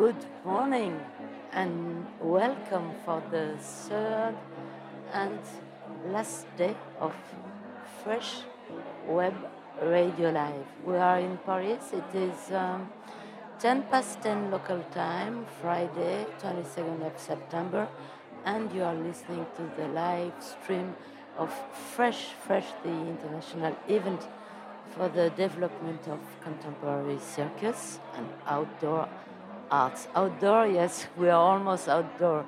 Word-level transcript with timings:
Good 0.00 0.24
morning 0.46 0.98
and 1.52 2.06
welcome 2.22 2.92
for 3.04 3.22
the 3.30 3.58
third 3.58 4.34
and 5.12 5.38
last 6.06 6.46
day 6.56 6.74
of 6.98 7.12
Fresh 8.02 8.44
Web 9.06 9.34
Radio 9.82 10.30
Live. 10.30 10.64
We 10.86 10.96
are 10.96 11.18
in 11.20 11.36
Paris. 11.44 11.92
It 11.92 12.16
is 12.16 12.50
um, 12.50 12.90
10 13.58 13.82
past 13.90 14.22
10 14.22 14.50
local 14.50 14.82
time, 14.90 15.44
Friday, 15.60 16.24
22nd 16.42 17.06
of 17.06 17.20
September, 17.20 17.86
and 18.46 18.72
you 18.72 18.82
are 18.82 18.94
listening 18.94 19.44
to 19.56 19.70
the 19.76 19.88
live 19.88 20.32
stream 20.40 20.96
of 21.36 21.52
Fresh 21.94 22.28
Fresh, 22.46 22.68
the 22.82 22.88
international 23.12 23.76
event 23.86 24.22
for 24.96 25.10
the 25.10 25.28
development 25.36 26.08
of 26.08 26.20
contemporary 26.40 27.18
circus 27.18 28.00
and 28.16 28.26
outdoor 28.46 29.06
arts. 29.70 30.08
Outdoor, 30.14 30.66
yes, 30.66 31.06
we 31.16 31.28
are 31.28 31.40
almost 31.40 31.88
outdoor. 31.88 32.44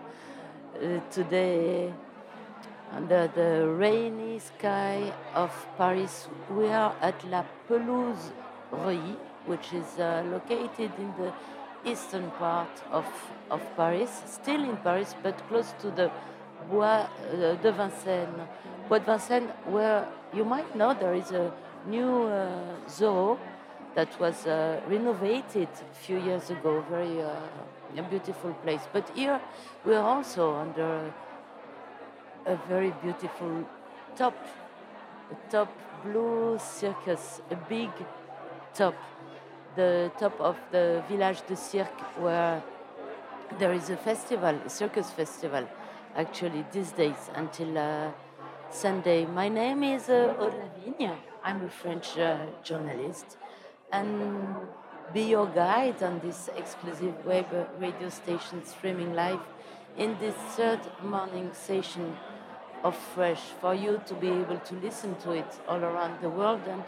Uh, 0.74 0.98
today, 1.10 1.92
under 2.92 3.28
the 3.28 3.68
rainy 3.68 4.38
sky 4.38 5.12
of 5.34 5.50
Paris, 5.78 6.28
we 6.50 6.66
are 6.68 6.94
at 7.00 7.24
La 7.30 7.44
Pelouse 7.68 8.32
Reuilly, 8.72 9.16
which 9.46 9.72
is 9.72 9.98
uh, 9.98 10.22
located 10.30 10.90
in 10.98 11.12
the 11.18 11.32
eastern 11.84 12.30
part 12.32 12.70
of, 12.90 13.06
of 13.50 13.60
Paris, 13.76 14.22
still 14.26 14.62
in 14.62 14.76
Paris, 14.78 15.14
but 15.22 15.36
close 15.48 15.72
to 15.80 15.90
the 15.90 16.10
Bois 16.70 17.06
uh, 17.32 17.54
de 17.54 17.72
Vincennes. 17.72 18.48
Bois 18.88 18.98
de 18.98 19.06
Vincennes, 19.06 19.50
where 19.66 20.06
you 20.34 20.44
might 20.44 20.74
know 20.76 20.94
there 20.94 21.14
is 21.14 21.30
a 21.30 21.52
new 21.86 22.24
uh, 22.24 22.48
zoo 22.88 23.38
that 23.94 24.18
was 24.18 24.46
uh, 24.46 24.80
renovated 24.88 25.68
a 25.68 25.94
few 25.94 26.18
years 26.18 26.50
ago, 26.50 26.84
very 26.88 27.20
uh, 27.22 27.34
a 27.96 28.02
beautiful 28.02 28.52
place. 28.64 28.80
But 28.92 29.08
here 29.14 29.40
we 29.84 29.94
are 29.94 30.02
also 30.04 30.54
under 30.54 31.12
a 32.46 32.56
very 32.68 32.92
beautiful 33.02 33.68
top, 34.16 34.34
a 35.30 35.50
top 35.50 35.70
blue 36.04 36.58
circus, 36.58 37.40
a 37.50 37.56
big 37.68 37.90
top, 38.74 38.94
the 39.76 40.10
top 40.18 40.40
of 40.40 40.56
the 40.70 41.02
village 41.08 41.42
de 41.46 41.56
Cirque, 41.56 42.00
where 42.18 42.62
there 43.58 43.72
is 43.72 43.90
a 43.90 43.96
festival, 43.96 44.58
a 44.64 44.70
circus 44.70 45.10
festival, 45.10 45.68
actually 46.16 46.64
these 46.72 46.92
days 46.92 47.30
until 47.34 47.76
uh, 47.76 48.10
Sunday. 48.70 49.26
My 49.26 49.48
name 49.48 49.82
is 49.82 50.08
uh, 50.08 50.34
Aude 50.38 50.54
Lavigne. 50.54 51.12
I'm 51.44 51.62
a 51.62 51.68
French 51.68 52.16
uh, 52.18 52.38
journalist 52.62 53.36
and 53.92 54.56
be 55.12 55.22
your 55.22 55.46
guide 55.46 56.02
on 56.02 56.18
this 56.20 56.48
exclusive 56.56 57.14
web 57.26 57.46
radio 57.78 58.08
station 58.08 58.64
streaming 58.64 59.14
live 59.14 59.40
in 59.98 60.16
this 60.18 60.34
third 60.56 60.80
morning 61.02 61.50
session 61.52 62.16
of 62.82 62.96
Fresh 62.96 63.42
for 63.60 63.74
you 63.74 64.00
to 64.06 64.14
be 64.14 64.28
able 64.28 64.58
to 64.58 64.74
listen 64.76 65.14
to 65.16 65.32
it 65.32 65.60
all 65.68 65.84
around 65.84 66.20
the 66.22 66.28
world 66.28 66.62
and 66.66 66.82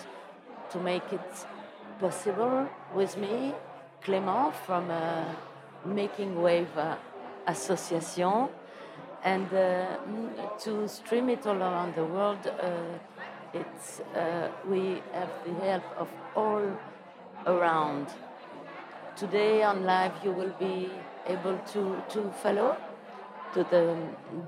to 0.71 0.79
make 0.79 1.13
it 1.13 1.47
possible 2.01 2.69
with 2.95 3.17
me, 3.19 3.53
Clément 4.03 4.53
from 4.67 4.91
uh, 4.91 5.25
Making 5.85 6.41
Wave 6.43 6.77
uh, 6.77 6.97
Association, 7.47 8.49
and 9.23 9.53
uh, 9.53 9.87
to 10.59 10.89
stream 10.89 11.29
it 11.29 11.47
all 11.47 11.63
around 11.63 11.95
the 11.95 12.05
world. 12.05 12.39
Uh, 12.47 12.71
it's, 13.53 14.01
uh, 14.01 14.49
we 14.67 15.03
have 15.13 15.31
the 15.47 15.55
help 15.65 15.85
of 15.97 16.09
all 16.35 16.63
around. 17.47 18.09
Today 19.17 19.63
on 19.63 19.85
live, 19.85 20.13
you 20.25 20.33
will 20.33 20.55
be 20.59 20.91
able 21.27 21.59
to, 21.73 22.03
to 22.11 22.31
follow 22.43 22.77
to 23.55 23.65
the 23.71 23.97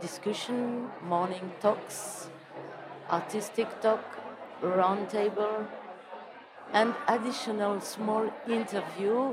discussion, 0.01 0.89
morning 1.03 1.53
talks, 1.61 2.29
artistic 3.11 3.81
talk, 3.81 4.05
roundtable, 4.62 5.67
and 6.73 6.95
additional 7.06 7.81
small 7.81 8.29
interview 8.49 9.33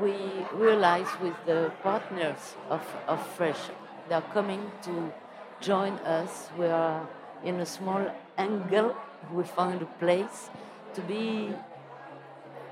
we 0.00 0.14
realize 0.54 1.08
with 1.20 1.34
the 1.44 1.70
partners 1.82 2.54
of, 2.70 2.80
of 3.06 3.24
Fresh. 3.36 3.70
They 4.08 4.14
are 4.14 4.28
coming 4.32 4.70
to 4.82 5.12
join 5.60 5.92
us. 5.98 6.48
We 6.58 6.66
are 6.66 7.06
in 7.44 7.60
a 7.60 7.66
small 7.66 8.10
angle. 8.38 8.96
We 9.32 9.44
found 9.44 9.82
a 9.82 9.86
place 10.00 10.48
to 10.94 11.00
be 11.02 11.54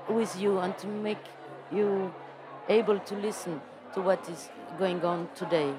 with 0.09 0.39
you 0.39 0.59
and 0.59 0.77
to 0.79 0.87
make 0.87 1.23
you 1.71 2.13
able 2.69 2.99
to 2.99 3.15
listen 3.15 3.61
to 3.93 4.01
what 4.01 4.27
is 4.29 4.49
going 4.77 5.03
on 5.03 5.29
today. 5.35 5.73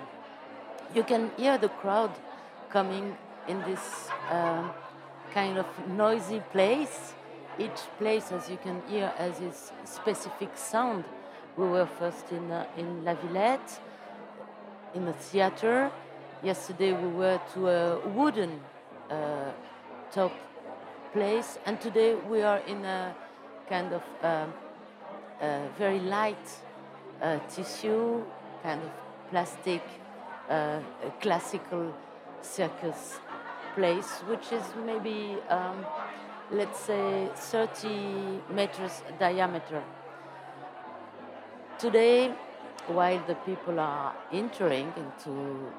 You 0.95 1.03
can 1.03 1.31
hear 1.37 1.59
the 1.59 1.69
crowd 1.69 2.11
coming 2.69 3.17
in 3.49 3.61
this 3.63 4.09
um, 4.31 4.71
kind 5.33 5.59
of 5.59 5.67
noisy 5.89 6.43
place. 6.53 7.15
Each 7.59 7.81
place, 7.99 8.33
as 8.33 8.49
you 8.49 8.57
can 8.57 8.83
hear, 8.89 9.09
has 9.17 9.41
its 9.41 9.73
specific 9.85 10.51
sound. 10.57 11.05
We 11.57 11.67
were 11.67 11.87
first 11.87 12.31
in, 12.33 12.51
uh, 12.51 12.67
in 12.77 13.05
La 13.05 13.15
Villette, 13.15 13.79
in 14.95 15.07
a 15.09 15.13
theater. 15.13 15.91
Yesterday 16.43 16.93
we 16.93 17.09
were 17.09 17.41
to 17.55 17.69
a 17.69 18.09
wooden 18.09 18.61
uh, 19.11 19.51
top 20.11 20.33
place, 21.13 21.59
and 21.67 21.81
today 21.81 22.15
we 22.15 22.43
are 22.43 22.59
in 22.61 22.85
a 22.85 23.15
kind 23.73 23.95
of 23.95 24.03
um, 24.23 24.53
uh, 25.41 25.67
very 25.79 26.01
light 26.01 26.47
uh, 27.23 27.39
tissue, 27.49 28.23
kind 28.63 28.83
of 28.83 28.91
plastic, 29.31 29.83
uh, 30.51 30.81
classical 31.23 31.95
circus 32.43 33.19
place, 33.75 34.11
which 34.29 34.53
is 34.53 34.65
maybe, 34.85 35.39
um, 35.49 35.87
let's 36.51 36.81
say, 36.81 37.29
30 37.35 38.43
meters 38.51 39.03
diameter. 39.19 39.83
Today, 41.79 42.35
while 42.89 43.23
the 43.27 43.37
people 43.47 43.81
are 43.81 44.15
entering 44.33 44.93
into 44.97 45.73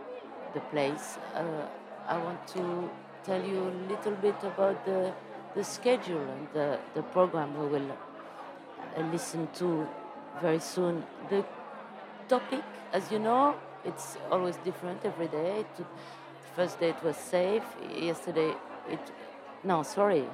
the 0.56 0.62
place, 0.72 1.20
uh, 1.36 1.68
I 2.08 2.18
want 2.18 2.48
to 2.58 2.90
tell 3.24 3.44
you 3.44 3.60
a 3.60 3.76
little 3.92 4.16
bit 4.16 4.36
about 4.44 4.84
the, 4.84 5.14
the 5.56 5.64
schedule 5.64 6.22
and 6.22 6.48
the, 6.54 6.80
the 6.96 7.04
program 7.04 7.58
we 7.58 7.68
will 7.68 7.92
uh, 7.92 9.02
listen 9.12 9.48
to 9.56 9.88
very 10.42 10.60
soon. 10.60 11.04
The 11.30 11.46
topic, 12.28 12.64
as 12.92 13.12
you 13.12 13.20
know, 13.20 13.56
it's 13.86 14.18
always 14.32 14.56
different 14.58 15.04
every 15.06 15.28
day. 15.28 15.66
First 16.56 16.80
day 16.80 16.90
it 16.90 17.04
was 17.04 17.18
safe. 17.18 17.64
Yesterday 17.96 18.54
it, 18.90 19.12
no, 19.64 19.84
sorry, 19.84 20.26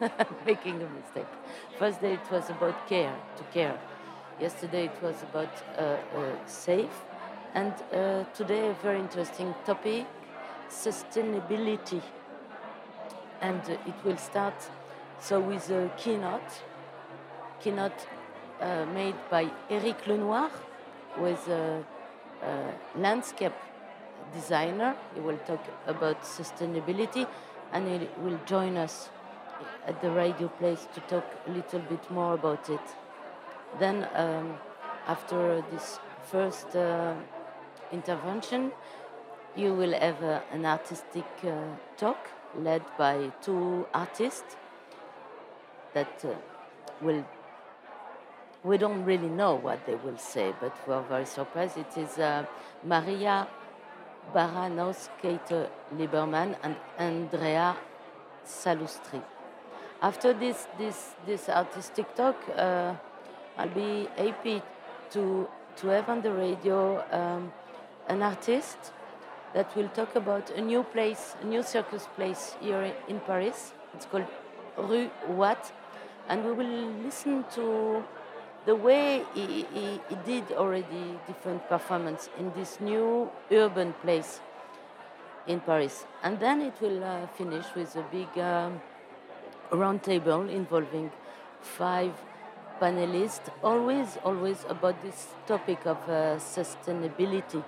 making 0.46 0.82
a 0.82 0.88
mistake. 0.88 1.32
First 1.78 2.00
day 2.00 2.14
it 2.14 2.30
was 2.30 2.50
about 2.50 2.88
care, 2.88 3.14
to 3.36 3.44
care. 3.44 3.78
Yesterday 4.40 4.86
it 4.86 5.02
was 5.02 5.22
about 5.22 5.50
uh, 5.78 5.96
uh, 6.16 6.46
safe. 6.46 7.04
And 7.54 7.72
uh, 7.92 8.24
today 8.34 8.68
a 8.68 8.74
very 8.74 8.98
interesting 8.98 9.54
topic, 9.64 10.06
sustainability. 10.68 12.02
And 13.40 13.60
uh, 13.60 13.76
it 13.86 13.94
will 14.04 14.16
start 14.16 14.54
so 15.20 15.40
with 15.40 15.70
a 15.70 15.90
keynote, 15.96 16.62
keynote 17.60 18.06
uh, 18.60 18.86
made 18.86 19.16
by 19.30 19.50
Eric 19.70 20.06
Lenoir, 20.06 20.50
who 21.14 21.26
is 21.26 21.48
a, 21.48 21.84
a 22.42 22.98
landscape 22.98 23.54
designer. 24.34 24.94
He 25.14 25.20
will 25.20 25.38
talk 25.38 25.64
about 25.86 26.22
sustainability 26.22 27.26
and 27.72 27.88
he 27.88 28.08
will 28.22 28.38
join 28.46 28.76
us 28.76 29.10
at 29.86 30.00
the 30.02 30.10
radio 30.10 30.48
place 30.48 30.86
to 30.94 31.00
talk 31.00 31.24
a 31.46 31.50
little 31.50 31.80
bit 31.80 32.10
more 32.10 32.34
about 32.34 32.68
it. 32.68 32.80
Then, 33.78 34.08
um, 34.14 34.58
after 35.06 35.62
this 35.70 35.98
first 36.30 36.74
uh, 36.74 37.14
intervention, 37.92 38.72
you 39.54 39.72
will 39.72 39.92
have 39.92 40.22
uh, 40.22 40.40
an 40.52 40.66
artistic 40.66 41.24
uh, 41.44 41.52
talk 41.96 42.18
led 42.58 42.82
by 42.98 43.32
two 43.42 43.86
artists 43.92 44.56
that 45.94 46.24
uh, 46.24 46.34
will. 47.00 47.24
We 48.64 48.78
don't 48.78 49.04
really 49.04 49.28
know 49.28 49.54
what 49.54 49.86
they 49.86 49.94
will 49.94 50.18
say, 50.18 50.52
but 50.60 50.74
we're 50.88 51.02
very 51.02 51.26
surprised. 51.26 51.78
It 51.78 51.96
is 51.96 52.18
uh, 52.18 52.44
Marija 52.82 53.46
Baranauskaitė 54.34 55.68
Liberman 55.96 56.56
and 56.62 56.74
Andrea 56.98 57.76
Salustri. 58.44 59.22
After 60.02 60.32
this, 60.32 60.66
this, 60.78 61.14
this 61.26 61.48
artistic 61.48 62.14
talk, 62.14 62.36
uh, 62.56 62.94
I'll 63.56 63.68
be 63.68 64.08
happy 64.16 64.62
to, 65.10 65.48
to 65.76 65.86
have 65.88 66.08
on 66.08 66.22
the 66.22 66.32
radio 66.32 67.04
um, 67.12 67.52
an 68.08 68.22
artist 68.22 68.92
that 69.56 69.74
will 69.74 69.88
talk 69.88 70.14
about 70.14 70.50
a 70.50 70.60
new 70.60 70.82
place, 70.82 71.34
a 71.40 71.46
new 71.46 71.62
circus 71.62 72.06
place 72.14 72.54
here 72.60 72.92
in 73.08 73.18
Paris. 73.20 73.72
It's 73.94 74.04
called 74.04 74.26
Rue 74.76 75.10
Watt. 75.28 75.72
And 76.28 76.44
we 76.44 76.52
will 76.52 76.88
listen 77.02 77.42
to 77.54 78.04
the 78.66 78.74
way 78.74 79.24
he, 79.32 79.64
he, 79.72 80.00
he 80.10 80.16
did 80.26 80.52
already 80.52 81.18
different 81.26 81.66
performance 81.70 82.28
in 82.38 82.52
this 82.52 82.80
new 82.80 83.30
urban 83.50 83.94
place 84.02 84.40
in 85.46 85.60
Paris. 85.60 86.04
And 86.22 86.38
then 86.38 86.60
it 86.60 86.74
will 86.78 87.02
uh, 87.02 87.26
finish 87.28 87.64
with 87.74 87.96
a 87.96 88.04
big 88.12 88.28
um, 88.38 88.82
round 89.70 90.02
table 90.02 90.50
involving 90.50 91.10
five 91.62 92.12
panelists, 92.78 93.48
always, 93.62 94.18
always 94.22 94.66
about 94.68 95.02
this 95.02 95.28
topic 95.46 95.86
of 95.86 95.96
uh, 96.10 96.36
sustainability. 96.36 97.64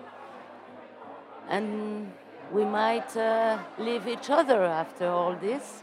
And 1.49 2.13
we 2.53 2.65
might 2.65 3.17
uh, 3.17 3.59
leave 3.79 4.07
each 4.07 4.31
other 4.31 4.63
after 4.65 5.09
all 5.09 5.35
this. 5.35 5.83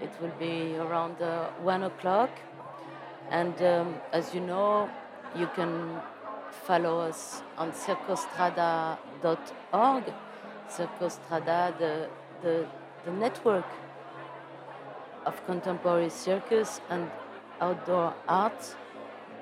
It 0.00 0.12
will 0.20 0.32
be 0.38 0.76
around 0.76 1.20
uh, 1.20 1.48
one 1.62 1.82
o'clock. 1.82 2.30
And 3.30 3.60
um, 3.62 3.96
as 4.12 4.32
you 4.34 4.40
know, 4.40 4.88
you 5.36 5.48
can 5.54 6.00
follow 6.66 7.00
us 7.00 7.42
on 7.56 7.72
circostrada.org. 7.72 10.04
Circostrada, 10.68 11.78
the, 11.78 12.08
the, 12.42 12.66
the 13.04 13.12
network 13.12 13.66
of 15.24 15.46
contemporary 15.46 16.10
circus 16.10 16.80
and 16.90 17.08
outdoor 17.60 18.14
art. 18.28 18.76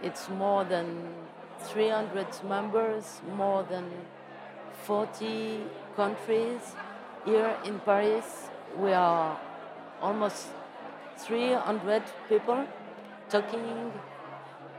It's 0.03 0.29
more 0.29 0.65
than 0.65 1.15
300 1.61 2.27
members, 2.45 3.23
more 3.37 3.63
than 3.63 3.91
40 4.87 5.65
countries. 5.97 6.61
Here 7.25 7.57
in 7.65 7.81
Paris, 7.81 8.49
we 8.79 8.93
are 8.93 9.37
almost 10.01 10.47
300 11.19 12.05
people 12.29 12.65
talking, 13.29 13.93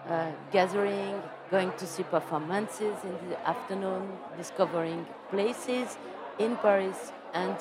uh, 0.08 0.32
gathering, 0.52 1.22
going 1.52 1.74
to 1.78 1.86
see 1.86 2.04
performances 2.04 2.96
in 3.04 3.30
the 3.30 3.48
afternoon, 3.48 4.08
discovering 4.38 5.06
places 5.30 5.98
in 6.40 6.56
Paris 6.56 7.12
and 7.34 7.58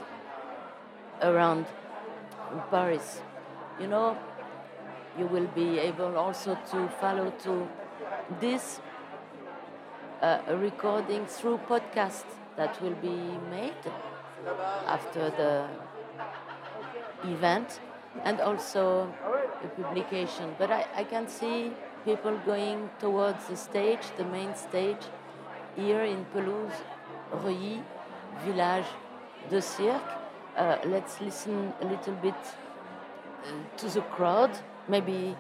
around 1.23 1.67
Paris. 2.71 3.21
You 3.81 3.89
know, 3.89 4.17
you 5.19 5.27
will 5.27 5.49
be 5.49 5.81
able 5.81 6.17
also 6.17 6.57
to 6.71 6.89
follow 7.01 7.31
to 7.43 7.69
this 8.41 8.81
uh, 10.23 10.39
recording 10.49 11.27
through 11.27 11.59
podcast 11.69 12.25
that 12.57 12.81
will 12.83 12.95
be 13.03 13.17
made 13.51 13.75
after 14.87 15.31
the 15.31 15.69
event 17.29 17.81
and 18.25 18.41
also 18.41 19.13
a 19.63 19.69
publication. 19.83 20.55
But 20.59 20.71
I, 20.71 20.87
I 20.95 21.05
can 21.05 21.29
see 21.29 21.73
people 22.05 22.39
going 22.47 22.89
towards 22.99 23.47
the 23.47 23.57
stage, 23.57 24.01
the 24.17 24.25
main 24.25 24.55
stage, 24.55 25.05
here 25.77 26.03
in 26.03 26.25
Pelouse, 26.33 26.73
Reuilly, 27.33 27.83
village 28.45 28.87
de 29.51 29.61
cirque. 29.61 30.03
Uh, 30.57 30.79
let's 30.87 31.21
listen 31.21 31.73
a 31.83 31.85
little 31.85 32.15
bit 32.15 32.35
uh, 32.35 33.77
to 33.77 33.89
the 33.89 34.01
crowd, 34.01 34.51
maybe 34.89 35.37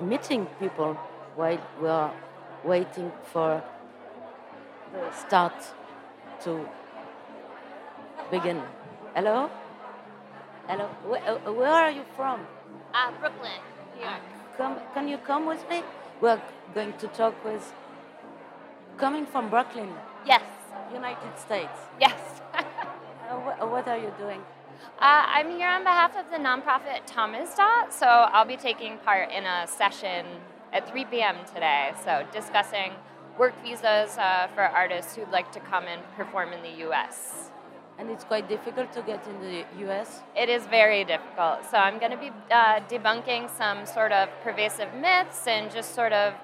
meeting 0.00 0.46
people 0.60 0.94
while 1.34 1.58
we 1.80 1.88
are 1.88 2.12
waiting 2.64 3.10
for 3.32 3.62
start 5.12 5.54
to 6.44 6.66
begin. 8.30 8.62
Hello? 9.14 9.50
Hello? 10.68 10.86
Where, 11.06 11.22
uh, 11.28 11.52
where 11.52 11.70
are 11.72 11.90
you 11.90 12.04
from? 12.16 12.40
Uh, 12.94 13.10
Brooklyn, 13.20 13.60
New 13.96 14.02
York. 14.04 14.20
Come, 14.56 14.76
can 14.94 15.08
you 15.08 15.18
come 15.18 15.46
with 15.46 15.68
me? 15.68 15.82
We're 16.20 16.40
going 16.74 16.92
to 16.98 17.08
talk 17.08 17.34
with. 17.44 17.72
Coming 18.98 19.26
from 19.26 19.48
Brooklyn, 19.48 19.88
Yes, 20.26 20.42
United 20.92 21.38
States. 21.38 21.78
yes. 22.00 22.18
Uh, 23.30 23.36
wh- 23.36 23.72
what 23.72 23.88
are 23.88 23.96
you 23.96 24.12
doing? 24.18 24.40
uh, 25.00 25.24
I'm 25.26 25.48
here 25.50 25.68
on 25.68 25.84
behalf 25.84 26.14
of 26.16 26.26
the 26.30 26.36
nonprofit 26.36 27.06
Tamizdat, 27.06 27.90
so 27.90 28.06
I'll 28.06 28.44
be 28.44 28.56
taking 28.58 28.98
part 28.98 29.30
in 29.30 29.44
a 29.46 29.66
session 29.66 30.26
at 30.72 30.86
3 30.90 31.06
p.m. 31.06 31.36
today. 31.54 31.92
So 32.04 32.24
discussing 32.30 32.92
work 33.38 33.54
visas 33.62 34.16
uh, 34.18 34.48
for 34.54 34.62
artists 34.62 35.16
who'd 35.16 35.30
like 35.30 35.50
to 35.52 35.60
come 35.60 35.84
and 35.84 36.00
perform 36.16 36.52
in 36.52 36.62
the 36.62 36.78
U.S. 36.86 37.50
And 37.98 38.10
it's 38.10 38.24
quite 38.24 38.48
difficult 38.48 38.92
to 38.94 39.02
get 39.02 39.24
in 39.26 39.40
the 39.40 39.64
US. 39.86 40.20
It 40.36 40.48
is 40.48 40.64
very 40.66 41.04
difficult. 41.04 41.64
So 41.70 41.76
I'm 41.76 41.98
going 41.98 42.10
to 42.12 42.16
be 42.18 42.30
uh, 42.50 42.80
debunking 42.88 43.50
some 43.56 43.86
sort 43.86 44.12
of 44.12 44.28
pervasive 44.42 44.88
myths 44.94 45.46
and 45.46 45.70
just 45.70 45.94
sort 45.94 46.12
of 46.12 46.34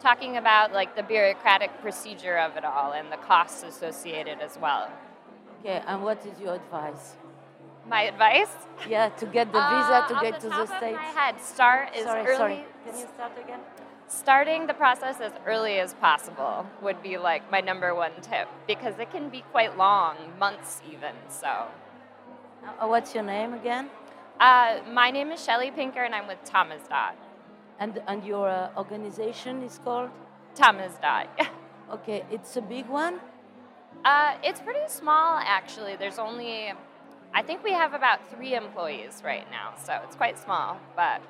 talking 0.00 0.36
about 0.36 0.72
like 0.72 0.94
the 0.94 1.02
bureaucratic 1.02 1.70
procedure 1.80 2.38
of 2.38 2.56
it 2.56 2.64
all 2.64 2.92
and 2.92 3.10
the 3.10 3.16
costs 3.16 3.62
associated 3.62 4.38
as 4.40 4.58
well. 4.60 4.88
Okay, 5.60 5.82
and 5.86 6.02
what 6.04 6.24
is 6.24 6.38
your 6.40 6.54
advice? 6.54 7.16
My 7.88 8.02
advice? 8.02 8.50
Yeah, 8.88 9.08
to 9.08 9.26
get 9.26 9.50
the 9.52 9.58
Uh, 9.58 9.70
visa 9.70 10.04
to 10.08 10.14
off 10.14 10.22
get 10.22 10.34
the 10.40 10.50
to 10.50 10.56
the 10.56 10.66
States. 10.66 10.96
my 10.96 11.20
head, 11.20 11.40
start 11.40 11.88
sorry, 11.96 12.20
early. 12.26 12.36
sorry. 12.36 12.64
Can 12.84 12.94
you 13.00 13.06
start 13.14 13.32
again? 13.42 13.60
Starting 14.08 14.66
the 14.66 14.72
process 14.74 15.20
as 15.20 15.32
early 15.46 15.78
as 15.80 15.92
possible 15.94 16.64
would 16.80 17.02
be 17.02 17.18
like 17.18 17.50
my 17.50 17.60
number 17.60 17.94
one 17.94 18.12
tip 18.22 18.48
because 18.66 18.98
it 18.98 19.10
can 19.10 19.28
be 19.28 19.42
quite 19.52 19.76
long, 19.76 20.16
months 20.38 20.80
even. 20.90 21.14
So, 21.28 21.66
Uh, 22.80 22.86
what's 22.88 23.14
your 23.14 23.24
name 23.24 23.52
again? 23.54 23.90
uh, 24.40 24.78
my 24.92 25.10
name 25.10 25.30
is 25.32 25.44
Shelly 25.44 25.70
Pinker 25.70 26.02
and 26.04 26.14
I'm 26.14 26.26
with 26.26 26.42
Tamizdat. 26.44 27.16
And 27.78 28.02
and 28.06 28.24
your 28.24 28.48
uh, 28.48 28.70
organization 28.76 29.62
is 29.62 29.78
called? 29.84 30.10
Tamizdat. 30.54 31.28
Okay, 31.90 32.24
it's 32.30 32.56
a 32.56 32.62
big 32.62 32.86
one. 32.88 33.20
uh, 34.04 34.34
it's 34.42 34.60
pretty 34.60 34.88
small 34.88 35.38
actually. 35.58 35.96
There's 35.96 36.18
only, 36.18 36.72
I 37.34 37.42
think 37.42 37.62
we 37.64 37.72
have 37.72 37.92
about 37.94 38.18
three 38.32 38.54
employees 38.54 39.22
right 39.24 39.46
now, 39.50 39.74
so 39.76 39.92
it's 40.04 40.16
quite 40.16 40.38
small. 40.38 40.78
But 40.96 41.20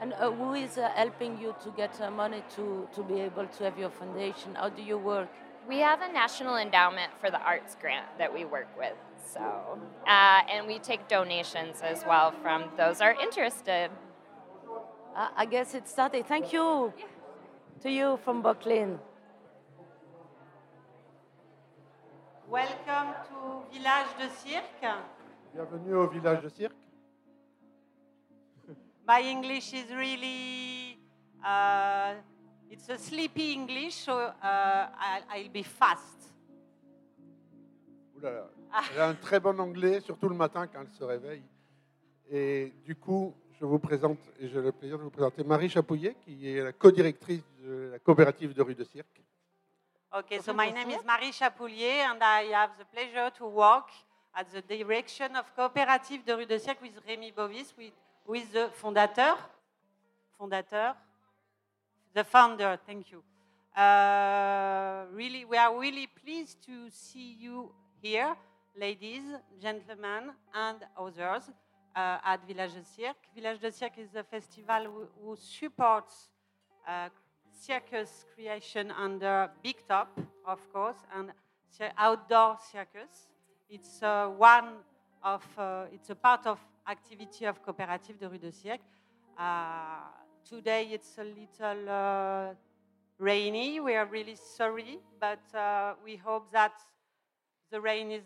And 0.00 0.12
uh, 0.14 0.30
who 0.32 0.54
is 0.54 0.76
uh, 0.76 0.90
helping 0.94 1.38
you 1.38 1.54
to 1.62 1.70
get 1.70 2.00
uh, 2.00 2.10
money 2.10 2.42
to, 2.56 2.88
to 2.94 3.02
be 3.02 3.20
able 3.20 3.46
to 3.46 3.64
have 3.64 3.78
your 3.78 3.90
foundation? 3.90 4.54
How 4.54 4.68
do 4.68 4.82
you 4.82 4.98
work? 4.98 5.28
We 5.68 5.78
have 5.78 6.02
a 6.02 6.12
national 6.12 6.56
endowment 6.56 7.12
for 7.20 7.30
the 7.30 7.40
arts 7.40 7.76
grant 7.80 8.06
that 8.18 8.32
we 8.32 8.44
work 8.44 8.68
with. 8.76 8.94
So, 9.26 9.40
uh, 10.06 10.42
and 10.52 10.66
we 10.66 10.78
take 10.78 11.08
donations 11.08 11.80
as 11.82 12.04
well 12.06 12.32
from 12.42 12.64
those 12.76 12.98
who 12.98 13.04
are 13.04 13.16
interested. 13.20 13.90
Uh, 15.16 15.28
I 15.36 15.46
guess 15.46 15.74
it 15.74 15.88
started. 15.88 16.26
Thank 16.26 16.52
you 16.52 16.92
to 17.82 17.90
you 17.90 18.18
from 18.24 18.42
Brooklyn. 18.42 18.98
Welcome 22.48 23.14
to 23.28 23.72
Village 23.72 24.12
de 24.18 24.28
Cirque. 24.28 24.94
Bienvenue 25.54 25.94
au 25.94 26.06
village 26.08 26.42
de 26.42 26.50
cirque. 26.50 26.83
My 29.06 29.20
English 29.20 29.74
is 29.74 29.90
really, 29.90 30.98
uh, 31.44 32.14
it's 32.70 32.88
a 32.88 32.96
sleepy 32.96 33.52
English, 33.52 33.94
so 33.94 34.12
uh, 34.12 34.32
I'll, 34.42 35.24
I'll 35.30 35.50
be 35.50 35.62
fast. 35.62 36.32
Elle 38.22 39.00
a 39.00 39.08
un 39.08 39.14
très 39.14 39.38
bon 39.38 39.60
anglais, 39.60 40.00
surtout 40.00 40.30
le 40.30 40.34
matin 40.34 40.66
quand 40.66 40.80
elle 40.80 40.88
se 40.88 41.04
réveille. 41.04 41.42
Et 42.30 42.72
du 42.86 42.96
coup, 42.96 43.34
je 43.60 43.66
vous 43.66 43.78
présente, 43.78 44.18
et 44.40 44.48
j'ai 44.48 44.62
le 44.62 44.72
plaisir 44.72 44.96
de 44.96 45.02
vous 45.02 45.10
présenter 45.10 45.44
Marie 45.44 45.68
Chapouillet, 45.68 46.16
qui 46.24 46.48
est 46.48 46.64
la 46.64 46.72
co-directrice 46.72 47.44
de 47.58 47.90
la 47.92 47.98
coopérative 47.98 48.54
de 48.54 48.62
rue 48.62 48.74
de 48.74 48.84
Cirque. 48.84 49.22
Okay, 50.10 50.40
so 50.40 50.54
my 50.54 50.72
name 50.72 50.90
is 50.90 51.04
Marie 51.04 51.32
Chapoulier, 51.32 52.06
and 52.08 52.22
I 52.22 52.52
have 52.54 52.70
the 52.78 52.86
pleasure 52.86 53.30
to 53.36 53.46
work 53.46 53.90
at 54.34 54.44
the 54.44 54.62
direction 54.62 55.36
of 55.36 55.44
Coopérative 55.54 56.24
de 56.24 56.32
Rue 56.32 56.46
de 56.46 56.56
Cirque 56.56 56.80
with 56.80 56.98
Rémi 57.06 57.32
Bovis, 57.32 57.74
with, 57.76 57.92
who 58.24 58.34
is 58.34 58.48
the 58.48 58.70
fondateur. 58.72 59.36
Fondateur. 60.38 60.94
The 62.14 62.24
founder, 62.24 62.78
thank 62.86 63.10
you. 63.10 63.22
Uh, 63.76 65.04
really, 65.12 65.44
we 65.44 65.56
are 65.56 65.78
really 65.78 66.06
pleased 66.06 66.64
to 66.64 66.88
see 66.90 67.36
you 67.40 67.72
here, 68.00 68.36
ladies, 68.78 69.22
gentlemen, 69.60 70.30
and 70.54 70.78
others 70.96 71.50
uh, 71.96 72.18
at 72.24 72.46
Village 72.46 72.74
de 72.74 72.84
Cirque. 72.84 73.28
Village 73.34 73.60
de 73.60 73.72
Cirque 73.72 73.98
is 73.98 74.14
a 74.14 74.22
festival 74.22 74.84
who, 74.84 75.08
who 75.22 75.36
supports 75.36 76.28
uh, 76.86 77.08
circus 77.52 78.26
creation 78.34 78.92
under 78.92 79.50
Big 79.62 79.76
Top, 79.88 80.18
of 80.46 80.60
course, 80.72 80.98
and 81.16 81.32
outdoor 81.98 82.58
circus. 82.72 83.28
It's 83.68 84.02
uh, 84.02 84.28
one 84.28 84.74
of, 85.22 85.42
uh, 85.58 85.86
it's 85.92 86.10
a 86.10 86.14
part 86.14 86.46
of 86.46 86.60
activity 86.86 87.46
of 87.46 87.62
Coopérative 87.62 88.18
de 88.18 88.28
Rue 88.28 88.38
de 88.38 88.50
Cirque. 88.50 88.82
Uh, 89.38 90.00
today 90.44 90.88
it's 90.92 91.18
a 91.18 91.24
little 91.24 91.88
uh, 91.88 92.54
rainy. 93.18 93.80
We 93.80 93.94
are 93.94 94.06
really 94.06 94.36
sorry, 94.36 94.98
but 95.20 95.42
uh, 95.54 95.94
we 96.04 96.16
hope 96.16 96.50
that 96.52 96.72
the 97.70 97.80
rain 97.80 98.10
is 98.10 98.24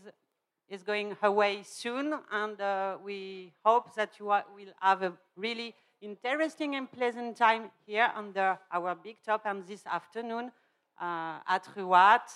is 0.68 0.82
going 0.82 1.16
away 1.22 1.62
soon, 1.62 2.14
and 2.30 2.60
uh, 2.60 2.98
we 3.02 3.54
hope 3.64 3.94
that 3.94 4.18
you 4.18 4.28
are, 4.30 4.44
will 4.54 4.72
have 4.80 5.02
a 5.02 5.12
really 5.34 5.74
interesting 6.02 6.76
and 6.76 6.92
pleasant 6.92 7.36
time 7.38 7.70
here 7.86 8.10
under 8.14 8.58
our 8.70 8.94
big 8.94 9.16
top 9.24 9.46
and 9.46 9.66
this 9.66 9.86
afternoon 9.86 10.52
uh, 11.00 11.38
at 11.48 11.66
Rue 11.74 11.86
Watt, 11.86 12.30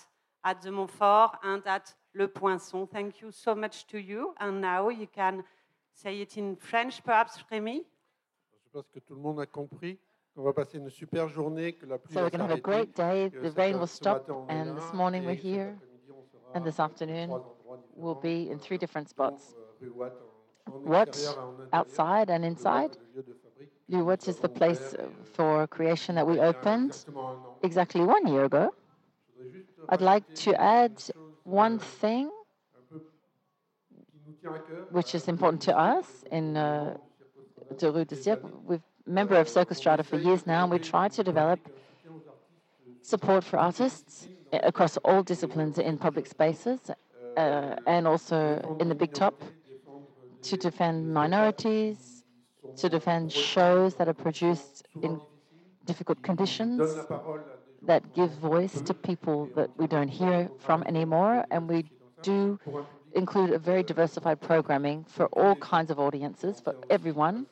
at 0.44 0.62
the 0.62 0.70
Monfort, 0.70 1.32
and 1.42 1.62
at 1.66 1.92
Le 2.14 2.26
Poinçon. 2.26 2.88
Thank 2.88 3.20
you 3.20 3.30
so 3.30 3.54
much 3.54 3.86
to 3.88 3.98
you. 3.98 4.34
And 4.40 4.62
now 4.62 4.88
you 4.88 5.06
can 5.06 5.44
say 5.94 6.20
it 6.20 6.36
in 6.36 6.56
French, 6.56 7.02
perhaps, 7.02 7.42
Rémi. 7.50 7.84
Je 8.64 8.70
pense 8.72 8.88
que 8.90 9.00
tout 9.00 9.14
le 9.14 9.20
monde 9.20 9.40
a 9.40 9.46
compris 9.46 9.98
qu'on 10.34 10.42
va 10.42 10.52
passer 10.52 10.78
une 10.78 10.88
super 10.90 11.28
journée, 11.28 11.74
que 11.74 11.84
la 11.86 11.98
pluie 11.98 12.14
So 12.14 12.20
we're 12.22 12.30
going 12.30 12.38
to 12.40 12.44
have 12.46 12.58
a 12.58 12.60
great 12.60 12.94
day. 12.96 13.28
The 13.28 13.50
rain 13.56 13.78
will 13.78 13.86
stop, 13.86 14.26
matin, 14.28 14.32
on 14.34 14.48
est 14.48 14.68
and 14.70 14.76
this 14.76 14.92
morning 14.94 15.24
we're 15.26 15.34
here, 15.34 15.76
après-midi, 15.76 16.10
on 16.10 16.24
sera 16.30 16.40
and 16.54 16.64
this 16.64 16.80
afternoon 16.80 17.30
We'll 17.94 18.14
be 18.14 18.50
in 18.50 18.58
three 18.58 18.78
different 18.78 19.08
spots. 19.10 19.54
euh, 19.54 19.86
rue 19.86 19.90
Watt 19.90 20.12
en- 20.66 20.72
en 20.72 20.80
What 20.90 21.02
extérieur 21.08 21.34
et 21.34 21.42
en 21.42 21.52
intérieur. 21.60 21.80
outside 21.80 22.30
and 22.30 22.44
inside. 22.44 22.96
Watt, 22.96 22.98
le 23.14 23.22
lieu. 23.98 24.02
What 24.04 24.26
is 24.28 24.36
the 24.40 24.48
place 24.48 24.94
avons 24.94 25.04
ouvert, 25.10 25.26
for 25.34 25.60
euh, 25.60 25.66
creation 25.66 26.14
that 26.14 26.24
we 26.26 26.36
il 26.36 26.38
y 26.38 26.40
a 26.40 26.48
opened 26.48 26.88
exactement 26.94 27.28
un 27.28 27.34
an. 27.44 27.58
exactly 27.62 28.00
one 28.00 28.26
year 28.26 28.44
ago? 28.44 28.70
Je 29.28 29.32
voudrais 29.34 29.50
juste 29.50 29.68
I'd 29.90 30.00
like 30.00 30.24
to 30.44 30.54
add 30.58 30.98
one 31.44 31.74
euh, 31.74 31.78
thing 32.00 32.30
un 32.74 32.82
peu 32.88 33.00
qui 33.00 33.94
nous 33.94 34.02
tient 34.04 34.20
à 34.20 34.24
cœur, 34.24 34.31
which 34.90 35.14
is 35.14 35.28
important 35.28 35.62
to 35.62 35.76
us 35.76 36.24
in 36.30 36.56
uh, 36.56 36.96
de 37.78 37.90
Rue 37.90 38.04
de 38.04 38.16
Cirque. 38.16 38.42
We've 38.64 38.82
member 39.06 39.34
of 39.36 39.48
Circostrada 39.48 40.04
for 40.04 40.16
years 40.16 40.46
now, 40.46 40.62
and 40.62 40.72
we 40.72 40.78
try 40.78 41.08
to 41.08 41.24
develop 41.24 41.60
support 43.02 43.44
for 43.44 43.58
artists 43.58 44.28
across 44.52 44.96
all 44.98 45.22
disciplines 45.22 45.78
in 45.78 45.98
public 45.98 46.26
spaces 46.26 46.78
uh, 47.36 47.76
and 47.86 48.06
also 48.06 48.76
in 48.80 48.88
the 48.88 48.94
big 48.94 49.12
top 49.12 49.42
to 50.42 50.56
defend 50.56 51.12
minorities, 51.12 52.24
to 52.76 52.88
defend 52.88 53.32
shows 53.32 53.94
that 53.94 54.08
are 54.08 54.14
produced 54.14 54.86
in 55.02 55.20
difficult 55.84 56.22
conditions 56.22 56.80
that 57.82 58.14
give 58.14 58.30
voice 58.34 58.80
to 58.82 58.94
people 58.94 59.48
that 59.56 59.70
we 59.76 59.86
don't 59.86 60.08
hear 60.08 60.48
from 60.58 60.82
anymore. 60.84 61.44
And 61.50 61.68
we 61.68 61.90
do 62.22 62.58
include 63.14 63.50
a 63.50 63.58
very 63.58 63.82
diversified 63.82 64.40
programming 64.40 65.04
for 65.04 65.26
all 65.26 65.54
kinds 65.56 65.90
of 65.90 65.98
audiences, 65.98 66.60
for 66.60 66.74
everyone. 66.90 67.46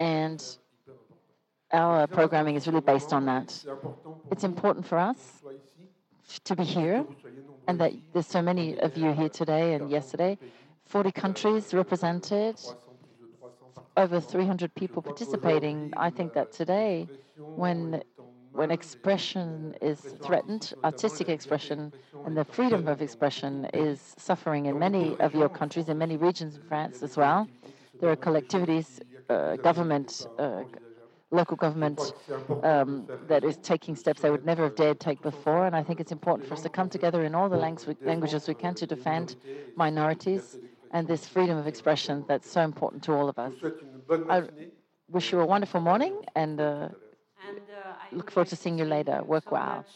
And 0.00 0.42
our 1.72 2.06
programming 2.06 2.54
is 2.56 2.66
really 2.66 2.80
based 2.80 3.12
on 3.12 3.26
that. 3.26 3.64
It's 4.30 4.44
important 4.44 4.86
for 4.86 4.98
us 4.98 5.42
to 6.44 6.56
be 6.56 6.64
here 6.64 7.04
and 7.66 7.80
that 7.80 7.92
there's 8.12 8.26
so 8.26 8.42
many 8.42 8.78
of 8.78 8.96
you 8.96 9.12
here 9.12 9.28
today 9.28 9.74
and 9.74 9.90
yesterday. 9.90 10.38
40 10.86 11.12
countries 11.12 11.74
represented, 11.74 12.56
300, 12.56 12.76
plus 13.38 13.52
de 13.52 13.60
300 13.60 13.98
over 13.98 14.20
300 14.20 14.74
people 14.74 15.02
participating. 15.02 15.92
I 15.96 16.10
think 16.10 16.32
that 16.32 16.52
today, 16.52 17.08
when 17.36 18.02
when 18.58 18.72
expression 18.72 19.72
is 19.80 20.00
threatened, 20.20 20.74
artistic 20.82 21.28
expression 21.28 21.92
and 22.26 22.36
the 22.36 22.44
freedom 22.44 22.88
of 22.88 23.00
expression 23.00 23.68
is 23.72 24.16
suffering 24.18 24.66
in 24.66 24.76
many 24.76 25.14
of 25.20 25.32
your 25.32 25.48
countries, 25.48 25.88
in 25.88 25.96
many 25.96 26.16
regions 26.16 26.56
in 26.56 26.62
France 26.62 27.04
as 27.04 27.16
well. 27.16 27.46
There 28.00 28.10
are 28.10 28.16
collectivities, 28.16 28.98
uh, 29.30 29.56
government, 29.58 30.26
uh, 30.40 30.64
local 31.30 31.56
government 31.56 32.12
um, 32.64 33.06
that 33.28 33.44
is 33.44 33.56
taking 33.58 33.94
steps 33.94 34.22
they 34.22 34.30
would 34.30 34.44
never 34.44 34.64
have 34.64 34.74
dared 34.74 34.98
take 34.98 35.22
before. 35.22 35.64
And 35.66 35.76
I 35.76 35.84
think 35.84 36.00
it's 36.00 36.10
important 36.10 36.48
for 36.48 36.54
us 36.54 36.62
to 36.62 36.68
come 36.68 36.88
together 36.88 37.22
in 37.22 37.36
all 37.36 37.48
the 37.48 37.62
languages 38.04 38.48
we 38.48 38.54
can 38.54 38.74
to 38.74 38.86
defend 38.88 39.36
minorities 39.76 40.58
and 40.90 41.06
this 41.06 41.28
freedom 41.28 41.56
of 41.56 41.68
expression 41.68 42.24
that's 42.26 42.50
so 42.50 42.62
important 42.62 43.04
to 43.04 43.12
all 43.12 43.28
of 43.28 43.38
us. 43.38 43.52
I 44.28 44.48
wish 45.08 45.30
you 45.30 45.38
a 45.38 45.46
wonderful 45.46 45.80
morning 45.80 46.14
and 46.34 46.60
uh, 46.60 46.88
Look 48.12 48.30
forward 48.30 48.48
to 48.48 48.56
seeing 48.56 48.78
you 48.78 48.84
later. 48.84 49.22
Work 49.22 49.50
well. 49.50 49.78
much 49.78 49.86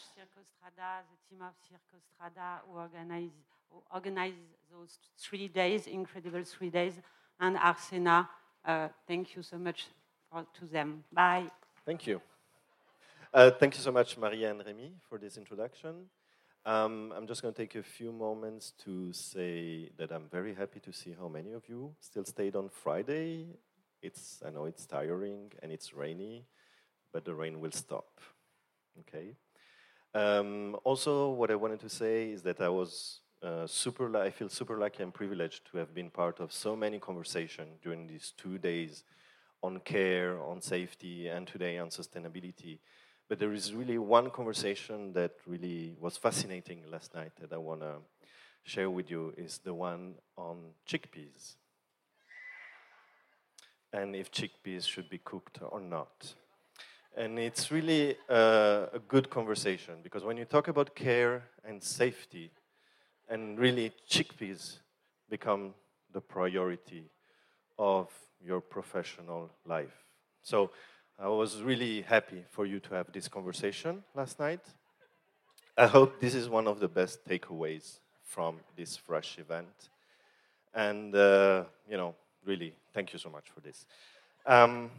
the 0.75 1.35
team 1.35 1.41
of 1.41 1.53
Circo 1.65 1.99
Strada, 2.13 2.61
who 2.67 2.77
organize, 2.77 3.31
who 3.69 3.81
organize 3.93 4.33
those 4.71 4.97
three 5.17 5.47
days, 5.47 5.87
incredible 5.87 6.43
three 6.43 6.69
days, 6.69 6.93
and 7.39 7.57
Artcena. 7.57 8.27
Uh, 8.65 8.87
thank 9.07 9.35
you 9.35 9.43
so 9.43 9.57
much 9.57 9.87
for, 10.31 10.45
to 10.59 10.65
them. 10.65 11.03
Bye. 11.11 11.49
Thank 11.85 12.07
you. 12.07 12.21
Uh, 13.33 13.51
thank 13.51 13.75
you 13.75 13.81
so 13.81 13.91
much, 13.91 14.17
Maria 14.17 14.51
and 14.51 14.63
Remy, 14.65 14.93
for 15.09 15.17
this 15.17 15.37
introduction. 15.37 16.05
Um, 16.65 17.11
I'm 17.15 17.27
just 17.27 17.41
going 17.41 17.53
to 17.53 17.61
take 17.61 17.75
a 17.75 17.83
few 17.83 18.11
moments 18.11 18.71
to 18.85 19.11
say 19.11 19.89
that 19.97 20.11
I'm 20.11 20.29
very 20.31 20.53
happy 20.53 20.79
to 20.79 20.93
see 20.93 21.13
how 21.19 21.27
many 21.27 21.51
of 21.51 21.67
you 21.67 21.93
still 21.99 22.23
stayed 22.23 22.55
on 22.55 22.69
Friday. 22.69 23.47
It's, 24.01 24.41
I 24.45 24.49
know 24.49 24.65
it's 24.65 24.85
tiring 24.85 25.51
and 25.61 25.71
it's 25.71 25.93
rainy, 25.93 26.45
but 27.13 27.23
the 27.23 27.33
rain 27.33 27.61
will 27.61 27.71
stop. 27.71 28.19
Okay. 29.01 29.35
Um, 30.13 30.75
also, 30.83 31.29
what 31.29 31.49
I 31.49 31.55
wanted 31.55 31.79
to 31.81 31.89
say 31.89 32.31
is 32.31 32.41
that 32.43 32.59
I 32.59 32.69
was 32.69 33.21
uh, 33.41 33.65
super. 33.65 34.15
I 34.17 34.29
feel 34.29 34.49
super 34.49 34.77
lucky 34.77 35.03
and 35.03 35.13
privileged 35.13 35.71
to 35.71 35.77
have 35.77 35.93
been 35.93 36.09
part 36.09 36.39
of 36.39 36.51
so 36.51 36.75
many 36.75 36.99
conversations 36.99 37.79
during 37.81 38.07
these 38.07 38.33
two 38.35 38.57
days 38.57 39.03
on 39.61 39.79
care, 39.79 40.41
on 40.41 40.61
safety, 40.61 41.27
and 41.29 41.47
today 41.47 41.77
on 41.77 41.89
sustainability. 41.89 42.79
But 43.29 43.39
there 43.39 43.53
is 43.53 43.73
really 43.73 43.97
one 43.97 44.29
conversation 44.29 45.13
that 45.13 45.31
really 45.47 45.95
was 45.99 46.17
fascinating 46.17 46.83
last 46.91 47.15
night 47.15 47.31
that 47.39 47.53
I 47.53 47.57
want 47.57 47.81
to 47.81 47.95
share 48.63 48.89
with 48.89 49.09
you 49.09 49.33
is 49.37 49.59
the 49.59 49.73
one 49.73 50.15
on 50.37 50.57
chickpeas. 50.87 51.55
And 53.91 54.15
if 54.15 54.31
chickpeas 54.31 54.87
should 54.87 55.09
be 55.09 55.19
cooked 55.19 55.59
or 55.61 55.79
not. 55.79 56.33
And 57.15 57.37
it's 57.37 57.71
really 57.71 58.17
uh, 58.29 58.87
a 58.93 58.99
good 59.07 59.29
conversation 59.29 59.95
because 60.03 60.23
when 60.23 60.37
you 60.37 60.45
talk 60.45 60.67
about 60.67 60.95
care 60.95 61.43
and 61.63 61.81
safety, 61.81 62.51
and 63.29 63.59
really 63.59 63.91
chickpeas 64.09 64.79
become 65.29 65.73
the 66.11 66.21
priority 66.21 67.09
of 67.79 68.09
your 68.45 68.61
professional 68.61 69.49
life. 69.65 70.05
So 70.41 70.71
I 71.19 71.27
was 71.27 71.61
really 71.61 72.01
happy 72.01 72.43
for 72.49 72.65
you 72.65 72.79
to 72.81 72.93
have 72.95 73.11
this 73.11 73.27
conversation 73.27 74.03
last 74.13 74.39
night. 74.39 74.61
I 75.77 75.87
hope 75.87 76.19
this 76.19 76.35
is 76.35 76.49
one 76.49 76.67
of 76.67 76.79
the 76.79 76.87
best 76.87 77.25
takeaways 77.27 77.99
from 78.23 78.57
this 78.75 78.97
fresh 78.97 79.37
event. 79.39 79.89
And, 80.73 81.15
uh, 81.15 81.63
you 81.89 81.97
know, 81.97 82.15
really, 82.45 82.75
thank 82.93 83.13
you 83.13 83.19
so 83.19 83.29
much 83.29 83.49
for 83.49 83.61
this. 83.61 83.85
Um, 84.45 84.91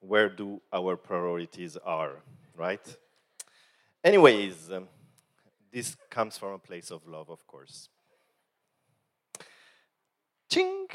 where 0.00 0.28
do 0.28 0.60
our 0.72 0.96
priorities 0.96 1.76
are, 1.76 2.22
right? 2.56 2.96
Anyways, 4.04 4.70
um, 4.72 4.88
this 5.72 5.96
comes 6.08 6.38
from 6.38 6.52
a 6.52 6.58
place 6.58 6.90
of 6.90 7.06
love, 7.06 7.30
of 7.30 7.46
course. 7.46 7.88
Ching! 10.48 10.86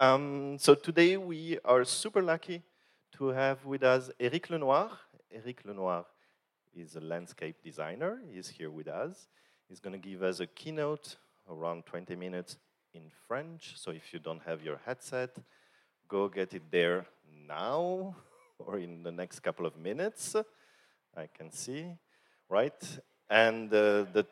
Um, 0.00 0.58
so 0.58 0.74
today 0.74 1.16
we 1.16 1.58
are 1.64 1.84
super 1.84 2.22
lucky 2.22 2.62
to 3.12 3.28
have 3.28 3.64
with 3.64 3.82
us 3.82 4.10
Eric 4.20 4.50
Lenoir. 4.50 4.90
Eric 5.32 5.62
Lenoir 5.64 6.04
is 6.74 6.96
a 6.96 7.00
landscape 7.00 7.56
designer. 7.64 8.20
He's 8.30 8.48
here 8.48 8.70
with 8.70 8.88
us. 8.88 9.28
He's 9.68 9.80
going 9.80 10.00
to 10.00 10.08
give 10.08 10.22
us 10.22 10.40
a 10.40 10.46
keynote 10.46 11.16
around 11.50 11.86
20 11.86 12.14
minutes 12.16 12.58
in 12.94 13.10
French. 13.26 13.72
So 13.76 13.90
if 13.90 14.12
you 14.12 14.18
don't 14.18 14.42
have 14.44 14.62
your 14.62 14.80
headset, 14.84 15.36
go 16.08 16.28
get 16.28 16.54
it 16.54 16.70
there 16.70 17.06
now 17.46 18.16
or 18.58 18.78
in 18.78 19.02
the 19.02 19.12
next 19.12 19.40
couple 19.40 19.66
of 19.66 19.76
minutes. 19.76 20.36
I 21.16 21.26
can 21.26 21.50
see, 21.50 21.86
right? 22.48 23.00
And 23.28 23.72
uh, 23.72 24.04
the, 24.12 24.26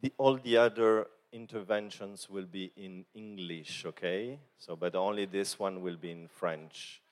the, 0.00 0.12
all 0.18 0.36
the 0.36 0.56
other 0.56 1.06
interventions 1.32 2.28
will 2.30 2.46
be 2.46 2.72
in 2.76 3.04
English, 3.14 3.84
okay? 3.86 4.38
So, 4.58 4.76
but 4.76 4.94
only 4.94 5.26
this 5.26 5.58
one 5.58 5.82
will 5.82 5.96
be 5.96 6.10
in 6.10 6.28
French. 6.28 7.02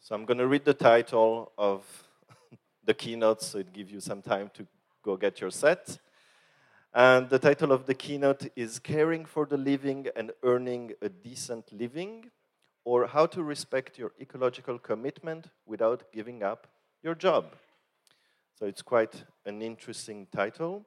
So 0.00 0.14
I'm 0.14 0.24
going 0.24 0.38
to 0.38 0.46
read 0.46 0.64
the 0.64 0.74
title 0.74 1.52
of 1.56 1.84
the 2.84 2.94
keynote 2.94 3.42
so 3.42 3.58
it 3.58 3.72
gives 3.72 3.92
you 3.92 4.00
some 4.00 4.22
time 4.22 4.50
to 4.54 4.66
go 5.02 5.16
get 5.16 5.40
your 5.40 5.50
set. 5.50 5.98
And 6.94 7.30
the 7.30 7.38
title 7.38 7.72
of 7.72 7.86
the 7.86 7.94
keynote 7.94 8.48
is 8.54 8.78
Caring 8.78 9.24
for 9.24 9.46
the 9.46 9.56
Living 9.56 10.08
and 10.14 10.32
Earning 10.42 10.92
a 11.00 11.08
Decent 11.08 11.72
Living, 11.72 12.30
or 12.84 13.06
How 13.06 13.26
to 13.26 13.42
Respect 13.42 13.98
Your 13.98 14.12
Ecological 14.20 14.78
Commitment 14.78 15.48
Without 15.66 16.12
Giving 16.12 16.42
Up 16.42 16.66
Your 17.02 17.14
Job. 17.14 17.54
So 18.58 18.66
it's 18.66 18.82
quite 18.82 19.24
an 19.46 19.62
interesting 19.62 20.26
title. 20.34 20.86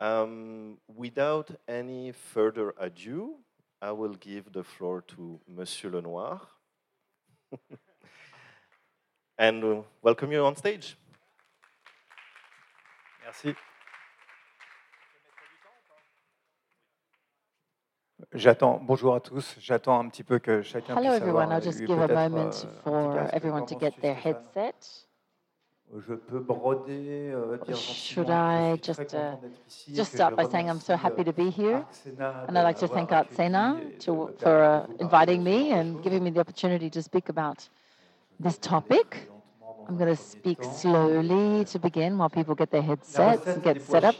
Um, 0.00 0.78
without 0.86 1.50
any 1.66 2.12
further 2.12 2.74
ado, 2.78 3.36
I 3.80 3.92
will 3.92 4.14
give 4.14 4.52
the 4.52 4.64
floor 4.64 5.02
to 5.08 5.40
Monsieur 5.46 5.90
Lenoir 5.90 6.40
and 9.38 9.64
uh, 9.64 9.82
welcome 10.02 10.32
you 10.32 10.44
on 10.44 10.56
stage. 10.56 10.96
Merci. 13.24 13.54
J'attends. 18.34 18.78
Bonjour 18.82 19.14
à 19.14 19.20
tous. 19.20 19.56
J'attends 19.58 19.98
un 19.98 20.08
petit 20.08 20.22
peu 20.22 20.38
que 20.38 20.60
chacun 20.60 20.94
Hello 20.94 21.12
puisse 21.12 21.22
everyone. 21.22 21.50
I'll 21.50 21.62
just 21.62 21.80
give 21.80 21.98
a 21.98 22.08
moment 22.08 22.66
for 22.84 23.26
everyone 23.32 23.64
to 23.66 23.74
get 23.74 23.92
their 24.02 24.14
headset. 24.14 24.74
Je 25.90 26.12
peux 26.12 26.40
broder, 26.40 27.32
euh, 27.32 27.56
dire 27.64 27.74
Should 27.74 28.28
I 28.28 28.76
just 28.82 29.14
uh, 29.14 29.36
just 29.94 30.12
start 30.12 30.36
by 30.36 30.44
saying 30.44 30.68
I'm 30.68 30.80
so 30.80 30.94
happy 30.94 31.24
to 31.24 31.32
be 31.32 31.48
here, 31.48 31.82
and 32.46 32.58
I'd 32.58 32.64
like 32.64 32.78
to 32.80 32.88
thank 32.88 33.08
Artcena 33.08 33.78
to, 34.00 34.34
for 34.38 34.62
uh, 34.62 34.86
inviting 35.00 35.42
me 35.42 35.72
and 35.72 36.02
giving 36.02 36.22
me 36.22 36.28
the 36.30 36.40
opportunity 36.40 36.90
to 36.90 37.02
speak 37.02 37.30
about 37.30 37.66
this 38.38 38.58
topic. 38.58 39.30
I'm 39.88 39.96
going 39.96 40.14
to 40.14 40.22
speak 40.22 40.62
slowly 40.62 41.64
to 41.64 41.78
begin 41.78 42.18
while 42.18 42.28
people 42.28 42.54
get 42.54 42.70
their 42.70 42.82
headsets 42.82 43.46
and 43.46 43.62
get 43.62 43.80
set 43.80 44.04
up. 44.04 44.16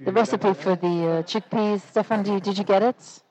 The 0.00 0.10
recipe 0.10 0.52
for 0.54 0.74
the 0.74 0.86
uh, 0.88 1.22
chickpeas, 1.22 1.82
Stefan, 1.82 2.24
did 2.24 2.58
you 2.58 2.64
get 2.64 2.82
it? 2.82 3.22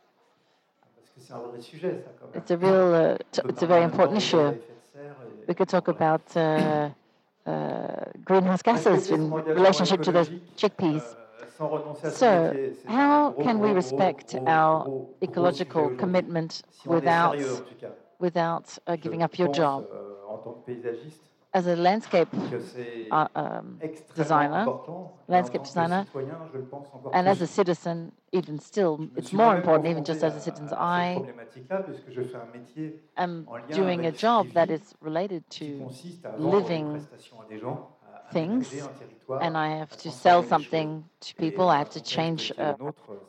It's 2.33 2.51
a 2.51 2.57
real, 2.57 2.93
uh, 2.93 3.17
it's 3.49 3.61
a 3.63 3.67
very 3.67 3.83
important 3.83 4.17
issue. 4.17 4.53
We 5.47 5.53
could 5.53 5.69
talk 5.69 5.87
about 5.87 6.35
uh, 6.35 6.89
uh, 7.45 8.05
greenhouse 8.23 8.61
gases 8.61 9.11
in 9.11 9.41
relationship 9.53 10.01
to 10.03 10.11
the 10.11 10.29
chickpeas. 10.57 11.15
So, 12.03 12.55
how 12.87 13.33
can 13.33 13.59
we 13.59 13.71
respect 13.71 14.35
our 14.45 14.89
ecological 15.23 15.91
commitment 15.91 16.61
without, 16.85 17.41
without 18.19 18.77
uh, 18.87 18.95
giving 18.97 19.23
up 19.23 19.39
your 19.39 19.47
job? 19.47 19.85
as 21.55 21.67
a 21.67 21.75
landscape 21.77 22.27
uh, 23.09 23.27
um, 23.33 23.81
designer, 24.13 24.69
landscape 25.29 25.63
designer, 25.63 26.05
and 27.13 27.29
as 27.29 27.41
a 27.41 27.47
citizen, 27.47 28.11
even 28.33 28.59
still, 28.59 29.09
it's 29.15 29.31
more 29.31 29.53
important, 29.53 29.87
even 29.89 30.03
just 30.03 30.21
as 30.21 30.35
a 30.35 30.41
citizen. 30.41 30.77
I 30.77 31.23
am 33.15 33.47
doing 33.71 34.05
a 34.05 34.11
job 34.11 34.51
that 34.53 34.69
is 34.69 34.93
related 34.99 35.49
to 35.51 35.89
living 36.35 37.07
things, 38.33 38.89
and 39.39 39.57
I 39.57 39.77
have 39.77 39.95
to 39.97 40.11
sell 40.11 40.43
something 40.43 41.05
to 41.21 41.35
people, 41.35 41.69
I 41.69 41.77
have 41.77 41.91
to 41.91 42.01
change 42.01 42.51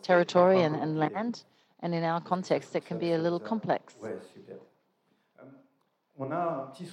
territory 0.03 0.63
and, 0.63 0.75
and 0.75 0.99
land, 0.99 1.45
and 1.81 1.95
in 1.95 2.03
our 2.03 2.21
context, 2.21 2.75
it 2.75 2.85
can 2.85 2.99
be 2.99 3.13
a 3.13 3.19
little 3.19 3.41
complex 3.41 3.95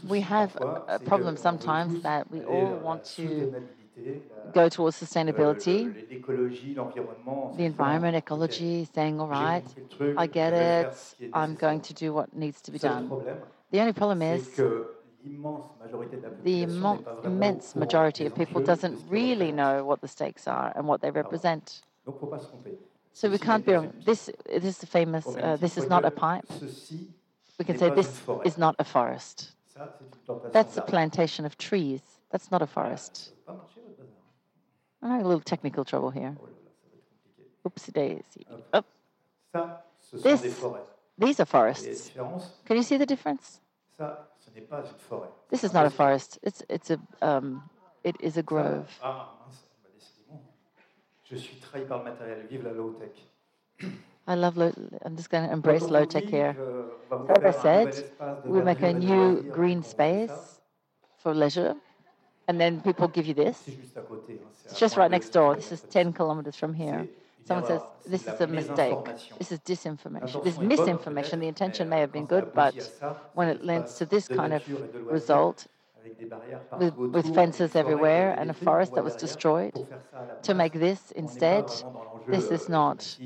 we 0.07 0.21
have 0.21 0.57
a 0.87 0.99
problem 0.99 1.37
sometimes 1.37 2.01
that 2.01 2.29
we 2.31 2.41
all 2.41 2.75
want 2.83 3.03
to 3.15 3.53
go 4.53 4.69
towards 4.69 5.01
sustainability, 5.01 5.93
the 7.57 7.65
environment, 7.65 8.15
ecology, 8.15 8.87
saying, 8.93 9.19
all 9.19 9.27
right, 9.27 9.63
I 10.17 10.27
get 10.27 10.53
it, 10.53 10.87
I'm 11.33 11.55
going 11.55 11.81
to 11.81 11.93
do 11.93 12.13
what 12.13 12.35
needs 12.35 12.61
to 12.61 12.71
be 12.71 12.79
done. 12.79 13.11
The 13.71 13.79
only 13.79 13.93
problem 13.93 14.21
is 14.21 14.59
the 16.43 16.63
immense 16.63 17.75
majority 17.75 18.25
of 18.25 18.35
people 18.35 18.61
doesn't 18.61 18.99
really 19.09 19.51
know 19.51 19.85
what 19.85 20.01
the 20.01 20.07
stakes 20.07 20.47
are 20.47 20.73
and 20.75 20.87
what 20.87 21.01
they 21.01 21.11
represent. 21.11 21.81
So 23.13 23.29
we 23.29 23.37
can't 23.37 23.65
be 23.65 23.73
wrong. 23.73 23.93
This, 24.05 24.29
this 24.45 24.65
is 24.65 24.77
the 24.79 24.87
famous, 24.87 25.25
uh, 25.39 25.55
this 25.57 25.77
is 25.77 25.89
not 25.89 26.03
a 26.03 26.11
pipe 26.11 26.51
we 27.59 27.65
can 27.65 27.77
say 27.77 27.89
this 27.89 28.21
is 28.45 28.57
not 28.57 28.75
a 28.79 28.83
forest. 28.83 29.51
That's 30.51 30.77
a 30.77 30.81
plantation 30.81 31.45
of 31.45 31.57
trees. 31.57 32.01
That's 32.31 32.51
not 32.51 32.61
a 32.61 32.67
forest. 32.67 33.31
I 35.01 35.17
have 35.17 35.25
a 35.25 35.27
little 35.27 35.41
technical 35.41 35.83
trouble 35.85 36.11
here. 36.11 36.35
Oopsie 37.65 37.93
daisy. 37.93 38.45
Oh. 38.73 38.83
This, 40.11 40.63
these 41.17 41.39
are 41.39 41.45
forests. 41.45 42.11
Can 42.65 42.77
you 42.77 42.83
see 42.83 42.97
the 42.97 43.05
difference? 43.05 43.59
This 45.49 45.63
is 45.63 45.73
not 45.73 45.85
a 45.85 45.89
forest. 45.89 46.39
It's 46.43 46.63
it's 46.69 46.89
a 46.89 46.99
um, 47.21 47.69
it 48.03 48.15
is 48.19 48.37
a 48.37 48.43
grove. 48.43 48.89
I 54.25 54.35
love. 54.35 54.57
Low, 54.57 54.71
I'm 55.03 55.15
just 55.17 55.29
going 55.29 55.45
to 55.45 55.51
embrace 55.51 55.83
low 55.83 56.05
tech 56.05 56.23
here. 56.23 56.55
As 57.29 57.43
I 57.43 57.61
said, 57.61 58.11
we 58.45 58.61
make 58.61 58.81
a 58.81 58.93
new 58.93 59.43
green 59.43 59.83
space 59.83 60.59
for 61.17 61.33
leisure, 61.33 61.75
and 62.47 62.59
then 62.59 62.81
people 62.81 63.07
give 63.07 63.25
you 63.25 63.33
this. 63.33 63.63
It's 64.65 64.79
just 64.79 64.95
right 64.95 65.11
next 65.11 65.29
door. 65.29 65.55
This 65.55 65.71
is 65.71 65.81
10 65.81 66.13
kilometers 66.13 66.55
from 66.55 66.73
here. 66.73 67.07
Someone 67.45 67.67
says 67.67 67.81
this 68.05 68.25
is 68.25 68.39
a 68.39 68.47
mistake. 68.47 69.05
This 69.37 69.51
is 69.51 69.59
disinformation. 69.59 70.41
This 70.43 70.57
misinformation. 70.57 71.41
The 71.41 71.47
intention 71.47 71.89
may 71.89 71.99
have 71.99 72.13
been 72.13 72.25
good, 72.25 72.53
but 72.53 72.75
when 73.33 73.49
it 73.49 73.65
leads 73.65 73.95
to 73.95 74.05
this 74.05 74.29
kind 74.29 74.53
of 74.53 74.63
result, 74.95 75.67
with, 76.77 76.95
with, 76.95 77.33
fences 77.33 77.75
everywhere 77.75 78.35
and 78.37 78.49
a 78.49 78.53
forest 78.53 78.93
that 78.95 79.03
was 79.03 79.15
destroyed. 79.15 79.73
To 80.43 80.53
make 80.53 80.73
this 80.73 81.11
instead, 81.11 81.65
this 82.27 82.51
is 82.51 82.67
not 82.67 83.17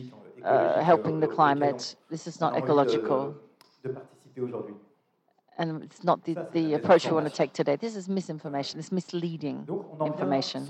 Euh, 0.43 0.82
helping 0.82 1.19
the 1.19 1.28
climate. 1.28 1.95
This 2.10 2.28
is 2.28 2.39
not 2.39 2.56
ecological. 2.58 3.36
And 5.60 5.82
it's 5.84 6.04
not 6.04 6.23
the, 6.23 6.38
the 6.54 6.76
approach 6.76 7.06
we 7.08 7.13
want 7.13 7.28
to 7.28 7.34
take 7.34 7.52
today. 7.54 7.76
This 7.76 7.95
is 7.95 8.08
misinformation, 8.08 8.80
it's 8.80 8.91
misleading 8.91 9.67
information. 10.06 10.67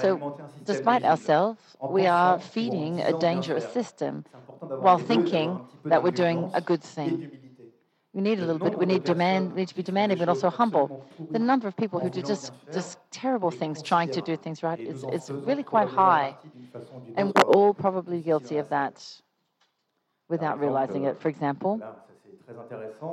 So, 0.00 0.50
despite 0.64 1.04
ourselves, 1.04 1.60
we 1.80 2.06
are 2.06 2.40
feeding 2.40 3.00
a 3.00 3.16
dangerous 3.20 3.72
system 3.72 4.24
while 4.58 4.98
thinking 4.98 5.60
that 5.84 6.02
we're 6.02 6.10
doing 6.10 6.50
a 6.52 6.60
good 6.60 6.82
thing 6.82 7.30
we 8.14 8.20
need 8.22 8.38
a 8.38 8.42
little 8.46 8.60
bit. 8.60 8.78
We 8.78 8.86
need 8.86 9.04
demand. 9.04 9.52
We 9.52 9.62
need 9.62 9.68
to 9.68 9.74
be 9.76 9.82
demanding, 9.82 10.18
but 10.18 10.28
also 10.28 10.50
humble. 10.50 10.92
The 11.32 11.38
number 11.38 11.68
of 11.68 11.76
people 11.76 12.00
who 12.00 12.10
do 12.10 12.22
just 12.22 12.52
just 12.72 12.98
terrible 13.10 13.50
things, 13.50 13.82
trying 13.82 14.10
to 14.10 14.22
do 14.22 14.36
things 14.36 14.62
right, 14.62 14.80
is, 14.84 15.04
is 15.12 15.30
really 15.30 15.64
quite 15.64 15.88
high, 15.88 16.36
and 17.14 17.32
we're 17.34 17.42
all 17.54 17.74
probably 17.74 18.20
guilty 18.20 18.58
of 18.58 18.68
that, 18.70 19.22
without 20.28 20.58
realizing 20.60 21.04
it. 21.04 21.18
For 21.20 21.28
example, 21.28 21.82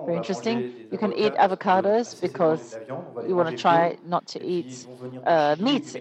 very 0.06 0.18
interesting. 0.18 0.66
You 0.92 0.98
can 0.98 1.14
eat 1.14 1.36
avocados 1.36 2.20
because 2.20 2.78
you 3.26 3.36
want 3.36 3.48
to 3.56 3.62
try 3.62 3.98
not 4.04 4.28
to 4.28 4.44
eat 4.44 4.88
uh, 5.26 5.56
meat 5.60 5.96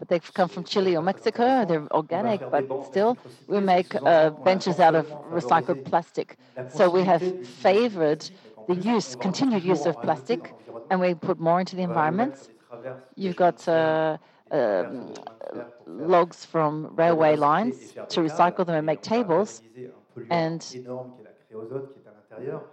but 0.00 0.08
they 0.08 0.18
come 0.18 0.48
from 0.48 0.64
Chile 0.64 0.96
or 0.96 1.02
Mexico. 1.02 1.64
They're 1.64 1.86
organic, 1.92 2.50
but 2.50 2.64
still 2.82 3.18
we 3.46 3.60
make 3.60 3.94
uh, 4.06 4.30
benches 4.30 4.80
out 4.80 4.96
of 4.96 5.08
recycled 5.30 5.84
plastic. 5.84 6.38
So 6.68 6.90
we 6.90 7.02
have 7.04 7.22
favored 7.42 8.28
the 8.66 8.74
use, 8.74 9.14
continued 9.14 9.62
use 9.62 9.86
of 9.86 10.00
plastic, 10.00 10.54
and 10.90 11.00
we 11.00 11.14
put 11.14 11.38
more 11.38 11.60
into 11.60 11.76
the 11.76 11.82
environment. 11.82 12.48
You've 13.16 13.36
got 13.36 13.68
uh, 13.68 14.18
um, 14.50 15.14
logs 15.86 16.46
from 16.46 16.94
railway 16.96 17.36
lines 17.36 17.94
to 18.10 18.20
recycle 18.20 18.66
them 18.66 18.76
and 18.76 18.86
make 18.86 19.02
tables, 19.02 19.62
and 20.30 20.76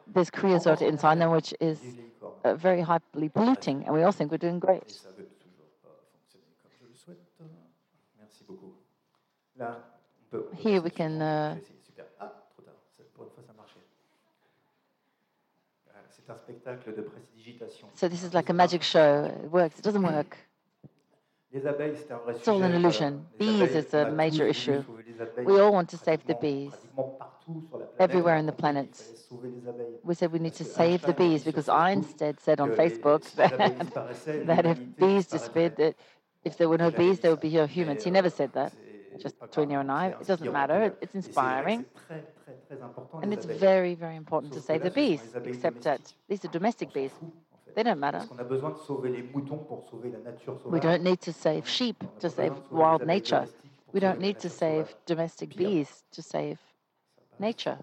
there's 0.08 0.30
creosote 0.32 0.82
inside 0.82 1.20
them, 1.20 1.32
which 1.32 1.54
is 1.60 1.98
uh, 2.44 2.56
very 2.56 2.82
highly 2.82 3.30
polluting, 3.30 3.84
and 3.86 3.94
we 3.94 4.04
all 4.04 4.12
think 4.12 4.32
we're 4.32 4.38
doing 4.38 4.60
great. 4.60 5.02
Là, 9.58 9.80
on 10.20 10.38
peut. 10.38 10.46
Here 10.64 10.82
we 10.82 10.92
can. 10.92 11.22
Uh, 11.22 11.56
Super. 11.86 12.06
Ah, 12.20 12.34
trop 12.56 12.64
tard. 12.64 12.76
Pour 13.16 13.26
une 13.26 13.32
fois, 13.32 13.44
ça. 13.46 13.54
C'est 16.28 16.32
un 16.32 16.38
spectacle 16.38 16.96
de 16.96 17.02
prestidigitation. 17.02 17.88
So 17.96 18.10
this 18.10 18.24
is 18.24 18.34
like 18.34 18.50
a 18.50 18.54
magic 18.54 18.84
show. 18.84 19.26
It 19.26 19.52
works. 19.52 19.80
It 19.80 19.84
doesn't 19.84 20.04
work. 20.04 20.38
Les 21.54 21.66
abeilles, 21.66 21.96
c'est 21.96 22.12
un 22.12 22.18
vrai 22.18 22.36
It's 22.36 22.48
all 22.48 22.62
an 22.62 22.74
illusion. 22.74 23.26
Bees 23.40 23.74
is 23.74 23.94
a 23.94 24.12
major 24.12 24.46
issue. 24.46 24.84
We 25.46 25.60
all 25.60 25.72
want 25.72 25.90
to 25.90 25.98
save 25.98 26.26
the 26.26 26.36
bees. 26.36 26.74
Everywhere 27.98 28.36
in 28.36 28.46
the 28.46 28.52
planet. 28.52 28.90
We 30.04 30.14
said 30.14 30.34
we 30.34 30.40
need 30.40 30.56
to 30.56 30.66
save 30.66 31.02
the 31.04 31.14
bees 31.14 31.44
because 31.44 31.70
Einstein 31.70 32.38
said 32.40 32.60
on 32.60 32.72
Facebook 32.72 33.24
that, 33.36 34.46
that 34.46 34.66
if 34.66 34.98
bees 34.98 35.28
disappeared, 35.28 35.96
if 36.44 36.58
there 36.58 36.68
were 36.68 36.78
no 36.78 36.92
bees, 36.92 37.22
there 37.22 37.32
would 37.32 37.40
be 37.40 37.52
no 37.52 37.66
humans. 37.66 38.04
He 38.04 38.12
never 38.12 38.30
said 38.30 38.52
that 38.54 38.74
just 39.18 39.40
between 39.40 39.70
you 39.70 39.80
and 39.80 39.92
I. 39.92 40.08
It 40.08 40.28
doesn't 40.28 40.52
matter. 40.52 40.96
It's 41.02 41.16
inspiring. 41.16 41.86
And 43.22 43.34
it's 43.34 43.46
very, 43.46 43.96
very 43.96 44.16
important 44.16 44.54
to 44.54 44.62
save 44.62 44.84
the 44.84 44.92
bees, 44.92 45.22
except 45.44 45.82
that 45.84 46.14
these 46.30 46.44
are 46.46 46.50
domestic 46.50 46.94
bees. 46.94 47.12
They 47.76 47.84
don't 47.84 48.00
matter. 48.00 48.24
We 50.66 50.80
don't 50.80 51.04
need 51.04 51.22
to 51.22 51.34
save 51.34 51.68
sheep 51.68 52.04
to 52.20 52.30
save 52.30 52.54
wild 52.72 53.06
nature. 53.06 53.48
We 53.94 54.00
don't 54.00 54.20
need 54.20 54.40
to 54.40 54.50
save 54.50 54.96
domestic 55.06 55.56
bees 55.56 56.04
to 56.12 56.22
save 56.22 56.60
nature. 57.40 57.78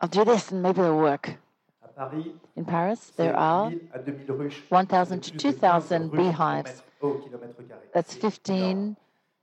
I'll 0.00 0.08
do 0.08 0.24
this 0.24 0.50
and 0.50 0.62
maybe 0.62 0.80
it'll 0.80 0.98
work. 0.98 1.36
In 2.56 2.64
Paris, 2.64 3.12
there 3.16 3.36
are 3.36 3.70
1,000 4.68 5.20
to 5.22 5.30
2,000 5.30 6.10
beehives 6.10 6.82
énorme. 7.02 7.54
15 7.94 8.96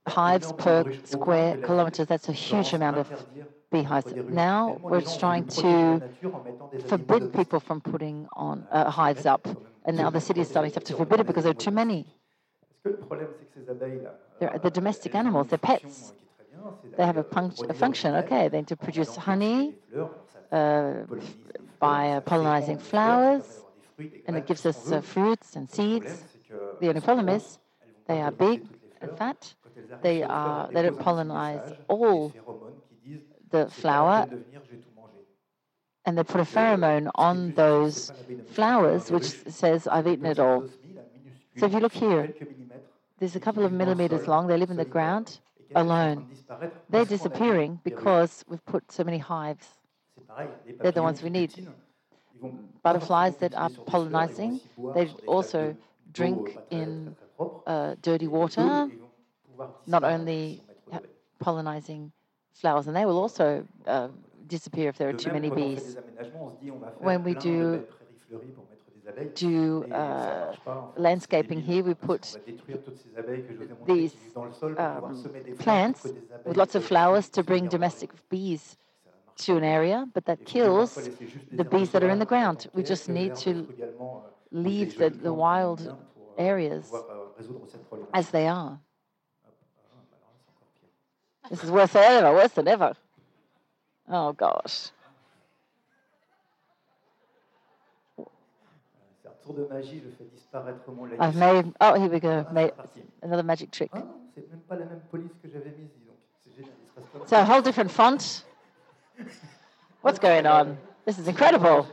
hives 0.06 0.52
per 0.52 0.84
square 1.04 1.58
kilometer. 1.58 2.04
That's 2.04 2.28
a 2.28 2.32
huge 2.32 2.72
amount 2.72 2.98
of 2.98 3.08
beehives. 3.70 4.12
Now 4.28 4.78
we're 4.82 5.02
trying 5.02 5.46
to 5.62 6.02
forbid 6.86 7.32
people 7.32 7.60
from 7.60 7.80
putting 7.80 8.26
on 8.32 8.66
uh, 8.70 8.90
hives 8.90 9.26
up, 9.26 9.46
and 9.84 9.96
now 9.96 10.10
the 10.10 10.20
city 10.20 10.40
is 10.40 10.48
starting 10.48 10.70
to 10.72 10.76
have 10.76 10.84
to 10.84 10.96
forbid 10.96 11.20
it 11.20 11.26
because 11.26 11.44
there 11.44 11.52
are 11.52 11.64
too 11.68 11.70
many. 11.70 12.06
They're 14.38 14.58
the 14.62 14.70
domestic 14.70 15.14
animals, 15.14 15.48
they're 15.48 15.58
pets. 15.58 16.12
They 16.96 17.06
have 17.06 17.16
a, 17.16 17.26
a 17.68 17.74
function, 17.74 18.14
okay, 18.16 18.48
they 18.48 18.58
need 18.58 18.68
to 18.68 18.76
produce 18.76 19.16
honey 19.16 19.74
uh, 20.50 20.92
by 21.78 22.10
uh, 22.10 22.20
pollinizing 22.20 22.80
flowers, 22.80 23.64
and 24.26 24.36
it 24.36 24.46
gives 24.46 24.66
us 24.66 24.90
uh, 24.90 25.00
fruits 25.00 25.56
and 25.56 25.70
seeds. 25.70 26.24
The 26.80 26.88
only 26.88 27.00
problem 27.00 27.28
is 27.28 27.58
they 28.06 28.20
are 28.20 28.30
big 28.30 28.66
and 29.00 29.16
fat. 29.16 29.54
They 30.02 30.22
are 30.22 30.68
they 30.72 30.82
don't 30.82 30.98
pollinize 30.98 31.76
all 31.88 32.32
the 33.50 33.68
flower, 33.68 34.28
and 36.04 36.16
they 36.16 36.24
put 36.24 36.40
a 36.40 36.44
pheromone 36.44 37.10
on 37.14 37.52
those 37.54 38.12
flowers, 38.52 39.10
which 39.10 39.28
says 39.48 39.86
I've 39.86 40.06
eaten 40.06 40.26
it 40.26 40.38
all. 40.38 40.68
So 41.56 41.66
if 41.66 41.72
you 41.72 41.80
look 41.80 41.92
here, 41.92 42.32
there's 43.18 43.36
a 43.36 43.40
couple 43.40 43.64
of 43.64 43.72
millimeters 43.72 44.26
long. 44.26 44.46
They 44.46 44.56
live 44.56 44.70
in 44.70 44.76
the 44.76 44.84
ground 44.84 45.40
alone. 45.74 46.26
They're 46.88 47.04
disappearing 47.04 47.80
because 47.84 48.44
we've 48.48 48.64
put 48.64 48.90
so 48.90 49.04
many 49.04 49.18
hives. 49.18 49.66
They're 50.80 50.92
the 50.92 51.02
ones 51.02 51.22
we 51.22 51.30
need. 51.30 51.52
Butterflies 52.82 53.36
that 53.36 53.54
are 53.54 53.68
pollinizing, 53.68 54.60
they 54.94 55.08
also 55.26 55.76
drink 56.12 56.58
in 56.70 57.16
uh, 57.66 57.94
dirty 58.02 58.28
water, 58.28 58.88
not 59.86 60.04
only 60.04 60.62
pollinizing 61.42 62.10
flowers, 62.52 62.86
and 62.86 62.96
they 62.96 63.06
will 63.06 63.18
also 63.18 63.66
uh, 63.86 64.08
disappear 64.46 64.88
if 64.88 64.98
there 64.98 65.08
are 65.08 65.12
too 65.12 65.32
many 65.32 65.50
bees. 65.50 65.96
When 66.98 67.24
we 67.24 67.34
do 67.34 67.84
do 69.34 69.84
uh, 69.92 70.54
landscaping 70.96 71.60
here, 71.60 71.82
we 71.82 71.94
put 71.94 72.36
these 73.86 74.14
um, 74.78 75.24
plants 75.58 76.06
with 76.44 76.56
lots 76.56 76.74
of 76.74 76.84
flowers 76.84 77.28
to 77.30 77.42
bring 77.42 77.68
domestic 77.68 78.10
bees 78.28 78.76
to 79.38 79.56
an 79.56 79.64
area, 79.64 80.06
but 80.14 80.26
that 80.26 80.44
kills 80.44 81.08
the 81.52 81.64
bees 81.64 81.90
that 81.90 82.04
are 82.04 82.10
in 82.10 82.18
the 82.18 82.26
ground. 82.26 82.66
We 82.74 82.82
just 82.82 83.08
need 83.08 83.34
to 83.36 83.66
leave 84.52 84.96
the, 84.96 85.10
the 85.10 85.32
wild 85.32 85.86
uh, 85.86 85.94
areas 86.38 86.92
uh, 86.92 87.14
as 88.12 88.30
they 88.30 88.46
are. 88.46 88.80
This 91.50 91.64
is 91.64 91.70
worse 91.70 91.92
than 91.92 92.04
ever, 92.04 92.32
worse 92.32 92.52
than 92.52 92.68
ever. 92.68 92.94
Oh 94.08 94.32
gosh. 94.32 94.90
I've 101.18 101.36
made. 101.36 101.72
Oh, 101.80 101.98
here 101.98 102.08
we 102.08 102.20
go. 102.20 102.46
Made 102.52 102.72
another 103.22 103.42
magic 103.42 103.70
trick. 103.70 103.90
So 107.26 107.40
a 107.40 107.44
whole 107.44 107.62
different 107.62 107.90
font. 107.90 108.44
What's 110.02 110.18
going 110.18 110.46
on? 110.46 110.78
This 111.06 111.18
is 111.18 111.26
incredible. 111.26 111.88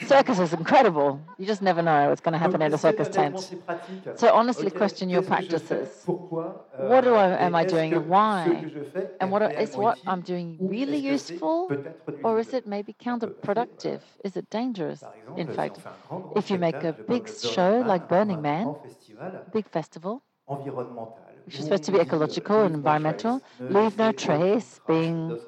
Circus 0.00 0.38
is 0.38 0.52
incredible. 0.52 1.20
You 1.38 1.46
just 1.46 1.62
never 1.62 1.82
know 1.82 2.08
what's 2.08 2.20
going 2.20 2.32
to 2.32 2.38
happen 2.38 2.62
in 2.62 2.72
a 2.72 2.78
circus 2.78 3.08
tent. 3.08 3.54
So 4.14 4.32
honestly, 4.34 4.70
question 4.70 5.08
your 5.10 5.22
practices. 5.22 6.08
What 6.76 7.02
do 7.02 7.14
I, 7.14 7.28
am 7.46 7.54
I 7.54 7.64
doing 7.64 7.94
and 7.94 8.08
why? 8.08 8.70
And 9.20 9.30
what 9.30 9.42
is 9.58 9.76
what 9.76 9.98
I'm 10.06 10.22
doing 10.22 10.60
really 10.68 10.98
useful, 10.98 11.76
or 12.22 12.38
is 12.38 12.52
it 12.54 12.66
maybe 12.66 12.94
counterproductive? 12.94 14.00
Is 14.24 14.36
it 14.36 14.50
dangerous? 14.50 15.04
In 15.36 15.48
fact, 15.48 15.78
if 16.34 16.50
you 16.50 16.58
make 16.58 16.82
a 16.84 16.94
big 16.94 17.28
show 17.28 17.80
like 17.82 18.08
Burning 18.08 18.40
Man, 18.42 18.76
big 19.52 19.68
festival, 19.68 20.22
which 21.44 21.58
is 21.58 21.64
supposed 21.66 21.84
to 21.84 21.92
be 21.92 21.98
ecological 22.00 22.64
and 22.64 22.74
environmental, 22.74 23.42
leave 23.68 23.96
no 23.98 24.12
trace 24.12 24.80
being 24.86 25.38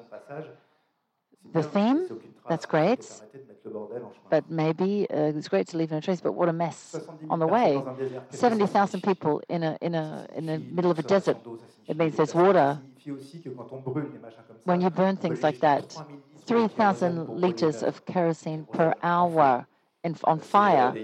the 1.53 1.63
theme, 1.63 2.09
that's 2.47 2.65
great. 2.65 3.21
But 4.29 4.49
maybe 4.49 5.07
uh, 5.09 5.31
it's 5.35 5.47
great 5.47 5.67
to 5.69 5.77
leave 5.77 5.91
no 5.91 5.99
trace, 5.99 6.21
but 6.21 6.33
what 6.33 6.49
a 6.49 6.53
mess 6.53 6.99
on 7.29 7.39
the 7.39 7.47
way. 7.47 7.85
70,000 8.29 9.03
people 9.03 9.41
in 9.49 9.63
a, 9.63 9.77
in, 9.81 9.95
a, 9.95 10.27
in 10.35 10.45
the 10.47 10.59
middle 10.71 10.91
of 10.91 10.99
a 10.99 11.03
desert. 11.03 11.37
It 11.87 11.97
means 11.97 12.15
there's 12.15 12.33
water. 12.33 12.81
When 14.65 14.81
you 14.81 14.89
burn 14.89 15.17
things 15.17 15.43
like 15.43 15.59
that, 15.59 16.01
3,000 16.45 17.29
liters 17.29 17.83
of 17.83 18.05
kerosene 18.05 18.67
per 18.71 18.93
hour 19.03 19.67
in, 20.03 20.15
on 20.23 20.39
fire, 20.39 20.97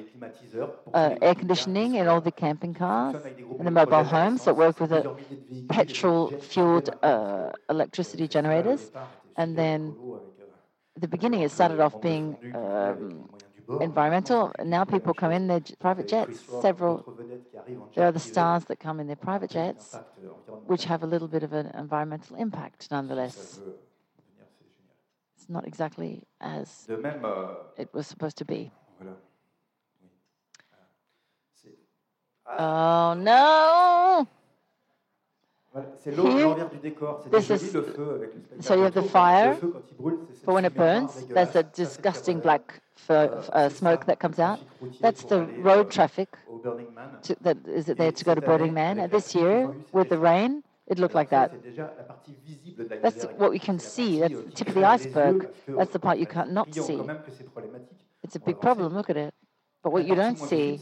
uh, 0.93 1.15
air 1.22 1.36
conditioning 1.36 1.95
in 1.95 2.08
all 2.08 2.22
the 2.22 2.32
camping 2.32 2.74
cars, 2.74 3.17
in 3.58 3.65
the 3.65 3.72
mobile 3.72 4.04
homes 4.04 4.45
that 4.45 4.56
work 4.56 4.80
with 4.80 4.91
a 4.91 5.06
petrol-fueled 5.69 6.89
uh, 7.04 7.52
electricity 7.69 8.28
generators, 8.28 8.91
and 9.36 9.58
then 9.58 9.95
the 11.02 11.08
beginning, 11.08 11.42
it 11.42 11.52
started 11.52 11.80
off 11.80 12.00
being 12.02 12.38
um, 12.54 13.30
environmental. 13.80 14.52
And 14.60 14.70
now 14.70 14.86
people 14.86 15.14
come 15.14 15.32
in 15.32 15.48
their 15.48 15.62
private 15.80 16.08
jets. 16.08 16.40
Several, 16.40 17.06
there 17.96 18.08
are 18.08 18.12
the 18.12 18.20
stars 18.20 18.66
that 18.66 18.80
come 18.80 19.00
in 19.00 19.08
their 19.08 19.16
private 19.16 19.52
jets, 19.52 20.00
which 20.66 20.86
have 20.86 21.04
a 21.04 21.08
little 21.08 21.28
bit 21.28 21.44
of 21.44 21.54
an 21.54 21.68
environmental 21.68 22.36
impact 22.38 22.90
nonetheless. 22.92 23.62
It's 25.36 25.50
not 25.50 25.68
exactly 25.68 26.24
as 26.42 26.90
it 27.78 27.90
was 27.94 28.08
supposed 28.08 28.38
to 28.38 28.46
be. 28.46 28.72
Oh 32.60 33.14
no! 33.16 34.28
Here, 36.04 36.70
this 37.30 37.52
is, 37.52 37.72
so 38.60 38.74
you 38.74 38.82
have 38.82 38.94
the 38.96 39.04
fire, 39.04 39.56
but 40.44 40.54
when 40.54 40.66
it 40.66 40.74
burns, 40.74 41.26
there's 41.26 41.56
a 41.56 41.62
disgusting 41.62 42.40
black 42.40 42.82
uh, 43.08 43.70
smoke 43.70 44.06
that 44.08 44.20
comes 44.20 44.40
out. 44.40 44.60
That's 45.00 45.24
the 45.26 45.44
road 45.44 45.92
traffic 45.92 46.30
to, 47.24 47.36
that 47.42 47.58
is 47.68 47.86
there 47.86 48.12
to 48.12 48.26
go 48.26 48.34
to 48.34 48.42
Burning 48.42 48.74
Man. 48.74 48.98
And 48.98 49.12
this 49.12 49.36
year, 49.36 49.72
with 49.92 50.10
the 50.10 50.18
rain, 50.18 50.64
it 50.88 50.98
looked 50.98 51.14
like 51.14 51.30
that. 51.30 51.54
That's 53.04 53.26
what 53.38 53.52
we 53.52 53.60
can 53.60 53.78
see. 53.78 54.22
That's 54.22 54.34
the 54.34 54.52
tip 54.52 54.70
of 54.70 54.74
the 54.74 54.86
iceberg. 54.86 55.50
That's 55.68 55.92
the 55.92 56.00
part 56.00 56.18
you 56.18 56.26
can't 56.26 56.52
not 56.52 56.74
see. 56.74 57.00
It's 58.24 58.36
a 58.36 58.40
big 58.40 58.60
problem. 58.60 58.96
Look 58.96 59.12
at 59.12 59.18
it. 59.18 59.36
But 59.84 59.94
what 59.94 60.06
you 60.06 60.16
don't 60.16 60.38
see 60.38 60.82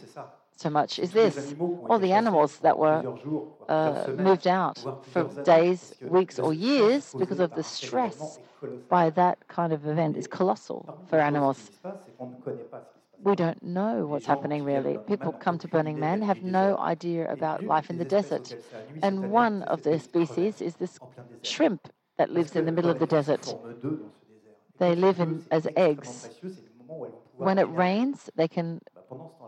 so 0.59 0.69
much 0.69 0.99
is 0.99 1.11
this 1.11 1.55
all 1.85 1.99
the 1.99 2.13
animals 2.13 2.59
that 2.59 2.77
were 2.77 3.05
uh, 3.69 4.07
moved 4.13 4.47
out 4.47 4.85
for 5.01 5.25
days, 5.43 5.93
weeks, 6.05 6.39
or 6.39 6.53
years 6.53 7.13
because 7.17 7.39
of 7.39 7.53
the 7.53 7.63
stress 7.63 8.39
by 8.89 9.09
that 9.11 9.47
kind 9.47 9.73
of 9.73 9.85
event 9.87 10.17
is 10.17 10.27
colossal 10.27 10.89
for 11.05 11.19
animals. 11.19 11.71
We 13.23 13.35
don't 13.35 13.61
know 13.63 14.07
what's 14.07 14.25
happening 14.25 14.63
really. 14.63 14.97
People 14.97 15.33
come 15.33 15.57
to 15.59 15.67
Burning 15.67 15.99
Man, 15.99 16.21
have 16.21 16.41
no 16.41 16.77
idea 16.77 17.29
about 17.31 17.63
life 17.63 17.89
in 17.89 17.97
the 17.97 18.05
desert. 18.05 18.55
And 19.01 19.29
one 19.31 19.63
of 19.63 19.81
the 19.83 19.99
species 19.99 20.61
is 20.61 20.75
this 20.75 20.99
shrimp 21.43 21.89
that 22.17 22.31
lives 22.31 22.55
in 22.55 22.65
the 22.65 22.71
middle 22.71 22.89
of 22.91 22.99
the 22.99 23.07
desert. 23.07 23.55
They 24.79 24.95
live 24.95 25.19
in, 25.19 25.43
as 25.51 25.67
eggs. 25.75 26.31
When 27.39 27.57
it 27.57 27.69
rains, 27.69 28.29
they 28.35 28.47
can 28.47 28.81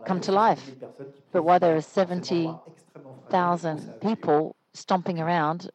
come 0.06 0.20
to 0.20 0.32
life. 0.32 0.70
But 1.32 1.44
while 1.44 1.60
there 1.60 1.76
are 1.76 1.80
70,000 1.80 4.00
people 4.00 4.56
stomping 4.72 5.20
around 5.20 5.70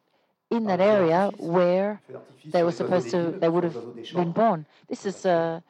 in 0.50 0.64
that 0.64 0.80
area 0.80 1.30
where 1.38 2.02
they 2.44 2.62
were 2.62 2.72
supposed 2.72 3.10
to, 3.10 3.34
they 3.38 3.48
would 3.48 3.64
have 3.64 3.76
been 4.14 4.32
born. 4.32 4.66
This 4.88 5.06
is 5.06 5.24
uh, 5.26 5.60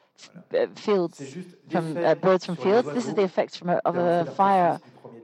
fields 0.75 1.35
from 1.69 1.97
uh, 1.97 2.13
birds 2.15 2.45
from 2.45 2.55
fields. 2.55 2.87
This 2.93 3.07
is 3.07 3.15
the 3.15 3.23
effects 3.23 3.57
from 3.57 3.69
a, 3.69 3.81
of 3.85 3.97
a 3.97 4.25
fire, 4.31 4.79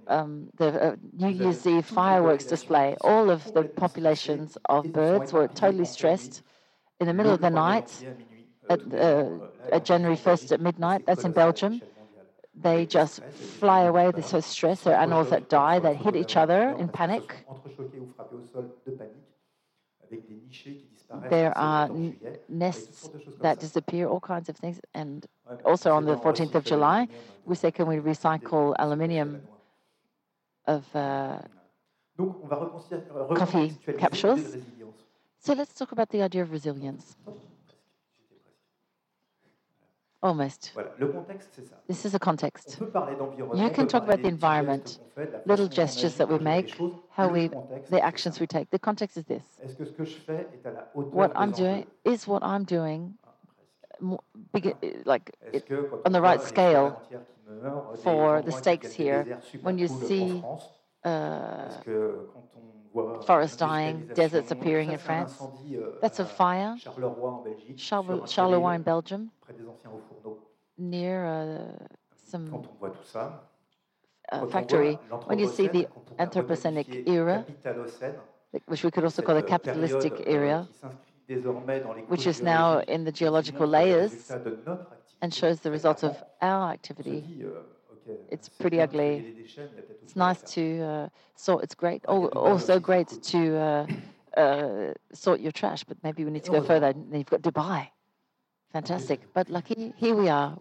um, 0.07 0.49
the 0.57 0.67
uh, 0.67 0.95
New 1.13 1.29
Year's 1.29 1.65
Eve 1.67 1.85
fireworks 1.85 2.45
display. 2.45 2.95
All 3.01 3.29
of 3.29 3.53
the 3.53 3.63
populations 3.63 4.57
of 4.69 4.91
birds 4.91 5.31
were 5.33 5.47
totally 5.47 5.85
stressed 5.85 6.41
in 6.99 7.07
the 7.07 7.13
middle 7.13 7.33
of 7.33 7.41
the 7.41 7.49
night 7.49 8.05
at, 8.69 8.79
uh, 8.93 9.29
at 9.71 9.85
January 9.85 10.17
1st 10.17 10.51
at 10.53 10.61
midnight. 10.61 11.05
That's 11.05 11.23
in 11.23 11.31
Belgium 11.31 11.81
they 12.55 12.85
just 12.85 13.21
fly 13.29 13.81
away, 13.83 14.11
they're 14.11 14.23
so 14.23 14.39
stressed, 14.39 14.83
there 14.85 14.95
are 14.95 15.01
animals 15.01 15.29
that 15.29 15.47
die, 15.49 15.79
that 15.79 15.97
hit 15.97 16.15
each 16.15 16.37
other 16.37 16.69
in 16.77 16.89
panic. 16.89 17.45
There 21.13 21.55
are 21.57 21.89
nests 22.49 23.09
that 23.41 23.59
disappear, 23.59 24.07
all 24.07 24.19
kinds 24.19 24.49
of 24.49 24.57
things. 24.57 24.79
And 24.93 25.25
also 25.63 25.93
on 25.93 26.05
the 26.05 26.17
14th 26.17 26.55
of 26.55 26.63
July, 26.65 27.07
we 27.45 27.55
say, 27.55 27.71
can 27.71 27.87
we 27.87 27.97
recycle 27.97 28.73
aluminium 28.79 29.49
of 30.65 30.93
uh, 30.95 31.39
coffee 33.35 33.77
capsules? 33.97 34.57
So 35.39 35.53
let's 35.53 35.73
talk 35.75 35.91
about 35.91 36.09
the 36.09 36.21
idea 36.23 36.43
of 36.43 36.51
resilience. 36.51 37.15
Almost. 40.23 40.71
This 41.89 42.05
is 42.05 42.15
a 42.15 42.19
context. 42.19 42.77
You 42.79 43.69
can 43.69 43.87
talk 43.87 44.03
about 44.03 44.21
the 44.21 44.29
environment, 44.29 44.99
little 45.45 45.67
gestures 45.67 46.15
that 46.15 46.29
we 46.29 46.39
make, 46.39 46.73
how 47.09 47.27
we, 47.27 47.51
the 47.89 48.01
actions 48.01 48.39
we 48.39 48.47
take. 48.47 48.69
The 48.69 48.79
context 48.79 49.17
is 49.17 49.25
this. 49.25 49.43
What 50.93 51.33
I'm 51.35 51.51
doing 51.51 51.87
is 52.05 52.25
what 52.25 52.41
I'm 52.41 52.63
doing, 52.63 53.15
eh, 54.53 54.71
like 55.03 55.35
it, 55.51 55.69
on 56.05 56.13
the 56.13 56.21
right 56.21 56.41
scale 56.41 57.01
for 58.01 58.41
the 58.41 58.51
stakes 58.53 58.93
here. 58.93 59.27
When 59.61 59.77
you 59.77 59.89
see. 59.89 60.41
Uh, 61.03 61.67
forests 63.25 63.57
dying, 63.57 64.09
deserts 64.13 64.51
appearing 64.51 64.91
in 64.91 64.97
France. 64.97 65.41
That's 66.01 66.19
a 66.19 66.25
fire. 66.25 66.75
Charleroi, 67.75 68.75
in 68.75 68.81
Belgium, 68.83 69.31
near 70.77 71.25
uh, 71.25 71.85
some 72.15 72.67
uh, 74.31 74.45
factory. 74.47 74.95
When 75.25 75.39
you 75.39 75.47
see 75.47 75.67
the 75.67 75.87
Anthropocenic 76.19 77.07
era, 77.07 77.45
which 78.65 78.83
we 78.83 78.91
could 78.91 79.03
also 79.03 79.21
call 79.21 79.35
the 79.35 79.43
capitalistic 79.43 80.23
era, 80.27 80.67
which 82.07 82.27
is 82.27 82.41
now 82.41 82.79
in 82.79 83.03
the 83.03 83.11
geological 83.11 83.67
layers 83.67 84.31
and 85.21 85.33
shows 85.33 85.61
the 85.61 85.71
results 85.71 86.03
of 86.03 86.21
our 86.41 86.71
activity 86.71 87.45
it's 88.29 88.49
pretty 88.49 88.81
ugly. 88.81 89.35
It's 90.03 90.15
nice 90.15 90.41
to 90.53 90.81
uh, 90.81 91.09
sort. 91.35 91.63
It's 91.63 91.75
great. 91.75 92.03
Oh, 92.07 92.27
also 92.27 92.79
great 92.79 93.09
to 93.23 93.57
uh, 93.57 93.87
uh, 94.39 94.93
sort 95.13 95.39
your 95.39 95.51
trash, 95.51 95.83
but 95.83 95.97
maybe 96.03 96.25
we 96.25 96.31
need 96.31 96.43
to 96.43 96.51
go 96.51 96.61
further. 96.61 96.87
And 96.87 97.13
you've 97.13 97.29
got 97.29 97.41
Dubai. 97.41 97.89
Fantastic. 98.71 99.21
But 99.33 99.49
lucky, 99.49 99.93
here 99.97 100.15
we 100.15 100.29
are. 100.29 100.57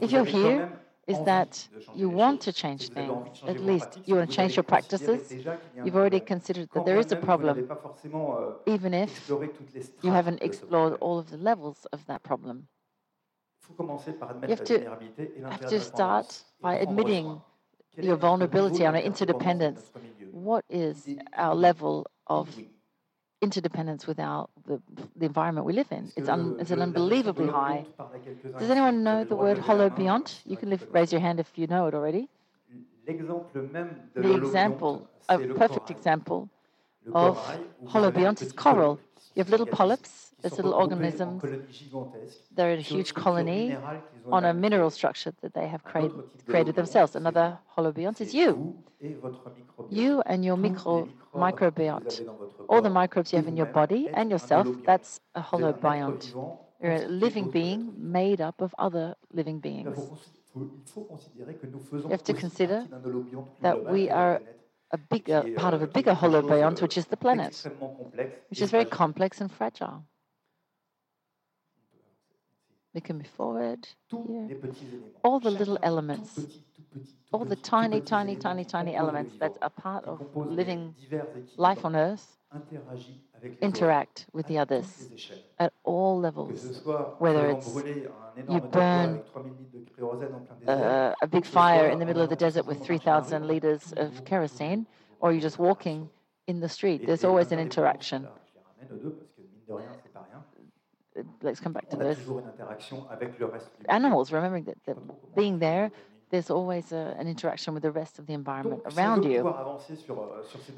If 0.00 0.12
you're 0.12 0.24
here, 0.24 0.70
is 1.06 1.18
that 1.24 1.68
you 1.94 2.08
want 2.08 2.40
to 2.42 2.52
change 2.52 2.88
things. 2.88 3.42
At 3.46 3.60
least 3.60 3.98
you 4.04 4.16
want 4.16 4.30
to 4.30 4.36
change 4.36 4.56
your 4.56 4.64
practices. 4.64 5.34
You've 5.84 5.96
already 5.96 6.20
considered 6.20 6.68
that 6.74 6.84
there 6.84 6.98
is 6.98 7.12
a 7.12 7.16
problem, 7.16 7.68
even 8.66 8.92
if 8.92 9.30
you 10.02 10.10
haven't 10.10 10.42
explored 10.42 10.94
all 11.00 11.18
of 11.18 11.30
the 11.30 11.36
levels 11.36 11.86
of 11.92 12.04
that 12.06 12.22
problem. 12.22 12.68
You 14.42 14.48
have 14.48 14.64
to, 14.64 14.80
have 15.50 15.66
to 15.66 15.80
start 15.80 16.42
by 16.62 16.76
admitting 16.76 17.42
your 18.00 18.16
vulnerability 18.16 18.84
and 18.84 18.96
our 18.96 19.02
interdependence. 19.02 19.90
What 20.32 20.64
is 20.70 21.08
our 21.36 21.54
level 21.54 22.06
of 22.26 22.48
interdependence 23.42 24.06
without 24.06 24.50
the, 24.66 24.80
the 25.16 25.26
environment 25.26 25.66
we 25.66 25.72
live 25.72 25.90
in? 25.90 26.12
It's, 26.16 26.28
un, 26.28 26.56
it's 26.58 26.70
an 26.70 26.82
unbelievably 26.82 27.48
high. 27.48 27.86
Does 28.58 28.70
anyone 28.70 29.02
know 29.04 29.24
the 29.24 29.36
word 29.36 29.58
holobiont? 29.58 30.40
You 30.44 30.56
can 30.56 30.70
live, 30.70 30.86
raise 30.92 31.12
your 31.12 31.20
hand 31.20 31.40
if 31.40 31.50
you 31.56 31.66
know 31.66 31.86
it 31.86 31.94
already. 31.94 32.28
The 34.16 34.34
example, 34.34 35.08
a 35.28 35.38
perfect 35.38 35.90
example 35.90 36.48
of 37.12 37.38
holobiont 37.88 38.42
is 38.42 38.52
coral. 38.52 38.98
You 39.34 39.40
have 39.40 39.50
little 39.50 39.66
polyps 39.66 40.25
this 40.42 40.56
little 40.58 40.74
organism, 40.74 41.42
they're 42.54 42.72
a 42.74 42.80
huge 42.80 43.14
colony 43.14 43.76
on 44.30 44.44
a 44.44 44.54
mineral 44.54 44.90
structure 44.90 45.32
that 45.42 45.54
they 45.54 45.68
have 45.68 45.84
create, 45.84 46.12
created 46.46 46.74
themselves. 46.74 47.16
Another 47.16 47.58
holobiont 47.76 48.20
is 48.20 48.34
you. 48.34 48.76
You 49.88 50.22
and 50.26 50.44
your 50.44 50.56
micro, 50.56 51.08
microbiont. 51.36 52.22
All 52.68 52.82
the 52.82 52.90
microbes 52.90 53.32
you 53.32 53.38
have 53.38 53.48
in 53.48 53.56
your 53.56 53.66
body 53.66 54.08
and 54.14 54.30
yourself, 54.30 54.68
that's 54.84 55.20
a 55.34 55.42
holobiont. 55.42 56.34
You're 56.82 56.92
a 56.92 57.08
living 57.08 57.48
being 57.48 57.92
made 57.96 58.40
up 58.40 58.60
of 58.60 58.74
other 58.78 59.14
living 59.32 59.60
beings. 59.60 60.12
You 62.08 62.12
have 62.12 62.24
to 62.24 62.34
consider 62.34 62.88
that 63.62 63.86
we 63.86 64.10
are 64.10 64.42
a 64.92 64.98
bigger 64.98 65.44
part 65.56 65.74
of 65.74 65.82
a 65.82 65.86
bigger 65.86 66.14
holobiont, 66.14 66.82
which 66.82 66.96
is 66.98 67.06
the 67.06 67.16
planet, 67.16 67.68
which 68.50 68.62
is 68.62 68.70
very 68.70 68.84
complex 68.84 69.40
and 69.40 69.50
fragile 69.50 70.04
can 73.04 73.18
be 73.18 73.24
forward. 73.24 73.88
Here. 74.26 74.52
All 75.24 75.40
the 75.40 75.50
little 75.50 75.78
elements, 75.82 76.48
all 77.32 77.44
the 77.44 77.56
tiny, 77.56 78.00
tiny, 78.00 78.36
tiny, 78.36 78.64
tiny 78.64 78.94
elements 78.96 79.34
that 79.40 79.56
are 79.62 79.70
part 79.70 80.04
of 80.06 80.20
living 80.44 80.94
life 81.56 81.84
on 81.84 81.96
earth 81.96 82.38
interact 83.60 84.26
with 84.32 84.46
the 84.46 84.58
others 84.58 85.10
at 85.58 85.72
all 85.84 86.18
levels, 86.18 86.82
whether 87.18 87.48
it's 87.48 87.84
you 88.46 88.60
burn 88.60 89.22
a 90.68 91.26
big 91.30 91.44
fire 91.44 91.88
in 91.88 91.98
the 91.98 92.06
middle 92.06 92.22
of 92.22 92.28
the 92.28 92.36
desert 92.36 92.66
with 92.66 92.78
3,000 92.78 93.46
liters 93.46 93.92
of 93.96 94.22
kerosene, 94.24 94.86
or 95.20 95.32
you're 95.32 95.40
just 95.40 95.58
walking 95.58 96.10
in 96.46 96.60
the 96.60 96.68
street. 96.68 97.04
There's 97.04 97.24
always 97.24 97.52
an 97.52 97.58
interaction 97.58 98.28
let's 101.42 101.60
come 101.60 101.72
back 101.72 101.88
to 101.90 101.96
this. 101.96 102.18
Animals, 103.88 104.32
remembering 104.32 104.64
that, 104.64 104.78
that 104.84 104.96
being 105.34 105.58
there, 105.58 105.90
there's 106.30 106.50
always 106.50 106.92
a, 106.92 107.14
an 107.18 107.28
interaction 107.28 107.74
with 107.74 107.82
the 107.82 107.90
rest 107.90 108.18
of 108.18 108.26
the 108.26 108.32
environment 108.32 108.82
around 108.96 109.24
you. 109.24 109.42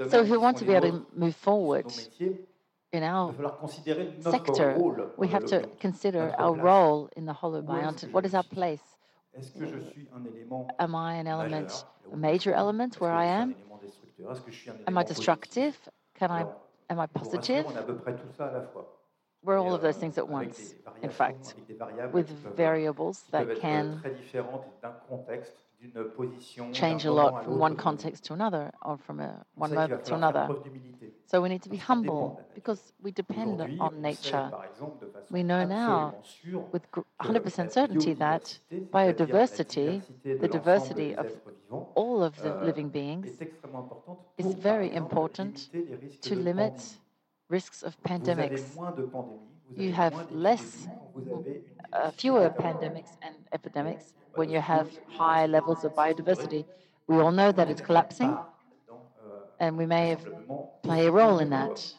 So 0.09 0.21
if 0.23 0.29
we 0.29 0.37
want 0.37 0.59
to 0.59 0.65
be 0.65 0.75
able 0.75 0.91
to 0.91 1.07
move 1.15 1.37
forward 1.37 1.93
in 2.93 3.03
our 3.03 3.35
sector, 4.21 4.77
we 5.17 5.29
have 5.29 5.45
to 5.47 5.67
consider 5.81 6.35
our 6.39 6.55
role 6.55 7.09
in 7.17 7.25
the 7.25 7.33
holobiotic. 7.35 8.11
What 8.13 8.25
is 8.27 8.35
our 8.35 8.43
place? 8.43 8.83
Am 10.79 10.95
I 10.95 11.15
an 11.15 11.27
element, 11.27 11.85
a 12.13 12.17
major 12.17 12.53
element 12.53 13.01
where 13.01 13.13
I 13.13 13.27
am? 13.27 13.55
Am 14.87 14.99
I 14.99 15.03
destructive? 15.05 15.77
Can 16.15 16.31
I? 16.31 16.45
Am 16.91 16.99
I 16.99 17.07
positive? 17.07 17.67
We're 19.45 19.59
all 19.59 19.75
of 19.75 19.83
those 19.83 19.97
things 19.97 20.19
at 20.19 20.29
once, 20.29 20.75
in 21.03 21.11
fact, 21.11 21.55
with 22.13 22.29
variables 22.57 23.25
that 23.31 23.61
can 23.61 24.03
change 26.73 27.05
a 27.05 27.13
lot 27.13 27.45
from 27.45 27.59
one 27.59 27.77
context 27.77 28.25
to 28.25 28.33
another 28.33 28.73
or 28.83 28.99
from 28.99 29.21
a, 29.21 29.45
one 29.55 29.73
moment 29.73 30.05
to 30.07 30.15
another. 30.15 30.49
So 31.27 31.41
we 31.41 31.49
need 31.49 31.63
to 31.63 31.69
be 31.69 31.77
humble 31.77 32.43
because 32.55 32.93
we 33.01 33.13
depend 33.13 33.61
on 33.61 34.03
nature. 34.03 34.51
We 35.31 35.43
know 35.43 35.65
now 35.65 36.17
with 36.73 36.83
100% 37.23 37.71
certainty 37.71 38.15
that 38.15 38.59
biodiversity, 38.93 40.03
the 40.25 40.49
diversity 40.49 41.15
of 41.15 41.31
all 41.95 42.25
of 42.25 42.41
the 42.43 42.55
living 42.65 42.89
beings, 42.89 43.41
is 44.37 44.55
very 44.55 44.93
important 44.93 45.69
to 46.23 46.35
limit 46.35 46.83
risks 47.49 47.83
of 47.83 48.01
pandemics. 48.03 48.79
You 49.77 49.93
have 49.93 50.31
less, 50.31 50.89
mm, 51.17 51.45
uh, 51.93 52.11
fewer 52.11 52.51
pandemics 52.51 53.17
and 53.23 53.37
epidemics 53.53 54.15
when 54.35 54.51
you 54.51 54.61
have 54.61 54.99
high 55.07 55.47
levels 55.47 55.85
of 55.85 55.95
biodiversity. 55.95 56.67
We 57.07 57.17
all 57.19 57.33
know 57.33 57.53
that 57.53 57.71
it's 57.71 57.81
collapsing, 57.81 58.39
and 59.61 59.77
we 59.77 59.87
may 59.87 60.17
play 60.83 61.07
a 61.07 61.13
role 61.13 61.39
in 61.39 61.51
that. 61.51 61.95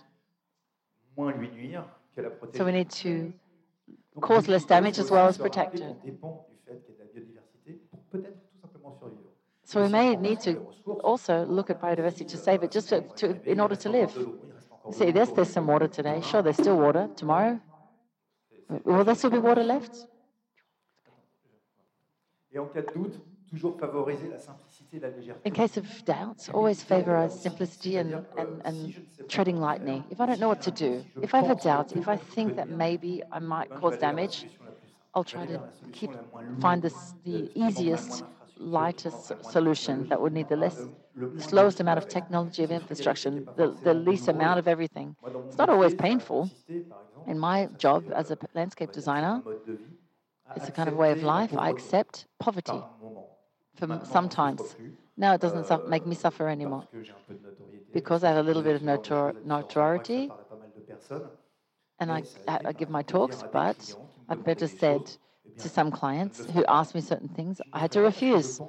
So 2.53 2.65
we 2.65 2.71
need 2.71 2.89
to 2.91 3.33
cause 4.21 4.47
less 4.47 4.65
damage 4.65 4.99
as 4.99 5.11
well 5.11 5.27
as 5.27 5.37
protect 5.37 5.81
it. 5.81 5.97
So 9.63 9.81
we 9.83 9.87
may 9.89 10.15
need 10.15 10.39
to 10.41 10.57
also 11.03 11.45
look 11.45 11.69
at 11.69 11.79
biodiversity 11.79 12.27
to 12.27 12.37
save 12.37 12.63
it, 12.63 12.71
just 12.71 12.89
to, 12.89 13.01
to, 13.17 13.39
in 13.45 13.59
order 13.59 13.75
to 13.77 13.89
live. 13.89 14.13
See 14.91 15.11
this? 15.11 15.29
There's 15.29 15.49
some 15.49 15.67
water 15.67 15.87
today. 15.87 16.21
Sure, 16.21 16.41
there's 16.41 16.57
still 16.57 16.77
water. 16.77 17.09
Tomorrow, 17.15 17.59
will 18.83 19.03
there 19.03 19.15
still 19.15 19.29
be 19.29 19.39
water 19.39 19.63
left? 19.63 20.05
In 25.43 25.53
case 25.53 25.77
of 25.77 26.05
doubts, 26.05 26.49
always 26.49 26.83
favor 26.83 27.29
simplicity 27.31 27.97
and, 27.97 28.25
and, 28.37 28.61
and 28.65 29.05
treading 29.27 29.59
lightly. 29.59 30.03
If 30.09 30.19
I 30.21 30.25
don't 30.25 30.39
know 30.39 30.47
what 30.47 30.61
to 30.63 30.71
do, 30.71 31.03
if 31.21 31.33
I 31.33 31.41
have 31.41 31.51
a 31.57 31.61
doubt, 31.61 31.95
if 31.95 32.07
I 32.07 32.17
think 32.17 32.55
that 32.55 32.69
maybe 32.69 33.23
I 33.31 33.39
might 33.39 33.69
cause 33.69 33.97
damage, 33.97 34.45
I'll 35.13 35.23
try 35.23 35.45
to 35.45 35.61
keep 35.91 36.11
find 36.59 36.81
this, 36.81 37.13
the 37.23 37.49
easiest 37.55 38.23
lightest 38.59 39.31
solution 39.41 40.07
that 40.09 40.21
would 40.21 40.33
need 40.33 40.47
the 40.49 40.57
less, 40.57 40.87
slowest 41.37 41.79
amount 41.79 41.97
of 41.97 42.07
technology 42.07 42.63
of 42.63 42.71
infrastructure, 42.71 43.31
the, 43.55 43.77
the 43.83 43.93
least 43.93 44.27
amount 44.27 44.59
of 44.59 44.67
everything. 44.67 45.15
It's 45.47 45.57
not 45.57 45.69
always 45.69 45.93
painful. 45.93 46.51
In 47.27 47.39
my 47.39 47.67
job 47.77 48.11
as 48.15 48.31
a 48.31 48.37
landscape 48.55 48.91
designer, 48.91 49.43
it's 50.55 50.67
a 50.69 50.71
kind 50.71 50.89
of 50.89 50.95
way 50.95 51.11
of 51.11 51.23
life. 51.23 51.55
I 51.57 51.69
accept 51.69 52.25
poverty 52.39 52.85
for 53.77 53.99
sometimes. 54.03 54.75
Now 55.17 55.33
it 55.33 55.41
doesn't 55.41 55.69
make 55.87 56.05
me 56.05 56.15
suffer 56.15 56.47
anymore 56.49 56.85
because 57.93 58.23
I 58.23 58.29
have 58.29 58.37
a 58.37 58.43
little 58.43 58.63
bit 58.63 58.75
of 58.75 58.81
notoriety 59.43 60.31
and 61.99 62.11
I, 62.11 62.23
I, 62.47 62.71
give 62.73 62.89
my 62.89 63.03
talks, 63.03 63.43
but 63.51 63.95
I've 64.29 64.43
better 64.43 64.67
said 64.67 65.17
to 65.59 65.69
some 65.69 65.91
clients 65.91 66.45
who 66.53 66.65
asked 66.67 66.95
me 66.95 67.01
certain 67.01 67.29
things, 67.29 67.61
I 67.73 67.79
had 67.79 67.91
to 67.91 68.01
refuse. 68.01 68.61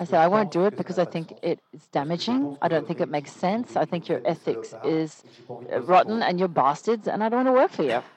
I 0.00 0.04
said, 0.04 0.20
I 0.20 0.28
won't 0.28 0.50
do 0.52 0.64
it 0.66 0.76
because 0.76 0.98
I 0.98 1.04
think 1.04 1.34
it 1.42 1.60
is 1.72 1.86
damaging. 1.88 2.56
I 2.62 2.68
don't 2.68 2.86
think 2.86 3.00
it 3.00 3.08
makes 3.08 3.32
sense. 3.32 3.76
I 3.76 3.84
think 3.84 4.08
your 4.08 4.20
ethics 4.24 4.74
is 4.82 5.24
rotten 5.70 6.22
and 6.22 6.38
you're 6.38 6.48
bastards, 6.48 7.08
and 7.08 7.22
I 7.22 7.28
don't 7.28 7.44
want 7.44 7.48
to 7.48 7.60
work 7.60 7.70
for 7.72 7.82
you. 7.82 8.02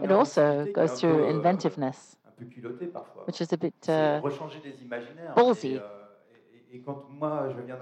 It 0.00 0.12
also 0.12 0.68
goes 0.72 0.92
through 1.00 1.24
inventiveness, 1.24 2.16
which 3.24 3.40
is 3.40 3.52
a 3.52 3.56
bit 3.56 3.74
uh, 3.88 4.22
ballsy. 5.36 5.82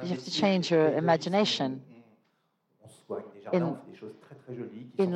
You 0.00 0.08
have 0.08 0.22
to 0.24 0.30
change 0.30 0.70
your 0.70 0.92
imagination. 0.94 1.82
In, 3.52 3.76
in 4.98 5.12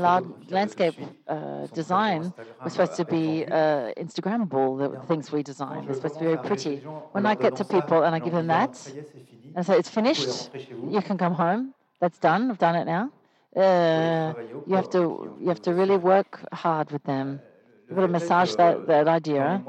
landscape 0.51 0.95
uh, 1.29 1.67
design, 1.81 2.33
we're 2.63 2.71
supposed 2.71 2.97
to 2.97 3.05
be 3.05 3.45
uh, 3.45 3.93
Instagrammable, 4.05 4.69
the 4.79 5.07
things 5.07 5.33
we 5.33 5.43
design. 5.43 5.87
They're 5.87 5.95
supposed 5.95 6.15
to 6.15 6.21
be 6.21 6.27
very 6.27 6.39
pretty. 6.39 6.77
When 7.13 7.27
I 7.27 7.35
get 7.35 7.57
to 7.57 7.65
people 7.65 8.03
and 8.03 8.15
I 8.15 8.19
give 8.19 8.33
them 8.33 8.49
that, 8.49 8.75
and 8.87 9.59
I 9.59 9.63
say, 9.63 9.79
it's 9.79 9.89
finished, 9.89 10.51
you 10.95 11.01
can 11.03 11.17
come 11.19 11.35
home, 11.35 11.75
that's 12.01 12.19
done, 12.19 12.51
I've 12.51 12.59
done 12.59 12.77
it 12.77 12.85
now. 12.85 13.11
Uh, 13.57 14.35
you 14.67 14.75
have 14.75 14.91
to 14.91 15.35
you 15.41 15.49
have 15.49 15.63
to 15.63 15.73
really 15.73 15.97
work 15.97 16.47
hard 16.53 16.91
with 16.91 17.03
them. 17.05 17.41
You've 17.89 17.97
got 17.97 18.03
to 18.03 18.09
massage 18.09 18.55
that, 18.57 18.87
that 18.87 19.09
idea. 19.09 19.65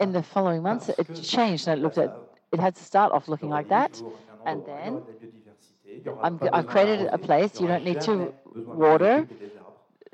In 0.00 0.12
the 0.12 0.22
following 0.22 0.62
months, 0.62 0.88
it 0.88 1.06
changed 1.22 1.68
and 1.68 1.78
it 1.78 1.82
looked 1.82 1.98
at 1.98 2.16
it 2.52 2.60
had 2.60 2.74
to 2.76 2.82
start 2.82 3.12
off 3.12 3.28
looking 3.28 3.50
like 3.50 3.68
that, 3.68 4.02
and 4.46 4.64
then 4.66 5.02
I'm, 6.22 6.40
I've 6.52 6.66
created 6.66 7.08
a 7.12 7.18
place. 7.18 7.60
You 7.60 7.66
don't 7.66 7.84
need 7.84 8.00
to 8.02 8.34
water. 8.70 9.26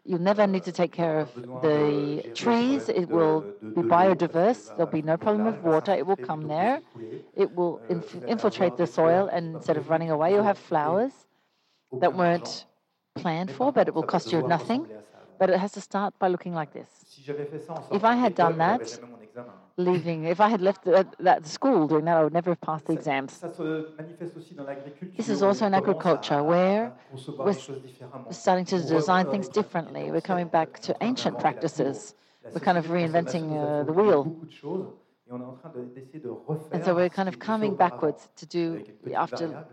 You'll 0.04 0.20
never 0.20 0.46
need 0.46 0.64
to 0.64 0.72
take 0.72 0.92
care 0.92 1.20
of 1.20 1.30
the 1.60 2.24
trees. 2.34 2.88
It 2.88 3.08
will 3.10 3.46
be 3.74 3.82
biodiverse. 3.82 4.72
There'll 4.74 4.90
be 4.90 5.02
no 5.02 5.16
problem 5.16 5.44
with 5.44 5.62
water. 5.62 5.92
It 5.92 6.06
will 6.06 6.16
come 6.16 6.48
there. 6.48 6.80
It 7.34 7.54
will 7.54 7.80
inf 7.88 8.16
infiltrate 8.26 8.76
the 8.76 8.86
soil, 8.86 9.28
and 9.32 9.56
instead 9.56 9.76
of 9.76 9.88
running 9.90 10.10
away, 10.10 10.32
you'll 10.32 10.44
have 10.44 10.58
flowers 10.58 11.12
that 12.00 12.14
weren't 12.14 12.66
planned 13.14 13.50
for, 13.50 13.72
but 13.72 13.88
it 13.88 13.94
will 13.94 14.02
cost 14.02 14.32
you 14.32 14.42
nothing. 14.42 14.86
But 15.38 15.50
it 15.50 15.58
has 15.58 15.72
to 15.72 15.80
start 15.80 16.18
by 16.18 16.28
looking 16.28 16.54
like 16.54 16.72
this. 16.72 16.90
If 17.90 18.04
I 18.04 18.16
had 18.16 18.34
done 18.34 18.58
that, 18.58 18.98
leaving, 19.78 20.24
if 20.24 20.40
I 20.40 20.48
had 20.48 20.60
left 20.60 20.84
that, 20.84 21.14
that 21.20 21.46
school 21.46 21.86
doing 21.86 22.04
that, 22.06 22.16
I 22.16 22.24
would 22.24 22.32
never 22.32 22.50
have 22.50 22.60
passed 22.60 22.86
the 22.86 22.92
exams. 22.92 23.44
This 25.16 25.28
is 25.28 25.42
also 25.42 25.66
in 25.66 25.74
agriculture 25.74 26.42
where 26.42 26.92
we're 27.38 27.56
starting 28.30 28.64
to 28.66 28.82
design 28.82 29.26
things 29.26 29.48
differently. 29.48 30.10
We're 30.10 30.20
coming 30.20 30.48
back 30.48 30.80
to 30.80 30.96
ancient 31.00 31.38
practices. 31.38 32.14
We're 32.52 32.60
kind 32.60 32.78
of 32.78 32.86
reinventing 32.86 33.46
uh, 33.56 33.84
the 33.84 33.92
wheel. 33.92 34.34
And 36.72 36.84
so 36.84 36.94
we're 36.94 37.08
kind 37.08 37.28
of 37.28 37.38
coming 37.38 37.74
backwards 37.74 38.28
to 38.36 38.46
do 38.46 38.84
after 39.14 39.64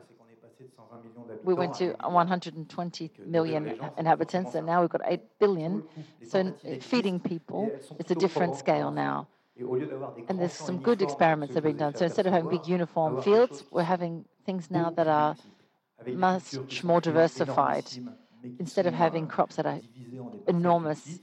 we 1.43 1.54
went 1.54 1.75
to 1.75 1.95
120 2.04 3.12
million 3.25 3.75
inhabitants, 3.97 4.56
and 4.56 4.65
now 4.65 4.82
we've 4.82 4.89
got 4.89 5.01
8 5.06 5.21
billion. 5.39 5.84
So 6.23 6.54
feeding 6.82 7.19
people, 7.19 7.71
it's 7.99 8.12
a 8.12 8.15
different 8.15 8.56
scale 8.56 8.91
now. 8.91 9.28
And 9.57 10.39
there's 10.39 10.53
some 10.53 10.79
good 10.79 11.01
experiments 11.01 11.53
that 11.53 11.63
have 11.63 11.71
been 11.71 11.77
done. 11.77 11.95
So 11.95 12.05
instead 12.05 12.27
of 12.27 12.33
having 12.33 12.49
big 12.49 12.67
uniform 12.67 13.21
fields, 13.21 13.63
we're 13.71 13.83
having 13.83 14.25
things 14.45 14.69
now 14.69 14.89
that 14.91 15.07
are 15.07 15.35
much 16.07 16.83
more 16.83 17.01
diversified. 17.01 17.85
Instead 18.59 18.85
of 18.85 18.93
having 18.93 19.27
crops 19.27 19.55
that 19.55 19.65
are 19.65 19.79
enormous, 20.47 21.19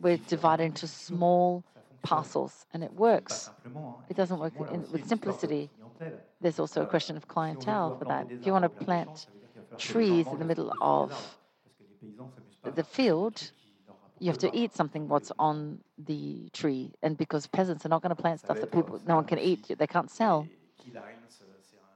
we're 0.00 0.18
divided 0.28 0.64
into 0.64 0.86
small 0.86 1.64
parcels, 2.02 2.66
and 2.72 2.82
it 2.84 2.92
works. 2.94 3.50
It 4.08 4.16
doesn't 4.16 4.38
work 4.38 4.52
in, 4.72 4.84
with 4.92 5.06
simplicity. 5.06 5.70
There's 6.40 6.58
also 6.58 6.82
a 6.82 6.86
question 6.86 7.16
of 7.16 7.28
clientele 7.28 7.96
for 7.98 8.04
that. 8.06 8.26
If 8.40 8.46
you 8.46 8.52
want 8.52 8.64
to 8.64 8.84
plant 8.84 9.26
trees 9.78 10.26
in 10.26 10.38
the 10.38 10.44
middle 10.44 10.72
of 10.80 11.36
the 12.74 12.84
field, 12.84 13.50
you 14.20 14.28
have 14.28 14.38
to 14.38 14.50
eat 14.56 14.74
something 14.74 15.08
what's 15.08 15.32
on 15.38 15.78
the 15.98 16.48
tree. 16.52 16.92
And 17.02 17.16
because 17.16 17.46
peasants 17.46 17.84
are 17.86 17.88
not 17.88 18.02
going 18.02 18.14
to 18.14 18.20
plant 18.20 18.40
stuff 18.40 18.60
that 18.60 18.72
people 18.72 19.00
no 19.06 19.16
one 19.16 19.24
can 19.24 19.38
eat, 19.38 19.70
they 19.78 19.86
can't 19.86 20.10
sell. 20.10 20.48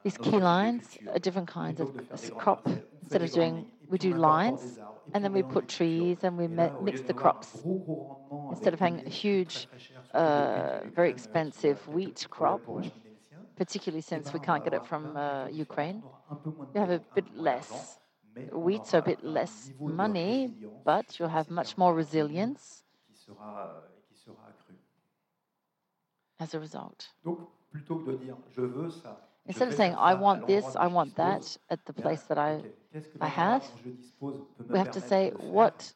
These 0.04 0.18
key 0.18 0.38
lines 0.38 0.98
are 1.12 1.18
different 1.18 1.48
kinds 1.48 1.80
of 1.80 1.88
crop. 2.36 2.66
Instead 3.02 3.22
of 3.22 3.30
doing, 3.32 3.66
we 3.88 3.98
do 3.98 4.14
lines, 4.14 4.78
and 5.14 5.22
then 5.22 5.32
we 5.32 5.42
put 5.42 5.68
trees 5.68 6.18
and 6.22 6.36
we 6.36 6.48
mix 6.48 7.02
the 7.02 7.14
crops. 7.14 7.62
Instead 8.50 8.74
of 8.74 8.80
having 8.80 9.06
a 9.06 9.10
huge, 9.10 9.68
uh, 10.12 10.80
very 10.94 11.10
expensive 11.10 11.86
wheat 11.86 12.26
crop, 12.30 12.60
particularly 13.56 14.00
since 14.02 14.32
we 14.32 14.40
can't 14.40 14.64
get 14.64 14.72
it 14.72 14.84
from 14.86 15.16
uh, 15.16 15.46
Ukraine. 15.48 16.02
You 16.74 16.80
have 16.80 16.90
a 16.90 17.00
bit 17.14 17.36
less 17.36 17.98
wheat, 18.52 18.86
so 18.86 18.98
a 18.98 19.02
bit 19.02 19.22
less 19.22 19.70
money, 19.86 20.50
but 20.84 21.18
you'll 21.18 21.28
have 21.28 21.50
much 21.50 21.76
more 21.78 21.94
resilience. 21.94 22.82
as 26.42 26.54
a 26.54 26.60
result. 26.60 27.08
Instead 29.46 29.68
of 29.68 29.74
saying, 29.74 29.94
I 29.96 30.14
want 30.14 30.46
this, 30.46 30.76
I 30.76 30.86
want 30.88 31.14
that 31.16 31.56
at 31.70 31.84
the 31.86 31.92
place 31.92 32.22
that 32.22 32.38
I, 32.38 32.62
I 33.20 33.28
have, 33.28 33.64
we 34.68 34.78
have 34.78 34.90
to 34.92 35.00
say, 35.00 35.32
what 35.36 35.92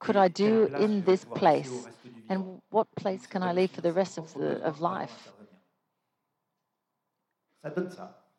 could 0.00 0.16
I 0.16 0.28
do 0.28 0.68
in 0.78 1.02
this 1.04 1.24
place? 1.24 1.88
And 2.28 2.60
what 2.70 2.88
place 2.96 3.26
can 3.26 3.42
I 3.42 3.52
leave 3.52 3.70
for 3.70 3.82
the 3.82 3.92
rest 3.92 4.18
of, 4.18 4.32
the, 4.34 4.62
of 4.62 4.80
life? 4.80 5.32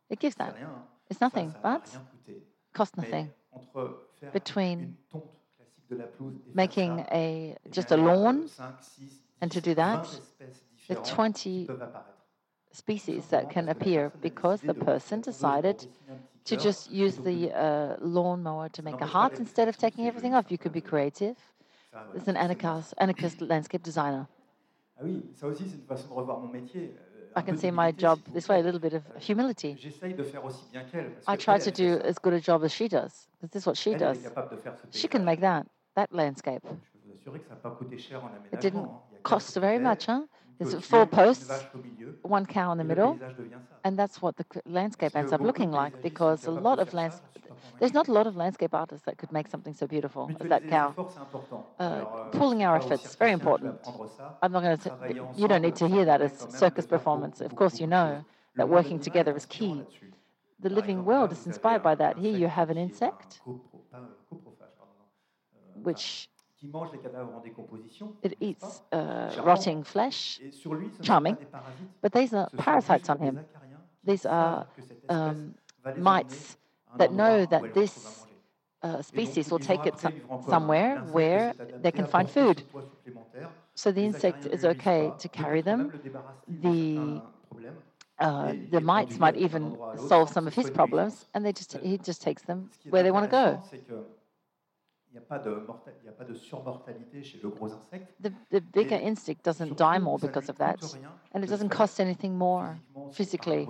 It 0.09 0.19
gives 0.19 0.35
that. 0.35 0.55
It's 1.09 1.21
nothing, 1.21 1.55
but 1.61 1.83
cost 2.75 2.97
nothing. 2.97 3.31
Between 4.33 4.97
making 6.53 6.99
a 7.11 7.55
just 7.71 7.91
a 7.91 7.97
lawn 7.97 8.49
and 9.41 9.51
to 9.51 9.61
do 9.61 9.73
that, 9.75 10.19
the 10.89 10.95
20 10.95 11.71
species 12.71 13.27
that 13.27 13.49
can 13.49 13.69
appear 13.69 14.11
because 14.21 14.61
the 14.63 14.73
person 14.73 15.21
decided 15.21 15.85
to 16.45 16.57
just 16.57 16.91
use 16.91 17.17
the 17.17 17.51
uh, 17.51 17.95
lawnmower 18.01 18.69
to 18.69 18.83
make 18.83 19.01
a 19.01 19.05
heart 19.05 19.39
instead 19.39 19.67
of 19.67 19.77
taking 19.77 20.07
everything 20.07 20.33
off. 20.35 20.51
You 20.51 20.57
could 20.57 20.73
be 20.73 20.81
creative. 20.81 21.37
It's 22.13 22.27
an 22.27 22.37
anarchist, 22.37 22.93
anarchist 22.99 23.41
landscape 23.41 23.83
designer. 23.83 24.27
Ah 24.27 24.31
I 27.35 27.41
can 27.41 27.55
see 27.55 27.71
my 27.71 27.91
job 27.91 28.21
this 28.33 28.47
way, 28.49 28.59
a 28.59 28.63
little 28.63 28.79
bit 28.79 28.93
of 28.93 29.03
humility. 29.19 29.79
I 31.27 31.35
try 31.35 31.57
to 31.59 31.71
do 31.71 31.99
as 31.99 32.17
good 32.19 32.33
a 32.33 32.39
job 32.41 32.63
as 32.63 32.71
she 32.71 32.87
does, 32.87 33.27
this 33.41 33.55
is 33.55 33.65
what 33.65 33.77
she 33.77 33.95
does. 33.95 34.31
She 34.91 35.07
can 35.07 35.25
make 35.25 35.41
that, 35.41 35.67
that 35.95 36.11
landscape. 36.13 36.63
It 38.51 38.59
didn't 38.59 38.91
cost 39.23 39.55
very 39.55 39.79
much, 39.79 40.05
huh? 40.05 40.25
There's 40.57 40.73
four 40.85 41.05
posts, 41.07 41.65
one 42.21 42.45
cow 42.45 42.71
in 42.71 42.77
the 42.77 42.83
middle, 42.83 43.21
and 43.83 43.97
that's 43.97 44.21
what 44.21 44.37
the 44.37 44.45
landscape 44.65 45.15
ends 45.15 45.33
up 45.33 45.41
looking 45.41 45.71
like 45.71 45.99
because 46.01 46.45
a 46.47 46.51
lot 46.51 46.79
of 46.79 46.93
lands, 46.93 47.21
there's 47.79 47.93
not 47.93 48.07
a 48.07 48.11
lot 48.11 48.27
of 48.27 48.35
landscape 48.35 48.73
artists 48.73 49.05
that 49.05 49.17
could 49.17 49.31
make 49.31 49.47
something 49.47 49.73
so 49.73 49.87
beautiful 49.87 50.31
as 50.39 50.49
that 50.49 50.67
cow. 50.67 50.95
Uh, 51.79 51.83
euh, 51.83 52.05
pooling 52.31 52.63
our 52.63 52.75
efforts, 52.77 53.15
very 53.15 53.31
important. 53.31 53.79
I'm 54.41 54.51
not 54.51 54.63
going 54.63 54.77
to, 54.77 54.91
you 55.35 55.47
don't 55.47 55.61
need 55.61 55.75
to 55.77 55.87
hear 55.87 56.05
that 56.05 56.21
as 56.21 56.45
circus 56.49 56.85
performance. 56.85 57.41
Of 57.41 57.55
course, 57.55 57.79
you 57.79 57.87
know 57.87 58.23
that 58.57 58.69
working 58.69 58.99
together 58.99 59.35
is 59.35 59.45
key. 59.45 59.83
The 60.61 60.69
living 60.69 61.03
world 61.05 61.31
is 61.31 61.45
inspired 61.45 61.83
by 61.83 61.95
that. 61.95 62.17
Here 62.17 62.31
you 62.33 62.47
have 62.47 62.69
an 62.69 62.77
insect, 62.77 63.41
which 65.83 66.29
it 68.23 68.35
eats 68.39 68.81
uh, 68.91 69.31
rotting 69.43 69.83
flesh, 69.83 70.39
charming, 71.01 71.37
but 72.01 72.13
these 72.13 72.33
are 72.33 72.49
parasites 72.57 73.09
on 73.09 73.19
him. 73.19 73.45
These 74.03 74.25
are 74.25 74.65
um, 75.09 75.55
mites 75.97 76.57
that 76.97 77.11
know 77.11 77.45
that 77.45 77.73
this 77.73 78.25
uh, 78.83 79.01
species 79.01 79.51
will 79.51 79.59
take 79.59 79.85
it 79.85 79.95
somewhere 80.47 80.97
where 80.99 81.53
they 81.79 81.91
can 81.91 82.05
find 82.05 82.29
food. 82.29 82.63
So 83.75 83.91
the 83.91 84.05
insect 84.05 84.45
is 84.45 84.63
okay 84.63 85.13
to 85.17 85.29
carry 85.29 85.61
them. 85.61 85.93
The 86.47 87.21
uh, 88.19 88.53
the 88.69 88.81
mites 88.81 89.19
might 89.19 89.35
even 89.35 89.77
solve 89.95 90.29
some 90.29 90.47
of 90.47 90.53
his 90.55 90.69
problems, 90.69 91.25
and 91.33 91.45
they 91.45 91.51
just 91.51 91.73
he 91.81 91.97
just 91.97 92.21
takes 92.21 92.43
them 92.43 92.69
where 92.89 93.03
they 93.03 93.11
want 93.11 93.23
to 93.25 93.29
go 93.29 93.61
n'y 95.15 95.23
a 95.23 95.27
pas 95.27 95.39
de 95.39 95.49
mortalité, 95.49 96.01
il 96.05 96.11
pas 96.11 96.25
de 96.25 96.33
surmortalité 96.33 97.23
chez 97.23 97.39
le 97.41 97.49
gros 97.49 97.73
insecte. 97.73 98.13
The, 98.21 98.31
the 98.51 98.61
bigger 98.61 98.95
Et 98.95 99.07
insect 99.07 99.43
doesn't 99.43 99.75
die 99.77 99.99
more 99.99 100.19
because 100.19 100.49
of 100.49 100.57
that, 100.57 100.97
and 101.33 101.43
it 101.43 101.47
doesn't 101.47 101.69
cost 101.69 101.99
anything 101.99 102.37
more 102.37 102.79
physically. 103.11 103.69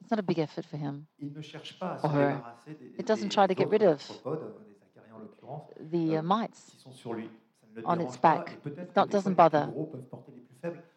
It's 0.00 0.10
not 0.10 0.20
a 0.20 0.22
big 0.22 0.38
effort 0.38 0.64
for 0.64 0.76
him 0.76 1.06
or 2.02 2.10
her. 2.10 2.42
It 2.98 3.06
doesn't 3.06 3.30
try 3.32 3.46
to 3.46 3.54
get 3.54 3.70
rid 3.70 3.82
of 3.82 4.02
the 5.80 6.16
uh, 6.18 6.22
mites 6.22 6.72
on 7.84 8.00
its 8.00 8.16
back. 8.16 8.58
It 8.96 9.10
doesn't 9.10 9.34
bother. 9.34 9.72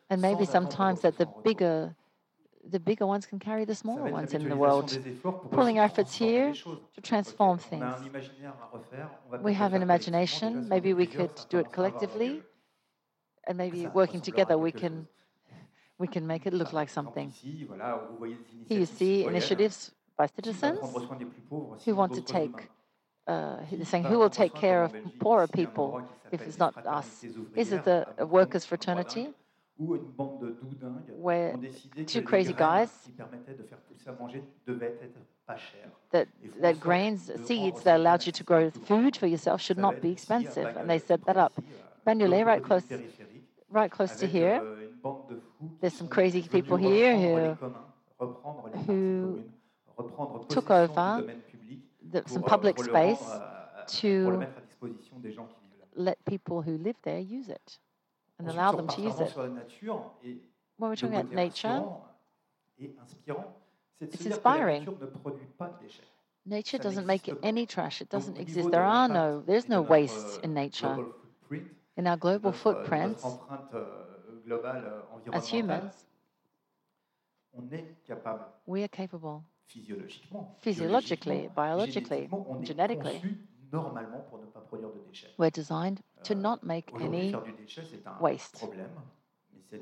And 0.10 0.22
maybe 0.22 0.46
sometimes 0.46 1.02
that 1.02 1.18
the 1.18 1.28
bigger 1.44 1.96
the 2.70 2.80
bigger 2.80 3.06
ones 3.06 3.26
can 3.26 3.40
carry 3.40 3.66
the 3.66 3.76
smaller 3.76 4.12
ones 4.12 4.34
in 4.34 4.48
the 4.48 4.56
world. 4.56 4.98
Pulling 5.52 5.80
efforts 5.80 6.16
here 6.16 6.54
to 6.54 7.02
transform 7.02 7.58
things. 7.58 7.94
We 9.42 9.54
have 9.54 9.74
an 9.74 9.82
imagination. 9.82 10.68
Maybe 10.70 10.94
we 10.94 11.06
could 11.06 11.32
do 11.50 11.58
it 11.60 11.72
collectively, 11.72 12.44
and 13.48 13.58
maybe 13.58 13.88
working 13.88 14.22
together 14.22 14.58
we 14.58 14.72
can 14.72 15.08
we 15.98 16.08
can 16.08 16.26
make 16.26 16.48
it 16.48 16.54
look 16.54 16.74
like 16.74 16.90
something. 16.90 17.32
Here 18.68 18.80
you 18.80 18.86
see 18.86 19.26
initiatives 19.26 19.92
by 20.18 20.28
citizens 20.28 20.80
who 21.86 21.96
want 21.96 22.14
to 22.14 22.22
take. 22.22 22.70
Uh, 23.28 23.58
saying 23.84 24.04
who 24.04 24.18
will 24.18 24.32
take 24.32 24.54
care 24.56 24.84
of 24.84 24.94
poorer 25.20 25.48
people 25.48 26.02
if 26.32 26.42
it's 26.42 26.58
not 26.58 26.74
us? 26.88 27.24
Is 27.56 27.72
it 27.72 27.84
the 27.84 28.08
workers' 28.26 28.66
fraternity? 28.66 29.30
où 29.82 29.96
une 29.96 30.04
bande 30.04 30.40
de 30.42 30.52
doudingues 30.52 31.12
Where 31.18 31.56
ont 31.56 31.58
décidé 31.58 32.06
two 32.06 32.22
crazy 32.22 32.54
guys. 32.54 32.90
qui 33.04 33.12
permettaient 33.12 33.56
de 33.56 33.64
faire 33.64 33.80
pousser 33.80 34.10
à 34.10 34.14
manger 34.14 34.44
devaient 34.68 34.98
être 35.02 35.18
pas 35.48 35.56
that, 36.12 36.28
that 36.62 36.74
grains, 36.80 37.32
seeds 37.46 37.84
that 37.84 37.96
allowed 37.96 38.26
you 38.26 38.32
to 38.32 38.44
grow 38.44 38.70
food 38.86 39.18
for 39.18 39.28
yourself 39.28 39.62
should 39.62 39.78
not 39.80 40.00
be 40.02 40.12
expensive. 40.12 40.66
And 40.78 40.88
they 40.88 41.00
set 41.00 41.26
that 41.26 41.38
up. 41.38 41.54
ici, 42.08 42.44
right 42.44 42.62
close, 42.62 42.84
right 43.70 43.92
close 43.92 44.16
to 44.18 44.28
here, 44.28 44.62
une 44.62 45.00
bande 45.02 45.28
de 45.30 45.36
fous 45.36 45.70
There's 45.80 45.94
some 45.94 46.08
crazy 46.08 46.42
people 46.42 46.78
here 46.78 47.16
who- 47.18 47.56
communs, 47.56 48.86
who 48.88 49.44
took 50.50 50.70
over 50.70 50.94
public 50.94 51.38
the, 52.12 52.24
some 52.28 52.44
public 52.44 52.78
space 52.80 53.20
to 53.88 54.46
let 55.96 56.24
people 56.26 56.62
who 56.62 56.78
live 56.78 56.96
there 57.04 57.20
use 57.20 57.50
it 57.50 57.80
and 58.42 58.50
allow 58.50 58.72
them 58.72 58.88
to 58.88 59.02
use 59.02 59.20
it. 59.20 59.36
When 59.36 60.90
we're 60.90 60.96
talking 60.96 61.16
about 61.16 61.32
nature, 61.32 61.84
it's 64.00 64.26
inspiring. 64.26 64.88
Nature 66.46 66.80
doesn't 66.80 67.06
make 67.06 67.30
any 67.44 67.66
trash. 67.68 68.02
It 68.02 68.10
doesn't 68.10 68.38
exist. 68.40 68.72
There 68.72 68.84
are 68.84 69.08
no, 69.08 69.44
there's 69.46 69.70
no 69.70 69.82
waste 69.82 70.40
in 70.44 70.54
nature. 70.54 70.98
In 71.98 72.08
our 72.08 72.18
global 72.18 72.52
footprint, 72.52 73.20
as 75.32 75.48
humans, 75.48 75.94
we 78.66 78.82
are 78.84 78.88
capable 78.88 79.44
physiologically, 80.62 81.50
biologically, 81.54 82.30
genetically 82.64 83.22
normalement 83.72 84.22
pour 84.30 84.40
ne 84.40 84.46
pas 84.46 84.60
produire 84.62 84.90
de 84.90 85.00
déchets. 85.00 85.34
We're 85.38 85.52
designed 85.52 86.02
to 86.24 86.36
not 86.36 86.64
make 86.64 86.92
any 87.00 87.32
déchet, 87.32 87.84
waste. 88.20 88.60
Problème, 88.60 88.90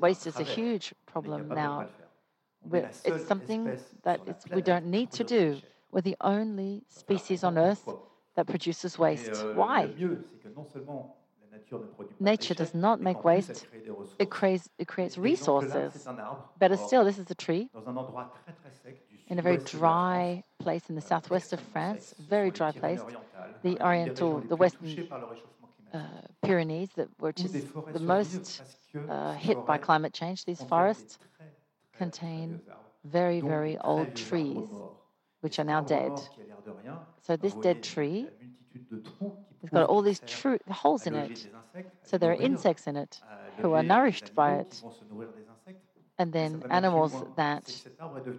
waste 0.00 0.26
is 0.26 0.38
a 0.38 0.44
huge 0.44 0.94
problem 1.06 1.48
now. 1.48 1.86
it's 2.72 3.26
something 3.26 3.76
that 4.02 4.20
it's, 4.26 4.46
we 4.50 4.62
don't 4.62 4.86
need 4.86 5.10
to 5.12 5.24
do. 5.24 5.54
Déchets. 5.54 5.64
We're 5.92 6.02
the 6.02 6.16
only 6.20 6.84
species 6.88 7.42
on 7.42 7.58
Earth 7.58 7.88
that 8.36 8.46
produces 8.46 8.98
waste. 8.98 9.44
Why? 9.54 9.90
Nature 12.20 12.54
does 12.54 12.74
not 12.74 13.00
make 13.00 13.24
waste, 13.24 13.66
it 14.18 14.30
creates, 14.30 14.68
it 14.78 14.86
creates 14.86 15.18
resources. 15.18 16.06
Better 16.58 16.76
still, 16.76 17.04
this 17.04 17.18
is 17.18 17.30
a 17.30 17.34
tree 17.34 17.68
in 19.30 19.38
a 19.38 19.42
very 19.42 19.58
dry 19.58 20.42
place 20.58 20.90
in 20.90 20.96
the 20.96 21.00
southwest 21.00 21.52
of 21.52 21.60
France, 21.60 22.14
very 22.18 22.50
dry 22.50 22.72
place, 22.72 23.04
the 23.62 23.80
Oriental, 23.80 24.40
the 24.40 24.56
Western 24.56 25.08
uh, 25.94 25.98
Pyrenees, 26.42 26.90
that, 26.96 27.08
which 27.20 27.44
is 27.44 27.64
the 27.92 28.00
most 28.00 28.62
uh, 29.08 29.34
hit 29.34 29.64
by 29.66 29.78
climate 29.78 30.12
change. 30.12 30.44
These 30.44 30.62
forests 30.62 31.18
contain 31.96 32.60
very, 33.04 33.40
very 33.40 33.78
old 33.78 34.14
trees, 34.14 34.66
which 35.40 35.58
are 35.58 35.64
now 35.64 35.80
dead. 35.80 36.12
So 37.22 37.36
this 37.36 37.54
dead 37.54 37.82
tree 37.82 38.28
it's 39.62 39.72
got 39.72 39.88
all 39.88 40.02
these 40.02 40.20
holes 40.70 41.06
in 41.06 41.14
it. 41.14 41.46
So 42.04 42.18
there 42.18 42.32
are 42.32 42.36
insects 42.36 42.86
in 42.86 42.96
it 42.96 43.20
who 43.60 43.74
are 43.74 43.82
nourished 43.82 44.34
by 44.34 44.54
it 44.56 44.82
and 46.20 46.34
then 46.34 46.62
animals 46.68 47.24
that 47.34 47.86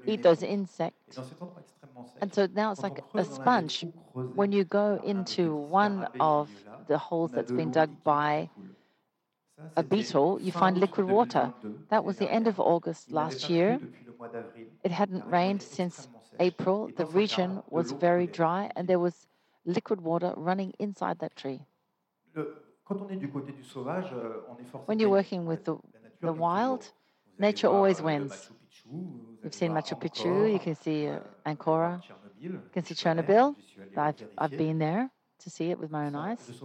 eat 0.06 0.22
those 0.22 0.44
insects. 0.44 1.34
And 2.22 2.32
so 2.34 2.48
now 2.54 2.72
it's 2.72 2.84
like 2.84 3.02
a 3.18 3.26
sponge. 3.26 3.88
When 4.34 4.52
you 4.52 4.64
go 4.64 5.00
into 5.04 5.56
one 5.56 6.08
of 6.20 6.52
the 6.88 7.00
holes 7.00 7.32
that's 7.34 7.52
been 7.52 7.72
dug 7.72 8.04
by 8.04 8.52
a 9.76 9.84
beetle, 9.84 10.40
you 10.40 10.52
find 10.52 10.78
liquid 10.78 11.08
water. 11.08 11.52
That 11.90 12.06
was 12.06 12.18
the 12.20 12.30
end 12.30 12.48
of 12.48 12.60
August 12.60 13.12
last 13.12 13.50
year. 13.50 13.82
It 14.84 14.92
hadn't 14.92 15.26
rained 15.26 15.64
since 15.64 16.08
April. 16.40 16.92
The 16.96 17.08
region 17.08 17.64
was 17.68 17.94
very 17.94 18.28
dry, 18.28 18.70
and 18.76 18.88
there 18.88 19.00
was 19.00 19.28
liquid 19.66 20.02
water 20.02 20.36
running 20.38 20.74
inside 20.78 21.18
that 21.20 21.36
tree. 21.36 21.66
When 24.86 25.00
you're 25.00 25.10
working 25.10 25.48
with 25.48 25.64
the, 25.64 25.78
the 26.22 26.34
wild, 26.34 26.92
Nature 27.42 27.70
always 27.70 28.00
wins. 28.00 28.52
You've 29.44 29.56
seen 29.56 29.72
Machu 29.72 30.00
Picchu, 30.00 30.54
you 30.54 30.60
can 30.60 30.76
see 30.76 31.08
uh, 31.08 31.18
you 31.44 31.98
can 32.72 32.84
see 32.86 32.94
Chernobyl. 32.94 33.56
I've, 33.98 34.16
I've 34.38 34.56
been 34.56 34.78
there 34.78 35.10
to 35.40 35.50
see 35.50 35.72
it 35.72 35.80
with 35.80 35.90
my 35.90 36.06
own 36.06 36.16
eyes. 36.16 36.62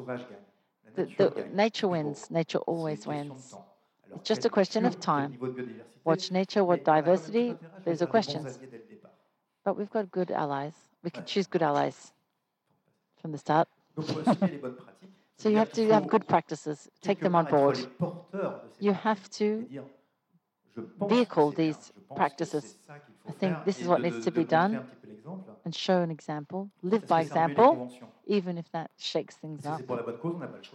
The, 0.94 1.08
the, 1.16 1.46
nature 1.54 1.88
wins, 1.88 2.30
nature 2.30 2.58
always 2.58 3.06
wins. 3.06 3.56
It's 4.14 4.28
just 4.28 4.44
a 4.44 4.50
question 4.50 4.84
of 4.84 5.00
time. 5.00 5.38
Watch 6.04 6.30
nature, 6.30 6.62
what 6.62 6.84
diversity, 6.84 7.56
These 7.86 8.02
are 8.02 8.06
questions. 8.06 8.58
But 9.64 9.78
we've 9.78 9.90
got 9.90 10.10
good 10.10 10.30
allies. 10.30 10.74
We 11.02 11.08
can 11.10 11.24
choose 11.24 11.46
good 11.46 11.62
allies 11.62 12.12
from 13.22 13.32
the 13.32 13.38
start. 13.38 13.66
so 15.38 15.48
you 15.48 15.56
have 15.56 15.72
to 15.72 15.88
have 15.88 16.06
good 16.06 16.28
practices, 16.28 16.86
take 17.00 17.20
them 17.20 17.34
on 17.34 17.46
board. 17.46 17.78
You 18.78 18.92
have 18.92 19.30
to 19.40 19.66
vehicle 21.00 21.52
these 21.52 21.92
practices. 22.14 22.76
I 23.28 23.32
think 23.32 23.64
this 23.64 23.80
is 23.80 23.88
what 23.88 24.02
needs 24.02 24.20
to 24.20 24.30
be 24.30 24.44
done 24.44 24.86
and 25.64 25.74
show 25.74 26.02
an 26.02 26.10
example, 26.10 26.70
live 26.82 27.06
by 27.06 27.20
example, 27.20 27.90
even 28.26 28.58
if 28.58 28.70
that 28.72 28.90
shakes 28.98 29.34
things 29.36 29.66
up. 29.66 29.82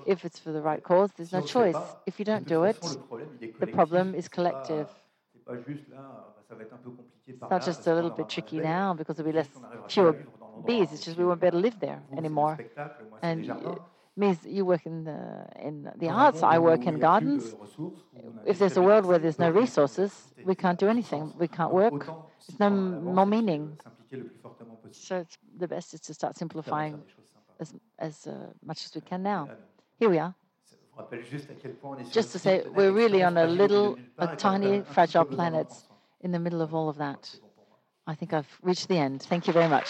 If 0.06 0.26
it's 0.26 0.40
for 0.40 0.52
the 0.52 0.62
right 0.62 0.84
cause, 0.84 1.12
there's 1.16 1.32
no 1.32 1.42
choice. 1.42 1.96
If 2.06 2.20
you 2.20 2.26
don't 2.26 2.48
do 2.48 2.64
it, 2.64 2.98
the 3.60 3.68
problem 3.68 4.16
is 4.16 4.28
collective. 4.28 4.90
It's 7.28 7.50
not 7.50 7.64
just 7.64 7.88
a 7.88 7.94
little 7.94 8.10
bit 8.10 8.30
tricky 8.30 8.60
now 8.60 8.94
because 8.94 9.18
there'll 9.18 9.32
be 9.32 9.38
less 9.38 9.50
fewer 9.88 10.16
bees. 10.66 10.92
It's 10.92 11.04
just 11.06 11.18
we 11.18 11.26
won't 11.26 11.42
be 11.42 11.48
able 11.48 11.60
to 11.60 11.64
live 11.64 11.80
there 11.80 12.02
anymore. 12.18 12.60
And 13.22 13.52
Means 14.18 14.40
you 14.46 14.66
work 14.66 14.86
in 14.86 15.06
the 15.06 15.48
in 15.68 15.90
the 15.98 16.10
arts. 16.10 16.44
I 16.44 16.60
work 16.60 16.86
in 16.86 17.00
gardens. 17.00 17.56
If 18.46 18.60
there's 18.60 18.76
a 18.76 18.82
world 18.82 19.06
where 19.06 19.20
there's 19.20 19.40
no 19.40 19.50
resources, 19.50 20.12
we 20.44 20.54
can't 20.54 20.78
do 20.78 20.90
anything. 20.90 21.34
We 21.38 21.48
can't 21.48 21.74
work. 21.74 22.06
There's 22.46 22.60
no 22.60 22.70
more 22.70 23.26
meaning. 23.26 23.78
So 24.92 25.26
the 25.58 25.68
best 25.68 25.94
is 25.94 26.02
to 26.02 26.14
start 26.14 26.36
simplifying 26.36 27.02
as 27.60 27.74
as 27.98 28.28
uh, 28.28 28.34
much 28.66 28.84
as 28.86 28.94
we 28.94 29.02
can 29.02 29.24
now. 29.24 29.50
Here 29.98 30.10
we 30.10 30.20
are. 30.20 30.36
Just 32.12 32.32
to 32.34 32.40
say, 32.40 32.64
we're 32.76 32.92
really 32.92 33.24
on 33.24 33.38
a 33.38 33.48
little, 33.48 33.98
a 34.18 34.36
tiny, 34.36 34.82
fragile 34.82 35.26
planet 35.26 35.68
in 36.20 36.32
the 36.32 36.40
middle 36.40 36.62
of 36.62 36.76
all 36.76 36.90
of 36.90 36.98
that. 36.98 37.34
I 38.06 38.16
think 38.16 38.34
I've 38.34 38.60
reached 38.62 38.88
the 38.88 38.98
end. 38.98 39.22
Thank 39.24 39.48
you 39.48 39.54
very 39.54 39.70
much. 39.70 39.88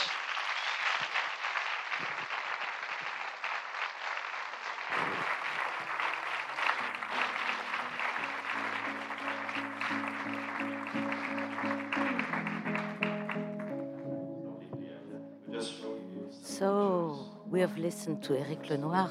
Listened 17.91 18.23
to 18.23 18.39
Eric 18.39 18.69
Lenoir. 18.69 19.09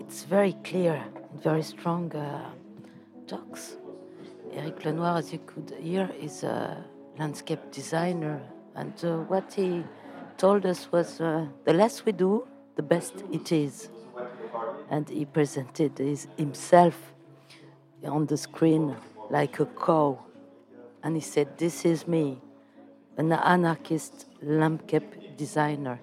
It's 0.00 0.24
very 0.24 0.54
clear 0.64 0.94
and 0.94 1.40
very 1.40 1.62
strong 1.62 2.10
uh, 2.16 2.50
talks. 3.28 3.76
Eric 4.52 4.84
Lenoir, 4.84 5.18
as 5.18 5.32
you 5.32 5.38
could 5.46 5.72
hear, 5.80 6.10
is 6.20 6.42
a 6.42 6.84
landscape 7.16 7.60
designer, 7.70 8.42
and 8.74 8.92
uh, 9.04 9.18
what 9.32 9.52
he 9.52 9.84
told 10.36 10.66
us 10.66 10.90
was 10.90 11.20
uh, 11.20 11.46
the 11.64 11.72
less 11.72 12.04
we 12.04 12.10
do, 12.10 12.44
the 12.74 12.82
best 12.82 13.14
it 13.30 13.52
is. 13.52 13.88
and 14.90 15.08
he 15.08 15.24
presented 15.24 15.96
his, 15.96 16.26
himself 16.36 16.96
on 18.04 18.26
the 18.26 18.36
screen 18.36 18.96
like 19.30 19.60
a 19.60 19.66
cow. 19.86 20.18
And 21.04 21.14
he 21.14 21.22
said, 21.22 21.56
This 21.56 21.84
is 21.84 22.08
me, 22.08 22.40
an 23.16 23.30
anarchist 23.30 24.26
landscape 24.42 25.36
designer, 25.36 26.00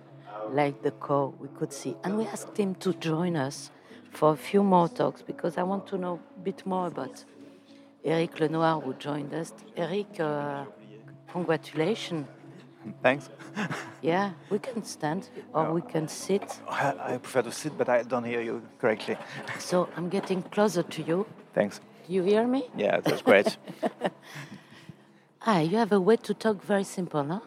like 0.53 0.81
the 0.81 0.91
cow 0.91 1.33
we 1.39 1.47
could 1.57 1.73
see. 1.73 1.95
And 2.03 2.17
we 2.17 2.25
asked 2.25 2.57
him 2.57 2.75
to 2.75 2.93
join 2.93 3.35
us 3.35 3.71
for 4.11 4.33
a 4.33 4.37
few 4.37 4.63
more 4.63 4.89
talks 4.89 5.21
because 5.21 5.57
I 5.57 5.63
want 5.63 5.87
to 5.87 5.97
know 5.97 6.19
a 6.35 6.39
bit 6.39 6.65
more 6.65 6.87
about 6.87 7.23
Eric 8.03 8.39
Lenoir, 8.39 8.81
who 8.81 8.93
joined 8.93 9.33
us. 9.33 9.53
Eric, 9.75 10.19
uh, 10.19 10.65
congratulations. 11.31 12.27
Thanks. 13.03 13.29
yeah, 14.01 14.31
we 14.49 14.59
can 14.59 14.83
stand 14.83 15.29
or 15.53 15.65
no. 15.65 15.73
we 15.73 15.81
can 15.81 16.07
sit. 16.07 16.59
I, 16.67 17.13
I 17.13 17.17
prefer 17.17 17.41
to 17.41 17.51
sit, 17.51 17.77
but 17.77 17.89
I 17.89 18.03
don't 18.03 18.23
hear 18.23 18.41
you 18.41 18.61
correctly. 18.79 19.17
So 19.59 19.89
I'm 19.97 20.09
getting 20.09 20.41
closer 20.43 20.83
to 20.83 21.01
you. 21.03 21.25
Thanks. 21.53 21.81
Do 22.07 22.13
You 22.13 22.23
hear 22.23 22.47
me? 22.47 22.69
Yeah, 22.75 23.01
that's 23.01 23.21
great. 23.21 23.57
ah, 25.45 25.59
you 25.59 25.77
have 25.77 25.91
a 25.91 25.99
way 25.99 26.15
to 26.15 26.33
talk 26.33 26.63
very 26.63 26.85
simple, 26.85 27.23
huh? 27.23 27.39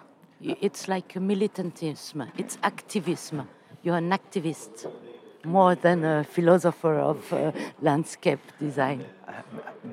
It's 0.43 0.89
like 0.89 1.15
militantism, 1.15 2.29
it's 2.37 2.59
activism. 2.63 3.49
You're 3.83 3.97
an 3.97 4.11
activist 4.11 4.91
more 5.45 5.75
than 5.75 6.05
a 6.05 6.25
philosopher 6.25 6.99
of 6.99 7.33
uh, 7.33 7.53
landscape 7.81 8.41
design. 8.59 9.05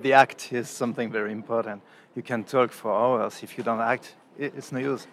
The 0.02 0.14
act 0.14 0.52
is 0.52 0.70
something 0.70 1.12
very 1.12 1.32
important. 1.32 1.82
You 2.16 2.24
can 2.24 2.44
talk 2.44 2.72
for 2.72 2.92
hours. 2.92 3.44
If 3.44 3.58
you 3.58 3.64
don't 3.64 3.80
act, 3.80 4.16
it's 4.38 4.72
no 4.72 4.80
use. 4.80 5.08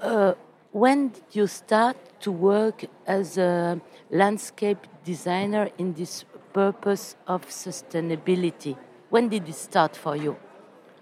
Uh, 0.00 0.34
when 0.72 1.08
did 1.08 1.24
you 1.32 1.46
start 1.46 1.96
to 2.20 2.32
work 2.32 2.84
as 3.06 3.38
a 3.38 3.80
landscape 4.10 4.86
designer 5.04 5.68
in 5.78 5.92
this 5.92 6.24
purpose 6.52 7.16
of 7.26 7.46
sustainability? 7.48 8.76
When 9.10 9.28
did 9.28 9.48
it 9.48 9.54
start 9.54 9.94
for 9.96 10.16
you? 10.16 10.36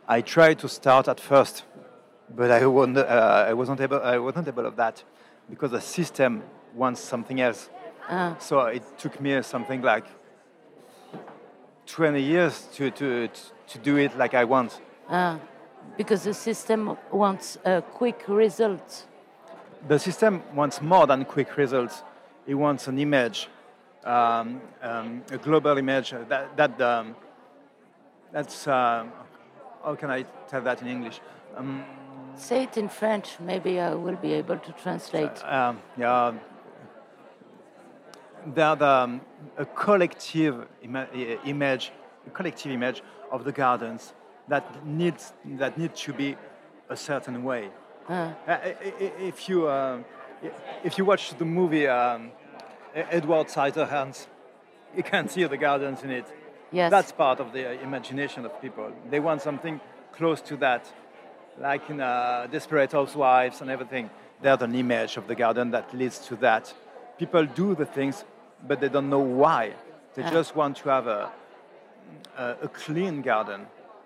I 0.08 0.20
tried 0.20 0.58
to 0.58 0.68
start 0.68 1.08
at 1.08 1.20
first, 1.20 1.64
but 2.34 2.50
I, 2.50 2.66
wasn't, 2.66 2.98
uh, 2.98 3.46
I 3.48 3.52
wasn't 3.52 3.80
able. 3.80 4.00
I 4.02 4.18
wasn't 4.18 4.48
able 4.48 4.66
of 4.66 4.76
that 4.76 5.02
because 5.50 5.70
the 5.70 5.80
system 5.80 6.42
wants 6.74 7.00
something 7.00 7.40
else. 7.40 7.68
Uh. 8.08 8.36
So 8.38 8.60
it 8.66 8.82
took 8.98 9.20
me 9.20 9.42
something 9.42 9.82
like 9.82 10.06
20 11.86 12.22
years 12.22 12.68
to, 12.74 12.90
to, 12.90 13.28
to 13.68 13.78
do 13.78 13.96
it 13.96 14.16
like 14.16 14.34
I 14.34 14.44
want. 14.44 14.80
Uh, 15.08 15.38
because 15.96 16.24
the 16.24 16.34
system 16.34 16.96
wants 17.10 17.58
a 17.64 17.82
quick 17.82 18.24
result. 18.28 19.06
The 19.88 19.98
system 19.98 20.42
wants 20.54 20.80
more 20.80 21.06
than 21.06 21.24
quick 21.24 21.56
results. 21.56 22.02
It 22.46 22.54
wants 22.54 22.88
an 22.88 22.98
image, 22.98 23.48
um, 24.04 24.60
um, 24.80 25.22
a 25.30 25.38
global 25.38 25.76
image 25.76 26.14
that, 26.28 26.56
that 26.56 26.80
um, 26.80 27.16
that's, 28.32 28.66
uh, 28.66 29.04
how 29.84 29.94
can 29.96 30.10
I 30.10 30.22
tell 30.48 30.62
that 30.62 30.80
in 30.82 30.88
English? 30.88 31.20
Um, 32.32 32.38
Say 32.38 32.62
it 32.64 32.76
in 32.76 32.88
French, 32.88 33.38
maybe 33.40 33.80
I 33.80 33.94
will 33.94 34.16
be 34.16 34.32
able 34.32 34.58
to 34.58 34.72
translate. 34.72 35.42
Uh, 35.44 35.74
yeah, 35.98 36.32
they're 38.46 38.76
the, 38.76 38.86
um, 38.86 39.20
a 39.56 39.64
collective 39.64 40.66
ima 40.82 41.06
image, 41.44 41.92
a 42.26 42.30
collective 42.30 42.72
image 42.72 43.02
of 43.30 43.44
the 43.44 43.52
gardens 43.52 44.14
that 44.48 44.84
needs 44.84 45.32
that 45.58 45.78
need 45.78 45.94
to 45.94 46.12
be 46.12 46.36
a 46.88 46.96
certain 46.96 47.44
way. 47.44 47.70
Uh. 48.08 48.32
If 49.18 49.48
you 49.48 49.68
uh, 49.68 50.02
if 50.84 50.98
you 50.98 51.04
watch 51.04 51.36
the 51.38 51.44
movie 51.44 51.86
um, 51.86 52.32
Edward 52.94 53.48
Scissorhands, 53.48 54.26
you 54.96 55.02
can 55.02 55.28
see 55.28 55.44
the 55.44 55.56
gardens 55.56 56.02
in 56.02 56.10
it. 56.10 56.26
Yes. 56.72 56.90
That's 56.90 57.12
part 57.12 57.38
of 57.38 57.52
the 57.52 57.80
imagination 57.82 58.44
of 58.46 58.60
people. 58.60 58.90
They 59.10 59.20
want 59.20 59.42
something 59.42 59.80
close 60.12 60.40
to 60.42 60.56
that, 60.56 60.90
like 61.58 61.88
in 61.90 62.00
uh, 62.00 62.46
Desperate 62.50 62.92
Housewives 62.92 63.60
and 63.60 63.70
everything. 63.70 64.10
There's 64.40 64.62
an 64.62 64.74
image 64.74 65.16
of 65.16 65.26
the 65.28 65.34
garden 65.34 65.70
that 65.70 65.94
leads 65.94 66.18
to 66.26 66.36
that. 66.36 66.72
People 67.18 67.46
do 67.46 67.74
the 67.74 67.86
things 67.86 68.24
but 68.66 68.80
they 68.80 68.88
don't 68.88 69.10
know 69.10 69.20
why. 69.20 69.74
They 70.14 70.22
just 70.22 70.54
want 70.54 70.76
to 70.78 70.88
have 70.88 71.06
a, 71.06 71.30
a, 72.36 72.56
a 72.62 72.68
clean 72.68 73.22
garden, 73.22 73.62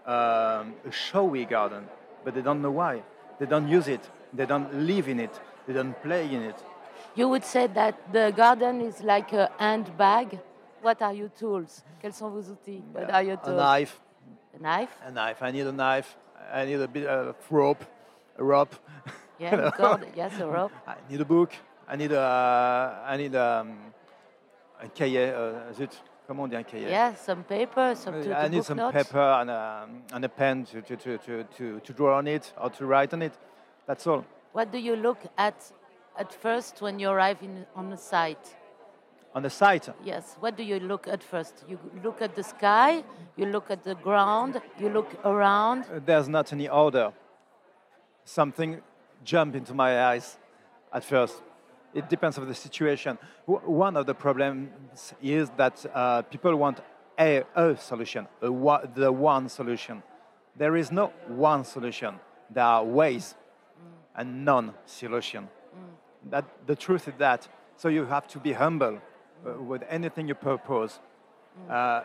um, 0.07 0.74
a 0.86 0.90
showy 0.90 1.44
garden, 1.44 1.84
but 2.24 2.34
they 2.34 2.42
don't 2.42 2.62
know 2.62 2.70
why. 2.70 3.03
They 3.38 3.47
don't 3.47 3.68
use 3.68 3.88
it. 3.88 4.09
They 4.32 4.47
don't 4.47 4.72
live 4.86 5.09
in 5.09 5.20
it. 5.20 5.38
They 5.66 5.74
don't 5.74 6.01
play 6.03 6.32
in 6.32 6.42
it. 6.42 6.57
You 7.14 7.28
would 7.28 7.44
say 7.44 7.66
that 7.66 8.12
the 8.12 8.32
garden 8.36 8.80
is 8.80 9.03
like 9.03 9.32
a 9.32 9.51
handbag. 9.59 10.38
What 10.82 11.03
are 11.03 11.12
your 11.12 11.28
tools? 11.28 11.82
Quels 12.01 12.14
sont 12.14 12.30
vos 12.30 12.51
outils? 12.51 12.82
What 12.92 13.11
are 13.11 13.22
your 13.22 13.36
tools? 13.36 13.49
A 13.49 13.57
knife. 13.57 14.01
A 14.55 14.62
knife? 14.62 14.97
A 15.07 15.11
knife. 15.11 15.42
I 15.42 15.51
need 15.51 15.66
a 15.66 15.72
knife. 15.72 16.16
I 16.53 16.64
need 16.64 16.80
a 16.80 16.88
bit 16.88 17.07
of 17.07 17.36
rope. 17.51 17.84
A 18.38 18.44
rope. 18.44 18.74
Yeah, 19.38 19.51
you 19.51 19.57
know? 19.78 20.01
yes, 20.16 20.40
a 20.40 20.47
rope. 20.47 20.72
I 20.86 20.94
need 21.11 21.20
a 21.20 21.24
book. 21.26 21.53
I 21.86 21.97
need 21.97 22.11
a. 22.11 23.05
I 23.07 23.18
need 23.18 23.34
um, 23.34 23.76
un 24.82 24.90
cahier, 24.94 25.34
uh, 25.34 25.72
zut, 25.74 26.03
comment 26.26 26.44
on 26.44 26.49
dit 26.49 26.57
un 26.57 26.64
cahier? 26.64 26.88
Yeah, 26.88 27.14
some 27.14 27.44
paper, 27.44 27.94
some 27.94 28.14
uh, 28.14 28.22
to, 28.22 28.38
I 28.38 28.49
need 28.49 28.64
some 28.64 28.78
notes. 28.78 28.94
paper 28.94 29.20
and 29.20 29.51
a, 29.51 29.88
and 30.12 30.24
a 30.24 30.28
pen 30.28 30.64
to, 30.64 30.80
to, 30.82 30.97
to, 30.97 31.44
to, 31.44 31.80
to 31.80 31.92
draw 31.92 32.16
on 32.18 32.26
it 32.26 32.53
or 32.61 32.70
to 32.70 32.86
write 32.86 33.12
on 33.12 33.22
it. 33.22 33.32
That's 33.86 34.07
all. 34.07 34.24
What 34.53 34.72
do 34.72 34.78
you 34.78 34.97
look 34.97 35.18
at 35.36 35.70
at 36.18 36.32
first 36.32 36.80
when 36.80 36.99
you 36.99 37.11
arrive 37.11 37.42
in, 37.42 37.66
on 37.74 37.90
the 37.90 37.97
site? 37.97 38.57
On 39.37 39.43
the 39.43 39.51
site? 39.51 39.89
Yes. 40.03 40.37
What 40.41 40.57
do 40.57 40.62
you 40.62 40.80
look 40.80 41.07
at 41.07 41.22
first? 41.22 41.55
You 41.68 41.78
look 42.03 42.22
at 42.22 42.34
the 42.34 42.43
sky, 42.43 43.05
you 43.37 43.47
look 43.47 43.70
at 43.70 43.84
the 43.84 43.95
ground, 43.95 44.53
you 44.80 44.89
look 44.89 45.11
around. 45.24 45.84
Uh, 45.84 46.01
there's 46.05 46.28
not 46.28 46.53
any 46.53 46.68
order. 46.68 47.12
Something 48.24 48.80
jumped 49.22 49.55
into 49.55 49.74
my 49.74 49.91
eyes 50.11 50.39
at 50.93 51.05
first 51.05 51.43
it 51.97 52.11
depends 52.11 52.37
on 52.39 52.47
the 52.47 52.55
situation. 52.55 53.18
one 53.47 53.97
of 53.97 54.05
the 54.05 54.14
problems 54.14 55.14
is 55.22 55.51
that 55.57 55.84
uh, 55.95 56.22
people 56.22 56.55
want 56.55 56.80
a, 57.18 57.43
a 57.55 57.76
solution, 57.76 58.28
a, 58.43 58.51
the 58.95 59.11
one 59.11 59.49
solution. 59.49 60.03
There 60.55 60.76
is 60.76 60.93
no 60.93 61.07
one 61.26 61.64
solution. 61.64 62.20
There 62.51 62.64
are 62.64 62.84
ways 62.84 63.34
mm. 63.34 64.20
and 64.20 64.45
non-solution. 64.45 65.45
Mm. 65.45 66.30
That 66.30 66.45
the 66.66 66.76
truth 66.76 67.09
is 67.09 67.14
that. 67.18 67.49
So 67.78 67.89
you 67.89 68.05
have 68.05 68.26
to 68.28 68.39
be 68.39 68.53
humble 68.53 69.01
with 69.45 69.82
anything 69.89 70.28
you 70.28 70.34
propose. 70.34 71.01
Uh, 71.70 72.03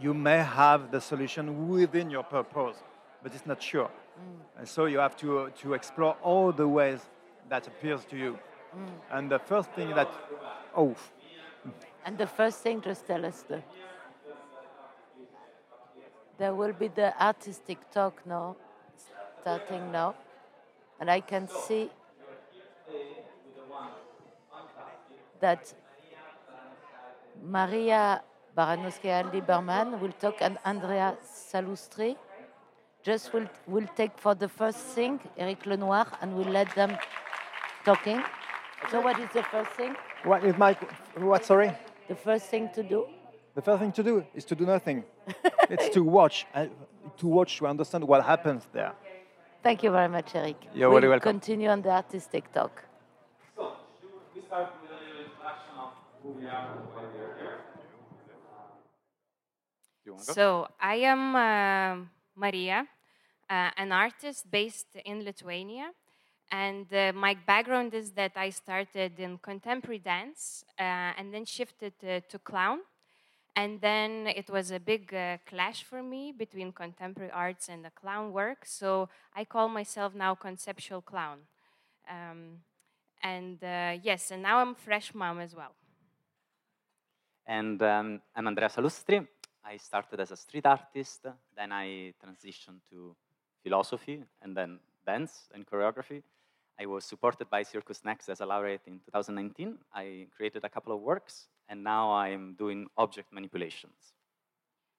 you 0.00 0.14
may 0.14 0.38
have 0.38 0.90
the 0.90 1.00
solution 1.00 1.68
within 1.68 2.10
your 2.10 2.22
purpose, 2.22 2.76
but 3.22 3.34
it's 3.34 3.46
not 3.46 3.62
sure. 3.62 3.88
Mm. 3.88 4.58
And 4.58 4.68
so 4.68 4.86
you 4.86 4.98
have 4.98 5.16
to, 5.18 5.50
to 5.62 5.74
explore 5.74 6.16
all 6.22 6.52
the 6.52 6.66
ways 6.66 7.00
that 7.48 7.66
appears 7.66 8.04
to 8.06 8.16
you. 8.16 8.38
Mm. 8.76 8.88
And 9.10 9.30
the 9.30 9.38
first 9.38 9.70
thing 9.72 9.90
that, 9.94 10.08
oh. 10.76 10.94
And 12.04 12.18
the 12.18 12.26
first 12.26 12.58
thing, 12.60 12.80
just 12.80 13.06
tell 13.06 13.24
us 13.24 13.44
the. 13.48 13.62
There 16.38 16.54
will 16.54 16.72
be 16.72 16.88
the 16.88 17.12
artistic 17.22 17.78
talk 17.90 18.26
now, 18.26 18.56
starting 19.40 19.92
now. 19.92 20.14
And 20.98 21.10
I 21.10 21.20
can 21.20 21.48
see 21.48 21.90
that 25.40 25.74
Marija 27.42 28.22
Baranauskaitė 28.56 29.32
Liberman 29.32 29.98
will 30.00 30.12
talk 30.12 30.40
and 30.40 30.58
Andrea 30.64 31.16
Salustri 31.24 32.16
just 33.02 33.32
will 33.32 33.48
will 33.66 33.88
take 33.96 34.16
for 34.16 34.34
the 34.34 34.48
first 34.48 34.78
thing 34.94 35.18
Eric 35.36 35.66
Lenoir 35.66 36.06
and 36.20 36.36
we'll 36.36 36.52
let 36.52 36.72
them 36.76 36.96
talking. 37.84 38.22
So 38.90 39.00
what 39.00 39.18
is 39.18 39.28
the 39.32 39.42
first 39.42 39.70
thing? 39.70 39.96
What 40.24 40.44
is 40.44 40.56
my 40.56 40.74
what? 41.16 41.44
Sorry. 41.44 41.72
The 42.08 42.14
first 42.14 42.46
thing 42.46 42.68
to 42.74 42.82
do. 42.82 43.06
The 43.54 43.62
first 43.62 43.80
thing 43.80 43.92
to 43.92 44.02
do 44.02 44.24
is 44.34 44.44
to 44.44 44.54
do 44.54 44.64
nothing. 44.64 45.04
it's 45.70 45.88
to 45.90 46.02
watch, 46.02 46.46
uh, 46.54 46.66
to 47.18 47.26
watch 47.26 47.58
to 47.58 47.66
understand 47.66 48.04
what 48.04 48.24
happens 48.24 48.66
there. 48.72 48.92
Thank 49.62 49.82
you 49.82 49.90
very 49.90 50.08
much, 50.08 50.34
Eric. 50.34 50.56
You're 50.74 50.90
we'll 50.90 51.00
very 51.00 51.10
welcome. 51.10 51.32
Continue 51.32 51.68
on 51.68 51.82
the 51.82 51.90
artistic 51.90 52.52
talk. 52.52 52.82
So 53.56 53.72
So 60.16 60.68
I 60.80 60.96
am 60.96 61.34
uh, 61.34 62.04
Maria, 62.36 62.86
uh, 63.50 63.70
an 63.76 63.92
artist 63.92 64.50
based 64.50 64.88
in 65.04 65.24
Lithuania. 65.24 65.90
And 66.50 66.86
uh, 66.92 67.12
my 67.14 67.34
background 67.46 67.94
is 67.94 68.12
that 68.12 68.32
I 68.36 68.50
started 68.50 69.18
in 69.18 69.38
contemporary 69.38 69.98
dance 69.98 70.64
uh, 70.78 70.82
and 71.18 71.32
then 71.32 71.44
shifted 71.44 71.94
to 72.00 72.38
clown. 72.44 72.80
And 73.56 73.80
then 73.80 74.26
it 74.28 74.48
was 74.50 74.70
a 74.70 74.80
big 74.80 75.14
uh, 75.14 75.38
clash 75.46 75.82
for 75.84 76.02
me 76.02 76.32
between 76.32 76.72
contemporary 76.72 77.30
arts 77.32 77.68
and 77.68 77.84
the 77.84 77.90
clown 77.90 78.32
work. 78.32 78.64
So 78.66 79.08
I 79.34 79.44
call 79.44 79.68
myself 79.68 80.14
now 80.14 80.34
conceptual 80.34 81.02
clown. 81.02 81.38
Um, 82.08 82.60
and 83.22 83.62
uh, 83.62 83.98
yes, 84.02 84.30
and 84.30 84.42
now 84.42 84.58
I'm 84.58 84.74
fresh 84.74 85.14
mom 85.14 85.40
as 85.40 85.54
well. 85.54 85.74
And 87.46 87.82
um, 87.82 88.20
I'm 88.36 88.46
Andrea 88.46 88.68
Salustri. 88.68 89.26
I 89.64 89.76
started 89.76 90.20
as 90.20 90.30
a 90.30 90.36
street 90.36 90.66
artist, 90.66 91.26
then 91.56 91.72
I 91.72 92.14
transitioned 92.24 92.80
to 92.90 93.16
philosophy, 93.62 94.22
and 94.40 94.56
then 94.56 94.78
dance 95.06 95.48
and 95.54 95.66
choreography. 95.66 96.22
I 96.80 96.86
was 96.86 97.04
supported 97.04 97.50
by 97.50 97.62
Circus 97.62 98.04
Next 98.04 98.28
as 98.28 98.40
a 98.40 98.46
laureate 98.46 98.82
in 98.86 99.00
2019. 99.00 99.78
I 99.94 100.26
created 100.36 100.64
a 100.64 100.68
couple 100.68 100.92
of 100.92 101.00
works, 101.00 101.48
and 101.68 101.82
now 101.82 102.12
I'm 102.12 102.54
doing 102.54 102.86
object 102.96 103.32
manipulations. 103.32 104.14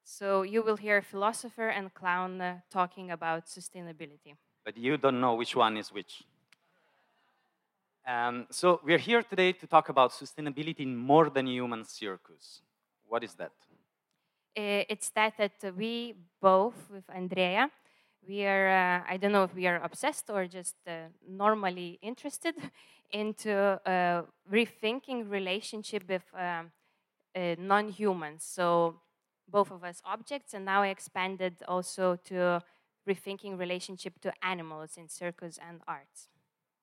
So 0.03 0.41
you 0.41 0.61
will 0.61 0.77
hear 0.77 1.01
philosopher 1.01 1.69
and 1.69 1.93
clown 1.93 2.41
uh, 2.41 2.59
talking 2.69 3.11
about 3.11 3.45
sustainability. 3.45 4.35
But 4.65 4.77
you 4.77 4.97
don't 4.97 5.19
know 5.21 5.35
which 5.35 5.55
one 5.55 5.77
is 5.77 5.91
which. 5.91 6.23
Um, 8.05 8.47
so 8.49 8.81
we're 8.83 8.97
here 8.97 9.23
today 9.23 9.53
to 9.53 9.67
talk 9.67 9.89
about 9.89 10.11
sustainability 10.11 10.81
in 10.81 10.97
more 10.97 11.29
than 11.29 11.47
human 11.47 11.85
circus. 11.85 12.61
What 13.07 13.23
is 13.23 13.33
that? 13.35 13.51
Uh, 14.57 14.83
it's 14.89 15.09
that 15.11 15.37
that 15.37 15.75
we 15.75 16.13
both 16.41 16.75
with 16.91 17.05
Andrea, 17.09 17.69
we 18.27 18.45
are 18.45 18.69
uh, 18.69 19.11
I 19.11 19.17
don't 19.17 19.31
know 19.31 19.43
if 19.43 19.55
we 19.55 19.67
are 19.67 19.81
obsessed 19.81 20.29
or 20.29 20.47
just 20.47 20.75
uh, 20.85 21.07
normally 21.27 21.97
interested 22.01 22.55
into 23.11 23.51
uh, 23.85 24.23
rethinking 24.51 25.29
relationship 25.29 26.03
with 26.07 26.23
um, 26.33 26.71
uh, 27.35 27.55
non-humans. 27.57 28.43
So 28.43 28.99
both 29.47 29.71
of 29.71 29.83
us 29.83 30.01
objects, 30.05 30.53
and 30.53 30.65
now 30.65 30.81
I 30.81 30.89
expanded 30.89 31.55
also 31.67 32.17
to 32.25 32.61
rethinking 33.07 33.57
relationship 33.57 34.19
to 34.21 34.33
animals 34.41 34.97
in 34.97 35.09
circus 35.09 35.57
and 35.57 35.81
arts. 35.87 36.27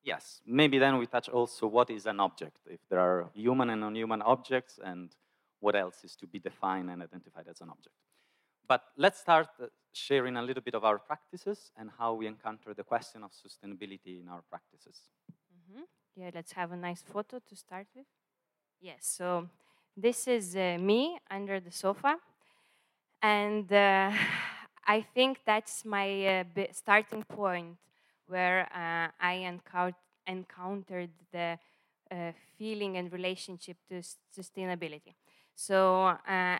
Yes, 0.02 0.40
maybe 0.46 0.78
then 0.78 0.98
we 0.98 1.06
touch 1.06 1.28
also 1.28 1.66
what 1.66 1.90
is 1.90 2.06
an 2.06 2.20
object, 2.20 2.58
if 2.66 2.80
there 2.88 3.00
are 3.00 3.30
human 3.34 3.70
and 3.70 3.80
non-human 3.82 4.22
objects, 4.22 4.78
and 4.82 5.14
what 5.60 5.76
else 5.76 6.04
is 6.04 6.16
to 6.16 6.26
be 6.26 6.38
defined 6.38 6.90
and 6.90 7.02
identified 7.02 7.46
as 7.48 7.60
an 7.60 7.68
object. 7.68 7.94
But 8.66 8.82
let's 8.96 9.20
start 9.20 9.48
uh, 9.60 9.66
sharing 9.92 10.36
a 10.36 10.42
little 10.42 10.62
bit 10.62 10.74
of 10.74 10.84
our 10.84 10.98
practices 10.98 11.70
and 11.76 11.90
how 11.98 12.14
we 12.14 12.26
encounter 12.26 12.72
the 12.72 12.84
question 12.84 13.22
of 13.22 13.32
sustainability 13.32 14.20
in 14.20 14.28
our 14.28 14.42
practices. 14.48 15.10
Mm 15.52 15.62
-hmm. 15.68 15.84
Yeah, 16.14 16.32
let's 16.34 16.52
have 16.52 16.72
a 16.72 16.76
nice 16.76 17.02
photo 17.12 17.38
to 17.40 17.54
start 17.56 17.88
with. 17.94 18.06
Yes, 18.78 19.16
so 19.16 19.48
this 20.00 20.26
is 20.26 20.54
uh, 20.54 20.78
me 20.78 21.20
under 21.30 21.60
the 21.62 21.70
sofa. 21.70 22.18
And 23.20 23.70
uh, 23.72 24.12
I 24.96 25.02
think 25.14 25.38
that's 25.44 25.84
my 25.84 26.40
uh, 26.40 26.72
starting 26.72 27.24
point 27.24 27.78
where 28.30 28.60
uh, 28.74 29.08
I 29.20 29.34
encountered 30.26 31.10
the 31.32 31.58
uh, 32.10 32.32
feeling 32.56 32.96
and 32.96 33.12
relationship 33.12 33.76
to 33.88 34.02
sustainability. 34.38 35.14
So 35.54 36.06
uh, 36.06 36.58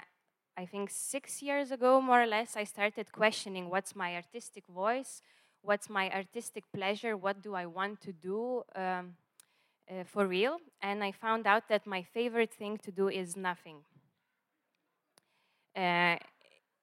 I 0.57 0.67
think 0.67 0.91
six 0.91 1.43
years 1.43 1.71
ago, 1.71 2.01
more 2.01 2.23
or 2.23 2.27
less, 2.27 2.57
I 2.57 2.65
started 2.65 3.13
questioning 3.13 3.71
what's 3.71 3.95
my 3.97 4.15
artistic 4.17 4.65
voice, 4.67 5.23
what's 5.63 5.89
my 5.89 6.11
artistic 6.11 6.65
pleasure, 6.73 7.17
what 7.17 7.41
do 7.43 7.55
I 7.55 7.67
want 7.67 8.01
to 8.03 8.13
do 8.13 8.63
um, 8.75 9.15
uh, 9.91 10.05
for 10.05 10.27
real. 10.27 10.59
And 10.83 11.03
I 11.03 11.13
found 11.13 11.47
out 11.47 11.69
that 11.69 11.87
my 11.87 12.03
favorite 12.03 12.53
thing 12.53 12.79
to 12.79 12.91
do 12.91 13.09
is 13.09 13.37
nothing. 13.37 13.79
Uh, 15.77 16.17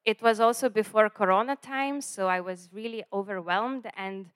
it 0.06 0.22
was 0.22 0.40
also 0.40 0.70
before 0.70 1.10
Corona 1.10 1.56
times, 1.58 2.06
so 2.06 2.28
I 2.28 2.40
was 2.40 2.70
really 2.72 3.04
overwhelmed 3.12 3.88
and 3.96 4.28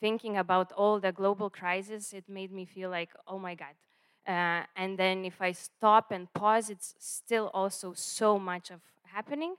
thinking 0.00 0.36
about 0.36 0.72
all 0.72 1.00
the 1.00 1.12
global 1.12 1.50
crisis, 1.50 2.12
it 2.12 2.28
made 2.28 2.52
me 2.52 2.64
feel 2.64 2.90
like, 2.90 3.10
oh 3.26 3.38
my 3.38 3.54
God. 3.54 3.74
Uh, 4.26 4.64
and 4.76 4.98
then 4.98 5.24
if 5.24 5.40
I 5.40 5.52
stop 5.52 6.10
and 6.10 6.32
pause, 6.32 6.70
it's 6.70 6.94
still 6.98 7.50
also 7.54 7.94
so 7.94 8.38
much 8.38 8.70
of 8.70 8.80
happening 9.04 9.54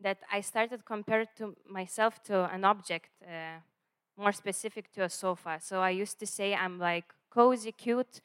that 0.00 0.18
I 0.30 0.40
started 0.40 0.84
compared 0.84 1.28
to 1.36 1.56
myself 1.68 2.22
to 2.24 2.52
an 2.52 2.64
object, 2.64 3.10
uh, 3.24 3.58
more 4.16 4.32
specific 4.32 4.92
to 4.92 5.04
a 5.04 5.08
sofa. 5.08 5.58
So 5.60 5.80
I 5.80 5.90
used 5.90 6.18
to 6.20 6.26
say 6.26 6.54
I'm 6.54 6.78
like 6.78 7.04
cozy, 7.30 7.72
cute, 7.72 8.20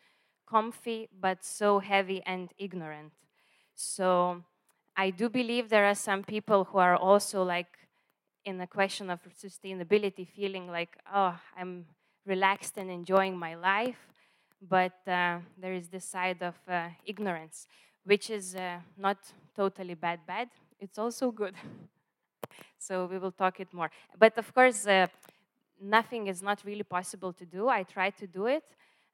comfy, 0.47 1.09
but 1.19 1.43
so 1.43 1.79
heavy 1.79 2.21
and 2.25 2.49
ignorant. 2.57 3.13
So 3.75 4.43
I 4.95 5.11
do 5.11 5.29
believe 5.29 5.69
there 5.69 5.85
are 5.85 5.95
some 5.95 6.23
people 6.23 6.65
who 6.65 6.77
are 6.79 6.95
also 6.95 7.43
like 7.43 7.86
in 8.47 8.57
the 8.57 8.65
question 8.65 9.09
of 9.09 9.19
sustainability, 9.45 10.25
feeling 10.25 10.71
like, 10.71 10.97
oh, 11.13 11.37
I'm 11.57 11.85
relaxed 12.25 12.77
and 12.77 12.89
enjoying 12.89 13.37
my 13.37 13.55
life, 13.55 14.07
but 14.61 14.97
uh, 15.05 15.39
there 15.61 15.73
is 15.73 15.89
this 15.89 16.05
side 16.05 16.41
of 16.41 16.55
uh, 16.65 16.87
ignorance, 17.05 17.67
which 18.05 18.29
is 18.29 18.55
uh, 18.55 18.77
not 18.97 19.17
totally 19.53 19.95
bad, 19.95 20.21
bad. 20.25 20.47
It's 20.79 20.97
also 20.97 21.29
good. 21.29 21.55
so 22.79 23.05
we 23.11 23.17
will 23.17 23.33
talk 23.33 23.59
it 23.59 23.73
more. 23.73 23.91
But 24.17 24.37
of 24.37 24.53
course, 24.53 24.87
uh, 24.87 25.07
nothing 25.81 26.27
is 26.27 26.41
not 26.41 26.63
really 26.63 26.83
possible 26.83 27.33
to 27.33 27.45
do. 27.45 27.67
I 27.67 27.83
try 27.83 28.11
to 28.11 28.27
do 28.27 28.45
it. 28.45 28.63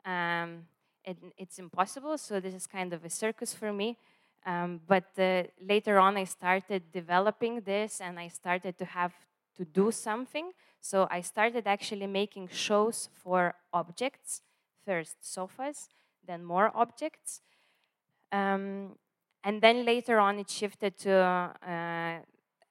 Um, 0.06 0.68
it 1.04 1.18
it's 1.38 1.58
impossible, 1.58 2.20
so 2.20 2.40
this 2.40 2.54
is 2.54 2.68
kind 2.68 2.94
of 2.94 3.04
a 3.04 3.10
circus 3.10 3.52
for 3.52 3.74
me. 3.74 3.98
Um, 4.46 4.82
but 4.88 5.06
uh, 5.18 5.44
later 5.62 6.00
on, 6.00 6.18
I 6.18 6.26
started 6.26 6.92
developing 6.92 7.62
this 7.62 8.02
and 8.02 8.20
I 8.20 8.28
started 8.28 8.78
to 8.78 8.86
have 8.86 9.14
to 9.58 9.66
do 9.66 9.92
something. 9.92 10.52
So 10.82 11.08
I 11.10 11.22
started 11.22 11.66
actually 11.66 12.08
making 12.08 12.50
shows 12.52 13.10
for 13.24 13.56
objects 13.72 14.42
first 14.86 15.18
sofas, 15.22 15.90
then 16.26 16.44
more 16.44 16.72
objects. 16.76 17.42
Um, 18.32 18.98
and 19.44 19.62
then 19.62 19.86
later 19.86 20.20
on, 20.20 20.40
it 20.40 20.50
shifted 20.50 20.98
to 21.00 21.14
uh, 21.14 22.20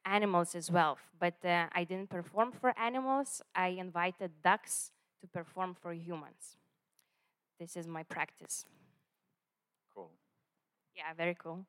animals 0.04 0.54
as 0.54 0.70
well. 0.70 0.98
But 1.18 1.34
uh, 1.44 1.66
I 1.72 1.84
didn't 1.84 2.10
perform 2.10 2.52
for 2.52 2.74
animals, 2.78 3.42
I 3.54 3.68
invited 3.68 4.30
ducks 4.42 4.90
to 5.20 5.26
perform 5.26 5.74
for 5.74 5.92
humans. 5.92 6.56
This 7.58 7.76
is 7.76 7.86
my 7.86 8.02
practice. 8.02 8.64
Yeah, 10.96 11.12
very 11.16 11.34
cool. 11.34 11.66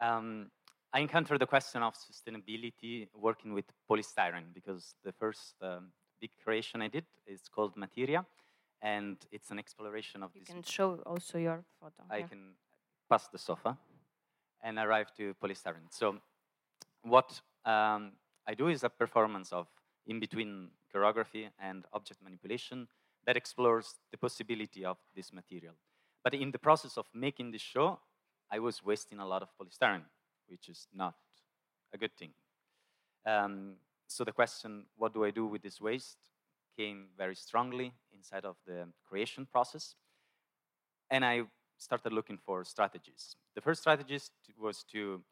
Um, 0.00 0.50
I 0.92 1.00
encountered 1.00 1.40
the 1.40 1.46
question 1.46 1.82
of 1.82 1.94
sustainability 1.94 3.08
working 3.14 3.54
with 3.54 3.64
polystyrene 3.88 4.52
because 4.52 4.94
the 5.04 5.12
first 5.12 5.54
um, 5.62 5.92
big 6.20 6.30
creation 6.44 6.82
I 6.82 6.88
did 6.88 7.04
is 7.26 7.42
called 7.48 7.76
Materia, 7.76 8.26
and 8.82 9.16
it's 9.30 9.50
an 9.50 9.58
exploration 9.58 10.22
of 10.22 10.30
you 10.34 10.40
this. 10.40 10.48
You 10.48 10.54
can 10.56 10.62
show 10.64 10.94
also 11.06 11.38
your 11.38 11.64
photo. 11.80 12.02
I 12.10 12.22
can 12.22 12.54
pass 13.08 13.28
the 13.28 13.38
sofa 13.38 13.78
and 14.62 14.78
arrive 14.78 15.14
to 15.16 15.34
polystyrene. 15.42 15.90
So, 15.90 16.18
what 17.02 17.40
um, 17.64 18.12
I 18.46 18.54
do 18.54 18.68
is 18.68 18.84
a 18.84 18.90
performance 18.90 19.52
of 19.52 19.66
in 20.06 20.20
between 20.20 20.70
choreography 20.94 21.48
and 21.58 21.84
object 21.92 22.22
manipulation 22.22 22.88
that 23.24 23.36
explores 23.36 23.94
the 24.10 24.18
possibility 24.18 24.84
of 24.84 24.98
this 25.14 25.32
material. 25.32 25.74
But 26.24 26.34
in 26.34 26.50
the 26.50 26.58
process 26.58 26.96
of 26.96 27.06
making 27.12 27.50
this 27.50 27.62
show, 27.62 27.98
I 28.50 28.58
was 28.58 28.84
wasting 28.84 29.18
a 29.18 29.26
lot 29.26 29.42
of 29.42 29.48
polystyrene, 29.58 30.04
which 30.46 30.68
is 30.68 30.86
not 30.94 31.14
a 31.92 31.98
good 31.98 32.16
thing. 32.16 32.30
Um, 33.26 33.74
so 34.06 34.24
the 34.24 34.32
question, 34.32 34.84
what 34.96 35.14
do 35.14 35.24
I 35.24 35.30
do 35.30 35.46
with 35.46 35.62
this 35.62 35.80
waste, 35.80 36.16
came 36.76 37.06
very 37.16 37.34
strongly 37.34 37.92
inside 38.12 38.44
of 38.44 38.56
the 38.66 38.86
creation 39.08 39.46
process. 39.46 39.94
And 41.10 41.24
I 41.24 41.42
started 41.76 42.12
looking 42.12 42.38
for 42.38 42.64
strategies. 42.64 43.36
The 43.54 43.60
first 43.60 43.80
strategy 43.80 44.18
was 44.58 44.84
to 44.92 45.22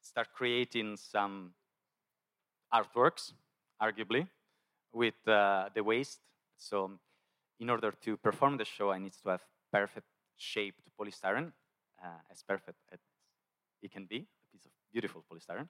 start 0.00 0.28
creating 0.34 0.96
some 0.96 1.52
artworks, 2.72 3.32
arguably, 3.82 4.28
with 4.92 5.14
uh, 5.26 5.68
the 5.74 5.82
waste. 5.82 6.20
So 6.56 6.92
in 7.58 7.70
order 7.70 7.92
to 8.04 8.16
perform 8.16 8.56
the 8.56 8.64
show, 8.64 8.90
I 8.90 8.98
need 8.98 9.14
to 9.22 9.30
have 9.30 9.42
perfect 9.72 10.06
shaped 10.40 10.80
polystyrene, 10.98 11.52
uh, 12.02 12.20
as 12.30 12.42
perfect 12.42 12.78
as 12.92 13.00
it 13.82 13.92
can 13.92 14.06
be, 14.06 14.16
a 14.16 14.46
piece 14.52 14.64
of 14.64 14.72
beautiful 14.92 15.24
polystyrene. 15.30 15.68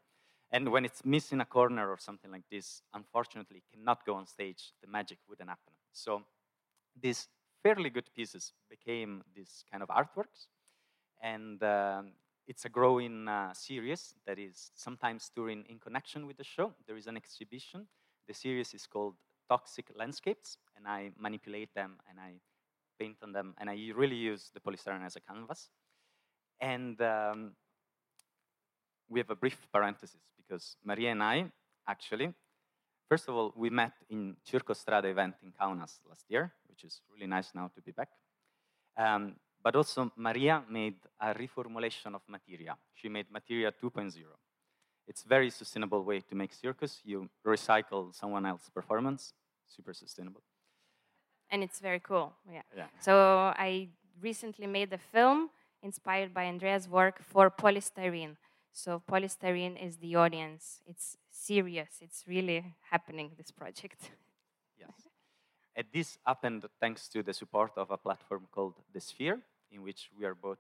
And 0.53 0.71
when 0.71 0.85
it's 0.85 1.05
missing 1.05 1.41
a 1.41 1.45
corner 1.45 1.91
or 1.91 1.99
something 1.99 2.31
like 2.31 2.45
this, 2.51 2.83
unfortunately, 2.95 3.63
cannot 3.73 4.05
go 4.05 4.15
on 4.15 4.27
stage. 4.27 4.73
The 4.83 4.89
magic 4.89 5.19
wouldn't 5.29 5.49
happen. 5.49 5.75
So 5.93 6.23
these 7.01 7.29
fairly 7.63 7.91
good 7.91 8.11
pieces 8.15 8.53
became 8.69 9.23
these 9.35 9.65
kind 9.71 9.83
of 9.83 9.89
artworks. 9.89 10.49
And 11.23 11.63
um, 11.63 12.13
it's 12.49 12.65
a 12.65 12.69
growing 12.69 13.29
uh, 13.29 13.53
series 13.55 14.15
that 14.27 14.39
is 14.39 14.73
sometimes 14.75 15.31
touring 15.35 15.65
in 15.69 15.79
connection 15.79 16.27
with 16.27 16.37
the 16.37 16.45
show. 16.45 16.73
There 16.87 16.97
is 16.97 17.07
an 17.07 17.17
exhibition. 17.17 17.87
The 18.27 18.35
series 18.35 18.75
is 18.75 18.87
called 18.87 19.15
Toxic 19.49 19.87
Landscapes, 19.97 20.57
and 20.77 20.87
I 20.87 21.11
manipulate 21.19 21.75
them 21.75 21.99
and 22.09 22.19
I 22.19 22.41
paint 23.01 23.17
on 23.23 23.33
them, 23.33 23.55
and 23.59 23.71
I 23.71 23.77
really 23.95 24.17
use 24.17 24.51
the 24.55 24.61
polystyrene 24.61 25.07
as 25.07 25.17
a 25.17 25.21
canvas. 25.21 25.71
And 26.61 27.01
um, 27.01 27.53
we 29.09 29.21
have 29.21 29.31
a 29.31 29.35
brief 29.35 29.59
parenthesis 29.73 30.21
because 30.37 30.77
Maria 30.85 31.11
and 31.13 31.23
I, 31.23 31.51
actually, 31.89 32.35
first 33.09 33.29
of 33.29 33.35
all, 33.35 33.53
we 33.57 33.71
met 33.71 33.93
in 34.11 34.37
Circostrada 34.45 35.11
event 35.11 35.35
in 35.43 35.53
Kaunas 35.53 35.99
last 36.09 36.27
year, 36.29 36.53
which 36.69 36.85
is 36.85 37.01
really 37.13 37.27
nice 37.27 37.51
now 37.55 37.71
to 37.75 37.81
be 37.81 37.93
back. 37.93 38.11
Um, 38.97 39.37
but 39.63 39.77
also 39.77 40.13
Maria 40.17 40.63
made 40.69 40.97
a 41.21 41.35
reformulation 41.35 42.15
of 42.15 42.23
materia. 42.29 42.77
She 42.95 43.09
made 43.09 43.27
materia 43.31 43.73
2.0. 43.73 44.15
It's 45.07 45.23
very 45.23 45.51
sustainable 45.51 46.05
way 46.05 46.21
to 46.21 46.35
make 46.35 46.53
circus. 46.53 47.01
You 47.05 47.29
recycle 47.45 48.15
someone 48.15 48.47
else's 48.47 48.71
performance, 48.71 49.33
super 49.67 49.93
sustainable. 49.93 50.43
And 51.51 51.63
it's 51.63 51.81
very 51.81 52.01
cool. 52.01 52.33
Yeah. 52.51 52.63
Yeah. 52.77 52.87
So 53.01 53.53
I 53.57 53.89
recently 54.21 54.67
made 54.67 54.93
a 54.93 54.99
film 54.99 55.51
inspired 55.83 56.33
by 56.33 56.45
Andrea's 56.45 56.89
work 56.89 57.23
for 57.23 57.51
polystyrene. 57.51 58.37
So 58.73 59.03
polystyrene 59.11 59.77
is 59.85 59.97
the 59.97 60.15
audience. 60.17 60.81
It's 60.87 61.17
serious. 61.31 61.89
It's 62.01 62.25
really 62.29 62.77
happening, 62.91 63.33
this 63.37 63.51
project. 63.51 64.11
Yes. 64.79 64.91
And 65.75 65.87
this 65.93 66.19
happened 66.25 66.67
thanks 66.79 67.09
to 67.09 67.23
the 67.23 67.33
support 67.33 67.73
of 67.77 67.91
a 67.91 67.97
platform 67.97 68.47
called 68.53 68.75
The 68.93 69.01
Sphere, 69.01 69.41
in 69.73 69.83
which 69.83 70.11
we 70.17 70.25
are 70.25 70.35
both 70.35 70.59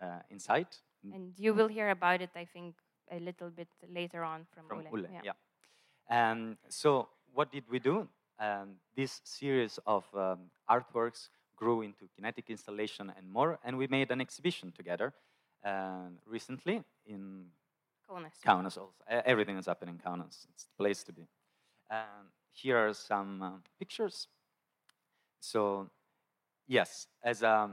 uh, 0.00 0.20
inside. 0.30 0.68
And 1.12 1.34
you 1.36 1.54
will 1.54 1.68
hear 1.68 1.90
about 1.90 2.20
it, 2.22 2.30
I 2.34 2.44
think, 2.44 2.76
a 3.10 3.18
little 3.18 3.50
bit 3.50 3.68
later 3.92 4.22
on 4.22 4.46
from, 4.54 4.66
from 4.68 4.78
Olle. 4.78 5.06
Olle. 5.06 5.22
Yeah. 5.22 5.32
Um, 6.10 6.56
so 6.68 7.08
what 7.34 7.50
did 7.52 7.64
we 7.70 7.78
do? 7.78 8.08
Um, 8.40 8.76
this 8.96 9.20
series 9.24 9.78
of 9.86 10.04
um, 10.14 10.50
artworks 10.68 11.28
grew 11.56 11.82
into 11.82 12.08
kinetic 12.16 12.48
installation 12.48 13.12
and 13.14 13.30
more, 13.30 13.58
and 13.62 13.76
we 13.76 13.86
made 13.86 14.10
an 14.10 14.20
exhibition 14.20 14.72
together 14.72 15.12
uh, 15.64 16.08
recently 16.26 16.82
in 17.06 17.44
Kaunas. 18.08 18.40
Kaunas 18.44 18.78
also. 18.78 18.94
Everything 19.06 19.58
is 19.58 19.66
happening 19.66 19.96
in 19.96 20.00
Kaunas. 20.00 20.46
It's 20.54 20.64
the 20.64 20.74
place 20.78 21.04
to 21.04 21.12
be. 21.12 21.28
Um, 21.90 22.32
here 22.52 22.78
are 22.78 22.94
some 22.94 23.42
uh, 23.42 23.50
pictures. 23.78 24.26
So, 25.40 25.90
yes, 26.66 27.06
as 27.22 27.42
a 27.42 27.70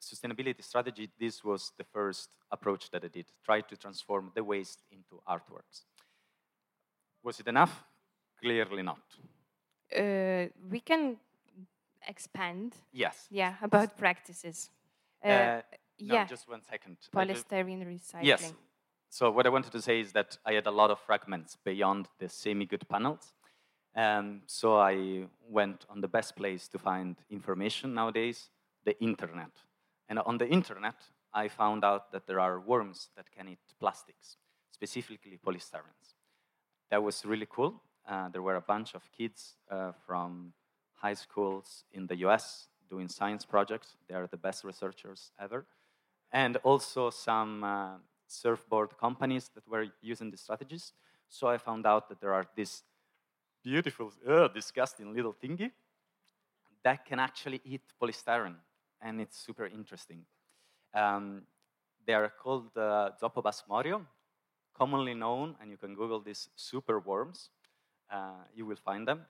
sustainability 0.00 0.64
strategy, 0.64 1.10
this 1.20 1.44
was 1.44 1.72
the 1.76 1.84
first 1.84 2.30
approach 2.50 2.90
that 2.92 3.04
I 3.04 3.08
did. 3.08 3.26
Try 3.44 3.60
to 3.60 3.76
transform 3.76 4.32
the 4.34 4.42
waste 4.42 4.82
into 4.90 5.20
artworks. 5.28 5.84
Was 7.22 7.40
it 7.40 7.46
enough? 7.46 7.84
Clearly 8.40 8.82
not. 8.82 9.02
Uh, 9.96 10.48
we 10.70 10.80
can 10.80 11.16
expand. 12.06 12.74
Yes. 12.92 13.26
Yeah, 13.30 13.54
about 13.62 13.96
practices. 13.96 14.70
Uh, 15.24 15.28
Uh, 15.28 15.62
no, 16.00 16.14
yeah. 16.14 16.26
just 16.26 16.48
one 16.48 16.62
second. 16.62 16.96
Polystyrene 17.12 17.84
recycling. 17.84 18.24
Yes. 18.24 18.54
So 19.10 19.30
what 19.30 19.46
I 19.46 19.48
wanted 19.48 19.72
to 19.72 19.82
say 19.82 20.00
is 20.00 20.12
that 20.12 20.38
I 20.44 20.52
had 20.52 20.66
a 20.66 20.70
lot 20.70 20.90
of 20.90 20.98
fragments 21.00 21.56
beyond 21.64 22.08
the 22.18 22.28
semi-good 22.28 22.86
panels. 22.88 23.32
Um, 23.96 24.42
so 24.46 24.76
I 24.76 25.26
went 25.48 25.86
on 25.88 26.00
the 26.00 26.08
best 26.08 26.36
place 26.36 26.68
to 26.68 26.78
find 26.78 27.16
information 27.30 27.94
nowadays, 27.94 28.50
the 28.84 28.94
internet. 29.00 29.50
And 30.08 30.18
on 30.18 30.38
the 30.38 30.46
internet, 30.46 30.94
I 31.32 31.48
found 31.48 31.84
out 31.84 32.12
that 32.12 32.26
there 32.26 32.38
are 32.40 32.60
worms 32.60 33.10
that 33.16 33.30
can 33.30 33.48
eat 33.48 33.58
plastics, 33.80 34.36
specifically 34.70 35.38
polystyrenes. 35.44 36.14
That 36.90 37.02
was 37.02 37.24
really 37.24 37.46
cool. 37.46 37.82
Uh, 38.08 38.28
there 38.28 38.42
were 38.42 38.56
a 38.56 38.60
bunch 38.60 38.94
of 38.94 39.02
kids 39.12 39.56
uh, 39.70 39.92
from 40.06 40.52
high 40.94 41.14
schools 41.14 41.84
in 41.92 42.06
the 42.06 42.16
US 42.26 42.68
doing 42.88 43.08
science 43.08 43.44
projects. 43.44 43.96
They 44.08 44.14
are 44.14 44.26
the 44.26 44.36
best 44.36 44.64
researchers 44.64 45.30
ever. 45.38 45.66
And 46.32 46.56
also 46.58 47.10
some 47.10 47.62
uh, 47.64 47.96
surfboard 48.26 48.96
companies 48.98 49.50
that 49.54 49.68
were 49.68 49.86
using 50.00 50.30
these 50.30 50.40
strategies. 50.40 50.92
So 51.28 51.48
I 51.48 51.58
found 51.58 51.86
out 51.86 52.08
that 52.08 52.20
there 52.20 52.32
are 52.32 52.46
these 52.56 52.82
beautiful, 53.62 54.12
uh, 54.26 54.48
disgusting 54.48 55.14
little 55.14 55.34
thingy 55.34 55.70
that 56.82 57.04
can 57.04 57.18
actually 57.18 57.60
eat 57.64 57.82
polystyrene, 58.00 58.56
and 59.00 59.20
it's 59.20 59.38
super 59.38 59.66
interesting. 59.66 60.24
Um, 60.94 61.42
they 62.06 62.14
are 62.14 62.32
called 62.42 62.70
uh, 62.76 63.10
Zophobas 63.20 63.62
morio, 63.68 64.06
commonly 64.74 65.14
known, 65.14 65.56
and 65.60 65.70
you 65.70 65.76
can 65.76 65.94
Google 65.94 66.20
these 66.20 66.48
super 66.56 66.98
worms. 67.00 67.50
Uh, 68.10 68.44
you 68.54 68.64
will 68.64 68.76
find 68.76 69.06
them. 69.06 69.26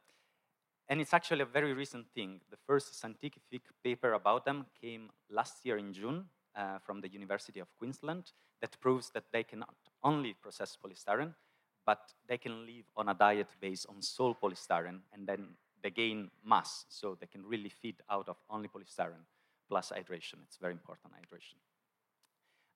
And 0.89 1.01
it's 1.01 1.13
actually 1.13 1.43
a 1.43 1.47
very 1.47 1.75
recent 1.75 2.07
thing. 2.15 2.41
The 2.51 2.57
first 2.57 2.99
scientific 2.99 3.43
paper 3.85 4.15
about 4.15 4.45
them 4.45 4.67
came 4.81 5.11
last 5.29 5.65
year 5.65 5.77
in 5.77 5.93
June 5.93 6.25
uh, 6.57 6.79
from 6.79 7.01
the 7.01 7.09
University 7.09 7.61
of 7.61 7.69
Queensland 7.77 8.33
that 8.61 8.81
proves 8.81 9.11
that 9.11 9.25
they 9.33 9.43
cannot 9.43 9.75
only 10.03 10.33
process 10.33 10.77
polystyrene, 10.83 11.35
but 11.85 12.15
they 12.27 12.39
can 12.39 12.65
live 12.67 12.87
on 12.97 13.09
a 13.09 13.15
diet 13.15 13.49
based 13.61 13.87
on 13.89 14.01
sole 14.01 14.35
polystyrene 14.35 15.01
and 15.13 15.27
then 15.27 15.49
they 15.83 15.91
gain 15.91 16.31
mass, 16.45 16.87
so 16.89 17.17
they 17.21 17.27
can 17.27 17.45
really 17.47 17.69
feed 17.69 17.97
out 18.11 18.29
of 18.29 18.37
only 18.51 18.69
polystyrene 18.69 19.25
plus 19.69 19.93
hydration. 19.95 20.37
It's 20.45 20.57
very 20.57 20.73
important, 20.73 21.13
hydration. 21.13 21.59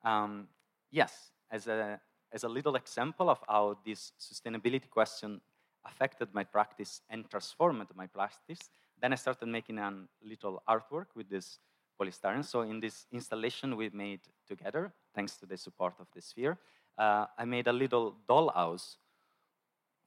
Um, 0.08 0.48
yes, 0.90 1.32
as 1.50 1.66
a, 1.66 2.00
as 2.32 2.44
a 2.44 2.48
little 2.48 2.76
example 2.76 3.30
of 3.30 3.38
how 3.48 3.78
this 3.84 4.12
sustainability 4.20 4.88
question 4.90 5.40
affected 5.84 6.28
my 6.32 6.44
practice 6.44 7.02
and 7.10 7.28
transformed 7.28 7.88
my 7.94 8.06
practice, 8.06 8.70
then 9.00 9.12
I 9.12 9.16
started 9.16 9.46
making 9.46 9.78
a 9.78 9.92
little 10.22 10.62
artwork 10.68 11.06
with 11.14 11.28
this 11.28 11.58
polystyrene. 12.00 12.44
So 12.44 12.62
in 12.62 12.80
this 12.80 13.06
installation 13.12 13.76
we 13.76 13.90
made 13.92 14.20
together, 14.46 14.92
thanks 15.14 15.36
to 15.38 15.46
the 15.46 15.56
support 15.56 15.94
of 15.98 16.06
the 16.14 16.20
sphere, 16.20 16.58
uh, 16.98 17.26
I 17.36 17.44
made 17.44 17.66
a 17.66 17.72
little 17.72 18.16
dollhouse 18.28 18.96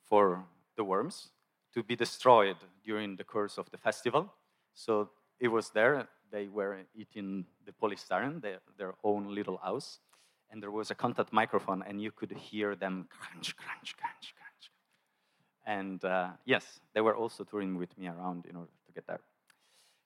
for 0.08 0.44
the 0.76 0.84
worms 0.84 1.30
to 1.74 1.84
be 1.84 1.96
destroyed 1.96 2.58
during 2.84 3.16
the 3.16 3.24
course 3.24 3.58
of 3.58 3.70
the 3.72 3.78
festival. 3.78 4.32
So 4.74 5.10
it 5.40 5.50
was 5.50 5.70
there. 5.72 6.08
They 6.32 6.48
were 6.48 6.80
eating 6.96 7.46
the 7.66 7.72
polystyrene, 7.72 8.42
their, 8.42 8.60
their 8.78 8.94
own 9.04 9.34
little 9.34 9.58
house. 9.58 10.00
And 10.52 10.62
there 10.62 10.72
was 10.72 10.92
a 10.92 10.96
contact 10.96 11.34
microphone, 11.34 11.84
and 11.84 12.00
you 12.00 12.12
could 12.12 12.32
hear 12.32 12.76
them 12.76 13.08
crunch, 13.10 13.56
crunch, 13.58 13.96
crunch, 13.98 14.34
crunch. 14.36 14.45
And 15.66 16.04
uh, 16.06 16.30
yes, 16.46 16.80
they 16.94 17.02
were 17.02 17.16
also 17.16 17.44
touring 17.44 17.78
with 17.78 17.98
me 17.98 18.08
around 18.08 18.46
in 18.46 18.56
order 18.56 18.72
to 18.86 18.92
get 18.94 19.08
there. 19.08 19.22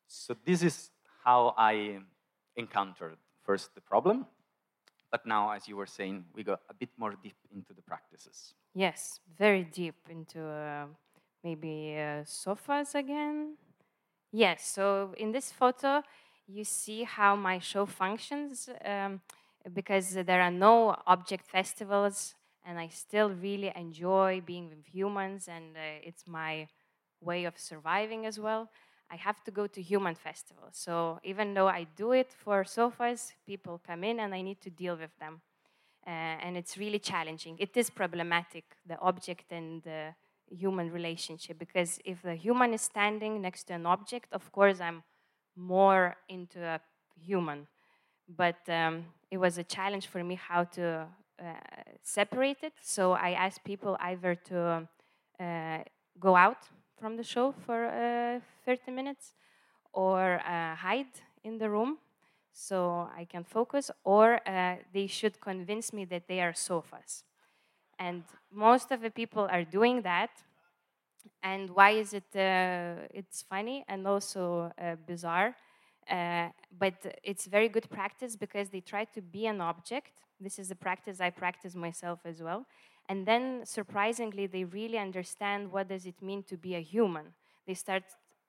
So 0.08 0.36
this 0.46 0.64
is 0.64 0.92
how 1.24 1.54
I 1.58 2.00
encountered 2.56 3.18
first 3.44 3.76
the 3.76 3.82
problem, 3.82 4.26
but 5.12 5.26
now, 5.26 5.52
as 5.52 5.68
you 5.68 5.76
were 5.76 5.88
saying, 5.88 6.26
we 6.34 6.44
go 6.44 6.58
a 6.70 6.74
bit 6.74 6.90
more 6.98 7.16
deep 7.24 7.36
into 7.52 7.74
the 7.74 7.82
practices. 7.82 8.54
Yes, 8.76 9.20
very 9.38 9.64
deep 9.64 9.96
into 10.10 10.46
uh, 10.46 10.86
maybe 11.44 11.98
uh, 11.98 12.24
sofas 12.26 12.96
again. 12.96 13.58
Yes, 14.32 14.66
so 14.68 15.14
in 15.18 15.32
this 15.32 15.52
photo, 15.52 16.04
you 16.48 16.64
see 16.64 17.04
how 17.04 17.36
my 17.36 17.60
show 17.60 17.86
functions 17.86 18.70
um, 18.86 19.22
because 19.74 20.14
there 20.14 20.42
are 20.42 20.52
no 20.52 20.96
object 21.08 21.48
festivals, 21.48 22.36
and 22.70 22.78
I 22.78 22.88
still 22.90 23.32
really 23.32 23.72
enjoy 23.76 24.42
being 24.46 24.70
with 24.70 24.86
humans, 24.86 25.48
and 25.48 25.76
uh, 25.76 26.08
it's 26.10 26.28
my 26.28 26.68
way 27.20 27.46
of 27.46 27.58
surviving 27.58 28.28
as 28.28 28.40
well. 28.40 28.70
I 29.10 29.16
have 29.16 29.44
to 29.46 29.52
go 29.52 29.66
to 29.66 29.82
human 29.82 30.14
festivals. 30.14 30.74
So 30.74 31.20
even 31.24 31.56
though 31.56 31.68
I 31.68 31.88
do 31.96 32.12
it 32.12 32.32
for 32.32 32.64
sofas, 32.64 33.34
people 33.48 33.82
come 33.84 34.04
in 34.04 34.20
and 34.20 34.36
I 34.36 34.44
need 34.44 34.62
to 34.62 34.70
deal 34.70 34.96
with 34.96 35.10
them. 35.20 35.42
Uh, 36.06 36.46
and 36.46 36.56
it's 36.56 36.78
really 36.78 37.00
challenging. 37.00 37.56
It 37.58 37.76
is 37.76 37.90
problematic, 37.90 38.66
the 38.86 39.00
object 39.00 39.52
and 39.52 39.82
the 39.82 40.14
human 40.56 40.92
relationship, 40.92 41.58
because 41.58 42.00
if 42.06 42.22
the 42.22 42.36
human 42.36 42.76
is 42.76 42.82
standing 42.82 43.42
next 43.42 43.64
to 43.66 43.74
an 43.74 43.88
object, 43.88 44.32
of 44.32 44.52
course, 44.52 44.80
I'm 44.80 45.02
more 45.56 46.16
into 46.28 46.64
a 46.64 46.80
human. 47.20 47.68
But 48.28 48.62
um, 48.70 49.06
it 49.32 49.38
was 49.38 49.58
a 49.58 49.64
challenge 49.64 50.06
for 50.06 50.24
me 50.24 50.36
how 50.36 50.66
to 50.66 51.08
uh, 51.40 51.54
separate 52.04 52.64
it. 52.64 52.74
So 52.82 53.14
I 53.14 53.32
asked 53.32 53.64
people 53.64 53.98
either 54.00 54.36
to 54.36 54.88
uh, 55.40 55.78
go 56.20 56.36
out 56.36 56.68
from 57.00 57.16
the 57.18 57.24
show 57.24 57.54
for 57.66 57.86
uh, 57.88 58.40
30 58.66 58.92
minutes 58.92 59.34
or 59.94 60.40
hide 60.44 61.08
in 61.44 61.58
the 61.58 61.70
room 61.70 61.98
so 62.52 63.10
I 63.16 63.26
can 63.26 63.44
focus, 63.44 63.90
or 64.04 64.42
uh, 64.48 64.76
they 64.94 65.08
should 65.08 65.40
convince 65.40 65.94
me 65.94 66.06
that 66.06 66.28
they 66.28 66.42
are 66.42 66.54
sofas. 66.54 67.24
And 68.00 68.24
most 68.52 68.92
of 68.92 69.02
the 69.02 69.12
people 69.12 69.48
are 69.52 69.64
doing 69.64 70.02
that. 70.04 70.32
And 71.44 71.70
why 71.72 71.92
is 71.92 72.14
it? 72.14 72.36
Uh, 72.36 73.08
it's 73.14 73.42
funny 73.44 73.86
and 73.88 74.08
also 74.08 74.72
uh, 74.82 74.96
bizarre, 75.06 75.56
uh, 76.10 76.50
but 76.78 76.94
it's 77.24 77.46
very 77.46 77.70
good 77.70 77.90
practice 77.90 78.36
because 78.36 78.70
they 78.70 78.82
try 78.82 79.06
to 79.06 79.22
be 79.22 79.46
an 79.46 79.62
object. 79.62 80.12
This 80.40 80.60
is 80.60 80.72
a 80.72 80.76
practice 80.76 81.20
I 81.20 81.30
practice 81.30 81.76
myself 81.76 82.20
as 82.26 82.42
well. 82.42 82.66
And 83.08 83.26
then, 83.26 83.62
surprisingly, 83.66 84.46
they 84.48 84.64
really 84.64 84.98
understand 84.98 85.72
what 85.72 85.90
does 85.90 86.06
it 86.06 86.22
mean 86.22 86.44
to 86.44 86.58
be 86.58 86.76
a 86.76 86.80
human. 86.82 87.34
They 87.66 87.74
start 87.74 88.04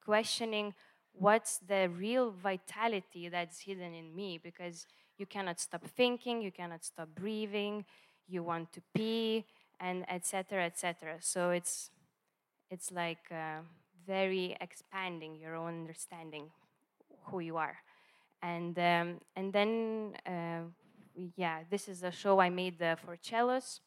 questioning 0.04 0.74
what's 1.12 1.58
the 1.58 1.88
real 1.88 2.30
vitality 2.30 3.28
that's 3.28 3.61
hidden 3.61 3.94
in 3.94 4.14
me 4.14 4.38
because 4.42 4.86
you 5.18 5.26
cannot 5.26 5.61
stop 5.61 5.84
thinking 5.84 6.40
you 6.40 6.50
cannot 6.50 6.84
stop 6.84 7.08
breathing 7.14 7.84
you 8.28 8.42
want 8.42 8.72
to 8.72 8.80
pee 8.94 9.44
and 9.80 10.04
etc 10.08 10.64
etc 10.64 11.16
so 11.20 11.50
it's 11.50 11.90
it's 12.70 12.90
like 12.92 13.26
uh, 13.30 13.61
very 14.06 14.56
expanding 14.61 15.36
your 15.36 15.56
own 15.56 15.80
understanding 15.80 16.50
who 17.31 17.41
you 17.41 17.57
are 17.57 17.76
And, 18.43 18.78
um, 18.78 19.20
and 19.37 19.53
then, 19.53 20.14
uh, 20.26 20.62
yeah, 21.37 21.61
this 21.70 21.89
is 21.89 22.03
a 22.03 22.11
show 22.11 22.41
I 22.41 22.51
made 22.51 22.81
uh, 22.83 22.97
for 22.97 23.16
cellos. 23.20 23.81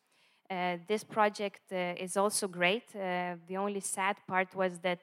Uh, 0.49 0.77
this 0.87 1.03
project 1.03 1.71
uh, 1.71 1.95
is 1.97 2.17
also 2.17 2.47
great. 2.47 2.83
Uh, 2.95 3.35
the 3.47 3.57
only 3.57 3.79
sad 3.79 4.17
part 4.27 4.53
was 4.55 4.79
that 4.79 4.99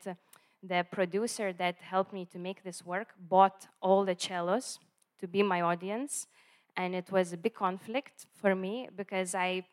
the 0.62 0.86
producer 0.92 1.52
that 1.54 1.76
helped 1.80 2.12
me 2.12 2.26
to 2.26 2.38
make 2.38 2.62
this 2.62 2.86
work 2.86 3.08
bought 3.18 3.66
all 3.80 4.04
the 4.04 4.14
cellos 4.14 4.78
to 5.18 5.26
be 5.26 5.42
my 5.42 5.60
audience. 5.62 6.28
And 6.76 6.94
it 6.94 7.10
was 7.10 7.32
a 7.32 7.36
big 7.36 7.54
conflict 7.54 8.26
for 8.34 8.54
me 8.54 8.88
because 8.96 9.34
I, 9.34 9.64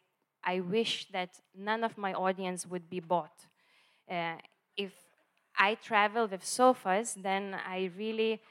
I 0.44 0.62
wish 0.62 1.08
that 1.12 1.40
none 1.56 1.84
of 1.84 1.98
my 1.98 2.14
audience 2.14 2.66
would 2.66 2.90
be 2.90 3.00
bought. 3.00 3.48
if 4.78 4.94
I 5.58 5.76
travel 5.76 6.28
with 6.28 6.46
sofas, 6.46 7.16
then 7.16 7.56
I 7.68 7.92
really 7.98 8.42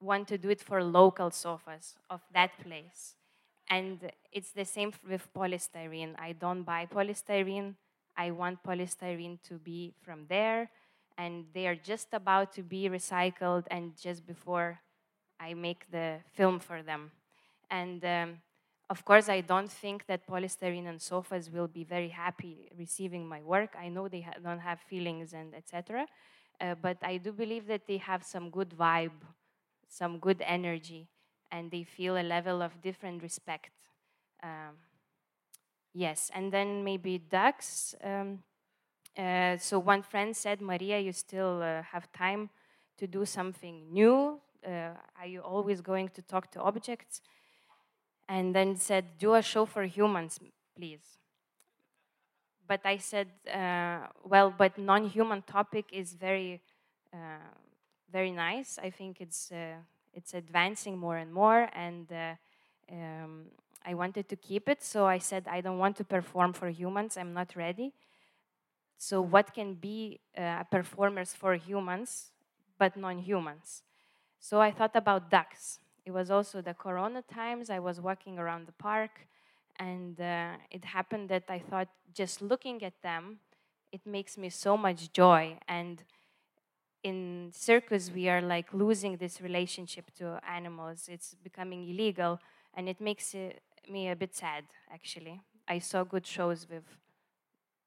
want 0.00 0.28
to 0.28 0.38
do 0.38 0.50
it 0.50 0.60
for 0.60 0.82
local 0.82 1.30
sofas 1.30 1.96
of 2.10 2.20
that 2.32 2.50
place. 2.62 3.14
And 3.70 4.10
it's 4.32 4.52
the 4.52 4.64
same 4.64 4.92
with 5.08 5.28
polystyrene. 5.34 6.14
I 6.18 6.32
don't 6.32 6.62
buy 6.62 6.86
polystyrene. 6.86 7.74
I 8.16 8.30
want 8.30 8.62
polystyrene 8.62 9.38
to 9.48 9.54
be 9.54 9.94
from 10.02 10.26
there. 10.28 10.70
And 11.16 11.46
they 11.52 11.66
are 11.66 11.74
just 11.74 12.08
about 12.12 12.52
to 12.54 12.62
be 12.62 12.88
recycled 12.88 13.64
and 13.70 13.92
just 14.00 14.26
before 14.26 14.80
I 15.40 15.54
make 15.54 15.90
the 15.90 16.16
film 16.34 16.58
for 16.60 16.82
them. 16.82 17.10
And 17.70 18.04
um, 18.04 18.38
of 18.90 19.04
course, 19.04 19.28
I 19.28 19.42
don't 19.42 19.70
think 19.70 20.06
that 20.06 20.26
polystyrene 20.26 20.88
and 20.88 21.00
sofas 21.00 21.50
will 21.50 21.68
be 21.68 21.84
very 21.84 22.08
happy 22.08 22.70
receiving 22.78 23.28
my 23.28 23.42
work. 23.42 23.74
I 23.78 23.88
know 23.88 24.08
they 24.08 24.22
ha 24.22 24.32
don't 24.42 24.60
have 24.60 24.80
feelings 24.80 25.34
and 25.34 25.54
etc. 25.54 26.06
Uh, 26.60 26.74
but 26.80 26.96
I 27.02 27.18
do 27.18 27.32
believe 27.32 27.66
that 27.66 27.86
they 27.86 27.98
have 27.98 28.24
some 28.24 28.50
good 28.50 28.70
vibe, 28.70 29.20
some 29.88 30.18
good 30.18 30.42
energy, 30.46 31.08
and 31.50 31.70
they 31.70 31.82
feel 31.82 32.16
a 32.16 32.22
level 32.22 32.62
of 32.62 32.80
different 32.82 33.22
respect. 33.22 33.70
Um, 34.42 34.76
yes, 35.94 36.30
and 36.34 36.52
then 36.52 36.84
maybe 36.84 37.18
ducks. 37.18 37.94
Um, 38.02 38.42
uh, 39.16 39.56
so 39.56 39.78
one 39.78 40.02
friend 40.02 40.36
said, 40.36 40.60
Maria, 40.60 41.00
you 41.00 41.12
still 41.12 41.62
uh, 41.62 41.82
have 41.82 42.12
time 42.12 42.50
to 42.98 43.06
do 43.06 43.24
something 43.24 43.92
new. 43.92 44.40
Uh, 44.66 44.90
are 45.18 45.26
you 45.26 45.40
always 45.40 45.80
going 45.80 46.08
to 46.10 46.22
talk 46.22 46.50
to 46.52 46.60
objects? 46.60 47.20
And 48.28 48.54
then 48.54 48.76
said, 48.76 49.18
do 49.18 49.34
a 49.34 49.42
show 49.42 49.64
for 49.64 49.84
humans, 49.84 50.38
please. 50.76 51.18
But 52.66 52.80
I 52.84 52.98
said, 52.98 53.28
uh, 53.52 54.08
well, 54.22 54.52
but 54.56 54.76
non-human 54.76 55.42
topic 55.42 55.86
is 55.90 56.12
very, 56.12 56.60
uh, 57.14 57.48
very 58.10 58.30
nice. 58.30 58.78
I 58.82 58.90
think 58.90 59.20
it's 59.20 59.52
uh, 59.52 59.76
it's 60.12 60.34
advancing 60.34 60.98
more 60.98 61.16
and 61.16 61.32
more, 61.32 61.68
and 61.74 62.10
uh, 62.12 62.34
um, 62.90 63.46
I 63.84 63.94
wanted 63.94 64.28
to 64.28 64.36
keep 64.36 64.68
it. 64.68 64.82
So 64.82 65.06
I 65.06 65.18
said, 65.18 65.46
I 65.48 65.60
don't 65.60 65.78
want 65.78 65.96
to 65.98 66.04
perform 66.04 66.52
for 66.52 66.68
humans. 66.68 67.16
I'm 67.16 67.32
not 67.32 67.54
ready. 67.56 67.92
So 68.96 69.20
what 69.20 69.54
can 69.54 69.74
be 69.74 70.20
uh, 70.36 70.64
performers 70.64 71.32
for 71.34 71.54
humans, 71.54 72.32
but 72.78 72.96
non-humans? 72.96 73.82
So 74.40 74.60
I 74.60 74.70
thought 74.70 74.96
about 74.96 75.30
ducks. 75.30 75.80
It 76.04 76.12
was 76.12 76.30
also 76.30 76.62
the 76.62 76.74
Corona 76.74 77.22
times. 77.22 77.70
I 77.70 77.78
was 77.78 78.00
walking 78.00 78.38
around 78.38 78.66
the 78.66 78.72
park, 78.72 79.26
and 79.78 80.20
uh, 80.20 80.54
it 80.70 80.84
happened 80.84 81.28
that 81.30 81.44
I 81.48 81.58
thought 81.58 81.88
just 82.14 82.42
looking 82.42 82.82
at 82.82 83.02
them, 83.02 83.40
it 83.92 84.06
makes 84.06 84.36
me 84.38 84.50
so 84.50 84.76
much 84.76 85.12
joy. 85.12 85.58
And 85.68 86.02
in 87.02 87.50
circus 87.54 88.10
we 88.14 88.28
are 88.28 88.42
like 88.42 88.72
losing 88.72 89.16
this 89.16 89.40
relationship 89.40 90.10
to 90.18 90.40
animals. 90.48 91.08
It's 91.10 91.34
becoming 91.34 91.88
illegal 91.88 92.40
and 92.74 92.88
it 92.88 93.00
makes 93.00 93.34
it, 93.34 93.60
me 93.88 94.10
a 94.10 94.16
bit 94.16 94.34
sad 94.34 94.64
actually. 94.92 95.40
I 95.66 95.78
saw 95.78 96.04
good 96.04 96.26
shows 96.26 96.66
with 96.68 96.84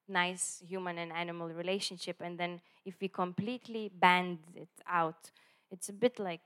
nice 0.07 0.61
human 0.67 0.97
and 0.97 1.11
animal 1.11 1.49
relationship 1.49 2.17
and 2.21 2.37
then 2.37 2.59
if 2.85 2.95
we 2.99 3.07
completely 3.07 3.89
banned 3.99 4.39
it 4.55 4.69
out 4.87 5.31
it's 5.69 5.87
a 5.89 5.93
bit 5.93 6.19
like 6.19 6.41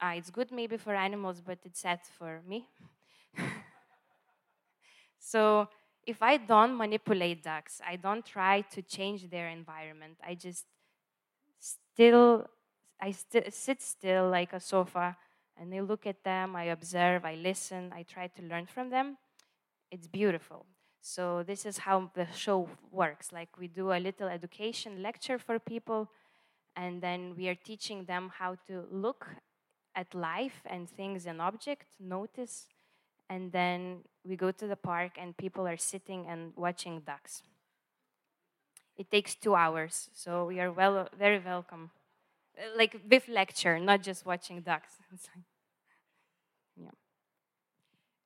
uh, 0.00 0.12
it's 0.14 0.30
good 0.30 0.52
maybe 0.52 0.76
for 0.76 0.94
animals 0.94 1.40
but 1.40 1.58
it's 1.64 1.80
sad 1.80 2.00
for 2.18 2.42
me. 2.46 2.68
So 5.18 5.68
if 6.06 6.22
i 6.22 6.36
don't 6.36 6.76
manipulate 6.76 7.42
ducks 7.42 7.80
i 7.84 7.96
don't 7.96 8.24
try 8.24 8.60
to 8.60 8.82
change 8.82 9.28
their 9.28 9.48
environment. 9.48 10.16
I 10.24 10.34
just 10.34 10.66
still, 11.96 12.46
I 13.00 13.12
st 13.12 13.54
sit 13.54 13.80
still 13.80 14.28
like 14.28 14.52
a 14.52 14.60
sofa 14.60 15.16
and 15.56 15.72
I 15.74 15.80
look 15.80 16.06
at 16.06 16.22
them, 16.22 16.54
I 16.54 16.64
observe, 16.64 17.24
I 17.24 17.34
listen, 17.36 17.90
I 17.90 18.02
try 18.02 18.26
to 18.36 18.42
learn 18.42 18.66
from 18.66 18.90
them. 18.90 19.16
It's 19.90 20.06
beautiful. 20.06 20.66
So 21.00 21.42
this 21.42 21.64
is 21.64 21.78
how 21.78 22.10
the 22.14 22.26
show 22.34 22.68
works. 22.90 23.32
Like 23.32 23.48
we 23.58 23.66
do 23.68 23.92
a 23.92 24.00
little 24.08 24.28
education 24.28 25.02
lecture 25.02 25.38
for 25.38 25.58
people 25.58 26.10
and 26.74 27.00
then 27.00 27.34
we 27.34 27.48
are 27.48 27.54
teaching 27.54 28.04
them 28.04 28.30
how 28.40 28.56
to 28.68 28.84
look 28.90 29.26
at 29.94 30.14
life 30.14 30.60
and 30.66 30.90
things 30.90 31.24
and 31.24 31.40
objects, 31.40 31.96
notice, 31.98 32.66
and 33.30 33.52
then 33.52 34.00
we 34.22 34.36
go 34.36 34.50
to 34.50 34.66
the 34.66 34.76
park 34.76 35.12
and 35.18 35.34
people 35.38 35.66
are 35.66 35.78
sitting 35.78 36.26
and 36.28 36.52
watching 36.56 37.00
ducks. 37.00 37.42
It 38.96 39.10
takes 39.10 39.34
two 39.34 39.54
hours, 39.54 40.08
so 40.14 40.46
we 40.46 40.58
are 40.60 40.72
well, 40.72 41.08
very 41.18 41.38
welcome. 41.38 41.90
Uh, 42.56 42.62
like 42.76 42.96
with 43.10 43.28
lecture, 43.28 43.78
not 43.78 44.02
just 44.02 44.24
watching 44.24 44.62
ducks. 44.62 44.94
yeah. 46.76 46.88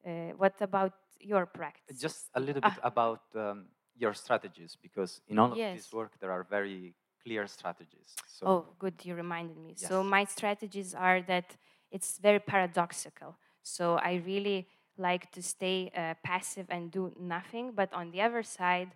Uh, 0.07 0.33
what 0.37 0.55
about 0.61 0.93
your 1.21 1.47
practice? 1.47 1.99
Just 1.99 2.31
a 2.35 2.41
little 2.41 2.63
bit 2.63 2.73
ah. 2.77 2.89
about 2.93 3.23
um, 3.35 3.67
your 3.97 4.15
strategies, 4.15 4.77
because 4.81 5.21
in 5.29 5.39
all 5.39 5.57
yes. 5.57 5.71
of 5.73 5.77
this 5.77 5.93
work 5.93 6.13
there 6.21 6.31
are 6.31 6.45
very 6.45 6.95
clear 7.23 7.47
strategies. 7.47 8.15
So 8.27 8.47
oh, 8.47 8.67
good, 8.79 8.95
you 9.03 9.15
reminded 9.15 9.57
me. 9.57 9.75
Yes. 9.77 9.89
So 9.89 10.03
my 10.03 10.25
strategies 10.25 10.95
are 10.95 11.21
that 11.23 11.57
it's 11.91 12.19
very 12.19 12.39
paradoxical. 12.39 13.37
So 13.63 13.97
I 13.97 14.23
really 14.25 14.69
like 14.97 15.31
to 15.33 15.43
stay 15.43 15.91
uh, 15.97 16.15
passive 16.25 16.67
and 16.69 16.91
do 16.91 17.13
nothing, 17.19 17.73
but 17.75 17.93
on 17.93 18.11
the 18.11 18.21
other 18.21 18.43
side, 18.43 18.91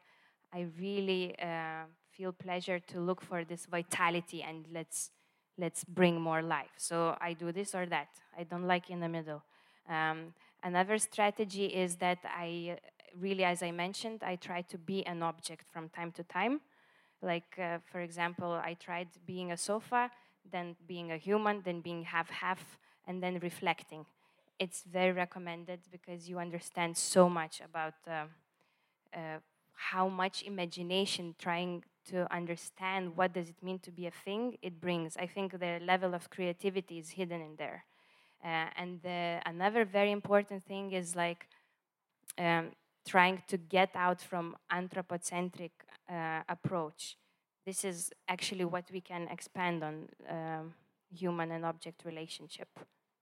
I 0.54 0.66
really 0.78 1.34
uh, 1.42 1.84
feel 2.12 2.32
pleasure 2.32 2.78
to 2.78 3.00
look 3.00 3.20
for 3.20 3.44
this 3.44 3.66
vitality 3.66 4.42
and 4.42 4.64
let's 4.72 5.10
let's 5.58 5.84
bring 5.84 6.20
more 6.20 6.42
life. 6.42 6.74
So 6.76 7.16
I 7.20 7.32
do 7.32 7.52
this 7.52 7.74
or 7.74 7.86
that. 7.86 8.08
I 8.38 8.44
don't 8.44 8.66
like 8.66 8.90
in 8.90 9.00
the 9.00 9.08
middle. 9.08 9.42
Um, 9.88 10.34
another 10.62 10.98
strategy 10.98 11.66
is 11.66 11.96
that 11.96 12.18
I 12.24 12.78
really, 13.20 13.44
as 13.44 13.62
I 13.62 13.70
mentioned, 13.70 14.22
I 14.24 14.36
try 14.36 14.62
to 14.62 14.78
be 14.78 15.06
an 15.06 15.22
object 15.22 15.66
from 15.72 15.88
time 15.90 16.10
to 16.12 16.24
time. 16.24 16.60
Like, 17.22 17.56
uh, 17.58 17.78
for 17.90 18.00
example, 18.00 18.52
I 18.52 18.74
tried 18.74 19.08
being 19.26 19.52
a 19.52 19.56
sofa, 19.56 20.10
then 20.50 20.76
being 20.88 21.12
a 21.12 21.16
human, 21.16 21.62
then 21.64 21.80
being 21.80 22.02
half-half, 22.02 22.76
and 23.06 23.22
then 23.22 23.38
reflecting. 23.38 24.04
It's 24.58 24.82
very 24.82 25.12
recommended 25.12 25.80
because 25.90 26.28
you 26.28 26.38
understand 26.38 26.96
so 26.96 27.28
much 27.28 27.60
about 27.60 27.94
uh, 28.08 28.26
uh, 29.16 29.38
how 29.74 30.08
much 30.08 30.42
imagination 30.42 31.34
trying 31.38 31.84
to 32.10 32.32
understand 32.32 33.16
what 33.16 33.32
does 33.32 33.48
it 33.48 33.62
mean 33.62 33.78
to 33.80 33.90
be 33.90 34.06
a 34.06 34.10
thing 34.10 34.56
it 34.62 34.80
brings. 34.80 35.16
I 35.16 35.26
think 35.26 35.58
the 35.58 35.80
level 35.82 36.14
of 36.14 36.30
creativity 36.30 36.98
is 36.98 37.10
hidden 37.10 37.40
in 37.40 37.56
there. 37.56 37.84
Uh, 38.44 38.68
and 38.76 39.00
the, 39.02 39.40
another 39.46 39.84
very 39.84 40.12
important 40.12 40.62
thing 40.64 40.92
is 40.92 41.16
like 41.16 41.46
um, 42.38 42.72
trying 43.06 43.42
to 43.48 43.56
get 43.56 43.90
out 43.94 44.20
from 44.20 44.56
anthropocentric 44.70 45.72
uh, 46.10 46.42
approach. 46.48 47.16
This 47.64 47.84
is 47.84 48.12
actually 48.28 48.66
what 48.66 48.84
we 48.92 49.00
can 49.00 49.28
expand 49.28 49.82
on 49.82 50.08
um, 50.28 50.74
human 51.10 51.50
and 51.52 51.64
object 51.64 52.04
relationship. 52.04 52.68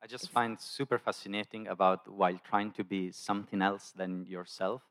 I 0.03 0.09
just 0.09 0.30
find 0.30 0.61
super 0.61 0.98
fascinating 0.98 1.68
about 1.68 2.09
while 2.09 2.36
trying 2.44 2.72
to 2.72 2.82
be 2.82 3.12
something 3.12 3.62
else 3.62 3.92
than 3.92 4.26
yourself 4.26 4.82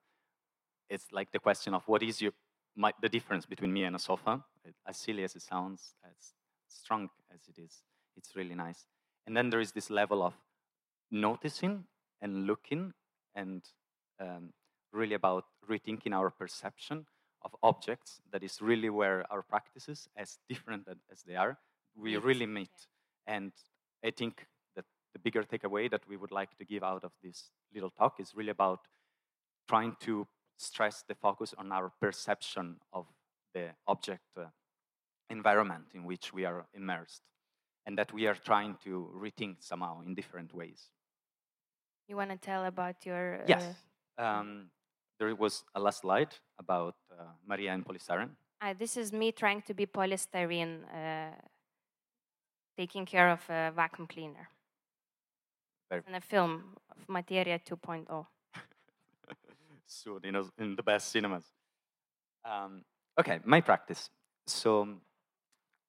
it's 0.92 1.12
like 1.12 1.32
the 1.32 1.40
question 1.40 1.74
of 1.74 1.88
what 1.88 2.04
is 2.04 2.22
your, 2.22 2.34
my, 2.76 2.94
the 3.02 3.10
difference 3.10 3.46
between 3.46 3.72
me 3.72 3.86
and 3.86 3.96
a 3.96 4.00
sofa. 4.00 4.44
As 4.88 4.98
silly 4.98 5.24
as 5.24 5.36
it 5.36 5.42
sounds, 5.42 5.96
as 6.04 6.34
strong 6.68 7.10
as 7.34 7.40
it 7.48 7.60
is, 7.60 7.82
it's 8.18 8.36
really 8.36 8.56
nice. 8.56 8.86
And 9.26 9.36
then 9.36 9.50
there 9.50 9.62
is 9.62 9.72
this 9.72 9.90
level 9.90 10.22
of 10.22 10.34
noticing 11.10 11.86
and 12.22 12.46
looking 12.46 12.94
and 13.34 13.64
um, 14.20 14.54
really 14.92 15.16
about 15.16 15.46
rethinking 15.70 16.14
our 16.14 16.30
perception 16.30 17.06
of 17.44 17.56
objects 17.64 18.22
that 18.32 18.44
is 18.44 18.62
really 18.62 18.90
where 18.90 19.26
our 19.32 19.42
practices, 19.42 20.08
as 20.16 20.38
different 20.50 20.88
as 21.12 21.24
they 21.24 21.36
are, 21.36 21.58
we 21.96 22.18
really 22.18 22.46
meet. 22.46 22.88
And 23.26 23.52
I 24.04 24.12
think 24.12 24.46
that 24.76 24.86
the 25.14 25.20
bigger 25.20 25.44
takeaway 25.44 25.90
that 25.90 26.08
we 26.08 26.18
would 26.18 26.32
like 26.32 26.58
to 26.58 26.66
give 26.66 26.84
out 26.84 27.04
of 27.04 27.12
this 27.24 27.50
little 27.74 27.90
talk 27.90 28.20
is 28.20 28.34
really 28.36 28.52
about 28.52 28.82
trying 29.68 29.96
to 30.02 30.28
stress 30.62 31.04
the 31.08 31.16
focus 31.16 31.54
on 31.58 31.72
our 31.72 31.92
perception 32.00 32.78
of 32.94 33.06
the 33.54 33.70
object 33.88 34.24
uh, 34.38 34.46
environment 35.30 35.86
in 35.94 36.04
which 36.06 36.34
we 36.34 36.46
are 36.46 36.66
immersed. 36.74 37.24
and 37.86 37.98
that 37.98 38.14
we 38.14 38.28
are 38.28 38.36
trying 38.36 38.78
to 38.84 39.10
rethink 39.16 39.56
somehow 39.60 40.02
in 40.02 40.14
different 40.14 40.54
ways. 40.54 40.90
You 42.08 42.16
want 42.16 42.30
to 42.32 42.38
tell 42.38 42.66
about 42.66 43.06
your? 43.06 43.42
Uh, 43.42 43.46
yes. 43.48 43.64
Um, 44.18 44.70
there 45.20 45.34
was 45.36 45.64
a 45.76 45.80
last 45.80 46.02
slide 46.02 46.34
about 46.60 46.96
uh, 47.12 47.24
Maria 47.48 47.74
and 47.74 47.86
polystyrene. 47.86 48.32
Uh, 48.62 48.74
this 48.78 48.98
is 48.98 49.12
me 49.12 49.32
trying 49.32 49.62
to 49.64 49.74
be 49.74 49.86
polystyrene, 49.86 50.84
uh, 50.94 51.32
taking 52.78 53.06
care 53.06 53.30
of 53.30 53.40
a 53.50 53.72
vacuum 53.76 54.08
cleaner. 54.08 54.50
Very 55.90 56.02
and 56.08 56.16
a 56.16 56.22
film 56.22 56.76
of 56.90 57.10
Materia 57.10 57.60
2.0. 57.60 58.26
Soon 59.92 60.22
in, 60.24 60.36
in 60.58 60.76
the 60.78 60.84
best 60.84 61.12
cinemas. 61.12 61.44
Um, 62.46 62.86
okay, 63.20 63.40
my 63.44 63.60
practice. 63.60 64.10
So 64.48 64.88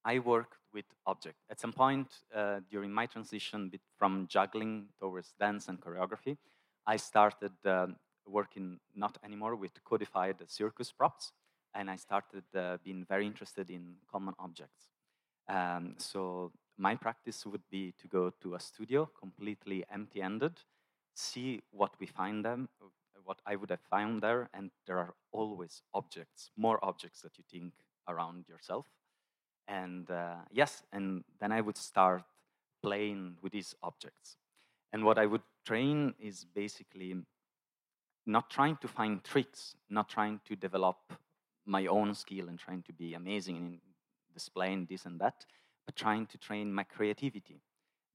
I 0.04 0.18
work 0.18 0.56
with 0.74 0.86
object. 1.06 1.36
At 1.48 1.60
some 1.60 1.72
point 1.72 2.08
uh, 2.34 2.60
during 2.68 2.92
my 2.92 3.06
transition 3.06 3.70
from 3.96 4.26
juggling 4.28 4.86
towards 4.98 5.32
dance 5.38 5.68
and 5.68 5.80
choreography, 5.80 6.36
I 6.84 6.96
started 6.96 7.52
um, 7.64 7.96
working 8.26 8.80
not 8.96 9.18
anymore 9.24 9.54
with 9.54 9.84
codified 9.84 10.36
circus 10.48 10.90
props, 10.90 11.32
and 11.72 11.88
I 11.88 11.96
started 11.96 12.44
uh, 12.56 12.78
being 12.82 13.06
very 13.08 13.26
interested 13.26 13.70
in 13.70 13.94
common 14.10 14.34
objects. 14.40 14.90
Um, 15.48 15.94
so 15.98 16.50
my 16.76 16.96
practice 16.96 17.46
would 17.46 17.62
be 17.70 17.94
to 18.00 18.08
go 18.08 18.32
to 18.42 18.54
a 18.56 18.60
studio 18.60 19.08
completely 19.18 19.84
empty-handed, 19.92 20.54
see 21.14 21.62
what 21.70 21.92
we 22.00 22.06
find 22.06 22.44
them, 22.44 22.68
what 23.24 23.40
I 23.46 23.56
would 23.56 23.70
have 23.70 23.80
found 23.90 24.22
there, 24.22 24.48
and 24.54 24.70
there 24.86 24.98
are 24.98 25.14
always 25.32 25.82
objects, 25.94 26.50
more 26.56 26.78
objects 26.84 27.20
that 27.22 27.36
you 27.38 27.44
think 27.50 27.72
around 28.08 28.48
yourself. 28.48 28.86
And 29.68 30.10
uh, 30.10 30.36
yes, 30.50 30.82
and 30.92 31.24
then 31.40 31.52
I 31.52 31.60
would 31.60 31.76
start 31.76 32.24
playing 32.82 33.36
with 33.42 33.52
these 33.52 33.74
objects. 33.82 34.36
And 34.92 35.04
what 35.04 35.18
I 35.18 35.26
would 35.26 35.42
train 35.64 36.14
is 36.18 36.44
basically 36.44 37.14
not 38.26 38.50
trying 38.50 38.76
to 38.78 38.88
find 38.88 39.22
tricks, 39.24 39.74
not 39.88 40.08
trying 40.08 40.40
to 40.46 40.56
develop 40.56 40.96
my 41.64 41.86
own 41.86 42.14
skill 42.14 42.48
and 42.48 42.58
trying 42.58 42.82
to 42.82 42.92
be 42.92 43.14
amazing 43.14 43.56
in 43.56 43.80
displaying 44.34 44.86
this 44.88 45.06
and 45.06 45.20
that, 45.20 45.46
but 45.86 45.96
trying 45.96 46.26
to 46.26 46.38
train 46.38 46.72
my 46.72 46.82
creativity 46.82 47.60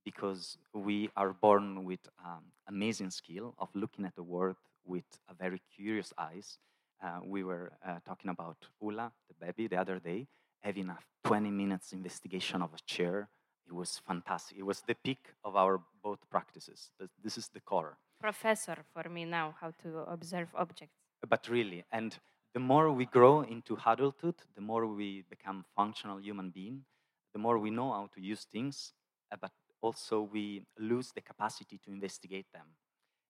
because 0.04 0.58
we 0.74 1.10
are 1.18 1.34
born 1.34 1.84
with 1.84 2.00
um, 2.26 2.44
amazing 2.68 3.10
skill 3.10 3.54
of 3.60 3.70
looking 3.74 4.06
at 4.06 4.16
the 4.16 4.24
world 4.24 4.56
with 4.88 5.06
a 5.30 5.34
very 5.34 5.62
curious 5.76 6.14
eyes. 6.18 6.58
Uh, 7.04 7.20
we 7.24 7.44
were 7.44 7.74
uh, 7.86 8.00
talking 8.06 8.30
about 8.30 8.58
Ula, 8.82 9.12
the 9.28 9.46
baby, 9.46 9.68
the 9.68 9.78
other 9.78 10.00
day, 10.00 10.28
having 10.62 10.90
a 10.90 10.98
20 11.26 11.52
minutes 11.52 11.94
investigation 11.94 12.62
of 12.62 12.74
a 12.74 12.82
chair. 12.86 13.30
It 13.68 13.74
was 13.74 14.02
fantastic. 14.08 14.58
It 14.58 14.66
was 14.66 14.82
the 14.82 14.96
peak 14.96 15.34
of 15.44 15.56
our 15.56 15.82
both 16.02 16.20
practices. 16.30 16.90
This 17.24 17.38
is 17.38 17.50
the 17.50 17.60
core. 17.60 17.98
Professor 18.20 18.78
for 18.94 19.10
me 19.10 19.26
now, 19.26 19.56
how 19.60 19.72
to 19.84 20.00
observe 20.08 20.50
objects. 20.56 20.96
But 21.30 21.48
really, 21.50 21.84
and 21.92 22.18
the 22.54 22.60
more 22.60 22.92
we 22.92 23.06
grow 23.06 23.42
into 23.42 23.78
adulthood, 23.86 24.36
the 24.56 24.62
more 24.62 24.88
we 24.88 25.24
become 25.30 25.66
functional 25.76 26.20
human 26.20 26.50
being, 26.50 26.86
the 27.34 27.40
more 27.40 27.60
we 27.60 27.70
know 27.70 27.92
how 27.92 28.10
to 28.16 28.22
use 28.22 28.48
things, 28.52 28.94
uh, 29.32 29.36
but 29.40 29.52
also 29.82 30.22
we 30.22 30.64
lose 30.80 31.12
the 31.14 31.22
capacity 31.22 31.78
to 31.84 31.92
investigate 31.92 32.48
them. 32.54 32.68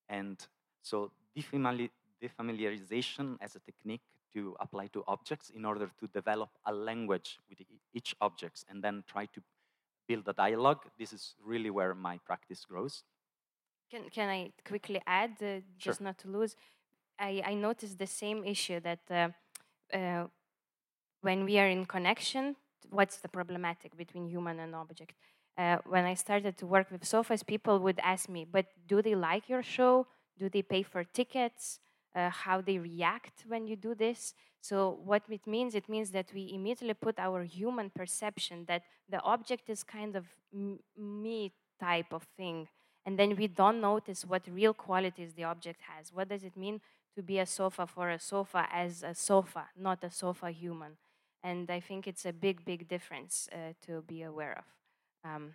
And 0.08 0.38
so 0.82 1.12
defamiliarization 1.36 3.38
as 3.42 3.56
a 3.56 3.60
technique 3.60 4.02
to 4.34 4.56
apply 4.60 4.88
to 4.88 5.04
objects 5.08 5.50
in 5.50 5.66
order 5.66 5.90
to 6.00 6.08
develop 6.08 6.50
a 6.66 6.74
language 6.74 7.40
with 7.50 7.60
each 7.94 8.16
object 8.22 8.66
and 8.70 8.84
then 8.84 9.04
try 9.08 9.26
to 9.26 9.42
build 10.08 10.28
a 10.28 10.34
dialogue. 10.34 10.86
This 10.98 11.14
is 11.14 11.36
really 11.44 11.70
where 11.70 11.94
my 11.94 12.20
practice 12.26 12.66
grows. 12.66 13.04
Can, 13.92 14.10
can 14.10 14.30
I 14.30 14.52
quickly 14.66 15.02
add, 15.08 15.32
uh, 15.42 15.62
just 15.78 16.00
sure. 16.00 16.06
not 16.06 16.18
to 16.20 16.28
lose? 16.28 16.56
I, 17.20 17.42
I 17.46 17.54
noticed 17.54 17.98
the 17.98 18.08
same 18.08 18.44
issue 18.44 18.80
that 18.82 19.00
uh, 19.10 19.30
uh, 19.96 20.28
when 21.22 21.46
we 21.46 21.58
are 21.58 21.68
in 21.68 21.86
connection, 21.86 22.56
what's 22.90 23.18
the 23.18 23.30
problematic 23.30 23.98
between 23.98 24.28
human 24.28 24.60
and 24.60 24.76
object? 24.76 25.14
Uh, 25.58 25.78
when 25.88 26.06
I 26.06 26.14
started 26.14 26.58
to 26.60 26.68
work 26.68 26.92
with 26.92 27.06
sofas, 27.06 27.42
people 27.42 27.80
would 27.80 28.00
ask 28.04 28.30
me, 28.30 28.46
but 28.46 28.68
do 28.88 29.02
they 29.02 29.16
like 29.16 29.50
your 29.50 29.64
show? 29.64 30.06
Do 30.38 30.50
they 30.50 30.62
pay 30.62 30.84
for 30.84 31.04
tickets? 31.04 31.80
Uh, 32.16 32.30
how 32.30 32.62
they 32.62 32.80
react 32.80 33.44
when 33.48 33.68
you 33.68 33.76
do 33.76 33.94
this? 33.94 34.34
So 34.62 35.00
what 35.04 35.24
it 35.30 35.46
means, 35.46 35.76
it 35.76 35.88
means 35.88 36.12
that 36.12 36.32
we 36.34 36.52
immediately 36.54 36.96
put 36.96 37.20
our 37.20 37.44
human 37.44 37.90
perception 37.90 38.66
that 38.68 38.84
the 39.08 39.22
object 39.22 39.70
is 39.70 39.84
kind 39.84 40.16
of 40.16 40.26
me 40.98 41.52
type 41.80 42.12
of 42.12 42.24
thing. 42.36 42.68
And 43.06 43.18
then 43.18 43.36
we 43.36 43.48
don't 43.48 43.80
notice 43.80 44.26
what 44.26 44.42
real 44.52 44.74
qualities 44.74 45.34
the 45.34 45.44
object 45.44 45.82
has. 45.82 46.12
What 46.12 46.28
does 46.30 46.44
it 46.44 46.58
mean 46.58 46.82
to 47.16 47.22
be 47.22 47.40
a 47.40 47.46
sofa 47.46 47.88
for 47.88 48.10
a 48.10 48.20
sofa 48.20 48.68
as 48.72 49.04
a 49.04 49.14
sofa, 49.14 49.68
not 49.78 50.04
a 50.04 50.12
sofa 50.12 50.50
human? 50.52 50.98
And 51.44 51.70
I 51.70 51.80
think 51.80 52.08
it's 52.08 52.26
a 52.26 52.34
big, 52.34 52.66
big 52.66 52.88
difference 52.88 53.48
uh, 53.54 53.74
to 53.86 54.02
be 54.02 54.24
aware 54.24 54.58
of. 54.58 54.66
Um, 55.30 55.54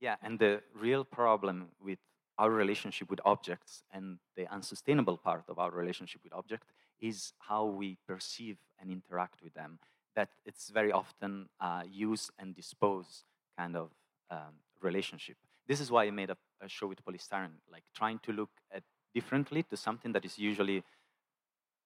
yeah, 0.00 0.16
and 0.22 0.38
the 0.38 0.60
real 0.78 1.02
problem 1.02 1.68
with 1.82 1.98
our 2.38 2.50
relationship 2.50 3.10
with 3.10 3.20
objects 3.24 3.84
and 3.92 4.18
the 4.36 4.52
unsustainable 4.52 5.16
part 5.16 5.44
of 5.48 5.58
our 5.58 5.70
relationship 5.70 6.20
with 6.24 6.32
objects 6.32 6.66
is 7.00 7.32
how 7.38 7.64
we 7.64 7.98
perceive 8.06 8.56
and 8.80 8.90
interact 8.90 9.42
with 9.42 9.54
them. 9.54 9.78
That 10.16 10.30
it's 10.44 10.70
very 10.70 10.92
often 10.92 11.48
uh, 11.60 11.82
use 11.90 12.30
and 12.38 12.54
dispose 12.54 13.24
kind 13.58 13.76
of 13.76 13.90
um, 14.30 14.54
relationship. 14.80 15.36
This 15.66 15.80
is 15.80 15.90
why 15.90 16.04
I 16.04 16.10
made 16.10 16.30
a, 16.30 16.36
a, 16.60 16.68
show 16.68 16.86
with 16.86 17.04
polystyrene, 17.04 17.58
like 17.72 17.84
trying 17.94 18.20
to 18.20 18.32
look 18.32 18.50
at 18.72 18.82
differently 19.14 19.62
to 19.64 19.76
something 19.76 20.12
that 20.12 20.24
is 20.24 20.38
usually 20.38 20.84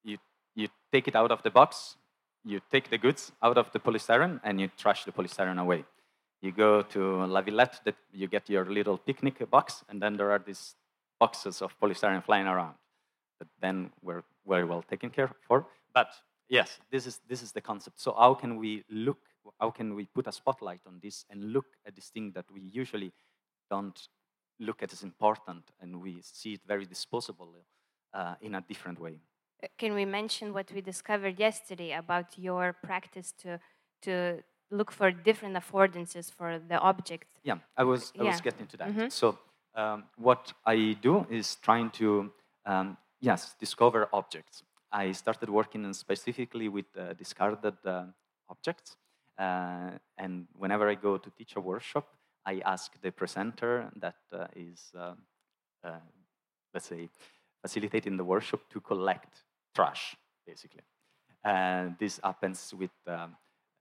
you 0.05 0.19
you 0.55 0.69
take 0.93 1.07
it 1.09 1.15
out 1.15 1.31
of 1.31 1.43
the 1.43 1.51
box, 1.51 1.97
you 2.45 2.61
take 2.71 2.91
the 2.91 2.99
goods 2.99 3.33
out 3.43 3.57
of 3.57 3.71
the 3.73 3.79
polystyrene, 3.79 4.41
and 4.43 4.61
you 4.61 4.69
trash 4.77 5.05
the 5.05 5.13
polystyrene 5.13 5.61
away. 5.61 5.85
You 6.41 6.53
go 6.53 6.83
to 6.83 7.27
La 7.27 7.43
Villette, 7.43 7.81
that 7.85 7.97
you 8.13 8.29
get 8.29 8.49
your 8.49 8.65
little 8.65 8.99
picnic 8.99 9.49
box, 9.51 9.85
and 9.89 10.01
then 10.01 10.17
there 10.17 10.31
are 10.31 10.39
these 10.39 10.77
boxes 11.19 11.63
of 11.63 11.79
polystyrene 11.81 12.23
flying 12.23 12.47
around 12.47 12.75
that 13.41 13.49
then 13.61 13.91
were 14.03 14.23
very 14.47 14.65
well 14.65 14.83
taken 14.83 15.11
care 15.11 15.31
for. 15.47 15.67
But 15.93 16.09
yes, 16.49 16.79
this 16.91 17.07
is, 17.07 17.21
this 17.29 17.43
is 17.43 17.53
the 17.53 17.61
concept. 17.61 18.01
So 18.01 18.15
how 18.17 18.35
can 18.35 18.57
we 18.57 18.85
look, 18.89 19.19
how 19.61 19.71
can 19.71 19.95
we 19.95 20.07
put 20.07 20.27
a 20.27 20.33
spotlight 20.33 20.81
on 20.87 21.01
this 21.03 21.25
and 21.31 21.53
look 21.53 21.67
at 21.87 21.95
this 21.95 22.09
thing 22.09 22.33
that 22.35 22.47
we 22.53 22.61
usually 22.61 23.13
don't 23.71 24.09
look 24.61 24.83
at 24.83 24.93
as 24.93 25.03
important 25.03 25.65
and 25.81 26.01
we 26.01 26.21
see 26.23 26.55
it 26.55 26.61
very 26.67 26.85
disposable 26.85 27.55
uh, 28.15 28.35
in 28.41 28.55
a 28.55 28.61
different 28.61 29.01
way. 29.01 29.21
Can 29.77 29.95
we 29.95 30.05
mention 30.05 30.53
what 30.53 30.71
we 30.73 30.81
discovered 30.81 31.39
yesterday 31.39 31.93
about 31.93 32.39
your 32.39 32.73
practice 32.73 33.33
to, 33.43 33.59
to 34.03 34.43
look 34.71 34.91
for 34.93 35.11
different 35.11 35.57
affordances 35.57 36.33
for 36.33 36.59
the 36.59 36.79
object. 36.79 37.27
Yeah, 37.43 37.59
I 37.77 37.85
was, 37.85 38.13
I 38.19 38.23
yeah. 38.23 38.31
was 38.31 38.41
getting 38.41 38.67
to 38.67 38.77
that. 38.77 38.89
Mm 38.89 38.97
-hmm. 38.97 39.11
So 39.11 39.39
um, 39.75 40.05
what 40.17 40.55
I 40.67 40.97
do 41.01 41.27
is 41.31 41.57
trying 41.57 41.91
to, 41.91 42.33
um, 42.65 42.97
yes, 43.21 43.57
discover 43.59 44.09
objects. 44.11 44.65
I 44.93 45.13
started 45.13 45.49
working 45.49 45.95
specifically 45.95 46.69
with 46.69 46.87
uh, 46.97 47.13
discarded 47.17 47.75
uh, 47.85 48.05
objects. 48.49 48.97
Uh, 49.39 49.91
and 50.17 50.47
whenever 50.59 50.89
I 50.89 50.97
go 50.97 51.19
to 51.19 51.31
teach 51.31 51.57
a 51.57 51.61
workshop, 51.61 52.07
I 52.45 52.61
ask 52.65 53.01
the 53.01 53.13
presenter 53.13 53.91
that 54.01 54.17
uh, 54.33 54.47
is, 54.57 54.93
uh, 54.97 55.15
uh, 55.85 56.01
let's 56.73 56.87
say, 56.87 57.09
facilitating 57.63 58.17
the 58.17 58.25
workshop 58.25 58.61
to 58.71 58.81
collect 58.81 59.45
trash, 59.75 60.17
basically. 60.47 60.83
And 61.45 61.97
this 61.99 62.21
happens 62.23 62.75
with 62.75 62.91
um, 63.07 63.37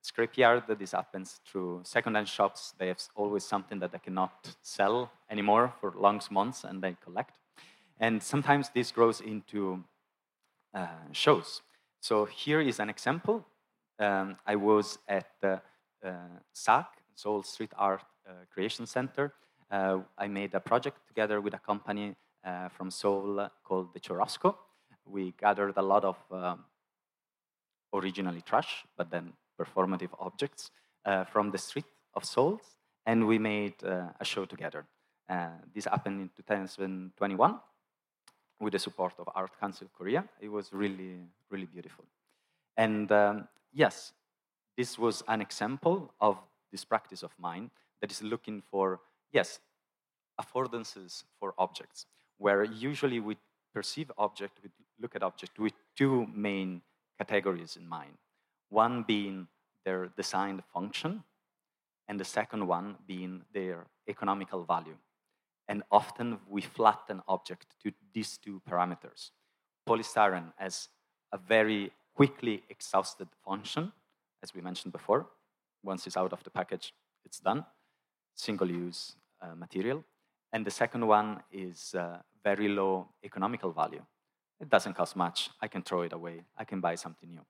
scrapyard 0.07 0.79
this 0.79 0.91
happens 0.91 1.39
through 1.45 1.81
second-hand 1.83 2.27
shops. 2.27 2.73
They 2.77 2.87
have 2.87 3.01
always 3.15 3.43
something 3.43 3.79
that 3.79 3.91
they 3.91 3.99
cannot 3.99 4.55
sell 4.61 5.11
anymore 5.29 5.73
for 5.79 5.93
long 5.95 6.21
months, 6.31 6.63
and 6.63 6.81
they 6.81 6.95
collect. 7.03 7.39
And 7.99 8.21
sometimes 8.21 8.69
this 8.73 8.91
grows 8.91 9.21
into 9.21 9.83
uh, 10.73 10.87
shows. 11.11 11.61
So 11.99 12.25
here 12.25 12.61
is 12.61 12.79
an 12.79 12.89
example. 12.89 13.45
Um, 13.99 14.37
I 14.45 14.55
was 14.55 14.99
at 15.07 15.27
the 15.41 15.61
uh, 16.05 16.11
SAC, 16.53 16.85
Seoul 17.15 17.43
Street 17.43 17.71
Art 17.75 18.03
uh, 18.27 18.31
Creation 18.53 18.85
Center. 18.85 19.33
Uh, 19.71 19.99
I 20.17 20.27
made 20.27 20.53
a 20.53 20.59
project 20.59 21.07
together 21.07 21.41
with 21.41 21.53
a 21.53 21.59
company 21.59 22.15
uh, 22.45 22.69
from 22.69 22.91
Seoul 22.91 23.49
called 23.63 23.93
the 23.93 23.99
Churrasco. 23.99 24.55
We 25.05 25.33
gathered 25.39 25.73
a 25.77 25.81
lot 25.81 26.05
of 26.05 26.17
um, 26.31 26.65
originally 27.93 28.41
trash, 28.41 28.85
but 28.95 29.09
then 29.09 29.33
performative 29.59 30.09
objects 30.19 30.71
uh, 31.05 31.23
from 31.25 31.51
the 31.51 31.57
street 31.57 31.85
of 32.13 32.25
Seoul, 32.25 32.61
and 33.05 33.27
we 33.27 33.37
made 33.39 33.75
uh, 33.83 34.07
a 34.19 34.25
show 34.25 34.45
together. 34.45 34.85
Uh, 35.29 35.49
this 35.73 35.85
happened 35.85 36.21
in 36.21 36.29
2021 36.35 37.59
with 38.59 38.73
the 38.73 38.79
support 38.79 39.13
of 39.19 39.29
Art 39.35 39.51
Council 39.59 39.87
Korea. 39.97 40.23
It 40.39 40.49
was 40.49 40.73
really, 40.73 41.19
really 41.49 41.65
beautiful. 41.65 42.05
And 42.75 43.11
um, 43.11 43.47
yes, 43.73 44.13
this 44.77 44.97
was 44.97 45.23
an 45.27 45.41
example 45.41 46.13
of 46.21 46.37
this 46.71 46.85
practice 46.85 47.23
of 47.23 47.31
mine 47.39 47.71
that 48.01 48.11
is 48.11 48.21
looking 48.21 48.61
for, 48.69 48.99
yes, 49.31 49.59
affordances 50.39 51.23
for 51.39 51.53
objects, 51.57 52.05
where 52.37 52.63
usually 52.63 53.19
we 53.19 53.37
perceive 53.73 54.11
object, 54.17 54.59
we 54.63 54.69
look 54.99 55.15
at 55.15 55.23
object 55.23 55.59
with 55.59 55.73
two 55.95 56.27
main 56.33 56.81
categories 57.17 57.75
in 57.75 57.87
mind. 57.87 58.17
One 58.69 59.03
being 59.03 59.47
their 59.85 60.07
designed 60.07 60.63
function, 60.73 61.23
and 62.07 62.19
the 62.19 62.25
second 62.25 62.67
one 62.67 62.95
being 63.05 63.43
their 63.53 63.87
economical 64.07 64.63
value. 64.63 64.97
And 65.67 65.83
often 65.91 66.39
we 66.49 66.61
flatten 66.61 67.21
object 67.27 67.67
to 67.83 67.91
these 68.13 68.37
two 68.37 68.61
parameters. 68.69 69.31
Polystyrene 69.87 70.53
has 70.57 70.89
a 71.31 71.37
very 71.37 71.91
quickly 72.15 72.63
exhausted 72.69 73.27
function, 73.45 73.91
as 74.41 74.53
we 74.53 74.61
mentioned 74.61 74.93
before. 74.93 75.27
Once 75.83 76.07
it's 76.07 76.17
out 76.17 76.33
of 76.33 76.43
the 76.43 76.49
package, 76.49 76.93
it's 77.25 77.39
done. 77.39 77.65
Single 78.35 78.71
use 78.71 79.15
uh, 79.41 79.55
material. 79.55 80.03
And 80.53 80.65
the 80.65 80.71
second 80.71 81.05
one 81.05 81.43
is 81.51 81.93
uh, 81.95 82.19
very 82.43 82.69
low 82.69 83.09
economical 83.23 83.71
value. 83.71 84.03
It 84.59 84.69
doesn't 84.69 84.93
cost 84.93 85.15
much. 85.15 85.49
I 85.61 85.67
can 85.67 85.81
throw 85.81 86.01
it 86.01 86.13
away. 86.13 86.45
I 86.57 86.63
can 86.63 86.79
buy 86.79 86.95
something 86.95 87.29
new. 87.29 87.45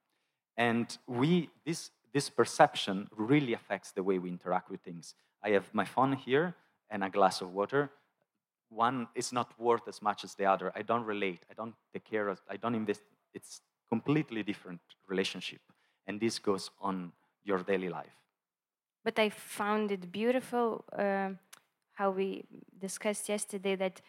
And 0.58 0.97
we, 1.08 1.49
this, 1.66 1.91
this 2.14 2.30
perception 2.30 3.08
really 3.16 3.53
affects 3.53 3.91
the 3.91 4.03
way 4.03 4.18
we 4.18 4.30
interact 4.30 4.70
with 4.70 4.82
things. 4.82 5.14
I 5.43 5.49
have 5.49 5.72
my 5.74 5.86
phone 5.86 6.14
here 6.14 6.55
and 6.89 7.03
a 7.03 7.10
glass 7.10 7.41
of 7.41 7.53
water. 7.53 7.91
One 8.70 9.08
is 9.16 9.32
not 9.32 9.58
worth 9.60 9.88
as 9.88 10.01
much 10.01 10.24
as 10.24 10.34
the 10.36 10.45
other. 10.45 10.72
I 10.76 10.82
don't 10.82 11.03
relate. 11.03 11.41
I 11.49 11.53
don't 11.53 11.76
take 11.93 12.05
care 12.05 12.28
of. 12.28 12.41
I 12.49 12.58
don't 12.58 12.76
invest. 12.76 13.01
It's 13.34 13.62
completely 13.89 14.43
different 14.43 14.82
relationship, 15.08 15.62
and 16.05 16.20
this 16.20 16.39
goes 16.39 16.72
on 16.82 17.14
your 17.43 17.60
daily 17.60 17.89
life. 17.89 18.18
But 19.05 19.18
I 19.20 19.30
found 19.30 19.91
it 19.91 20.12
beautiful 20.12 20.84
uh, 20.91 21.30
how 21.93 22.12
we 22.12 22.43
discussed 22.78 23.30
yesterday 23.30 23.76
that 23.76 24.01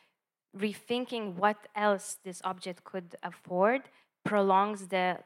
rethinking 0.57 1.34
what 1.34 1.68
else 1.76 2.18
this 2.24 2.40
object 2.42 2.82
could 2.82 3.14
afford 3.22 3.82
prolongs 4.24 4.88
the 4.88 5.18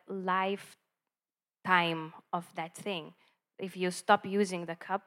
lifetime 1.64 2.12
of 2.32 2.46
that 2.54 2.74
thing. 2.74 3.12
If 3.58 3.76
you 3.76 3.90
stop 3.90 4.26
using 4.26 4.66
the 4.66 4.76
cup 4.76 5.02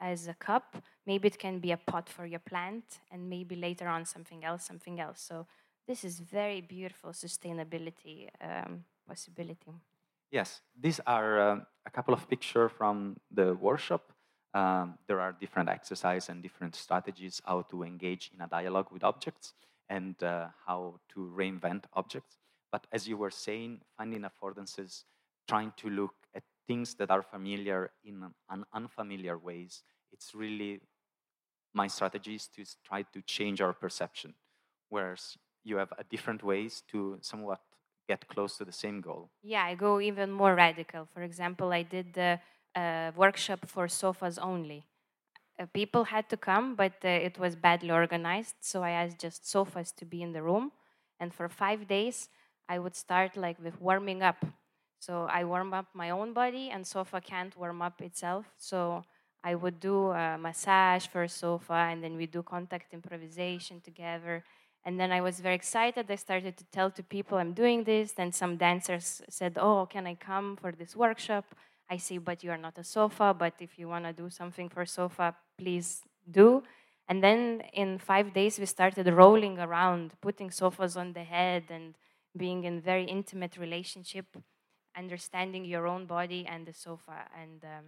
as 0.00 0.28
a 0.28 0.34
cup, 0.34 0.76
maybe 1.06 1.28
it 1.28 1.38
can 1.38 1.58
be 1.58 1.72
a 1.72 1.76
pot 1.76 2.08
for 2.08 2.26
your 2.26 2.40
plant, 2.40 3.00
and 3.10 3.28
maybe 3.28 3.56
later 3.56 3.88
on 3.88 4.04
something 4.04 4.44
else, 4.44 4.64
something 4.64 5.00
else. 5.00 5.20
So 5.20 5.46
this 5.86 6.04
is 6.04 6.20
very 6.20 6.60
beautiful 6.60 7.10
sustainability 7.10 8.28
um, 8.40 8.84
possibility. 9.08 9.72
Yes, 10.30 10.60
these 10.78 11.00
are 11.06 11.40
uh, 11.40 11.60
a 11.86 11.90
couple 11.90 12.12
of 12.12 12.28
pictures 12.28 12.70
from 12.76 13.16
the 13.30 13.54
workshop. 13.54 14.12
Um, 14.52 14.98
there 15.06 15.20
are 15.20 15.32
different 15.32 15.68
exercises 15.68 16.28
and 16.28 16.42
different 16.42 16.74
strategies 16.74 17.40
how 17.44 17.62
to 17.70 17.82
engage 17.82 18.30
in 18.34 18.40
a 18.40 18.48
dialogue 18.48 18.88
with 18.90 19.04
objects 19.04 19.54
and 19.88 20.20
uh, 20.22 20.48
how 20.66 20.98
to 21.14 21.32
reinvent 21.36 21.84
objects. 21.94 22.38
But 22.72 22.86
as 22.92 23.06
you 23.06 23.16
were 23.16 23.30
saying, 23.30 23.80
finding 23.96 24.24
affordances, 24.24 25.04
trying 25.46 25.72
to 25.78 25.90
look 25.90 26.14
at 26.34 26.42
things 26.66 26.94
that 26.96 27.10
are 27.10 27.22
familiar 27.22 27.90
in 28.04 28.22
an 28.50 28.64
unfamiliar 28.72 29.38
ways, 29.38 29.82
it's 30.12 30.34
really 30.34 30.80
my 31.74 31.86
strategy 31.86 32.34
is 32.34 32.48
to 32.48 32.64
try 32.84 33.02
to 33.02 33.22
change 33.22 33.60
our 33.60 33.72
perception, 33.72 34.34
whereas 34.88 35.36
you 35.64 35.76
have 35.76 35.92
different 36.10 36.42
ways 36.42 36.82
to 36.88 37.18
somewhat 37.20 37.60
get 38.08 38.26
close 38.28 38.56
to 38.56 38.64
the 38.64 38.72
same 38.72 39.00
goal. 39.00 39.30
Yeah, 39.42 39.64
I 39.64 39.74
go 39.74 40.00
even 40.00 40.30
more 40.30 40.54
radical. 40.54 41.06
For 41.12 41.22
example, 41.22 41.72
I 41.72 41.82
did 41.82 42.14
the 42.14 42.40
uh, 42.74 43.12
workshop 43.16 43.66
for 43.66 43.88
sofas 43.88 44.38
only. 44.38 44.84
Uh, 45.58 45.66
people 45.72 46.04
had 46.04 46.28
to 46.28 46.36
come, 46.36 46.74
but 46.74 46.92
uh, 47.04 47.08
it 47.08 47.38
was 47.38 47.56
badly 47.56 47.90
organized. 47.90 48.56
So 48.60 48.82
I 48.82 48.90
asked 48.90 49.18
just 49.18 49.48
sofas 49.48 49.92
to 49.92 50.04
be 50.04 50.22
in 50.22 50.32
the 50.32 50.42
room. 50.42 50.72
And 51.18 51.32
for 51.32 51.48
five 51.48 51.88
days, 51.88 52.28
I 52.68 52.78
would 52.78 52.94
start 52.94 53.36
like 53.36 53.58
with 53.62 53.80
warming 53.80 54.22
up. 54.22 54.44
So 54.98 55.26
I 55.30 55.44
warm 55.44 55.72
up 55.74 55.86
my 55.94 56.10
own 56.10 56.32
body, 56.32 56.70
and 56.70 56.86
sofa 56.86 57.20
can't 57.20 57.56
warm 57.56 57.82
up 57.82 58.00
itself. 58.00 58.46
So 58.56 59.04
I 59.44 59.54
would 59.54 59.78
do 59.78 60.10
a 60.10 60.36
massage 60.36 61.06
for 61.06 61.28
sofa, 61.28 61.74
and 61.90 62.02
then 62.02 62.16
we 62.16 62.26
do 62.26 62.42
contact 62.42 62.92
improvisation 62.92 63.80
together. 63.80 64.44
And 64.84 64.98
then 65.00 65.12
I 65.12 65.20
was 65.20 65.40
very 65.40 65.54
excited. 65.54 66.10
I 66.10 66.16
started 66.16 66.56
to 66.56 66.64
tell 66.66 66.90
to 66.92 67.02
people 67.02 67.38
I'm 67.38 67.52
doing 67.52 67.84
this. 67.84 68.12
Then 68.12 68.32
some 68.32 68.56
dancers 68.56 69.22
said, 69.28 69.58
"Oh, 69.58 69.86
can 69.86 70.06
I 70.06 70.14
come 70.14 70.56
for 70.56 70.72
this 70.72 70.94
workshop?" 70.96 71.44
I 71.90 71.98
say, 71.98 72.18
"But 72.18 72.42
you 72.42 72.50
are 72.50 72.58
not 72.58 72.78
a 72.78 72.84
sofa. 72.84 73.34
But 73.34 73.54
if 73.60 73.78
you 73.78 73.88
want 73.88 74.04
to 74.04 74.12
do 74.12 74.30
something 74.30 74.68
for 74.68 74.84
sofa, 74.86 75.36
please 75.58 76.02
do." 76.30 76.62
And 77.08 77.22
then 77.22 77.62
in 77.72 77.98
five 77.98 78.32
days, 78.32 78.58
we 78.58 78.66
started 78.66 79.06
rolling 79.08 79.58
around, 79.58 80.12
putting 80.20 80.50
sofas 80.50 80.96
on 80.96 81.12
the 81.12 81.24
head, 81.24 81.64
and 81.70 81.94
being 82.36 82.64
in 82.64 82.80
very 82.80 83.04
intimate 83.04 83.56
relationship, 83.56 84.36
understanding 84.96 85.64
your 85.64 85.86
own 85.86 86.06
body 86.06 86.46
and 86.48 86.66
the 86.66 86.72
sofa. 86.72 87.28
And 87.40 87.64
um, 87.64 87.84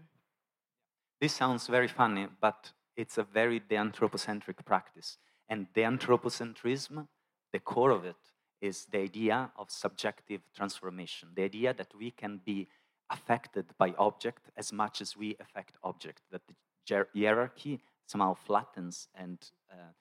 this 1.21 1.33
sounds 1.33 1.67
very 1.67 1.89
funny, 1.89 2.27
but 2.41 2.73
it's 2.97 3.19
a 3.19 3.23
very 3.23 3.61
de-anthropocentric 3.61 4.65
practice. 4.65 5.19
And 5.49 5.67
de-anthropocentrism, 5.73 7.07
the 7.53 7.59
core 7.61 7.91
of 7.91 8.05
it, 8.05 8.17
is 8.61 8.87
the 8.87 8.99
idea 8.99 9.51
of 9.57 9.71
subjective 9.71 10.41
transformation, 10.55 11.29
the 11.35 11.45
idea 11.45 11.73
that 11.75 11.95
we 11.97 12.11
can 12.11 12.41
be 12.45 12.69
affected 13.11 13.67
by 13.79 13.95
object 13.99 14.51
as 14.57 14.73
much 14.73 15.01
as 15.01 15.17
we 15.17 15.37
affect 15.41 15.77
object, 15.83 16.23
that 16.31 16.43
the 16.47 17.07
hierarchy 17.15 17.81
somehow 18.07 18.35
flattens 18.35 19.09
and 19.15 19.51
uh, 19.71 19.93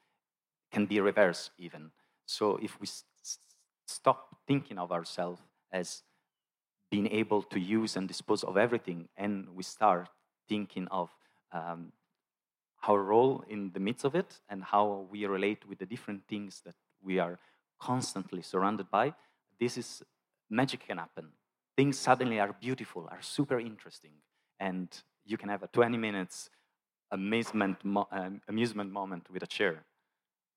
can 0.72 0.86
be 0.86 1.00
reversed 1.00 1.52
even. 1.58 1.92
So 2.26 2.58
if 2.58 2.80
we 2.80 2.88
stop 3.86 4.38
thinking 4.48 4.78
of 4.78 4.92
ourselves 4.92 5.42
as 5.72 6.04
being 6.90 7.08
able 7.08 7.42
to 7.42 7.60
use 7.60 7.96
and 7.96 8.08
dispose 8.08 8.44
of 8.44 8.58
everything 8.58 9.10
and 9.18 9.48
we 9.56 9.64
start 9.64 10.10
thinking 10.48 10.88
of 10.90 11.10
um, 11.52 11.92
our 12.88 13.02
role 13.02 13.44
in 13.50 13.72
the 13.74 13.80
midst 13.80 14.06
of 14.06 14.16
it 14.16 14.40
and 14.50 14.64
how 14.64 15.08
we 15.12 15.26
relate 15.26 15.68
with 15.68 15.80
the 15.80 15.86
different 15.86 16.24
things 16.28 16.62
that 16.66 16.76
we 17.02 17.20
are 17.20 17.40
constantly 17.80 18.42
surrounded 18.42 18.90
by, 18.90 19.14
this 19.60 19.78
is 19.78 20.04
magic 20.50 20.88
can 20.88 20.98
happen. 20.98 21.30
Things 21.76 21.98
suddenly 21.98 22.40
are 22.40 22.56
beautiful, 22.60 23.08
are 23.12 23.22
super 23.22 23.60
interesting, 23.60 24.12
and 24.60 24.90
you 25.26 25.38
can 25.38 25.50
have 25.50 25.64
a 25.64 25.68
20 25.68 25.98
minutes 25.98 26.50
amazement 27.12 27.84
mo- 27.84 28.08
um, 28.12 28.42
amusement 28.48 28.92
moment 28.92 29.30
with 29.30 29.44
a 29.44 29.48
chair. 29.48 29.84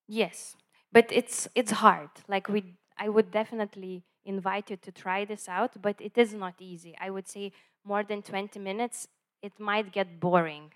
Yes, 0.09 0.57
but 0.93 1.07
it's 1.11 1.49
it's 1.55 1.71
hard. 1.71 2.11
Like 2.27 2.49
we, 2.49 2.77
I 2.97 3.09
would 3.09 3.31
definitely 3.31 4.03
invite 4.35 4.71
you 4.71 4.77
to 4.77 4.93
try 4.93 5.25
this 5.25 5.49
out, 5.49 5.73
but 5.83 5.97
it 6.01 6.17
is 6.17 6.33
not 6.33 6.55
easy. 6.59 6.93
I 7.07 7.11
would 7.11 7.29
say 7.29 7.53
more 7.85 8.03
than 8.03 8.23
20 8.23 8.59
minutes, 8.59 9.09
it 9.43 9.59
might 9.59 9.93
get 9.93 10.21
boring. 10.21 10.73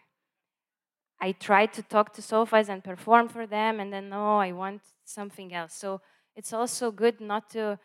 I 1.21 1.33
tried 1.33 1.73
to 1.75 1.83
talk 1.83 2.13
to 2.15 2.23
sofas 2.23 2.69
and 2.69 2.83
perform 2.83 3.29
for 3.29 3.47
them, 3.47 3.81
and 3.81 3.93
then 3.93 4.09
no, 4.11 4.39
I 4.39 4.53
want 4.53 4.83
something 5.05 5.55
else. 5.55 5.75
So 5.75 6.01
it's 6.37 6.53
also 6.53 6.91
good 6.91 7.21
not 7.21 7.49
to 7.51 7.79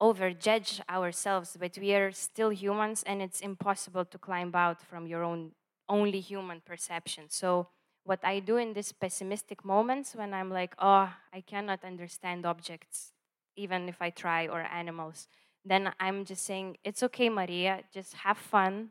overjudge 0.00 0.80
ourselves, 0.88 1.56
but 1.58 1.78
we 1.78 1.94
are 1.94 2.12
still 2.12 2.50
humans, 2.50 3.02
and 3.06 3.20
it's 3.20 3.40
impossible 3.40 4.04
to 4.06 4.18
climb 4.18 4.54
out 4.54 4.80
from 4.80 5.06
your 5.06 5.22
own 5.22 5.52
only 5.88 6.20
human 6.20 6.60
perception. 6.64 7.24
So 7.28 7.68
what 8.04 8.20
I 8.22 8.40
do 8.40 8.56
in 8.56 8.74
these 8.74 8.92
pessimistic 8.92 9.64
moments 9.64 10.14
when 10.14 10.32
I'm 10.32 10.50
like, 10.50 10.74
oh, 10.78 11.10
I 11.32 11.40
cannot 11.40 11.84
understand 11.84 12.46
objects, 12.46 13.13
even 13.56 13.88
if 13.88 14.00
I 14.00 14.10
try, 14.10 14.46
or 14.46 14.60
animals, 14.60 15.28
then 15.64 15.92
I'm 15.98 16.24
just 16.24 16.44
saying, 16.44 16.76
it's 16.84 17.02
okay, 17.02 17.28
Marija, 17.28 17.80
just 17.92 18.14
have 18.14 18.36
fun, 18.36 18.90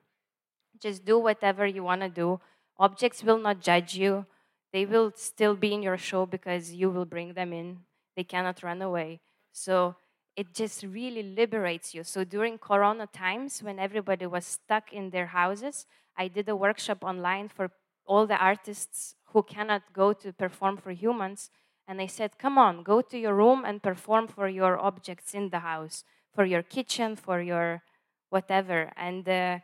just 0.80 1.06
do 1.06 1.20
whatever 1.20 1.66
you 1.66 1.84
want 1.84 2.02
to 2.02 2.10
do. 2.10 2.40
Objects 2.78 3.24
will 3.24 3.38
not 3.38 3.62
judge 3.62 3.96
you. 3.96 4.26
They 4.72 4.86
will 4.86 5.12
still 5.16 5.56
be 5.56 5.74
in 5.74 5.84
your 5.84 5.98
show 5.98 6.26
because 6.26 6.74
you 6.74 6.90
will 6.90 7.06
bring 7.06 7.34
them 7.34 7.54
in. 7.54 7.80
They 8.16 8.24
cannot 8.24 8.64
run 8.64 8.82
away. 8.82 9.22
So 9.52 9.96
it 10.36 10.54
just 10.54 10.84
really 10.84 11.22
liberates 11.22 11.94
you. 11.94 12.04
So 12.04 12.24
during 12.24 12.58
Corona 12.58 13.08
times, 13.08 13.62
when 13.62 13.78
everybody 13.78 14.26
was 14.26 14.46
stuck 14.46 14.92
in 14.92 15.12
their 15.12 15.28
houses, 15.28 15.86
I 16.18 16.28
did 16.28 16.50
a 16.50 16.56
workshop 16.56 17.04
online 17.04 17.50
for 17.50 17.70
all 18.06 18.26
the 18.26 18.38
artists 18.38 19.16
who 19.26 19.44
cannot 19.44 19.84
go 19.94 20.14
to 20.14 20.34
perform 20.34 20.78
for 20.78 20.92
humans. 20.92 21.52
And 21.88 22.02
I 22.02 22.08
said, 22.08 22.38
come 22.38 22.58
on, 22.58 22.84
go 22.84 23.02
to 23.02 23.18
your 23.18 23.36
room 23.36 23.64
and 23.66 23.84
perform 23.84 24.28
for 24.28 24.48
your 24.48 24.80
objects 24.80 25.34
in 25.34 25.50
the 25.50 25.60
house, 25.60 26.04
for 26.34 26.46
your 26.46 26.64
kitchen, 26.64 27.16
for 27.16 27.42
your 27.42 27.84
whatever. 28.30 28.92
And 28.96 29.28
uh, 29.28 29.60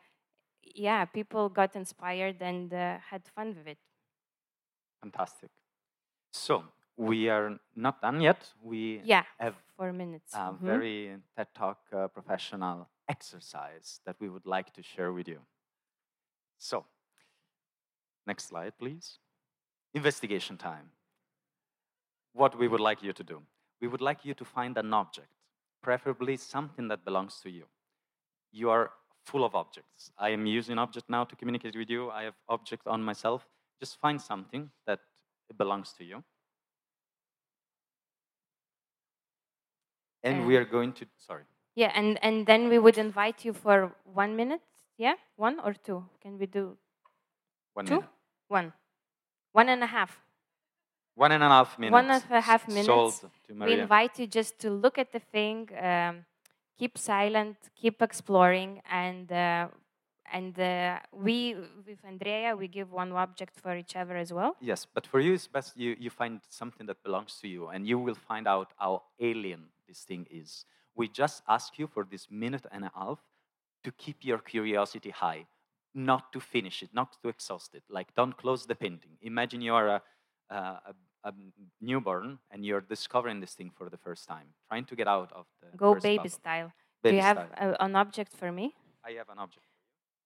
yeah, 0.76 1.06
people 1.06 1.50
got 1.50 1.76
inspired 1.76 2.38
and 2.42 2.74
uh, 2.74 2.98
had 3.10 3.24
fun 3.36 3.56
with 3.58 3.68
it. 3.68 3.78
Fantastic. 5.02 5.50
So 6.32 6.64
we 6.98 7.30
are 7.30 7.58
not 7.76 8.02
done 8.02 8.22
yet. 8.22 8.50
We 8.62 9.02
yeah, 9.06 9.24
have 9.40 9.56
four 9.78 9.94
minutes. 9.94 10.34
A 10.34 10.38
mm-hmm. 10.38 10.66
very 10.66 11.18
TED 11.38 11.48
Talk 11.56 11.78
uh, 11.94 12.08
professional 12.10 12.90
exercise 13.08 14.02
that 14.06 14.18
we 14.20 14.30
would 14.30 14.46
like 14.46 14.74
to 14.74 14.84
share 14.84 15.14
with 15.14 15.28
you. 15.28 15.40
So 16.58 16.86
Next 18.30 18.46
slide, 18.46 18.74
please. 18.78 19.18
Investigation 19.96 20.56
time. 20.56 20.92
What 22.34 22.58
we 22.58 22.68
would 22.68 22.80
like 22.80 23.04
you 23.04 23.14
to 23.14 23.24
do. 23.24 23.42
We 23.82 23.88
would 23.88 24.02
like 24.02 24.24
you 24.26 24.34
to 24.34 24.46
find 24.46 24.78
an 24.78 24.94
object, 24.94 25.30
preferably 25.82 26.38
something 26.38 26.88
that 26.90 27.06
belongs 27.06 27.40
to 27.44 27.50
you. 27.50 27.66
You 28.52 28.70
are 28.70 28.92
full 29.26 29.44
of 29.44 29.56
objects. 29.56 30.12
I 30.18 30.30
am 30.30 30.46
using 30.46 30.78
object 30.78 31.10
now 31.10 31.24
to 31.24 31.36
communicate 31.36 31.76
with 31.76 31.90
you. 31.90 32.10
I 32.10 32.24
have 32.24 32.36
object 32.48 32.88
on 32.88 33.04
myself. 33.04 33.48
Just 33.80 34.00
find 34.00 34.22
something 34.22 34.70
that 34.86 35.00
belongs 35.58 35.94
to 35.98 36.04
you. 36.04 36.24
And 40.24 40.46
we 40.46 40.58
are 40.58 40.66
going 40.66 40.92
to, 40.94 41.06
sorry. 41.18 41.44
Yeah, 41.76 41.92
and, 41.96 42.20
and 42.22 42.46
then 42.46 42.68
we 42.68 42.78
would 42.78 42.98
invite 42.98 43.46
you 43.46 43.54
for 43.54 43.96
one 44.04 44.36
minute. 44.36 44.62
Yeah, 44.98 45.14
one 45.38 45.60
or 45.62 45.74
two? 45.74 46.04
Can 46.22 46.38
we 46.38 46.46
do 46.46 46.78
One 47.74 47.86
two? 47.86 47.94
minute. 47.96 48.10
One. 48.50 48.74
One 49.54 49.70
and 49.70 49.82
a 49.82 49.88
half. 49.88 50.20
One 51.20 51.34
and 51.34 51.44
a 51.44 51.50
half 51.50 51.78
minutes. 51.78 51.92
One 51.92 52.10
and 52.10 52.24
a 52.32 52.42
half 52.42 52.66
minutes. 52.70 53.26
We 53.50 53.74
invite 53.74 54.18
you 54.20 54.28
just 54.28 54.58
to 54.60 54.70
look 54.70 54.98
at 54.98 55.12
the 55.12 55.20
thing, 55.20 55.70
um, 55.78 56.26
keep 56.78 56.98
silent, 56.98 57.58
keep 57.76 58.02
exploring, 58.02 58.82
and 58.90 59.30
uh, 59.30 59.68
and 60.32 60.58
uh, 60.58 61.00
we 61.12 61.56
with 61.86 62.00
Andrea 62.06 62.56
we 62.56 62.68
give 62.70 62.94
one 62.94 63.12
object 63.12 63.60
for 63.60 63.76
each 63.76 63.98
other 63.98 64.16
as 64.16 64.32
well. 64.32 64.56
Yes, 64.62 64.88
but 64.96 65.06
for 65.06 65.20
you, 65.20 65.34
it's 65.34 65.48
best 65.48 65.76
you, 65.76 65.94
you 66.00 66.10
find 66.10 66.40
something 66.48 66.86
that 66.88 67.04
belongs 67.04 67.38
to 67.42 67.50
you, 67.50 67.68
and 67.68 67.86
you 67.86 68.00
will 68.00 68.16
find 68.32 68.48
out 68.48 68.72
how 68.78 69.04
alien 69.20 69.64
this 69.90 70.00
thing 70.10 70.26
is. 70.32 70.66
We 70.96 71.10
just 71.10 71.44
ask 71.50 71.78
you 71.78 71.88
for 71.88 72.06
this 72.10 72.28
minute 72.32 72.66
and 72.72 72.86
a 72.86 72.92
half 72.96 73.20
to 73.84 73.92
keep 73.92 74.24
your 74.24 74.40
curiosity 74.40 75.10
high, 75.10 75.48
not 75.94 76.32
to 76.32 76.40
finish 76.40 76.82
it, 76.82 76.92
not 76.94 77.18
to 77.22 77.28
exhaust 77.28 77.76
it. 77.76 77.84
Like, 77.90 78.16
don't 78.16 78.38
close 78.38 78.66
the 78.66 78.76
painting. 78.76 79.18
Imagine 79.22 79.62
you 79.62 79.74
are 79.74 79.88
a, 79.88 80.02
a, 80.50 80.56
a, 80.56 80.94
a 81.24 81.34
newborn 81.82 82.40
and 82.52 82.66
you're 82.66 82.82
discovering 82.82 83.40
this 83.40 83.54
thing 83.54 83.72
for 83.78 83.90
the 83.90 83.98
first 83.98 84.28
time, 84.28 84.48
trying 84.68 84.86
to 84.86 84.96
get 84.96 85.08
out 85.08 85.32
of 85.34 85.46
the 85.62 85.78
Go 85.78 85.96
baby 85.96 86.18
bubble. 86.18 86.30
style. 86.30 86.68
Do 86.68 86.74
Baby 87.04 87.18
you 87.18 87.22
have 87.22 87.38
a, 87.38 87.76
an 87.84 87.96
object 87.96 88.34
for 88.34 88.52
me? 88.52 88.74
I 89.06 89.12
have 89.12 89.30
an 89.30 89.40
object. 89.40 89.66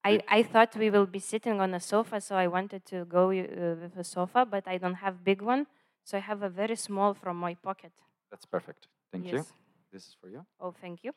I, 0.06 0.22
I 0.28 0.44
thought 0.44 0.76
we 0.76 0.90
will 0.90 1.06
be 1.06 1.20
sitting 1.20 1.62
on 1.62 1.74
a 1.74 1.80
sofa, 1.80 2.20
so 2.20 2.36
I 2.36 2.48
wanted 2.48 2.86
to 2.88 3.06
go 3.06 3.32
uh, 3.32 3.76
with 3.82 3.96
a 3.98 4.04
sofa, 4.04 4.46
but 4.46 4.68
I 4.68 4.78
don't 4.78 4.96
have 4.96 5.24
big 5.24 5.42
one, 5.42 5.66
so 6.04 6.18
I 6.18 6.22
have 6.22 6.44
a 6.44 6.50
very 6.50 6.76
small 6.76 7.14
from 7.14 7.38
my 7.38 7.54
pocket. 7.54 7.94
That's 8.30 8.46
perfect. 8.46 8.88
Thank 9.12 9.28
you. 9.28 9.38
Yes. 9.38 9.54
This 9.92 10.04
is 10.08 10.16
for 10.20 10.28
you. 10.28 10.46
Oh, 10.60 10.72
thank 10.72 11.04
you. 11.04 11.12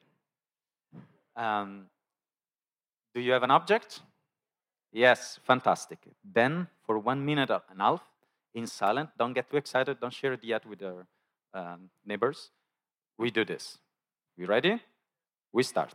Um, 1.35 1.87
do 3.15 3.21
you 3.21 3.33
have 3.33 3.43
an 3.43 3.51
object? 3.51 4.03
Yes, 4.93 5.41
fantastic. 5.43 5.99
Then, 6.23 6.69
for 6.87 6.99
one 6.99 7.25
minute 7.25 7.51
and 7.51 7.81
a 7.81 7.85
half, 7.85 8.03
in 8.57 8.67
silent, 8.67 9.11
don't 9.19 9.35
get 9.35 9.51
too 9.51 9.59
excited, 9.59 10.01
don't 10.01 10.13
share 10.13 10.33
it 10.33 10.43
yet 10.43 10.65
with 10.65 10.83
our 10.83 11.07
um, 11.53 11.91
neighbors. 12.07 12.51
We 13.19 13.31
do 13.31 13.45
this. 13.45 13.77
We 14.39 14.47
ready? 14.47 14.81
We 15.53 15.63
start. 15.63 15.95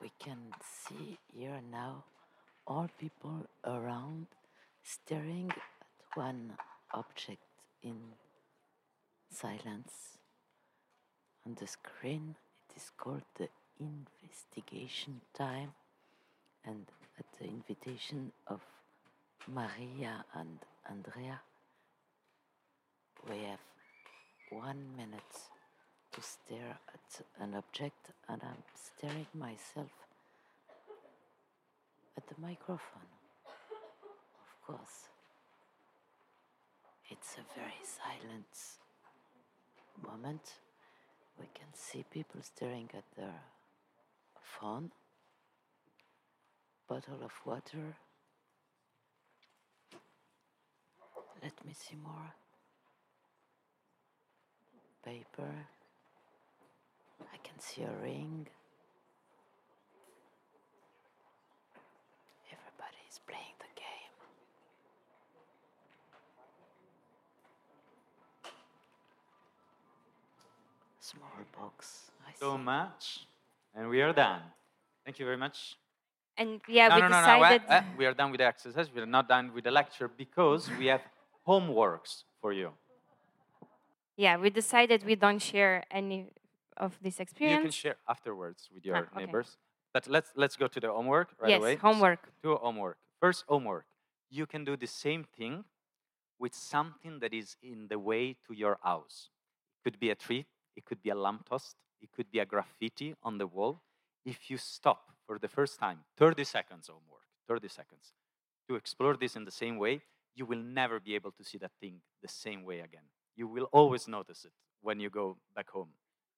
We 0.00 0.10
can 0.18 0.38
see 0.62 1.18
here 1.34 1.60
now 1.70 2.04
all 2.66 2.88
people 2.98 3.46
around 3.66 4.26
staring 4.82 5.50
at 5.50 6.16
one 6.16 6.52
object 6.94 7.42
in 7.82 7.96
silence. 9.30 10.18
On 11.46 11.54
the 11.60 11.66
screen, 11.66 12.36
it 12.70 12.76
is 12.76 12.90
called 12.96 13.24
the 13.36 13.48
investigation 13.80 15.20
time, 15.32 15.72
and 16.64 16.86
at 17.18 17.26
the 17.38 17.46
invitation 17.46 18.32
of 18.46 18.60
Marija 19.46 20.24
and 20.34 20.58
Andrea, 20.88 21.40
we 23.28 23.38
have 23.44 23.60
one 24.50 24.84
minute 24.96 25.34
to 26.12 26.20
stare 26.22 26.78
at 26.92 27.22
an 27.40 27.54
object, 27.54 28.10
and 28.28 28.40
I'm 28.42 28.62
staring 28.74 29.26
myself 29.34 29.90
at 32.16 32.26
the 32.28 32.34
microphone. 32.40 33.10
Of 33.46 34.66
course, 34.66 35.08
it's 37.10 37.34
a 37.34 37.58
very 37.58 37.82
silent 37.82 38.78
moment. 40.06 40.54
We 41.38 41.46
can 41.54 41.66
see 41.74 42.04
people 42.10 42.40
staring 42.42 42.88
at 42.94 43.04
their 43.16 43.34
phone, 44.44 44.92
bottle 46.88 47.22
of 47.24 47.32
water. 47.44 47.96
Let 51.42 51.64
me 51.66 51.74
see 51.74 51.96
more. 52.02 52.34
Paper. 55.04 55.68
I 57.32 57.36
can 57.42 57.58
see 57.60 57.82
a 57.82 57.92
ring. 58.02 58.46
Everybody 62.50 63.00
is 63.10 63.20
playing 63.26 63.56
the 63.58 63.72
game. 63.76 64.14
Small 71.00 71.44
box. 71.56 72.10
I 72.26 72.32
So 72.34 72.56
see. 72.56 72.58
much, 72.58 73.26
and 73.74 73.88
we 73.88 74.00
are 74.02 74.12
done. 74.12 74.42
Thank 75.04 75.18
you 75.18 75.24
very 75.24 75.36
much. 75.36 75.76
And 76.36 76.60
yeah, 76.68 76.88
no, 76.88 76.96
we 76.96 77.00
no, 77.02 77.08
no, 77.08 77.14
no, 77.14 77.18
decided. 77.18 77.62
uh, 77.68 77.82
we 77.96 78.06
are 78.06 78.14
done 78.14 78.30
with 78.30 78.38
the 78.38 78.46
exercise. 78.46 78.88
We 78.92 79.00
are 79.00 79.06
not 79.06 79.28
done 79.28 79.52
with 79.54 79.64
the 79.64 79.70
lecture 79.70 80.08
because 80.08 80.68
we 80.78 80.86
have 80.86 81.02
homeworks 81.46 82.24
for 82.40 82.52
you. 82.52 82.72
Yeah, 84.16 84.36
we 84.36 84.50
decided 84.50 85.04
we 85.04 85.14
don't 85.16 85.40
share 85.40 85.84
any 85.90 86.26
of 86.76 86.98
this 87.02 87.20
experience. 87.20 87.58
You 87.58 87.62
can 87.62 87.70
share 87.70 87.96
afterwards 88.08 88.68
with 88.74 88.84
your 88.84 88.96
Ah, 88.96 89.00
okay. 89.00 89.26
neighbors. 89.26 89.56
But 89.92 90.08
let's 90.08 90.30
let's 90.34 90.56
go 90.56 90.66
to 90.66 90.80
the 90.80 90.88
homework 90.90 91.28
right 91.40 91.50
Yes, 91.50 91.60
away. 91.60 91.76
homework. 91.76 92.20
To 92.42 92.56
homework. 92.56 92.98
First 93.20 93.44
homework. 93.48 93.86
You 94.30 94.46
can 94.46 94.64
do 94.64 94.76
the 94.76 94.86
same 94.88 95.24
thing 95.24 95.64
with 96.38 96.54
something 96.54 97.20
that 97.20 97.32
is 97.32 97.56
in 97.62 97.86
the 97.88 97.98
way 97.98 98.36
to 98.46 98.54
your 98.54 98.78
house. 98.82 99.30
It 99.78 99.84
could 99.84 100.00
be 100.00 100.10
a 100.10 100.14
tree, 100.16 100.46
it 100.76 100.84
could 100.84 101.00
be 101.02 101.10
a 101.10 101.14
lamppost, 101.14 101.76
it 102.04 102.12
could 102.12 102.30
be 102.30 102.38
a 102.38 102.44
graffiti 102.44 103.14
on 103.22 103.38
the 103.38 103.46
wall. 103.46 103.80
If 104.26 104.50
you 104.50 104.58
stop 104.58 105.00
for 105.26 105.38
the 105.38 105.48
first 105.48 105.78
time, 105.78 106.00
30 106.18 106.44
seconds 106.44 106.88
homework, 106.88 107.24
30 107.48 107.68
seconds, 107.68 108.12
to 108.68 108.74
explore 108.76 109.16
this 109.16 109.36
in 109.36 109.44
the 109.44 109.50
same 109.50 109.78
way, 109.78 110.02
you 110.34 110.44
will 110.44 110.62
never 110.62 111.00
be 111.00 111.14
able 111.14 111.32
to 111.32 111.44
see 111.44 111.58
that 111.58 111.70
thing 111.80 112.00
the 112.20 112.28
same 112.28 112.62
way 112.64 112.80
again. 112.80 113.06
You 113.36 113.46
will 113.48 113.68
always 113.72 114.06
notice 114.06 114.44
it 114.44 114.52
when 114.82 115.00
you 115.00 115.08
go 115.08 115.38
back 115.56 115.70
home. 115.70 115.90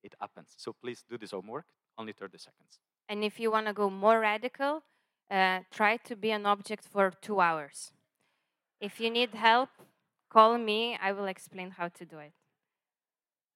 It 0.05 0.15
happens. 0.21 0.51
So 0.57 0.73
please 0.73 1.05
do 1.11 1.19
this 1.19 1.33
homework, 1.33 1.67
only 1.99 2.13
30 2.13 2.39
seconds. 2.39 2.79
And 3.09 3.25
if 3.25 3.41
you 3.41 3.51
want 3.51 3.67
to 3.67 3.73
go 3.73 3.91
more 3.91 4.21
radical, 4.21 4.83
uh, 5.31 5.61
try 5.73 5.97
to 5.97 6.15
be 6.15 6.31
an 6.31 6.47
object 6.47 6.85
for 6.87 7.11
two 7.21 7.41
hours. 7.41 7.91
If 8.81 9.01
you 9.01 9.11
need 9.11 9.35
help, 9.35 9.71
call 10.31 10.59
me. 10.59 10.97
I 11.01 11.11
will 11.13 11.27
explain 11.27 11.71
how 11.71 11.89
to 11.89 12.05
do 12.05 12.19
it. 12.19 12.35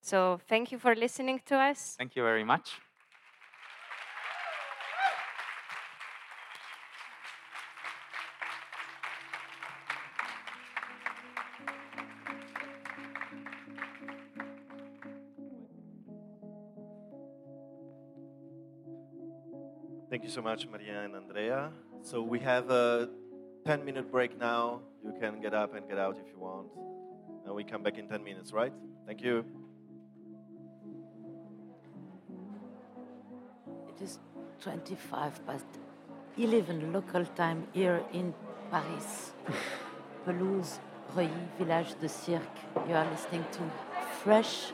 So 0.01 0.39
thank 0.49 0.71
you 0.71 0.79
for 0.79 0.95
listening 0.95 1.41
to 1.45 1.55
us. 1.55 1.95
Thank 1.97 2.15
you 2.15 2.23
very 2.23 2.43
much. 2.43 2.79
Thank 20.09 20.23
you 20.23 20.29
so 20.29 20.41
much, 20.41 20.67
Marija 20.67 20.99
and 21.05 21.15
Andrea. 21.15 21.71
So 22.01 22.21
we 22.21 22.39
have 22.39 22.69
a 22.69 23.09
10 23.65 23.85
minute 23.85 24.11
break 24.11 24.37
now. 24.37 24.81
You 25.05 25.13
can 25.21 25.39
get 25.39 25.53
up 25.53 25.73
and 25.73 25.87
get 25.87 25.97
out 25.97 26.17
if 26.17 26.27
you 26.27 26.37
want. 26.37 26.67
And 27.45 27.55
we 27.55 27.63
come 27.63 27.81
back 27.81 27.97
in 27.97 28.09
10 28.09 28.21
minutes, 28.21 28.51
right? 28.51 28.73
Thank 29.05 29.21
you. 29.21 29.45
Is 34.01 34.17
25 34.61 35.45
past 35.45 35.65
11 36.37 36.91
local 36.91 37.25
time 37.25 37.67
here 37.73 38.03
in 38.13 38.33
Paris. 38.71 39.31
Pelouse, 40.25 40.79
Reuilly, 41.15 41.31
Village 41.57 41.93
de 41.99 42.09
Cirque. 42.09 42.61
You 42.87 42.95
are 42.95 43.09
listening 43.11 43.45
to 43.51 43.59
Fresh 44.23 44.71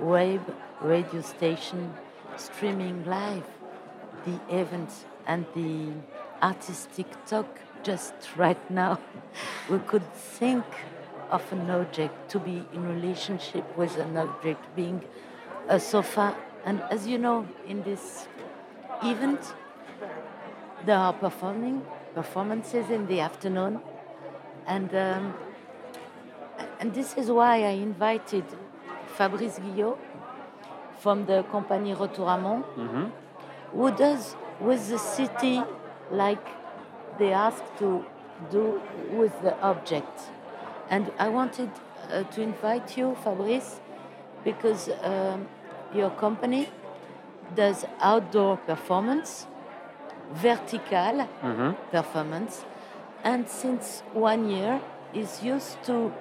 Wave 0.00 0.42
radio 0.80 1.20
station 1.20 1.92
streaming 2.36 3.04
live 3.04 3.46
the 4.24 4.38
event 4.48 4.90
and 5.26 5.44
the 5.54 5.92
artistic 6.42 7.06
talk 7.26 7.58
just 7.82 8.14
right 8.36 8.70
now. 8.70 8.98
We 9.70 9.78
could 9.78 10.06
think 10.38 10.64
of 11.30 11.42
an 11.52 11.70
object 11.70 12.30
to 12.30 12.38
be 12.38 12.64
in 12.72 12.88
relationship 12.88 13.64
with 13.76 13.96
an 13.98 14.16
object 14.16 14.62
being 14.76 15.02
a 15.68 15.78
sofa 15.80 16.34
And 16.64 16.82
as 16.90 17.06
you 17.06 17.18
know, 17.18 17.46
in 17.66 17.82
this 17.82 18.28
event, 19.02 19.40
there 20.84 20.96
are 20.98 21.12
performing 21.12 21.82
performances 22.14 22.90
in 22.90 23.06
the 23.06 23.20
afternoon, 23.20 23.80
and 24.66 24.94
um, 24.94 25.34
and 26.80 26.94
this 26.94 27.16
is 27.16 27.30
why 27.30 27.64
I 27.64 27.70
invited 27.70 28.44
Fabrice 29.16 29.58
Guillot 29.58 29.98
from 30.98 31.26
the 31.26 31.42
company 31.44 31.94
Retouramont, 31.94 32.64
Mm-hmm. 32.76 33.06
who 33.72 33.90
does 33.96 34.36
with 34.60 34.88
the 34.88 34.98
city 34.98 35.62
like 36.10 36.44
they 37.18 37.32
ask 37.32 37.62
to 37.78 38.04
do 38.50 38.80
with 39.12 39.32
the 39.42 39.54
object. 39.60 40.20
And 40.90 41.10
I 41.18 41.28
wanted 41.28 41.70
uh, 42.10 42.22
to 42.22 42.40
invite 42.42 42.96
you, 42.96 43.16
Fabrice, 43.22 43.80
because 44.44 44.88
um, 45.02 45.46
your 45.94 46.10
company 46.10 46.68
does 47.54 47.84
outdoor 48.00 48.56
performance, 48.58 49.46
vertical 50.32 51.26
Mhm. 51.42 51.76
performance, 51.90 52.64
and 53.24 53.48
since 53.48 54.02
one 54.14 54.48
year 54.48 54.80
is 55.14 55.42
used 55.42 55.82
to 55.84 56.12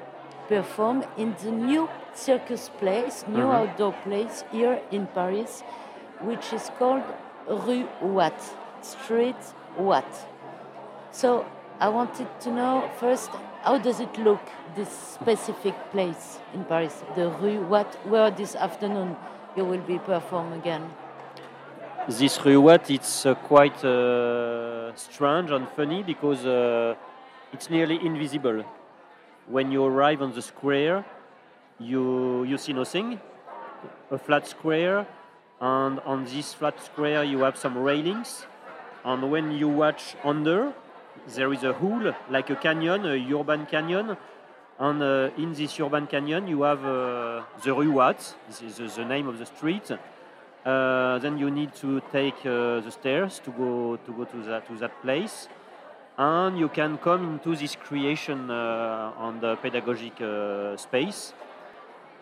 perform 0.47 1.03
in 1.17 1.35
the 1.43 1.51
new 1.51 1.89
circus 2.13 2.69
place, 2.69 3.25
new 3.27 3.45
Mhm. 3.45 3.55
outdoor 3.55 3.93
place 4.03 4.45
here 4.51 4.81
in 4.91 5.07
Paris, 5.07 5.63
which 6.21 6.53
is 6.53 6.71
called 6.79 7.03
Rue 7.47 7.87
Watt, 8.01 8.39
Street 8.81 9.53
Watt. 9.77 10.27
So 11.11 11.45
I 11.79 11.89
wanted 11.89 12.27
to 12.39 12.49
know 12.49 12.83
first, 12.99 13.29
how 13.61 13.77
does 13.77 13.99
it 13.99 14.17
look, 14.17 14.39
this 14.75 14.89
specific 14.89 15.75
place 15.91 16.39
in 16.53 16.63
Paris, 16.63 17.03
the 17.15 17.29
Rue 17.41 17.61
Watt, 17.69 17.95
where 18.05 18.31
this 18.31 18.55
afternoon 18.55 19.15
you 19.55 19.65
will 19.65 19.81
be 19.81 19.99
perform 19.99 20.53
again? 20.53 20.89
This 22.09 22.39
Rue 22.45 22.61
Watt, 22.61 22.89
it's 22.89 23.25
uh, 23.25 23.35
quite 23.35 23.83
uh, 23.83 24.95
strange 24.95 25.51
and 25.51 25.67
funny 25.67 26.03
because 26.03 26.45
uh, 26.45 26.95
it's 27.51 27.69
nearly 27.69 27.99
invisible. 28.01 28.63
When 29.45 29.73
you 29.73 29.83
arrive 29.83 30.21
on 30.21 30.31
the 30.31 30.41
square, 30.41 31.03
you 31.81 32.45
you 32.45 32.57
see 32.57 32.71
nothing, 32.71 33.19
a 34.09 34.17
flat 34.17 34.47
square, 34.47 35.05
and 35.59 35.99
on 36.05 36.23
this 36.23 36.53
flat 36.53 36.81
square 36.81 37.25
you 37.25 37.39
have 37.39 37.57
some 37.57 37.77
railings, 37.77 38.45
and 39.03 39.29
when 39.29 39.51
you 39.51 39.67
watch 39.67 40.15
under, 40.23 40.71
there 41.35 41.51
is 41.51 41.65
a 41.65 41.73
hole 41.73 42.13
like 42.29 42.49
a 42.49 42.55
canyon, 42.55 43.05
a 43.05 43.17
urban 43.35 43.65
canyon, 43.65 44.15
and 44.79 45.03
uh, 45.03 45.29
in 45.37 45.53
this 45.53 45.77
urban 45.81 46.07
canyon 46.07 46.47
you 46.47 46.61
have 46.61 46.85
uh, 46.85 47.43
the 47.65 47.73
Rue 47.73 47.91
Watt, 47.91 48.33
this 48.47 48.79
is 48.79 48.95
the 48.95 49.03
name 49.03 49.27
of 49.27 49.39
the 49.39 49.45
street. 49.45 49.91
Uh, 50.67 51.17
then 51.19 51.37
you 51.37 51.49
need 51.49 51.73
to 51.73 52.01
take 52.11 52.35
uh, 52.45 52.81
the 52.81 52.91
stairs 52.91 53.39
to 53.39 53.51
go 53.51 53.95
to 54.05 54.11
go 54.11 54.25
to 54.25 54.43
that 54.43 54.67
to 54.67 54.75
that 54.75 54.91
place, 55.01 55.47
and 56.17 56.59
you 56.59 56.67
can 56.67 56.97
come 56.97 57.23
into 57.23 57.55
this 57.55 57.77
creation 57.77 58.51
uh, 58.51 59.13
on 59.17 59.39
the 59.39 59.55
pedagogic 59.63 60.19
uh, 60.19 60.75
space. 60.75 61.31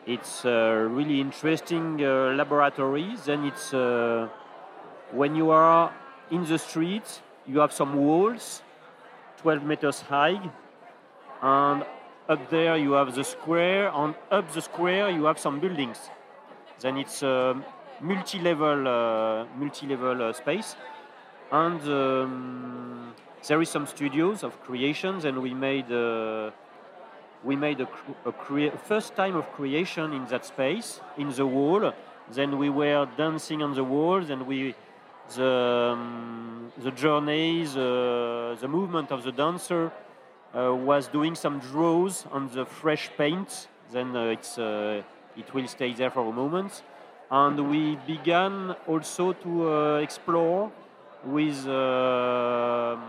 It's 0.05 0.45
a 0.45 0.85
really 0.87 1.19
interesting 1.19 2.05
uh, 2.05 2.35
laboratory. 2.37 3.15
Then 3.25 3.45
it's 3.45 3.73
uh, 3.73 4.29
when 5.11 5.35
you 5.35 5.49
are 5.49 5.91
in 6.29 6.45
the 6.45 6.59
street, 6.59 7.23
you 7.47 7.57
have 7.57 7.73
some 7.73 7.95
walls, 7.95 8.61
12 9.41 9.63
meters 9.63 10.01
high, 10.01 10.39
and 11.41 11.83
up 12.29 12.49
there 12.51 12.77
you 12.77 12.91
have 12.91 13.15
the 13.15 13.23
square, 13.23 13.89
and 13.91 14.13
up 14.29 14.53
the 14.53 14.61
square 14.61 15.09
you 15.09 15.25
have 15.25 15.39
some 15.39 15.59
buildings. 15.59 16.11
Then 16.79 16.97
it's 16.97 17.23
a 17.23 17.55
multi-level, 18.01 18.87
uh, 18.87 19.45
multi-level 19.57 20.23
uh, 20.23 20.33
space, 20.33 20.75
and 21.51 21.81
um, 21.81 23.13
there 23.47 23.61
is 23.61 23.69
some 23.69 23.87
studios 23.87 24.43
of 24.43 24.59
creations, 24.63 25.25
and 25.25 25.41
we 25.41 25.53
made 25.53 25.91
uh, 25.91 26.51
we 27.43 27.55
made 27.55 27.79
a, 27.81 27.87
a 28.25 28.31
crea- 28.31 28.71
first 28.87 29.15
time 29.15 29.35
of 29.35 29.51
creation 29.51 30.13
in 30.13 30.25
that 30.25 30.45
space 30.45 30.99
in 31.17 31.29
the 31.29 31.45
wall. 31.45 31.93
Then 32.31 32.57
we 32.57 32.69
were 32.69 33.07
dancing 33.17 33.61
on 33.61 33.75
the 33.75 33.83
walls, 33.83 34.29
and 34.29 34.47
we 34.47 34.75
the 35.35 35.93
um, 35.93 36.71
the 36.83 36.91
journeys, 36.91 37.75
uh, 37.77 38.55
the 38.59 38.67
movement 38.67 39.11
of 39.11 39.23
the 39.23 39.31
dancer 39.31 39.91
uh, 40.55 40.73
was 40.73 41.07
doing 41.07 41.35
some 41.35 41.59
draws 41.59 42.25
on 42.31 42.49
the 42.53 42.65
fresh 42.65 43.09
paint. 43.17 43.67
Then 43.91 44.15
uh, 44.15 44.25
it's 44.25 44.57
it 44.57 45.53
will 45.53 45.67
stay 45.67 45.93
there 45.93 46.09
for 46.09 46.27
a 46.27 46.31
moment, 46.31 46.81
and 47.31 47.69
we 47.69 47.97
began 48.07 48.75
also 48.87 49.33
to 49.33 49.69
uh, 49.69 49.97
explore 49.99 50.71
with. 51.23 51.65
um 51.67 53.01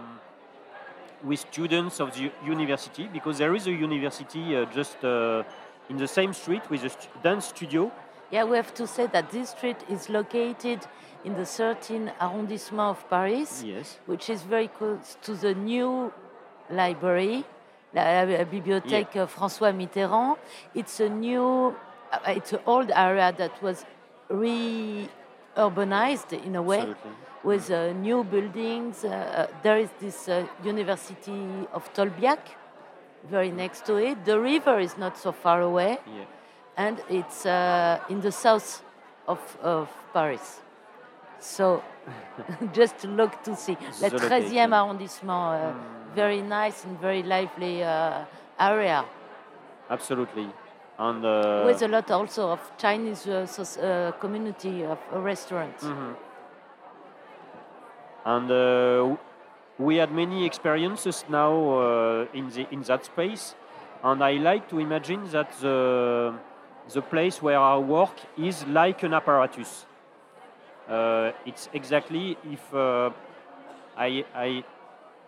with 1.24 1.40
students 1.40 1.98
of 1.98 2.14
the 2.14 2.30
university 2.44 3.08
because 3.12 3.38
there 3.38 3.54
is 3.56 3.66
a 3.66 3.72
university 3.72 4.54
uh, 4.54 4.64
just 4.66 5.02
uh, 5.04 5.42
in 5.88 5.96
the 5.96 6.06
same 6.06 6.32
street 6.32 6.62
with 6.70 6.84
a 6.84 6.90
dance 7.22 7.46
studio. 7.46 7.90
Yeah, 8.30 8.44
we 8.44 8.56
have 8.56 8.72
to 8.74 8.86
say 8.86 9.06
that 9.08 9.30
this 9.30 9.50
street 9.50 9.78
is 9.88 10.08
located 10.08 10.80
in 11.24 11.34
the 11.34 11.42
13th 11.46 12.12
arrondissement 12.20 12.90
of 12.90 13.08
Paris, 13.10 13.62
Yes. 13.64 13.98
which 14.06 14.28
is 14.30 14.42
very 14.42 14.68
close 14.68 15.16
to 15.22 15.34
the 15.34 15.54
new 15.54 16.12
library, 16.70 17.44
la, 17.94 18.02
la 18.22 18.44
bibliothèque 18.44 19.16
uh, 19.16 19.26
François 19.26 19.72
Mitterrand. 19.72 20.36
It's 20.74 21.00
a 21.00 21.08
new, 21.08 21.74
uh, 22.12 22.18
it's 22.38 22.52
an 22.52 22.60
old 22.66 22.90
area 22.94 23.32
that 23.36 23.60
was 23.62 23.84
re-urbanized 24.28 26.32
in 26.44 26.56
a 26.56 26.62
way 26.62 26.78
Absolutely. 26.80 27.10
with 27.44 27.70
uh, 27.70 27.92
new 27.92 28.24
buildings. 28.24 29.04
Uh, 29.04 29.08
uh, 29.08 29.46
there 29.62 29.78
is 29.78 29.90
this 30.00 30.28
uh, 30.28 30.44
University 30.64 31.66
of 31.72 31.92
Tolbiac 31.94 32.38
very 33.30 33.50
next 33.50 33.84
to 33.86 33.96
it. 33.96 34.24
The 34.24 34.38
river 34.38 34.78
is 34.78 34.96
not 34.96 35.16
so 35.18 35.32
far 35.32 35.60
away 35.62 35.98
Yeah. 36.06 36.24
and 36.76 37.00
it's 37.08 37.44
uh, 37.46 37.98
in 38.08 38.20
the 38.20 38.30
south 38.32 38.82
of, 39.26 39.40
of 39.62 39.88
Paris. 40.12 40.60
So 41.40 41.82
just 42.72 42.98
to 42.98 43.08
look 43.08 43.42
to 43.44 43.56
see. 43.56 43.76
Le 44.00 44.10
The 44.10 44.18
13e 44.18 44.30
location. 44.30 44.72
arrondissement, 44.72 45.54
uh, 45.54 45.72
very 46.14 46.40
nice 46.42 46.84
and 46.84 46.98
very 47.00 47.22
lively 47.22 47.82
uh, 47.82 48.24
area 48.58 49.04
Absolutely. 49.90 50.48
And 50.98 51.24
uh, 51.24 51.62
with 51.66 51.82
a 51.82 51.88
lot 51.88 52.10
also 52.10 52.48
of 52.52 52.60
Chinese 52.78 53.26
uh, 53.26 53.46
soc- 53.46 53.82
uh, 53.82 54.12
community 54.12 54.84
of 54.84 54.98
uh, 55.12 55.20
restaurants. 55.20 55.84
Mhm. 55.84 56.14
And 58.24 58.50
uh, 58.50 59.16
we 59.78 59.96
had 59.96 60.10
many 60.10 60.44
experiences 60.46 61.24
now 61.28 61.52
uh, 61.52 62.26
in 62.34 62.48
the 62.50 62.66
in 62.70 62.82
that 62.82 63.04
space, 63.04 63.54
and 64.02 64.22
I 64.22 64.32
like 64.32 64.68
to 64.70 64.78
imagine 64.78 65.28
that 65.30 65.52
the 65.60 66.32
the 66.94 67.02
place 67.02 67.42
where 67.42 67.58
I 67.58 67.76
work 67.78 68.14
is 68.36 68.66
like 68.66 69.02
an 69.06 69.12
apparatus. 69.14 69.86
Uh, 70.88 71.32
it's 71.44 71.68
exactly 71.72 72.36
if 72.52 72.72
uh, 72.74 73.10
I, 73.96 74.24
I 74.34 74.64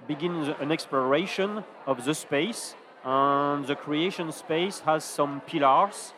begin 0.07 0.45
the- 0.45 0.57
an 0.61 0.71
exploration 0.73 1.65
of 1.87 2.05
the 2.05 2.15
space, 2.15 2.75
and 3.05 3.67
the 3.67 3.77
creation 3.77 4.33
space 4.33 4.81
has 4.81 5.05
some 5.05 5.41
pillars, 5.43 6.13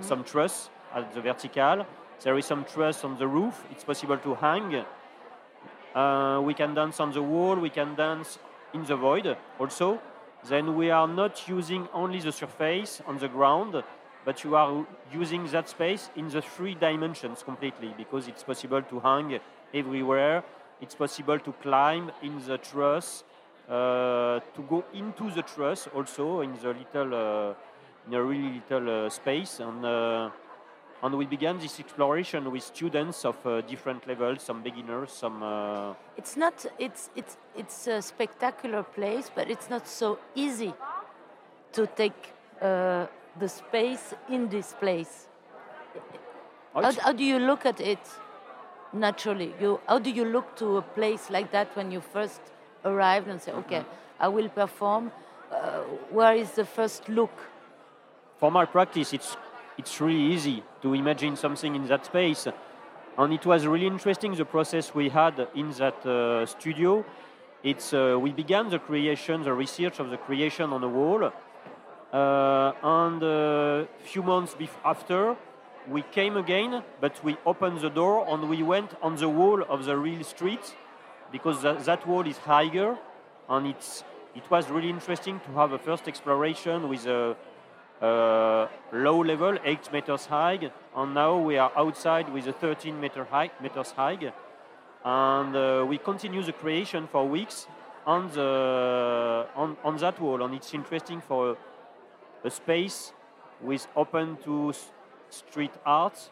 some 0.00 0.24
truss 0.24 0.70
at 0.94 1.14
the 1.14 1.20
vertical. 1.20 1.86
There 2.22 2.36
is 2.38 2.46
some 2.46 2.64
truss 2.64 3.04
on 3.04 3.18
the 3.18 3.26
roof. 3.26 3.64
It's 3.70 3.84
possible 3.84 4.18
to 4.18 4.34
hang. 4.34 4.84
Uh, 5.94 6.40
we 6.42 6.54
can 6.54 6.74
dance 6.74 7.00
on 7.00 7.12
the 7.12 7.22
wall. 7.22 7.56
We 7.56 7.70
can 7.70 7.94
dance 7.94 8.38
in 8.74 8.84
the 8.84 8.96
void 8.96 9.36
also. 9.58 10.00
Then 10.48 10.76
we 10.76 10.90
are 10.90 11.08
not 11.08 11.48
using 11.48 11.88
only 11.92 12.20
the 12.20 12.32
surface 12.32 13.00
on 13.06 13.18
the 13.18 13.28
ground, 13.28 13.82
but 14.24 14.44
you 14.44 14.54
are 14.56 14.86
using 15.12 15.46
that 15.48 15.68
space 15.68 16.10
in 16.16 16.28
the 16.28 16.42
three 16.42 16.74
dimensions 16.74 17.42
completely 17.42 17.94
because 17.96 18.28
it's 18.28 18.42
possible 18.42 18.82
to 18.82 19.00
hang 19.00 19.40
everywhere. 19.72 20.44
It's 20.80 20.94
possible 20.94 21.38
to 21.38 21.52
climb 21.62 22.12
in 22.22 22.44
the 22.46 22.58
truss, 22.58 23.24
to 23.68 24.62
go 24.68 24.84
into 24.94 25.30
the 25.30 25.42
truss 25.42 25.88
also 25.94 26.40
in 26.40 26.52
the 26.62 26.74
little, 26.74 27.14
uh, 27.14 27.54
in 28.06 28.14
a 28.14 28.22
really 28.22 28.62
little 28.62 29.06
uh, 29.06 29.10
space, 29.10 29.60
and 29.60 29.84
uh, 29.84 30.30
and 31.02 31.14
we 31.14 31.26
began 31.26 31.58
this 31.58 31.78
exploration 31.78 32.50
with 32.50 32.62
students 32.62 33.24
of 33.24 33.36
uh, 33.46 33.60
different 33.62 34.06
levels, 34.06 34.42
some 34.42 34.62
beginners, 34.62 35.12
some. 35.12 35.42
Uh, 35.42 35.94
It's 36.16 36.36
not. 36.36 36.66
It's 36.78 37.10
it's 37.14 37.36
it's 37.54 37.86
a 37.86 38.00
spectacular 38.00 38.82
place, 38.82 39.30
but 39.34 39.50
it's 39.50 39.68
not 39.68 39.86
so 39.86 40.18
easy 40.34 40.74
to 41.72 41.86
take 41.86 42.34
uh, 42.62 43.06
the 43.38 43.48
space 43.48 44.14
in 44.28 44.48
this 44.48 44.72
place. 44.72 45.28
Oh, 46.74 46.82
How, 46.82 46.92
how 47.00 47.12
do 47.12 47.24
you 47.24 47.38
look 47.38 47.66
at 47.66 47.80
it 47.80 48.00
naturally? 48.92 49.54
You 49.60 49.80
how 49.86 49.98
do 49.98 50.10
you 50.10 50.24
look 50.24 50.56
to 50.56 50.78
a 50.78 50.82
place 50.82 51.30
like 51.30 51.50
that 51.52 51.76
when 51.76 51.90
you 51.90 52.00
first 52.00 52.40
arrived 52.86 53.28
and 53.28 53.40
say, 53.40 53.52
okay, 53.52 53.84
I 54.18 54.28
will 54.28 54.48
perform? 54.48 55.12
Uh, 55.52 55.80
where 56.10 56.34
is 56.34 56.52
the 56.52 56.64
first 56.64 57.08
look? 57.08 57.30
for 58.38 58.50
my 58.50 58.64
practice, 58.64 59.12
it's 59.12 59.36
it's 59.78 60.00
really 60.00 60.32
easy 60.34 60.62
to 60.80 60.94
imagine 60.94 61.36
something 61.36 61.74
in 61.74 61.86
that 61.86 62.06
space. 62.06 62.48
And 63.18 63.32
it 63.32 63.44
was 63.44 63.66
really 63.66 63.86
interesting 63.86 64.34
the 64.34 64.44
process 64.44 64.94
we 64.94 65.08
had 65.08 65.48
in 65.54 65.70
that 65.72 66.06
uh, 66.06 66.46
studio. 66.46 67.04
It's 67.62 67.92
uh, 67.92 68.18
we 68.20 68.32
began 68.32 68.70
the 68.70 68.78
creation, 68.78 69.42
the 69.42 69.52
research 69.52 70.00
of 70.00 70.10
the 70.10 70.16
creation 70.16 70.72
on 70.72 70.80
the 70.80 70.88
wall, 70.88 71.24
uh, 71.24 72.72
and 72.82 73.22
a 73.22 73.86
few 74.04 74.22
months 74.22 74.54
bef- 74.54 74.80
after, 74.84 75.36
we 75.88 76.02
came 76.02 76.36
again, 76.36 76.82
but 77.00 77.22
we 77.24 77.36
opened 77.44 77.80
the 77.80 77.90
door 77.90 78.26
and 78.28 78.48
we 78.48 78.62
went 78.62 78.90
on 79.02 79.16
the 79.16 79.28
wall 79.28 79.62
of 79.68 79.84
the 79.84 79.96
real 79.96 80.24
street 80.24 80.76
because 81.32 81.62
that, 81.62 81.84
that 81.84 82.06
wall 82.06 82.26
is 82.26 82.38
higher, 82.38 82.96
and 83.48 83.66
it's 83.66 84.04
it 84.34 84.50
was 84.50 84.68
really 84.68 84.90
interesting 84.90 85.40
to 85.40 85.52
have 85.52 85.72
a 85.72 85.78
first 85.78 86.06
exploration 86.08 86.88
with 86.90 87.06
a, 87.06 87.34
a 88.02 88.68
low 88.92 89.18
level, 89.24 89.56
eight 89.64 89.90
meters 89.92 90.26
high, 90.26 90.70
and 90.94 91.14
now 91.14 91.38
we 91.38 91.56
are 91.56 91.72
outside 91.74 92.28
with 92.28 92.46
a 92.46 92.52
13 92.52 93.00
meter 93.00 93.24
high, 93.24 93.50
meters 93.62 93.92
high, 93.92 94.32
and 95.04 95.56
uh, 95.56 95.86
we 95.88 95.96
continue 95.96 96.42
the 96.42 96.52
creation 96.52 97.08
for 97.10 97.26
weeks 97.26 97.66
on 98.06 98.30
the 98.32 99.46
on, 99.56 99.76
on 99.82 99.96
that 99.96 100.20
wall, 100.20 100.42
and 100.44 100.54
it's 100.54 100.74
interesting 100.74 101.20
for 101.20 101.52
a, 102.44 102.46
a 102.46 102.50
space 102.50 103.12
with 103.62 103.86
open 103.96 104.36
to 104.44 104.72
street 105.30 105.72
art. 105.84 106.30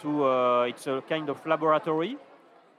To 0.00 0.24
uh, 0.24 0.62
it's 0.62 0.86
a 0.86 1.02
kind 1.08 1.28
of 1.28 1.44
laboratory 1.46 2.16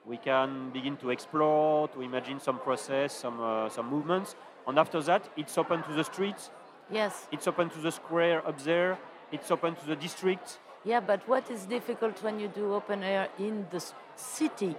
we 0.07 0.17
can 0.17 0.69
begin 0.69 0.97
to 0.97 1.09
explore, 1.09 1.87
to 1.89 2.01
imagine 2.01 2.39
some 2.39 2.59
process, 2.59 3.13
some, 3.13 3.41
uh, 3.41 3.69
some 3.69 3.89
movements. 3.89 4.35
And 4.67 4.77
after 4.77 5.01
that, 5.03 5.27
it's 5.35 5.57
open 5.57 5.83
to 5.83 5.93
the 5.93 6.03
streets. 6.03 6.51
Yes. 6.91 7.27
It's 7.31 7.47
open 7.47 7.69
to 7.71 7.79
the 7.79 7.91
square 7.91 8.47
up 8.47 8.61
there. 8.61 8.97
It's 9.31 9.49
open 9.49 9.75
to 9.75 9.85
the 9.87 9.95
district. 9.95 10.59
Yeah, 10.83 10.99
but 10.99 11.27
what 11.27 11.49
is 11.49 11.65
difficult 11.65 12.21
when 12.21 12.39
you 12.39 12.47
do 12.47 12.73
open 12.73 13.03
air 13.03 13.27
in 13.39 13.65
the 13.71 13.83
city? 14.15 14.75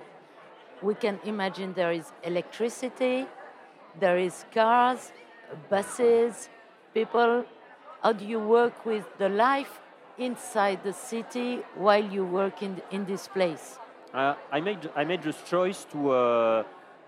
We 0.80 0.94
can 0.94 1.18
imagine 1.24 1.72
there 1.72 1.90
is 1.90 2.12
electricity, 2.22 3.26
there 3.98 4.18
is 4.18 4.44
cars, 4.54 5.10
buses, 5.68 6.48
people. 6.94 7.44
How 8.02 8.12
do 8.12 8.24
you 8.24 8.38
work 8.38 8.86
with 8.86 9.04
the 9.18 9.28
life 9.28 9.80
inside 10.16 10.84
the 10.84 10.92
city 10.92 11.62
while 11.74 12.04
you 12.04 12.24
work 12.24 12.62
in, 12.62 12.80
in 12.92 13.04
this 13.06 13.26
place? 13.26 13.78
Uh, 14.14 14.34
I 14.50 14.60
made 14.60 14.88
I 14.94 15.04
made 15.04 15.22
this 15.22 15.36
choice 15.48 15.84
to 15.92 16.10
uh, 16.10 16.62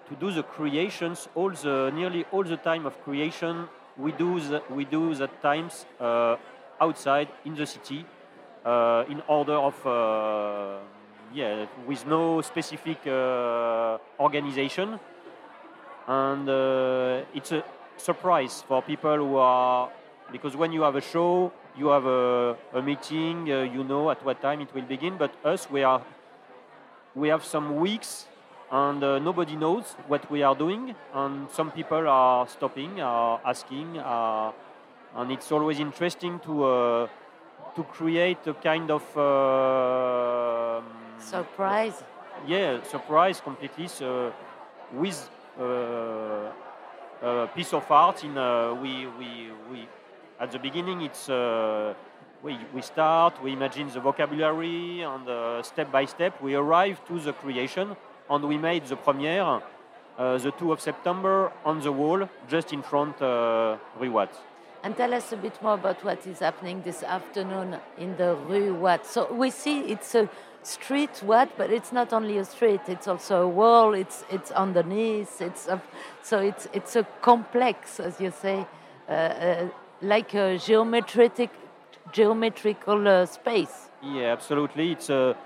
to 0.08 0.14
do 0.18 0.30
the 0.30 0.42
creations 0.42 1.28
all 1.34 1.50
the 1.50 1.90
nearly 1.94 2.24
all 2.32 2.44
the 2.44 2.56
time 2.56 2.86
of 2.86 3.02
creation. 3.04 3.68
We 3.96 4.12
do 4.12 4.40
the, 4.40 4.62
we 4.70 4.84
do 4.84 5.14
that 5.14 5.42
times 5.42 5.86
uh, 6.00 6.36
outside 6.80 7.28
in 7.44 7.54
the 7.54 7.66
city 7.66 8.04
uh, 8.64 9.04
in 9.08 9.22
order 9.28 9.54
of 9.54 9.74
uh, 9.86 10.78
yeah 11.32 11.66
with 11.86 12.06
no 12.06 12.42
specific 12.42 13.06
uh, 13.06 13.98
organization. 14.20 14.98
And 16.06 16.48
it's 17.34 17.52
a 17.52 17.62
surprise 17.96 18.64
for 18.66 18.82
people 18.82 19.16
who 19.16 19.36
are 19.36 19.90
because 20.32 20.56
when 20.56 20.72
you 20.72 20.82
have 20.82 20.96
a 20.96 21.02
show 21.02 21.52
you 21.76 21.88
have 21.88 22.06
a, 22.06 22.56
a 22.72 22.82
meeting 22.82 23.46
you 23.46 23.84
know 23.84 24.10
at 24.10 24.24
what 24.24 24.40
time 24.40 24.60
it 24.62 24.74
will 24.74 24.88
begin. 24.88 25.16
But 25.18 25.32
us 25.44 25.70
we 25.70 25.82
are 25.82 26.02
we 27.18 27.28
have 27.28 27.44
some 27.44 27.76
weeks 27.76 28.26
and 28.70 29.02
uh, 29.02 29.18
nobody 29.18 29.56
knows 29.56 29.96
what 30.06 30.30
we 30.30 30.42
are 30.42 30.54
doing 30.54 30.94
and 31.14 31.50
some 31.50 31.70
people 31.70 32.06
are 32.08 32.46
stopping 32.46 33.00
are 33.00 33.40
asking 33.44 33.98
uh, 33.98 34.52
and 35.16 35.32
it's 35.32 35.50
always 35.50 35.80
interesting 35.80 36.38
to 36.40 36.64
uh, 36.64 37.08
to 37.74 37.82
create 37.84 38.46
a 38.46 38.54
kind 38.54 38.90
of 38.90 39.02
uh, 39.16 40.80
Surprise. 41.18 42.04
yeah 42.46 42.82
surprise 42.84 43.40
completely 43.40 43.88
so 43.88 44.32
with 44.92 45.28
uh, 45.60 46.52
a 47.22 47.48
piece 47.54 47.72
of 47.72 47.90
art 47.90 48.22
in 48.22 48.36
uh, 48.38 48.74
we, 48.74 49.06
we, 49.18 49.50
we 49.70 49.88
at 50.38 50.52
the 50.52 50.58
beginning 50.58 51.00
it's 51.02 51.28
uh, 51.28 51.94
we, 52.42 52.56
we 52.74 52.82
start 52.82 53.42
we 53.42 53.52
imagine 53.52 53.88
the 53.90 54.00
vocabulary 54.00 55.02
and 55.02 55.28
uh, 55.28 55.62
step 55.62 55.90
by 55.90 56.04
step 56.04 56.40
we 56.40 56.54
arrive 56.54 57.04
to 57.06 57.18
the 57.18 57.32
creation 57.32 57.96
and 58.30 58.44
we 58.44 58.56
made 58.56 58.84
the 58.86 58.96
premiere 58.96 59.60
uh, 60.18 60.38
the 60.38 60.52
2 60.52 60.72
of 60.72 60.80
september 60.80 61.50
on 61.64 61.80
the 61.80 61.90
wall 61.90 62.28
just 62.48 62.72
in 62.72 62.82
front 62.82 63.20
uh, 63.22 63.76
rue 63.98 64.12
Watt. 64.12 64.32
And 64.84 64.96
tell 64.96 65.12
us 65.12 65.32
a 65.32 65.36
bit 65.36 65.60
more 65.60 65.74
about 65.74 66.04
what 66.04 66.24
is 66.26 66.38
happening 66.38 66.82
this 66.82 67.02
afternoon 67.02 67.76
in 67.98 68.16
the 68.16 68.36
Rue 68.48 68.74
Watt. 68.74 69.04
So 69.04 69.32
we 69.32 69.50
see 69.50 69.80
it's 69.80 70.14
a 70.14 70.30
street 70.62 71.20
Watt, 71.24 71.48
but 71.58 71.72
it's 71.72 71.90
not 71.90 72.12
only 72.12 72.38
a 72.38 72.44
street; 72.44 72.82
it's 72.86 73.08
also 73.08 73.42
a 73.42 73.48
wall. 73.48 73.92
It's 73.92 74.24
it's 74.30 74.52
underneath. 74.52 75.42
It's 75.42 75.66
a, 75.66 75.82
so 76.22 76.38
it's 76.38 76.68
it's 76.72 76.94
a 76.94 77.02
complex, 77.22 77.98
as 77.98 78.20
you 78.20 78.30
say, 78.30 78.64
uh, 79.08 79.12
uh, 79.12 79.68
like 80.00 80.32
a 80.34 80.58
geometric 80.58 81.50
geometrical 82.12 83.06
uh, 83.06 83.26
space. 83.26 83.90
Yeah, 84.02 84.32
absolutely. 84.32 84.92
It's 84.92 85.10
a, 85.10 85.36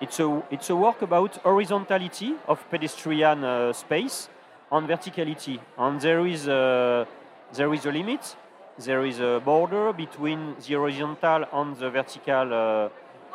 it's 0.00 0.20
a, 0.20 0.42
it's 0.50 0.70
a 0.70 0.76
work 0.76 1.02
about 1.02 1.36
horizontality 1.36 2.34
of 2.46 2.68
pedestrian 2.70 3.44
uh, 3.44 3.72
space 3.72 4.28
and 4.70 4.88
verticality. 4.88 5.60
And 5.76 6.00
there 6.00 6.26
is 6.26 6.48
a, 6.48 7.06
there 7.52 7.72
is 7.74 7.86
a 7.86 7.92
limit. 7.92 8.36
There 8.78 9.04
is 9.04 9.18
a 9.20 9.40
border 9.44 9.92
between 9.92 10.54
the 10.66 10.74
horizontal 10.74 11.44
and 11.52 11.76
the 11.76 11.90
vertical 11.90 12.54
uh, 12.54 12.88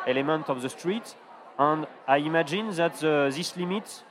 element 0.06 0.48
of 0.48 0.62
the 0.62 0.68
street. 0.68 1.14
And 1.58 1.86
I 2.08 2.16
imagine 2.16 2.70
that 2.76 2.94
the, 2.96 3.30
this 3.34 3.56
limit 3.56 4.02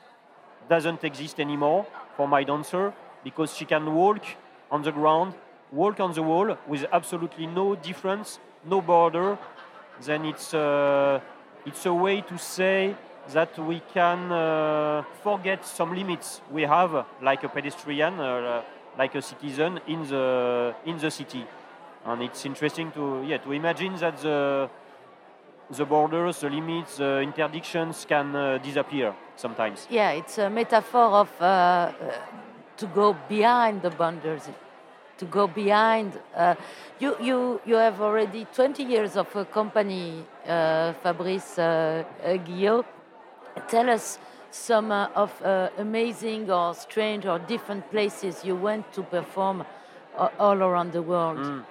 doesn't 0.69 1.03
exist 1.03 1.39
anymore 1.39 1.85
for 2.15 2.27
my 2.27 2.43
dancer 2.43 2.93
because 3.23 3.55
she 3.55 3.65
can 3.65 3.93
walk 3.93 4.23
on 4.71 4.83
the 4.83 4.91
ground, 4.91 5.33
walk 5.71 5.99
on 5.99 6.13
the 6.13 6.23
wall 6.23 6.57
with 6.67 6.85
absolutely 6.91 7.47
no 7.47 7.75
difference, 7.75 8.39
no 8.65 8.81
border. 8.81 9.37
Then 10.01 10.25
it's, 10.25 10.53
uh, 10.53 11.19
it's 11.65 11.85
a 11.85 11.93
way 11.93 12.21
to 12.21 12.37
say 12.37 12.95
that 13.31 13.57
we 13.57 13.81
can 13.93 14.31
uh, 14.31 15.03
forget 15.23 15.65
some 15.65 15.95
limits 15.95 16.41
we 16.51 16.63
have, 16.63 17.05
like 17.21 17.43
a 17.43 17.49
pedestrian, 17.49 18.19
uh, 18.19 18.61
like 18.97 19.15
a 19.15 19.21
citizen 19.21 19.79
in 19.87 20.07
the, 20.07 20.75
in 20.85 20.97
the 20.97 21.09
city. 21.09 21.45
And 22.05 22.21
it's 22.21 22.45
interesting 22.45 22.91
to, 22.91 23.23
yeah, 23.25 23.37
to 23.37 23.51
imagine 23.53 23.95
that 23.97 24.17
the, 24.17 24.69
the 25.69 25.85
borders, 25.85 26.41
the 26.41 26.49
limits, 26.49 26.97
the 26.97 27.23
interdictions 27.25 28.05
can 28.05 28.35
uh, 28.35 28.57
disappear 28.57 29.15
sometimes. 29.35 29.87
Yeah, 29.89 30.11
it's 30.11 30.37
a 30.37 30.49
metaphor 30.49 31.21
of 31.21 31.41
uh, 31.41 31.91
to 32.75 32.87
go 32.87 33.15
behind 33.29 33.81
the 33.81 33.89
boundaries, 33.89 34.49
to 35.17 35.25
go 35.25 35.47
behind. 35.47 36.19
Uh, 36.35 36.55
you, 36.99 37.15
you, 37.21 37.61
you 37.65 37.75
have 37.75 38.01
already 38.01 38.45
20 38.53 38.83
years 38.83 39.15
of 39.15 39.33
a 39.35 39.45
company, 39.45 40.23
uh, 40.47 40.93
Fabrice 41.03 41.59
uh, 41.59 42.03
uh, 42.23 42.37
Guillot. 42.37 42.85
Tell 43.67 43.89
us 43.89 44.17
some 44.51 44.91
uh, 44.91 45.09
of 45.15 45.31
uh, 45.41 45.69
amazing 45.77 46.49
or 46.49 46.73
strange 46.73 47.25
or 47.25 47.39
different 47.39 47.89
places 47.91 48.43
you 48.43 48.55
went 48.55 48.91
to 48.93 49.03
perform 49.03 49.63
all 50.39 50.61
around 50.61 50.91
the 50.91 51.01
world. 51.01 51.37
Mm. 51.37 51.65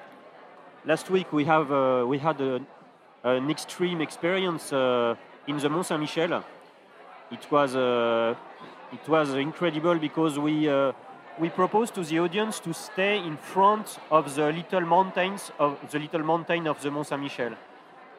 Last 0.84 1.10
week 1.10 1.32
we 1.32 1.44
have 1.44 1.70
we 2.08 2.18
had 2.18 2.40
a, 2.40 2.60
an 3.22 3.48
extreme 3.50 4.00
experience 4.00 4.72
in 4.72 5.56
the 5.58 5.68
Mont 5.70 5.86
Saint 5.86 6.00
Michel. 6.00 6.44
It 7.30 7.48
was 7.52 7.76
it 7.76 9.08
was 9.08 9.34
incredible 9.34 9.96
because 10.00 10.40
we 10.40 10.68
we 11.38 11.48
proposed 11.48 11.94
to 11.94 12.04
the 12.04 12.18
audience 12.18 12.60
to 12.60 12.72
stay 12.72 13.18
in 13.18 13.36
front 13.36 13.98
of 14.10 14.34
the 14.34 14.52
little 14.52 14.82
mountains 14.82 15.50
of 15.58 15.78
the 15.90 15.98
little 15.98 16.22
mountain 16.22 16.66
of 16.66 16.80
the 16.82 16.90
Mont 16.90 17.06
Saint 17.06 17.22
Michel, 17.22 17.54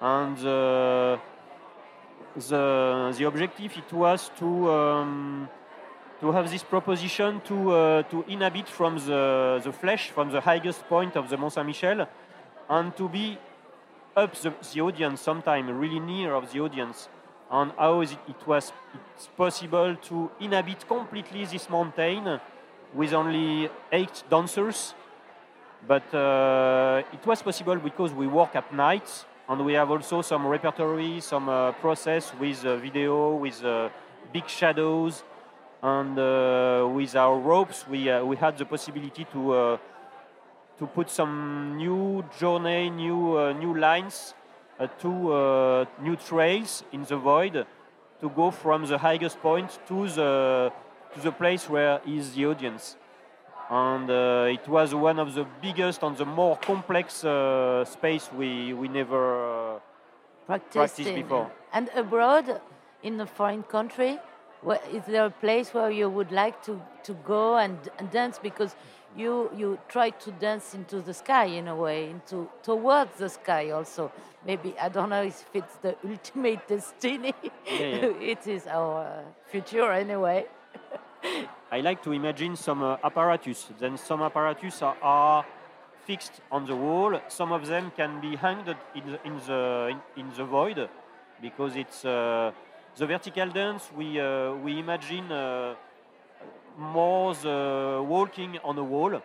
and 0.02 0.38
uh, 0.40 1.18
the 2.35 3.14
the 3.18 3.26
objective 3.26 3.77
it 3.77 3.94
was 3.94 4.31
to. 4.40 4.72
Um, 4.72 5.49
to 6.22 6.31
have 6.31 6.49
this 6.49 6.64
proposition 6.64 7.41
to, 7.41 7.72
uh, 7.72 8.03
to 8.03 8.23
inhabit 8.30 8.69
from 8.69 8.95
the, 8.95 9.60
the 9.61 9.73
flesh, 9.73 10.10
from 10.11 10.31
the 10.31 10.40
highest 10.40 10.88
point 10.88 11.18
of 11.18 11.30
the 11.30 11.35
Mont 11.35 11.52
Saint 11.52 11.68
Michel, 11.68 12.07
and 12.69 12.95
to 12.95 13.10
be 13.10 13.38
up 14.15 14.34
the, 14.35 14.53
the 14.73 14.80
audience 14.80 15.19
sometime, 15.19 15.68
really 15.77 15.99
near 15.99 16.34
of 16.34 16.49
the 16.53 16.61
audience, 16.61 17.10
and 17.52 17.73
how 17.77 17.99
it, 17.99 18.15
it 18.30 18.48
was 18.48 18.72
it's 19.18 19.27
possible 19.35 19.98
to 19.98 20.31
inhabit 20.40 20.88
completely 20.88 21.44
this 21.44 21.69
mountain 21.69 22.40
with 22.94 23.14
only 23.14 23.70
eight 23.91 24.24
dancers. 24.30 24.94
But 25.88 26.14
uh, 26.14 27.02
it 27.11 27.26
was 27.26 27.41
possible 27.41 27.76
because 27.76 28.14
we 28.14 28.28
work 28.28 28.56
at 28.56 28.74
night, 28.74 29.26
and 29.49 29.65
we 29.65 29.74
have 29.74 29.91
also 29.91 30.22
some 30.22 30.48
repertory, 30.48 31.20
some 31.20 31.49
uh, 31.49 31.74
process 31.74 32.34
with 32.40 32.64
uh, 32.65 32.78
video, 32.78 33.36
with 33.36 33.64
uh, 33.64 33.90
big 34.32 34.48
shadows, 34.48 35.24
and 35.82 36.18
uh, 36.18 36.88
with 36.94 37.15
our 37.15 37.38
ropes, 37.38 37.86
we, 37.90 38.10
uh, 38.10 38.24
we 38.24 38.38
had 38.38 38.57
the 38.57 38.65
possibility 38.65 39.26
to, 39.34 39.78
to 40.80 40.88
put 40.88 41.10
some 41.10 41.76
new 41.76 42.24
journey, 42.40 42.90
new, 42.90 43.53
new 43.53 43.78
lines, 43.78 44.34
uh, 44.80 44.88
new 46.02 46.15
trails 46.15 46.84
in 46.91 47.03
the 47.03 47.18
void 47.18 47.65
to 48.22 48.30
go 48.30 48.49
from 48.49 48.86
the 48.86 48.98
highest 48.98 49.40
point 49.41 49.80
to 49.88 50.07
the 50.07 50.72
to 51.15 51.22
the 51.22 51.31
place 51.31 51.69
where 51.69 52.02
is 52.06 52.34
the 52.34 52.45
audience. 52.45 52.95
And 53.69 54.10
uh, 54.10 54.48
it 54.49 54.68
was 54.68 54.94
one 54.94 55.19
of 55.19 55.34
the 55.34 55.45
biggest 55.61 56.03
and 56.03 56.18
the 56.18 56.26
more 56.26 56.57
complex 56.57 57.23
uh, 57.23 57.85
space 57.85 58.30
we, 58.31 58.73
we 58.73 58.88
never 58.88 59.76
uh, 59.76 59.80
Practiced 60.45 60.73
practiced 60.73 61.15
before. 61.15 61.52
And 61.72 61.90
abroad, 61.95 62.60
in 63.02 63.19
a 63.19 63.26
foreign 63.26 63.64
country, 63.64 64.19
where, 64.61 64.80
is 64.91 65.03
there 65.06 65.26
a 65.26 65.30
place 65.30 65.73
where 65.73 65.90
you 65.90 66.10
would 66.10 66.31
like 66.31 66.61
to, 66.65 66.81
to 67.03 67.14
go 67.26 67.57
and, 67.57 67.77
and 67.98 68.11
dance? 68.11 68.40
Because 68.40 68.76
you 69.15 69.49
you 69.56 69.77
try 69.88 70.10
to 70.10 70.31
dance 70.31 70.73
into 70.73 70.99
the 70.99 71.14
sky 71.14 71.45
in 71.45 71.68
a 71.68 71.76
way, 71.76 72.10
into 72.10 72.49
towards 72.64 73.15
the 73.18 73.30
sky 73.30 73.69
also. 73.69 74.11
Maybe 74.45 74.73
I 74.80 74.90
don't 74.90 75.10
know 75.10 75.23
if 75.23 75.45
it's 75.53 75.76
the 75.77 75.95
ultimate 76.07 76.68
destiny. 76.68 77.34
Yeah, 77.65 77.80
yeah. 77.80 78.06
it 78.34 78.48
is 78.48 78.68
our 78.68 79.06
uh, 79.06 79.22
future 79.48 79.91
anyway. 79.91 80.45
I 81.72 81.82
like 81.82 82.04
to 82.04 82.12
imagine 82.12 82.56
some 82.56 82.84
uh, 82.84 82.98
apparatus. 83.04 83.70
Then 83.80 83.98
some 83.98 84.22
apparatus 84.22 84.82
are, 84.82 84.98
are 85.02 85.45
fixed 86.06 86.41
on 86.52 86.66
the 86.66 86.76
wall. 86.76 87.20
Some 87.28 87.52
of 87.52 87.66
them 87.68 87.91
can 87.95 88.20
be 88.22 88.36
hanged 88.36 88.76
in 88.95 89.06
the 89.06 89.20
in 89.26 89.38
the, 89.48 89.88
in, 89.91 90.26
in 90.26 90.32
the 90.36 90.45
void 90.45 90.90
because 91.41 91.76
it's 91.76 92.06
uh, 92.06 92.52
the 92.98 93.08
vertical 93.08 93.50
dance. 93.50 93.90
We 93.95 94.20
uh, 94.20 94.54
we 94.56 94.80
imagine 94.80 95.32
uh, 95.32 95.76
more 96.78 97.34
the 97.36 98.04
walking 98.06 98.60
on 98.64 98.78
a 98.78 98.84
wall, 98.84 99.22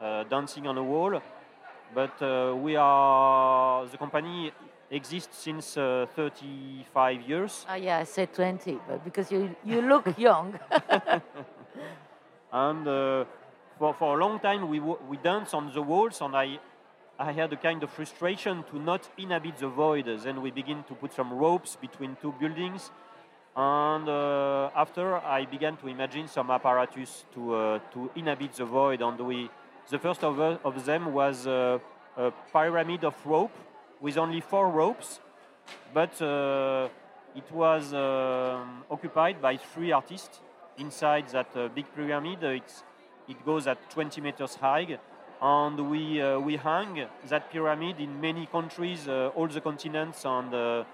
uh, 0.00 0.24
dancing 0.24 0.66
on 0.66 0.78
a 0.78 0.82
wall. 0.82 1.20
But 1.92 2.22
uh, 2.22 2.54
we 2.54 2.76
are 2.76 3.86
the 3.86 3.98
company 3.98 4.52
exists 4.90 5.38
since 5.38 5.76
uh, 5.76 6.06
35 6.16 7.22
years. 7.22 7.66
Oh 7.70 7.74
yeah, 7.74 7.98
I 7.98 8.04
said 8.04 8.32
20, 8.34 8.78
but 8.88 9.04
because 9.04 9.30
you 9.30 9.54
you 9.64 9.82
look 9.82 10.18
young. 10.18 10.58
and 12.52 12.86
uh, 12.86 13.24
for, 13.78 13.94
for 13.94 14.18
a 14.18 14.20
long 14.20 14.38
time 14.40 14.68
we, 14.68 14.80
we 14.80 15.16
danced 15.22 15.54
on 15.54 15.72
the 15.72 15.82
walls 15.82 16.20
and 16.20 16.36
I, 16.36 16.58
I 17.18 17.32
had 17.32 17.52
a 17.52 17.56
kind 17.56 17.82
of 17.82 17.90
frustration 17.90 18.64
to 18.70 18.78
not 18.78 19.08
inhabit 19.16 19.58
the 19.58 19.68
void 19.68 20.06
then 20.22 20.42
we 20.42 20.50
begin 20.50 20.84
to 20.84 20.94
put 20.94 21.12
some 21.12 21.32
ropes 21.32 21.76
between 21.76 22.16
two 22.20 22.32
buildings 22.32 22.90
and 23.56 24.08
uh, 24.08 24.70
after 24.74 25.16
I 25.16 25.44
began 25.44 25.76
to 25.78 25.88
imagine 25.88 26.28
some 26.28 26.50
apparatus 26.50 27.24
to, 27.34 27.54
uh, 27.54 27.78
to 27.92 28.10
inhabit 28.16 28.52
the 28.54 28.64
void 28.64 29.00
and 29.02 29.18
we, 29.20 29.50
the 29.88 29.98
first 29.98 30.24
of, 30.24 30.40
uh, 30.40 30.58
of 30.64 30.84
them 30.84 31.12
was 31.12 31.46
uh, 31.46 31.78
a 32.16 32.32
pyramid 32.52 33.04
of 33.04 33.14
rope 33.24 33.56
with 34.00 34.16
only 34.16 34.40
four 34.40 34.70
ropes 34.70 35.20
but 35.92 36.20
uh, 36.22 36.88
it 37.34 37.50
was 37.52 37.92
um, 37.94 38.84
occupied 38.90 39.40
by 39.40 39.56
three 39.56 39.92
artists 39.92 40.40
inside 40.78 41.28
that 41.28 41.48
uh, 41.56 41.68
big 41.68 41.86
pyramid. 41.94 42.42
Uh, 42.42 42.48
It's, 42.48 42.84
it 43.28 43.44
goes 43.44 43.66
at 43.66 43.78
20 43.90 44.20
meters 44.20 44.56
high, 44.56 44.98
and 45.40 45.90
we 45.90 46.20
uh, 46.20 46.38
we 46.40 46.56
hang 46.56 47.06
that 47.28 47.50
pyramid 47.50 48.00
in 48.00 48.20
many 48.20 48.46
countries, 48.46 49.06
uh, 49.08 49.30
all 49.36 49.46
the 49.46 49.60
continents, 49.60 50.24
and 50.24 50.52
uh, 50.52 50.84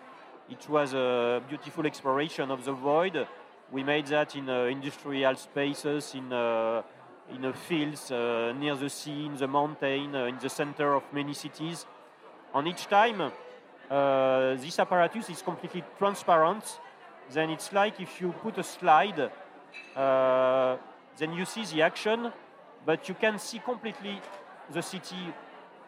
it 0.50 0.68
was 0.68 0.92
a 0.94 1.42
beautiful 1.48 1.86
exploration 1.86 2.50
of 2.50 2.64
the 2.64 2.72
void. 2.72 3.26
We 3.72 3.82
made 3.82 4.06
that 4.08 4.36
in 4.36 4.48
industrial 4.48 5.34
spaces, 5.36 6.14
in 6.14 6.32
in 7.28 7.52
fields, 7.52 8.10
near 8.10 8.76
the 8.76 8.88
sea, 8.88 9.26
in 9.26 9.36
the 9.36 9.48
mountain, 9.48 10.14
in 10.14 10.38
the 10.38 10.48
center 10.48 10.94
of 10.94 11.02
many 11.12 11.34
cities. 11.34 11.86
And 12.56 12.68
each 12.68 12.86
time, 12.86 13.20
uh, 13.20 14.54
this 14.54 14.78
apparatus 14.78 15.28
is 15.28 15.42
completely 15.42 15.84
transparent. 15.98 16.80
Then 17.30 17.50
it's 17.50 17.70
like 17.70 18.00
if 18.00 18.18
you 18.18 18.32
put 18.32 18.56
a 18.56 18.62
slide, 18.62 19.30
uh, 19.94 20.76
then 21.18 21.34
you 21.34 21.44
see 21.44 21.66
the 21.66 21.82
action, 21.82 22.32
but 22.86 23.08
you 23.10 23.14
can 23.14 23.38
see 23.38 23.58
completely 23.58 24.22
the 24.72 24.80
city. 24.80 25.34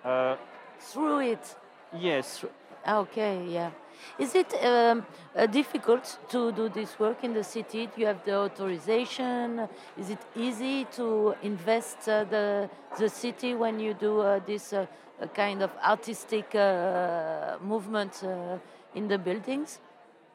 Uh, 0.05 0.37
Through 0.79 1.21
it. 1.21 1.57
yes, 1.99 2.45
Okay, 2.87 3.45
yeah. 3.49 3.71
Is 4.19 4.35
it 4.35 4.55
um, 4.65 5.05
uh, 5.35 5.47
difficult 5.47 6.19
to 6.29 6.53
do 6.53 6.69
this 6.69 6.99
work 6.99 7.25
in 7.25 7.35
the 7.35 7.43
city? 7.43 7.87
Do 7.87 8.01
you 8.01 8.07
have 8.07 8.25
the 8.25 8.37
authorization? 8.37 9.69
Is 9.99 10.11
it 10.11 10.21
easy 10.37 10.85
to 10.97 11.35
invest 11.43 12.09
uh, 12.09 12.25
the 12.25 12.71
the 12.99 13.09
city 13.09 13.55
when 13.55 13.81
you 13.81 13.95
do 13.95 14.21
uh, 14.21 14.41
this 14.47 14.73
uh, 14.73 14.87
uh, 15.21 15.27
kind 15.29 15.63
of 15.63 15.71
artistic 15.85 16.55
uh, 16.55 17.57
movement 17.61 18.23
uh, 18.25 18.59
in 18.95 19.09
the 19.09 19.19
buildings? 19.19 19.81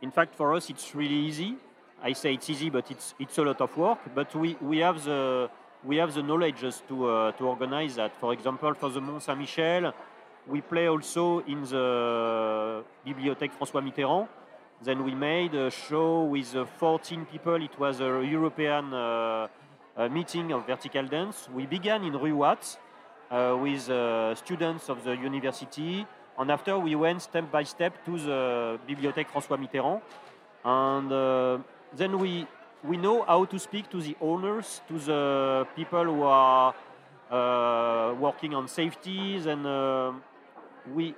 In 0.02 0.12
fact, 0.12 0.36
for 0.36 0.54
us, 0.54 0.70
it's 0.70 0.94
really 0.94 1.16
easy. 1.16 1.56
I 2.02 2.14
say 2.14 2.34
it's 2.34 2.50
easy, 2.50 2.70
but 2.70 2.92
it's 2.92 3.16
it's 3.18 3.38
a 3.38 3.44
lot 3.44 3.62
of 3.62 3.78
work. 3.78 4.00
But 4.14 4.36
we, 4.36 4.58
we 4.62 4.80
have 4.80 5.04
the 5.04 5.50
we 5.86 5.98
have 5.98 6.14
the 6.14 6.22
knowledge 6.22 6.62
to 6.88 7.08
uh, 7.08 7.32
to 7.34 7.48
organize 7.48 7.96
that. 7.96 8.12
For 8.20 8.34
example, 8.34 8.74
for 8.74 8.90
the 8.90 9.00
Mont 9.00 9.22
Saint 9.24 9.40
Michel, 9.40 9.94
we 10.48 10.62
play 10.62 10.88
also 10.88 11.40
in 11.48 11.64
the 11.64 12.84
Bibliothèque 13.06 13.54
François 13.58 13.82
Mitterrand. 13.82 14.28
Then 14.82 15.06
we 15.06 15.16
made 15.16 15.56
a 15.56 15.72
show 15.72 16.24
with 16.24 16.54
uh, 16.56 16.66
14 16.66 17.26
people. 17.26 17.64
It 17.64 17.80
was 17.80 18.02
a 18.02 18.22
European 18.26 18.94
uh, 18.94 19.48
uh, 19.96 20.10
meeting 20.10 20.52
of 20.52 20.68
vertical 20.68 21.08
dance. 21.08 21.48
We 21.54 21.66
began 21.66 22.04
in 22.04 22.14
Rue 22.18 22.36
Watts 22.36 22.78
with 23.34 23.90
uh, 23.90 24.36
students 24.36 24.90
of 24.90 25.04
the 25.04 25.16
university. 25.16 26.06
And 26.38 26.52
after 26.52 26.78
we 26.78 26.96
went 26.96 27.22
step 27.22 27.52
by 27.52 27.64
step 27.64 27.94
to 28.06 28.18
the 28.18 28.80
Bibliothèque 28.88 29.30
François 29.30 29.58
Mitterrand. 29.58 30.02
And 30.64 31.12
uh, 31.12 31.58
then 31.96 32.20
we, 32.20 32.48
we 32.84 32.98
know 32.98 33.24
how 33.24 33.46
to 33.46 33.60
speak 33.60 33.90
to 33.90 34.02
the 34.02 34.16
owners, 34.22 34.82
to 34.88 35.00
the 35.00 35.68
people 35.76 36.04
who 36.04 36.24
are 36.24 36.74
uh, 37.32 38.14
working 38.20 38.54
on 38.54 38.68
safeties. 38.68 39.46
And 39.46 39.66
uh, 39.66 40.14
we, 40.94 41.16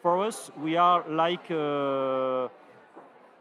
for 0.00 0.24
us, 0.24 0.50
we 0.60 0.76
are 0.76 1.04
like, 1.08 1.50
uh, 1.50 2.48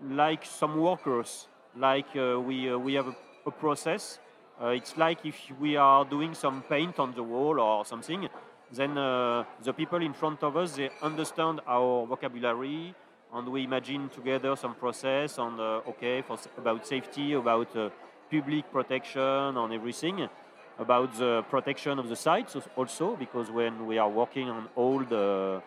like 0.10 0.46
some 0.46 0.78
workers. 0.78 1.48
Like 1.76 2.16
uh, 2.16 2.40
we, 2.40 2.72
uh, 2.72 2.78
we 2.78 2.94
have 2.94 3.08
a, 3.08 3.16
a 3.46 3.52
process. 3.52 4.20
Uh, 4.62 4.68
it's 4.68 4.96
like 4.96 5.26
if 5.26 5.36
we 5.60 5.76
are 5.76 6.06
doing 6.06 6.36
some 6.36 6.62
paint 6.70 7.00
on 7.00 7.14
the 7.16 7.24
wall 7.24 7.60
or 7.60 7.84
something, 7.84 8.30
then 8.72 8.96
uh, 8.98 9.44
the 9.64 9.74
people 9.74 10.02
in 10.02 10.14
front 10.14 10.44
of 10.44 10.56
us 10.56 10.76
they 10.76 10.90
understand 11.02 11.60
our 11.68 12.06
vocabulary, 12.06 12.94
and 13.34 13.48
we 13.50 13.64
imagine 13.64 14.08
together 14.10 14.56
some 14.56 14.76
process 14.76 15.40
on 15.40 15.60
uh, 15.60 15.90
okay 15.90 16.22
for, 16.22 16.38
about 16.58 16.86
safety, 16.86 17.34
about 17.34 17.76
uh, 17.76 17.90
public 18.30 18.72
protection, 18.72 19.58
and 19.58 19.74
everything, 19.74 20.30
about 20.78 21.12
the 21.18 21.44
protection 21.50 21.98
of 21.98 22.08
the 22.08 22.16
sites 22.16 22.56
also 22.76 23.16
because 23.16 23.50
when 23.50 23.88
we 23.88 23.98
are 23.98 24.10
working 24.10 24.50
on 24.50 24.68
old. 24.76 25.12
Uh, 25.12 25.60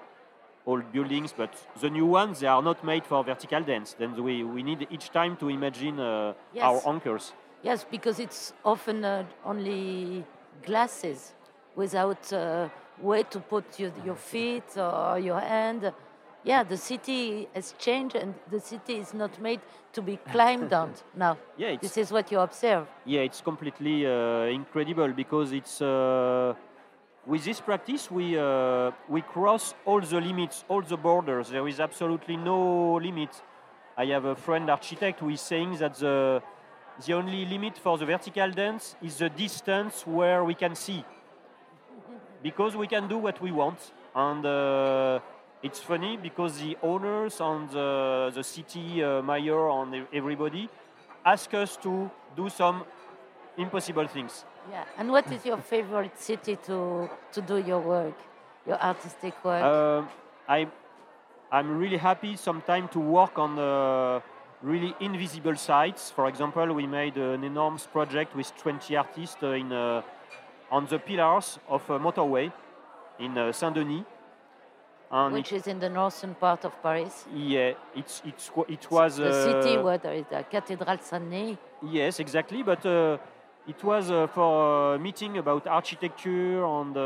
old 0.66 0.90
buildings, 0.92 1.34
but 1.36 1.52
the 1.82 1.90
new 1.90 2.06
ones 2.06 2.40
they 2.40 2.46
are 2.46 2.62
not 2.62 2.82
made 2.82 3.04
for 3.04 3.22
vertical 3.22 3.60
dance. 3.60 3.94
Then 3.98 4.22
we, 4.22 4.42
we 4.44 4.62
need 4.62 4.86
each 4.90 5.10
time 5.10 5.36
to 5.36 5.50
imagine 5.50 6.00
uh, 6.00 6.32
Yes. 6.54 6.64
our 6.64 6.80
anchors. 6.88 7.34
Yes, 7.64 7.84
because 7.90 8.20
it's 8.20 8.52
often 8.64 9.04
uh, 9.04 9.24
only 9.44 10.22
glasses 10.62 11.32
without 11.74 12.30
uh, 12.32 12.68
way 13.00 13.22
to 13.24 13.40
put 13.40 13.80
your, 13.80 13.90
your 14.04 14.14
feet 14.16 14.76
or 14.76 15.18
your 15.18 15.40
hand. 15.40 15.92
Yeah, 16.44 16.62
the 16.62 16.76
city 16.76 17.48
has 17.54 17.74
changed 17.78 18.16
and 18.16 18.34
the 18.50 18.60
city 18.60 18.96
is 18.98 19.14
not 19.14 19.40
made 19.40 19.60
to 19.94 20.02
be 20.02 20.16
climbed 20.32 20.72
on 20.74 20.92
now. 21.16 21.38
Yeah, 21.56 21.68
it's- 21.68 21.80
this 21.80 21.96
is 21.96 22.12
what 22.12 22.30
you 22.30 22.38
observe. 22.40 22.86
Yeah, 23.06 23.22
it's 23.22 23.40
completely 23.40 24.06
uh, 24.06 24.44
incredible 24.60 25.08
because 25.08 25.52
it's 25.52 25.80
uh, 25.80 26.52
with 27.26 27.42
this 27.44 27.60
practice 27.62 28.10
we 28.10 28.36
uh, 28.38 28.90
we 29.08 29.22
cross 29.22 29.74
all 29.86 30.02
the 30.02 30.20
limits, 30.20 30.64
all 30.68 30.82
the 30.82 30.98
borders. 30.98 31.48
There 31.48 31.66
is 31.66 31.80
absolutely 31.80 32.36
no 32.36 32.96
limit. 33.02 33.30
I 33.96 34.04
have 34.12 34.26
a 34.26 34.34
friend 34.36 34.68
architect 34.68 35.20
who 35.20 35.30
is 35.30 35.40
saying 35.40 35.78
that 35.78 35.94
the 35.94 36.42
the 37.06 37.12
only 37.14 37.44
limit 37.46 37.78
for 37.78 37.98
the 37.98 38.06
vertical 38.06 38.50
dance 38.50 38.96
is 39.02 39.18
the 39.18 39.28
distance 39.28 40.06
where 40.06 40.44
we 40.44 40.54
can 40.54 40.74
see, 40.74 41.04
because 42.42 42.76
we 42.76 42.86
can 42.86 43.08
do 43.08 43.18
what 43.18 43.40
we 43.40 43.50
want, 43.50 43.92
and 44.14 44.44
uh, 44.46 45.18
it's 45.62 45.80
funny 45.80 46.16
because 46.16 46.58
the 46.58 46.76
owners 46.82 47.40
and 47.40 47.70
the, 47.70 48.30
the 48.34 48.44
city 48.44 49.02
uh, 49.02 49.22
mayor 49.22 49.70
and 49.70 50.06
everybody 50.12 50.68
ask 51.24 51.54
us 51.54 51.76
to 51.78 52.10
do 52.36 52.48
some 52.48 52.84
impossible 53.56 54.06
things. 54.06 54.44
Yeah. 54.70 54.84
And 54.98 55.10
what 55.10 55.30
is 55.32 55.44
your 55.44 55.58
favorite 55.58 56.18
city 56.18 56.56
to, 56.66 57.08
to 57.32 57.40
do 57.40 57.56
your 57.56 57.80
work, 57.80 58.14
your 58.66 58.80
artistic 58.82 59.42
work? 59.44 59.62
Um, 59.62 60.08
I, 60.48 60.68
I'm 61.50 61.78
really 61.78 61.96
happy 61.96 62.36
sometimes 62.36 62.90
to 62.90 62.98
work 62.98 63.38
on 63.38 63.58
uh, 63.58 64.20
really 64.62 64.94
invisible 65.00 65.56
sites. 65.56 66.10
For 66.10 66.28
example, 66.28 66.72
we 66.72 66.86
made 66.86 67.16
an 67.16 67.44
enormous 67.44 67.86
project 67.86 68.34
with 68.34 68.54
20 68.56 68.96
artists 68.96 69.42
uh, 69.42 69.48
in, 69.48 69.72
uh, 69.72 70.02
on 70.70 70.86
the 70.86 70.98
pillars 70.98 71.58
of 71.68 71.88
a 71.90 71.98
motorway 71.98 72.52
in 73.18 73.36
uh, 73.36 73.52
Saint-Denis. 73.52 74.04
And 75.10 75.34
Which 75.34 75.52
is 75.52 75.66
in 75.66 75.78
the 75.78 75.90
northern 75.90 76.34
part 76.34 76.64
of 76.64 76.82
Paris. 76.82 77.26
yeah, 77.32 77.74
it's 77.94 78.22
it's 78.24 78.50
it 78.68 78.90
was 78.90 79.18
the 79.18 79.32
city 79.32 79.76
uh, 79.76 79.82
where 79.82 79.98
there 79.98 80.14
is 80.14 80.24
the 80.28 80.42
Cathedral 80.50 80.98
Saint-Denis. 80.98 81.58
Yes, 81.82 82.18
exactly. 82.18 82.62
But 82.62 82.84
uh, 82.84 83.18
it 83.68 83.84
was 83.84 84.10
uh, 84.10 84.26
for 84.26 84.94
a 84.94 84.98
meeting 84.98 85.38
about 85.38 85.66
architecture 85.66 86.64
and 86.64 86.96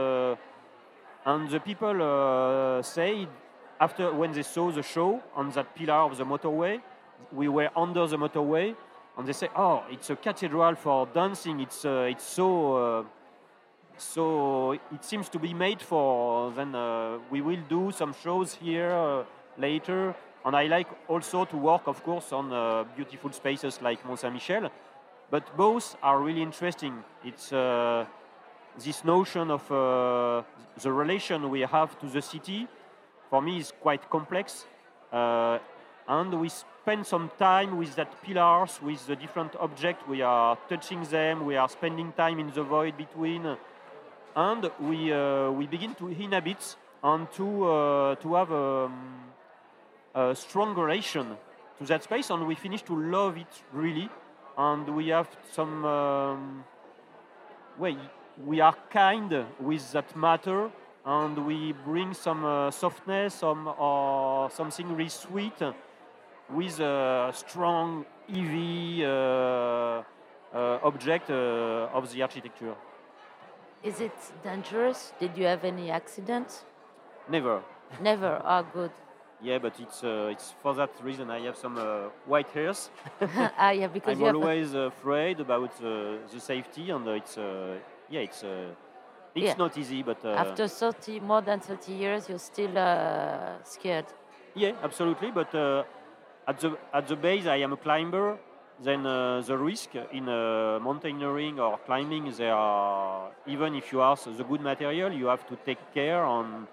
and 1.26 1.50
the 1.50 1.60
people 1.60 1.96
uh, 2.00 2.82
said 2.82 3.28
after 3.80 4.12
when 4.12 4.32
they 4.32 4.42
saw 4.42 4.70
the 4.70 4.82
show 4.82 5.22
on 5.34 5.50
that 5.50 5.74
pillar 5.74 6.00
of 6.08 6.16
the 6.16 6.24
motorway, 6.24 6.80
we 7.32 7.48
were 7.48 7.70
under 7.76 8.06
the 8.06 8.16
motorway, 8.16 8.74
and 9.16 9.26
they 9.26 9.32
say, 9.32 9.48
"Oh, 9.56 9.84
it's 9.90 10.10
a 10.10 10.16
cathedral 10.16 10.74
for 10.74 11.06
dancing. 11.06 11.60
It's 11.60 11.84
uh, 11.84 12.08
it's 12.10 12.24
so." 12.24 12.76
Uh, 12.76 13.04
so 13.98 14.72
it 14.72 15.04
seems 15.04 15.28
to 15.28 15.38
be 15.38 15.52
made 15.52 15.82
for 15.82 16.52
then 16.52 16.74
uh, 16.74 17.18
we 17.30 17.40
will 17.40 17.60
do 17.68 17.90
some 17.90 18.14
shows 18.22 18.54
here 18.54 18.92
uh, 18.92 19.24
later 19.58 20.14
and 20.44 20.54
i 20.54 20.66
like 20.66 20.86
also 21.08 21.44
to 21.44 21.56
work 21.56 21.86
of 21.86 22.02
course 22.04 22.32
on 22.32 22.52
uh, 22.52 22.84
beautiful 22.94 23.32
spaces 23.32 23.80
like 23.82 24.04
mont 24.06 24.20
saint-michel 24.20 24.70
but 25.30 25.44
both 25.56 25.96
are 26.02 26.20
really 26.20 26.42
interesting 26.42 27.02
it's 27.24 27.52
uh, 27.52 28.06
this 28.78 29.04
notion 29.04 29.50
of 29.50 29.66
the 29.68 30.92
relation 30.92 31.50
we 31.50 31.60
have 31.60 31.98
to 31.98 32.06
the 32.06 32.22
city 32.22 32.68
for 33.28 33.42
me 33.42 33.58
is 33.58 33.72
quite 33.82 34.08
complex 34.10 34.66
and 36.08 36.40
we 36.40 36.48
spend 36.48 37.06
some 37.06 37.30
time 37.38 37.76
with 37.76 37.94
that 37.96 38.22
pillars 38.22 38.80
with 38.82 39.06
the 39.06 39.14
different 39.14 39.54
objects. 39.56 40.02
We 40.08 40.22
are 40.22 40.56
touching 40.68 41.04
them. 41.04 41.44
We 41.44 41.56
are 41.56 41.68
spending 41.68 42.12
time 42.12 42.38
in 42.38 42.50
the 42.50 42.62
void 42.62 42.96
between. 42.96 43.56
And 44.34 44.70
we 44.80 45.12
uh, 45.12 45.50
we 45.50 45.66
begin 45.66 45.94
to 45.96 46.08
inhabit 46.08 46.76
and 47.02 47.30
to 47.32 47.64
uh, 47.64 48.14
to 48.16 48.34
have 48.34 48.52
um, 48.52 48.92
a 50.14 50.34
strong 50.34 50.74
relation 50.74 51.36
to 51.78 51.84
that 51.84 52.04
space, 52.04 52.30
and 52.30 52.46
we 52.46 52.54
finish 52.54 52.82
to 52.82 52.96
love 52.96 53.36
it 53.36 53.62
really, 53.72 54.08
and 54.56 54.88
we 54.96 55.08
have 55.08 55.28
some 55.52 55.84
um, 55.84 56.64
way 57.78 57.96
we 58.46 58.60
are 58.60 58.76
kind 58.90 59.44
with 59.60 59.92
that 59.92 60.16
matter, 60.16 60.70
and 61.04 61.46
we 61.46 61.72
bring 61.84 62.14
some 62.14 62.44
uh, 62.44 62.70
softness, 62.70 63.34
some 63.34 63.68
or 63.78 64.50
something 64.50 64.88
really 64.94 65.10
sweet 65.10 65.60
with 66.50 66.80
a 66.80 67.30
strong 67.34 68.04
EV 68.28 69.04
uh, 69.04 70.02
uh, 70.54 70.78
object 70.82 71.30
uh, 71.30 71.88
of 71.92 72.10
the 72.12 72.22
architecture. 72.22 72.74
Is 73.82 74.00
it 74.00 74.12
dangerous? 74.42 75.12
Did 75.20 75.36
you 75.36 75.44
have 75.46 75.64
any 75.64 75.90
accidents? 75.90 76.64
Never. 77.28 77.62
Never. 78.00 78.40
Ah, 78.44 78.62
good. 78.62 78.90
Yeah, 79.40 79.58
but 79.58 79.78
it's 79.78 80.02
uh, 80.02 80.30
it's 80.32 80.52
for 80.62 80.74
that 80.74 80.90
reason 81.00 81.30
I 81.30 81.38
have 81.46 81.56
some 81.56 81.78
uh, 81.78 82.08
white 82.26 82.48
hairs. 82.50 82.90
Ah, 83.56 83.70
yeah, 83.70 83.86
because 83.86 84.18
I'm 84.20 84.34
always 84.34 84.74
afraid 84.74 85.38
about 85.38 85.70
uh, 85.80 86.18
the 86.32 86.40
safety, 86.40 86.90
and 86.90 87.06
it's 87.06 87.38
uh, 87.38 87.78
yeah, 88.10 88.22
it's 88.26 88.42
uh, 88.42 88.74
it's 89.36 89.46
Yeah. 89.46 89.54
not 89.56 89.78
easy, 89.78 90.02
but 90.02 90.24
uh, 90.24 90.30
After 90.42 90.66
30, 90.66 91.20
more 91.20 91.40
than 91.40 91.60
30 91.60 91.92
years, 91.92 92.28
you're 92.28 92.40
still 92.40 92.76
uh, 92.76 93.62
scared. 93.62 94.06
yeah, 94.56 94.72
absolutely. 94.82 95.30
But 95.30 95.54
uh, 95.54 95.84
at 96.48 96.58
the 96.60 96.76
at 96.92 97.06
the 97.06 97.16
base, 97.16 97.46
I 97.46 97.56
am 97.56 97.72
a 97.72 97.76
climber. 97.76 98.38
Then 98.80 99.04
uh, 99.06 99.40
the 99.40 99.58
risk 99.58 99.90
in 100.12 100.28
uh, 100.28 100.78
mountaineering 100.80 101.58
or 101.58 101.78
climbing, 101.78 102.32
there 102.32 102.54
are 102.54 103.30
even 103.46 103.74
if 103.74 103.92
you 103.92 103.98
have 103.98 104.22
the 104.36 104.44
good 104.44 104.60
material, 104.60 105.12
you 105.12 105.26
have 105.26 105.46
to 105.48 105.56
take 105.66 105.82
care 105.92 106.22
on. 106.24 106.68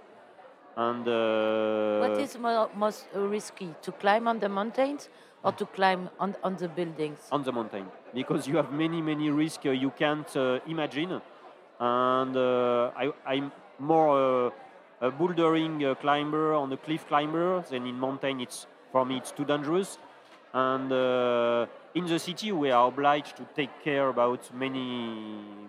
And 0.77 1.07
uh, 1.07 2.07
what 2.07 2.19
is 2.19 2.38
mo- 2.38 2.69
most 2.76 3.07
risky, 3.14 3.73
to 3.81 3.91
climb 3.91 4.27
on 4.27 4.39
the 4.39 4.49
mountains 4.49 5.10
or 5.43 5.52
to 5.53 5.65
climb 5.65 6.10
on, 6.19 6.35
on 6.43 6.56
the 6.57 6.68
buildings? 6.68 7.19
on 7.31 7.43
the 7.43 7.52
mountain 7.52 7.85
because 8.14 8.47
you 8.47 8.57
have 8.57 8.72
many 8.72 9.02
many 9.02 9.30
risks 9.30 9.64
you 9.64 9.91
can't 9.91 10.35
uh, 10.35 10.60
imagine 10.68 11.22
and 11.80 12.35
uh, 12.35 12.91
I, 12.97 13.11
i'm 13.26 13.52
more 13.80 14.10
uh, 14.47 15.07
a 15.07 15.11
bouldering 15.11 15.84
uh, 15.84 15.95
climber 15.95 16.53
on 16.53 16.73
a 16.73 16.77
cliff 16.77 17.07
climber 17.07 17.61
than 17.69 17.85
in 17.85 17.99
mountain 17.99 18.41
it's 18.41 18.65
for 18.96 19.06
me 19.06 19.18
it's 19.18 19.34
too 19.40 19.44
dangerous 19.44 19.98
and 20.54 20.90
uh, 20.90 21.66
in 22.00 22.06
the 22.06 22.18
city 22.18 22.50
we 22.54 22.72
are 22.72 22.88
obliged 22.88 23.36
to 23.36 23.44
take 23.60 23.74
care 23.84 24.08
about 24.16 24.42
many 24.64 24.88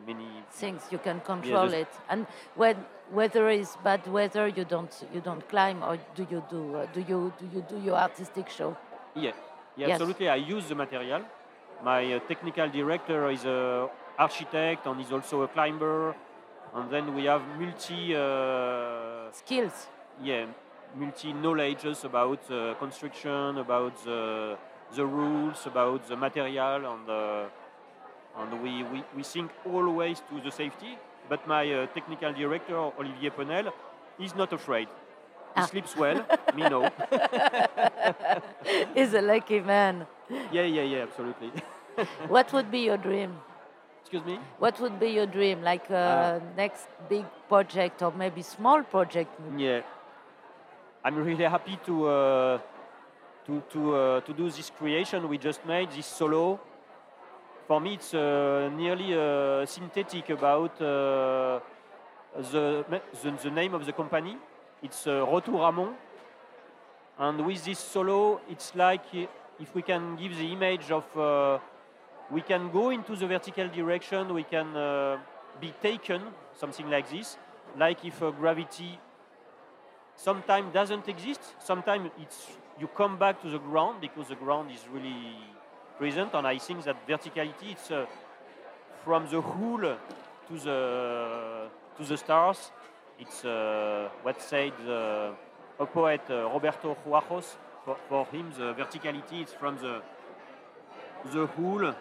many 0.07 0.29
Things 0.65 0.83
you 0.95 1.01
can 1.09 1.19
control 1.33 1.69
the- 1.69 1.81
it. 1.85 1.93
And 2.09 2.21
when 2.63 2.77
weather 3.19 3.47
is 3.51 3.69
bad 3.89 4.03
weather, 4.17 4.47
you 4.59 4.65
don't 4.75 4.95
you 5.15 5.21
don't 5.29 5.45
climb, 5.53 5.79
or 5.89 5.95
do 6.19 6.23
you 6.33 6.41
do 6.55 6.61
uh, 6.77 6.87
do 6.97 7.01
you 7.11 7.21
do 7.41 7.47
you 7.55 7.63
do 7.73 7.77
your 7.87 7.97
artistic 8.07 8.47
show? 8.59 8.71
Yeah, 9.15 9.25
yeah, 9.25 9.89
Yes. 9.89 9.95
absolutely. 9.95 10.29
I 10.37 10.39
use 10.55 10.65
the 10.73 10.77
material. 10.85 11.23
My 11.91 12.01
uh, 12.15 12.21
technical 12.33 12.69
director 12.79 13.21
is 13.37 13.45
a 13.45 13.61
architect 14.27 14.87
and 14.87 14.97
is 15.05 15.13
also 15.17 15.37
a 15.43 15.49
climber, 15.57 16.15
and 16.77 16.85
then 16.95 17.05
we 17.17 17.23
have 17.33 17.43
multi 17.61 18.03
uh, 18.15 19.31
skills. 19.43 19.77
Yeah, 20.23 20.47
multi 20.97 21.33
knowledges 21.33 22.05
about 22.05 22.41
uh, 22.51 22.75
construction, 22.79 23.59
about 23.59 23.97
the 24.05 24.57
the 24.95 25.05
rules, 25.05 25.67
about 25.67 26.07
the 26.09 26.17
material, 26.17 26.87
and 26.93 27.11
uh, 27.11 27.45
and 28.39 28.63
we, 28.63 28.83
we 28.85 29.03
we 29.17 29.23
think 29.23 29.51
always 29.73 30.21
to 30.31 30.41
the 30.45 30.51
safety. 30.51 30.99
But 31.29 31.47
my 31.47 31.65
uh, 31.73 31.87
technical 31.87 32.33
director 32.33 32.77
Olivier 32.77 33.31
Penel 33.31 33.73
is 34.19 34.35
not 34.35 34.53
afraid. 34.53 34.89
He 35.57 35.63
Ah. 35.63 35.67
sleeps 35.67 35.97
well. 35.97 36.25
me 36.55 36.69
no. 36.69 36.83
He's 38.95 39.15
a 39.15 39.23
lucky 39.23 39.61
man. 39.61 40.07
Yeah, 40.53 40.63
yeah, 40.77 40.83
yeah, 40.83 41.03
absolutely. 41.03 41.51
what 42.29 42.53
would 42.53 42.71
be 42.71 42.81
your 42.81 42.99
dream? 42.99 43.37
Excuse 44.03 44.25
me? 44.25 44.39
What 44.59 44.79
would 44.81 45.01
be 45.01 45.09
your 45.11 45.27
dream? 45.27 45.63
Like 45.63 45.91
uh, 45.91 46.39
next 46.57 46.87
big 47.09 47.25
project 47.49 48.03
or 48.03 48.13
maybe 48.13 48.43
small 48.43 48.83
project? 48.83 49.31
Yeah, 49.57 49.81
I'm 51.07 51.15
really 51.15 51.45
happy 51.45 51.79
to 51.87 52.09
uh, 52.09 52.59
to 53.47 53.63
to 53.71 53.95
uh, 53.95 54.21
to 54.23 54.33
do 54.33 54.51
this 54.51 54.71
creation 54.71 55.29
we 55.29 55.39
just 55.39 55.65
made, 55.65 55.93
this 55.93 56.05
solo. 56.05 56.59
For 57.69 57.81
me, 57.81 57.95
it's 57.95 58.13
uh, 58.13 58.69
nearly 58.77 59.15
uh, 59.15 59.65
synthetic 59.67 60.31
about 60.31 60.73
uh, 60.83 61.61
the, 62.51 62.85
the 63.23 63.31
the 63.41 63.51
name 63.53 63.73
of 63.75 63.87
the 63.87 63.93
company. 63.93 64.37
It's 64.83 65.07
uh, 65.07 65.25
Retouramont, 65.25 65.95
and 67.21 67.47
with 67.47 67.65
this 67.65 67.79
solo, 67.79 68.41
it's 68.51 68.75
like 68.75 69.07
if 69.61 69.73
we 69.77 69.83
can 69.83 70.17
give 70.17 70.37
the 70.37 70.51
image 70.51 70.91
of 70.91 71.07
uh, 71.17 71.61
we 72.33 72.41
can 72.41 72.69
go 72.73 72.91
into 72.91 73.15
the 73.15 73.29
vertical 73.29 73.69
direction, 73.69 74.35
we 74.35 74.43
can 74.43 74.73
be 75.61 75.73
taken, 75.81 76.21
something 76.53 76.91
like 76.91 77.09
this, 77.09 77.39
like 77.79 78.05
if 78.05 78.19
gravity 78.41 78.99
sometimes 80.17 80.73
doesn't 80.73 81.09
exist, 81.09 81.41
sometimes 81.59 82.11
it's 82.21 82.49
you 82.79 82.89
come 82.89 83.17
back 83.17 83.41
to 83.43 83.49
the 83.51 83.59
ground 83.59 84.01
because 84.01 84.29
the 84.29 84.35
ground 84.35 84.71
is 84.71 84.87
really 84.93 85.37
present, 85.99 86.35
and 86.35 86.47
I 86.47 86.59
think 86.59 86.85
that 86.85 87.07
verticality 87.07 87.73
it's 87.73 87.91
uh, 87.91 88.07
from 89.05 89.27
the 89.31 89.41
hull 89.41 89.97
to 90.49 90.59
the 90.59 91.69
to 91.97 92.05
the 92.05 92.17
stars. 92.17 92.71
It's 93.19 93.45
uh, 93.45 94.11
what 94.23 94.43
said 94.43 94.73
uh, 94.87 95.33
a 95.79 95.87
poet 95.87 96.21
uh, 96.29 96.51
Roberto 96.53 96.97
Juarroz. 97.05 97.57
For, 97.85 97.97
for 98.09 98.27
him, 98.27 98.51
the 98.59 98.75
verticality 98.75 99.45
is 99.45 99.53
from 99.53 99.79
the 99.79 100.03
the 101.33 101.47
hull 101.47 101.95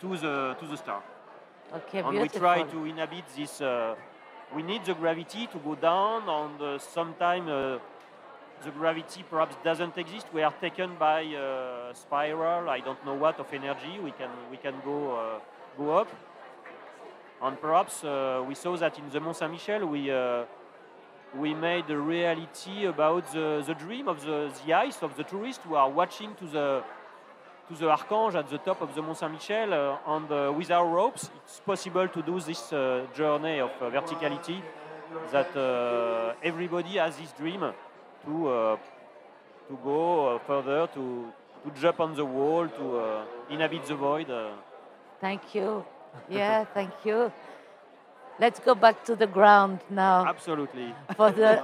to 0.00 0.16
the 0.16 0.56
to 0.60 0.66
the 0.66 0.76
star. 0.76 1.02
Okay, 1.74 1.98
and 1.98 2.20
we 2.20 2.28
try 2.28 2.62
to 2.62 2.84
inhabit 2.84 3.24
this. 3.36 3.60
We 4.54 4.62
need 4.62 4.84
the 4.84 4.94
gravity 4.94 5.48
to 5.48 5.58
go 5.58 5.74
down, 5.74 6.28
and 6.28 6.60
uh, 6.62 6.78
sometimes 6.78 7.48
uh, 7.48 7.78
the 8.64 8.70
gravity 8.70 9.24
perhaps 9.28 9.56
doesn't 9.64 9.98
exist. 9.98 10.26
We 10.32 10.42
are 10.42 10.54
taken 10.60 10.94
by 10.98 11.24
uh, 11.24 11.92
spiral. 11.92 12.70
I 12.70 12.80
don't 12.80 13.04
know 13.04 13.14
what 13.14 13.40
of 13.40 13.52
energy. 13.52 13.98
We 14.02 14.12
can 14.12 14.30
we 14.50 14.56
can 14.56 14.74
go 14.84 15.16
uh, 15.16 15.38
go 15.76 15.98
up, 15.98 16.08
and 17.42 17.60
perhaps 17.60 18.04
uh, 18.04 18.44
we 18.48 18.54
saw 18.54 18.76
that 18.76 18.98
in 18.98 19.10
the 19.10 19.20
Mont 19.20 19.36
Saint 19.36 19.52
Michel 19.52 19.86
we. 19.86 20.12
We 21.34 21.52
made 21.52 21.90
a 21.90 21.98
reality 21.98 22.86
about 22.86 23.30
the, 23.32 23.62
the 23.66 23.74
dream 23.74 24.08
of 24.08 24.24
the, 24.24 24.50
the 24.64 24.72
eyes 24.72 24.98
of 25.02 25.16
the 25.16 25.24
tourists 25.24 25.62
who 25.66 25.74
are 25.74 25.90
watching 25.90 26.34
to 26.36 26.46
the 26.46 26.84
to 27.68 27.74
the 27.74 27.86
Archange 27.86 28.34
at 28.34 28.48
the 28.48 28.58
top 28.58 28.80
of 28.80 28.94
the 28.94 29.02
Mont 29.02 29.16
Saint 29.18 29.32
Michel, 29.32 29.72
uh, 29.72 29.98
and 30.14 30.30
uh, 30.30 30.52
without 30.56 30.84
ropes, 30.84 31.30
it's 31.44 31.60
possible 31.60 32.08
to 32.08 32.22
do 32.22 32.40
this 32.40 32.72
uh, 32.72 33.06
journey 33.14 33.58
of 33.60 33.70
uh, 33.80 33.90
verticality. 33.90 34.62
That 35.30 35.56
uh, 35.56 36.34
everybody 36.42 36.98
has 36.98 37.16
this 37.16 37.32
dream 37.32 37.60
to 38.24 38.48
uh, 38.48 38.76
to 39.68 39.78
go 39.84 40.34
uh, 40.34 40.38
further, 40.40 40.88
to 40.94 41.32
to 41.64 41.80
jump 41.80 42.00
on 42.00 42.14
the 42.14 42.24
wall, 42.24 42.68
to 42.68 42.98
uh, 42.98 43.24
inhabit 43.48 43.86
the 43.86 43.94
void. 43.94 44.26
Thank 45.20 45.54
you. 45.54 45.84
Yeah, 46.28 46.64
thank 46.64 46.92
you. 47.04 47.32
Let's 48.38 48.60
go 48.60 48.74
back 48.74 49.04
to 49.04 49.16
the 49.16 49.26
ground 49.26 49.78
now. 49.88 50.26
Absolutely. 50.26 50.94
For 51.16 51.30
the 51.30 51.62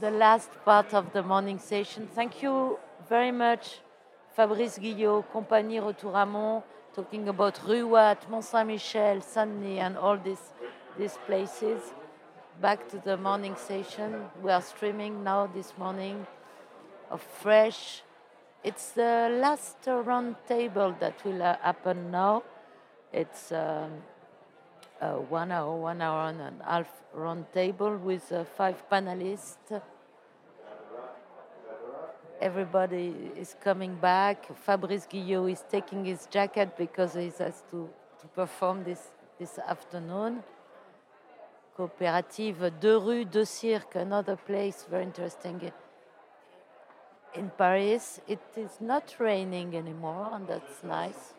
the 0.00 0.10
last 0.10 0.50
part 0.64 0.94
of 0.94 1.12
the 1.12 1.22
morning 1.22 1.58
session. 1.58 2.08
Thank 2.14 2.42
you 2.42 2.78
very 3.08 3.32
much, 3.32 3.80
Fabrice 4.36 4.78
Guillot, 4.78 5.24
Compagnie 5.32 5.80
Retour 5.80 6.62
talking 6.94 7.26
about 7.26 7.58
Rue 7.66 7.88
Watt, 7.88 8.28
Mont 8.28 8.44
Saint 8.44 8.66
Michel, 8.66 9.22
Saint-Denis, 9.22 9.78
and 9.80 9.96
all 9.96 10.18
these, 10.18 10.52
these 10.98 11.16
places. 11.26 11.80
Back 12.60 12.86
to 12.90 12.98
the 12.98 13.16
morning 13.16 13.56
session. 13.56 14.26
We 14.42 14.50
are 14.50 14.60
streaming 14.60 15.24
now 15.24 15.46
this 15.46 15.72
morning 15.78 16.26
of 17.10 17.22
Fresh. 17.22 18.02
It's 18.62 18.90
the 18.90 19.38
last 19.40 19.78
round 19.86 20.36
table 20.46 20.94
that 21.00 21.24
will 21.24 21.42
uh, 21.42 21.56
happen 21.62 22.10
now. 22.10 22.42
It's 23.14 23.52
um, 23.52 23.90
one 25.30 25.50
hour, 25.50 25.74
one 25.76 26.02
hour 26.02 26.28
and 26.28 26.40
a 26.42 26.52
half 26.62 26.88
round 27.14 27.46
table 27.54 27.96
with 27.96 28.30
uh, 28.30 28.44
five 28.44 28.82
panelists. 28.92 29.80
Everybody 32.40 33.14
is 33.36 33.56
coming 33.62 33.94
back. 33.94 34.54
Fabrice 34.54 35.06
Guillot 35.06 35.52
is 35.52 35.64
taking 35.70 36.04
his 36.04 36.26
jacket 36.26 36.76
because 36.76 37.14
he 37.14 37.32
has 37.38 37.62
to, 37.70 37.88
to 38.20 38.26
perform 38.34 38.84
this, 38.84 39.00
this 39.38 39.58
afternoon. 39.58 40.42
Coopérative 41.76 42.78
De 42.80 42.98
Rue, 42.98 43.24
De 43.24 43.44
Cirque, 43.44 43.96
another 43.96 44.36
place 44.36 44.86
very 44.88 45.04
interesting 45.04 45.72
in 47.34 47.50
Paris. 47.56 48.20
It 48.26 48.40
is 48.56 48.80
not 48.80 49.14
raining 49.18 49.76
anymore, 49.76 50.30
and 50.32 50.48
that's 50.48 50.82
nice. 50.82 51.34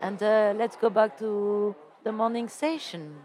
And 0.00 0.22
uh, 0.22 0.54
let's 0.56 0.76
go 0.76 0.90
back 0.90 1.18
to 1.18 1.74
the 2.04 2.12
morning 2.12 2.48
session. 2.48 3.16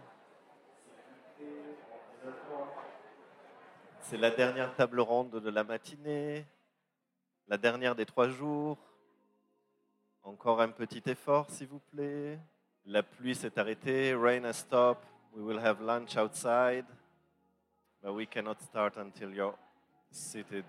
C'est 4.04 4.18
la 4.18 4.32
dernière 4.32 4.76
table 4.76 5.00
ronde 5.00 5.40
de 5.40 5.50
la 5.50 5.64
matinée, 5.64 6.46
la 7.48 7.58
dernière 7.58 7.96
des 7.96 8.06
trois 8.06 8.28
jours. 8.28 8.78
Encore 10.24 10.60
un 10.60 10.68
petit 10.68 11.02
effort, 11.06 11.50
s'il 11.50 11.68
vous 11.68 11.80
plaît. 11.80 12.38
La 12.86 13.02
pluie 13.02 13.34
s'est 13.34 13.58
arrêtée, 13.58 14.14
rain 14.14 14.44
has 14.44 14.56
stopped. 14.56 15.08
We 15.34 15.42
will 15.42 15.58
have 15.58 15.82
lunch 15.82 16.18
outside, 16.18 16.84
but 18.04 18.14
we 18.14 18.28
cannot 18.28 18.62
start 18.62 18.98
until 18.98 19.34
you're 19.34 19.56
seated. 20.12 20.66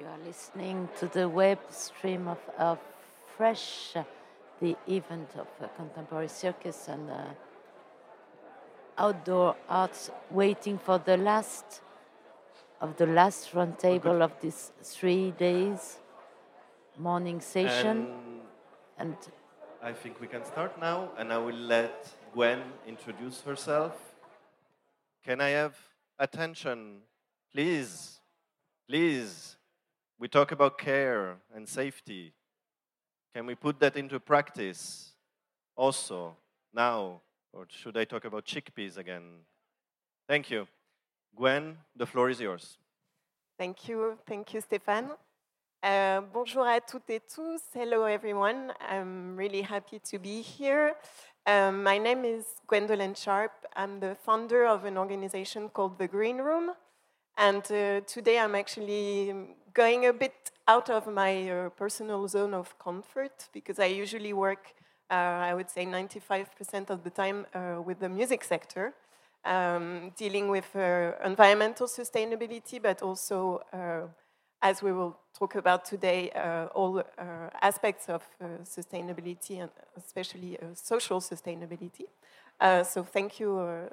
You 0.00 0.06
are 0.06 0.18
listening 0.26 0.88
to 0.98 1.06
the 1.06 1.28
web 1.28 1.58
stream 1.70 2.26
of, 2.26 2.38
of 2.58 2.78
Fresh, 3.36 3.94
the 4.60 4.76
event 4.88 5.30
of 5.36 5.46
a 5.60 5.68
contemporary 5.76 6.28
circus 6.28 6.88
and 6.88 7.08
uh, 7.08 7.22
outdoor 8.98 9.54
arts, 9.68 10.10
waiting 10.28 10.76
for 10.76 10.98
the 10.98 11.16
last 11.16 11.82
of 12.80 12.96
the 12.96 13.06
last 13.06 13.54
round 13.54 13.78
table 13.78 14.22
of 14.22 14.32
this 14.40 14.72
three 14.82 15.32
days 15.32 15.98
morning 16.96 17.40
session. 17.40 18.08
And, 18.98 19.10
and 19.10 19.16
I 19.82 19.92
think 19.92 20.20
we 20.20 20.26
can 20.26 20.44
start 20.44 20.80
now, 20.80 21.10
and 21.18 21.32
I 21.32 21.38
will 21.38 21.54
let 21.54 22.08
Gwen 22.32 22.62
introduce 22.86 23.40
herself. 23.42 23.92
Can 25.24 25.40
I 25.40 25.50
have 25.50 25.76
attention, 26.18 26.98
please? 27.52 28.20
Please. 28.88 29.56
We 30.18 30.28
talk 30.28 30.52
about 30.52 30.78
care 30.78 31.36
and 31.54 31.68
safety. 31.68 32.32
Can 33.34 33.46
we 33.46 33.54
put 33.54 33.78
that 33.80 33.96
into 33.96 34.18
practice 34.18 35.12
also 35.76 36.36
now? 36.74 37.20
Or 37.52 37.66
should 37.68 37.96
I 37.96 38.04
talk 38.04 38.24
about 38.24 38.44
chickpeas 38.44 38.96
again? 38.96 39.44
Thank 40.28 40.50
you. 40.50 40.66
Gwen, 41.38 41.76
the 41.94 42.04
floor 42.04 42.30
is 42.30 42.40
yours. 42.40 42.78
Thank 43.58 43.88
you. 43.88 44.18
Thank 44.26 44.54
you, 44.54 44.60
Stéphane. 44.60 45.08
Uh, 45.84 46.20
bonjour 46.32 46.66
à 46.66 46.80
toutes 46.80 47.08
et 47.10 47.20
tous. 47.20 47.62
Hello, 47.72 48.06
everyone. 48.06 48.72
I'm 48.80 49.36
really 49.36 49.62
happy 49.62 50.00
to 50.00 50.18
be 50.18 50.42
here. 50.42 50.96
Um, 51.46 51.84
my 51.84 51.96
name 51.96 52.24
is 52.24 52.44
Gwendolenn 52.66 53.14
Sharp. 53.14 53.52
I'm 53.76 54.00
the 54.00 54.16
founder 54.16 54.66
of 54.66 54.84
an 54.84 54.98
organization 54.98 55.68
called 55.68 55.96
The 55.96 56.08
Green 56.08 56.38
Room. 56.38 56.72
And 57.36 57.62
uh, 57.70 58.00
today 58.00 58.40
I'm 58.40 58.56
actually 58.56 59.32
going 59.74 60.06
a 60.06 60.12
bit 60.12 60.50
out 60.66 60.90
of 60.90 61.06
my 61.06 61.48
uh, 61.48 61.68
personal 61.70 62.26
zone 62.26 62.52
of 62.52 62.76
comfort 62.80 63.48
because 63.52 63.78
I 63.78 63.86
usually 63.86 64.32
work, 64.32 64.74
uh, 65.08 65.14
I 65.14 65.54
would 65.54 65.70
say 65.70 65.86
95% 65.86 66.90
of 66.90 67.04
the 67.04 67.10
time 67.10 67.46
uh, 67.54 67.80
with 67.80 68.00
the 68.00 68.08
music 68.08 68.42
sector, 68.42 68.92
um, 69.48 70.12
dealing 70.16 70.48
with 70.48 70.74
uh, 70.76 71.12
environmental 71.24 71.86
sustainability, 71.86 72.80
but 72.80 73.02
also, 73.02 73.62
uh, 73.72 74.06
as 74.60 74.82
we 74.82 74.92
will 74.92 75.16
talk 75.38 75.54
about 75.54 75.84
today, 75.84 76.30
all 76.74 77.02
aspects 77.62 78.08
of 78.08 78.22
sustainability 78.64 79.60
and 79.60 79.70
especially 79.96 80.58
social 80.74 81.20
sustainability. 81.20 82.06
so 82.84 83.04
thank 83.04 83.38
you 83.38 83.88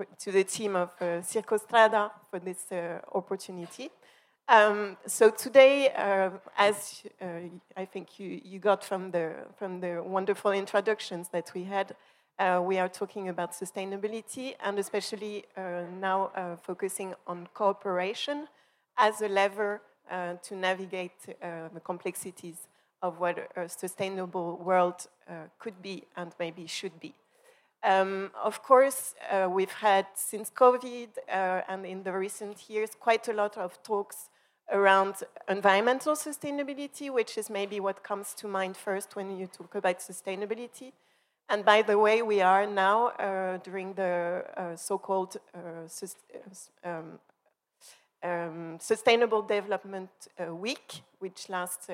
for, 0.00 0.06
to 0.18 0.32
the 0.32 0.44
team 0.44 0.76
of 0.76 0.90
uh, 1.00 1.20
Circostrada 1.22 2.10
for 2.30 2.38
this 2.38 2.72
uh, 2.72 3.00
opportunity. 3.12 3.90
Um, 4.48 4.96
so 5.06 5.30
today, 5.30 5.90
uh, 5.90 6.30
as 6.56 7.02
uh, 7.20 7.26
I 7.76 7.84
think 7.84 8.18
you, 8.18 8.40
you 8.44 8.58
got 8.58 8.82
from 8.84 9.10
the, 9.10 9.34
from 9.56 9.80
the 9.80 10.02
wonderful 10.02 10.52
introductions 10.52 11.28
that 11.32 11.52
we 11.54 11.64
had, 11.64 11.94
uh, 12.40 12.60
we 12.60 12.78
are 12.78 12.88
talking 12.88 13.28
about 13.28 13.52
sustainability 13.52 14.54
and 14.64 14.78
especially 14.78 15.44
uh, 15.56 15.82
now 16.00 16.30
focusing 16.62 17.14
on 17.26 17.46
cooperation 17.54 18.48
as 18.96 19.20
a 19.20 19.28
lever 19.28 19.80
to 20.42 20.56
navigate 20.56 21.36
the 21.74 21.80
complexities 21.84 22.66
of 23.00 23.20
what 23.20 23.38
a 23.56 23.68
sustainable 23.68 24.56
world 24.56 25.06
could 25.60 25.80
be 25.80 26.02
and 26.16 26.32
maybe 26.40 26.66
should 26.66 26.98
be. 26.98 27.14
Um, 27.82 28.30
of 28.42 28.62
course, 28.62 29.14
uh, 29.30 29.48
we've 29.48 29.72
had 29.72 30.06
since 30.14 30.50
COVID 30.50 31.08
uh, 31.28 31.62
and 31.68 31.86
in 31.86 32.02
the 32.02 32.12
recent 32.12 32.68
years 32.68 32.90
quite 32.98 33.26
a 33.28 33.32
lot 33.32 33.56
of 33.56 33.82
talks 33.82 34.28
around 34.70 35.14
environmental 35.48 36.14
sustainability, 36.14 37.10
which 37.10 37.38
is 37.38 37.48
maybe 37.48 37.80
what 37.80 38.02
comes 38.02 38.34
to 38.34 38.48
mind 38.48 38.76
first 38.76 39.16
when 39.16 39.36
you 39.36 39.46
talk 39.46 39.74
about 39.74 39.98
sustainability. 39.98 40.92
And 41.50 41.64
by 41.64 41.82
the 41.82 41.98
way, 41.98 42.22
we 42.22 42.40
are 42.42 42.64
now 42.64 43.08
uh, 43.08 43.58
during 43.64 43.94
the 43.94 44.44
uh, 44.56 44.76
so-called 44.76 45.36
uh, 45.52 46.88
um, 46.88 47.18
um, 48.22 48.78
Sustainable 48.80 49.42
Development 49.42 50.10
uh, 50.38 50.54
Week, 50.54 51.02
which 51.18 51.48
lasts 51.48 51.88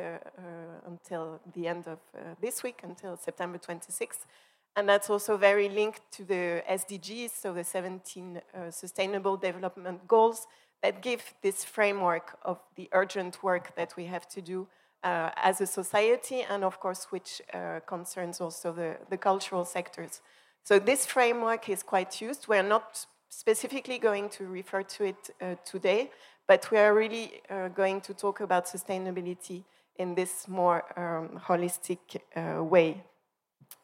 until 0.86 1.40
the 1.54 1.68
end 1.68 1.88
of 1.88 1.98
this 2.38 2.62
week, 2.62 2.80
until 2.82 3.16
September 3.16 3.56
26th. 3.56 4.26
And 4.76 4.86
that's 4.86 5.08
also 5.08 5.38
very 5.38 5.70
linked 5.70 6.02
to 6.12 6.24
the 6.24 6.62
SDGs, 6.70 7.30
so 7.30 7.54
the 7.54 7.64
17 7.64 8.36
uh, 8.36 8.70
Sustainable 8.70 9.38
Development 9.38 10.06
Goals 10.06 10.46
that 10.82 11.00
give 11.00 11.32
this 11.40 11.64
framework 11.64 12.38
of 12.42 12.58
the 12.74 12.90
urgent 12.92 13.42
work 13.42 13.74
that 13.76 13.96
we 13.96 14.04
have 14.04 14.28
to 14.28 14.42
do 14.42 14.68
uh, 15.06 15.30
as 15.36 15.60
a 15.60 15.66
society, 15.66 16.42
and 16.50 16.64
of 16.64 16.80
course, 16.80 17.06
which 17.10 17.40
uh, 17.54 17.78
concerns 17.86 18.40
also 18.40 18.72
the, 18.72 18.96
the 19.08 19.16
cultural 19.16 19.64
sectors. 19.64 20.20
So 20.64 20.80
this 20.80 21.06
framework 21.06 21.68
is 21.68 21.84
quite 21.84 22.20
used. 22.20 22.48
We're 22.48 22.68
not 22.76 23.06
specifically 23.28 23.98
going 23.98 24.28
to 24.30 24.46
refer 24.46 24.82
to 24.82 25.04
it 25.04 25.30
uh, 25.40 25.54
today, 25.64 26.10
but 26.48 26.68
we 26.72 26.78
are 26.78 26.92
really 26.92 27.40
uh, 27.48 27.68
going 27.68 28.00
to 28.00 28.14
talk 28.14 28.40
about 28.40 28.66
sustainability 28.66 29.62
in 29.96 30.14
this 30.16 30.48
more 30.48 30.82
um, 30.98 31.40
holistic 31.48 31.98
uh, 32.34 32.64
way 32.64 33.04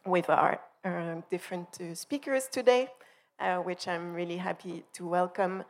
with 0.04 0.28
our 0.28 0.58
uh, 0.84 1.20
different 1.30 1.68
uh, 1.80 1.94
speakers 1.94 2.48
today, 2.48 2.88
uh, 3.38 3.58
which 3.58 3.86
I'm 3.86 4.12
really 4.12 4.38
happy 4.38 4.82
to 4.94 5.06
welcome. 5.06 5.62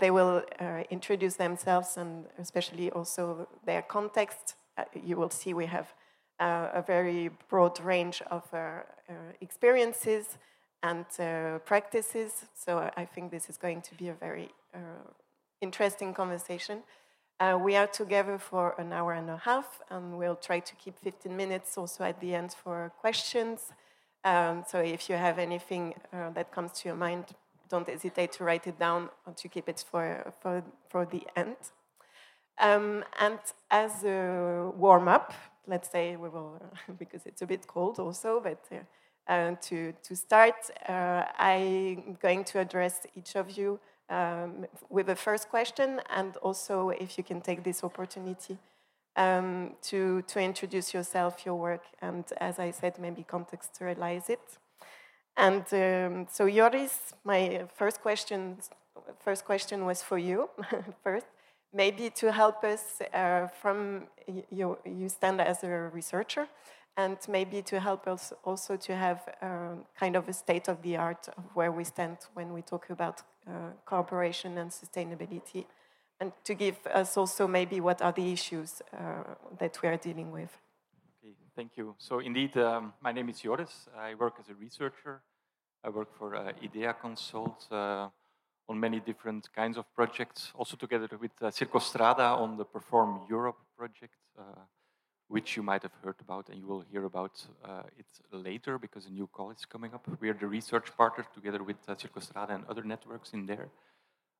they 0.00 0.10
will 0.10 0.42
introduce 0.90 1.36
themselves 1.36 1.96
and 1.96 2.26
especially 2.38 2.90
also 2.90 3.46
their 3.64 3.82
context. 3.82 4.56
You 5.04 5.16
will 5.16 5.30
see 5.30 5.54
we 5.54 5.66
have 5.66 5.92
a 6.40 6.82
very 6.86 7.30
broad 7.48 7.78
range 7.80 8.22
of 8.30 8.42
experiences 9.40 10.38
and 10.82 11.06
practices. 11.64 12.44
So 12.54 12.90
I 12.96 13.04
think 13.04 13.30
this 13.30 13.48
is 13.48 13.56
going 13.56 13.82
to 13.82 13.94
be 13.94 14.08
a 14.08 14.14
very 14.14 14.50
interesting 15.60 16.12
conversation. 16.14 16.82
Uh, 17.40 17.58
we 17.58 17.74
are 17.74 17.88
together 17.88 18.38
for 18.38 18.74
an 18.78 18.92
hour 18.92 19.12
and 19.14 19.28
a 19.28 19.36
half, 19.36 19.80
and 19.90 20.16
we'll 20.16 20.36
try 20.36 20.60
to 20.60 20.74
keep 20.76 20.96
15 20.98 21.36
minutes 21.36 21.76
also 21.76 22.04
at 22.04 22.20
the 22.20 22.34
end 22.34 22.52
for 22.52 22.92
questions. 23.00 23.72
Um, 24.24 24.64
so 24.68 24.78
if 24.78 25.08
you 25.10 25.16
have 25.16 25.38
anything 25.38 25.94
uh, 26.12 26.30
that 26.30 26.52
comes 26.52 26.72
to 26.72 26.88
your 26.88 26.96
mind, 26.96 27.24
don't 27.68 27.88
hesitate 27.88 28.32
to 28.32 28.44
write 28.44 28.66
it 28.66 28.78
down 28.78 29.08
or 29.26 29.32
to 29.32 29.48
keep 29.48 29.68
it 29.68 29.84
for, 29.90 30.32
for, 30.40 30.62
for 30.88 31.04
the 31.04 31.26
end. 31.34 31.56
Um, 32.62 33.04
and 33.18 33.40
as 33.70 34.04
a 34.04 34.70
warm 34.76 35.08
up, 35.08 35.34
let's 35.66 35.90
say 35.90 36.16
we 36.16 36.28
will, 36.28 36.62
because 36.98 37.26
it's 37.26 37.42
a 37.42 37.46
bit 37.46 37.66
cold 37.66 37.98
also, 37.98 38.40
but 38.40 38.64
uh, 38.70 39.32
uh, 39.32 39.56
to, 39.62 39.92
to 40.04 40.16
start, 40.16 40.54
uh, 40.88 41.24
I'm 41.38 42.16
going 42.22 42.44
to 42.44 42.60
address 42.60 43.04
each 43.16 43.34
of 43.34 43.50
you 43.58 43.80
um, 44.08 44.66
with 44.88 45.06
the 45.06 45.16
first 45.16 45.48
question, 45.48 46.00
and 46.08 46.36
also 46.36 46.90
if 46.90 47.18
you 47.18 47.24
can 47.24 47.40
take 47.40 47.64
this 47.64 47.82
opportunity 47.82 48.56
um, 49.16 49.74
to, 49.82 50.22
to 50.22 50.40
introduce 50.40 50.94
yourself, 50.94 51.44
your 51.44 51.56
work, 51.56 51.82
and 52.00 52.24
as 52.38 52.60
I 52.60 52.70
said, 52.70 52.98
maybe 53.00 53.24
contextualize 53.24 54.30
it. 54.30 54.58
And 55.36 55.64
um, 55.72 56.26
so, 56.30 56.48
Joris, 56.48 57.14
my 57.24 57.64
first 57.74 58.00
question, 58.02 58.58
first 59.18 59.44
question 59.44 59.84
was 59.84 60.02
for 60.02 60.18
you 60.18 60.48
first. 61.02 61.26
Maybe 61.74 62.10
to 62.10 62.30
help 62.30 62.64
us 62.64 63.00
uh, 63.14 63.48
from 63.48 64.08
you, 64.50 64.78
you 64.84 65.08
stand 65.08 65.40
as 65.40 65.64
a 65.64 65.90
researcher, 65.92 66.46
and 66.96 67.16
maybe 67.28 67.62
to 67.62 67.80
help 67.80 68.06
us 68.06 68.32
also 68.44 68.76
to 68.76 68.94
have 68.94 69.20
um, 69.40 69.86
kind 69.98 70.14
of 70.16 70.28
a 70.28 70.32
state 70.32 70.68
of 70.68 70.82
the 70.82 70.96
art 70.98 71.28
of 71.28 71.44
where 71.54 71.72
we 71.72 71.84
stand 71.84 72.18
when 72.34 72.52
we 72.52 72.60
talk 72.60 72.90
about 72.90 73.22
uh, 73.48 73.52
cooperation 73.86 74.58
and 74.58 74.70
sustainability, 74.70 75.64
and 76.20 76.32
to 76.44 76.54
give 76.54 76.76
us 76.92 77.16
also 77.16 77.48
maybe 77.48 77.80
what 77.80 78.02
are 78.02 78.12
the 78.12 78.32
issues 78.32 78.82
uh, 78.92 79.22
that 79.58 79.80
we 79.82 79.88
are 79.88 79.96
dealing 79.96 80.30
with. 80.30 80.50
Okay, 81.24 81.34
thank 81.56 81.76
you. 81.76 81.94
So 81.98 82.18
indeed, 82.18 82.54
um, 82.58 82.92
my 83.00 83.12
name 83.12 83.30
is 83.30 83.40
Joris. 83.40 83.88
I 83.96 84.14
work 84.14 84.34
as 84.38 84.50
a 84.50 84.54
researcher. 84.54 85.22
I 85.82 85.88
work 85.88 86.14
for 86.18 86.36
uh, 86.36 86.52
IDEA 86.62 86.94
Consult 87.00 87.66
uh, 87.72 88.08
on 88.72 88.80
many 88.80 89.00
different 89.00 89.52
kinds 89.52 89.76
of 89.76 89.84
projects, 89.94 90.50
also 90.54 90.76
together 90.76 91.08
with 91.20 91.30
uh, 91.40 91.50
Circostrada 91.50 92.28
on 92.44 92.56
the 92.56 92.64
Perform 92.64 93.20
Europe 93.28 93.60
project. 93.76 94.16
Uh, 94.38 94.42
which 95.28 95.56
you 95.56 95.62
might 95.62 95.82
have 95.82 95.96
heard 96.04 96.20
about 96.20 96.50
and 96.50 96.58
you 96.60 96.66
will 96.66 96.84
hear 96.92 97.04
about 97.06 97.42
uh, 97.64 97.84
it 97.96 98.10
later 98.48 98.78
because 98.78 99.06
a 99.06 99.10
new 99.10 99.26
call 99.26 99.50
is 99.50 99.64
coming 99.64 99.94
up. 99.94 100.06
We 100.20 100.28
are 100.28 100.34
the 100.34 100.46
research 100.46 100.94
partner 100.94 101.24
together 101.32 101.62
with 101.62 101.78
uh, 101.88 101.94
Circostrada 101.94 102.50
and 102.50 102.64
other 102.68 102.82
networks 102.82 103.32
in 103.32 103.46
there. 103.46 103.68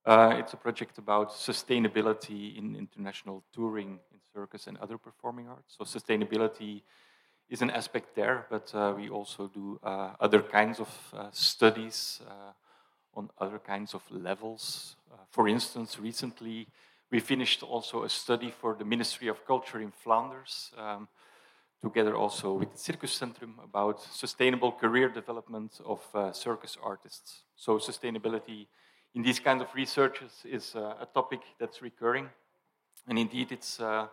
Uh, 0.05 0.35
it's 0.41 0.53
a 0.53 0.59
project 0.59 0.99
about 0.99 1.31
sustainability 1.31 2.59
in 2.59 2.77
international 2.77 3.43
touring 3.55 4.01
in 4.13 4.19
circus 4.35 4.67
and 4.67 4.77
other 4.85 4.99
performing 4.99 5.49
arts. 5.49 5.75
So 5.79 5.85
sustainability 5.85 6.83
is 7.49 7.63
an 7.63 7.71
aspect 7.71 8.15
there, 8.15 8.45
but 8.51 8.71
uh, 8.75 8.93
we 8.95 9.09
also 9.09 9.49
do 9.49 9.81
uh, 9.83 10.11
other 10.21 10.43
kinds 10.43 10.79
of 10.79 10.91
studies 11.33 12.21
on 13.15 13.31
other 13.39 13.59
kinds 13.59 13.95
of 13.95 14.03
levels. 14.11 14.97
for 15.31 15.49
instance, 15.49 15.99
recently 15.99 16.67
we 17.13 17.21
finished 17.21 17.63
also 17.63 18.05
a 18.05 18.09
study 18.09 18.51
for 18.51 18.75
the 18.75 18.85
Ministry 18.85 19.29
of 19.29 19.47
Culture 19.47 19.81
in 19.81 19.91
Flanders, 19.91 20.73
um, 20.79 21.09
together 21.83 22.17
also 22.17 22.55
with 22.55 22.73
the 22.73 22.79
Circus 22.79 23.19
Centrum, 23.19 23.63
about 23.63 24.01
sustainable 24.01 24.73
career 24.73 25.09
development 25.09 25.81
of 25.85 26.01
uh, 26.15 26.33
circus 26.33 26.79
artists. 26.83 27.43
So 27.55 27.79
sustainability 27.79 28.67
in 29.15 29.23
these 29.23 29.41
kind 29.41 29.61
of 29.61 29.75
researches 29.75 30.33
is 30.45 30.75
uh, 30.75 30.95
a 31.01 31.07
topic 31.13 31.41
that's 31.61 31.83
recurring. 31.83 32.31
And 33.09 33.19
indeed, 33.19 33.53
it's 33.53 33.79
uh, 33.79 34.07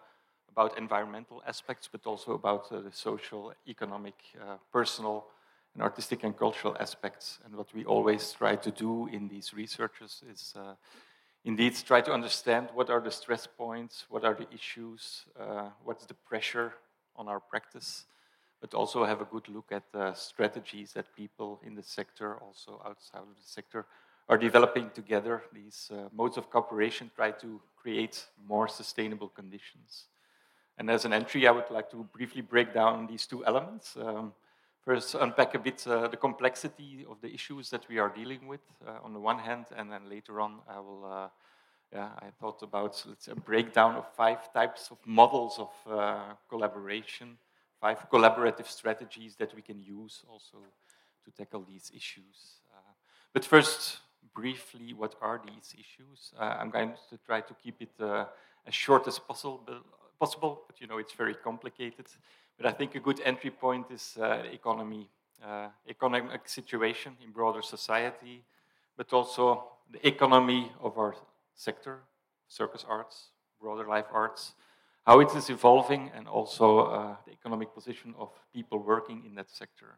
about 0.51 0.77
environmental 0.77 1.41
aspects, 1.47 1.88
but 1.89 2.05
also 2.05 2.34
about 2.34 2.71
uh, 2.71 2.81
the 2.81 2.91
social, 2.91 3.53
economic, 3.67 4.15
uh, 4.41 4.57
personal, 4.73 5.27
and 5.74 5.84
artistic 5.84 6.24
and 6.24 6.38
cultural 6.38 6.76
aspects. 6.80 7.40
And 7.46 7.56
what 7.56 7.74
we 7.74 7.86
always 7.86 8.32
try 8.34 8.56
to 8.56 8.72
do 8.72 9.08
in 9.08 9.28
these 9.28 9.54
researches 9.54 10.24
is 10.32 10.54
uh, 10.56 10.74
indeed 11.46 11.76
try 11.86 12.02
to 12.02 12.12
understand 12.12 12.70
what 12.74 12.90
are 12.90 13.00
the 13.00 13.12
stress 13.12 13.48
points, 13.48 14.06
what 14.10 14.24
are 14.24 14.34
the 14.34 14.48
issues, 14.54 15.26
uh, 15.40 15.70
what's 15.84 16.06
the 16.06 16.14
pressure 16.14 16.74
on 17.16 17.28
our 17.28 17.40
practice, 17.40 18.06
but 18.62 18.74
also 18.74 19.06
have 19.06 19.22
a 19.22 19.26
good 19.26 19.48
look 19.50 19.72
at 19.72 19.84
the 19.91 20.14
strategies 20.14 20.94
that 20.94 21.16
people 21.16 21.60
in 21.66 21.76
the 21.76 21.84
sector, 21.84 22.36
also 22.38 22.82
outside 22.86 23.20
of 23.20 23.36
the 23.36 23.48
sector, 23.48 23.86
are 24.28 24.38
developing 24.38 24.90
together. 24.91 25.44
These 25.54 25.91
uh, 25.94 26.10
modes 26.14 26.38
of 26.38 26.50
cooperation 26.50 27.10
try 27.16 27.32
to 27.32 27.62
create 27.76 28.26
more 28.48 28.68
sustainable 28.68 29.30
conditions. 29.30 30.06
And 30.78 30.90
as 30.90 31.04
an 31.06 31.14
entry, 31.14 31.48
I 31.48 31.52
would 31.52 31.70
like 31.70 31.90
to 31.91 32.08
briefly 32.14 32.41
break 32.41 32.74
down 32.74 33.08
these 33.08 33.26
two 33.28 33.46
elements. 33.46 33.98
Um, 33.98 34.34
first, 34.90 35.14
unpack 35.14 35.53
a 35.53 35.60
bit 35.60 35.86
uh, 35.86 36.07
the 36.07 36.18
complexity 36.18 37.06
of 37.07 37.22
the 37.22 37.32
issues 37.32 37.70
that 37.70 37.88
we 37.88 37.99
are 37.99 38.10
dealing 38.10 38.48
with 38.48 38.66
uh, 38.88 39.06
on 39.06 39.14
the 39.14 39.20
one 39.20 39.38
hand, 39.38 39.66
and 39.78 39.91
then 39.91 40.10
later 40.10 40.41
on, 40.41 40.61
I 40.68 40.80
will. 40.80 41.06
Uh, 41.06 41.28
yeah, 41.94 42.10
I 42.20 42.30
thought 42.40 42.61
about 42.64 43.03
let's 43.07 43.28
a 43.28 43.36
breakdown 43.36 43.95
of 43.95 44.06
five 44.16 44.52
types 44.52 44.90
of 44.91 44.98
models 45.06 45.60
of 45.60 45.72
uh, 45.91 46.34
collaboration, 46.48 47.38
five 47.80 47.99
collaborative 48.11 48.68
strategies 48.68 49.36
that 49.36 49.56
we 49.56 49.61
can 49.61 49.80
use 49.82 50.24
also 50.28 50.57
to 51.26 51.32
tackle 51.32 51.64
these 51.68 51.91
issues. 51.95 52.38
Uh, 52.74 52.94
but 53.34 53.45
first, 53.45 53.99
briefly, 54.34 54.94
what 54.94 55.16
are 55.22 55.40
these 55.45 55.74
issues? 55.74 56.32
Uh, 56.40 56.57
I'm 56.60 56.72
going 56.72 56.94
to 57.10 57.18
try 57.28 57.41
to 57.41 57.53
keep 57.64 57.82
it 57.82 57.95
as 58.68 58.74
short 58.74 59.07
as 59.07 59.20
possible, 59.20 59.61
possible, 60.20 60.64
but 60.68 60.82
you 60.82 60.88
know 60.88 60.98
it's 60.98 61.14
very 61.14 61.36
complicated. 61.36 62.07
But 62.60 62.68
I 62.68 62.73
think 62.73 62.94
a 62.95 62.99
good 62.99 63.22
entry 63.23 63.52
point 63.52 63.86
is 63.90 64.18
uh, 64.19 64.44
economy, 64.52 65.10
uh, 65.41 65.69
economic 65.88 66.49
situation 66.49 67.15
in 67.23 67.31
broader 67.31 67.61
society, 67.61 68.44
but 68.98 69.14
also 69.14 69.64
the 69.90 70.06
economy 70.06 70.69
of 70.81 70.98
our 70.98 71.15
sector, 71.56 71.99
circus 72.49 72.86
arts, 72.88 73.30
broader 73.61 73.88
life 73.88 74.07
arts, 74.11 74.56
how 75.06 75.22
it 75.22 75.34
is 75.36 75.49
evolving, 75.49 76.11
and 76.14 76.27
also 76.27 76.80
uh, 76.80 77.15
the 77.26 77.31
economic 77.31 77.73
position 77.73 78.14
of 78.19 78.30
people 78.53 78.80
working 78.80 79.23
in 79.26 79.36
that 79.36 79.49
sector. 79.49 79.98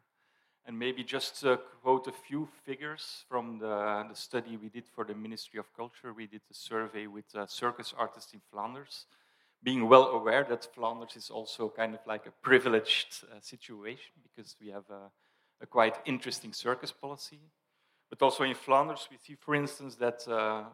And 0.64 0.78
maybe 0.78 1.02
just 1.02 1.44
uh, 1.44 1.56
quote 1.82 2.06
a 2.06 2.12
few 2.12 2.48
figures 2.64 3.24
from 3.28 3.58
the, 3.58 4.06
the, 4.08 4.14
study 4.14 4.56
we 4.56 4.68
did 4.68 4.84
for 4.86 5.04
the 5.04 5.14
Ministry 5.14 5.58
of 5.58 5.66
Culture. 5.76 6.12
We 6.12 6.28
did 6.28 6.42
a 6.48 6.54
survey 6.54 7.08
with 7.08 7.24
uh, 7.34 7.46
circus 7.46 7.92
artists 7.98 8.32
in 8.32 8.40
Flanders 8.52 9.06
being 9.62 9.88
well 9.88 10.08
aware 10.08 10.44
that 10.44 10.64
Flanders 10.74 11.16
is 11.16 11.30
also 11.30 11.68
kind 11.68 11.94
of 11.94 12.00
like 12.06 12.26
a 12.26 12.32
privileged 12.42 13.24
uh, 13.24 13.40
situation 13.40 14.12
because 14.22 14.56
we 14.60 14.68
have 14.68 14.84
a, 14.90 15.10
a, 15.60 15.66
quite 15.66 15.96
interesting 16.04 16.52
circus 16.52 16.90
policy. 16.90 17.38
But 18.10 18.22
also 18.22 18.44
in 18.44 18.54
Flanders, 18.54 19.08
we 19.10 19.16
see, 19.16 19.36
for 19.36 19.54
instance, 19.54 19.94
that 19.96 20.26
uh, 20.28 20.64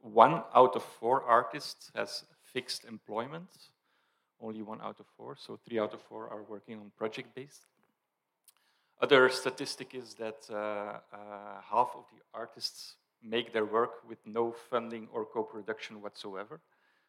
one 0.00 0.42
out 0.54 0.76
of 0.76 0.82
four 0.82 1.22
artists 1.22 1.90
has 1.94 2.24
fixed 2.42 2.84
employment. 2.84 3.48
Only 4.40 4.62
one 4.62 4.80
out 4.82 5.00
of 5.00 5.06
four, 5.16 5.36
so 5.38 5.58
three 5.66 5.78
out 5.78 5.94
of 5.94 6.02
four 6.02 6.28
are 6.28 6.42
working 6.42 6.78
on 6.78 6.90
project 6.98 7.34
based. 7.34 7.66
Other 9.00 9.28
statistic 9.30 9.94
is 9.94 10.14
that 10.14 10.46
uh, 10.50 10.54
uh, 10.54 11.60
half 11.62 11.90
of 11.94 12.04
the 12.12 12.20
artists 12.34 12.96
make 13.22 13.52
their 13.52 13.64
work 13.64 14.06
with 14.08 14.18
no 14.26 14.52
funding 14.52 15.08
or 15.12 15.24
co 15.24 15.42
production 15.42 16.02
whatsoever. 16.02 16.60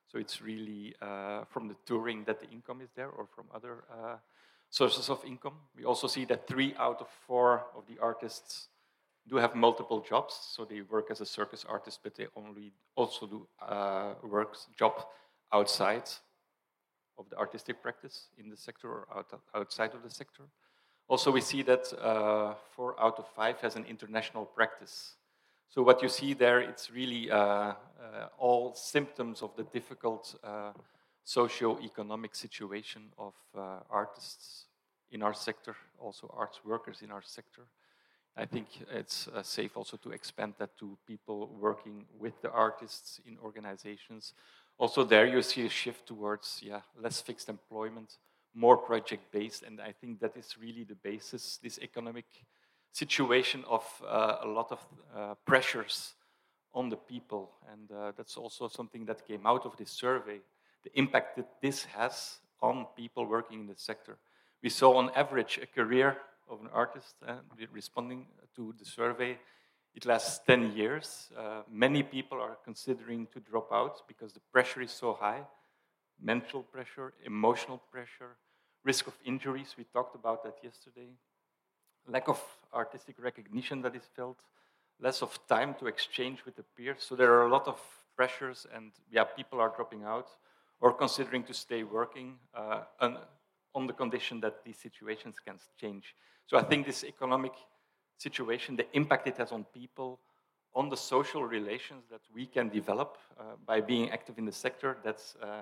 So 0.07 0.19
it's 0.19 0.41
really 0.41 0.95
uh, 1.01 1.45
from 1.45 1.67
the 1.67 1.75
touring 1.85 2.23
that 2.25 2.39
the 2.39 2.49
income 2.49 2.81
is 2.81 2.89
there 2.95 3.09
or 3.09 3.27
from 3.35 3.45
other 3.53 3.83
uh, 3.91 4.17
sources 4.69 5.09
of 5.09 5.23
income. 5.25 5.55
We 5.75 5.85
also 5.85 6.07
see 6.07 6.25
that 6.25 6.47
three 6.47 6.75
out 6.77 7.01
of 7.01 7.07
four 7.27 7.65
of 7.75 7.83
the 7.87 7.97
artists 8.01 8.67
do 9.27 9.37
have 9.37 9.55
multiple 9.55 10.01
jobs. 10.01 10.37
So 10.55 10.65
they 10.65 10.81
work 10.81 11.09
as 11.09 11.21
a 11.21 11.25
circus 11.25 11.65
artist, 11.67 11.99
but 12.03 12.15
they 12.15 12.27
only 12.35 12.71
also 12.95 13.25
do 13.25 13.47
uh, 13.67 14.13
work 14.23 14.55
job 14.77 14.93
outside 15.51 16.09
of 17.17 17.29
the 17.29 17.37
artistic 17.37 17.81
practice 17.81 18.27
in 18.37 18.49
the 18.49 18.57
sector 18.57 18.89
or 18.89 19.07
out, 19.15 19.27
outside 19.53 19.93
of 19.93 20.03
the 20.03 20.09
sector. 20.09 20.43
Also, 21.07 21.31
we 21.31 21.41
see 21.41 21.61
that 21.61 21.93
uh, 22.01 22.55
four 22.75 22.99
out 22.99 23.19
of 23.19 23.27
five 23.35 23.61
has 23.61 23.75
an 23.75 23.85
international 23.85 24.45
practice. 24.45 25.15
So 25.69 25.81
what 25.81 26.01
you 26.01 26.09
see 26.09 26.33
there, 26.33 26.59
it's 26.61 26.89
really 26.91 27.29
uh, 27.29 27.37
uh, 27.37 27.73
all 28.37 28.73
symptoms 28.75 29.41
of 29.41 29.55
the 29.55 29.63
difficult 29.63 30.35
uh, 30.43 30.71
socio-economic 31.23 32.35
situation 32.35 33.11
of 33.17 33.33
artists 33.89 34.67
in 35.11 35.21
our 35.23 35.33
sector, 35.33 35.75
also 35.99 36.33
arts 36.37 36.61
workers 36.63 37.01
in 37.01 37.11
our 37.11 37.21
sector. 37.23 37.63
I 38.37 38.45
think 38.45 38.67
it's 38.91 39.29
uh, 39.29 39.41
safe 39.43 39.77
also 39.77 39.97
to 39.97 40.11
expand 40.11 40.55
that 40.59 40.77
to 40.77 40.97
people 41.07 41.55
working 41.59 42.05
with 42.19 42.41
the 42.41 42.51
artists 42.51 43.21
in 43.25 43.37
organizations. 43.41 44.33
Also 44.77 45.05
there 45.05 45.25
you 45.25 45.41
see 45.41 45.65
a 45.65 45.69
shift 45.69 46.05
towards 46.05 46.61
yeah, 46.61 46.81
less 47.01 47.21
fixed 47.21 47.47
employment, 47.47 48.17
more 48.53 48.77
project-based, 48.77 49.63
and 49.63 49.79
I 49.79 49.93
think 49.93 50.19
that 50.19 50.35
is 50.35 50.57
really 50.59 50.83
the 50.83 50.95
basis, 50.95 51.59
this 51.63 51.79
economic 51.79 52.25
situation 52.95 53.63
of 53.67 53.83
uh, 54.07 54.37
a 54.41 54.47
lot 54.47 54.71
of 54.71 54.79
uh, 55.15 55.35
pressures 55.45 56.13
on 56.73 56.89
the 56.89 56.95
people. 56.95 57.51
And 57.71 57.91
uh, 57.91 58.11
that's 58.15 58.37
also 58.37 58.67
something 58.69 59.05
that 59.05 59.27
came 59.27 59.45
out 59.45 59.65
of 59.65 59.75
this 59.77 59.89
survey 59.89 60.39
the 60.85 60.99
impact 60.99 61.35
that 61.35 61.49
this 61.61 61.83
has 61.85 62.37
on 62.61 62.85
people 62.95 63.25
working 63.25 63.61
in 63.61 63.67
the 63.67 63.75
sector. 63.75 64.17
We 64.61 64.69
saw, 64.69 64.97
on 64.97 65.09
average, 65.15 65.59
a 65.61 65.65
career 65.65 66.17
of 66.47 66.61
an 66.61 66.69
artist 66.71 67.15
uh, 67.27 67.33
responding 67.71 68.27
to 68.55 68.73
the 68.77 68.85
survey. 68.85 69.39
It 69.95 70.05
lasts 70.05 70.41
10 70.45 70.73
years. 70.73 71.29
Uh, 71.35 71.63
many 71.71 72.03
people 72.03 72.39
are 72.39 72.57
considering 72.63 73.27
to 73.33 73.39
drop 73.39 73.71
out 73.71 74.07
because 74.07 74.33
the 74.33 74.41
pressure 74.51 74.81
is 74.81 74.91
so 74.91 75.13
high 75.19 75.41
mental 76.21 76.63
pressure, 76.63 77.13
emotional 77.25 77.81
pressure, 77.91 78.37
risk 78.83 79.07
of 79.07 79.17
injuries. 79.25 79.75
We 79.77 79.85
talked 79.85 80.15
about 80.15 80.43
that 80.43 80.55
yesterday 80.63 81.09
lack 82.07 82.27
of 82.27 82.41
artistic 82.73 83.15
recognition 83.19 83.81
that 83.81 83.95
is 83.95 84.03
felt, 84.15 84.39
less 84.99 85.21
of 85.21 85.37
time 85.47 85.75
to 85.75 85.87
exchange 85.87 86.45
with 86.45 86.55
the 86.55 86.63
peers. 86.75 87.05
So 87.07 87.15
there 87.15 87.33
are 87.33 87.45
a 87.45 87.49
lot 87.49 87.67
of 87.67 87.79
pressures, 88.15 88.65
and 88.73 88.91
yeah, 89.11 89.23
people 89.23 89.59
are 89.59 89.73
dropping 89.75 90.03
out 90.03 90.27
or 90.79 90.93
considering 90.93 91.43
to 91.43 91.53
stay 91.53 91.83
working 91.83 92.35
uh, 92.53 92.81
on 93.73 93.87
the 93.87 93.93
condition 93.93 94.39
that 94.41 94.63
these 94.63 94.77
situations 94.77 95.35
can 95.45 95.55
change. 95.79 96.15
So 96.47 96.57
I 96.57 96.63
think 96.63 96.85
this 96.85 97.03
economic 97.03 97.53
situation, 98.17 98.75
the 98.75 98.87
impact 98.93 99.27
it 99.27 99.37
has 99.37 99.51
on 99.51 99.65
people, 99.73 100.19
on 100.73 100.89
the 100.89 100.97
social 100.97 101.43
relations 101.43 102.03
that 102.11 102.21
we 102.33 102.45
can 102.45 102.69
develop 102.69 103.17
uh, 103.39 103.43
by 103.65 103.81
being 103.81 104.11
active 104.11 104.37
in 104.37 104.45
the 104.45 104.51
sector, 104.51 104.97
that's 105.03 105.35
uh, 105.41 105.61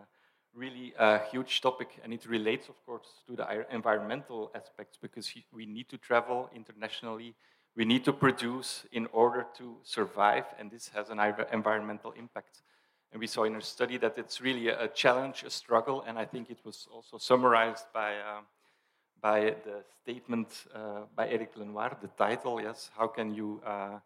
really 0.56 0.94
a 0.98 1.20
huge 1.32 1.62
topic. 1.62 2.00
And 2.04 2.14
it 2.14 2.26
relates, 2.26 2.70
of 2.70 2.76
course, 2.86 3.08
to 3.28 3.36
the 3.36 3.66
environmental 3.72 4.52
aspects 4.56 4.98
because 5.02 5.32
we 5.52 5.66
need 5.66 5.90
to 5.90 5.98
travel 5.98 6.50
internationally. 6.56 7.36
We 7.76 7.86
need 7.86 8.06
to 8.06 8.14
produce 8.14 8.86
in 8.92 9.08
order 9.12 9.48
to 9.58 9.78
survive, 9.84 10.46
and 10.60 10.70
this 10.70 10.90
has 10.90 11.10
an 11.10 11.20
environmental 11.52 12.12
impact. 12.12 12.62
And 13.12 13.20
we 13.20 13.28
saw 13.28 13.44
in 13.44 13.56
our 13.56 13.62
study 13.62 13.98
that 13.98 14.18
it's 14.18 14.42
really 14.42 14.70
a, 14.70 14.88
challenge, 14.88 15.44
a 15.44 15.50
struggle, 15.50 16.04
and 16.08 16.18
I 16.18 16.26
think 16.26 16.50
it 16.50 16.60
was 16.64 16.88
also 16.92 17.18
summarized 17.18 17.86
by, 17.94 18.18
uh, 18.18 18.42
by 19.22 19.56
the 19.64 19.84
statement 20.02 20.66
uh, 20.74 21.02
by 21.16 21.30
Eric 21.30 21.56
Lenoir, 21.56 21.98
the 22.02 22.10
title, 22.10 22.62
yes, 22.62 22.92
how 22.98 23.08
can 23.08 23.34
you 23.34 23.62
uh, 23.66 24.00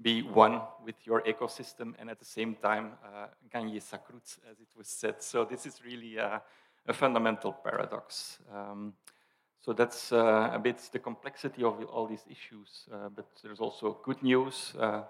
be 0.00 0.22
one 0.22 0.60
with 0.84 0.96
your 1.04 1.22
ecosystem 1.22 1.94
and 1.98 2.10
at 2.10 2.18
the 2.18 2.24
same 2.24 2.54
time 2.56 2.92
uh, 3.04 3.26
gagner 3.52 3.80
sa 3.80 3.96
croûte, 3.98 4.38
as 4.50 4.60
it 4.60 4.68
was 4.76 4.88
said. 4.88 5.22
So 5.22 5.44
this 5.44 5.66
is 5.66 5.80
really 5.84 6.18
uh, 6.18 6.40
a 6.86 6.92
fundamental 6.92 7.52
paradox. 7.52 8.38
Um, 8.52 8.94
so 9.60 9.72
that's 9.72 10.12
uh, 10.12 10.50
a 10.52 10.58
bit 10.58 10.90
the 10.92 10.98
complexity 10.98 11.64
of 11.64 11.82
all 11.84 12.06
these 12.06 12.24
issues, 12.28 12.86
uh, 12.92 13.08
but 13.08 13.26
there's 13.42 13.60
also 13.60 13.98
good 14.02 14.22
news. 14.22 14.74
Uh, 14.78 15.02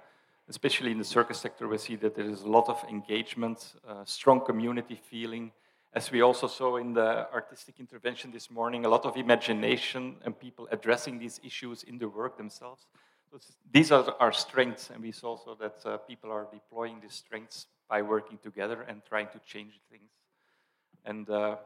especially 0.49 0.91
in 0.91 0.99
the 0.99 1.05
circus 1.05 1.39
sector, 1.39 1.67
we 1.67 1.79
see 1.79 1.97
that 1.97 2.15
there 2.15 2.29
is 2.29 2.43
a 2.43 2.49
lot 2.49 2.69
of 2.69 2.85
engagement, 2.89 3.75
uh, 3.89 4.05
strong 4.05 4.45
community 4.45 5.01
feeling. 5.11 5.51
As 5.95 6.11
we 6.11 6.23
also 6.23 6.47
saw 6.47 6.77
in 6.77 6.93
the 6.93 7.33
artistic 7.33 7.81
intervention 7.81 8.31
this 8.31 8.51
morning, 8.51 8.85
a 8.85 8.89
lot 8.89 9.07
of 9.07 9.17
imagination 9.17 10.17
and 10.25 10.39
people 10.39 10.69
addressing 10.71 11.19
these 11.19 11.41
issues 11.43 11.83
in 11.85 11.99
the 11.99 12.09
work 12.09 12.37
themselves. 12.37 12.87
These 13.73 13.93
are 13.93 14.15
our 14.21 14.33
strengths, 14.33 14.91
and 14.91 15.03
we 15.03 15.13
saw 15.13 15.31
also 15.31 15.57
that 15.57 15.77
uh, 15.85 15.97
people 15.99 16.31
are 16.31 16.47
deploying 16.53 17.01
these 17.01 17.15
strengths 17.15 17.67
by 17.89 18.03
working 18.03 18.39
together 18.39 18.83
and 18.83 19.03
trying 19.05 19.29
to 19.29 19.39
change 19.41 19.81
things. 19.91 20.11
And 21.05 21.29
uh, 21.29 21.57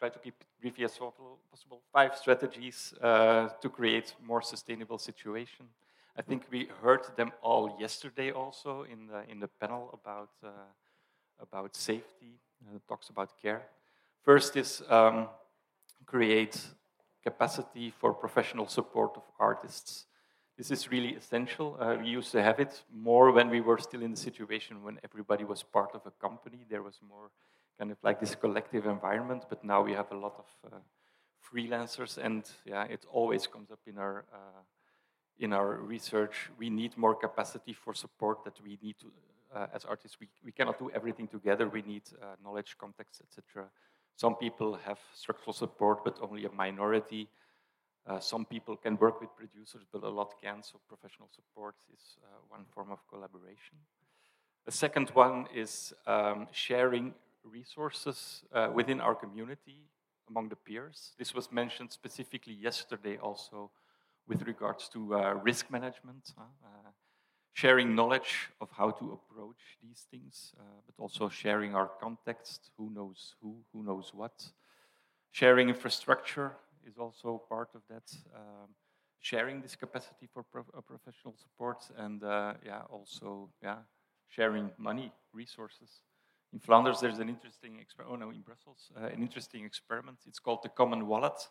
try 0.00 0.08
to 0.08 0.18
keep 0.18 0.34
brief 0.60 0.80
as 0.80 0.96
possible. 0.96 1.82
Five 1.92 2.16
strategies 2.16 2.94
uh, 3.02 3.48
to 3.60 3.68
create 3.68 4.14
more 4.26 4.40
sustainable 4.42 4.98
situation. 4.98 5.66
I 6.16 6.22
think 6.22 6.44
we 6.50 6.68
heard 6.82 7.02
them 7.16 7.32
all 7.42 7.76
yesterday 7.78 8.30
also 8.30 8.84
in 8.90 9.06
the, 9.06 9.30
in 9.30 9.40
the 9.40 9.48
panel 9.48 9.90
about, 9.92 10.30
uh, 10.42 10.48
about 11.38 11.76
safety, 11.76 12.40
uh, 12.66 12.78
talks 12.88 13.10
about 13.10 13.40
care. 13.40 13.62
First 14.22 14.56
is 14.56 14.82
um, 14.88 15.28
create 16.06 16.58
capacity 17.22 17.92
for 17.98 18.14
professional 18.14 18.66
support 18.66 19.12
of 19.16 19.22
artists. 19.38 20.06
This 20.60 20.70
is 20.70 20.90
really 20.90 21.14
essential. 21.14 21.78
Uh, 21.80 21.96
we 22.02 22.08
used 22.08 22.32
to 22.32 22.42
have 22.42 22.60
it 22.60 22.82
more 22.92 23.32
when 23.32 23.48
we 23.48 23.62
were 23.62 23.78
still 23.78 24.02
in 24.02 24.10
the 24.10 24.16
situation 24.18 24.84
when 24.84 24.98
everybody 25.02 25.42
was 25.42 25.62
part 25.62 25.94
of 25.94 26.02
a 26.04 26.10
company. 26.10 26.66
There 26.68 26.82
was 26.82 27.00
more 27.08 27.30
kind 27.78 27.90
of 27.90 27.96
like 28.02 28.20
this 28.20 28.34
collective 28.34 28.84
environment, 28.84 29.46
but 29.48 29.64
now 29.64 29.80
we 29.80 29.94
have 29.94 30.12
a 30.12 30.18
lot 30.18 30.34
of 30.36 30.70
uh, 30.70 30.76
freelancers, 31.40 32.18
and 32.18 32.44
yeah, 32.66 32.84
it 32.84 33.06
always 33.10 33.46
comes 33.46 33.70
up 33.70 33.80
in 33.86 33.96
our 33.96 34.26
uh, 34.34 34.60
in 35.38 35.54
our 35.54 35.76
research, 35.76 36.50
we 36.58 36.68
need 36.68 36.94
more 36.98 37.14
capacity 37.14 37.72
for 37.72 37.94
support 37.94 38.44
that 38.44 38.60
we 38.62 38.78
need 38.82 38.96
to, 38.98 39.06
uh, 39.56 39.66
as 39.72 39.86
artists, 39.86 40.18
we, 40.20 40.28
we 40.44 40.52
cannot 40.52 40.78
do 40.78 40.90
everything 40.94 41.26
together. 41.26 41.70
We 41.70 41.80
need 41.80 42.02
uh, 42.20 42.36
knowledge, 42.44 42.76
context, 42.78 43.22
etc. 43.22 43.70
Some 44.14 44.34
people 44.34 44.78
have 44.84 44.98
structural 45.14 45.54
support, 45.54 46.04
but 46.04 46.18
only 46.20 46.44
a 46.44 46.52
minority. 46.52 47.30
Uh, 48.06 48.18
some 48.18 48.44
people 48.44 48.76
can 48.76 48.96
work 48.96 49.20
with 49.20 49.30
producers, 49.36 49.82
but 49.92 50.02
a 50.02 50.08
lot 50.08 50.34
can, 50.42 50.62
so 50.62 50.80
professional 50.88 51.28
support 51.34 51.74
is 51.94 52.16
uh, 52.22 52.26
one 52.48 52.64
form 52.74 52.90
of 52.90 52.98
collaboration. 53.08 53.76
The 54.64 54.72
second 54.72 55.10
one 55.10 55.46
is 55.54 55.92
um, 56.06 56.46
sharing 56.52 57.14
resources 57.44 58.42
uh, 58.52 58.70
within 58.72 59.00
our 59.00 59.14
community 59.14 59.82
among 60.28 60.48
the 60.48 60.56
peers. 60.56 61.12
This 61.18 61.34
was 61.34 61.50
mentioned 61.50 61.92
specifically 61.92 62.54
yesterday 62.54 63.16
also 63.18 63.70
with 64.28 64.42
regards 64.42 64.88
to 64.90 65.14
uh, 65.14 65.34
risk 65.42 65.70
management, 65.70 66.32
uh, 66.38 66.90
sharing 67.52 67.94
knowledge 67.94 68.50
of 68.60 68.68
how 68.70 68.90
to 68.90 69.18
approach 69.18 69.76
these 69.82 70.06
things, 70.10 70.52
uh, 70.58 70.62
but 70.86 71.02
also 71.02 71.28
sharing 71.28 71.74
our 71.74 71.90
context, 72.00 72.70
who 72.76 72.90
knows 72.90 73.34
who, 73.42 73.56
who 73.72 73.82
knows 73.82 74.12
what. 74.14 74.52
Sharing 75.32 75.68
infrastructure 75.68 76.52
is 76.86 76.98
also 76.98 77.42
part 77.48 77.70
of 77.74 77.82
that. 77.88 78.04
Um, 78.34 78.68
sharing 79.20 79.60
this 79.60 79.76
capacity 79.76 80.26
for 80.32 80.42
pro 80.42 80.62
uh, 80.76 80.80
professional 80.80 81.34
support 81.36 81.84
and 81.98 82.24
uh, 82.24 82.54
yeah, 82.64 82.82
also 82.90 83.50
yeah, 83.62 83.76
sharing 84.28 84.70
money, 84.78 85.12
resources. 85.32 86.00
In 86.52 86.58
Flanders, 86.58 87.00
there's 87.00 87.18
an 87.20 87.28
interesting 87.28 87.78
experiment, 87.78 88.22
oh 88.22 88.26
no, 88.26 88.32
in 88.32 88.40
Brussels, 88.40 88.90
uh, 88.96 89.06
an 89.06 89.22
interesting 89.22 89.64
experiment. 89.64 90.18
It's 90.26 90.40
called 90.40 90.60
the 90.62 90.68
Common 90.68 91.06
Wallet, 91.06 91.48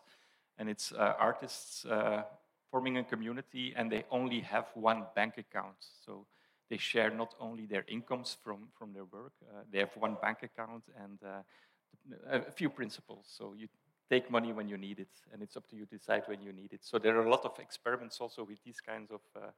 and 0.58 0.68
it's 0.68 0.92
uh, 0.92 1.14
artists 1.18 1.86
uh, 1.86 2.24
forming 2.70 2.98
a 2.98 3.04
community 3.04 3.72
and 3.76 3.90
they 3.90 4.04
only 4.10 4.40
have 4.40 4.66
one 4.74 5.06
bank 5.14 5.38
account. 5.38 5.76
So 6.04 6.26
they 6.68 6.76
share 6.76 7.10
not 7.10 7.34
only 7.40 7.66
their 7.66 7.84
incomes 7.88 8.36
from, 8.44 8.68
from 8.76 8.92
their 8.92 9.04
work, 9.04 9.32
uh, 9.42 9.62
they 9.72 9.78
have 9.78 9.96
one 9.96 10.16
bank 10.20 10.42
account 10.42 10.84
and 11.02 11.18
a 12.30 12.52
few 12.52 12.68
principles. 12.68 13.26
So 13.28 13.54
you 13.56 13.68
take 14.10 14.30
money 14.30 14.52
when 14.52 14.68
you 14.68 14.76
need 14.76 14.98
it, 14.98 15.14
and 15.32 15.42
it's 15.42 15.56
up 15.56 15.68
to 15.68 15.76
you 15.76 15.86
to 15.86 15.96
decide 15.96 16.24
when 16.26 16.42
you 16.42 16.52
need 16.52 16.72
it. 16.72 16.84
So 16.84 16.98
there 16.98 17.16
are 17.18 17.24
a 17.24 17.30
lot 17.30 17.44
of 17.44 17.58
experiments 17.58 18.20
also 18.20 18.44
with 18.44 18.58
these 18.64 18.80
kinds 18.80 19.10
of 19.10 19.20
uh, 19.36 19.50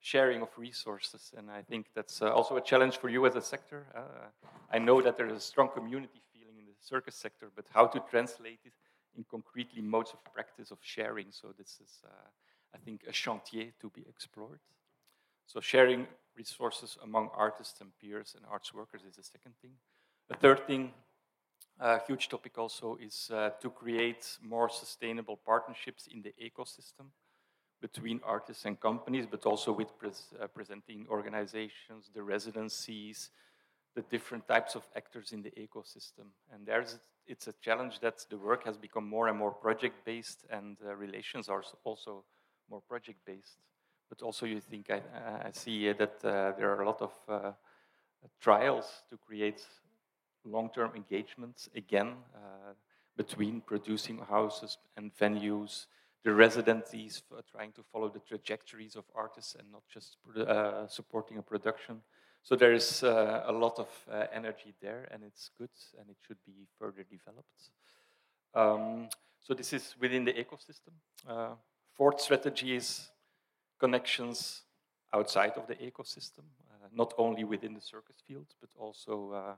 sharing 0.00 0.42
of 0.42 0.48
resources, 0.56 1.32
and 1.36 1.50
I 1.50 1.62
think 1.62 1.86
that's 1.94 2.22
uh, 2.22 2.32
also 2.32 2.56
a 2.56 2.60
challenge 2.60 2.96
for 2.98 3.08
you 3.08 3.26
as 3.26 3.36
a 3.36 3.42
sector. 3.42 3.86
Uh, 3.94 4.48
I 4.72 4.78
know 4.78 5.02
that 5.02 5.16
there 5.16 5.26
is 5.26 5.36
a 5.36 5.40
strong 5.52 5.68
community 5.68 6.22
feeling 6.32 6.58
in 6.58 6.66
the 6.66 6.74
circus 6.80 7.16
sector, 7.16 7.50
but 7.54 7.66
how 7.70 7.86
to 7.86 8.00
translate 8.10 8.60
it 8.64 8.72
in 9.16 9.24
concretely 9.24 9.82
modes 9.82 10.12
of 10.12 10.24
practice 10.32 10.70
of 10.70 10.78
sharing. 10.80 11.26
So 11.30 11.52
this 11.58 11.78
is 11.82 12.00
uh, 12.04 12.28
I 12.74 12.78
think, 12.78 13.04
a 13.08 13.12
chantier 13.12 13.72
to 13.80 13.90
be 13.90 14.04
explored. 14.08 14.60
So 15.46 15.60
sharing 15.60 16.06
resources 16.36 16.98
among 17.02 17.30
artists 17.34 17.80
and 17.80 17.90
peers 17.98 18.34
and 18.36 18.44
arts 18.50 18.74
workers 18.74 19.02
is 19.08 19.16
the 19.16 19.22
second 19.22 19.54
thing. 19.62 19.72
The 20.28 20.36
third 20.36 20.66
thing, 20.66 20.92
a 21.80 22.00
huge 22.06 22.28
topic 22.28 22.58
also, 22.58 22.98
is 23.00 23.30
uh, 23.32 23.50
to 23.60 23.70
create 23.70 24.38
more 24.42 24.68
sustainable 24.68 25.36
partnerships 25.36 26.08
in 26.08 26.22
the 26.22 26.34
ecosystem 26.42 27.06
between 27.80 28.20
artists 28.24 28.64
and 28.64 28.80
companies, 28.80 29.26
but 29.30 29.46
also 29.46 29.72
with 29.72 29.96
pres 29.98 30.34
uh, 30.42 30.46
presenting 30.48 31.06
organizations, 31.08 32.10
the 32.12 32.22
residencies, 32.22 33.30
the 33.94 34.02
different 34.02 34.46
types 34.48 34.74
of 34.74 34.82
actors 34.96 35.32
in 35.32 35.42
the 35.42 35.50
ecosystem. 35.50 36.26
And 36.52 36.66
there's, 36.66 36.98
it's 37.26 37.46
a 37.46 37.54
challenge 37.60 38.00
that 38.00 38.24
the 38.30 38.38
work 38.38 38.64
has 38.64 38.76
become 38.76 39.08
more 39.08 39.28
and 39.28 39.38
more 39.38 39.52
project-based 39.52 40.46
and 40.50 40.76
uh, 40.84 40.94
relations 40.94 41.48
are 41.48 41.62
also 41.84 42.24
more 42.68 42.82
project-based. 42.88 43.58
But 44.08 44.22
also 44.22 44.46
you 44.46 44.60
think, 44.60 44.90
I, 44.90 45.02
I 45.48 45.50
see 45.52 45.92
that 45.92 46.24
uh, 46.24 46.52
there 46.56 46.70
are 46.74 46.82
a 46.82 46.86
lot 46.86 47.02
of 47.02 47.12
uh, 47.28 47.52
trials 48.40 48.86
to 49.10 49.16
create 49.16 49.64
long-term 50.50 50.92
engagements, 50.94 51.68
again, 51.74 52.14
uh, 52.34 52.72
between 53.16 53.60
producing 53.60 54.18
houses 54.18 54.78
and 54.96 55.10
venues, 55.16 55.86
the 56.24 56.32
residencies 56.32 57.22
trying 57.50 57.72
to 57.72 57.82
follow 57.92 58.08
the 58.08 58.20
trajectories 58.20 58.96
of 58.96 59.04
artists 59.14 59.54
and 59.54 59.70
not 59.72 59.82
just 59.92 60.16
uh, 60.36 60.86
supporting 60.86 61.38
a 61.38 61.42
production. 61.42 62.00
So 62.42 62.56
there 62.56 62.72
is 62.72 63.02
uh, 63.02 63.44
a 63.46 63.52
lot 63.52 63.78
of 63.78 63.88
uh, 64.10 64.26
energy 64.32 64.74
there, 64.80 65.08
and 65.10 65.22
it's 65.24 65.50
good, 65.58 65.70
and 65.98 66.08
it 66.08 66.16
should 66.26 66.38
be 66.46 66.66
further 66.78 67.04
developed. 67.10 67.70
Um, 68.54 69.08
so 69.40 69.54
this 69.54 69.72
is 69.72 69.94
within 70.00 70.24
the 70.24 70.32
ecosystem. 70.32 70.94
Fourth 71.94 72.20
strategy 72.20 72.76
is 72.76 73.10
connections 73.78 74.62
outside 75.12 75.52
of 75.56 75.66
the 75.66 75.74
ecosystem, 75.74 76.44
uh, 76.70 76.88
not 76.92 77.14
only 77.18 77.44
within 77.44 77.74
the 77.74 77.80
circus 77.80 78.16
field, 78.26 78.46
but 78.60 78.70
also 78.78 79.32
uh, 79.32 79.54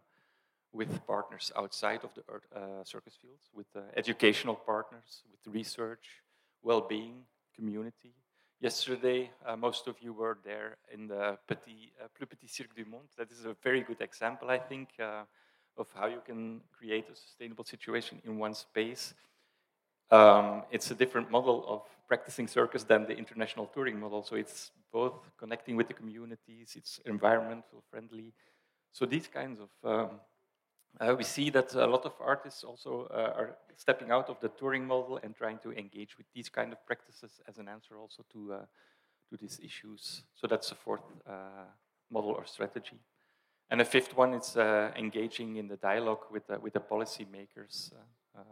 with 0.72 1.04
partners 1.06 1.52
outside 1.56 2.00
of 2.04 2.10
the 2.14 2.22
uh, 2.56 2.84
circus 2.84 3.14
fields, 3.20 3.44
with 3.54 3.66
uh, 3.76 3.80
educational 3.96 4.54
partners, 4.54 5.22
with 5.30 5.54
research, 5.54 6.22
well-being, 6.62 7.24
community. 7.54 8.14
Yesterday, 8.60 9.30
uh, 9.46 9.56
most 9.56 9.88
of 9.88 9.96
you 10.00 10.12
were 10.12 10.38
there 10.44 10.76
in 10.92 11.08
the 11.08 11.38
Petit, 11.48 11.92
uh, 12.02 12.08
Plus 12.16 12.28
Petit 12.28 12.46
Cirque 12.46 12.74
du 12.76 12.84
Monde. 12.84 13.08
That 13.16 13.30
is 13.32 13.44
a 13.44 13.56
very 13.62 13.80
good 13.80 14.00
example, 14.00 14.50
I 14.50 14.58
think, 14.58 14.88
of 15.76 15.86
how 15.94 16.06
you 16.06 16.20
can 16.24 16.60
create 16.70 17.06
a 17.10 17.16
sustainable 17.16 17.64
situation 17.64 18.20
in 18.24 18.38
one 18.38 18.54
space 18.54 19.14
um, 20.10 20.62
it's 20.70 20.90
a 20.90 20.94
different 20.94 21.30
model 21.30 21.64
of 21.68 21.82
practicing 22.08 22.48
circus 22.48 22.82
than 22.82 23.06
the 23.06 23.16
international 23.16 23.66
touring 23.66 23.98
model. 23.98 24.22
So 24.24 24.36
it's 24.36 24.72
both 24.92 25.14
connecting 25.38 25.76
with 25.76 25.86
the 25.86 25.94
communities, 25.94 26.74
it's 26.76 27.00
environmental 27.06 27.84
friendly. 27.90 28.32
So 28.92 29.06
these 29.06 29.28
kinds 29.28 29.60
of, 29.60 29.70
um, 29.84 30.20
uh, 30.98 31.14
we 31.16 31.24
see 31.24 31.50
that 31.50 31.74
a 31.74 31.86
lot 31.86 32.04
of 32.04 32.12
artists 32.20 32.64
also 32.64 33.08
uh, 33.10 33.32
are 33.36 33.56
stepping 33.76 34.10
out 34.10 34.28
of 34.28 34.40
the 34.40 34.48
touring 34.48 34.86
model 34.86 35.18
and 35.22 35.34
trying 35.34 35.58
to 35.58 35.72
engage 35.72 36.18
with 36.18 36.26
these 36.34 36.48
kind 36.48 36.72
of 36.72 36.84
practices 36.86 37.40
as 37.48 37.58
an 37.58 37.68
answer 37.68 37.96
also 37.96 38.24
to, 38.32 38.52
uh, 38.52 38.58
to 39.30 39.36
these 39.36 39.60
issues. 39.62 40.22
So 40.34 40.46
that's 40.46 40.68
the 40.68 40.74
fourth 40.74 41.04
uh, 41.26 41.66
model 42.10 42.30
or 42.30 42.44
strategy. 42.44 42.98
And 43.70 43.80
the 43.80 43.84
fifth 43.84 44.16
one 44.16 44.34
is 44.34 44.56
uh, 44.56 44.90
engaging 44.96 45.56
in 45.56 45.68
the 45.68 45.76
dialogue 45.76 46.24
with 46.30 46.46
the, 46.48 46.58
with 46.58 46.72
the 46.72 46.80
policymakers. 46.80 47.92
Uh, 48.36 48.42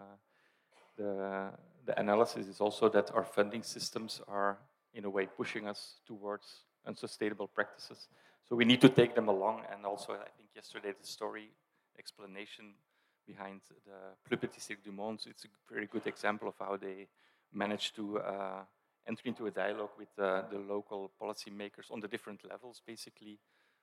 the, 0.97 1.51
the 1.86 1.98
analysis 1.98 2.47
is 2.47 2.60
also 2.60 2.89
that 2.89 3.10
our 3.15 3.24
funding 3.24 3.62
systems 3.62 4.20
are, 4.28 4.59
in 4.94 5.05
a 5.05 5.10
way, 5.10 5.27
pushing 5.27 5.66
us 5.66 5.94
towards 6.06 6.65
unsustainable 6.86 7.48
practices. 7.48 8.09
So 8.48 8.56
we 8.56 8.65
need 8.65 8.81
to 8.81 8.89
take 8.89 9.15
them 9.15 9.28
along. 9.28 9.62
And 9.73 9.85
also, 9.85 10.12
I 10.12 10.31
think 10.36 10.51
yesterday 10.55 10.93
the 10.98 11.06
story 11.06 11.51
explanation 11.98 12.74
behind 13.26 13.60
the 13.84 14.16
Plus 14.24 14.40
Petit 14.40 14.60
Cirque 14.60 14.82
du 14.82 14.92
Monde, 14.92 15.20
it's 15.26 15.44
a 15.44 15.72
very 15.72 15.86
good 15.86 16.06
example 16.06 16.48
of 16.48 16.54
how 16.58 16.76
they 16.76 17.08
managed 17.52 17.94
to 17.96 18.18
uh, 18.18 18.62
enter 19.06 19.22
into 19.24 19.46
a 19.46 19.50
dialogue 19.50 19.90
with 19.98 20.08
uh, 20.18 20.42
the 20.50 20.58
local 20.58 21.10
policymakers 21.20 21.90
on 21.90 22.00
the 22.00 22.08
different 22.08 22.40
levels, 22.48 22.82
basically, 22.86 23.38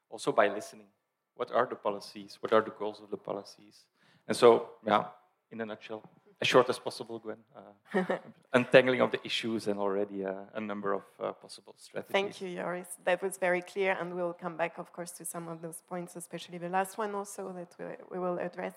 also 0.09 0.31
by 0.31 0.47
listening. 0.47 0.87
What 1.35 1.51
are 1.51 1.65
the 1.65 1.75
policies? 1.75 2.37
What 2.39 2.53
are 2.53 2.61
the 2.61 2.71
goals 2.71 3.01
of 3.01 3.09
the 3.09 3.17
policies? 3.17 3.85
And 4.27 4.35
so, 4.35 4.69
yeah, 4.85 5.05
in 5.51 5.61
a 5.61 5.65
nutshell, 5.65 6.03
as 6.41 6.47
short 6.47 6.69
as 6.69 6.79
possible, 6.79 7.19
Gwen. 7.19 7.37
Uh, 7.55 8.17
untangling 8.53 9.01
of 9.01 9.11
the 9.11 9.19
issues 9.25 9.67
and 9.67 9.79
already 9.79 10.25
uh, 10.25 10.33
a 10.53 10.61
number 10.61 10.93
of 10.93 11.03
uh, 11.19 11.31
possible 11.31 11.73
strategies. 11.77 12.11
Thank 12.11 12.41
you, 12.41 12.55
Joris. 12.55 12.87
That 13.05 13.21
was 13.21 13.37
very 13.37 13.61
clear, 13.61 13.97
and 13.99 14.13
we'll 14.15 14.33
come 14.33 14.57
back, 14.57 14.77
of 14.77 14.91
course, 14.91 15.11
to 15.11 15.25
some 15.25 15.47
of 15.47 15.61
those 15.61 15.81
points, 15.87 16.15
especially 16.15 16.57
the 16.57 16.69
last 16.69 16.97
one 16.97 17.15
also 17.15 17.53
that 17.53 17.73
we, 17.79 17.85
we 18.11 18.19
will 18.19 18.37
address. 18.37 18.75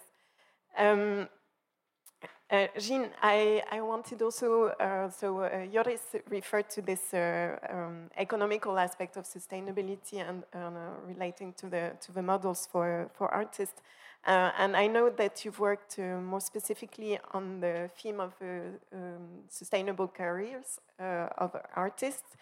Um, 0.76 1.28
uh, 2.51 2.66
Jin, 2.78 3.11
I, 3.23 3.62
I, 3.70 3.82
wanted 3.82 4.23
also, 4.23 4.69
uh, 4.69 5.11
so 5.11 5.40
uh, 5.40 5.66
Joris 5.66 6.16
referred 6.31 6.70
to 6.70 6.81
this 6.81 7.12
uh, 7.12 7.57
um, 7.69 8.11
economical 8.16 8.78
aspect 8.78 9.19
of 9.19 9.24
sustainability 9.24 10.27
and 10.27 10.45
uh, 10.55 10.70
relating 11.07 11.53
to 11.55 11.69
the, 11.69 11.93
to 12.01 12.12
the 12.12 12.23
models 12.23 12.66
for, 12.73 13.11
for 13.12 13.28
artists. 13.35 13.82
Uh, 14.27 14.51
and 14.59 14.77
I 14.77 14.86
know 14.86 15.11
that 15.11 15.45
you've 15.45 15.61
worked 15.61 15.99
more 15.99 16.40
specifically 16.40 17.19
on 17.32 17.61
the 17.61 17.90
theme 17.97 18.19
of 18.19 18.32
um, 18.40 19.45
sustainable 19.49 20.09
careers 20.09 20.81
of 20.99 21.55
artists, 21.77 22.36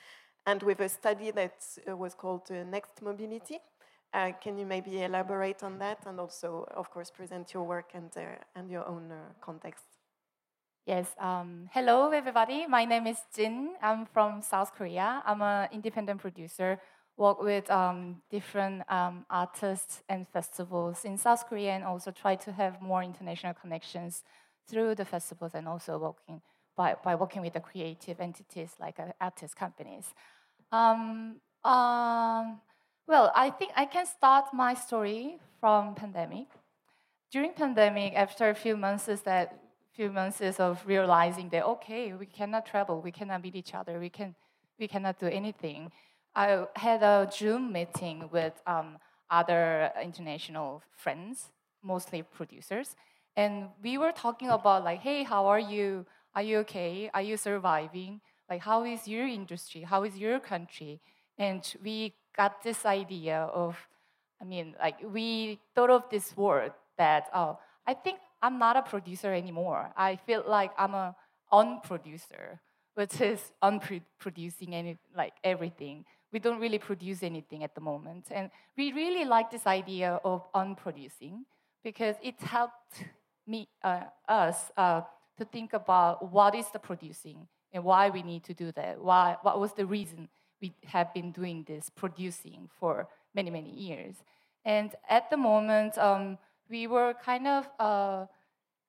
and 0.47 0.63
with 0.63 0.81
a 0.81 0.89
study 0.89 1.33
that 1.33 1.63
was 1.89 2.15
called 2.15 2.49
Next 2.51 3.03
Mobility. 3.03 3.59
Can 4.41 4.59
you 4.59 4.67
maybe 4.67 5.03
elaborate 5.03 5.63
on 5.63 5.79
that, 5.79 6.07
and 6.07 6.19
also, 6.21 6.67
of 6.75 6.91
course, 6.91 7.11
present 7.11 7.53
your 7.53 7.65
work 7.65 7.91
and 7.95 8.11
and 8.55 8.71
your 8.71 8.87
own 8.89 9.13
context? 9.41 9.85
Yes. 10.87 11.09
Um, 11.19 11.69
hello, 11.73 12.11
everybody. 12.11 12.67
My 12.67 12.85
name 12.85 13.07
is 13.07 13.19
Jin. 13.35 13.75
I'm 13.83 14.07
from 14.07 14.41
South 14.43 14.73
Korea. 14.75 15.23
I'm 15.27 15.43
an 15.43 15.69
independent 15.73 16.21
producer 16.21 16.79
work 17.17 17.43
with 17.43 17.71
um, 17.71 18.23
different 18.31 18.83
um, 18.91 19.25
artists 19.31 20.03
and 20.09 20.29
festivals 20.29 21.05
in 21.05 21.17
South 21.19 21.49
Korea 21.49 21.73
and 21.73 21.85
also 21.85 22.11
try 22.11 22.37
to 22.37 22.53
have 22.53 22.81
more 22.83 23.03
international 23.03 23.55
connections 23.55 24.23
through 24.69 24.95
the 24.95 25.05
festivals 25.05 25.53
and 25.55 25.67
also 25.67 25.99
working 25.99 26.43
by, 26.77 26.95
by 27.03 27.15
working 27.15 27.43
with 27.43 27.55
the 27.55 27.61
creative 27.61 28.21
entities 28.21 28.73
like 28.79 29.01
uh, 29.01 29.13
artist 29.21 29.57
companies. 29.57 30.15
Well, 33.07 33.33
I 33.35 33.51
think 33.51 33.73
I 33.77 33.85
can 33.87 34.07
start 34.07 34.53
my 34.53 34.75
story 34.75 35.39
from 35.61 35.95
pandemic. 35.95 36.49
During 37.31 37.53
pandemic, 37.53 38.15
after 38.15 38.51
a 38.51 38.55
few 38.55 38.77
months 38.77 39.07
that 39.25 39.59
few 39.95 40.11
months 40.11 40.41
of 40.61 40.83
realizing 40.87 41.49
that 41.51 41.65
okay, 41.65 42.13
we 42.13 42.27
cannot 42.27 42.67
travel, 42.67 43.01
we 43.01 43.13
cannot 43.13 43.43
meet 43.43 43.55
each 43.57 43.75
other, 43.75 43.99
we 43.99 44.11
can 44.11 44.35
we 44.79 44.89
cannot 44.89 45.19
do 45.19 45.27
anything 45.27 45.91
I 46.35 46.67
had 46.77 47.03
a 47.03 47.29
Zoom 47.33 47.73
meeting 47.73 48.29
with 48.31 48.53
um, 48.67 48.99
other 49.31 49.91
international 50.03 50.83
friends, 50.95 51.51
mostly 51.83 52.23
producers, 52.23 52.95
and 53.37 53.69
we 53.83 53.97
were 53.97 54.13
talking 54.13 54.51
about 54.51 54.85
like, 54.85 55.01
hey, 55.01 55.23
how 55.23 55.47
are 55.47 55.59
you? 55.59 56.05
Are 56.35 56.43
you 56.43 56.59
okay? 56.59 57.11
Are 57.15 57.23
you 57.23 57.39
surviving? 57.39 58.21
Like, 58.51 58.61
how 58.61 58.85
is 58.85 59.09
your 59.09 59.27
industry? 59.27 59.83
How 59.83 60.05
is 60.05 60.19
your 60.19 60.39
country? 60.41 61.01
And 61.39 61.63
we 61.83 62.15
got 62.37 62.63
this 62.63 62.85
idea 62.85 63.39
of, 63.53 63.77
I 64.41 64.45
mean, 64.45 64.75
like 64.79 64.97
we 65.03 65.61
thought 65.75 65.91
of 65.91 66.05
this 66.11 66.37
word 66.37 66.73
that, 66.99 67.29
oh, 67.35 67.59
I 67.87 67.95
think 67.95 68.19
I'm 68.43 68.59
not 68.59 68.77
a 68.77 68.83
producer 68.83 69.33
anymore. 69.33 69.91
I 69.97 70.17
feel 70.17 70.45
like 70.47 70.73
I'm 70.79 70.95
a 70.95 71.17
unproducer, 71.53 72.61
which 72.95 73.21
is 73.21 73.41
unproducing 73.63 74.75
any 74.75 74.99
like 75.15 75.35
everything 75.45 76.05
we 76.33 76.39
don't 76.39 76.61
really 76.61 76.79
produce 76.79 77.23
anything 77.23 77.65
at 77.65 77.75
the 77.75 77.81
moment. 77.81 78.27
And 78.31 78.51
we 78.77 78.93
really 78.93 79.25
like 79.25 79.51
this 79.51 79.67
idea 79.67 80.21
of 80.25 80.43
unproducing 80.55 81.47
because 81.83 82.17
it 82.23 82.39
helped 82.41 83.05
me, 83.47 83.69
uh, 83.83 84.03
us 84.29 84.71
uh, 84.77 85.03
to 85.39 85.45
think 85.45 85.73
about 85.73 86.31
what 86.31 86.55
is 86.55 86.69
the 86.71 86.79
producing 86.79 87.47
and 87.73 87.85
why 87.85 88.11
we 88.11 88.23
need 88.23 88.45
to 88.45 88.55
do 88.55 88.73
that. 88.73 89.01
Why, 89.01 89.37
what 89.43 89.61
was 89.61 89.73
the 89.73 89.87
reason 89.87 90.29
we 90.61 90.75
have 90.87 91.13
been 91.13 91.33
doing 91.33 91.65
this 91.67 91.91
producing 91.91 92.69
for 92.79 93.09
many, 93.35 93.51
many 93.51 93.71
years. 93.71 94.17
And 94.65 94.95
at 95.09 95.31
the 95.31 95.37
moment, 95.37 95.97
um, 95.99 96.39
we 96.69 96.87
were 96.87 97.15
kind 97.15 97.47
of, 97.47 97.69
uh, 97.79 98.27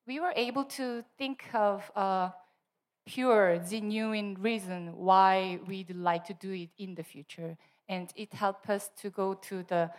we 0.08 0.20
were 0.20 0.34
able 0.36 0.64
to 0.64 1.04
think 1.18 1.44
of 1.54 1.92
uh, 1.96 2.30
pure, 3.06 3.60
genuine 3.70 4.38
reason 4.40 4.96
why 4.96 5.60
we'd 5.68 5.96
like 5.96 6.26
to 6.26 6.34
do 6.34 6.52
it 6.52 6.70
in 6.78 6.96
the 6.96 7.04
future. 7.04 7.58
And 7.88 8.12
it 8.16 8.34
helped 8.34 8.70
us 8.70 8.90
to 9.02 9.10
go 9.10 9.34
to 9.34 9.64
the 9.64 9.90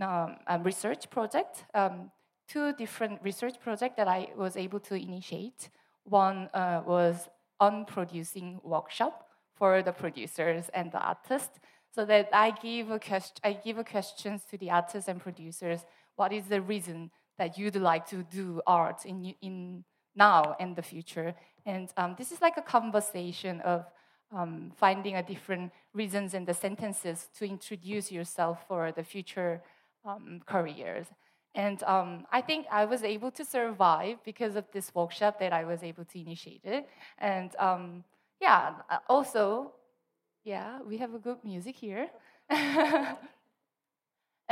um, 0.00 0.36
research 0.62 1.10
project, 1.10 1.64
um, 1.74 2.10
two 2.48 2.72
different 2.74 3.20
research 3.22 3.60
projects 3.60 3.96
that 3.96 4.08
I 4.08 4.28
was 4.36 4.56
able 4.56 4.80
to 4.80 4.94
initiate. 4.94 5.70
One 6.04 6.48
uh, 6.54 6.82
was 6.86 7.28
on 7.60 7.84
producing 7.84 8.60
workshop 8.62 9.23
for 9.54 9.82
the 9.82 9.92
producers 9.92 10.68
and 10.74 10.90
the 10.92 10.98
artists, 10.98 11.58
so 11.94 12.04
that 12.04 12.28
I 12.32 12.50
give 12.50 12.90
a 12.90 12.98
question, 12.98 13.36
I 13.44 13.52
give 13.52 13.78
a 13.78 13.84
questions 13.84 14.42
to 14.50 14.58
the 14.58 14.70
artists 14.70 15.08
and 15.08 15.20
producers. 15.20 15.80
What 16.16 16.32
is 16.32 16.46
the 16.46 16.60
reason 16.60 17.10
that 17.38 17.56
you'd 17.58 17.76
like 17.76 18.06
to 18.08 18.24
do 18.24 18.60
art 18.66 19.04
in 19.06 19.34
in 19.40 19.84
now 20.14 20.56
and 20.58 20.76
the 20.76 20.82
future? 20.82 21.34
And 21.66 21.88
um, 21.96 22.14
this 22.18 22.32
is 22.32 22.40
like 22.40 22.56
a 22.56 22.62
conversation 22.62 23.60
of 23.60 23.84
um, 24.32 24.72
finding 24.76 25.16
a 25.16 25.22
different 25.22 25.72
reasons 25.92 26.34
in 26.34 26.44
the 26.44 26.54
sentences 26.54 27.28
to 27.38 27.44
introduce 27.44 28.10
yourself 28.10 28.58
for 28.68 28.92
the 28.92 29.04
future 29.04 29.62
um, 30.04 30.40
careers. 30.46 31.06
And 31.54 31.82
um, 31.84 32.26
I 32.32 32.40
think 32.40 32.66
I 32.70 32.84
was 32.84 33.04
able 33.04 33.30
to 33.30 33.44
survive 33.44 34.16
because 34.24 34.56
of 34.56 34.64
this 34.72 34.92
workshop 34.94 35.38
that 35.38 35.52
I 35.52 35.64
was 35.64 35.82
able 35.84 36.04
to 36.04 36.20
initiate 36.20 36.64
it. 36.64 36.88
And 37.18 37.54
um, 37.58 38.04
yeah, 38.44 38.74
uh, 38.90 38.98
also, 39.08 39.72
yeah, 40.44 40.80
we 40.86 40.98
have 40.98 41.14
a 41.14 41.18
good 41.18 41.38
music 41.44 41.76
here. 41.76 42.08
and 42.50 43.16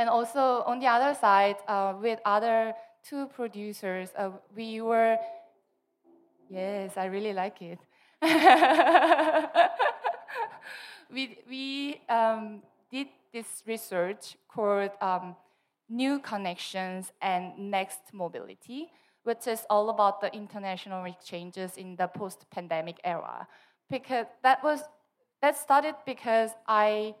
also 0.09 0.63
on 0.65 0.79
the 0.79 0.87
other 0.87 1.13
side, 1.13 1.57
uh, 1.67 1.93
with 2.01 2.19
other 2.25 2.73
two 3.07 3.27
producers, 3.27 4.09
uh, 4.17 4.31
we 4.55 4.81
were 4.81 5.17
Yes, 6.49 6.97
I 6.97 7.05
really 7.05 7.33
like 7.33 7.61
it. 7.61 7.79
we 11.11 11.37
we 11.49 12.01
um, 12.09 12.61
did 12.91 13.07
this 13.31 13.63
research 13.65 14.37
called 14.47 14.91
um, 15.01 15.35
New 15.89 16.19
Connections 16.19 17.11
and 17.21 17.57
Next 17.57 18.13
Mobility, 18.13 18.91
which 19.23 19.47
is 19.47 19.65
all 19.67 19.89
about 19.89 20.21
the 20.21 20.29
international 20.31 21.05
exchanges 21.05 21.77
in 21.77 21.95
the 21.95 22.07
post-pandemic 22.07 22.99
era. 23.03 23.47
Because 23.89 24.25
that 24.41 24.63
was 24.63 24.81
that 25.41 25.57
started 25.57 25.95
because 26.05 26.51
I 26.67 27.15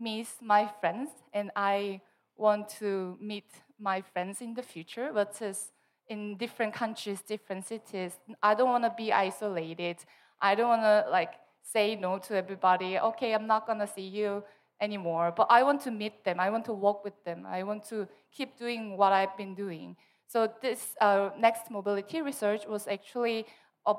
miss 0.00 0.36
my 0.40 0.70
friends 0.80 1.10
and 1.32 1.50
I 1.54 2.00
want 2.36 2.68
to 2.80 3.18
meet 3.20 3.50
my 3.78 4.00
friends 4.00 4.40
in 4.40 4.54
the 4.54 4.62
future, 4.62 5.12
which 5.12 5.42
is 5.42 5.70
in 6.08 6.36
different 6.36 6.72
countries, 6.72 7.20
different 7.20 7.66
cities. 7.66 8.12
I 8.42 8.54
don't 8.54 8.70
want 8.70 8.84
to 8.84 8.94
be 8.96 9.12
isolated. 9.12 9.98
I 10.40 10.54
don't 10.54 10.68
want 10.68 10.82
to 10.82 11.10
like 11.10 11.34
say 11.62 11.94
no 11.96 12.18
to 12.18 12.36
everybody. 12.36 12.98
Okay, 12.98 13.34
I'm 13.34 13.46
not 13.46 13.66
gonna 13.66 13.86
see 13.86 14.08
you 14.08 14.42
anymore. 14.80 15.32
But 15.36 15.48
I 15.50 15.62
want 15.62 15.82
to 15.82 15.90
meet 15.90 16.24
them. 16.24 16.40
I 16.40 16.50
want 16.50 16.64
to 16.66 16.72
walk 16.72 17.04
with 17.04 17.22
them. 17.24 17.44
I 17.46 17.62
want 17.62 17.84
to 17.90 18.08
keep 18.32 18.56
doing 18.56 18.96
what 18.96 19.12
I've 19.12 19.36
been 19.36 19.54
doing. 19.54 19.96
So 20.26 20.50
this 20.62 20.94
uh, 21.00 21.30
next 21.38 21.70
mobility 21.70 22.20
research 22.22 22.66
was 22.66 22.86
actually 22.86 23.46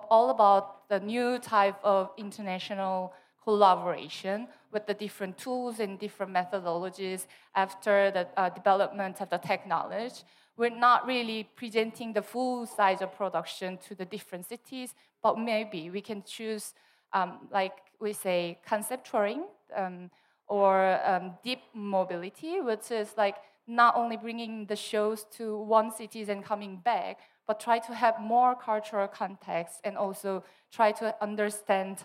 all 0.10 0.30
about 0.30 0.88
the 0.90 0.99
new 0.99 1.40
type 1.40 1.80
of 1.84 2.11
international 2.18 3.14
collaboration 3.44 4.48
with 4.72 4.86
the 4.86 4.94
different 4.94 5.38
tools 5.38 5.80
and 5.80 5.98
different 5.98 6.32
methodologies 6.32 7.26
after 7.56 8.11
the 8.11 8.28
uh, 8.38 8.49
development 8.49 9.22
of 9.22 9.30
the 9.30 9.38
technology. 9.38 10.22
We're 10.57 10.70
not 10.70 11.07
really 11.07 11.48
presenting 11.56 12.14
the 12.14 12.22
full 12.22 12.66
size 12.66 13.02
of 13.02 13.16
production 13.16 13.78
to 13.88 13.95
the 13.95 14.06
different 14.06 14.45
cities, 14.48 14.94
but 15.24 15.40
maybe 15.40 15.90
we 15.90 16.02
can 16.02 16.22
choose, 16.24 16.74
um, 17.14 17.48
like 17.52 17.78
we 17.99 18.14
say, 18.14 18.60
concept 18.66 19.10
touring 19.10 19.45
um, 19.76 20.11
or 20.48 20.99
um, 21.06 21.32
deep 21.44 21.61
mobility, 21.74 22.60
which 22.60 22.91
is 22.91 23.14
like 23.18 23.38
not 23.68 23.95
only 23.95 24.18
bringing 24.18 24.66
the 24.66 24.76
shows 24.76 25.26
to 25.38 25.57
one 25.57 25.91
city 25.91 26.22
and 26.28 26.44
coming 26.44 26.78
back, 26.84 27.20
but 27.50 27.60
try 27.60 27.80
to 27.80 27.96
have 27.96 28.22
more 28.22 28.54
cultural 28.54 29.08
context 29.08 29.82
and 29.84 29.98
also 29.98 30.44
try 30.72 30.92
to 30.92 31.16
understand 31.20 31.98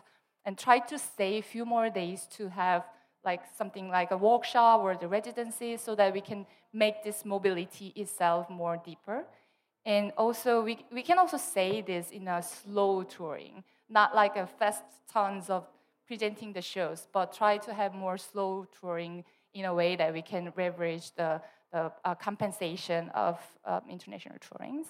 and 0.46 0.56
try 0.56 0.78
to 0.78 0.98
stay 0.98 1.36
a 1.36 1.42
few 1.42 1.66
more 1.66 1.90
days 1.90 2.26
to 2.34 2.48
have 2.48 2.82
like 3.26 3.42
something 3.54 3.90
like 3.90 4.10
a 4.10 4.16
workshop 4.16 4.80
or 4.80 4.96
the 4.96 5.06
residency 5.06 5.76
so 5.76 5.94
that 5.94 6.14
we 6.14 6.22
can 6.22 6.46
make 6.72 7.04
this 7.04 7.26
mobility 7.26 7.92
itself 7.94 8.48
more 8.48 8.78
deeper. 8.82 9.26
And 9.84 10.12
also 10.16 10.62
we, 10.62 10.78
we 10.90 11.02
can 11.02 11.18
also 11.18 11.36
say 11.36 11.82
this 11.82 12.10
in 12.10 12.26
a 12.26 12.42
slow 12.42 13.02
touring, 13.02 13.64
not 13.90 14.14
like 14.14 14.36
a 14.36 14.46
fast 14.46 14.84
tons 15.12 15.50
of 15.50 15.66
presenting 16.06 16.54
the 16.54 16.62
shows, 16.62 17.06
but 17.12 17.34
try 17.34 17.58
to 17.58 17.74
have 17.74 17.92
more 17.92 18.16
slow 18.16 18.66
touring 18.80 19.24
in 19.52 19.66
a 19.66 19.74
way 19.74 19.94
that 19.94 20.10
we 20.14 20.22
can 20.22 20.54
leverage 20.56 21.12
the, 21.16 21.42
the 21.70 21.92
uh, 22.02 22.14
compensation 22.14 23.10
of 23.10 23.38
um, 23.66 23.82
international 23.90 24.38
tourings. 24.38 24.86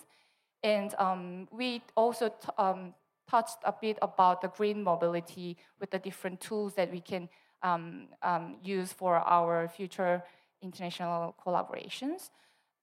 And 0.64 0.94
um, 0.98 1.46
we 1.52 1.82
also 1.94 2.34
um, 2.58 2.94
touched 3.30 3.58
a 3.64 3.72
bit 3.72 3.98
about 4.00 4.40
the 4.40 4.48
green 4.48 4.82
mobility 4.82 5.58
with 5.78 5.90
the 5.90 5.98
different 5.98 6.40
tools 6.40 6.74
that 6.74 6.90
we 6.90 7.00
can 7.00 7.28
um, 7.62 8.08
um, 8.22 8.56
use 8.62 8.92
for 8.92 9.16
our 9.16 9.68
future 9.68 10.24
international 10.62 11.36
collaborations. 11.44 12.30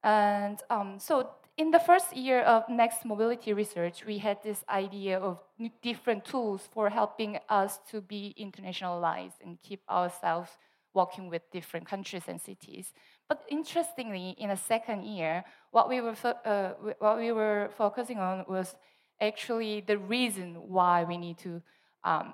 And 0.03 0.61
um, 0.69 0.99
so 0.99 1.31
in 1.57 1.71
the 1.71 1.79
first 1.79 2.15
year 2.15 2.41
of 2.41 2.69
Next 2.69 3.03
Mobility 3.03 3.51
Research, 3.53 4.05
we 4.05 4.19
had 4.19 4.37
this 4.43 4.63
idea 4.69 5.17
of 5.19 5.39
different 5.81 6.23
tools 6.23 6.69
for 6.71 6.89
helping 6.89 7.39
us 7.49 7.79
to 7.89 7.99
be 8.01 8.35
internationalized 8.39 9.41
and 9.43 9.59
keep 9.61 9.81
ourselves 9.89 10.51
working 10.93 11.29
with 11.29 11.41
different 11.51 11.87
countries 11.87 12.23
and 12.27 12.39
cities. 12.39 12.93
But 13.31 13.45
interestingly, 13.47 14.35
in 14.39 14.49
the 14.49 14.57
second 14.57 15.05
year, 15.05 15.45
what 15.71 15.87
we 15.87 16.01
were, 16.01 16.17
uh, 16.43 16.71
what 16.99 17.17
we 17.17 17.31
were 17.31 17.69
focusing 17.77 18.19
on 18.19 18.43
was 18.45 18.75
actually 19.21 19.79
the 19.79 19.97
reason 19.97 20.55
why 20.67 21.05
we 21.05 21.15
need 21.17 21.37
to 21.37 21.61
um, 22.03 22.33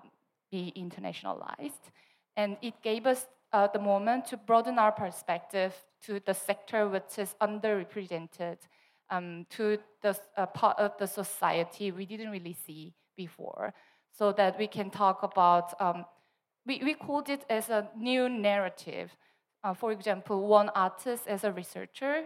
be 0.49 0.73
internationalized. 0.75 1.83
And 2.35 2.57
it 2.63 2.81
gave 2.81 3.05
us 3.05 3.27
uh, 3.53 3.67
the 3.67 3.77
moment 3.77 4.25
to 4.29 4.37
broaden 4.37 4.79
our 4.79 4.91
perspective 4.91 5.75
to 6.07 6.19
the 6.25 6.33
sector 6.33 6.87
which 6.87 7.19
is 7.19 7.35
underrepresented, 7.39 8.57
um, 9.11 9.45
to 9.51 9.77
the 10.01 10.17
uh, 10.35 10.47
part 10.47 10.79
of 10.79 10.97
the 10.97 11.05
society 11.05 11.91
we 11.91 12.07
didn't 12.07 12.31
really 12.31 12.57
see 12.65 12.95
before, 13.15 13.71
so 14.17 14.31
that 14.31 14.57
we 14.57 14.65
can 14.65 14.89
talk 14.89 15.21
about, 15.21 15.79
um, 15.79 16.05
we, 16.65 16.81
we 16.83 16.95
called 16.95 17.29
it 17.29 17.45
as 17.51 17.69
a 17.69 17.87
new 17.95 18.27
narrative. 18.27 19.15
Uh, 19.63 19.73
for 19.73 19.91
example, 19.91 20.47
one 20.47 20.69
artist 20.69 21.27
as 21.27 21.43
a 21.43 21.51
researcher, 21.51 22.23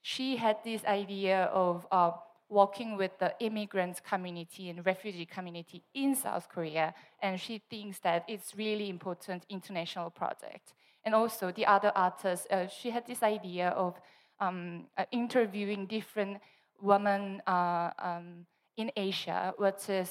she 0.00 0.36
had 0.36 0.56
this 0.64 0.84
idea 0.84 1.44
of 1.52 1.86
uh, 1.90 2.12
working 2.48 2.96
with 2.96 3.18
the 3.18 3.34
immigrant 3.40 4.02
community 4.04 4.70
and 4.70 4.84
refugee 4.86 5.26
community 5.26 5.82
in 5.94 6.14
South 6.14 6.48
Korea, 6.48 6.94
and 7.20 7.38
she 7.38 7.60
thinks 7.70 7.98
that 8.00 8.24
it's 8.28 8.54
really 8.56 8.88
important 8.88 9.44
international 9.48 10.10
project. 10.10 10.74
And 11.04 11.14
also 11.14 11.52
the 11.52 11.66
other 11.66 11.92
artist, 11.94 12.46
uh, 12.50 12.66
she 12.66 12.90
had 12.90 13.06
this 13.06 13.22
idea 13.22 13.70
of 13.70 14.00
um, 14.40 14.86
uh, 14.96 15.04
interviewing 15.10 15.86
different 15.86 16.38
women 16.80 17.42
uh, 17.46 17.90
um, 17.98 18.46
in 18.76 18.90
Asia, 18.96 19.52
which 19.58 19.88
is 19.88 20.10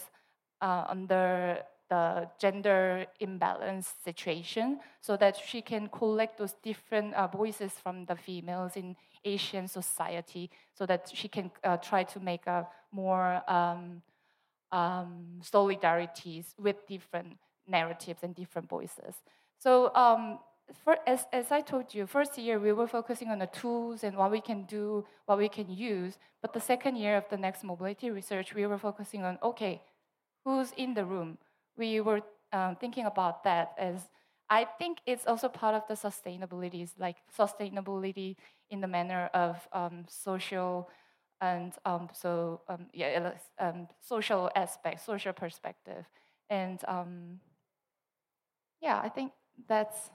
uh, 0.61 0.85
under 0.89 1.59
the 1.89 2.29
gender 2.39 3.05
imbalance 3.19 3.93
situation, 4.03 4.79
so 5.01 5.17
that 5.17 5.37
she 5.37 5.61
can 5.61 5.87
collect 5.87 6.37
those 6.37 6.55
different 6.63 7.13
uh, 7.13 7.27
voices 7.27 7.73
from 7.83 8.05
the 8.05 8.15
females 8.15 8.75
in 8.75 8.95
Asian 9.25 9.67
society 9.67 10.49
so 10.73 10.85
that 10.85 11.11
she 11.13 11.27
can 11.27 11.51
uh, 11.63 11.77
try 11.77 12.03
to 12.03 12.19
make 12.19 12.47
a 12.47 12.67
more 12.91 13.41
um, 13.49 14.01
um, 14.71 15.41
solidarities 15.41 16.45
with 16.59 16.87
different 16.87 17.37
narratives 17.67 18.19
and 18.23 18.35
different 18.35 18.69
voices. 18.69 19.15
So 19.59 19.93
um, 19.95 20.39
for, 20.83 20.97
as, 21.05 21.25
as 21.31 21.51
I 21.51 21.61
told 21.61 21.93
you, 21.93 22.05
first 22.05 22.37
year 22.37 22.59
we 22.59 22.73
were 22.73 22.87
focusing 22.87 23.29
on 23.29 23.39
the 23.39 23.47
tools 23.47 24.03
and 24.03 24.15
what 24.15 24.31
we 24.31 24.41
can 24.41 24.63
do, 24.63 25.05
what 25.25 25.37
we 25.37 25.49
can 25.49 25.69
use. 25.69 26.17
But 26.41 26.53
the 26.53 26.61
second 26.61 26.97
year 26.97 27.17
of 27.17 27.25
the 27.29 27.37
next 27.37 27.63
mobility 27.63 28.09
research, 28.09 28.53
we 28.53 28.65
were 28.65 28.77
focusing 28.77 29.23
on, 29.23 29.37
okay, 29.41 29.81
who's 30.43 30.71
in 30.77 30.93
the 30.93 31.05
room? 31.05 31.37
We 31.77 32.01
were 32.01 32.21
um, 32.53 32.75
thinking 32.77 33.05
about 33.05 33.43
that 33.43 33.73
as 33.77 34.07
I 34.49 34.65
think 34.65 34.99
it's 35.05 35.27
also 35.27 35.49
part 35.49 35.75
of 35.75 35.83
the 35.87 35.93
sustainability, 35.95 36.89
like 36.97 37.17
sustainability 37.37 38.35
in 38.69 38.81
the 38.81 38.87
manner 38.87 39.29
of 39.33 39.67
um, 39.73 40.05
social 40.09 40.89
and 41.41 41.73
um, 41.85 42.09
so 42.13 42.61
um, 42.67 42.87
yeah, 42.93 43.31
um, 43.59 43.87
social 44.01 44.49
aspect, 44.55 45.05
social 45.05 45.33
perspective, 45.33 46.05
and 46.49 46.79
um, 46.87 47.39
yeah, 48.81 48.99
I 49.03 49.09
think 49.09 49.31
that's 49.67 50.09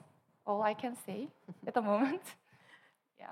all 0.45 0.61
I 0.61 0.73
can 0.73 0.95
say 1.05 1.27
at 1.67 1.73
the 1.73 1.81
moment. 1.81 2.21
Yeah. 3.19 3.29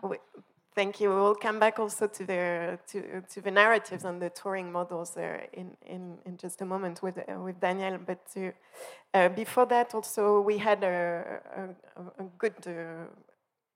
Thank 0.74 1.02
you. 1.02 1.10
We 1.10 1.16
will 1.16 1.36
come 1.36 1.60
back 1.60 1.80
also 1.80 2.08
to 2.08 2.26
the 2.26 2.80
to, 2.88 3.22
to 3.22 3.42
the 3.42 3.52
narratives 3.52 4.06
and 4.06 4.22
the 4.22 4.30
touring 4.30 4.72
models 4.72 5.14
there 5.14 5.48
in, 5.52 5.76
in, 5.86 6.18
in 6.26 6.38
just 6.38 6.62
a 6.62 6.66
moment 6.66 7.04
with 7.04 7.18
uh, 7.18 7.42
with 7.42 7.60
Danielle. 7.60 7.98
But 7.98 8.20
to, 8.34 8.54
uh, 9.14 9.28
before 9.30 9.66
that, 9.66 9.94
also 9.94 10.40
we 10.40 10.58
had 10.60 10.82
a, 10.84 11.42
a, 11.98 12.24
a 12.24 12.26
good, 12.38 12.56
uh, 12.66 13.06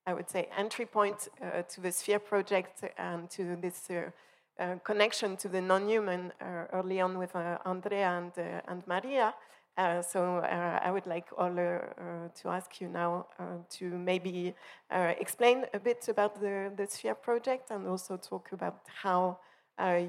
I 0.07 0.13
would 0.13 0.29
say, 0.29 0.47
entry 0.57 0.85
point 0.85 1.27
uh, 1.41 1.63
to 1.63 1.81
the 1.81 1.91
Sphere 1.91 2.19
project 2.19 2.85
and 2.97 3.29
to 3.31 3.57
this 3.57 3.89
uh, 3.89 4.11
uh, 4.57 4.75
connection 4.85 5.35
to 5.35 5.49
the 5.49 5.59
non-human 5.59 6.31
early 6.71 7.01
on 7.01 7.17
with 7.17 7.35
Andrea 7.65 8.07
and 8.07 8.31
and 8.67 8.87
Marija. 8.87 9.33
Uh, 9.77 10.01
so 10.01 10.37
uh, 10.37 10.79
I 10.81 10.89
would 10.89 11.05
like 11.05 11.27
all 11.37 11.51
uh, 11.51 12.29
to 12.33 12.49
ask 12.49 12.79
you 12.79 12.87
now 12.87 13.27
to 13.71 13.85
maybe 13.85 14.55
explain 14.91 15.65
a 15.73 15.79
bit 15.79 16.07
about 16.07 16.39
the, 16.39 16.71
the 16.77 16.87
Sphere 16.87 17.15
project 17.15 17.71
and 17.71 17.85
also 17.87 18.15
talk 18.15 18.51
about 18.53 18.79
how 19.01 19.37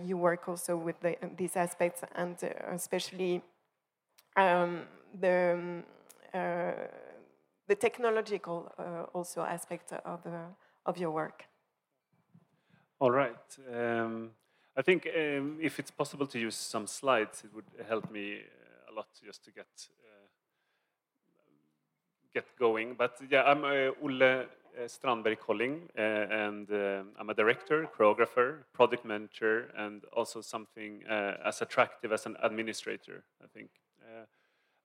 you 0.04 0.16
work 0.16 0.48
also 0.48 0.76
with 0.76 1.00
the, 1.00 1.16
these 1.36 1.56
aspects 1.56 2.02
and 2.14 2.36
especially 2.72 3.42
um, 4.36 4.82
the, 5.20 5.82
the 6.32 7.74
technological 7.74 8.72
also 9.12 9.42
aspect 9.42 9.92
of, 10.04 10.20
of 10.84 10.96
your 10.96 11.10
work. 11.10 11.44
All 13.00 13.10
right. 13.10 13.58
Um, 13.74 14.30
I 14.76 14.82
think 14.82 15.08
um, 15.08 15.58
if 15.60 15.80
it's 15.80 15.90
possible 15.90 16.26
to 16.28 16.38
use 16.38 16.54
some 16.54 16.86
slides, 16.86 17.42
it 17.44 17.52
would 17.52 17.64
help 17.88 18.10
me 18.12 18.42
lot 18.96 19.08
just 19.24 19.44
to 19.44 19.50
get 19.50 19.66
uh, 19.90 20.26
get 22.34 22.46
going. 22.58 22.94
But 22.94 23.20
yeah, 23.30 23.42
I'm 23.44 23.64
uh, 23.64 23.90
Olle 24.02 24.22
uh, 24.22 24.44
Strandberg 24.86 25.38
Colling, 25.38 25.88
and 25.94 26.68
I'm 27.18 27.30
a 27.30 27.34
director, 27.34 27.88
choreographer, 27.96 28.64
product 28.72 29.04
manager, 29.04 29.70
and 29.76 30.04
also 30.12 30.42
something 30.42 31.02
as 31.08 31.62
attractive 31.62 32.12
as 32.12 32.26
an 32.26 32.36
administrator, 32.42 33.24
I 33.42 33.46
think. 33.46 33.70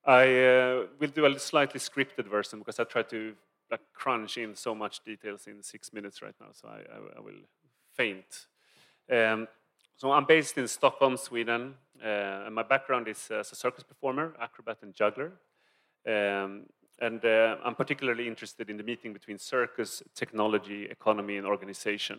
I 0.04 0.24
uh, 0.44 0.86
will 0.98 1.10
do 1.10 1.26
a 1.26 1.38
slightly 1.38 1.78
scripted 1.78 2.26
version 2.28 2.58
because 2.58 2.80
I 2.80 2.84
try 2.84 3.02
to 3.02 3.34
like, 3.70 3.80
crunch 3.94 4.36
in 4.36 4.54
so 4.56 4.74
much 4.74 5.04
details 5.04 5.46
in 5.46 5.62
six 5.62 5.92
minutes 5.92 6.22
right 6.22 6.34
now, 6.40 6.48
so 6.52 6.68
I, 6.68 6.78
I, 6.78 7.18
I 7.18 7.20
will 7.20 7.40
faint. 7.94 8.46
Um, 9.10 9.46
so 10.02 10.10
I'm 10.10 10.24
based 10.24 10.58
in 10.58 10.66
Stockholm, 10.66 11.16
Sweden. 11.16 11.74
Uh, 12.04 12.46
and 12.46 12.54
my 12.56 12.64
background 12.64 13.06
is 13.06 13.30
as 13.30 13.52
a 13.52 13.54
circus 13.54 13.84
performer, 13.84 14.34
acrobat, 14.40 14.78
and 14.82 14.92
juggler. 14.92 15.30
Um, 16.04 16.64
and 17.00 17.24
uh, 17.24 17.58
I'm 17.64 17.76
particularly 17.76 18.26
interested 18.26 18.68
in 18.68 18.76
the 18.76 18.82
meeting 18.82 19.12
between 19.12 19.38
circus, 19.38 20.02
technology, 20.16 20.88
economy, 20.90 21.36
and 21.36 21.46
organization. 21.46 22.18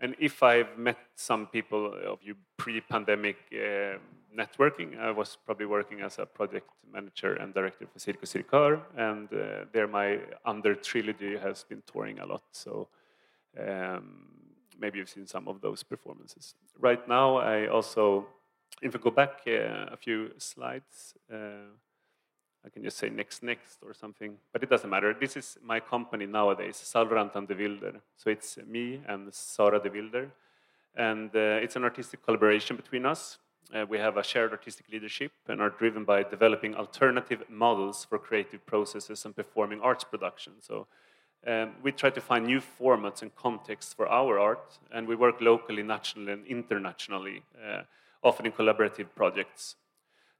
And 0.00 0.16
if 0.18 0.42
I've 0.42 0.76
met 0.76 0.98
some 1.14 1.46
people 1.46 1.94
of 2.04 2.18
you 2.20 2.34
pre-pandemic 2.56 3.36
uh, 3.52 3.98
networking, 4.36 4.98
I 4.98 5.12
was 5.12 5.38
probably 5.46 5.66
working 5.66 6.00
as 6.00 6.18
a 6.18 6.26
project 6.26 6.68
manager 6.92 7.34
and 7.34 7.54
director 7.54 7.86
for 7.86 8.00
Cirkus 8.00 8.32
Cirkör, 8.34 8.80
and 8.96 9.32
uh, 9.32 9.66
there 9.72 9.86
my 9.86 10.18
under 10.44 10.74
trilogy 10.74 11.36
has 11.36 11.62
been 11.62 11.84
touring 11.86 12.18
a 12.18 12.26
lot. 12.26 12.42
So 12.50 12.88
um, 13.56 14.37
maybe 14.78 14.98
you've 14.98 15.08
seen 15.08 15.26
some 15.26 15.48
of 15.48 15.60
those 15.60 15.82
performances. 15.82 16.54
Right 16.78 17.06
now, 17.08 17.36
I 17.36 17.66
also 17.66 18.26
if 18.82 18.92
we 18.92 19.00
go 19.00 19.10
back 19.10 19.40
uh, 19.46 19.92
a 19.92 19.96
few 19.96 20.30
slides, 20.38 21.14
uh, 21.32 21.70
I 22.64 22.68
can 22.70 22.82
just 22.82 22.98
say 22.98 23.08
next, 23.08 23.42
next 23.42 23.78
or 23.84 23.94
something, 23.94 24.36
but 24.52 24.62
it 24.62 24.70
doesn't 24.70 24.90
matter. 24.90 25.14
This 25.18 25.36
is 25.36 25.58
my 25.62 25.80
company 25.80 26.26
nowadays, 26.26 26.76
Salverantan 26.76 27.46
de 27.46 27.54
Wilder. 27.54 28.00
So 28.16 28.30
it's 28.30 28.58
me 28.66 29.00
and 29.06 29.32
Sara 29.32 29.80
de 29.80 29.90
Wilder. 29.90 30.30
And 30.94 31.30
uh, 31.34 31.62
it's 31.62 31.76
an 31.76 31.84
artistic 31.84 32.24
collaboration 32.24 32.76
between 32.76 33.06
us. 33.06 33.38
Uh, 33.74 33.84
we 33.88 33.98
have 33.98 34.16
a 34.16 34.22
shared 34.22 34.52
artistic 34.52 34.86
leadership 34.90 35.30
and 35.46 35.60
are 35.60 35.70
driven 35.70 36.04
by 36.04 36.22
developing 36.22 36.74
alternative 36.74 37.42
models 37.48 38.04
for 38.04 38.18
creative 38.18 38.64
processes 38.66 39.24
and 39.24 39.36
performing 39.36 39.80
arts 39.80 40.04
production. 40.04 40.54
So 40.60 40.86
um, 41.46 41.74
we 41.82 41.92
try 41.92 42.10
to 42.10 42.20
find 42.20 42.46
new 42.46 42.60
formats 42.60 43.22
and 43.22 43.34
contexts 43.34 43.94
for 43.94 44.08
our 44.08 44.38
art, 44.38 44.78
and 44.92 45.06
we 45.06 45.14
work 45.14 45.40
locally, 45.40 45.82
nationally, 45.82 46.32
and 46.32 46.46
internationally, 46.46 47.42
uh, 47.64 47.82
often 48.22 48.46
in 48.46 48.52
collaborative 48.52 49.06
projects. 49.14 49.76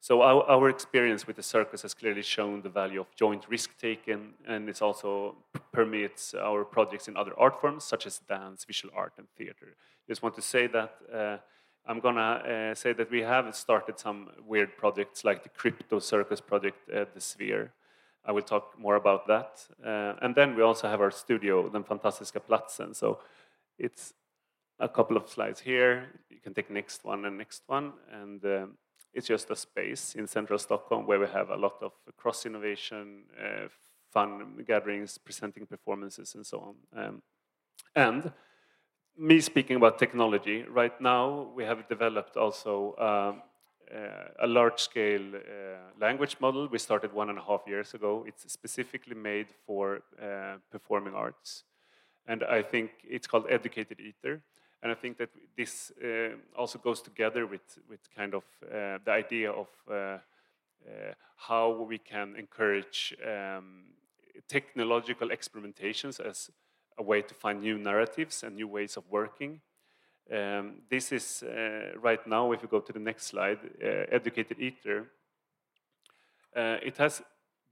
So 0.01 0.23
our, 0.23 0.45
our, 0.45 0.69
experience 0.69 1.27
with 1.27 1.37
the 1.37 1.43
circus 1.43 1.83
has 1.83 1.93
clearly 1.93 2.23
shown 2.23 2.63
the 2.63 2.69
value 2.69 3.01
of 3.01 3.15
joint 3.17 3.47
risk-taking, 3.49 4.35
and 4.47 4.69
it 4.69 4.81
also 4.81 5.37
permeates 5.73 6.35
our 6.35 6.65
projects 6.65 7.09
in 7.09 7.17
other 7.17 7.33
art 7.37 7.61
forms, 7.61 7.85
such 7.85 8.07
as 8.07 8.21
dance, 8.21 8.65
visual 8.65 8.95
art, 8.97 9.15
and 9.19 9.27
theater. 9.37 9.75
Just 10.07 10.23
want 10.23 10.37
to 10.37 10.43
say 10.43 10.69
that 10.69 10.95
uh, 11.13 11.37
I'm 11.85 12.01
gonna 12.01 12.21
uh, 12.21 12.75
say 12.75 12.93
that 12.93 13.11
we 13.11 13.23
have 13.23 13.55
started 13.57 13.99
some 13.99 14.29
weird 14.47 14.77
projects 14.77 15.25
like 15.25 15.43
the 15.43 15.49
crypto 15.49 15.99
circus 15.99 16.41
project 16.41 16.89
at 16.91 17.15
the 17.15 17.21
Sphere. 17.21 17.73
I 18.29 18.33
will 18.33 18.43
talk 18.43 18.79
more 18.79 18.97
about 18.97 19.27
that. 19.27 19.67
Uh, 19.83 20.13
and 20.21 20.35
then 20.35 20.55
we 20.55 20.63
also 20.63 20.87
have 20.87 21.01
our 21.01 21.11
studio, 21.11 21.69
Den 21.71 21.83
Fantastiska 21.83 22.41
Platsen. 22.41 22.95
So 22.95 23.21
it's 23.79 24.13
a 24.79 24.89
couple 24.89 25.17
of 25.17 25.31
slides 25.31 25.61
here. 25.61 26.09
You 26.29 26.39
can 26.39 26.53
take 26.53 26.71
next 26.71 27.07
one 27.07 27.25
and 27.25 27.39
next 27.39 27.63
one. 27.67 27.95
And 28.13 28.45
um, 28.45 28.75
it's 29.15 29.27
just 29.27 29.51
a 29.51 29.57
space 29.57 30.15
in 30.15 30.27
central 30.27 30.59
Stockholm 30.59 31.07
where 31.07 31.19
we 31.19 31.27
have 31.27 31.49
a 31.49 31.57
lot 31.57 31.83
of 31.83 31.93
cross 32.19 32.45
innovation, 32.45 33.23
uh, 33.43 33.69
fun 34.13 34.63
gatherings, 34.67 35.17
presenting 35.17 35.65
performances, 35.65 36.35
and 36.35 36.47
so 36.47 36.59
on. 36.95 37.05
Um, 37.05 37.23
and 37.97 38.31
me 39.17 39.41
speaking 39.41 39.77
about 39.77 39.99
technology, 39.99 40.65
right 40.69 41.01
now 41.01 41.51
we 41.57 41.65
have 41.65 41.89
developed 41.89 42.37
also 42.37 42.93
uh, 42.93 43.33
a 44.41 44.47
large 44.47 44.81
scale 44.81 45.35
uh, 45.35 45.41
language 46.01 46.37
model. 46.41 46.69
We 46.69 46.79
started 46.79 47.13
one 47.13 47.31
and 47.31 47.39
a 47.39 47.43
half 47.43 47.63
years 47.67 47.95
ago. 47.95 48.25
It's 48.27 48.51
specifically 48.53 49.15
made 49.15 49.49
for 49.67 50.01
uh, 50.23 50.57
performing 50.71 51.15
arts. 51.15 51.65
And 52.27 52.45
I 52.45 52.63
think 52.63 52.91
it's 53.03 53.27
called 53.27 53.47
Educated 53.49 54.01
Ether. 54.01 54.43
And 54.83 54.93
I 54.93 54.95
think 54.95 55.19
that 55.19 55.31
this 55.57 55.93
uh, 56.05 56.37
also 56.57 56.79
goes 56.79 57.01
together 57.01 57.47
with, 57.47 57.79
with 57.89 58.01
kind 58.15 58.35
of 58.35 58.45
uh, 58.63 58.99
the 59.05 59.11
idea 59.11 59.51
of 59.51 59.69
uh, 59.91 60.19
how 61.37 61.71
we 61.89 61.99
can 61.99 62.37
encourage 62.37 63.15
um, 63.27 63.85
technological 64.49 65.29
experimentations 65.29 66.21
as 66.21 66.51
a 66.97 67.03
way 67.03 67.23
to 67.23 67.35
find 67.35 67.61
new 67.61 67.79
narratives 67.79 68.43
and 68.43 68.57
new 68.57 68.69
ways 68.69 68.97
of 68.97 69.05
working. 69.11 69.61
Um, 70.31 70.83
this 70.91 71.13
is 71.13 71.43
uh, 71.43 71.99
right 72.01 72.25
now, 72.27 72.53
if 72.53 72.63
you 72.63 72.69
go 72.69 72.81
to 72.81 72.93
the 72.93 72.99
next 72.99 73.27
slide, 73.27 73.59
uh, 73.83 74.05
Educated 74.11 74.59
Ether. 74.59 75.07
Uh, 76.55 76.77
it 76.83 76.97
has 76.99 77.23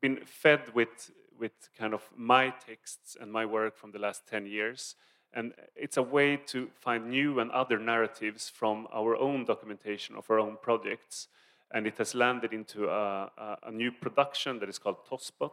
been 0.01 0.21
fed 0.25 0.75
with, 0.75 1.11
with 1.39 1.53
kind 1.79 1.95
of 1.95 2.09
my 2.17 2.51
texts 2.51 3.17
and 3.21 3.33
my 3.33 3.45
work 3.45 3.77
from 3.77 3.93
the 3.93 3.99
last 3.99 4.27
10 4.27 4.47
years 4.47 4.97
and 5.37 5.53
it's 5.75 5.99
a 5.99 6.03
way 6.03 6.37
to 6.37 6.71
find 6.81 7.11
new 7.11 7.41
and 7.41 7.51
other 7.51 7.79
narratives 7.79 8.49
from 8.49 8.89
our 8.93 9.17
own 9.17 9.45
documentation 9.45 10.17
of 10.17 10.31
our 10.31 10.41
own 10.41 10.57
projects. 10.63 11.29
And 11.73 11.87
it 11.87 11.99
has 11.99 12.15
landed 12.15 12.55
into 12.55 12.89
a, 12.89 13.31
a, 13.37 13.57
a 13.65 13.71
new 13.71 13.93
production 13.93 14.59
that 14.61 14.69
is 14.69 14.79
called 14.79 15.05
Tosspot 15.09 15.53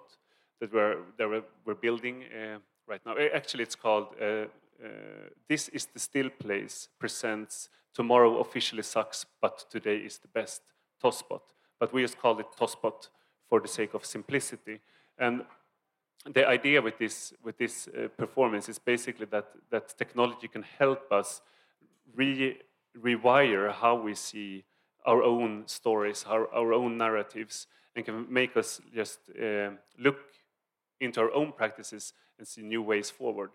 that 0.61 0.71
we're, 0.71 0.97
that 1.17 1.27
we're, 1.27 1.43
we're 1.65 1.75
building 1.75 2.23
uh, 2.23 2.59
right 2.87 3.01
now. 3.05 3.15
Actually, 3.33 3.63
it's 3.63 3.75
called 3.75 4.15
uh, 4.21 4.45
This 5.47 5.69
is 5.69 5.85
the 5.85 5.99
Still 5.99 6.29
Place 6.29 6.89
presents 6.99 7.69
Tomorrow 7.93 8.39
Officially 8.39 8.83
Sucks, 8.83 9.25
but 9.41 9.65
Today 9.69 9.97
is 9.97 10.17
the 10.17 10.27
Best 10.27 10.61
Tosspot. 11.01 11.41
But 11.79 11.93
we 11.93 12.01
just 12.01 12.17
called 12.17 12.39
it 12.39 12.47
Tosspot 12.57 13.09
for 13.47 13.59
the 13.59 13.67
sake 13.67 13.93
of 13.93 14.05
simplicity. 14.05 14.79
And 15.17 15.45
the 16.25 16.47
idea 16.47 16.81
with 16.81 16.97
this 16.97 17.33
with 17.43 17.57
this 17.57 17.87
uh, 17.87 18.07
performance 18.17 18.69
is 18.69 18.79
basically 18.79 19.25
that 19.25 19.47
that 19.69 19.97
technology 19.97 20.47
can 20.47 20.63
help 20.79 21.11
us 21.11 21.41
re 22.15 22.57
rewire 22.97 23.71
how 23.71 23.95
we 23.95 24.15
see 24.15 24.63
our 25.05 25.21
own 25.23 25.63
stories, 25.67 26.25
our, 26.27 26.47
our 26.53 26.73
own 26.73 26.97
narratives, 26.97 27.67
and 27.95 28.05
can 28.05 28.25
make 28.29 28.55
us 28.55 28.81
just 28.93 29.19
uh, 29.29 29.71
look 29.99 30.19
into 31.01 31.19
our 31.19 31.31
own 31.33 31.51
practices 31.51 32.13
and 32.37 32.47
see 32.47 32.61
new 32.61 32.81
ways 32.81 33.09
forward. 33.09 33.51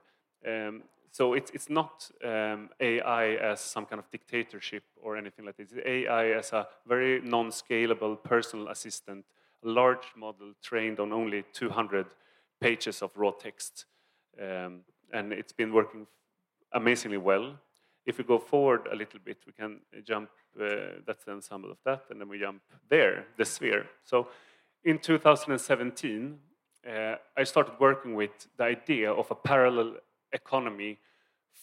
Um, 0.46 0.82
so 1.18 1.34
it's, 1.34 1.50
it's 1.50 1.68
not 1.68 2.08
um, 2.24 2.68
AI 2.78 3.30
as 3.50 3.58
some 3.58 3.86
kind 3.86 3.98
of 3.98 4.08
dictatorship 4.08 4.84
or 5.02 5.16
anything 5.16 5.44
like 5.44 5.56
this. 5.56 5.72
It's 5.72 5.84
AI 5.84 6.30
as 6.38 6.52
a 6.52 6.68
very 6.86 7.20
non-scalable 7.20 8.22
personal 8.22 8.68
assistant, 8.68 9.24
a 9.64 9.68
large 9.68 10.12
model 10.16 10.52
trained 10.62 11.00
on 11.00 11.12
only 11.12 11.42
200 11.52 12.06
pages 12.60 13.02
of 13.02 13.10
raw 13.16 13.32
text. 13.32 13.86
Um, 14.40 14.82
and 15.12 15.32
it's 15.32 15.52
been 15.52 15.72
working 15.72 16.06
amazingly 16.72 17.18
well. 17.18 17.58
If 18.06 18.18
we 18.18 18.22
go 18.22 18.38
forward 18.38 18.86
a 18.92 18.94
little 18.94 19.18
bit, 19.18 19.38
we 19.44 19.52
can 19.52 19.80
jump, 20.04 20.30
uh, 20.56 21.00
that's 21.04 21.24
the 21.24 21.32
ensemble 21.32 21.72
of 21.72 21.78
that, 21.84 22.04
and 22.10 22.20
then 22.20 22.28
we 22.28 22.38
jump 22.38 22.62
there, 22.88 23.26
the 23.36 23.44
sphere. 23.44 23.86
So 24.04 24.28
in 24.84 25.00
2017, 25.00 26.38
uh, 26.88 27.16
I 27.36 27.42
started 27.42 27.74
working 27.80 28.14
with 28.14 28.46
the 28.56 28.62
idea 28.62 29.12
of 29.12 29.28
a 29.32 29.34
parallel 29.34 29.96
economy 30.32 31.00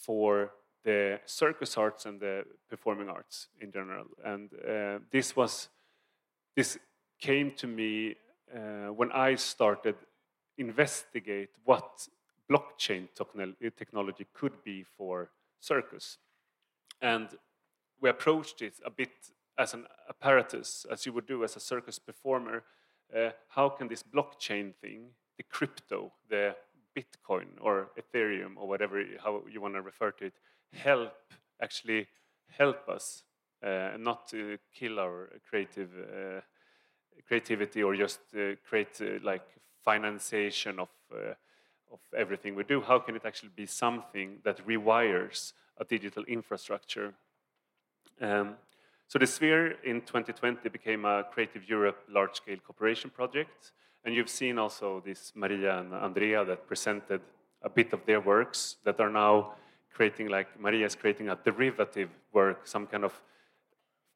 for 0.06 0.52
the 0.84 1.20
circus 1.26 1.76
arts 1.76 2.06
and 2.06 2.20
the 2.20 2.44
performing 2.70 3.08
arts 3.08 3.48
in 3.60 3.72
general. 3.72 4.06
And 4.24 4.50
uh, 4.54 4.98
this 5.10 5.34
was, 5.34 5.68
this 6.54 6.78
came 7.18 7.50
to 7.56 7.66
me 7.66 8.14
uh, 8.54 8.92
when 8.92 9.10
I 9.12 9.34
started 9.36 9.96
investigate 10.58 11.50
what 11.64 12.08
blockchain 12.50 13.08
technology 13.76 14.26
could 14.32 14.64
be 14.64 14.84
for 14.96 15.30
circus. 15.60 16.18
And 17.02 17.28
we 18.00 18.08
approached 18.08 18.62
it 18.62 18.74
a 18.84 18.90
bit 18.90 19.10
as 19.58 19.74
an 19.74 19.86
apparatus, 20.08 20.86
as 20.90 21.06
you 21.06 21.12
would 21.12 21.26
do 21.26 21.44
as 21.44 21.56
a 21.56 21.60
circus 21.60 21.98
performer. 21.98 22.62
Uh, 23.14 23.30
how 23.48 23.68
can 23.68 23.88
this 23.88 24.02
blockchain 24.02 24.74
thing, 24.74 25.10
the 25.36 25.42
crypto, 25.42 26.12
the 26.28 26.54
Bitcoin 26.96 27.46
or 27.60 27.90
Ethereum 27.98 28.56
or 28.56 28.66
whatever 28.66 29.02
how 29.22 29.42
you 29.52 29.60
want 29.60 29.74
to 29.74 29.82
refer 29.82 30.10
to 30.12 30.26
it, 30.26 30.34
help 30.72 31.12
actually 31.60 32.06
help 32.48 32.88
us 32.88 33.22
uh, 33.62 33.90
not 33.98 34.28
to 34.28 34.58
kill 34.74 34.98
our 34.98 35.28
creative 35.48 35.90
uh, 35.98 36.40
creativity 37.26 37.82
or 37.82 37.96
just 37.96 38.20
uh, 38.34 38.54
create 38.68 39.00
uh, 39.00 39.18
like 39.22 39.46
financiation 39.84 40.78
of, 40.78 40.88
uh, 41.12 41.34
of 41.92 42.00
everything 42.16 42.54
we 42.54 42.64
do, 42.64 42.80
how 42.80 42.98
can 42.98 43.16
it 43.16 43.24
actually 43.24 43.52
be 43.54 43.66
something 43.66 44.38
that 44.44 44.66
rewires 44.66 45.52
a 45.78 45.84
digital 45.84 46.24
infrastructure? 46.24 47.14
Um, 48.20 48.56
so 49.08 49.18
the 49.18 49.26
Sphere 49.26 49.76
in 49.84 50.00
2020 50.00 50.68
became 50.68 51.04
a 51.04 51.24
Creative 51.32 51.68
Europe 51.68 52.02
large-scale 52.08 52.58
cooperation 52.66 53.10
project. 53.10 53.72
And 54.06 54.14
you've 54.14 54.30
seen 54.30 54.56
also 54.56 55.02
this 55.04 55.32
Marija 55.34 55.78
and 55.80 55.92
Andrea 55.92 56.44
that 56.44 56.68
presented 56.68 57.20
a 57.62 57.68
bit 57.68 57.92
of 57.92 58.06
their 58.06 58.20
works 58.20 58.76
that 58.84 59.00
are 59.00 59.10
now 59.10 59.54
creating, 59.92 60.28
like 60.28 60.60
Marija 60.60 60.84
is 60.84 60.94
creating 60.94 61.28
a 61.28 61.36
derivative 61.44 62.10
work, 62.32 62.68
some 62.68 62.86
kind 62.86 63.04
of 63.04 63.20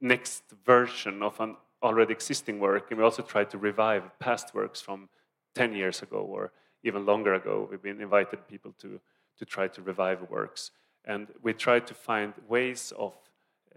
next 0.00 0.44
version 0.64 1.24
of 1.24 1.40
an 1.40 1.56
already 1.82 2.12
existing 2.12 2.60
work. 2.60 2.92
And 2.92 2.98
we 2.98 3.04
also 3.04 3.22
try 3.22 3.42
to 3.42 3.58
revive 3.58 4.16
past 4.20 4.54
works 4.54 4.80
from 4.80 5.08
10 5.56 5.74
years 5.74 6.02
ago 6.02 6.18
or 6.18 6.52
even 6.84 7.04
longer 7.04 7.34
ago, 7.34 7.66
we've 7.68 7.82
been 7.82 8.00
invited 8.00 8.46
people 8.46 8.72
to, 8.78 9.00
to 9.38 9.44
try 9.44 9.66
to 9.66 9.82
revive 9.82 10.30
works. 10.30 10.70
And 11.04 11.26
we 11.42 11.52
try 11.52 11.80
to 11.80 11.94
find 11.94 12.32
ways 12.48 12.92
of 12.96 13.14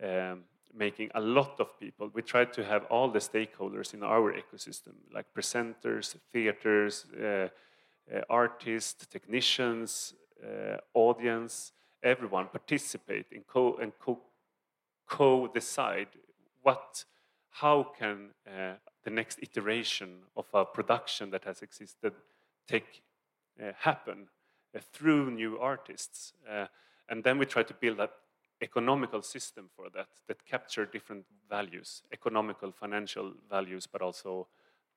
um, 0.02 0.44
making 0.76 1.10
a 1.16 1.22
lot 1.22 1.60
of 1.60 1.80
people. 1.80 2.10
We 2.14 2.22
try 2.22 2.46
to 2.46 2.64
have 2.64 2.86
all 2.86 3.10
the 3.10 3.20
stakeholders 3.20 3.94
in 3.94 4.04
our 4.04 4.34
ecosystem, 4.34 4.94
like 5.14 5.26
presenters, 5.34 6.16
theaters, 6.32 7.06
uh, 7.22 7.48
uh, 8.14 8.22
artists, 8.30 9.06
technicians, 9.06 10.14
uh, 10.44 10.78
audience, 10.94 11.72
everyone 12.02 12.48
participate 12.48 13.28
in 13.32 13.44
co 13.44 13.78
and 13.78 13.94
co 13.98 14.20
co-decide 15.08 16.08
what, 16.64 17.06
how 17.50 17.84
can 17.98 18.30
uh, 18.48 18.74
the 19.04 19.10
next 19.10 19.40
iteration 19.42 20.20
of 20.36 20.46
a 20.54 20.66
production 20.66 21.30
that 21.30 21.44
has 21.44 21.62
existed 21.62 22.14
take 22.68 23.04
uh, 23.62 23.72
happen 23.78 24.28
uh, 24.76 24.80
through 24.92 25.32
new 25.32 25.60
artists. 25.60 26.34
And 27.10 27.24
then 27.24 27.38
we 27.38 27.46
try 27.46 27.64
to 27.64 27.74
build 27.74 28.00
that 28.00 28.14
economical 28.64 29.22
system 29.22 29.70
for 29.76 29.90
that 29.90 30.08
that 30.28 30.46
capture 30.46 30.86
different 30.86 31.26
values, 31.50 32.04
economical, 32.12 32.72
financial 32.72 33.34
values, 33.50 33.88
but 33.88 34.02
also 34.02 34.48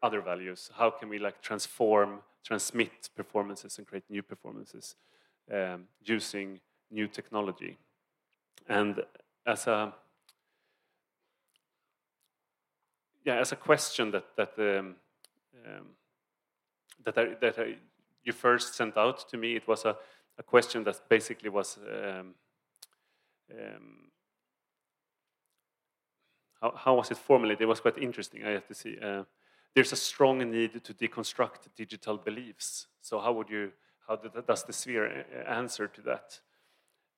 other 0.02 0.20
values. 0.20 0.70
How 0.74 0.90
can 0.90 1.08
we 1.08 1.18
like 1.18 1.42
transform, 1.42 2.20
transmit 2.44 3.10
performances 3.16 3.78
and 3.78 3.86
create 3.86 4.04
new 4.08 4.22
performances 4.22 4.96
um, 5.52 5.88
using 6.04 6.60
new 6.90 7.08
technology? 7.08 7.76
And 8.68 9.02
as 9.46 9.66
a 9.66 9.92
yeah, 13.24 13.40
as 13.40 13.52
a 13.52 13.56
question 13.56 14.10
that 14.12 14.36
that 14.36 14.52
um, 14.58 14.96
um, 15.66 15.86
that 17.04 17.18
I, 17.18 17.34
that 17.40 17.58
I, 17.58 17.76
you 18.24 18.32
first 18.32 18.74
sent 18.74 18.96
out 18.96 19.28
to 19.30 19.36
me, 19.36 19.56
it 19.56 19.66
was 19.66 19.84
a, 19.84 19.96
a 20.38 20.42
question 20.42 20.84
that 20.84 21.08
basically 21.08 21.50
was 21.50 21.78
um, 23.52 24.10
how, 26.60 26.72
how, 26.76 26.94
was 26.94 27.10
it 27.10 27.18
formulated? 27.18 27.62
It 27.62 27.66
was 27.66 27.80
quite 27.80 27.98
interesting. 27.98 28.44
I 28.44 28.50
have 28.50 28.66
to 28.66 28.74
see. 28.74 28.96
Uh, 29.00 29.24
there's 29.74 29.92
a 29.92 29.96
strong 29.96 30.38
need 30.50 30.82
to 30.82 30.94
deconstruct 30.94 31.68
digital 31.76 32.16
beliefs. 32.16 32.86
So 33.02 33.20
how 33.20 33.32
would 33.32 33.50
you? 33.50 33.72
How 34.08 34.16
does 34.16 34.62
the 34.64 34.72
sphere 34.72 35.24
uh, 35.34 35.50
answer 35.50 35.88
to 35.88 36.00
that? 36.02 36.40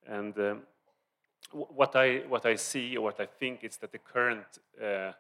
And 0.06 0.36
um, 0.38 0.62
what 1.52 1.94
I 1.94 2.22
what 2.28 2.46
I 2.46 2.56
see 2.56 2.96
or 2.96 3.02
what 3.02 3.20
I 3.20 3.26
think 3.26 3.62
is 3.62 3.76
that 3.78 3.92
the 3.92 3.98
current 3.98 4.46
uh, 4.82 5.12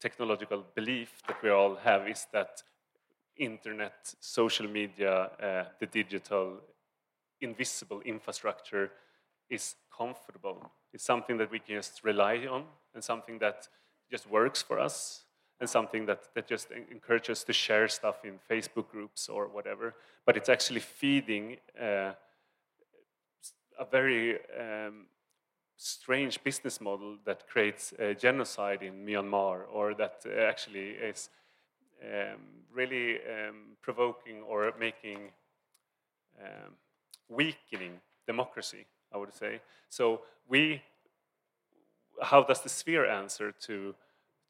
technological 0.00 0.64
belief 0.74 1.22
that 1.28 1.42
we 1.42 1.50
all 1.50 1.76
have 1.76 2.08
is 2.08 2.26
that 2.32 2.62
internet, 3.36 4.14
social 4.20 4.68
media, 4.68 5.30
uh, 5.42 5.64
the 5.78 5.86
digital, 5.86 6.60
invisible 7.40 8.00
infrastructure 8.02 8.90
is 9.50 9.74
comfortable. 9.96 10.70
It's 10.92 11.04
something 11.04 11.36
that 11.38 11.50
we 11.50 11.58
can 11.58 11.76
just 11.76 12.02
rely 12.04 12.46
on 12.50 12.64
and 12.94 13.02
something 13.04 13.38
that 13.38 13.68
just 14.10 14.30
works 14.30 14.62
for 14.62 14.78
us 14.78 15.24
and 15.60 15.68
something 15.68 16.06
that, 16.06 16.22
that 16.34 16.48
just 16.48 16.68
encourages 16.90 17.30
us 17.30 17.44
to 17.44 17.52
share 17.52 17.86
stuff 17.88 18.24
in 18.24 18.38
Facebook 18.50 18.88
groups 18.88 19.28
or 19.28 19.46
whatever. 19.46 19.94
But 20.24 20.36
it's 20.36 20.48
actually 20.48 20.80
feeding 20.80 21.58
uh, 21.78 22.12
a 23.78 23.84
very 23.90 24.38
um, 24.58 25.06
strange 25.76 26.42
business 26.42 26.80
model 26.80 27.16
that 27.24 27.48
creates 27.48 27.92
a 27.98 28.14
genocide 28.14 28.82
in 28.82 29.04
Myanmar 29.04 29.62
or 29.72 29.94
that 29.94 30.22
uh, 30.26 30.40
actually 30.40 30.90
is 30.90 31.30
um, 32.02 32.40
really 32.72 33.16
um, 33.16 33.76
provoking 33.82 34.42
or 34.42 34.72
making 34.78 35.18
um, 36.38 36.72
weakening 37.28 38.00
democracy, 38.26 38.86
I 39.12 39.18
would 39.18 39.34
say. 39.34 39.60
So 39.88 40.20
we, 40.48 40.82
how 42.22 42.42
does 42.42 42.60
the 42.60 42.68
sphere 42.68 43.06
answer 43.06 43.52
to, 43.66 43.94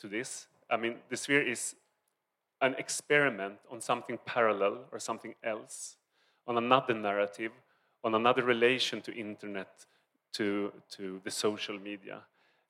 to 0.00 0.08
this? 0.08 0.46
I 0.70 0.76
mean, 0.76 0.96
the 1.08 1.16
sphere 1.16 1.42
is 1.42 1.74
an 2.60 2.74
experiment 2.78 3.58
on 3.70 3.80
something 3.80 4.18
parallel 4.24 4.84
or 4.92 4.98
something 4.98 5.34
else, 5.42 5.96
on 6.46 6.58
another 6.58 6.94
narrative, 6.94 7.52
on 8.04 8.14
another 8.14 8.42
relation 8.42 9.00
to 9.02 9.14
internet, 9.14 9.86
to, 10.32 10.72
to 10.90 11.20
the 11.24 11.30
social 11.30 11.78
media, 11.78 12.20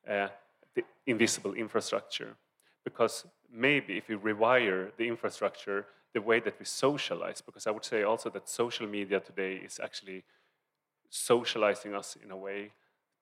uh, 0.08 0.28
the 0.74 0.82
invisible 1.06 1.54
infrastructure. 1.54 2.36
Because 2.84 3.26
maybe 3.52 3.98
if 3.98 4.08
we 4.08 4.14
rewire 4.14 4.90
the 4.96 5.06
infrastructure, 5.06 5.86
the 6.14 6.20
way 6.20 6.40
that 6.40 6.58
we 6.58 6.64
socialize, 6.64 7.40
because 7.40 7.66
I 7.66 7.70
would 7.70 7.84
say 7.84 8.02
also 8.02 8.30
that 8.30 8.48
social 8.48 8.86
media 8.86 9.20
today 9.20 9.54
is 9.56 9.78
actually 9.82 10.24
socializing 11.10 11.94
us 11.94 12.16
in 12.24 12.30
a 12.30 12.36
way 12.36 12.70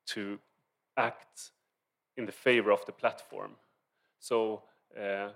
to 0.06 0.38
act 0.96 1.50
in 2.16 2.26
the 2.26 2.32
favor 2.32 2.70
of 2.70 2.84
the 2.86 2.92
platform. 2.92 3.52
So, 4.20 4.62
uh, 4.96 5.28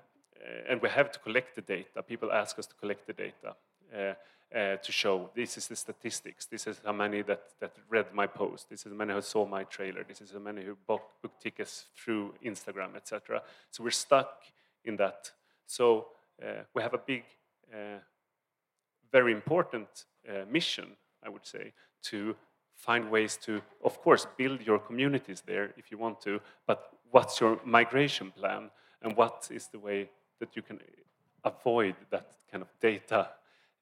and 0.68 0.80
we 0.80 0.88
have 0.88 1.10
to 1.12 1.18
collect 1.18 1.54
the 1.54 1.62
data. 1.62 2.02
People 2.02 2.32
ask 2.32 2.58
us 2.58 2.66
to 2.66 2.74
collect 2.74 3.06
the 3.06 3.12
data. 3.12 3.54
Uh, 3.94 4.14
uh, 4.54 4.76
to 4.76 4.92
show 4.92 5.30
this 5.34 5.56
is 5.56 5.66
the 5.66 5.76
statistics, 5.76 6.44
this 6.44 6.66
is 6.66 6.80
how 6.84 6.92
many 6.92 7.22
that, 7.22 7.42
that 7.58 7.72
read 7.88 8.12
my 8.12 8.26
post, 8.26 8.68
this 8.68 8.84
is 8.84 8.92
how 8.92 8.98
many 8.98 9.14
who 9.14 9.22
saw 9.22 9.46
my 9.46 9.64
trailer, 9.64 10.04
this 10.04 10.20
is 10.20 10.32
how 10.32 10.38
many 10.38 10.62
who 10.62 10.76
booked, 10.86 11.40
tickets 11.40 11.86
through 11.96 12.34
Instagram, 12.44 12.94
etc. 12.94 13.42
So 13.70 13.82
we're 13.82 13.90
stuck 13.90 14.42
in 14.84 14.96
that. 14.96 15.30
So 15.66 16.08
uh, 16.42 16.64
we 16.74 16.82
have 16.82 16.92
a 16.92 16.98
big, 16.98 17.24
uh, 17.72 17.98
very 19.10 19.32
important 19.32 20.04
uh, 20.28 20.44
mission, 20.50 20.96
I 21.24 21.28
would 21.28 21.46
say, 21.46 21.72
to 22.04 22.34
find 22.74 23.10
ways 23.10 23.36
to, 23.36 23.62
of 23.84 24.00
course, 24.00 24.26
build 24.36 24.62
your 24.62 24.78
communities 24.78 25.42
there 25.46 25.72
if 25.76 25.90
you 25.90 25.98
want 25.98 26.20
to, 26.22 26.40
but 26.66 26.90
what's 27.10 27.40
your 27.40 27.60
migration 27.64 28.30
plan 28.32 28.70
and 29.02 29.16
what 29.16 29.48
is 29.50 29.68
the 29.68 29.78
way 29.78 30.10
that 30.40 30.56
you 30.56 30.62
can 30.62 30.80
avoid 31.44 31.94
that 32.10 32.26
kind 32.50 32.62
of 32.62 32.68
data 32.80 33.28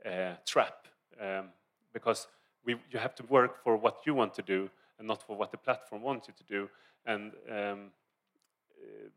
uh, 0.05 0.35
trap 0.47 0.87
um, 1.21 1.47
because 1.93 2.29
we, 2.65 2.77
you 2.91 2.99
have 2.99 3.15
to 3.15 3.25
work 3.25 3.62
for 3.62 3.77
what 3.77 3.99
you 4.07 4.15
want 4.15 4.35
to 4.35 4.43
do 4.43 4.71
and 4.99 5.09
not 5.09 5.23
for 5.27 5.37
what 5.37 5.51
the 5.51 5.57
platform 5.57 6.03
wants 6.03 6.29
you 6.29 6.35
to 6.37 6.45
do. 6.45 6.69
And 7.07 7.33
um, 7.49 7.91
uh, 8.79 9.09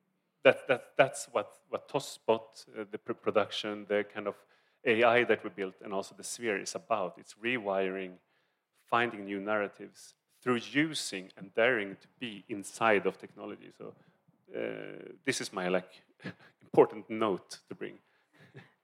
that, 0.43 0.67
that, 0.67 0.83
that's 0.97 1.27
what, 1.31 1.51
what 1.69 1.89
Tosspot, 1.89 2.39
uh, 2.79 2.85
the 2.91 2.97
production, 2.97 3.85
the 3.87 4.05
kind 4.13 4.27
of 4.27 4.35
AI 4.85 5.23
that 5.23 5.43
we 5.43 5.49
built, 5.49 5.75
and 5.83 5.93
also 5.93 6.15
the 6.15 6.23
sphere 6.23 6.59
is 6.61 6.75
about. 6.75 7.15
It's 7.17 7.35
rewiring, 7.43 8.13
finding 8.85 9.25
new 9.25 9.39
narratives 9.39 10.15
through 10.41 10.59
using 10.71 11.29
and 11.37 11.53
daring 11.55 11.95
to 12.01 12.07
be 12.19 12.43
inside 12.49 13.05
of 13.05 13.17
technology. 13.17 13.71
So 13.77 13.93
uh, 14.55 15.13
this 15.25 15.39
is 15.41 15.53
my 15.53 15.69
like 15.69 15.89
important 16.61 17.09
note 17.09 17.59
to 17.69 17.75
bring. 17.75 17.97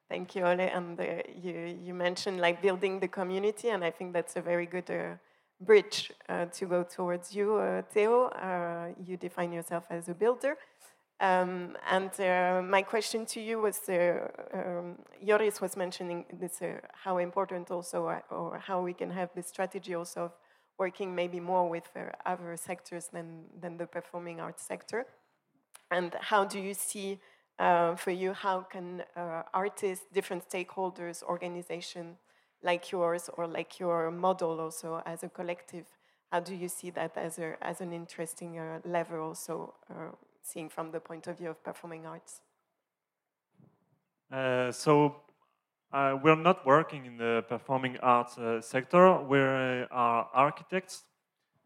Thank 0.10 0.36
you, 0.36 0.44
Olle. 0.44 0.62
And 0.62 1.00
uh, 1.00 1.04
you, 1.36 1.78
you 1.84 1.94
mentioned 1.94 2.40
like 2.40 2.62
building 2.62 3.00
the 3.00 3.08
community, 3.08 3.70
and 3.70 3.84
I 3.84 3.92
think 3.92 4.14
that's 4.14 4.36
a 4.38 4.42
very 4.42 4.66
good 4.66 4.90
uh, 4.90 5.16
bridge 5.62 6.12
uh, 6.28 6.46
to 6.46 6.66
go 6.66 6.84
towards 6.84 7.36
you, 7.36 7.56
uh, 7.56 7.84
Théo. 7.94 8.32
Uh, 8.34 8.94
you 9.06 9.18
define 9.18 9.52
yourself 9.52 9.84
as 9.90 10.10
a 10.10 10.16
builder. 10.16 10.58
Um, 11.22 11.76
and 11.90 12.12
uh, 12.20 12.62
my 12.62 12.82
question 12.82 13.26
to 13.26 13.42
you 13.42 13.60
was, 13.60 13.82
um, 13.90 14.96
Joris 15.26 15.60
was 15.60 15.76
mentioning 15.76 16.26
this, 16.32 16.62
how 16.94 17.18
important 17.18 17.72
also, 17.72 18.22
or 18.30 18.58
how 18.60 18.82
we 18.82 18.94
can 18.94 19.12
have 19.12 19.30
this 19.36 19.48
strategy 19.48 19.94
also 19.96 20.26
of 20.26 20.32
working 20.78 21.14
maybe 21.14 21.40
more 21.42 21.70
with 21.70 21.90
other 22.26 22.56
sectors 22.56 23.08
than, 23.08 23.44
than 23.60 23.78
the 23.78 23.86
performing 23.86 24.40
arts 24.40 24.64
sector. 24.64 25.06
And 25.92 26.16
how 26.22 26.46
do 26.46 26.60
you 26.60 26.74
see 26.74 27.20
uh, 27.60 27.96
for 27.96 28.12
you, 28.12 28.32
how 28.32 28.62
can 28.62 29.04
uh, 29.18 29.44
artists, 29.54 30.06
different 30.14 30.50
stakeholders, 30.50 31.22
organizations 31.24 32.18
like 32.64 32.92
yours 32.92 33.30
or 33.38 33.48
like 33.48 33.80
your 33.80 34.12
model 34.12 34.60
also 34.60 35.02
as 35.06 35.24
a 35.24 35.30
collective, 35.30 35.86
how 36.32 36.40
do 36.40 36.56
you 36.56 36.70
see 36.70 36.90
that 36.92 37.18
as, 37.18 37.40
a, 37.40 37.58
as 37.62 37.82
an 37.82 37.92
interesting 37.92 38.60
uh, 38.60 38.80
lever 38.86 39.20
also, 39.20 39.74
uh, 39.90 40.12
seeing 40.42 40.70
from 40.70 40.92
the 40.92 41.00
point 41.00 41.28
of 41.28 41.38
view 41.38 41.50
of 41.50 41.64
performing 41.64 42.06
arts? 42.06 42.42
Uh, 44.32 44.72
so 44.72 45.16
uh, 45.92 46.18
we're 46.22 46.36
not 46.36 46.66
working 46.66 47.06
in 47.06 47.18
the 47.18 47.44
performing 47.48 47.98
arts 47.98 48.38
sector. 48.62 49.22
We 49.22 49.40
are 49.40 50.28
architects 50.34 51.04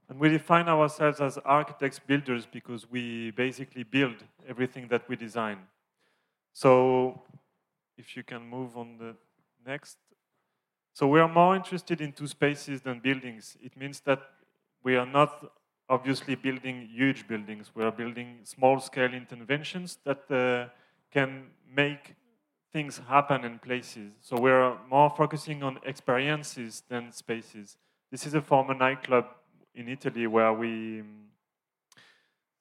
and 0.10 0.20
we 0.20 0.30
define 0.30 0.68
ourselves 0.68 1.20
as 1.22 1.38
architects 1.40 2.00
builders 2.00 2.46
because 2.46 2.90
we 2.90 3.32
basically 3.32 3.84
build 3.84 4.16
everything 4.48 4.88
that 4.90 5.08
we 5.10 5.16
design. 5.16 5.60
So 6.54 7.22
if 7.98 8.16
you 8.16 8.24
can 8.24 8.48
move 8.48 8.78
on 8.78 8.98
the 8.98 9.16
next. 9.66 9.98
So 10.94 11.08
we 11.08 11.20
are 11.20 11.28
more 11.28 11.56
interested 11.56 12.02
in 12.02 12.12
two 12.12 12.28
spaces 12.28 12.82
than 12.82 13.00
buildings. 13.00 13.58
It 13.62 13.76
means 13.76 14.02
that 14.02 14.22
we 14.84 14.96
are 14.96 15.06
not 15.06 15.52
obviously 15.90 16.36
building 16.36 16.88
huge 16.92 17.28
buildings. 17.28 17.72
We 17.76 17.84
are 17.84 17.92
building 17.92 18.40
small-scale 18.44 19.14
interventions 19.14 19.98
that 20.06 20.32
uh, 20.32 20.70
can 21.12 21.48
make 21.76 22.16
things 22.72 23.00
happen 23.08 23.44
in 23.46 23.60
places. 23.60 24.12
So 24.22 24.40
we're 24.40 24.76
more 24.90 25.10
focusing 25.10 25.62
on 25.64 25.80
experiences 25.86 26.84
than 26.90 27.12
spaces. 27.12 27.78
This 28.12 28.26
is 28.26 28.34
a 28.34 28.42
former 28.42 28.74
nightclub 28.74 29.26
in 29.76 29.88
Italy 29.90 30.28
where 30.28 30.54
we 30.54 31.02
um, 31.02 31.24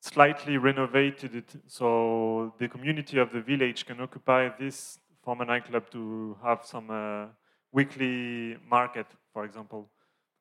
slightly 0.01 0.57
renovated 0.59 1.35
it 1.37 1.55
so 1.67 2.53
the 2.59 2.69
community 2.69 3.19
of 3.19 3.33
the 3.33 3.41
village 3.41 3.87
can 3.87 4.01
occupy 4.01 4.49
this 4.59 4.99
former 5.23 5.45
nightclub 5.45 5.89
to 5.91 6.37
have 6.43 6.65
some 6.65 6.91
uh, 6.91 7.27
weekly 7.71 8.57
market, 8.69 9.07
for 9.33 9.45
example. 9.45 9.89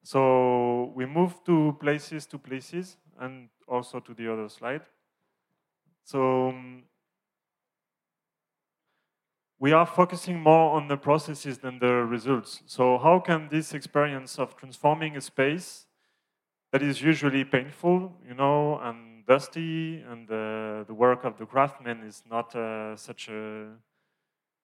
So 0.04 0.92
we 0.96 1.06
move 1.06 1.44
to 1.46 1.78
places 1.80 2.26
to 2.28 2.38
places 2.38 2.98
and 3.20 3.50
also 3.68 4.00
to 4.00 4.14
the 4.14 4.32
other 4.32 4.50
slide. 4.50 4.82
So 6.04 6.50
um, 6.50 6.84
we 9.60 9.72
are 9.74 9.86
focusing 9.86 10.40
more 10.40 10.76
on 10.76 10.88
the 10.88 10.98
processes 10.98 11.60
than 11.60 11.78
the 11.78 11.94
results. 12.06 12.64
So 12.66 12.98
how 12.98 13.20
can 13.20 13.48
this 13.50 13.74
experience 13.74 14.40
of 14.40 14.58
transforming 14.58 15.16
a 15.16 15.22
space 15.22 15.86
that 16.72 16.82
is 16.82 17.02
usually 17.02 17.44
painful, 17.44 18.12
you 18.28 18.34
know, 18.34 18.80
and 18.80 19.26
dusty, 19.28 20.02
and 20.10 20.28
the, 20.28 20.84
the 20.88 20.94
work 20.94 21.24
of 21.26 21.38
the 21.38 21.46
craftsman 21.46 22.02
is 22.04 22.24
not 22.30 22.56
uh, 22.56 22.96
such 22.96 23.30
a, 23.30 23.68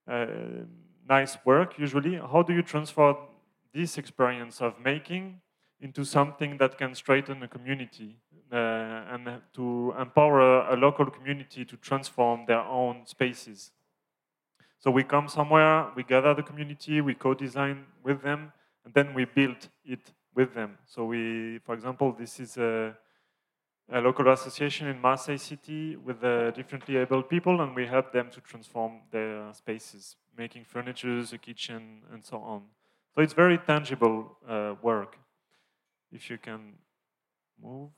a, 0.07 0.27
nice 1.07 1.37
work 1.45 1.77
usually. 1.77 2.15
How 2.15 2.41
do 2.41 2.53
you 2.53 2.63
transfer 2.63 3.15
this 3.77 3.97
experience 3.97 4.61
of 4.61 4.73
making 4.91 5.25
into 5.79 6.03
something 6.03 6.57
that 6.57 6.77
can 6.77 6.95
straighten 6.95 7.43
a 7.43 7.47
community 7.47 8.11
uh, 8.51 9.13
and 9.13 9.23
to 9.53 9.93
empower 9.99 10.39
a, 10.73 10.75
local 10.75 11.05
community 11.05 11.63
to 11.63 11.77
transform 11.77 12.45
their 12.47 12.63
own 12.79 13.05
spaces? 13.05 13.71
So 14.79 14.91
we 14.91 15.03
come 15.03 15.27
somewhere, 15.27 15.87
we 15.95 16.03
gather 16.03 16.33
the 16.33 16.43
community, 16.43 17.01
we 17.01 17.13
co-design 17.13 17.85
with 18.03 18.21
them, 18.21 18.51
and 18.83 18.93
then 18.93 19.13
we 19.13 19.25
build 19.25 19.69
it 19.85 20.13
with 20.33 20.53
them. 20.53 20.77
So 20.85 21.05
we, 21.05 21.59
for 21.65 21.73
example, 21.73 22.15
this 22.17 22.39
is 22.39 22.57
a, 22.57 22.95
a 23.91 23.99
local 24.01 24.31
association 24.31 24.87
in 24.87 24.99
Marseille 25.01 25.37
City 25.37 25.95
with 25.95 26.23
uh, 26.23 26.51
differently 26.51 26.97
able 26.97 27.23
people, 27.23 27.61
and 27.61 27.75
we 27.75 27.85
help 27.85 28.11
them 28.11 28.29
to 28.31 28.41
transform 28.41 29.01
their 29.11 29.51
spaces, 29.53 30.15
making 30.37 30.63
furniture, 30.63 31.23
a 31.33 31.37
kitchen, 31.37 32.01
and 32.13 32.23
so 32.23 32.37
on. 32.37 32.61
So 33.17 33.23
it's 33.23 33.33
very 33.33 33.57
tangible 33.57 34.37
uh, 34.47 34.75
work. 34.79 35.17
If 36.11 36.29
you 36.29 36.37
can 36.37 36.73
move. 37.59 37.89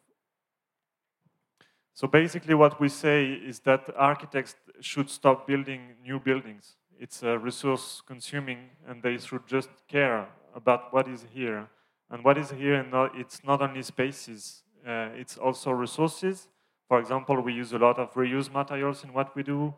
So 1.93 2.07
basically, 2.07 2.53
what 2.53 2.79
we 2.79 2.87
say 2.87 3.33
is 3.33 3.59
that 3.65 3.89
architects 3.97 4.55
should 4.79 5.09
stop 5.09 5.45
building 5.45 5.95
new 6.01 6.21
buildings. 6.21 6.77
It's 6.97 7.21
uh, 7.21 7.37
resource 7.37 8.01
consuming, 8.07 8.69
and 8.87 9.03
they 9.03 9.17
should 9.17 9.45
just 9.45 9.67
care 9.89 10.29
about 10.55 10.93
what 10.93 11.09
is 11.09 11.25
here 11.33 11.67
and 12.09 12.23
what 12.23 12.37
is 12.37 12.51
here, 12.51 12.81
not, 12.83 13.11
it's 13.13 13.43
not 13.43 13.61
only 13.61 13.83
spaces, 13.83 14.63
uh, 14.87 15.09
it's 15.13 15.37
also 15.37 15.71
resources. 15.71 16.47
For 16.87 16.97
example, 16.97 17.41
we 17.41 17.51
use 17.51 17.73
a 17.73 17.77
lot 17.77 17.99
of 17.99 18.13
reused 18.13 18.53
materials 18.53 19.03
in 19.03 19.11
what 19.11 19.35
we 19.35 19.43
do. 19.43 19.75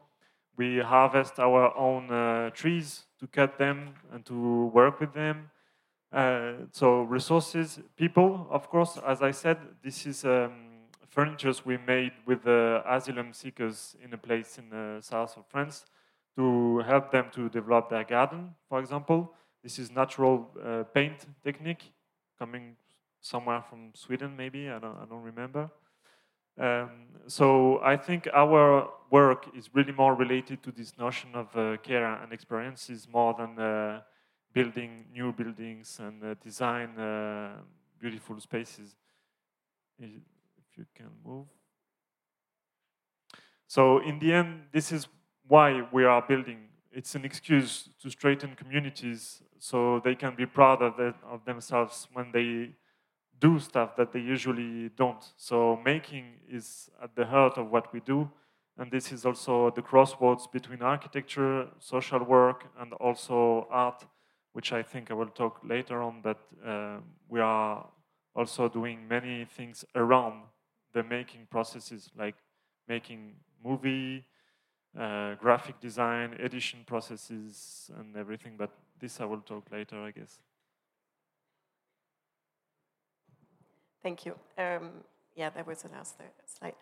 We 0.62 0.78
harvest 0.78 1.40
our 1.40 1.76
own 1.76 2.12
uh, 2.12 2.52
trees 2.52 3.06
to 3.20 3.26
cut 3.26 3.58
them 3.58 3.96
and 4.14 4.24
to 4.28 4.68
work 4.68 5.00
with 5.00 5.12
them. 5.12 5.50
Uh, 6.14 6.68
so 6.72 7.02
resources, 7.02 7.80
people, 7.96 8.46
of 8.52 8.70
course, 8.70 9.00
as 9.08 9.24
I 9.24 9.32
said, 9.32 9.58
this 9.84 10.06
is 10.06 10.24
um, 10.24 10.52
furnitures 11.10 11.66
we 11.66 11.78
made 11.78 12.12
with 12.28 12.44
the 12.44 12.84
asylum 12.86 13.34
seekers 13.34 13.96
in 14.04 14.14
a 14.14 14.20
place 14.20 14.60
in 14.60 14.70
the 14.70 15.02
south 15.02 15.36
of 15.36 15.48
France 15.48 15.86
to 16.36 16.78
help 16.86 17.10
them 17.10 17.32
to 17.32 17.50
develop 17.50 17.90
their 17.90 18.04
garden, 18.04 18.54
for 18.70 18.80
example. 18.80 19.34
This 19.64 19.80
is 19.80 19.90
natural 19.90 20.48
uh, 20.64 20.84
paint 20.94 21.26
technique 21.44 21.92
coming 22.38 22.76
somewhere 23.20 23.64
from 23.68 23.94
Sweden, 23.96 24.38
maybe. 24.38 24.70
I 24.70 24.78
don't, 24.78 24.96
I 25.02 25.06
don't 25.10 25.24
remember. 25.24 25.72
Um, 26.60 26.90
so 27.28 27.80
I 27.84 27.98
think 27.98 28.28
our 28.34 28.90
work 29.10 29.48
is 29.56 29.70
really 29.74 29.92
more 29.92 30.16
related 30.16 30.64
to 30.64 30.72
this 30.72 30.98
notion 30.98 31.30
of 31.34 31.48
uh, 31.56 31.78
care 31.78 32.06
and 32.06 32.34
experiences 32.34 33.08
more 33.12 33.34
than 33.34 33.60
uh, 33.60 34.02
building 34.54 35.06
new 35.14 35.32
buildings 35.32 36.00
and 36.00 36.24
uh, 36.24 36.36
design 36.44 36.98
uh, 36.98 37.58
beautiful 38.00 38.40
spaces. 38.40 38.96
If 40.00 40.10
you 40.78 40.86
can 40.96 41.10
move. 41.24 41.46
So 43.68 44.00
in 44.00 44.20
the 44.20 44.34
end, 44.34 44.64
this 44.72 44.92
is 44.92 45.08
why 45.48 45.88
we 45.92 46.04
are 46.06 46.22
building. 46.22 46.70
It's 46.92 47.16
an 47.16 47.24
excuse 47.24 47.90
to 48.02 48.10
straighten 48.10 48.56
communities 48.56 49.44
so 49.60 50.02
they 50.04 50.16
can 50.16 50.36
be 50.36 50.46
proud 50.46 50.82
of, 50.82 50.98
the, 50.98 51.14
of 51.30 51.46
themselves 51.46 52.08
when 52.14 52.32
they 52.32 52.72
do 53.42 53.60
stuff 53.60 53.96
that 53.98 54.14
they 54.14 54.20
usually 54.20 54.90
don't. 54.96 55.24
So 55.36 55.80
making 55.84 56.26
is 56.48 56.90
at 57.04 57.16
the 57.16 57.26
heart 57.26 57.58
of 57.58 57.72
what 57.72 57.92
we 57.92 58.00
do, 58.00 58.30
and 58.78 58.90
this 58.92 59.12
is 59.12 59.26
also 59.26 59.72
the 59.72 59.82
crossroads 59.82 60.48
between 60.48 60.82
architecture, 60.82 61.68
social 61.80 62.24
work, 62.24 62.66
and 62.80 62.94
also 62.94 63.68
art, 63.70 64.06
which 64.54 64.72
I 64.72 64.84
think 64.84 65.12
I 65.12 65.16
will 65.16 65.34
talk 65.42 65.60
later 65.64 66.02
on. 66.02 66.22
But 66.22 66.40
uh, 66.66 66.98
we 67.28 67.40
are 67.40 67.88
also 68.36 68.70
doing 68.70 69.08
many 69.08 69.46
things 69.46 69.84
around 69.96 70.44
the 70.94 71.04
making 71.04 71.48
processes, 71.50 72.10
like 72.18 72.36
making 72.88 73.36
movie, 73.64 74.26
uh, 74.98 75.36
graphic 75.36 75.80
design, 75.80 76.34
edition 76.40 76.80
processes, 76.86 77.90
and 77.98 78.16
everything. 78.16 78.56
But 78.58 78.72
this 79.00 79.20
I 79.20 79.26
will 79.26 79.42
talk 79.42 79.72
later, 79.72 80.00
I 80.00 80.12
guess. 80.12 80.40
Thank 84.04 84.26
you. 84.26 84.36
Um, 84.58 84.90
yeah, 85.36 85.50
that 85.52 85.66
was 85.66 85.84
the 85.84 85.90
last 85.90 86.16
slide. 86.46 86.76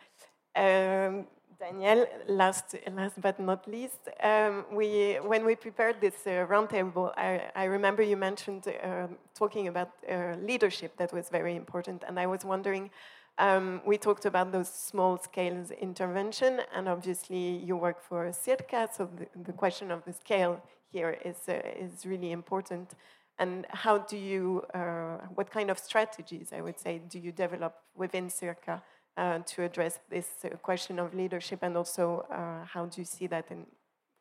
Um, 0.55 1.25
Danielle, 1.59 2.07
last, 2.27 2.75
last 2.95 3.19
but 3.19 3.37
not 3.39 3.67
least, 3.67 4.07
um, 4.23 4.65
we, 4.71 5.15
when 5.15 5.45
we 5.45 5.55
prepared 5.55 5.99
this 5.99 6.25
uh, 6.25 6.45
roundtable, 6.49 7.11
I, 7.17 7.51
I, 7.53 7.65
remember 7.65 8.01
you 8.01 8.15
mentioned 8.15 8.65
uh, 8.67 9.07
talking 9.35 9.67
about 9.67 9.91
uh, 10.09 10.35
leadership 10.41 10.95
that 10.97 11.11
was 11.11 11.27
very 11.27 11.57
important, 11.57 12.05
and 12.07 12.17
I 12.17 12.27
was 12.27 12.45
wondering, 12.45 12.89
um, 13.37 13.81
we 13.85 13.97
talked 13.97 14.25
about 14.25 14.53
those 14.53 14.69
small 14.69 15.17
scale 15.17 15.65
intervention, 15.81 16.61
and 16.73 16.87
obviously 16.87 17.57
you 17.57 17.75
work 17.75 18.01
for 18.01 18.31
Circa, 18.31 18.87
so 18.95 19.09
the, 19.17 19.27
the 19.43 19.53
question 19.53 19.91
of 19.91 20.05
the 20.05 20.13
scale 20.13 20.61
here 20.91 21.17
is, 21.25 21.37
uh, 21.49 21.59
is 21.77 22.05
really 22.05 22.31
important. 22.31 22.91
And 23.39 23.65
how 23.69 23.99
do 23.99 24.17
you, 24.17 24.63
uh, 24.73 25.17
what 25.33 25.49
kind 25.49 25.71
of 25.71 25.79
strategies, 25.79 26.51
I 26.51 26.59
would 26.59 26.77
say, 26.77 27.01
do 27.09 27.17
you 27.17 27.31
develop 27.31 27.73
within 27.95 28.29
Circa 28.29 28.83
uh, 29.15 29.39
to 29.39 29.63
address 29.63 29.99
this 30.09 30.27
uh, 30.43 30.49
question 30.57 30.99
of 30.99 31.13
leadership? 31.13 31.59
And 31.61 31.77
also, 31.77 32.25
uh, 32.29 32.65
how 32.65 32.85
do 32.85 32.99
you 32.99 33.05
see 33.05 33.27
that 33.27 33.45
in 33.49 33.65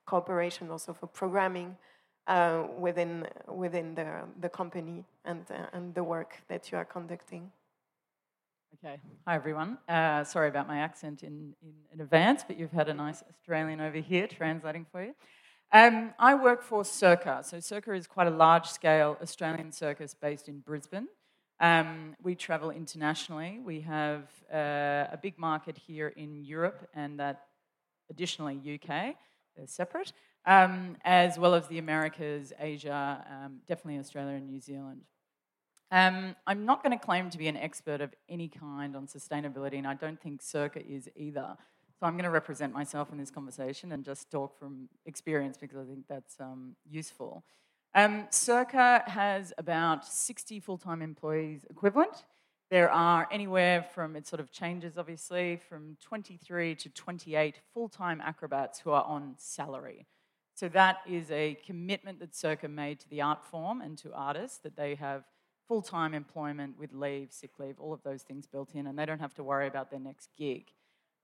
cooperation 0.07 0.71
also 0.71 0.95
for 0.95 1.09
programming 1.09 1.77
uh, 2.29 2.63
within, 2.79 3.27
within 3.49 3.97
the, 3.97 4.23
the 4.41 4.49
company 4.49 5.05
and, 5.25 5.45
and 5.73 5.95
the 5.95 6.05
work 6.05 6.41
that 6.49 6.71
you 6.71 6.79
are 6.79 6.85
conducting? 6.85 7.51
Okay. 8.75 9.01
Hi, 9.27 9.35
everyone. 9.35 9.79
Uh, 9.89 10.23
sorry 10.23 10.49
about 10.49 10.69
my 10.69 10.79
accent 10.79 11.25
in, 11.25 11.55
in, 11.63 11.73
in, 11.93 12.01
advance, 12.01 12.45
but 12.47 12.57
you've 12.57 12.71
had 12.71 12.89
a 12.89 12.95
nice 12.95 13.25
Australian 13.29 13.81
over 13.81 13.99
here 13.99 14.29
translating 14.29 14.87
for 14.93 15.03
you. 15.03 15.15
Um, 15.71 16.15
I 16.19 16.35
work 16.35 16.63
for 16.63 16.85
Circa. 16.85 17.43
So, 17.45 17.61
Circa 17.61 17.93
is 17.93 18.07
quite 18.07 18.27
a 18.27 18.31
large 18.31 18.67
scale 18.67 19.19
Australian 19.21 19.71
circus 19.71 20.15
based 20.15 20.49
in 20.49 20.61
Brisbane. 20.61 21.09
Um, 21.61 22.15
we 22.23 22.35
travel 22.35 22.71
internationally. 22.71 23.61
We 23.63 23.81
have 23.83 24.31
uh, 24.53 25.13
a 25.13 25.19
big 25.21 25.39
market 25.39 25.77
here 25.77 26.09
in 26.09 26.45
Europe 26.45 26.89
and 26.95 27.19
that 27.21 27.49
additionally 28.09 28.57
UK, 28.57 29.17
they're 29.57 29.67
separate, 29.67 30.13
um, 30.47 30.97
as 31.05 31.39
well 31.39 31.55
as 31.55 31.67
the 31.69 31.79
Americas, 31.79 32.53
Asia, 32.59 33.25
um, 33.31 33.59
definitely 33.67 33.99
Australia 33.99 34.37
and 34.37 34.47
New 34.47 34.61
Zealand. 34.61 35.03
Um, 35.91 36.37
I'm 36.47 36.65
not 36.65 36.83
going 36.83 36.97
to 36.97 37.05
claim 37.05 37.29
to 37.31 37.39
be 37.39 37.49
an 37.49 37.57
expert 37.57 38.01
of 38.01 38.15
any 38.29 38.49
kind 38.49 38.95
on 38.95 39.07
sustainability, 39.07 39.79
and 39.79 39.87
I 39.87 39.95
don't 39.95 40.21
think 40.21 40.43
Circa 40.43 40.87
is 40.87 41.09
either. 41.17 41.57
So 41.99 42.07
I'm 42.07 42.13
going 42.13 42.25
to 42.25 42.31
represent 42.31 42.73
myself 42.73 43.11
in 43.11 43.19
this 43.19 43.31
conversation 43.31 43.91
and 43.91 44.05
just 44.05 44.31
talk 44.31 44.57
from 44.57 44.89
experience 45.05 45.57
because 45.57 45.79
I 45.79 45.85
think 45.85 46.05
that's 46.09 46.37
um, 46.39 46.77
useful. 46.89 47.43
Um, 47.95 48.27
Circa 48.31 49.03
has 49.07 49.53
about 49.59 50.07
60 50.07 50.61
full-time 50.61 51.03
employees 51.03 51.67
equivalent. 51.69 52.25
There 52.71 52.91
are 52.91 53.27
anywhere 53.33 53.83
from, 53.83 54.15
it 54.15 54.29
sort 54.29 54.39
of 54.39 54.53
changes 54.53 54.97
obviously, 54.97 55.59
from 55.69 55.97
23 56.01 56.77
to 56.77 56.89
28 56.91 57.57
full-time 57.75 58.21
acrobats 58.21 58.79
who 58.79 58.91
are 58.93 59.05
on 59.05 59.35
salary. 59.37 60.07
So 60.55 60.69
that 60.69 60.99
is 61.09 61.31
a 61.33 61.57
commitment 61.67 62.21
that 62.21 62.37
Circa 62.37 62.69
made 62.69 63.01
to 63.01 63.09
the 63.09 63.23
art 63.23 63.45
form 63.45 63.81
and 63.81 63.99
to 63.99 64.13
artists 64.13 64.59
that 64.59 64.77
they 64.77 64.95
have 64.97 65.25
full-time 65.67 66.15
employment 66.15 66.79
with 66.79 66.93
leave, 66.93 67.33
sick 67.33 67.59
leave, 67.59 67.81
all 67.81 67.93
of 67.93 68.03
those 68.03 68.23
things 68.23 68.47
built 68.47 68.75
in, 68.75 68.87
and 68.87 68.99
they 68.99 69.07
don't 69.07 69.21
have 69.21 69.35
to 69.35 69.45
worry 69.45 69.67
about 69.67 69.91
their 69.91 70.01
next 70.01 70.29
gig. 70.37 70.67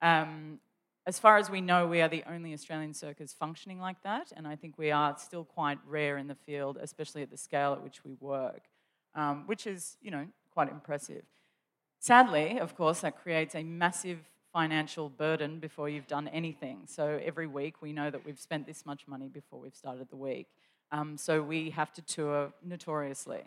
Um, 0.04 0.60
as 1.06 1.18
far 1.18 1.38
as 1.38 1.48
we 1.48 1.62
know, 1.62 1.86
we 1.86 2.02
are 2.02 2.08
the 2.08 2.22
only 2.30 2.52
Australian 2.52 2.92
circus 2.92 3.32
functioning 3.32 3.80
like 3.80 4.02
that, 4.02 4.32
and 4.36 4.46
I 4.46 4.54
think 4.54 4.76
we 4.76 4.90
are 4.90 5.16
still 5.18 5.44
quite 5.44 5.78
rare 5.86 6.18
in 6.18 6.28
the 6.28 6.34
field, 6.34 6.78
especially 6.80 7.22
at 7.22 7.30
the 7.30 7.38
scale 7.38 7.72
at 7.72 7.82
which 7.82 8.04
we 8.04 8.14
work, 8.20 8.64
um, 9.14 9.44
which 9.46 9.66
is, 9.66 9.96
you 10.02 10.10
know, 10.10 10.26
quite 10.52 10.70
impressive. 10.70 11.24
Sadly, 12.00 12.58
of 12.58 12.76
course, 12.76 13.00
that 13.00 13.22
creates 13.22 13.54
a 13.54 13.62
massive 13.62 14.18
financial 14.52 15.08
burden 15.08 15.58
before 15.58 15.88
you've 15.88 16.06
done 16.06 16.28
anything. 16.28 16.82
So 16.86 17.18
every 17.24 17.46
week 17.46 17.80
we 17.80 17.94
know 17.94 18.10
that 18.10 18.26
we've 18.26 18.38
spent 18.38 18.66
this 18.66 18.84
much 18.84 19.08
money 19.08 19.28
before 19.28 19.58
we've 19.58 19.74
started 19.74 20.10
the 20.10 20.16
week. 20.16 20.48
Um, 20.92 21.16
so 21.16 21.42
we 21.42 21.70
have 21.70 21.92
to 21.94 22.02
tour 22.02 22.52
notoriously. 22.62 23.42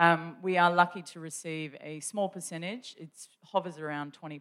Um, 0.00 0.36
we 0.40 0.56
are 0.56 0.72
lucky 0.72 1.02
to 1.02 1.20
receive 1.20 1.76
a 1.82 2.00
small 2.00 2.30
percentage. 2.30 2.96
It 2.98 3.10
hovers 3.44 3.78
around 3.78 4.16
20%. 4.18 4.40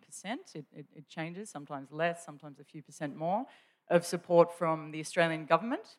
It, 0.55 0.63
it, 0.73 0.85
it, 0.95 1.09
changes, 1.09 1.49
sometimes 1.49 1.91
less, 1.91 2.23
sometimes 2.25 2.61
a 2.61 2.63
few 2.63 2.81
percent 2.81 3.17
more, 3.17 3.45
of 3.89 4.05
support 4.05 4.57
from 4.57 4.91
the 4.91 5.01
Australian 5.01 5.45
government 5.45 5.97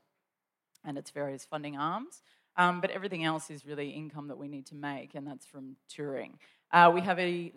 and 0.82 0.97
its 0.97 1.11
various 1.11 1.45
funding 1.45 1.77
arms. 1.77 2.23
Um, 2.57 2.81
but 2.81 2.91
everything 2.91 3.23
else 3.24 3.51
is 3.51 3.66
really 3.66 3.91
income 3.91 4.28
that 4.28 4.39
we 4.39 4.49
need 4.49 4.65
to 4.69 4.74
make, 4.74 5.15
and 5.15 5.27
that's 5.27 5.45
from 5.45 5.77
touring. 5.91 6.39
Uh, 6.73 6.91
we 6.95 7.03
have 7.03 7.19
a 7.19 7.53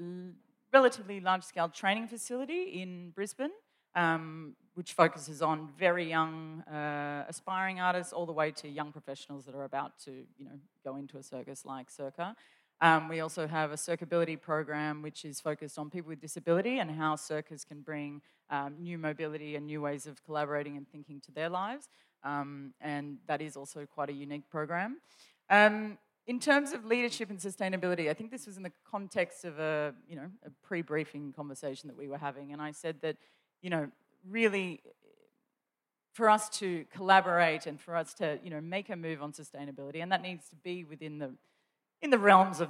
relatively 0.73 1.21
large-scale 1.21 1.69
training 1.69 2.09
facility 2.09 2.81
in 2.81 3.11
Brisbane, 3.11 3.51
um, 3.95 4.55
which 4.75 4.93
focuses 4.93 5.41
on 5.41 5.69
very 5.77 6.09
young 6.09 6.61
uh, 6.61 7.25
aspiring 7.27 7.79
artists 7.79 8.11
all 8.11 8.25
the 8.25 8.31
way 8.31 8.51
to 8.51 8.67
young 8.67 8.91
professionals 8.91 9.45
that 9.45 9.55
are 9.55 9.65
about 9.65 9.99
to, 9.99 10.11
you 10.11 10.45
know, 10.45 10.57
go 10.83 10.95
into 10.95 11.17
a 11.17 11.23
circus 11.23 11.63
like 11.65 11.91
Circa. 11.91 12.35
Um, 12.81 13.07
we 13.07 13.19
also 13.21 13.47
have 13.47 13.71
a 13.71 13.75
Circability 13.75 14.39
program, 14.41 15.01
which 15.01 15.25
is 15.25 15.39
focused 15.39 15.77
on 15.77 15.89
people 15.89 16.09
with 16.09 16.19
disability 16.19 16.79
and 16.79 16.89
how 16.91 17.15
circus 17.15 17.63
can 17.63 17.81
bring 17.81 18.21
um, 18.49 18.75
new 18.79 18.97
mobility 18.97 19.55
and 19.55 19.67
new 19.67 19.81
ways 19.81 20.07
of 20.07 20.23
collaborating 20.25 20.75
and 20.75 20.87
thinking 20.89 21.21
to 21.21 21.31
their 21.31 21.49
lives. 21.49 21.87
Um, 22.23 22.73
and 22.81 23.17
that 23.27 23.41
is 23.41 23.55
also 23.55 23.85
quite 23.85 24.09
a 24.09 24.13
unique 24.13 24.49
program. 24.49 24.97
Um, 25.49 25.97
in 26.25 26.39
terms 26.39 26.71
of 26.71 26.85
leadership 26.85 27.29
and 27.29 27.37
sustainability, 27.37 28.09
I 28.09 28.13
think 28.13 28.31
this 28.31 28.47
was 28.47 28.57
in 28.57 28.63
the 28.63 28.71
context 28.89 29.45
of 29.45 29.59
a, 29.59 29.93
you 30.07 30.15
know, 30.15 30.29
a 30.45 30.49
pre-briefing 30.65 31.33
conversation 31.33 31.87
that 31.89 31.97
we 31.97 32.07
were 32.07 32.17
having, 32.17 32.53
and 32.53 32.61
I 32.61 32.71
said 32.71 32.95
that, 33.01 33.17
you 33.64 33.72
know, 33.72 33.88
really 34.30 34.81
for 36.11 36.30
us 36.30 36.48
to 36.60 36.85
collaborate 36.94 37.65
and 37.65 37.81
for 37.81 37.95
us 37.95 38.14
to, 38.14 38.38
you 38.44 38.52
know, 38.52 38.61
make 38.61 38.90
a 38.90 38.95
move 38.95 39.23
on 39.23 39.31
sustainability, 39.31 40.03
and 40.03 40.11
that 40.11 40.22
needs 40.22 40.48
to 40.49 40.56
be 40.57 40.84
within 40.84 41.18
the, 41.18 41.31
in 42.03 42.11
the 42.11 42.19
realms 42.19 42.60
of, 42.60 42.69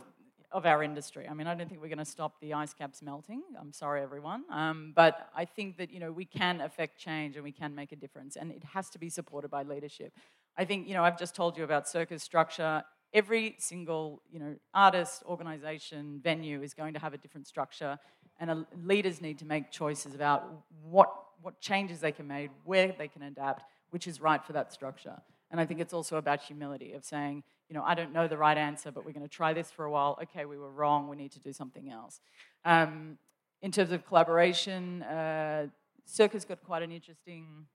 of 0.50 0.66
our 0.66 0.82
industry. 0.82 1.28
I 1.30 1.34
mean, 1.34 1.48
I 1.48 1.56
don't 1.56 1.68
think 1.68 1.82
we're 1.82 1.90
going 1.90 1.98
to 1.98 2.06
stop 2.06 2.40
the 2.40 2.54
ice 2.54 2.74
caps 2.74 3.02
melting. 3.02 3.42
I'm 3.60 3.74
sorry, 3.74 4.02
everyone, 4.02 4.44
um, 4.50 4.94
but 4.96 5.30
I 5.36 5.44
think 5.44 5.78
that, 5.80 5.92
you 5.92 6.00
know, 6.00 6.12
we 6.14 6.24
can 6.24 6.62
affect 6.62 6.98
change 6.98 7.36
and 7.36 7.44
we 7.44 7.52
can 7.52 7.76
make 7.76 7.92
a 7.92 7.98
difference, 7.98 8.38
and 8.38 8.50
it 8.52 8.64
has 8.64 8.90
to 8.92 9.00
be 9.00 9.10
supported 9.10 9.50
by 9.50 9.64
leadership. 9.64 10.14
I 10.56 10.64
think, 10.64 10.88
you 10.88 10.94
know, 10.94 11.04
I've 11.04 11.20
just 11.20 11.36
told 11.36 11.58
you 11.58 11.66
about 11.66 11.90
circus 11.90 12.24
structure 12.24 12.84
every 13.14 13.56
single 13.60 14.22
you 14.32 14.40
know, 14.40 14.56
artist, 14.74 15.24
organization, 15.26 16.20
venue 16.24 16.62
is 16.64 16.74
going 16.74 16.94
to 16.94 17.00
have 17.00 17.14
a 17.14 17.18
different 17.18 17.48
structure, 17.48 18.00
and 18.40 18.66
leaders 18.84 19.22
need 19.22 19.40
to 19.40 19.46
make 19.46 19.72
choices 19.72 20.14
about 20.14 20.48
what, 20.90 21.14
what 21.42 21.60
changes 21.60 22.00
they 22.00 22.12
can 22.12 22.28
make, 22.28 22.50
where 22.66 22.94
they 22.98 23.08
can 23.08 23.24
adapt, 23.24 23.64
which 23.92 24.08
is 24.08 24.20
right 24.20 24.44
for 24.44 24.54
that 24.54 24.74
structure. 24.74 25.22
And 25.52 25.62
I 25.62 25.66
think 25.66 25.80
it's 25.80 25.94
also 25.94 26.18
about 26.18 26.42
humility 26.42 26.94
of 26.94 27.06
saying, 27.06 27.44
you 27.70 27.76
know, 27.76 27.84
I 27.84 27.94
don't 27.94 28.12
know 28.12 28.28
the 28.28 28.38
right 28.38 28.58
answer, 28.58 28.92
but 28.92 29.06
we're 29.06 29.14
going 29.14 29.28
to 29.28 29.34
try 29.34 29.54
this 29.54 29.70
for 29.70 29.86
a 29.86 29.92
while. 29.92 30.18
Okay, 30.24 30.46
we 30.46 30.58
were 30.58 30.72
wrong. 30.72 31.08
We 31.08 31.16
need 31.16 31.32
to 31.34 31.40
do 31.40 31.54
something 31.54 31.92
else. 31.92 32.22
Um, 32.66 33.18
in 33.62 33.72
terms 33.72 33.92
of 33.92 34.06
collaboration, 34.06 35.04
uh, 35.04 35.68
Circus 36.06 36.44
got 36.44 36.64
quite 36.64 36.84
an 36.84 36.92
interesting. 36.92 37.68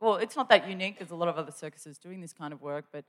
Well, 0.00 0.16
it's 0.16 0.36
not 0.36 0.48
that 0.50 0.68
unique. 0.68 0.98
There's 0.98 1.10
a 1.10 1.16
lot 1.16 1.28
of 1.28 1.36
other 1.36 1.50
circuses 1.50 1.98
doing 1.98 2.20
this 2.20 2.32
kind 2.32 2.52
of 2.52 2.62
work, 2.62 2.84
but 2.92 3.04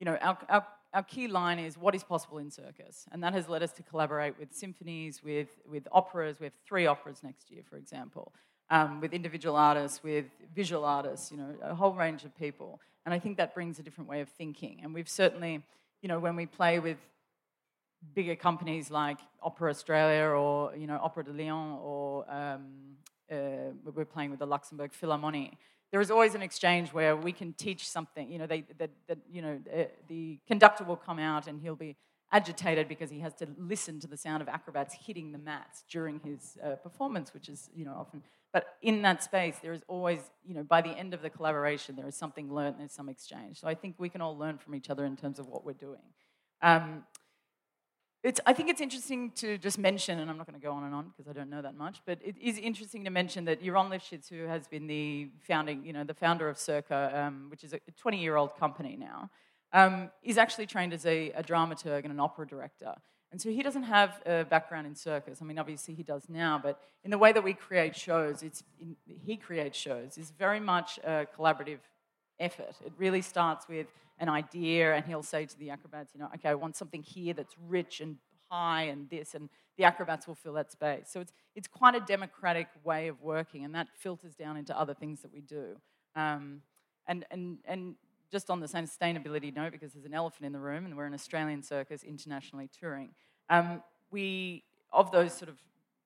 you 0.00 0.04
know, 0.04 0.16
our, 0.16 0.36
our, 0.48 0.66
our 0.94 1.02
key 1.02 1.26
line 1.26 1.58
is 1.58 1.76
what 1.76 1.94
is 1.94 2.04
possible 2.04 2.38
in 2.38 2.50
circus. 2.50 3.04
And 3.10 3.22
that 3.24 3.34
has 3.34 3.48
led 3.48 3.62
us 3.62 3.72
to 3.72 3.82
collaborate 3.82 4.38
with 4.38 4.54
symphonies, 4.54 5.22
with, 5.22 5.48
with 5.68 5.88
operas. 5.90 6.38
We 6.38 6.46
have 6.46 6.54
three 6.64 6.86
operas 6.86 7.22
next 7.22 7.50
year, 7.50 7.62
for 7.68 7.76
example, 7.76 8.32
um, 8.70 9.00
with 9.00 9.12
individual 9.12 9.56
artists, 9.56 10.02
with 10.02 10.26
visual 10.54 10.84
artists, 10.84 11.32
you 11.32 11.36
know, 11.36 11.56
a 11.62 11.74
whole 11.74 11.92
range 11.92 12.24
of 12.24 12.36
people. 12.38 12.80
And 13.04 13.12
I 13.12 13.18
think 13.18 13.36
that 13.38 13.54
brings 13.54 13.78
a 13.80 13.82
different 13.82 14.08
way 14.08 14.20
of 14.20 14.28
thinking. 14.28 14.80
And 14.82 14.94
we've 14.94 15.08
certainly, 15.08 15.62
you 16.00 16.08
know, 16.08 16.20
when 16.20 16.36
we 16.36 16.46
play 16.46 16.78
with 16.78 16.98
bigger 18.14 18.36
companies 18.36 18.90
like 18.90 19.18
Opera 19.42 19.70
Australia 19.70 20.28
or, 20.28 20.76
you 20.76 20.86
know, 20.86 21.00
Opera 21.02 21.24
de 21.24 21.32
Lyon 21.32 21.78
or 21.82 22.24
um, 22.30 22.96
uh, 23.32 23.72
we're 23.94 24.04
playing 24.04 24.30
with 24.30 24.38
the 24.38 24.46
Luxembourg 24.46 24.92
Philharmonie, 24.92 25.52
there 25.94 26.00
is 26.00 26.10
always 26.10 26.34
an 26.34 26.42
exchange 26.42 26.92
where 26.92 27.14
we 27.14 27.30
can 27.30 27.52
teach 27.52 27.88
something. 27.88 28.28
You 28.28 28.40
know, 28.40 28.48
they, 28.48 28.64
that, 28.78 28.90
you 29.30 29.40
know, 29.40 29.60
the 30.08 30.40
conductor 30.44 30.82
will 30.82 30.96
come 30.96 31.20
out 31.20 31.46
and 31.46 31.60
he'll 31.62 31.76
be 31.76 31.94
agitated 32.32 32.88
because 32.88 33.10
he 33.10 33.20
has 33.20 33.32
to 33.34 33.46
listen 33.56 34.00
to 34.00 34.08
the 34.08 34.16
sound 34.16 34.42
of 34.42 34.48
acrobats 34.48 34.92
hitting 35.06 35.30
the 35.30 35.38
mats 35.38 35.84
during 35.88 36.18
his 36.24 36.58
uh, 36.64 36.70
performance, 36.74 37.32
which 37.32 37.48
is, 37.48 37.70
you 37.76 37.84
know, 37.84 37.92
often. 37.92 38.24
But 38.52 38.74
in 38.82 39.02
that 39.02 39.22
space, 39.22 39.58
there 39.62 39.72
is 39.72 39.82
always, 39.86 40.18
you 40.44 40.54
know, 40.56 40.64
by 40.64 40.82
the 40.82 40.90
end 40.90 41.14
of 41.14 41.22
the 41.22 41.30
collaboration, 41.30 41.94
there 41.94 42.08
is 42.08 42.16
something 42.16 42.52
learned, 42.52 42.80
there's 42.80 42.90
some 42.90 43.08
exchange. 43.08 43.60
So 43.60 43.68
I 43.68 43.76
think 43.76 43.94
we 43.96 44.08
can 44.08 44.20
all 44.20 44.36
learn 44.36 44.58
from 44.58 44.74
each 44.74 44.90
other 44.90 45.04
in 45.04 45.14
terms 45.14 45.38
of 45.38 45.46
what 45.46 45.64
we're 45.64 45.74
doing. 45.74 46.02
Um, 46.60 47.04
it's, 48.24 48.40
I 48.46 48.54
think 48.54 48.70
it's 48.70 48.80
interesting 48.80 49.32
to 49.32 49.58
just 49.58 49.78
mention, 49.78 50.18
and 50.18 50.30
I'm 50.30 50.38
not 50.38 50.46
going 50.46 50.58
to 50.58 50.66
go 50.66 50.72
on 50.72 50.84
and 50.84 50.94
on 50.94 51.12
because 51.14 51.28
I 51.28 51.34
don't 51.34 51.50
know 51.50 51.60
that 51.60 51.76
much, 51.76 52.00
but 52.06 52.18
it 52.24 52.36
is 52.40 52.56
interesting 52.56 53.04
to 53.04 53.10
mention 53.10 53.44
that 53.44 53.62
Yaron 53.62 53.90
Lifschitz, 53.90 54.30
who 54.30 54.46
has 54.46 54.66
been 54.66 54.86
the 54.86 55.28
founding, 55.46 55.84
you 55.84 55.92
know, 55.92 56.04
the 56.04 56.14
founder 56.14 56.48
of 56.48 56.58
Circa, 56.58 57.12
um, 57.14 57.48
which 57.50 57.62
is 57.62 57.74
a 57.74 57.80
20-year-old 58.02 58.56
company 58.56 58.96
now, 58.98 59.28
um, 59.74 60.10
is 60.22 60.38
actually 60.38 60.64
trained 60.64 60.94
as 60.94 61.04
a, 61.04 61.32
a, 61.32 61.42
dramaturg 61.42 62.04
and 62.04 62.12
an 62.12 62.18
opera 62.18 62.46
director. 62.46 62.94
And 63.30 63.38
so 63.42 63.50
he 63.50 63.62
doesn't 63.62 63.82
have 63.82 64.22
a 64.24 64.44
background 64.44 64.86
in 64.86 64.94
circus. 64.94 65.40
I 65.42 65.44
mean, 65.44 65.58
obviously 65.58 65.92
he 65.92 66.02
does 66.02 66.22
now, 66.30 66.58
but 66.62 66.80
in 67.02 67.10
the 67.10 67.18
way 67.18 67.32
that 67.32 67.44
we 67.44 67.52
create 67.52 67.94
shows, 67.94 68.42
it's 68.42 68.62
in, 68.80 68.96
he 69.06 69.36
creates 69.36 69.76
shows 69.76 70.16
is 70.16 70.30
very 70.30 70.60
much 70.60 70.98
a 71.04 71.26
collaborative 71.36 71.80
effort. 72.40 72.76
It 72.84 72.92
really 72.96 73.22
starts 73.22 73.68
with 73.68 73.86
an 74.18 74.28
idea 74.28 74.94
and 74.94 75.04
he'll 75.04 75.22
say 75.22 75.46
to 75.46 75.58
the 75.58 75.70
acrobats, 75.70 76.14
you 76.14 76.20
know, 76.20 76.28
okay, 76.34 76.48
I 76.50 76.54
want 76.54 76.76
something 76.76 77.02
here 77.02 77.34
that's 77.34 77.54
rich 77.68 78.00
and 78.00 78.16
high 78.50 78.84
and 78.84 79.08
this, 79.10 79.34
and 79.34 79.48
the 79.76 79.84
acrobats 79.84 80.26
will 80.26 80.34
fill 80.34 80.54
that 80.54 80.70
space. 80.70 81.08
So 81.10 81.20
it's, 81.20 81.32
it's 81.54 81.68
quite 81.68 81.94
a 81.94 82.00
democratic 82.00 82.68
way 82.84 83.08
of 83.08 83.20
working, 83.20 83.64
and 83.64 83.74
that 83.74 83.88
filters 83.96 84.34
down 84.34 84.56
into 84.56 84.78
other 84.78 84.94
things 84.94 85.20
that 85.22 85.32
we 85.32 85.40
do. 85.40 85.76
Um, 86.14 86.62
and, 87.06 87.24
and, 87.30 87.58
and 87.64 87.96
just 88.30 88.50
on 88.50 88.60
the 88.60 88.66
sustainability 88.66 89.54
note, 89.54 89.72
because 89.72 89.92
there's 89.92 90.04
an 90.04 90.14
elephant 90.14 90.46
in 90.46 90.52
the 90.52 90.60
room 90.60 90.84
and 90.86 90.96
we're 90.96 91.06
an 91.06 91.14
Australian 91.14 91.62
circus 91.62 92.02
internationally 92.02 92.68
touring, 92.78 93.10
um, 93.50 93.82
we, 94.10 94.64
of 94.92 95.10
those 95.10 95.32
sort 95.32 95.48
of 95.48 95.56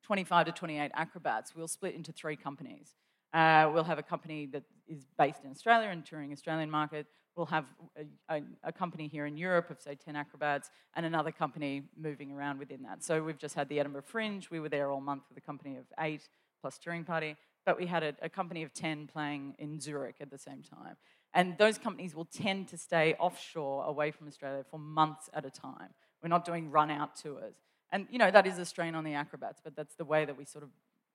25 0.02 0.46
to 0.46 0.52
28 0.52 0.90
acrobats, 0.94 1.54
we'll 1.54 1.68
split 1.68 1.94
into 1.94 2.12
three 2.12 2.36
companies. 2.36 2.94
Uh, 3.34 3.70
we'll 3.72 3.84
have 3.84 3.98
a 3.98 4.02
company 4.02 4.46
that 4.46 4.62
is 4.88 5.06
based 5.18 5.44
in 5.44 5.50
Australia 5.50 5.88
and 5.88 6.04
touring 6.04 6.32
Australian 6.32 6.70
market. 6.70 7.06
We'll 7.36 7.46
have 7.46 7.66
a, 7.96 8.34
a, 8.34 8.42
a, 8.64 8.72
company 8.72 9.06
here 9.06 9.24
in 9.24 9.36
Europe 9.36 9.70
of, 9.70 9.80
say, 9.80 9.94
10 9.94 10.16
acrobats, 10.16 10.70
and 10.94 11.06
another 11.06 11.30
company 11.30 11.84
moving 11.96 12.32
around 12.32 12.58
within 12.58 12.82
that. 12.82 13.04
So 13.04 13.22
we've 13.22 13.38
just 13.38 13.54
had 13.54 13.68
the 13.68 13.78
Edinburgh 13.78 14.02
Fringe. 14.02 14.50
We 14.50 14.58
were 14.58 14.68
there 14.68 14.90
all 14.90 15.00
month 15.00 15.22
with 15.28 15.38
a 15.38 15.40
company 15.40 15.76
of 15.76 15.84
eight 16.00 16.28
plus 16.60 16.78
touring 16.78 17.04
party, 17.04 17.36
but 17.64 17.78
we 17.78 17.86
had 17.86 18.02
a, 18.02 18.14
a 18.22 18.28
company 18.28 18.64
of 18.64 18.74
10 18.74 19.06
playing 19.06 19.54
in 19.58 19.78
Zurich 19.80 20.16
at 20.20 20.30
the 20.30 20.38
same 20.38 20.62
time. 20.62 20.96
And 21.32 21.56
those 21.58 21.78
companies 21.78 22.14
will 22.14 22.24
tend 22.24 22.68
to 22.68 22.76
stay 22.76 23.14
offshore 23.20 23.84
away 23.84 24.10
from 24.10 24.26
Australia 24.26 24.64
for 24.68 24.78
months 24.78 25.30
at 25.32 25.44
a 25.44 25.50
time. 25.50 25.90
We're 26.22 26.30
not 26.30 26.44
doing 26.44 26.70
run 26.70 26.90
out 26.90 27.14
tours. 27.14 27.54
And, 27.92 28.08
you 28.10 28.18
know, 28.18 28.30
that 28.32 28.46
is 28.46 28.58
a 28.58 28.64
strain 28.64 28.96
on 28.96 29.04
the 29.04 29.14
acrobats, 29.14 29.60
but 29.62 29.76
that's 29.76 29.94
the 29.94 30.04
way 30.04 30.24
that 30.24 30.36
we 30.36 30.44
sort 30.44 30.64
of 30.64 30.70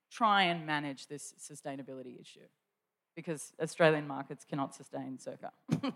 try 0.09 0.43
and 0.43 0.65
manage 0.65 1.07
this 1.07 1.33
sustainability 1.37 2.21
issue 2.21 2.47
because 3.15 3.53
Australian 3.61 4.07
markets 4.07 4.45
cannot 4.45 4.75
sustain 4.75 5.19
circa. 5.19 5.51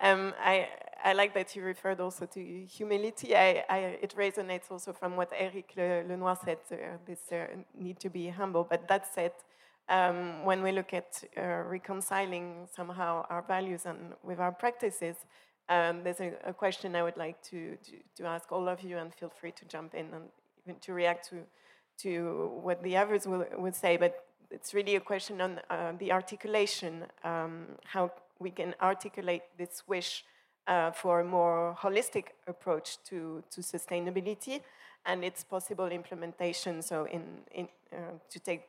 Um, 0.00 0.34
I, 0.38 0.68
I 1.04 1.12
like 1.12 1.34
that 1.34 1.54
you 1.54 1.62
referred 1.62 2.00
also 2.00 2.26
to 2.26 2.64
humility. 2.66 3.34
I, 3.36 3.64
I, 3.68 3.78
it 4.02 4.14
resonates 4.16 4.70
also 4.70 4.92
from 4.92 5.16
what 5.16 5.30
Eric 5.36 5.72
Le, 5.76 6.02
Lenoir 6.06 6.36
said, 6.44 6.58
uh, 6.72 6.98
this 7.06 7.20
uh, 7.32 7.46
need 7.78 8.00
to 8.00 8.10
be 8.10 8.28
humble. 8.28 8.66
But 8.68 8.88
that 8.88 9.06
said, 9.14 9.32
um, 9.88 10.44
when 10.44 10.62
we 10.62 10.72
look 10.72 10.92
at 10.92 11.22
uh, 11.36 11.62
reconciling 11.66 12.68
somehow 12.74 13.24
our 13.30 13.42
values 13.42 13.86
and 13.86 14.14
with 14.22 14.40
our 14.40 14.52
practices, 14.52 15.16
um, 15.68 16.02
there's 16.02 16.20
a, 16.20 16.32
a, 16.44 16.52
question 16.52 16.94
I 16.96 17.02
would 17.02 17.16
like 17.16 17.42
to, 17.44 17.76
to, 17.76 17.92
to, 18.16 18.26
ask 18.26 18.52
all 18.52 18.68
of 18.68 18.82
you, 18.82 18.98
and 18.98 19.14
feel 19.14 19.30
free 19.30 19.52
to 19.52 19.64
jump 19.64 19.94
in 19.94 20.12
and 20.12 20.24
even 20.62 20.78
to 20.80 20.92
react 20.92 21.30
to, 21.30 21.36
to 22.02 22.50
what 22.62 22.82
the 22.82 22.98
others 22.98 23.26
will, 23.26 23.46
would 23.56 23.74
say. 23.74 23.96
But 23.96 24.23
it's 24.54 24.72
really 24.72 24.96
a 24.96 25.00
question 25.00 25.40
on 25.40 25.60
uh, 25.68 25.92
the 25.98 26.12
articulation. 26.12 27.04
Um, 27.24 27.66
how 27.84 28.12
we 28.38 28.50
can 28.50 28.74
articulate 28.80 29.42
this 29.58 29.82
wish 29.86 30.24
uh, 30.66 30.90
for 30.92 31.20
a 31.20 31.24
more 31.24 31.76
holistic 31.80 32.26
approach 32.46 32.98
to, 33.04 33.42
to 33.50 33.60
sustainability 33.60 34.60
and 35.06 35.24
its 35.24 35.44
possible 35.44 35.88
implementation. 35.88 36.82
So, 36.82 37.04
in, 37.04 37.22
in 37.52 37.68
uh, 37.92 38.18
to 38.30 38.38
take 38.40 38.62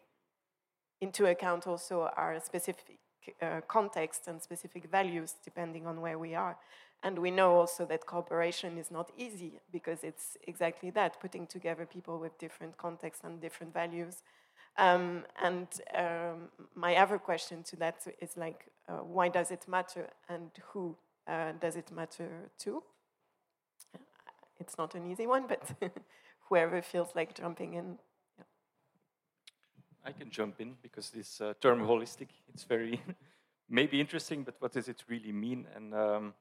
into 1.01 1.25
account 1.25 1.67
also 1.67 2.09
our 2.17 2.39
specific 2.39 2.97
uh, 3.41 3.61
context 3.67 4.27
and 4.27 4.41
specific 4.41 4.89
values 4.91 5.35
depending 5.43 5.87
on 5.87 6.01
where 6.01 6.19
we 6.19 6.35
are. 6.35 6.57
And 7.03 7.19
we 7.19 7.31
know 7.31 7.55
also 7.55 7.85
that 7.85 8.05
cooperation 8.05 8.77
is 8.77 8.89
not 8.89 9.11
easy 9.17 9.59
because 9.71 10.03
it's 10.03 10.37
exactly 10.47 10.89
that 10.91 11.19
putting 11.21 11.45
together 11.45 11.85
people 11.85 12.19
with 12.19 12.37
different 12.39 12.77
contexts 12.77 13.23
and 13.23 13.39
different 13.39 13.73
values 13.73 14.23
um, 14.77 15.23
and 15.41 15.67
um, 15.95 16.49
my 16.75 16.95
other 16.95 17.17
question 17.17 17.63
to 17.63 17.75
that 17.77 18.05
is 18.21 18.35
like, 18.35 18.65
uh, 18.87 18.97
why 18.97 19.29
does 19.29 19.51
it 19.51 19.67
matter 19.67 20.09
and 20.29 20.51
who 20.71 20.95
uh, 21.27 21.53
does 21.59 21.75
it 21.75 21.91
matter 21.91 22.49
to? 22.59 22.83
It's 24.59 24.77
not 24.77 24.95
an 24.95 25.09
easy 25.11 25.27
one, 25.27 25.47
but 25.47 25.69
whoever 26.49 26.81
feels 26.81 27.15
like 27.15 27.33
jumping 27.33 27.73
in. 27.73 27.97
Yeah. 28.37 28.43
I 30.05 30.11
can 30.11 30.29
jump 30.29 30.61
in 30.61 30.75
because 30.81 31.09
this 31.09 31.41
uh, 31.41 31.53
term 31.59 31.79
holistic, 31.79 32.29
it's 32.53 32.63
very 32.63 33.01
maybe 33.69 33.99
interesting, 33.99 34.43
but 34.43 34.55
what 34.59 34.71
does 34.71 34.87
it 34.87 35.03
really 35.07 35.31
mean? 35.31 35.67
And 35.75 35.93
um, 35.93 36.33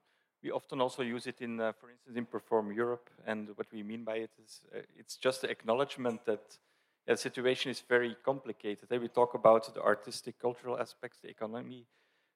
we 0.43 0.51
often 0.51 0.81
also 0.81 1.03
use 1.03 1.27
it 1.27 1.41
in, 1.41 1.61
uh, 1.61 1.73
for 1.73 1.91
instance, 1.91 2.17
in 2.17 2.27
Perform 2.27 2.73
Europe. 2.73 3.11
And 3.27 3.49
what 3.57 3.67
we 3.73 3.83
mean 3.83 4.05
by 4.05 4.17
it 4.17 4.31
is 4.45 4.61
uh, 4.75 4.81
it's 4.97 5.17
just 5.17 5.43
the 5.43 5.51
acknowledgement 5.51 6.25
that 6.27 6.59
the 7.07 7.17
situation 7.17 7.71
is 7.71 7.81
very 7.81 8.17
complicated. 8.25 8.89
we 8.91 9.09
talk 9.09 9.35
about 9.35 9.75
the 9.75 9.83
artistic, 9.83 10.39
cultural 10.39 10.79
aspects, 10.79 11.19
the 11.21 11.29
economy, 11.29 11.87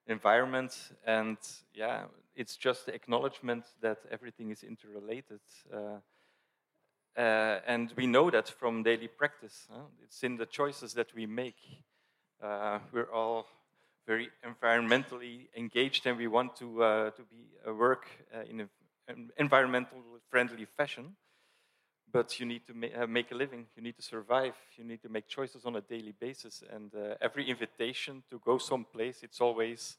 environment, 0.07 0.93
and 1.07 1.39
yeah, 1.75 2.05
it's 2.35 2.57
just 2.57 2.87
the 2.87 2.95
acknowledgement 2.95 3.65
that 3.81 3.99
everything 4.11 4.51
is 4.51 4.63
interrelated. 4.63 5.41
Uh, 5.73 6.01
uh, 7.17 7.61
and 7.67 7.93
we 7.97 8.07
know 8.07 8.31
that 8.31 8.49
from 8.49 8.83
daily 8.83 9.09
practice. 9.09 9.67
Huh? 9.71 9.83
It's 10.03 10.23
in 10.23 10.37
the 10.37 10.47
choices 10.47 10.95
that 10.95 11.15
we 11.15 11.27
make. 11.27 11.59
Uh, 12.41 12.79
we're 12.93 13.13
all 13.13 13.47
very 14.07 14.31
environmentally 14.47 15.49
engaged 15.57 16.07
and 16.07 16.17
we 16.17 16.29
want 16.29 16.57
to, 16.57 16.83
uh, 16.83 17.11
to 17.11 17.23
be 17.25 17.49
uh, 17.67 17.75
work 17.75 18.07
uh, 18.35 18.43
in 18.49 18.69
an 19.09 19.31
environmental 19.37 19.99
friendly 20.31 20.65
fashion. 20.65 21.17
But 22.11 22.41
you 22.41 22.47
need 22.47 22.67
to 22.67 22.75
ma 22.75 23.07
make 23.07 23.33
a 23.33 23.35
living, 23.35 23.67
you 23.77 23.83
need 23.83 23.97
to 23.97 24.03
survive, 24.03 24.55
you 24.77 24.85
need 24.85 25.03
to 25.03 25.09
make 25.09 25.29
choices 25.29 25.67
on 25.67 25.77
a 25.77 25.81
daily 25.81 26.15
basis. 26.19 26.63
And 26.75 26.91
every 27.21 27.49
invitation 27.49 28.23
to 28.31 28.39
go 28.39 28.59
someplace, 28.59 29.23
it's 29.23 29.41
always 29.41 29.99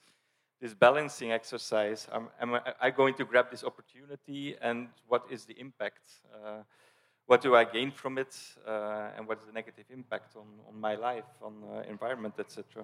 this 0.59 0.73
balancing 0.73 1.31
exercise. 1.31 2.07
Am, 2.11 2.29
am 2.41 2.59
I 2.81 2.89
going 2.89 3.13
to 3.15 3.25
grab 3.25 3.49
this 3.49 3.63
opportunity 3.63 4.55
and 4.61 4.89
what 5.07 5.23
is 5.29 5.45
the 5.45 5.53
impact? 5.59 6.01
Uh, 6.33 6.63
what 7.27 7.41
do 7.41 7.55
I 7.55 7.63
gain 7.63 7.91
from 7.91 8.17
it, 8.17 8.35
uh, 8.67 9.11
and 9.15 9.27
what 9.27 9.38
is 9.38 9.45
the 9.45 9.53
negative 9.53 9.85
impact 9.91 10.35
on, 10.35 10.47
on 10.67 10.81
my 10.81 10.95
life, 10.95 11.29
on 11.43 11.53
uh, 11.63 11.83
environment, 11.88 12.33
etc. 12.39 12.83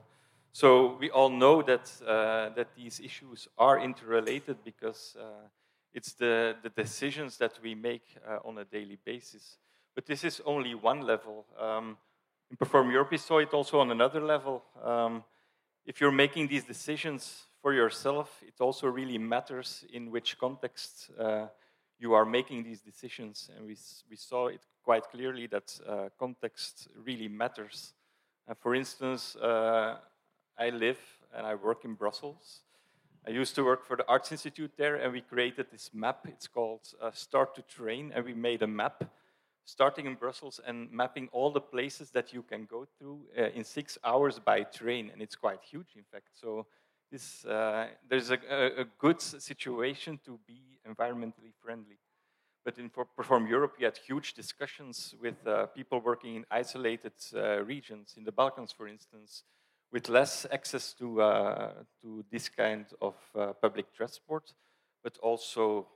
So 0.52 0.98
we 1.00 1.10
all 1.10 1.32
know 1.32 1.64
that 1.64 1.92
uh, 2.06 2.50
that 2.56 2.76
these 2.76 3.00
issues 3.00 3.48
are 3.58 3.80
interrelated 3.80 4.58
because 4.64 5.18
uh, 5.20 5.50
it's 5.96 6.14
the, 6.14 6.58
the 6.62 6.70
decisions 6.70 7.38
that 7.38 7.58
we 7.64 7.74
make 7.74 8.04
uh, 8.28 8.40
on 8.44 8.58
a 8.58 8.66
daily 8.66 8.98
basis. 9.06 9.58
But 9.96 10.06
this 10.06 10.26
is 10.26 10.42
only 10.46 10.76
one 10.76 11.02
level. 11.02 11.46
Um, 11.58 11.98
in 12.52 12.58
Perform 12.58 12.92
Europe, 12.92 13.12
we 13.12 13.18
saw 13.18 13.40
it 13.40 13.54
also 13.54 13.80
on 13.80 13.90
another 13.92 14.20
level. 14.20 14.62
Um, 14.84 15.24
if 15.86 16.02
you're 16.02 16.12
making 16.12 16.50
these 16.50 16.66
decisions 16.66 17.46
for 17.62 17.74
yourself, 17.74 18.44
it 18.46 18.60
also 18.60 18.88
really 18.88 19.18
matters 19.18 19.86
in 19.94 20.12
which 20.12 20.38
context 20.38 21.12
uh, 21.18 21.48
you 21.98 22.14
are 22.14 22.26
making 22.26 22.64
these 22.64 22.82
decisions. 22.82 23.50
And 23.56 23.66
we, 23.66 23.78
we 24.10 24.18
saw 24.18 24.48
it 24.48 24.62
quite 24.84 25.04
clearly 25.10 25.48
that 25.48 25.80
uh, 25.88 26.10
context 26.20 26.90
really 27.06 27.30
matters. 27.30 27.94
Uh, 28.50 28.54
for 28.54 28.76
instance, 28.76 29.38
uh, 29.38 29.96
I 30.60 30.72
live 30.72 31.00
and 31.34 31.48
I 31.48 31.56
work 31.56 31.86
in 31.86 31.94
Brussels. 31.94 32.65
I 33.28 33.32
used 33.32 33.56
to 33.56 33.64
work 33.64 33.84
for 33.84 33.98
the 33.98 34.08
Arts 34.08 34.32
Institute 34.32 34.74
there, 34.78 34.98
and 34.98 35.12
we 35.12 35.22
created 35.22 35.66
this 35.72 35.90
map. 35.96 36.28
It's 36.28 36.48
called 36.48 36.82
uh, 37.02 37.10
Start 37.12 37.56
to 37.56 37.64
Train, 37.64 38.12
and 38.14 38.24
we 38.24 38.36
made 38.36 38.62
a 38.62 38.68
map 38.68 39.04
starting 39.64 40.06
in 40.06 40.14
Brussels 40.14 40.60
and 40.64 40.92
mapping 40.92 41.28
all 41.32 41.50
the 41.50 41.62
places 41.62 42.12
that 42.12 42.34
you 42.34 42.44
can 42.44 42.66
go 42.66 42.86
through 43.00 43.22
uh, 43.36 43.46
in 43.56 43.64
six 43.64 43.98
hours 44.04 44.38
by 44.38 44.62
train, 44.62 45.10
and 45.12 45.24
it's 45.24 45.36
quite 45.36 45.60
huge, 45.64 45.96
in 45.96 46.04
fact. 46.04 46.28
So 46.36 46.68
this, 47.12 47.44
uh, 47.46 47.88
there's 48.08 48.30
a, 48.30 48.38
a, 48.82 48.86
good 49.00 49.20
situation 49.20 50.20
to 50.24 50.40
be 50.46 50.78
environmentally 50.88 51.54
friendly. 51.64 51.98
But 52.64 52.78
in 52.78 52.92
Perform 52.92 53.48
Europe, 53.48 53.74
we 53.80 53.86
had 53.86 53.98
huge 53.98 54.36
discussions 54.36 55.16
with 55.20 55.48
uh, 55.48 55.66
people 55.68 56.00
working 56.00 56.36
in 56.36 56.46
isolated 56.52 57.14
uh, 57.34 57.64
regions, 57.64 58.14
in 58.18 58.24
the 58.24 58.32
Balkans, 58.32 58.72
for 58.72 58.88
instance, 58.88 59.44
with 59.96 60.10
less 60.10 60.46
access 60.52 60.94
to, 60.94 61.22
uh, 61.22 61.72
to 62.02 62.26
this 62.30 62.50
kind 62.50 62.86
of 63.02 63.16
uh, 63.34 63.54
public 63.62 63.94
transport, 63.96 64.54
but 65.02 65.18
also 65.20 65.88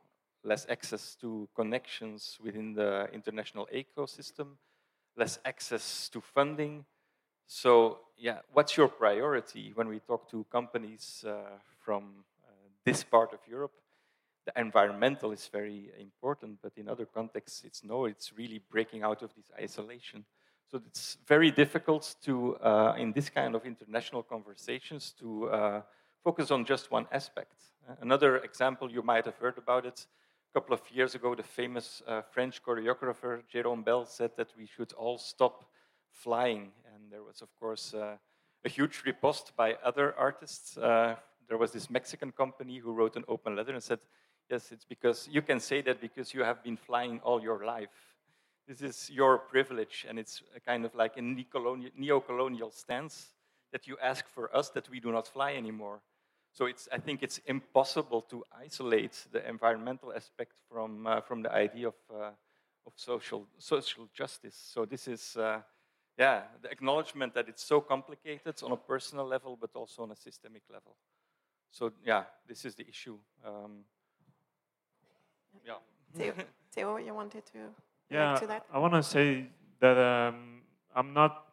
less 0.42 0.66
access 0.70 1.16
to 1.16 1.50
connections 1.54 2.38
within 2.42 2.74
the 2.74 3.10
international 3.12 3.68
ecosystem, 3.76 4.56
less 5.18 5.38
access 5.44 6.08
to 6.08 6.22
funding, 6.22 6.86
so 7.52 7.98
yeah, 8.16 8.38
what's 8.54 8.78
your 8.78 8.88
priority 8.88 9.72
when 9.74 9.88
we 9.88 10.00
talk 10.00 10.30
to 10.30 10.46
companies 10.52 11.26
uh, 11.28 11.58
from 11.84 12.24
uh, 12.48 12.52
this 12.86 13.04
part 13.04 13.34
of 13.34 13.40
Europe? 13.50 13.74
The 14.46 14.54
environmental 14.62 15.32
is 15.32 15.50
very 15.52 15.90
important, 16.00 16.60
but 16.62 16.74
in 16.78 16.88
other 16.88 17.06
contexts, 17.06 17.64
it's 17.66 17.84
no, 17.84 18.06
it's 18.06 18.32
really 18.38 18.62
breaking 18.72 19.04
out 19.04 19.24
of 19.24 19.34
this 19.36 19.52
isolation. 19.60 20.24
So 20.72 20.80
it's 20.86 21.18
very 21.26 21.50
difficult 21.50 22.16
to, 22.26 22.56
uh, 22.58 22.94
in 22.96 23.12
this 23.12 23.28
kind 23.30 23.56
of 23.56 23.66
international 23.66 24.22
conversations, 24.22 25.14
to 25.20 25.50
uh, 25.50 25.82
focus 26.24 26.52
on 26.52 26.64
just 26.64 26.92
one 26.92 27.08
aspect. 27.12 27.56
Another 28.02 28.38
example, 28.38 28.92
you 28.92 29.02
might 29.02 29.26
have 29.26 29.38
heard 29.38 29.58
about 29.58 29.88
it, 29.88 30.06
a 30.52 30.54
couple 30.54 30.76
of 30.76 30.82
years 30.92 31.16
ago, 31.16 31.34
the 31.34 31.44
famous 31.44 32.04
uh, 32.08 32.22
French 32.22 32.62
choreographer 32.62 33.42
Jérôme 33.52 33.84
Bel 33.84 34.06
said 34.06 34.32
that 34.38 34.50
we 34.56 34.68
should 34.68 34.94
all 34.94 35.18
stop 35.18 35.66
flying. 36.12 36.72
And 36.94 37.12
there 37.12 37.24
was, 37.24 37.42
of 37.42 37.50
course, 37.60 37.96
uh, 37.96 38.18
a 38.64 38.70
huge 38.70 39.02
riposte 39.06 39.56
by 39.56 39.76
other 39.84 40.14
artists. 40.18 40.78
Uh, 40.78 41.16
there 41.48 41.58
was 41.58 41.72
this 41.72 41.90
Mexican 41.90 42.32
company 42.32 42.78
who 42.78 42.94
wrote 42.94 43.16
an 43.16 43.24
open 43.28 43.56
letter 43.56 43.74
and 43.74 43.82
said, 43.82 44.00
yes, 44.50 44.72
it's 44.72 44.86
because 44.86 45.28
you 45.32 45.42
can 45.42 45.60
say 45.60 45.82
that 45.82 46.00
because 46.00 46.34
you 46.34 46.44
have 46.44 46.64
been 46.64 46.78
flying 46.78 47.20
all 47.24 47.42
your 47.42 47.66
life. 47.66 47.90
This 48.70 48.84
is 48.84 49.10
your 49.10 49.40
privilege, 49.40 50.06
and 50.08 50.20
it's 50.20 50.44
a 50.56 50.60
kind 50.60 50.86
of 50.86 50.94
like 50.94 51.18
a 51.18 51.22
neo-colonial 51.24 52.70
stance 52.70 53.34
that 53.72 53.88
you 53.88 53.98
ask 54.00 54.28
for 54.28 54.56
us 54.56 54.70
that 54.70 54.88
we 54.92 55.00
do 55.00 55.12
not 55.12 55.28
fly 55.28 55.54
anymore. 55.56 56.02
So 56.54 56.68
it's, 56.68 56.88
I 56.92 57.00
think 57.00 57.24
it's 57.24 57.40
impossible 57.48 58.22
to 58.30 58.44
isolate 58.56 59.26
the 59.32 59.42
environmental 59.50 60.14
aspect 60.14 60.54
from, 60.70 61.08
uh, 61.08 61.22
from 61.22 61.42
the 61.42 61.52
idea 61.52 61.88
of, 61.88 61.96
uh, 62.14 62.30
of 62.86 62.94
social, 62.96 63.48
social 63.58 64.08
justice. 64.14 64.56
So 64.72 64.86
this 64.86 65.08
is, 65.08 65.36
uh, 65.36 65.62
yeah, 66.16 66.44
the 66.62 66.70
acknowledgement 66.70 67.34
that 67.34 67.50
it's 67.50 67.64
so 67.64 67.82
complicated 67.82 68.62
on 68.62 68.72
a 68.72 68.78
personal 68.78 69.26
level, 69.26 69.58
but 69.60 69.72
also 69.74 70.04
on 70.04 70.12
a 70.12 70.16
systemic 70.16 70.62
level. 70.72 70.96
So 71.72 71.92
yeah, 72.06 72.26
this 72.48 72.66
is 72.66 72.76
the 72.76 72.88
issue. 72.88 73.18
Um, 73.44 73.80
yeah. 75.66 75.80
Théo, 76.16 76.34
Théo, 76.76 77.04
you 77.04 77.16
wanted 77.16 77.48
to 77.48 77.74
yeah, 78.12 78.36
to 78.36 78.48
that? 78.48 78.66
I 78.74 78.80
want 78.80 78.94
to 78.94 79.04
say 79.04 79.48
that 79.80 79.98
um, 79.98 80.62
I'm 80.96 81.14
not. 81.14 81.46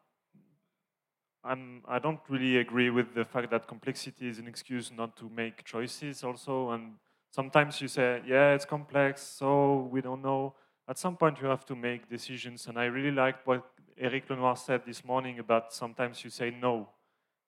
I'm. 1.44 1.82
I 1.86 1.98
don't 1.98 2.20
really 2.28 2.58
agree 2.58 2.90
with 2.90 3.14
the 3.14 3.24
fact 3.24 3.50
that 3.50 3.66
complexity 3.66 4.28
is 4.28 4.38
an 4.38 4.46
excuse 4.46 4.90
not 4.90 5.16
to 5.16 5.28
make 5.28 5.64
choices. 5.64 6.24
Also, 6.24 6.70
and 6.70 6.94
sometimes 7.30 7.80
you 7.80 7.88
say, 7.88 8.22
yeah, 8.26 8.54
it's 8.54 8.64
complex, 8.64 9.22
so 9.22 9.88
we 9.92 10.00
don't 10.00 10.22
know. 10.22 10.54
At 10.88 10.98
some 10.98 11.16
point, 11.16 11.40
you 11.40 11.48
have 11.48 11.64
to 11.66 11.76
make 11.76 12.08
decisions, 12.08 12.66
and 12.68 12.78
I 12.78 12.84
really 12.84 13.10
liked 13.10 13.46
what 13.46 13.64
Eric 13.98 14.30
Lenoir 14.30 14.56
said 14.56 14.82
this 14.86 15.04
morning 15.04 15.38
about 15.38 15.72
sometimes 15.72 16.22
you 16.22 16.30
say 16.30 16.50
no. 16.50 16.88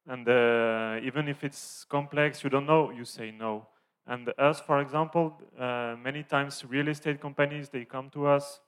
And 0.06 0.26
uh, 0.26 0.98
even 1.02 1.28
if 1.28 1.44
it's 1.44 1.84
complex, 1.84 2.42
you 2.42 2.50
don't 2.50 2.66
know, 2.66 2.90
you 2.90 3.04
say 3.04 3.30
no. 3.30 3.66
And 4.06 4.32
us, 4.38 4.58
for 4.60 4.80
example, 4.80 5.34
uh, 5.60 5.96
many 6.02 6.22
times 6.22 6.64
real 6.66 6.88
estate 6.88 7.20
companies, 7.20 7.68
they 7.68 7.84
come 7.84 8.08
to 8.10 8.26
us. 8.26 8.60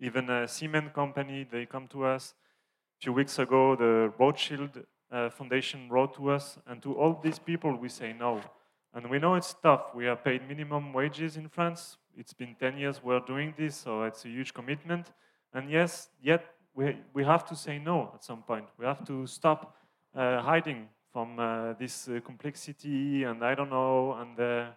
Even 0.00 0.30
a 0.30 0.48
cement 0.48 0.92
company, 0.92 1.46
they 1.50 1.66
come 1.66 1.86
to 1.88 2.04
us. 2.04 2.34
A 2.98 3.02
few 3.02 3.12
weeks 3.12 3.38
ago, 3.38 3.76
the 3.76 4.12
Rothschild 4.18 4.82
uh, 5.10 5.30
Foundation 5.30 5.88
wrote 5.90 6.14
to 6.14 6.30
us. 6.30 6.58
And 6.66 6.82
to 6.82 6.94
all 6.94 7.20
these 7.22 7.38
people, 7.38 7.76
we 7.76 7.88
say 7.88 8.12
no. 8.12 8.40
And 8.94 9.08
we 9.08 9.18
know 9.18 9.34
it's 9.34 9.54
tough. 9.62 9.94
We 9.94 10.08
are 10.08 10.16
paid 10.16 10.48
minimum 10.48 10.92
wages 10.92 11.36
in 11.36 11.48
France. 11.48 11.98
It's 12.16 12.32
been 12.32 12.56
10 12.58 12.78
years 12.78 13.02
we're 13.02 13.20
doing 13.20 13.54
this, 13.56 13.76
so 13.76 14.02
it's 14.02 14.24
a 14.24 14.28
huge 14.28 14.52
commitment. 14.52 15.12
And 15.52 15.70
yes, 15.70 16.08
yet 16.22 16.44
we, 16.74 16.96
we 17.12 17.24
have 17.24 17.44
to 17.46 17.56
say 17.56 17.78
no 17.78 18.10
at 18.14 18.24
some 18.24 18.42
point. 18.42 18.66
We 18.78 18.86
have 18.86 19.04
to 19.06 19.26
stop 19.26 19.76
uh, 20.14 20.40
hiding 20.40 20.88
from 21.12 21.38
uh, 21.38 21.74
this 21.74 22.08
uh, 22.08 22.20
complexity 22.24 23.24
and 23.24 23.44
I 23.44 23.54
don't 23.54 23.70
know. 23.70 24.14
And 24.14 24.40
uh, 24.40 24.70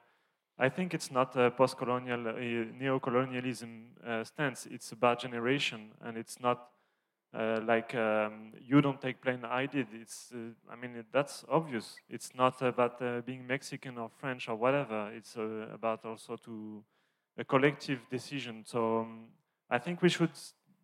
I 0.59 0.69
think 0.69 0.93
it's 0.93 1.11
not 1.11 1.35
a 1.35 1.51
post-colonial, 1.51 2.27
uh, 2.27 2.33
neo-colonialism 2.80 3.88
uh, 4.06 4.23
stance. 4.23 4.67
It's 4.67 4.91
about 4.91 5.19
generation, 5.19 5.91
and 6.01 6.17
it's 6.17 6.40
not 6.40 6.69
like 7.65 7.95
um, 7.95 8.53
you 8.61 8.80
don't 8.82 9.01
take 9.01 9.19
plane, 9.19 9.43
I 9.43 9.65
did. 9.65 9.88
It's, 9.93 10.32
I 10.69 10.75
mean, 10.75 11.03
that's 11.11 11.43
obvious. 11.49 11.95
It's 12.07 12.35
not 12.35 12.61
about 12.61 13.25
being 13.25 13.48
Mexican 13.48 13.98
or 13.98 14.09
French 14.09 14.48
or 14.48 14.56
whatever. 14.56 15.11
It's 15.11 15.35
about 15.35 16.06
also 16.06 16.35
to 16.38 16.83
a 17.38 17.43
collective 17.43 18.07
decision. 18.11 18.64
So 18.65 18.99
um, 18.99 19.30
I 19.69 19.80
think 19.80 20.03
we 20.03 20.09
should 20.09 20.30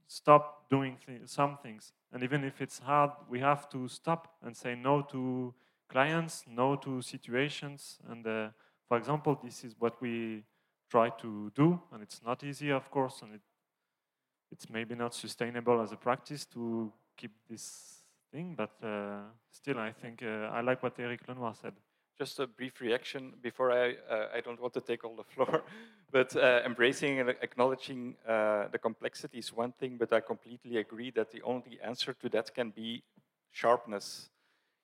stop 0.07 0.67
doing 0.71 0.97
th 1.05 1.21
some 1.29 1.57
things. 1.61 1.93
And 2.11 2.23
even 2.23 2.43
if 2.43 2.61
it's 2.61 2.79
hard, 2.79 3.11
we 3.29 3.39
have 3.41 3.69
to 3.69 3.87
stop 3.87 4.33
and 4.41 4.57
say 4.57 4.73
no 4.75 5.03
to 5.11 5.53
clients, 5.87 6.45
no 6.47 6.75
to 6.77 7.01
situations. 7.01 7.99
And 8.09 8.25
uh, 8.25 8.49
for 8.89 8.97
example, 8.97 9.39
this 9.41 9.63
is 9.63 9.75
what 9.79 10.01
we 10.01 10.43
try 10.89 11.09
to 11.21 11.51
do, 11.55 11.79
and 11.93 12.01
it's 12.01 12.21
not 12.25 12.43
easy, 12.43 12.71
of 12.71 12.89
course, 12.89 13.21
and 13.21 13.35
it, 13.35 13.41
it's 14.51 14.67
maybe 14.69 14.95
not 14.95 15.13
sustainable 15.13 15.79
as 15.79 15.91
a 15.91 15.95
practice 15.95 16.45
to 16.47 16.91
keep 17.15 17.31
this 17.47 18.03
thing, 18.31 18.55
but 18.57 18.71
uh, 18.83 19.21
still, 19.51 19.77
I 19.77 19.91
think 19.91 20.23
uh, 20.23 20.49
I 20.51 20.61
like 20.61 20.81
what 20.81 20.99
Eric 20.99 21.27
Lenoir 21.27 21.53
said. 21.61 21.73
just 22.17 22.39
a 22.39 22.47
brief 22.47 22.81
reaction 22.81 23.31
before 23.41 23.71
I, 23.71 23.95
uh, 24.09 24.27
I 24.35 24.41
don't 24.41 24.61
want 24.61 24.73
to 24.73 24.81
take 24.81 25.05
all 25.05 25.15
the 25.15 25.23
floor, 25.23 25.63
but 26.11 26.35
uh, 26.35 26.61
embracing 26.65 27.19
and 27.19 27.29
acknowledging 27.29 28.15
uh, 28.27 28.67
the 28.73 28.77
complexity 28.77 29.37
is 29.37 29.53
one 29.53 29.71
thing, 29.79 29.97
but 29.97 30.11
I 30.11 30.19
completely 30.19 30.77
agree 30.77 31.11
that 31.11 31.31
the 31.31 31.41
only 31.43 31.79
answer 31.81 32.13
to 32.13 32.29
that 32.29 32.53
can 32.53 32.71
be 32.71 33.03
sharpness. 33.51 34.29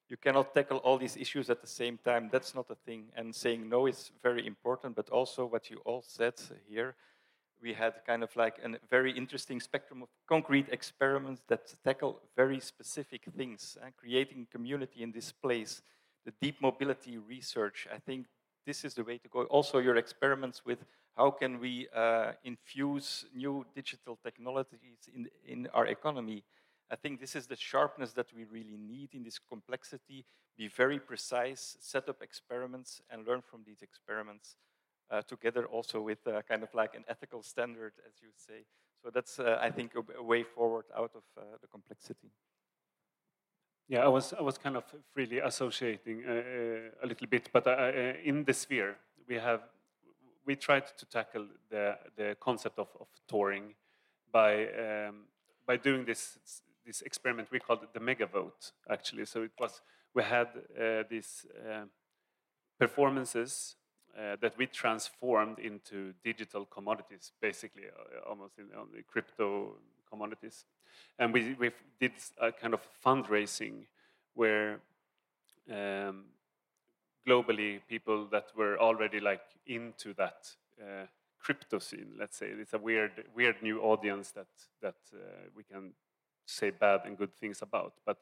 You 0.07 0.17
cannot 0.17 0.53
tackle 0.53 0.77
all 0.77 0.97
these 0.97 1.17
issues 1.17 1.49
at 1.49 1.61
the 1.61 1.67
same 1.67 1.97
time. 1.97 2.29
That's 2.31 2.53
not 2.53 2.69
a 2.69 2.75
thing. 2.75 3.05
And 3.15 3.33
saying 3.33 3.67
no 3.67 3.87
is 3.87 4.11
very 4.21 4.45
important, 4.45 4.95
but 4.95 5.09
also 5.09 5.45
what 5.45 5.69
you 5.69 5.77
all 5.85 6.03
said 6.03 6.35
here, 6.67 6.95
we 7.61 7.73
had 7.73 8.05
kind 8.05 8.21
of 8.21 8.35
like 8.35 8.59
a 8.63 8.77
very 8.89 9.11
interesting 9.11 9.59
spectrum 9.59 10.03
of 10.03 10.09
concrete 10.27 10.67
experiments 10.69 11.41
that 11.47 11.73
tackle 11.83 12.21
very 12.35 12.59
specific 12.59 13.23
things, 13.35 13.77
and 13.83 13.95
creating 13.95 14.47
community 14.51 15.01
in 15.01 15.11
this 15.11 15.31
place, 15.31 15.81
the 16.25 16.33
deep 16.41 16.61
mobility 16.61 17.17
research. 17.17 17.87
I 17.91 17.97
think 17.97 18.27
this 18.65 18.85
is 18.85 18.93
the 18.93 19.03
way 19.03 19.17
to 19.17 19.27
go. 19.29 19.43
Also, 19.43 19.79
your 19.79 19.95
experiments 19.95 20.65
with 20.65 20.85
how 21.17 21.31
can 21.31 21.59
we 21.59 21.87
uh, 21.95 22.33
infuse 22.43 23.25
new 23.33 23.65
digital 23.73 24.19
technologies 24.23 25.09
in, 25.13 25.27
in 25.47 25.67
our 25.73 25.87
economy. 25.87 26.43
I 26.91 26.95
think 26.95 27.19
this 27.19 27.35
is 27.35 27.47
the 27.47 27.55
sharpness 27.55 28.13
that 28.13 28.27
we 28.33 28.45
really 28.45 28.77
need 28.77 29.09
in 29.13 29.23
this 29.23 29.39
complexity. 29.39 30.25
Be 30.57 30.67
very 30.67 30.99
precise, 30.99 31.77
set 31.79 32.07
up 32.09 32.21
experiments, 32.21 33.01
and 33.09 33.27
learn 33.27 33.41
from 33.41 33.61
these 33.65 33.81
experiments 33.81 34.55
uh, 35.11 35.21
together 35.21 35.65
also 35.65 36.01
with 36.01 36.25
uh, 36.27 36.41
kind 36.47 36.63
of 36.63 36.73
like 36.73 36.95
an 36.95 37.03
ethical 37.07 37.43
standard, 37.43 37.93
as 38.07 38.21
you 38.21 38.29
say. 38.35 38.65
So 39.03 39.09
that's, 39.13 39.39
uh, 39.39 39.57
I 39.61 39.69
think, 39.69 39.93
a, 39.95 40.19
a, 40.19 40.23
way 40.23 40.43
forward 40.43 40.85
out 40.95 41.11
of 41.15 41.23
uh, 41.37 41.57
the 41.61 41.67
complexity. 41.67 42.31
Yeah, 43.87 44.03
I 44.03 44.07
was 44.07 44.33
I 44.33 44.41
was 44.41 44.57
kind 44.57 44.77
of 44.77 44.83
freely 45.13 45.37
associating 45.39 46.23
uh, 46.27 46.31
uh, 46.31 47.03
a 47.03 47.07
little 47.07 47.27
bit, 47.27 47.49
but 47.53 47.67
in 48.23 48.43
the 48.43 48.53
sphere 48.53 48.95
we 49.27 49.35
have 49.35 49.61
we 50.43 50.55
tried 50.55 50.87
to 50.97 51.05
tackle 51.05 51.45
the 51.69 51.95
the 52.15 52.35
concept 52.39 52.79
of, 52.79 52.87
of 52.99 53.07
touring 53.27 53.75
by 54.31 54.65
um, 54.73 55.27
by 55.67 55.77
doing 55.77 56.03
this 56.03 56.39
this 56.85 57.01
experiment 57.01 57.49
we 57.51 57.59
called 57.59 57.83
it 57.83 57.93
the 57.93 57.99
mega 57.99 58.25
vote 58.25 58.71
actually. 58.89 59.25
So 59.25 59.43
it 59.43 59.51
was 59.59 59.81
we 60.13 60.23
had 60.23 60.47
these 61.09 61.45
performances 62.79 63.75
uh, 64.17 64.37
that 64.41 64.57
we 64.57 64.65
transformed 64.65 65.59
into 65.59 66.13
digital 66.23 66.65
commodities, 66.65 67.33
basically, 67.41 67.83
uh, 67.83 68.29
almost 68.29 68.57
in 68.57 68.69
crypto 69.11 69.75
commodities. 70.09 70.63
And 71.19 71.33
we, 71.33 71.53
we 71.59 71.71
did 71.99 72.13
a 72.39 72.51
kind 72.51 72.73
of 72.73 72.81
fundraising 73.05 73.87
where 74.33 74.79
um, 75.69 76.25
globally 77.27 77.81
people 77.89 78.25
that 78.31 78.45
were 78.55 78.79
already 78.79 79.19
like 79.19 79.41
into 79.67 80.13
that 80.13 80.47
uh, 80.81 81.07
crypto 81.39 81.79
scene, 81.79 82.13
let's 82.17 82.37
say, 82.37 82.47
it's 82.47 82.73
a 82.73 82.79
weird, 82.79 83.25
weird 83.35 83.61
new 83.61 83.81
audience 83.81 84.31
that 84.31 84.47
that 84.81 84.95
uh, 85.13 85.17
we 85.55 85.63
can 85.63 85.91
say 86.45 86.69
bad 86.69 87.01
and 87.05 87.17
good 87.17 87.33
things 87.35 87.61
about, 87.61 87.93
but 88.05 88.17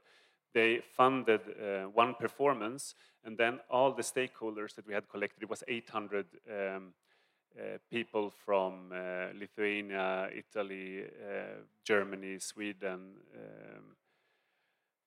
they 0.54 0.82
funded 0.96 1.42
uh, 1.42 1.90
one 1.90 2.14
performance, 2.14 2.96
and 3.24 3.38
then 3.38 3.60
all 3.70 3.92
the 3.92 4.04
stakeholders 4.04 4.76
that 4.76 4.86
we 4.86 4.94
had 4.94 5.10
collected, 5.10 5.42
it 5.42 5.50
was 5.50 5.64
800 5.68 6.26
um, 6.50 6.94
uh, 7.58 7.78
people 7.90 8.32
from 8.46 8.92
uh, 8.92 9.28
Lithuania, 9.40 10.30
Italy, 10.36 11.04
uh, 11.04 11.62
Germany, 11.84 12.40
Sweden, 12.40 13.16
um, 13.36 13.96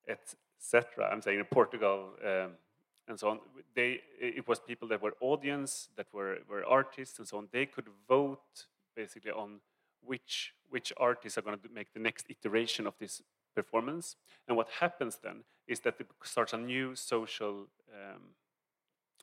etc. 0.09 1.09
I'm 1.11 1.23
saying 1.23 1.43
Portugal 1.51 2.11
um, 2.25 2.53
and 3.09 3.19
so 3.19 3.31
on. 3.31 3.41
They, 3.75 4.01
it 4.21 4.47
was 4.47 4.61
people 4.61 4.89
that 4.89 5.03
were 5.03 5.15
audience, 5.21 5.89
that 5.97 6.07
were, 6.13 6.39
were 6.49 6.65
artists 6.65 7.19
and 7.19 7.27
so 7.27 7.39
on. 7.39 7.49
They 7.53 7.67
could 7.67 7.89
vote 8.09 8.67
basically 8.95 9.31
on 9.31 9.61
which, 10.05 10.55
which 10.71 10.93
artists 10.97 11.39
are 11.39 11.43
going 11.43 11.59
to 11.59 11.69
make 11.75 11.93
the 11.93 12.01
next 12.01 12.27
iteration 12.29 12.87
of 12.87 12.95
this 12.99 13.23
performance. 13.55 14.17
And 14.47 14.57
what 14.57 14.69
happens 14.81 15.19
then 15.23 15.45
is 15.67 15.81
that 15.81 15.97
it 15.99 16.07
starts 16.23 16.53
a 16.53 16.59
new 16.59 16.95
social, 16.95 17.67
um, 17.93 18.23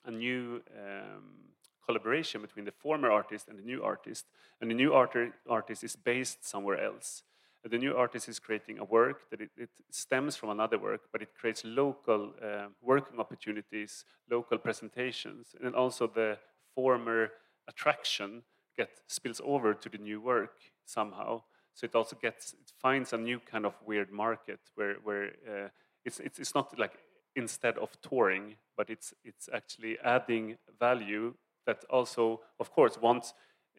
a 0.05 0.11
new 0.11 0.61
um, 0.77 1.53
collaboration 1.85 2.41
between 2.41 2.65
the 2.65 2.71
former 2.71 3.11
artist 3.11 3.47
and 3.47 3.57
the 3.57 3.63
new 3.63 3.83
artist. 3.83 4.25
And 4.59 4.69
the 4.69 4.75
new 4.75 4.93
art 4.93 5.15
artist 5.49 5.83
is 5.83 5.95
based 5.95 6.45
somewhere 6.45 6.83
else. 6.83 7.23
And 7.63 7.71
the 7.71 7.77
new 7.77 7.95
artist 7.95 8.27
is 8.27 8.39
creating 8.39 8.79
a 8.79 8.83
work 8.83 9.29
that 9.29 9.39
it, 9.39 9.51
it 9.55 9.69
stems 9.89 10.35
from 10.35 10.49
another 10.49 10.77
work, 10.77 11.01
but 11.13 11.21
it 11.21 11.29
creates 11.39 11.63
local 11.63 12.33
uh, 12.43 12.67
working 12.81 13.19
opportunities, 13.19 14.03
local 14.29 14.57
presentations, 14.57 15.55
and 15.63 15.73
also 15.73 16.07
the 16.07 16.37
former 16.75 17.31
attraction 17.67 18.43
get 18.75 18.89
spills 19.07 19.39
over 19.45 19.73
to 19.73 19.87
the 19.87 19.97
new 19.97 20.19
work 20.19 20.57
somehow. 20.85 21.41
So 21.73 21.85
it 21.85 21.95
also 21.95 22.15
gets, 22.21 22.53
it 22.53 22.71
finds 22.79 23.13
a 23.13 23.17
new 23.17 23.39
kind 23.39 23.65
of 23.65 23.73
weird 23.85 24.11
market 24.11 24.59
where, 24.75 24.95
where 25.03 25.31
uh, 25.47 25.69
it's, 26.05 26.19
it's, 26.19 26.39
it's 26.39 26.53
not 26.53 26.77
like 26.77 26.99
instead 27.35 27.77
of 27.77 27.89
touring, 28.01 28.55
but 28.77 28.89
it's, 28.89 29.13
it's 29.23 29.49
actually 29.51 29.97
adding 30.03 30.57
value 30.79 31.33
that 31.65 31.83
also, 31.89 32.41
of 32.59 32.71
course, 32.71 32.97
wants, 33.01 33.33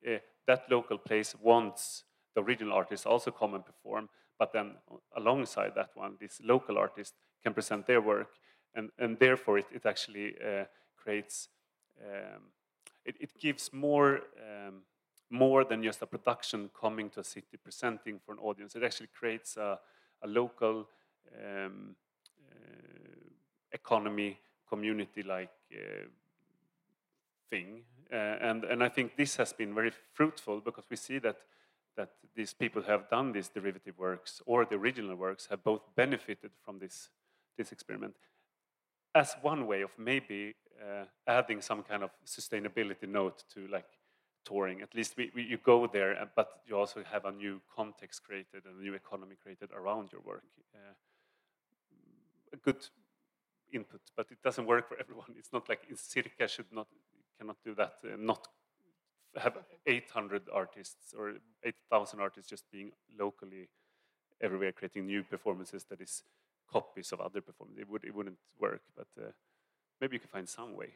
uh, 0.07 0.19
that 0.47 0.71
local 0.71 0.99
place 0.99 1.35
wants 1.41 2.05
the 2.35 2.43
original 2.43 2.73
artist 2.73 3.07
also 3.07 3.31
come 3.31 3.55
and 3.55 3.65
perform, 3.65 4.09
but 4.39 4.53
then 4.53 4.73
alongside 5.17 5.73
that 5.77 5.91
one, 5.95 6.17
this 6.21 6.41
local 6.43 6.79
artist 6.79 7.15
can 7.43 7.55
present 7.55 7.87
their 7.87 8.01
work, 8.01 8.31
and, 8.75 8.91
and 8.99 9.19
therefore 9.19 9.59
it, 9.59 9.67
it 9.73 9.87
actually 9.87 10.35
uh, 10.45 10.65
creates, 10.97 11.49
um, 12.03 12.43
it, 13.05 13.17
it 13.21 13.39
gives 13.39 13.73
more 13.73 14.23
um, 14.39 14.83
more 15.35 15.65
than 15.65 15.83
just 15.83 16.03
a 16.03 16.07
production 16.07 16.71
coming 16.81 17.11
to 17.11 17.21
a 17.21 17.25
city 17.25 17.57
presenting 17.63 18.21
for 18.25 18.33
an 18.33 18.39
audience. 18.39 18.77
It 18.77 18.83
actually 18.83 19.09
creates 19.19 19.57
a, 19.57 19.79
a 20.23 20.27
local 20.27 20.89
um, 21.39 21.97
uh, 22.51 23.29
economy, 23.73 24.39
community-like 24.69 25.51
uh, 25.73 26.07
thing. 27.51 27.83
Uh, 28.13 28.17
and, 28.17 28.65
and 28.65 28.83
I 28.83 28.89
think 28.89 29.17
this 29.17 29.37
has 29.37 29.53
been 29.53 29.75
very 29.75 29.93
fruitful 30.13 30.61
because 30.61 30.85
we 30.89 30.97
see 30.97 31.19
that 31.19 31.37
that 31.97 32.11
these 32.35 32.53
people 32.53 32.83
who 32.83 32.91
have 32.91 33.09
done 33.09 33.31
these 33.33 33.49
derivative 33.49 33.97
works 33.99 34.43
or 34.47 34.65
the 34.65 34.75
original 34.75 35.15
works 35.15 35.47
have 35.49 35.63
both 35.63 35.83
benefited 35.95 36.51
from 36.65 36.79
this, 36.81 37.11
this 37.57 37.71
experiment 37.71 38.17
as 39.15 39.37
one 39.43 39.67
way 39.67 39.83
of 39.83 39.91
maybe 39.97 40.55
uh, 40.83 41.05
adding 41.27 41.61
some 41.61 41.83
kind 41.83 42.03
of 42.03 42.11
sustainability 42.27 43.09
note 43.09 43.45
to 43.55 43.69
like 43.69 43.87
touring. 44.45 44.83
At 44.83 44.95
least 44.95 45.17
we, 45.17 45.31
we, 45.35 45.43
you 45.43 45.59
go 45.59 45.87
there, 45.87 46.21
uh, 46.21 46.27
but 46.35 46.61
you 46.67 46.77
also 46.77 47.03
have 47.11 47.25
a 47.25 47.33
new 47.33 47.61
context 47.75 48.25
created 48.25 48.65
and 48.65 48.79
a 48.79 48.83
new 48.83 48.95
economy 48.95 49.37
created 49.43 49.71
around 49.73 50.13
your 50.13 50.21
work. 50.23 50.45
Uh, 50.75 50.95
a 52.53 52.57
good 52.57 52.87
input, 53.73 54.01
but 54.17 54.27
it 54.31 54.43
doesn't 54.43 54.67
work 54.67 54.89
for 54.89 54.97
everyone. 55.01 55.35
It's 55.39 55.53
not 55.53 55.69
like 55.69 55.81
Circa 55.95 56.49
should 56.49 56.73
not 56.73 56.87
cannot 57.39 57.57
do 57.65 57.75
that. 57.75 57.95
Uh, 58.05 58.17
not 58.19 58.47
have 59.37 59.59
800 59.87 60.43
artists 60.53 61.13
or 61.19 61.35
8,000 61.65 62.21
artists 62.21 62.49
just 62.49 62.71
being 62.71 62.93
locally 63.19 63.69
everywhere 64.41 64.73
creating 64.73 65.07
new 65.07 65.23
performances 65.25 65.85
that 65.91 66.01
is 66.01 66.23
copies 66.71 67.13
of 67.13 67.21
other 67.21 67.41
performances. 67.41 67.83
It 67.83 67.89
would 67.89 68.05
it 68.05 68.15
wouldn't 68.15 68.39
work, 68.61 68.83
but 68.97 69.09
uh, 69.21 69.31
maybe 70.01 70.17
you 70.17 70.21
can 70.21 70.29
find 70.29 70.49
some 70.49 70.75
way. 70.75 70.91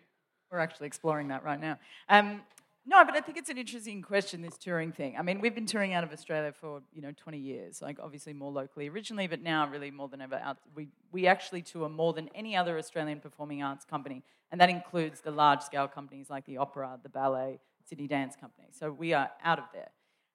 We're 0.51 0.59
actually 0.61 0.87
exploring 0.87 1.29
that 1.29 1.45
right 1.45 1.61
now. 1.61 1.79
Um, 2.09 2.43
no, 2.89 3.05
but 3.05 3.15
I 3.15 3.21
think 3.21 3.37
it's 3.37 3.51
an 3.51 3.59
interesting 3.59 4.01
question, 4.01 4.41
this 4.41 4.57
touring 4.57 4.93
thing. 4.93 5.15
I 5.19 5.23
mean, 5.23 5.43
we've 5.43 5.55
been 5.55 5.67
touring 5.67 5.93
out 5.93 6.05
of 6.05 6.11
Australia 6.11 6.53
for, 6.59 6.81
you 6.95 7.03
know, 7.03 7.13
20 7.15 7.37
years, 7.37 7.83
like 7.83 7.99
obviously 8.03 8.33
more 8.33 8.51
locally 8.51 8.89
originally, 8.89 9.27
but 9.27 9.43
now 9.43 9.69
really 9.69 9.91
more 9.91 10.09
than 10.09 10.23
ever 10.23 10.37
out. 10.37 10.57
We, 10.75 10.89
we 11.13 11.27
actually 11.27 11.61
tour 11.61 11.91
more 11.91 12.15
than 12.15 12.31
any 12.35 12.57
other 12.57 12.79
Australian 12.79 13.21
performing 13.21 13.63
arts 13.63 13.85
company, 13.85 14.23
and 14.51 14.59
that 14.63 14.71
includes 14.71 15.21
the 15.21 15.31
large 15.31 15.61
scale 15.61 15.87
companies 15.87 16.31
like 16.31 16.47
the 16.47 16.57
opera, 16.57 16.99
the 17.03 17.11
ballet, 17.11 17.61
Sydney 17.85 18.07
Dance 18.07 18.37
Company. 18.37 18.69
So 18.73 18.91
we 18.91 19.13
are 19.13 19.31
out 19.45 19.59
of 19.59 19.67
there. 19.75 19.91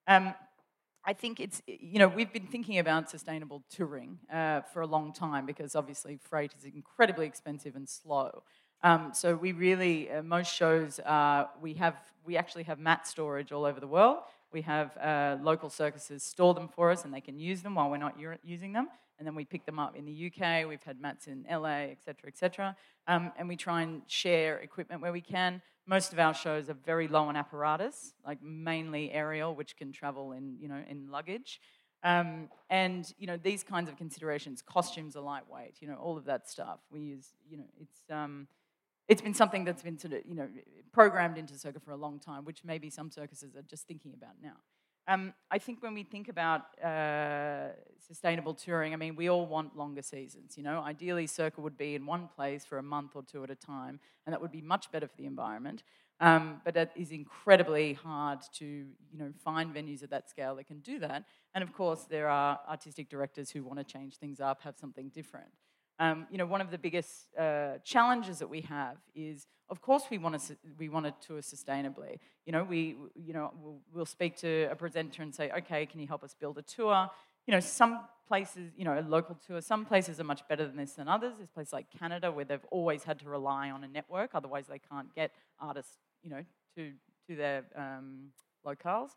Um, 0.07 0.35
I 1.03 1.13
think 1.13 1.39
it's, 1.39 1.59
you 1.65 1.97
know, 1.97 2.07
we've 2.07 2.31
been 2.31 2.47
thinking 2.47 2.77
about 2.77 3.09
sustainable 3.09 3.63
touring 3.71 4.19
uh, 4.31 4.61
for 4.61 4.81
a 4.81 4.87
long 4.87 5.11
time 5.11 5.47
because 5.47 5.75
obviously 5.75 6.19
freight 6.21 6.53
is 6.55 6.65
incredibly 6.65 7.25
expensive 7.25 7.75
and 7.75 7.89
slow. 7.89 8.43
Um, 8.83 9.11
so 9.13 9.35
we 9.35 9.53
really, 9.53 10.11
uh, 10.11 10.21
most 10.21 10.53
shows, 10.53 10.99
uh, 10.99 11.45
we 11.61 11.73
have, 11.75 11.95
we 12.25 12.35
actually 12.35 12.63
have 12.63 12.79
mat 12.79 13.07
storage 13.07 13.53
all 13.53 13.63
over 13.63 13.79
the 13.79 13.87
world. 13.87 14.17
We 14.51 14.61
have 14.61 14.95
uh, 14.97 15.37
local 15.41 15.69
circuses 15.69 16.21
store 16.21 16.53
them 16.53 16.67
for 16.67 16.91
us 16.91 17.05
and 17.05 17.13
they 17.13 17.21
can 17.21 17.39
use 17.39 17.61
them 17.61 17.75
while 17.75 17.89
we're 17.89 17.97
not 17.97 18.15
using 18.43 18.73
them. 18.73 18.89
And 19.17 19.25
then 19.25 19.35
we 19.35 19.45
pick 19.45 19.65
them 19.65 19.79
up 19.79 19.95
in 19.95 20.05
the 20.05 20.27
UK. 20.27 20.67
We've 20.67 20.83
had 20.83 20.99
mats 20.99 21.27
in 21.27 21.45
LA, 21.49 21.91
et 21.91 22.03
cetera, 22.03 22.27
et 22.27 22.37
cetera. 22.37 22.75
Um, 23.07 23.31
and 23.37 23.47
we 23.47 23.55
try 23.55 23.83
and 23.83 24.01
share 24.07 24.57
equipment 24.57 25.01
where 25.01 25.13
we 25.13 25.21
can. 25.21 25.61
Most 25.85 26.11
of 26.11 26.19
our 26.19 26.33
shows 26.33 26.69
are 26.69 26.77
very 26.85 27.07
low 27.07 27.23
on 27.23 27.37
apparatus, 27.37 28.13
like 28.25 28.43
mainly 28.43 29.11
aerial, 29.11 29.55
which 29.55 29.77
can 29.77 29.91
travel 29.91 30.33
in, 30.33 30.57
you 30.59 30.67
know, 30.67 30.81
in 30.89 31.09
luggage. 31.09 31.61
Um, 32.03 32.49
and 32.69 33.11
you 33.17 33.27
know 33.27 33.37
these 33.37 33.63
kinds 33.63 33.89
of 33.89 33.95
considerations, 33.95 34.61
costumes 34.61 35.15
are 35.15 35.21
lightweight, 35.21 35.75
you 35.79 35.87
know 35.87 35.95
all 35.95 36.17
of 36.17 36.25
that 36.25 36.49
stuff. 36.49 36.79
We 36.91 36.99
use, 36.99 37.27
you 37.49 37.57
know, 37.57 37.63
it's 37.79 38.01
um, 38.09 38.47
it's 39.07 39.21
been 39.21 39.33
something 39.33 39.65
that's 39.65 39.83
been 39.83 39.97
sort 39.97 40.13
of, 40.13 40.21
you 40.25 40.35
know, 40.35 40.47
programmed 40.91 41.37
into 41.37 41.57
Circa 41.57 41.79
for 41.79 41.91
a 41.91 41.97
long 41.97 42.19
time, 42.19 42.45
which 42.45 42.63
maybe 42.63 42.89
some 42.89 43.11
circuses 43.11 43.55
are 43.55 43.61
just 43.63 43.87
thinking 43.87 44.13
about 44.13 44.35
now. 44.41 44.55
Um, 45.05 45.33
I 45.51 45.57
think 45.57 45.83
when 45.83 45.93
we 45.93 46.03
think 46.03 46.29
about 46.29 46.61
uh, 46.81 47.69
sustainable 48.07 48.53
touring, 48.53 48.93
I 48.93 48.95
mean, 48.95 49.17
we 49.17 49.29
all 49.29 49.45
want 49.45 49.75
longer 49.75 50.01
seasons. 50.01 50.57
You 50.57 50.63
know, 50.63 50.81
ideally, 50.81 51.27
Circa 51.27 51.59
would 51.59 51.77
be 51.77 51.95
in 51.95 52.05
one 52.05 52.29
place 52.33 52.63
for 52.63 52.77
a 52.77 52.83
month 52.83 53.11
or 53.13 53.23
two 53.23 53.43
at 53.43 53.49
a 53.49 53.55
time, 53.55 53.99
and 54.25 54.31
that 54.31 54.41
would 54.41 54.51
be 54.51 54.61
much 54.61 54.91
better 54.91 55.07
for 55.07 55.17
the 55.17 55.25
environment. 55.25 55.83
Um, 56.21 56.61
but 56.63 56.77
it 56.77 56.91
is 56.95 57.11
incredibly 57.11 57.93
hard 57.93 58.39
to, 58.53 58.65
you 58.65 59.17
know, 59.17 59.33
find 59.43 59.75
venues 59.75 60.03
at 60.03 60.09
that 60.11 60.29
scale 60.29 60.55
that 60.55 60.67
can 60.67 60.79
do 60.79 60.99
that. 60.99 61.25
And 61.53 61.63
of 61.63 61.73
course, 61.73 62.05
there 62.09 62.29
are 62.29 62.59
artistic 62.69 63.09
directors 63.09 63.49
who 63.49 63.63
want 63.63 63.79
to 63.79 63.83
change 63.83 64.15
things 64.15 64.39
up, 64.39 64.61
have 64.61 64.77
something 64.79 65.09
different. 65.09 65.51
Um, 65.99 66.27
you 66.31 66.37
know, 66.37 66.45
one 66.45 66.61
of 66.61 66.71
the 66.71 66.77
biggest 66.77 67.27
uh, 67.37 67.77
challenges 67.83 68.39
that 68.39 68.49
we 68.49 68.61
have 68.61 68.97
is, 69.15 69.47
of 69.69 69.81
course, 69.81 70.03
we 70.09 70.17
want 70.17 70.39
to 70.39 70.57
we 70.77 70.89
want 70.89 71.05
to 71.05 71.27
tour 71.27 71.41
sustainably. 71.41 72.17
You 72.45 72.51
know, 72.51 72.63
we 72.63 72.95
you 73.15 73.33
know 73.33 73.53
we'll, 73.61 73.79
we'll, 73.93 74.05
speak 74.05 74.37
to 74.37 74.67
a 74.71 74.75
presenter 74.75 75.21
and 75.21 75.33
say, 75.33 75.51
okay, 75.59 75.85
can 75.85 75.99
you 75.99 76.07
help 76.07 76.23
us 76.23 76.35
build 76.39 76.57
a 76.57 76.63
tour? 76.63 77.09
You 77.45 77.53
know, 77.53 77.59
some 77.59 77.99
places, 78.27 78.71
you 78.75 78.85
know, 78.85 78.99
a 78.99 79.01
local 79.01 79.37
tour. 79.45 79.61
Some 79.61 79.85
places 79.85 80.19
are 80.19 80.23
much 80.23 80.47
better 80.47 80.65
than 80.65 80.77
this 80.77 80.93
than 80.93 81.07
others. 81.07 81.33
There's 81.37 81.49
places 81.49 81.73
like 81.73 81.87
Canada 81.99 82.31
where 82.31 82.45
they've 82.45 82.65
always 82.71 83.03
had 83.03 83.19
to 83.19 83.29
rely 83.29 83.69
on 83.69 83.83
a 83.83 83.87
network, 83.87 84.31
otherwise 84.33 84.65
they 84.67 84.79
can't 84.79 85.13
get 85.13 85.31
artists, 85.59 85.97
you 86.23 86.29
know, 86.29 86.43
to 86.75 86.91
to 87.27 87.35
their 87.35 87.63
um, 87.75 88.29
locales. 88.65 89.11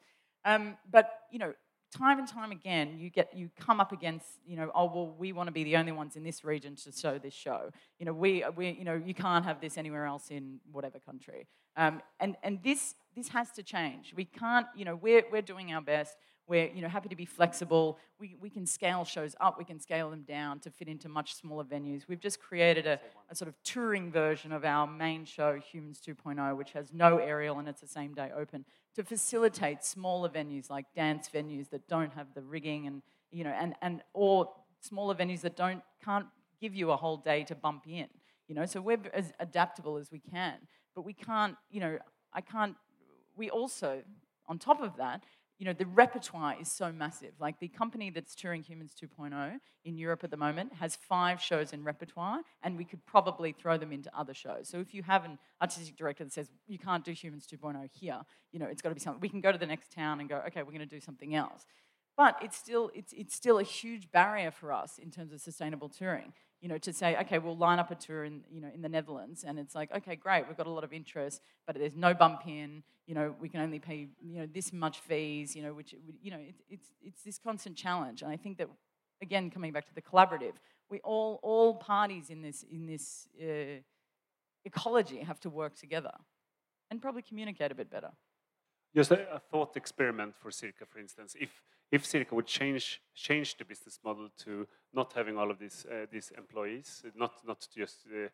Um, 0.44 0.76
but 0.90 1.22
you 1.32 1.38
know, 1.38 1.54
time 1.90 2.18
and 2.18 2.28
time 2.28 2.50
again, 2.50 2.96
you 2.98 3.10
get 3.10 3.34
you 3.34 3.50
come 3.58 3.80
up 3.80 3.92
against, 3.92 4.26
you 4.46 4.56
know, 4.56 4.70
oh 4.74 4.84
well, 4.86 5.14
we 5.18 5.32
want 5.32 5.48
to 5.48 5.52
be 5.52 5.64
the 5.64 5.76
only 5.76 5.92
ones 5.92 6.16
in 6.16 6.24
this 6.24 6.44
region 6.44 6.74
to 6.76 6.92
show 6.92 7.18
this 7.18 7.34
show. 7.34 7.70
You 7.98 8.06
know, 8.06 8.12
we, 8.12 8.44
we 8.56 8.70
you 8.70 8.84
know, 8.84 9.00
you 9.04 9.14
can't 9.14 9.44
have 9.44 9.60
this 9.60 9.78
anywhere 9.78 10.04
else 10.04 10.30
in 10.30 10.60
whatever 10.72 10.98
country. 10.98 11.46
Um, 11.76 12.00
and 12.20 12.36
and 12.42 12.62
this 12.62 12.94
this 13.14 13.28
has 13.28 13.50
to 13.52 13.62
change. 13.62 14.14
We 14.16 14.24
can't, 14.24 14.66
you 14.76 14.84
know, 14.84 14.96
we're 14.96 15.24
we're 15.30 15.42
doing 15.42 15.72
our 15.72 15.82
best. 15.82 16.16
We're 16.48 16.68
you 16.68 16.80
know 16.80 16.88
happy 16.88 17.08
to 17.08 17.16
be 17.16 17.24
flexible. 17.24 17.98
We, 18.20 18.36
we 18.40 18.50
can 18.50 18.66
scale 18.66 19.04
shows 19.04 19.34
up, 19.40 19.58
we 19.58 19.64
can 19.64 19.80
scale 19.80 20.10
them 20.10 20.22
down 20.22 20.60
to 20.60 20.70
fit 20.70 20.88
into 20.88 21.08
much 21.08 21.34
smaller 21.34 21.64
venues. 21.64 22.02
We've 22.08 22.20
just 22.20 22.40
created 22.40 22.86
a, 22.86 23.00
a 23.30 23.34
sort 23.34 23.48
of 23.48 23.54
touring 23.64 24.10
version 24.12 24.52
of 24.52 24.64
our 24.64 24.86
main 24.86 25.24
show, 25.24 25.58
Humans 25.72 26.00
2.0, 26.06 26.56
which 26.56 26.72
has 26.72 26.92
no 26.92 27.18
aerial 27.18 27.58
and 27.58 27.68
it's 27.68 27.80
the 27.80 27.88
same 27.88 28.14
day 28.14 28.30
open 28.34 28.64
to 28.96 29.04
facilitate 29.04 29.84
smaller 29.84 30.28
venues 30.28 30.70
like 30.70 30.86
dance 30.94 31.28
venues 31.32 31.68
that 31.70 31.86
don't 31.86 32.12
have 32.14 32.26
the 32.34 32.42
rigging 32.42 32.86
and 32.86 33.02
you 33.30 33.44
know 33.44 33.50
and, 33.50 33.74
and 33.82 34.02
or 34.14 34.50
smaller 34.80 35.14
venues 35.14 35.42
that 35.42 35.54
don't 35.54 35.82
can't 36.02 36.26
give 36.60 36.74
you 36.74 36.90
a 36.90 36.96
whole 36.96 37.18
day 37.18 37.44
to 37.44 37.54
bump 37.54 37.84
in 37.86 38.08
you 38.48 38.54
know? 38.54 38.64
So 38.64 38.80
we're 38.80 39.00
as 39.12 39.32
adaptable 39.38 39.98
as 39.98 40.10
we 40.10 40.20
can 40.20 40.54
but 40.94 41.02
we 41.02 41.12
can't 41.12 41.56
you 41.70 41.80
know 41.80 41.98
i 42.32 42.40
can't 42.40 42.74
we 43.36 43.50
also 43.50 44.02
on 44.48 44.58
top 44.58 44.80
of 44.80 44.96
that 44.96 45.24
you 45.58 45.64
know, 45.64 45.72
the 45.72 45.86
repertoire 45.86 46.54
is 46.60 46.70
so 46.70 46.92
massive. 46.92 47.32
Like 47.40 47.58
the 47.60 47.68
company 47.68 48.10
that's 48.10 48.34
touring 48.34 48.62
Humans 48.62 48.94
2.0 49.00 49.58
in 49.84 49.96
Europe 49.96 50.22
at 50.22 50.30
the 50.30 50.36
moment 50.36 50.74
has 50.74 50.96
five 50.96 51.40
shows 51.40 51.72
in 51.72 51.82
repertoire, 51.82 52.40
and 52.62 52.76
we 52.76 52.84
could 52.84 53.04
probably 53.06 53.52
throw 53.52 53.78
them 53.78 53.92
into 53.92 54.10
other 54.16 54.34
shows. 54.34 54.68
So 54.68 54.80
if 54.80 54.92
you 54.92 55.02
have 55.04 55.24
an 55.24 55.38
artistic 55.62 55.96
director 55.96 56.24
that 56.24 56.32
says, 56.32 56.50
you 56.66 56.78
can't 56.78 57.04
do 57.04 57.12
Humans 57.12 57.46
2.0 57.46 57.88
here, 57.98 58.20
you 58.52 58.58
know, 58.58 58.66
it's 58.66 58.82
got 58.82 58.90
to 58.90 58.94
be 58.94 59.00
something. 59.00 59.20
We 59.20 59.30
can 59.30 59.40
go 59.40 59.50
to 59.50 59.58
the 59.58 59.66
next 59.66 59.92
town 59.92 60.20
and 60.20 60.28
go, 60.28 60.42
okay, 60.48 60.62
we're 60.62 60.72
going 60.72 60.80
to 60.80 60.86
do 60.86 61.00
something 61.00 61.34
else. 61.34 61.64
But 62.16 62.36
it's 62.42 62.56
still, 62.56 62.90
it's, 62.94 63.12
it's 63.12 63.34
still 63.34 63.58
a 63.58 63.62
huge 63.62 64.10
barrier 64.10 64.50
for 64.50 64.72
us 64.72 64.98
in 64.98 65.10
terms 65.10 65.32
of 65.32 65.40
sustainable 65.40 65.88
touring 65.88 66.32
you 66.60 66.68
know, 66.68 66.78
to 66.78 66.92
say, 66.92 67.16
okay, 67.18 67.38
we'll 67.38 67.56
line 67.56 67.78
up 67.78 67.90
a 67.90 67.94
tour 67.94 68.24
in, 68.24 68.42
you 68.50 68.60
know, 68.60 68.70
in 68.74 68.82
the 68.82 68.88
Netherlands, 68.88 69.44
and 69.46 69.58
it's 69.58 69.74
like, 69.74 69.94
okay, 69.94 70.16
great, 70.16 70.46
we've 70.48 70.56
got 70.56 70.66
a 70.66 70.70
lot 70.70 70.84
of 70.84 70.92
interest, 70.92 71.42
but 71.66 71.76
there's 71.76 71.96
no 71.96 72.14
bump 72.14 72.46
in, 72.46 72.82
you 73.06 73.14
know, 73.14 73.34
we 73.40 73.48
can 73.48 73.60
only 73.60 73.78
pay, 73.78 74.08
you 74.20 74.38
know, 74.40 74.46
this 74.52 74.72
much 74.72 75.00
fees, 75.00 75.54
you 75.54 75.62
know, 75.62 75.74
which, 75.74 75.94
you 76.22 76.30
know, 76.30 76.38
it, 76.38 76.54
it's, 76.68 76.88
it's 77.02 77.22
this 77.22 77.38
constant 77.38 77.76
challenge, 77.76 78.22
and 78.22 78.30
I 78.30 78.36
think 78.36 78.58
that, 78.58 78.68
again, 79.22 79.50
coming 79.50 79.72
back 79.72 79.86
to 79.86 79.94
the 79.94 80.02
collaborative, 80.02 80.54
we 80.88 81.00
all, 81.00 81.40
all 81.42 81.74
parties 81.74 82.30
in 82.30 82.42
this, 82.42 82.64
in 82.70 82.86
this 82.86 83.28
uh, 83.42 83.80
ecology 84.64 85.18
have 85.18 85.40
to 85.40 85.50
work 85.50 85.76
together, 85.76 86.12
and 86.90 87.02
probably 87.02 87.22
communicate 87.22 87.70
a 87.70 87.74
bit 87.74 87.90
better. 87.90 88.10
Just 88.96 89.10
a, 89.10 89.34
a 89.34 89.38
thought 89.38 89.76
experiment 89.76 90.34
for 90.38 90.50
Circa, 90.50 90.86
for 90.86 90.98
instance. 90.98 91.36
If 91.38 91.62
if 91.92 92.06
Circa 92.06 92.34
would 92.34 92.46
change 92.46 93.02
change 93.14 93.58
the 93.58 93.64
business 93.66 94.00
model 94.02 94.30
to 94.44 94.66
not 94.94 95.12
having 95.12 95.36
all 95.36 95.50
of 95.50 95.58
these 95.58 95.84
uh, 95.84 96.06
these 96.10 96.32
employees, 96.38 97.04
not 97.14 97.32
not 97.46 97.68
just 97.76 98.06
uh, 98.06 98.28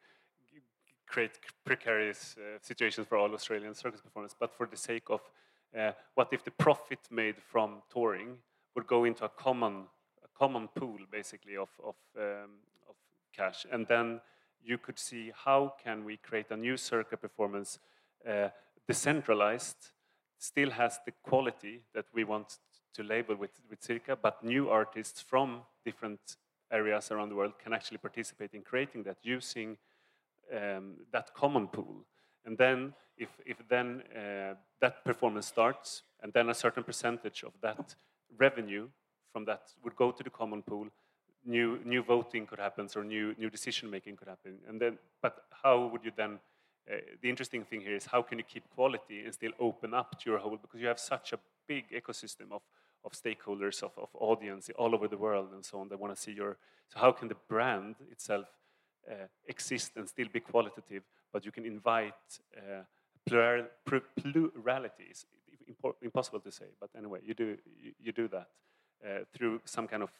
create 1.05 1.41
precarious 1.65 2.37
uh, 2.39 2.59
situations 2.61 3.09
for 3.09 3.19
all 3.19 3.35
Australian 3.35 3.75
circus 3.75 4.01
performers, 4.01 4.37
but 4.39 4.55
for 4.55 4.67
the 4.67 4.77
sake 4.77 5.11
of 5.11 5.21
uh, 5.77 5.91
what 6.15 6.33
if 6.33 6.45
the 6.45 6.53
profit 6.53 7.01
made 7.11 7.43
from 7.43 7.83
touring 7.93 8.39
would 8.77 8.87
go 8.87 9.03
into 9.03 9.25
a 9.25 9.29
common 9.31 9.89
a 10.25 10.29
common 10.39 10.69
pool, 10.69 10.99
basically 11.11 11.57
of 11.57 11.71
of, 11.83 11.97
um, 12.17 12.51
of 12.89 12.95
cash, 13.37 13.67
and 13.73 13.89
then 13.89 14.21
you 14.63 14.79
could 14.79 14.99
see 14.99 15.33
how 15.35 15.75
can 15.83 16.05
we 16.05 16.17
create 16.19 16.55
a 16.55 16.57
new 16.57 16.77
circuit 16.77 17.21
performance 17.21 17.81
uh, 18.25 18.51
decentralized, 18.87 19.92
still 20.43 20.71
has 20.71 20.99
the 21.07 21.12
quality 21.23 21.83
that 21.95 22.07
we 22.12 22.25
want 22.25 22.59
to 22.95 23.03
label 23.03 23.37
with, 23.37 23.53
with 23.71 23.83
Circa, 23.83 24.17
but 24.17 24.43
new 24.43 24.69
artists 24.69 25.21
from 25.21 25.62
different 25.85 26.37
areas 26.71 27.11
around 27.11 27.29
the 27.29 27.37
world 27.37 27.53
can 27.62 27.73
actually 27.73 27.99
participate 27.99 28.53
in 28.53 28.62
creating 28.62 29.05
that 29.05 29.19
using 29.23 29.77
um, 30.53 30.97
that 31.12 31.33
common 31.35 31.69
pool. 31.69 32.05
And 32.45 32.59
then, 32.59 32.93
if, 33.17 33.29
if 33.47 33.57
then 33.69 34.03
uh, 34.17 34.55
that 34.81 35.05
performance 35.05 35.47
starts, 35.47 36.03
and 36.23 36.33
then 36.33 36.49
a 36.49 36.55
certain 36.55 36.83
percentage 36.83 37.45
of 37.45 37.53
that 37.61 37.95
revenue 38.37 38.89
from 39.33 39.45
that 39.45 39.62
would 39.85 39.95
go 39.95 40.11
to 40.11 40.25
the 40.25 40.31
common 40.31 40.62
pool, 40.62 40.89
new, 41.47 41.79
new 41.85 42.03
voting 42.03 42.47
could 42.47 42.59
happen, 42.59 42.89
or 42.97 43.05
new, 43.05 43.35
new 43.39 43.49
decision 43.49 43.89
making 43.89 44.17
could 44.17 44.29
happen. 44.29 44.59
And 44.69 44.81
then, 44.81 44.99
but 45.21 45.45
how 45.62 45.87
would 45.87 46.05
you 46.05 46.12
then? 46.17 46.41
Uh, 46.91 46.97
the 47.20 47.28
interesting 47.28 47.65
thing 47.65 47.81
here 47.81 47.94
is 47.94 48.07
how 48.07 48.23
can 48.23 48.39
you 48.39 48.44
keep 48.44 48.69
quality 48.75 49.25
and 49.25 49.33
still 49.33 49.52
open 49.61 49.94
up 49.94 50.19
to 50.19 50.31
your 50.31 50.39
whole 50.39 50.57
because 50.57 50.81
you 50.81 50.86
have 50.86 50.99
such 50.99 51.33
a 51.33 51.39
big 51.67 51.85
ecosystem 51.91 52.51
of 52.51 52.62
of 53.05 53.12
stakeholders, 53.12 53.83
of, 53.83 53.93
of 53.99 54.09
audience 54.15 54.70
all 54.78 54.94
over 54.94 55.09
the 55.09 55.17
world 55.17 55.49
and 55.52 55.65
so 55.65 55.81
on. 55.81 55.89
They 55.89 55.97
want 55.97 56.15
to 56.15 56.20
see 56.20 56.33
your, 56.33 56.57
so 56.89 56.99
how 56.99 57.12
can 57.12 57.28
the 57.28 57.36
brand 57.49 57.97
itself 58.11 58.47
uh, 59.11 59.27
exist 59.47 59.93
and 59.97 60.09
still 60.09 60.28
be 60.33 60.41
qualitative, 60.41 61.02
but 61.33 61.44
you 61.44 61.52
can 61.52 61.67
invite 61.67 62.12
uh, 62.57 62.83
plural, 63.27 63.67
plurality. 63.85 65.12
Impossible 66.02 66.41
to 66.41 66.52
say, 66.52 66.67
but 66.81 66.91
anyway, 66.97 67.20
you 67.25 67.35
do, 67.35 67.57
you, 67.81 67.93
you 68.01 68.12
do 68.12 68.28
that 68.28 68.49
uh, 69.05 69.25
through 69.35 69.61
some 69.65 69.89
kind 69.89 70.02
of 70.02 70.11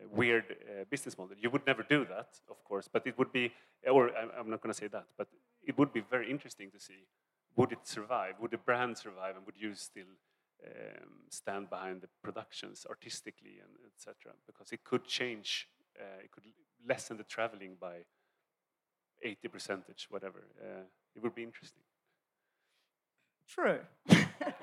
uh, 0.00 0.06
weird 0.10 0.56
business 0.88 1.18
model. 1.18 1.36
You 1.38 1.50
would 1.50 1.66
never 1.66 1.82
do 1.82 2.06
that, 2.06 2.28
of 2.48 2.62
course, 2.64 2.88
but 2.90 3.06
it 3.06 3.18
would 3.18 3.32
be, 3.32 3.52
or 3.90 4.10
I'm 4.16 4.48
not 4.48 4.62
going 4.62 4.72
to 4.72 4.78
say 4.78 4.88
that, 4.88 5.06
but 5.18 5.28
it 5.68 5.78
would 5.78 5.92
be 5.92 6.00
very 6.00 6.28
interesting 6.28 6.70
to 6.72 6.80
see 6.80 7.06
would 7.56 7.72
it 7.72 7.86
survive? 7.86 8.34
Would 8.40 8.52
the 8.52 8.58
brand 8.58 8.96
survive, 8.96 9.36
and 9.36 9.44
would 9.44 9.56
you 9.56 9.74
still 9.74 10.12
um, 10.64 11.26
stand 11.28 11.70
behind 11.70 12.00
the 12.00 12.08
productions 12.22 12.86
artistically 12.88 13.60
and 13.62 13.70
etc. 13.86 14.32
Because 14.46 14.72
it 14.72 14.84
could 14.84 15.04
change, 15.04 15.68
uh, 16.00 16.22
it 16.22 16.30
could 16.30 16.44
lessen 16.88 17.16
the 17.16 17.24
traveling 17.24 17.76
by 17.80 18.04
80 19.22 19.48
percentage, 19.48 20.06
whatever. 20.08 20.46
Uh, 20.60 20.84
it 21.14 21.22
would 21.22 21.34
be 21.34 21.42
interesting. 21.42 21.82
True. 23.48 23.80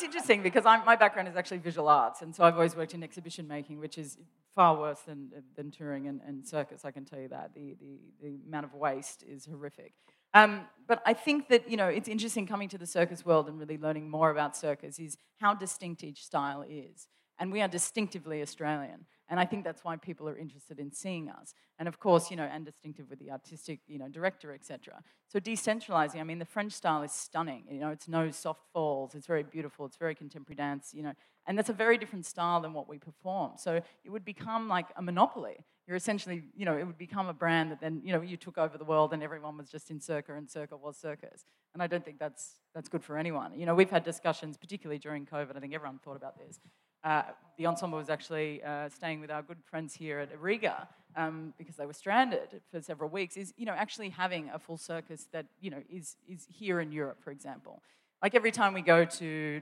it's 0.00 0.14
interesting 0.14 0.42
because 0.42 0.64
I'm, 0.64 0.82
my 0.86 0.96
background 0.96 1.28
is 1.28 1.36
actually 1.36 1.58
visual 1.58 1.86
arts, 1.86 2.22
and 2.22 2.34
so 2.34 2.42
I've 2.42 2.54
always 2.54 2.74
worked 2.74 2.94
in 2.94 3.02
exhibition 3.02 3.46
making, 3.46 3.78
which 3.78 3.98
is 3.98 4.16
far 4.54 4.74
worse 4.78 5.00
than, 5.00 5.30
than 5.56 5.70
touring 5.70 6.08
and, 6.08 6.22
and 6.26 6.46
circus, 6.46 6.86
I 6.86 6.90
can 6.90 7.04
tell 7.04 7.20
you 7.20 7.28
that. 7.28 7.50
The, 7.54 7.76
the, 7.78 7.98
the 8.22 8.38
amount 8.48 8.64
of 8.64 8.72
waste 8.72 9.22
is 9.22 9.44
horrific. 9.44 9.92
Um, 10.32 10.62
but 10.88 11.02
I 11.04 11.12
think 11.12 11.48
that 11.48 11.70
you 11.70 11.76
know 11.76 11.88
it's 11.88 12.08
interesting 12.08 12.46
coming 12.46 12.70
to 12.70 12.78
the 12.78 12.86
circus 12.86 13.26
world 13.26 13.46
and 13.48 13.58
really 13.58 13.76
learning 13.76 14.08
more 14.08 14.30
about 14.30 14.56
circus 14.56 14.98
is 14.98 15.18
how 15.38 15.52
distinct 15.52 16.02
each 16.02 16.24
style 16.24 16.64
is, 16.66 17.08
and 17.38 17.52
we 17.52 17.60
are 17.60 17.68
distinctively 17.68 18.40
Australian, 18.40 19.04
and 19.30 19.40
I 19.40 19.46
think 19.46 19.64
that's 19.64 19.84
why 19.84 19.96
people 19.96 20.28
are 20.28 20.36
interested 20.36 20.78
in 20.78 20.92
seeing 20.92 21.30
us, 21.30 21.54
and 21.78 21.88
of 21.88 21.98
course 21.98 22.30
you 22.30 22.36
know 22.36 22.44
and 22.44 22.64
distinctive 22.64 23.08
with 23.08 23.18
the 23.18 23.30
artistic 23.30 23.80
you 23.86 23.98
know 23.98 24.08
director 24.08 24.52
etc. 24.52 25.02
So 25.28 25.40
decentralizing, 25.40 26.20
I 26.20 26.24
mean 26.24 26.38
the 26.38 26.44
French 26.44 26.72
style 26.72 27.02
is 27.02 27.12
stunning. 27.12 27.64
You 27.70 27.80
know 27.80 27.90
it's 27.90 28.08
no 28.08 28.30
soft 28.30 28.64
falls, 28.72 29.14
it's 29.14 29.26
very 29.26 29.42
beautiful, 29.42 29.86
it's 29.86 29.96
very 29.96 30.14
contemporary 30.14 30.56
dance. 30.56 30.92
You 30.92 31.04
know, 31.04 31.12
and 31.46 31.56
that's 31.56 31.70
a 31.70 31.74
very 31.74 31.96
different 31.96 32.26
style 32.26 32.60
than 32.60 32.74
what 32.74 32.88
we 32.88 32.98
perform. 32.98 33.52
So 33.56 33.80
it 34.04 34.10
would 34.10 34.24
become 34.24 34.68
like 34.68 34.86
a 34.96 35.02
monopoly 35.02 35.64
you're 35.90 35.96
essentially, 35.96 36.44
you 36.56 36.64
know, 36.64 36.76
it 36.78 36.84
would 36.84 36.96
become 36.98 37.28
a 37.28 37.32
brand 37.32 37.72
that 37.72 37.80
then, 37.80 38.00
you 38.04 38.12
know, 38.12 38.20
you 38.20 38.36
took 38.36 38.56
over 38.58 38.78
the 38.78 38.84
world 38.84 39.12
and 39.12 39.24
everyone 39.24 39.56
was 39.56 39.68
just 39.68 39.90
in 39.90 39.98
Circa 40.00 40.34
and 40.34 40.48
Circa 40.48 40.76
was 40.76 40.96
circus. 40.96 41.44
And 41.74 41.82
I 41.82 41.88
don't 41.88 42.04
think 42.04 42.20
that's, 42.20 42.60
that's 42.72 42.88
good 42.88 43.02
for 43.02 43.18
anyone. 43.18 43.58
You 43.58 43.66
know, 43.66 43.74
we've 43.74 43.90
had 43.90 44.04
discussions, 44.04 44.56
particularly 44.56 45.00
during 45.00 45.26
COVID, 45.26 45.56
I 45.56 45.58
think 45.58 45.74
everyone 45.74 45.98
thought 45.98 46.14
about 46.14 46.38
this. 46.38 46.60
Uh, 47.02 47.22
the 47.56 47.66
ensemble 47.66 47.98
was 47.98 48.10
actually 48.10 48.62
uh, 48.62 48.88
staying 48.88 49.20
with 49.20 49.30
our 49.30 49.42
good 49.42 49.58
friends 49.64 49.94
here 49.94 50.18
at 50.18 50.40
Riga 50.40 50.88
um, 51.16 51.52
because 51.58 51.76
they 51.76 51.86
were 51.86 51.92
stranded 51.92 52.60
for 52.70 52.80
several 52.80 53.10
weeks, 53.10 53.36
is 53.36 53.52
you 53.56 53.66
know 53.66 53.72
actually 53.72 54.10
having 54.10 54.50
a 54.50 54.58
full 54.58 54.76
circus 54.76 55.26
that 55.32 55.46
you 55.60 55.70
know 55.70 55.82
is 55.90 56.16
is 56.28 56.46
here 56.48 56.80
in 56.80 56.92
Europe, 56.92 57.18
for 57.22 57.30
example. 57.30 57.82
Like 58.22 58.34
every 58.34 58.52
time 58.52 58.74
we 58.74 58.82
go 58.82 59.04
to 59.04 59.60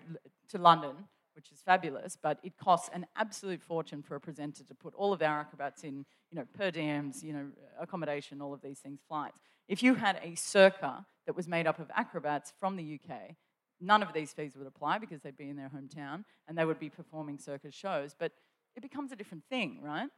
to 0.48 0.58
London, 0.58 0.96
which 1.38 1.52
is 1.52 1.60
fabulous, 1.60 2.18
but 2.20 2.38
it 2.42 2.56
costs 2.56 2.90
an 2.92 3.06
absolute 3.14 3.62
fortune 3.62 4.02
for 4.02 4.16
a 4.16 4.20
presenter 4.20 4.64
to 4.64 4.74
put 4.74 4.92
all 4.94 5.12
of 5.12 5.22
our 5.22 5.40
acrobats 5.40 5.84
in, 5.84 6.04
you 6.32 6.36
know, 6.36 6.44
per 6.52 6.72
diems, 6.72 7.22
you 7.22 7.32
know, 7.32 7.46
accommodation, 7.80 8.42
all 8.42 8.52
of 8.52 8.60
these 8.60 8.80
things, 8.80 8.98
flights. 9.06 9.38
If 9.68 9.80
you 9.80 9.94
had 9.94 10.18
a 10.22 10.34
circa 10.34 11.06
that 11.26 11.36
was 11.36 11.46
made 11.46 11.68
up 11.68 11.78
of 11.78 11.90
acrobats 11.94 12.52
from 12.58 12.74
the 12.74 12.98
UK, 12.98 13.36
none 13.80 14.02
of 14.02 14.12
these 14.12 14.32
fees 14.32 14.56
would 14.56 14.66
apply 14.66 14.98
because 14.98 15.20
they'd 15.22 15.36
be 15.36 15.48
in 15.48 15.56
their 15.56 15.70
hometown 15.70 16.24
and 16.46 16.56
they 16.56 16.64
would 16.64 16.78
be 16.78 16.90
performing 16.90 17.38
circus 17.38 17.74
shows. 17.74 18.14
But 18.18 18.32
it 18.76 18.82
becomes 18.82 19.12
a 19.12 19.16
different 19.16 19.44
thing, 19.48 19.80
right? 19.82 20.08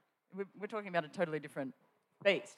We're, 0.58 0.66
talking 0.66 0.88
about 0.88 1.04
a 1.04 1.08
totally 1.08 1.40
different 1.40 1.74
beast. 2.22 2.56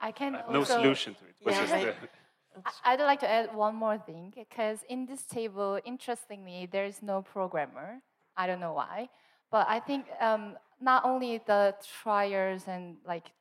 I 0.00 0.12
can 0.12 0.32
no 0.32 0.60
also, 0.60 0.76
solution 0.76 1.14
to 1.14 1.24
it. 1.24 1.34
Yeah. 1.44 1.92
I'd 2.84 3.00
like 3.00 3.20
to 3.20 3.28
add 3.28 3.54
one 3.54 3.74
more 3.74 3.98
thing 3.98 4.32
because 4.34 4.78
in 4.88 5.06
this 5.06 5.24
table, 5.24 5.80
interestingly, 5.84 6.68
there 6.70 6.84
is 6.84 7.02
no 7.02 7.22
programmer. 7.22 8.00
I 8.36 8.46
don't 8.46 8.60
know 8.60 8.72
why, 8.72 9.08
but 9.50 9.66
I 9.68 9.80
think 9.80 10.06
um, 10.20 10.56
not 10.80 11.04
only 11.04 11.40
the 11.46 11.74
triers 12.02 12.64
and 12.68 12.96
like 13.06 13.32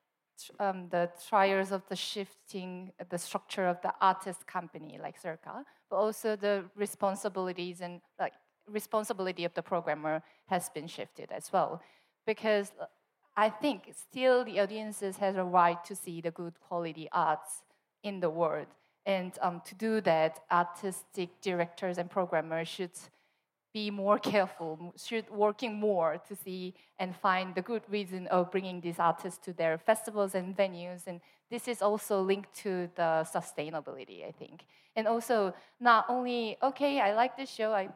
um, 0.59 0.87
the 0.89 1.09
triers 1.27 1.71
of 1.71 1.81
the 1.89 1.95
shifting 1.95 2.91
the 3.09 3.17
structure 3.17 3.67
of 3.67 3.81
the 3.81 3.93
artist 4.01 4.45
company 4.47 4.99
like 5.01 5.17
Circa, 5.19 5.63
but 5.89 5.95
also 5.95 6.35
the 6.35 6.65
responsibilities 6.75 7.81
and 7.81 8.01
like 8.19 8.33
responsibility 8.67 9.45
of 9.45 9.53
the 9.53 9.61
programmer 9.61 10.23
has 10.47 10.69
been 10.69 10.87
shifted 10.87 11.31
as 11.31 11.51
well, 11.51 11.81
because 12.25 12.71
I 13.35 13.49
think 13.49 13.93
still 13.95 14.45
the 14.45 14.59
audiences 14.59 15.17
has 15.17 15.35
a 15.35 15.43
right 15.43 15.83
to 15.85 15.95
see 15.95 16.21
the 16.21 16.31
good 16.31 16.59
quality 16.59 17.09
arts 17.11 17.63
in 18.03 18.19
the 18.19 18.29
world. 18.29 18.67
And 19.05 19.37
um, 19.41 19.61
to 19.65 19.75
do 19.75 20.01
that, 20.01 20.39
artistic 20.51 21.41
directors 21.41 21.97
and 21.97 22.09
programmers 22.09 22.67
should 22.67 22.91
be 23.73 23.89
more 23.89 24.19
careful, 24.33 24.93
should 24.95 25.29
working 25.29 25.79
more 25.79 26.21
to 26.27 26.35
see 26.35 26.73
and 26.99 27.15
find 27.15 27.55
the 27.55 27.61
good 27.61 27.83
reason 27.89 28.27
of 28.27 28.51
bringing 28.51 28.79
these 28.81 28.99
artists 28.99 29.43
to 29.45 29.53
their 29.53 29.77
festivals 29.77 30.35
and 30.35 30.55
venues. 30.55 31.07
And 31.07 31.19
this 31.49 31.67
is 31.67 31.81
also 31.81 32.21
linked 32.21 32.53
to 32.63 32.89
the 32.95 33.27
sustainability, 33.35 34.27
I 34.27 34.31
think. 34.31 34.65
And 34.95 35.07
also, 35.07 35.53
not 35.79 36.05
only, 36.07 36.57
okay, 36.61 36.99
I 36.99 37.13
like 37.13 37.35
this 37.35 37.49
show, 37.49 37.73
I 37.73 37.89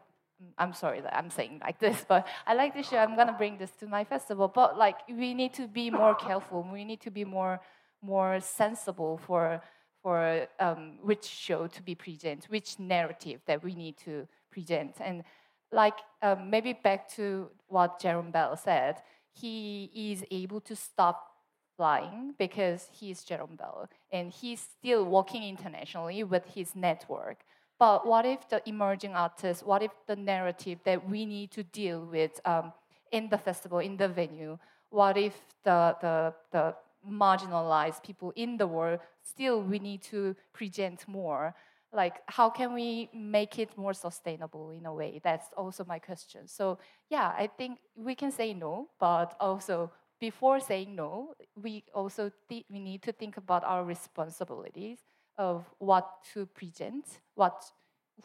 I'm 0.57 0.73
sorry 0.73 1.01
that 1.01 1.17
I'm 1.17 1.31
saying 1.31 1.61
like 1.61 1.79
this, 1.79 2.05
but 2.07 2.27
I 2.45 2.53
like 2.53 2.75
this 2.75 2.89
show. 2.89 2.97
I'm 2.97 3.15
gonna 3.15 3.33
bring 3.33 3.57
this 3.57 3.71
to 3.79 3.87
my 3.87 4.03
festival. 4.03 4.47
But 4.47 4.77
like, 4.77 4.97
we 5.07 5.33
need 5.33 5.53
to 5.55 5.67
be 5.67 5.89
more 5.89 6.13
careful. 6.13 6.67
We 6.71 6.85
need 6.85 7.01
to 7.01 7.11
be 7.11 7.25
more, 7.25 7.59
more 8.01 8.39
sensible 8.39 9.17
for 9.17 9.61
for 10.03 10.47
um, 10.59 10.99
which 11.01 11.25
show 11.25 11.67
to 11.67 11.81
be 11.81 11.95
present, 11.95 12.45
which 12.49 12.79
narrative 12.79 13.41
that 13.45 13.63
we 13.63 13.73
need 13.73 13.97
to 13.97 14.27
present. 14.51 14.95
And 15.01 15.23
like 15.71 15.97
um, 16.21 16.49
maybe 16.49 16.73
back 16.73 17.09
to 17.15 17.49
what 17.67 17.99
Jérôme 18.01 18.31
Bel 18.31 18.55
said, 18.55 19.01
he 19.33 19.91
is 19.93 20.23
able 20.31 20.61
to 20.61 20.75
stop 20.75 21.31
flying 21.75 22.33
because 22.39 22.89
he's 22.91 23.23
Jérôme 23.23 23.57
Bel 23.57 23.89
and 24.11 24.31
he's 24.31 24.59
still 24.59 25.05
working 25.05 25.43
internationally 25.43 26.23
with 26.23 26.45
his 26.45 26.75
network. 26.75 27.43
But 27.79 28.07
what 28.07 28.25
if 28.25 28.49
the 28.49 28.67
emerging 28.67 29.13
artists, 29.13 29.63
what 29.63 29.83
if 29.83 29.91
the 30.07 30.15
narrative 30.15 30.79
that 30.85 31.07
we 31.07 31.25
need 31.25 31.51
to 31.51 31.63
deal 31.63 32.03
with 32.05 32.39
um, 32.45 32.73
in 33.11 33.29
the 33.29 33.37
festival, 33.37 33.79
in 33.79 33.97
the 33.97 34.07
venue, 34.07 34.57
what 34.89 35.17
if 35.17 35.35
the, 35.63 35.95
the, 36.01 36.33
the 36.51 36.75
marginalized 37.09 38.03
people 38.03 38.33
in 38.35 38.57
the 38.57 38.67
world, 38.67 38.99
still 39.23 39.61
we 39.61 39.79
need 39.79 40.01
to 40.01 40.35
present 40.53 41.07
more. 41.07 41.55
Like, 41.93 42.21
how 42.27 42.49
can 42.49 42.73
we 42.73 43.09
make 43.13 43.59
it 43.59 43.77
more 43.77 43.93
sustainable 43.93 44.71
in 44.71 44.85
a 44.85 44.93
way? 44.93 45.21
That's 45.23 45.47
also 45.55 45.85
my 45.85 45.99
question. 45.99 46.47
So, 46.47 46.79
yeah, 47.09 47.27
I 47.37 47.47
think 47.57 47.79
we 47.95 48.13
can 48.13 48.31
say 48.31 48.53
no, 48.53 48.89
but 48.99 49.35
also 49.39 49.91
before 50.19 50.59
saying 50.59 50.95
no, 50.95 51.33
we 51.55 51.83
also 51.93 52.31
th- 52.49 52.65
we 52.69 52.79
need 52.79 53.03
to 53.03 53.11
think 53.13 53.37
about 53.37 53.63
our 53.63 53.85
responsibilities 53.85 54.99
of 55.37 55.65
what 55.79 56.09
to 56.33 56.45
present, 56.47 57.21
what 57.35 57.63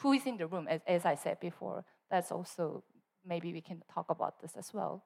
who 0.00 0.12
is 0.12 0.26
in 0.26 0.36
the 0.38 0.46
room. 0.46 0.66
As, 0.68 0.80
as 0.86 1.04
I 1.06 1.14
said 1.14 1.38
before, 1.40 1.84
that's 2.10 2.32
also 2.32 2.82
maybe 3.24 3.52
we 3.52 3.60
can 3.60 3.82
talk 3.92 4.10
about 4.10 4.40
this 4.40 4.56
as 4.56 4.72
well. 4.74 5.04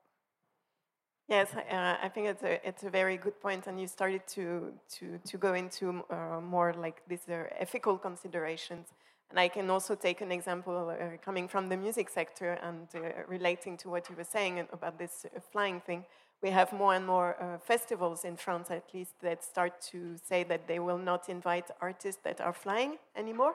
Yes, 1.29 1.49
uh, 1.57 1.97
I 2.01 2.09
think 2.09 2.29
it's 2.29 2.45
a, 2.45 2.67
it's 2.67 2.85
a 2.85 2.91
very 2.91 3.17
good 3.17 3.41
point, 3.41 3.67
and 3.67 3.81
you 3.81 3.89
started 3.89 4.25
to, 4.29 4.73
to, 4.99 5.19
to 5.25 5.39
go 5.39 5.55
into 5.55 6.05
uh, 6.09 6.41
more 6.41 6.73
like 6.73 7.03
these 7.09 7.25
ethical 7.59 7.99
considerations. 7.99 8.87
And 9.31 9.41
I 9.41 9.49
can 9.49 9.69
also 9.69 9.97
take 9.97 10.21
an 10.21 10.31
example 10.31 10.89
uh, 10.89 11.17
coming 11.25 11.49
from 11.49 11.69
the 11.69 11.77
music 11.77 12.11
sector 12.11 12.53
and 12.63 12.87
uh, 12.95 13.01
relating 13.27 13.77
to 13.79 13.89
what 13.89 14.09
you 14.09 14.15
were 14.15 14.23
saying 14.23 14.69
about 14.73 15.01
this 15.01 15.27
uh, 15.27 15.41
flying 15.51 15.81
thing. 15.81 16.05
We 16.43 16.51
have 16.51 16.73
more 16.73 16.95
and 16.95 17.05
more 17.05 17.59
festivals 17.65 18.25
in 18.25 18.37
France, 18.37 18.71
at 18.71 18.85
least, 18.95 19.15
that 19.23 19.43
start 19.43 19.81
to 19.91 20.17
say 20.23 20.45
that 20.45 20.69
they 20.69 20.79
will 20.79 20.99
not 20.99 21.29
invite 21.29 21.71
artists 21.81 22.21
that 22.25 22.41
are 22.43 22.53
flying 22.53 22.99
anymore 23.17 23.55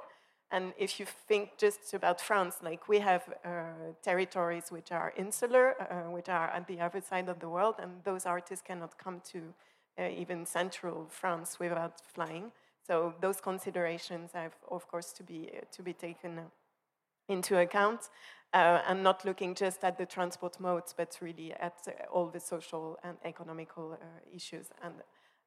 and 0.52 0.74
if 0.78 1.00
you 1.00 1.06
think 1.28 1.58
just 1.58 1.94
about 1.94 2.20
France, 2.20 2.58
like 2.62 2.90
we 2.90 3.00
have 3.00 3.24
uh, 3.46 3.64
territories 4.04 4.66
which 4.70 4.92
are 4.92 5.14
insular, 5.16 5.76
uh, 5.80 6.12
which 6.12 6.28
are 6.30 6.50
at 6.50 6.68
the 6.68 6.80
other 6.82 7.02
side 7.02 7.30
of 7.30 7.40
the 7.40 7.48
world, 7.48 7.76
and 7.80 8.04
those 8.04 8.26
artists 8.26 8.64
cannot 8.66 8.98
come 8.98 9.22
to 9.32 9.54
uh, 9.98 10.10
even 10.10 10.46
central 10.46 11.08
France 11.10 11.60
without 11.60 12.02
flying. 12.14 12.52
So 12.86 13.14
those 13.22 13.40
considerations 13.40 14.32
have, 14.34 14.54
of 14.70 14.88
course, 14.88 15.14
to 15.14 15.24
be 15.24 15.50
to 15.72 15.84
be 15.84 15.94
taken 15.94 16.42
into 17.30 17.58
account, 17.58 18.10
uh, 18.54 18.82
and 18.88 19.04
not 19.04 19.24
looking 19.24 19.56
just 19.56 19.84
at 19.84 19.98
the 19.98 20.06
transport 20.06 20.60
modes, 20.60 20.94
but 20.98 21.18
really 21.22 21.54
at 21.54 21.78
uh, 21.88 21.92
all 22.12 22.28
the 22.28 22.40
social 22.40 22.98
and 23.04 23.18
economical 23.24 23.94
uh, 23.94 24.36
issues 24.36 24.68
and 24.84 24.96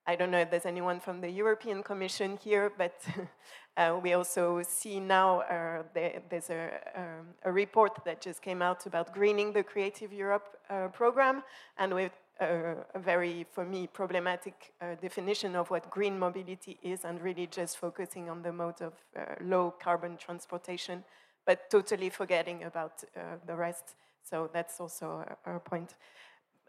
I 0.06 0.16
don't 0.16 0.30
know 0.30 0.40
if 0.40 0.50
there's 0.50 0.66
anyone 0.66 1.00
from 1.00 1.22
the 1.22 1.30
European 1.30 1.82
Commission 1.82 2.38
here, 2.42 2.70
but 2.76 3.00
uh, 3.78 3.98
we 4.02 4.12
also 4.12 4.60
see 4.62 5.00
now 5.00 5.40
uh, 5.40 5.82
there, 5.94 6.20
there's 6.28 6.50
a, 6.50 6.70
um, 6.94 7.28
a, 7.42 7.50
report 7.50 8.04
that 8.04 8.20
just 8.20 8.42
came 8.42 8.60
out 8.60 8.84
about 8.84 9.14
greening 9.14 9.54
the 9.54 9.62
Creative 9.62 10.12
Europe 10.12 10.58
uh, 10.68 10.88
program, 10.88 11.42
and 11.78 11.94
with 11.94 12.12
uh, 12.38 12.74
a 12.94 12.98
very, 12.98 13.46
for 13.50 13.64
me, 13.64 13.86
problematic 13.86 14.74
uh, 14.82 14.94
definition 15.00 15.56
of 15.56 15.70
what 15.70 15.88
green 15.88 16.18
mobility 16.18 16.78
is, 16.82 17.04
and 17.04 17.22
really 17.22 17.46
just 17.46 17.78
focusing 17.78 18.28
on 18.28 18.42
the 18.42 18.52
mode 18.52 18.82
of 18.82 18.92
uh, 19.16 19.22
low 19.40 19.70
carbon 19.70 20.18
transportation, 20.18 21.02
but 21.46 21.70
totally 21.70 22.10
forgetting 22.10 22.64
about 22.64 23.02
the 23.46 23.54
rest. 23.54 23.96
So 24.22 24.50
that's 24.52 24.80
also 24.80 25.24
a 25.46 25.60
point. 25.60 25.94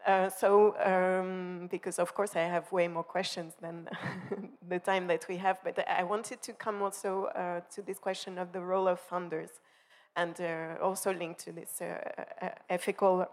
Uh, 0.06 0.30
so, 0.30 0.76
um, 0.84 1.66
because 1.68 1.98
of 1.98 2.14
course 2.14 2.36
I 2.36 2.42
have 2.42 2.70
way 2.70 2.86
more 2.86 3.02
questions 3.02 3.54
than 3.60 3.88
the 4.68 4.78
time 4.78 5.08
that 5.08 5.26
we 5.28 5.36
have, 5.38 5.58
but 5.64 5.84
I 5.88 6.04
wanted 6.04 6.40
to 6.42 6.52
come 6.52 6.80
also 6.80 7.24
uh, 7.24 7.60
to 7.74 7.82
this 7.82 7.98
question 7.98 8.38
of 8.38 8.52
the 8.52 8.60
role 8.60 8.86
of 8.86 9.00
funders 9.00 9.50
and 10.14 10.40
uh, 10.40 10.76
also 10.80 11.12
linked 11.12 11.40
to 11.40 11.52
this 11.52 11.80
uh, 11.80 11.98
uh, 12.40 12.48
ethical. 12.70 13.26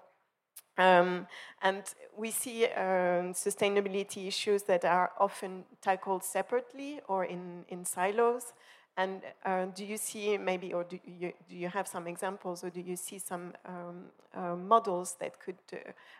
Um, 0.79 1.27
and 1.61 1.83
we 2.17 2.31
see 2.31 2.65
um, 2.65 3.33
sustainability 3.33 4.27
issues 4.27 4.63
that 4.63 4.83
are 4.83 5.11
often 5.19 5.65
tackled 5.79 6.23
separately 6.23 7.01
or 7.07 7.25
in, 7.25 7.65
in 7.67 7.85
silos. 7.85 8.53
And 8.95 9.23
uh, 9.43 9.65
do 9.65 9.83
you 9.83 9.97
see 9.97 10.37
maybe, 10.37 10.71
or 10.71 10.83
do 10.83 10.99
you, 11.05 11.33
do 11.49 11.55
you 11.55 11.67
have 11.67 11.87
some 11.87 12.07
examples, 12.07 12.63
or 12.63 12.69
do 12.69 12.79
you 12.79 12.95
see 12.95 13.17
some 13.17 13.53
um, 13.65 14.05
uh, 14.35 14.55
models 14.55 15.15
that 15.19 15.39
could 15.39 15.57
uh, 15.73 15.77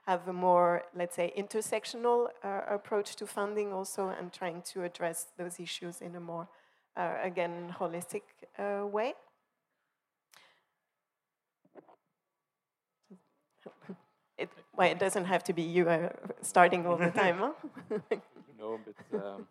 have 0.08 0.28
a 0.28 0.34
more, 0.34 0.82
let's 0.96 1.16
say, 1.16 1.32
intersectional 1.38 2.30
uh, 2.44 2.62
approach 2.68 3.16
to 3.18 3.28
funding 3.28 3.72
also 3.72 4.10
and 4.10 4.34
trying 4.34 4.64
to 4.64 4.84
address 4.84 5.28
those 5.38 5.60
issues 5.60 6.02
in 6.02 6.16
a 6.16 6.20
more, 6.20 6.48
uh, 6.98 7.14
again, 7.22 7.76
holistic 7.80 8.24
uh, 8.58 8.86
way? 8.88 9.14
It, 14.36 14.50
well, 14.76 14.90
it 14.90 14.98
doesn't 14.98 15.26
have 15.26 15.44
to 15.44 15.54
be 15.54 15.62
you 15.62 15.88
starting 16.42 16.88
all 16.88 16.98
the 16.98 17.12
time, 17.12 17.38
huh? 17.38 17.52
no, 18.60 18.80
but. 18.84 19.24
Um, 19.24 19.48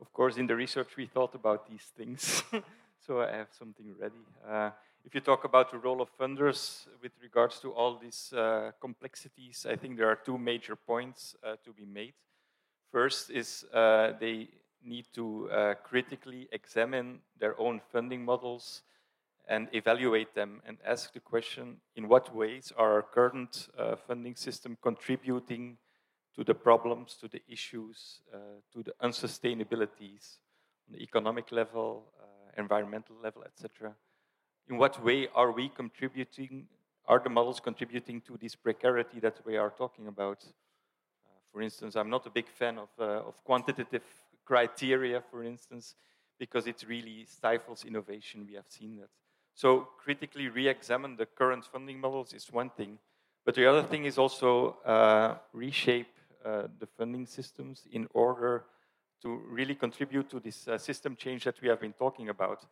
of 0.00 0.12
course, 0.12 0.36
in 0.36 0.46
the 0.46 0.56
research, 0.56 0.96
we 0.96 1.06
thought 1.06 1.34
about 1.34 1.68
these 1.68 1.92
things. 1.96 2.42
so 3.06 3.20
I 3.20 3.32
have 3.32 3.48
something 3.58 3.94
ready. 3.98 4.24
Uh, 4.48 4.70
if 5.04 5.14
you 5.14 5.20
talk 5.20 5.44
about 5.44 5.70
the 5.70 5.78
role 5.78 6.00
of 6.00 6.08
funders 6.18 6.86
with 7.02 7.12
regards 7.22 7.60
to 7.60 7.72
all 7.72 7.98
these 7.98 8.32
uh, 8.32 8.72
complexities, 8.80 9.66
I 9.68 9.76
think 9.76 9.98
there 9.98 10.08
are 10.08 10.16
two 10.16 10.38
major 10.38 10.76
points 10.76 11.36
uh, 11.42 11.56
to 11.64 11.72
be 11.72 11.84
made. 11.84 12.14
First 12.90 13.30
is 13.30 13.64
uh, 13.74 14.12
they 14.18 14.48
need 14.82 15.06
to 15.14 15.50
uh, 15.50 15.74
critically 15.82 16.48
examine 16.52 17.20
their 17.38 17.58
own 17.60 17.80
funding 17.92 18.24
models 18.24 18.82
and 19.46 19.68
evaluate 19.72 20.34
them 20.34 20.62
and 20.66 20.78
ask 20.86 21.12
the 21.12 21.20
question 21.20 21.76
in 21.96 22.08
what 22.08 22.34
ways 22.34 22.72
are 22.76 22.94
our 22.94 23.02
current 23.02 23.68
uh, 23.78 23.96
funding 23.96 24.36
system 24.36 24.76
contributing 24.80 25.76
to 26.34 26.44
the 26.44 26.54
problems, 26.54 27.16
to 27.20 27.28
the 27.28 27.40
issues, 27.48 28.20
uh, 28.32 28.38
to 28.72 28.82
the 28.82 28.94
unsustainabilities 29.02 30.38
on 30.86 30.96
the 30.96 31.02
economic 31.02 31.52
level, 31.52 32.12
uh, 32.20 32.60
environmental 32.60 33.16
level, 33.22 33.44
etc. 33.44 33.94
In 34.68 34.76
what 34.76 35.02
way 35.04 35.28
are 35.34 35.52
we 35.52 35.68
contributing? 35.68 36.66
Are 37.06 37.20
the 37.20 37.30
models 37.30 37.60
contributing 37.60 38.20
to 38.22 38.36
this 38.40 38.54
precarity 38.54 39.20
that 39.20 39.44
we 39.44 39.56
are 39.56 39.70
talking 39.70 40.08
about? 40.08 40.44
Uh, 40.44 41.30
for 41.52 41.62
instance, 41.62 41.96
I'm 41.96 42.10
not 42.10 42.26
a 42.26 42.30
big 42.30 42.48
fan 42.48 42.78
of, 42.78 42.88
uh, 42.98 43.28
of 43.28 43.44
quantitative 43.44 44.02
criteria, 44.44 45.22
for 45.30 45.44
instance, 45.44 45.94
because 46.38 46.66
it 46.66 46.84
really 46.88 47.26
stifles 47.26 47.84
innovation. 47.84 48.44
We 48.46 48.54
have 48.54 48.68
seen 48.68 48.96
that. 48.96 49.10
So 49.54 49.88
critically 49.98 50.48
re-examine 50.48 51.16
the 51.16 51.26
current 51.26 51.64
funding 51.64 52.00
models 52.00 52.32
is 52.32 52.50
one 52.50 52.70
thing, 52.70 52.98
but 53.44 53.54
the 53.54 53.66
other 53.66 53.84
thing 53.84 54.04
is 54.04 54.18
also 54.18 54.78
uh, 54.84 55.36
reshape 55.52 56.08
the 56.44 56.86
funding 56.96 57.26
systems 57.26 57.86
in 57.90 58.06
order 58.12 58.64
to 59.22 59.40
really 59.48 59.74
contribute 59.74 60.28
to 60.28 60.38
this 60.38 60.68
uh, 60.68 60.76
system 60.76 61.16
change 61.16 61.44
that 61.44 61.60
we 61.62 61.68
have 61.68 61.80
been 61.80 61.94
talking 61.94 62.28
about. 62.28 62.66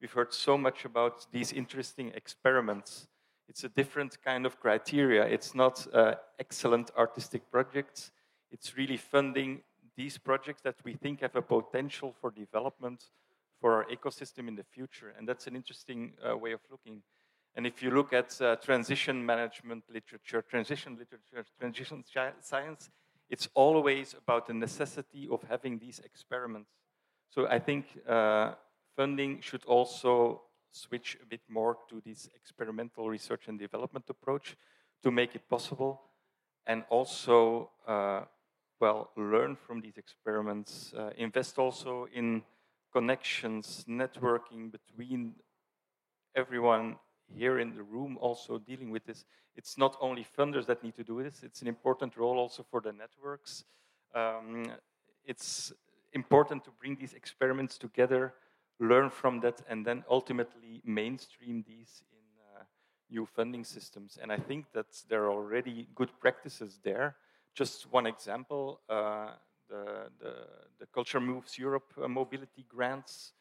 We've 0.00 0.12
heard 0.12 0.32
so 0.32 0.56
much 0.56 0.84
about 0.84 1.26
these 1.32 1.52
interesting 1.52 2.12
experiments. 2.14 3.08
It's 3.48 3.64
a 3.64 3.68
different 3.68 4.22
kind 4.22 4.46
of 4.46 4.58
criteria. 4.58 5.24
It's 5.24 5.54
not 5.54 5.86
uh, 5.92 6.14
excellent 6.38 6.90
artistic 6.96 7.50
projects. 7.50 8.10
It's 8.50 8.76
really 8.76 8.96
funding 8.96 9.60
these 9.96 10.16
projects 10.16 10.62
that 10.62 10.76
we 10.84 10.94
think 10.94 11.20
have 11.20 11.36
a 11.36 11.42
potential 11.42 12.14
for 12.20 12.30
development 12.30 13.04
for 13.60 13.74
our 13.74 13.84
ecosystem 13.86 14.48
in 14.48 14.54
the 14.54 14.62
future. 14.62 15.12
And 15.18 15.28
that's 15.28 15.46
an 15.46 15.56
interesting 15.56 16.12
uh, 16.24 16.36
way 16.36 16.52
of 16.52 16.60
looking. 16.70 17.02
And 17.54 17.66
if 17.66 17.82
you 17.82 17.90
look 17.90 18.12
at 18.12 18.40
uh, 18.40 18.56
transition 18.56 19.26
management 19.26 19.84
literature, 19.92 20.42
transition 20.42 20.96
literature, 20.96 21.44
transition 21.58 22.04
science, 22.40 22.90
it's 23.28 23.48
always 23.54 24.14
about 24.14 24.46
the 24.46 24.54
necessity 24.54 25.28
of 25.30 25.42
having 25.48 25.78
these 25.78 26.00
experiments. 26.00 26.70
So 27.30 27.46
I 27.46 27.58
think 27.58 27.86
uh, 28.08 28.52
funding 28.96 29.40
should 29.40 29.64
also 29.64 30.42
switch 30.72 31.18
a 31.22 31.26
bit 31.26 31.40
more 31.48 31.76
to 31.90 32.00
this 32.04 32.28
experimental 32.34 33.08
research 33.08 33.48
and 33.48 33.58
development 33.58 34.06
approach 34.08 34.56
to 35.02 35.10
make 35.10 35.34
it 35.34 35.48
possible. 35.48 36.00
And 36.66 36.84
also 36.90 37.70
uh, 37.86 38.22
well, 38.80 39.10
learn 39.16 39.56
from 39.56 39.80
these 39.80 39.96
experiments, 39.96 40.92
uh, 40.96 41.10
invest 41.16 41.58
also 41.58 42.06
in 42.14 42.42
connections, 42.92 43.84
networking 43.88 44.70
between 44.70 45.34
everyone 46.36 46.96
here 47.34 47.58
in 47.58 47.74
the 47.74 47.82
room 47.82 48.18
also 48.20 48.58
dealing 48.58 48.90
with 48.90 49.04
this. 49.04 49.24
It's 49.56 49.76
not 49.76 49.96
only 50.00 50.24
funders 50.36 50.66
that 50.66 50.82
need 50.82 50.94
to 50.96 51.04
do 51.04 51.22
this, 51.22 51.42
it's 51.42 51.62
an 51.62 51.68
important 51.68 52.16
role 52.16 52.38
also 52.38 52.62
for 52.62 52.80
the 52.80 52.92
networks. 52.92 53.64
Um, 54.14 54.72
it's 55.24 55.72
important 56.12 56.64
to 56.64 56.70
bring 56.70 56.96
these 56.96 57.12
experiments 57.12 57.78
together, 57.78 58.34
learn 58.80 59.10
from 59.10 59.40
that, 59.40 59.60
and 59.68 59.84
then 59.84 60.04
ultimately 60.08 60.80
mainstream 60.84 61.64
these 61.66 62.02
in 62.12 62.24
uh, 62.56 62.64
new 63.10 63.26
funding 63.26 63.64
systems. 63.64 64.18
And 64.20 64.32
I 64.32 64.36
think 64.36 64.66
that 64.72 64.86
there 65.08 65.24
are 65.24 65.30
already 65.30 65.88
good 65.94 66.10
practices 66.20 66.80
there. 66.82 67.16
Just 67.54 67.92
one 67.92 68.06
example, 68.06 68.80
uh, 68.88 69.30
the, 69.68 70.08
the, 70.20 70.34
the, 70.78 70.86
Culture 70.86 71.20
Moves 71.20 71.58
Europe 71.58 71.92
uh, 72.02 72.08
mobility 72.08 72.64
grants, 72.68 73.32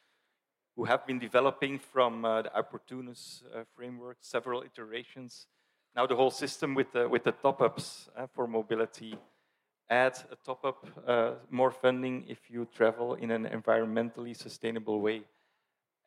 who 0.77 0.85
have 0.85 1.06
been 1.06 1.19
developing 1.19 1.80
from 1.80 2.23
uh, 2.23 2.43
the 2.43 2.51
i-Portunus 2.56 3.41
uh, 3.53 3.64
framework, 3.75 4.17
several 4.22 4.61
iterations. 4.61 5.47
Now 5.95 6.06
the 6.06 6.15
whole 6.15 6.31
system 6.31 6.75
with 6.75 6.93
the, 6.93 7.09
with 7.09 7.23
the 7.23 7.33
top-ups 7.33 8.09
uh, 8.15 8.27
for 8.33 8.47
mobility, 8.47 9.17
add 9.89 10.17
a 10.31 10.35
top-up, 10.45 10.88
uh, 11.06 11.31
more 11.49 11.72
funding 11.72 12.25
if 12.30 12.49
you 12.49 12.67
travel 12.73 13.15
in 13.15 13.31
an 13.31 13.45
environmentally 13.45 14.38
sustainable 14.38 15.01
way. 15.01 15.23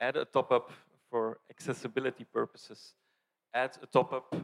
Add 0.01 0.17
a 0.17 0.25
top-up 0.25 0.71
for 1.11 1.41
accessibility 1.51 2.25
purposes. 2.25 2.95
Add 3.53 3.77
a 3.83 3.87
top-up 3.87 4.35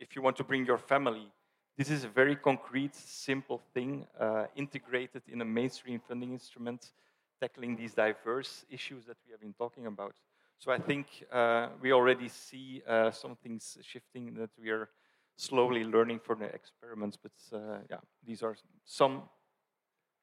if 0.00 0.16
you 0.16 0.20
want 0.20 0.36
to 0.36 0.44
bring 0.44 0.66
your 0.66 0.78
family 0.78 1.32
this 1.76 1.90
is 1.90 2.04
a 2.04 2.08
very 2.08 2.36
concrete, 2.36 2.94
simple 2.94 3.60
thing 3.74 4.06
uh, 4.18 4.46
integrated 4.56 5.20
in 5.28 5.42
a 5.42 5.44
mainstream 5.44 6.00
funding 6.08 6.32
instrument 6.32 6.92
tackling 7.40 7.76
these 7.76 7.94
diverse 7.94 8.64
issues 8.70 9.04
that 9.06 9.16
we 9.24 9.32
have 9.32 9.40
been 9.40 9.54
talking 9.54 9.86
about. 9.86 10.14
So 10.58 10.72
I 10.72 10.78
think 10.78 11.06
uh, 11.30 11.68
we 11.80 11.92
already 11.92 12.28
see 12.28 12.82
uh, 12.88 13.10
some 13.10 13.36
things 13.36 13.76
shifting 13.82 14.34
that 14.34 14.50
we 14.60 14.70
are 14.70 14.88
slowly 15.36 15.84
learning 15.84 16.20
from 16.20 16.38
the 16.38 16.46
experiments. 16.46 17.18
But 17.22 17.32
uh, 17.52 17.78
yeah, 17.90 17.98
these 18.26 18.42
are 18.42 18.56
some 18.84 19.22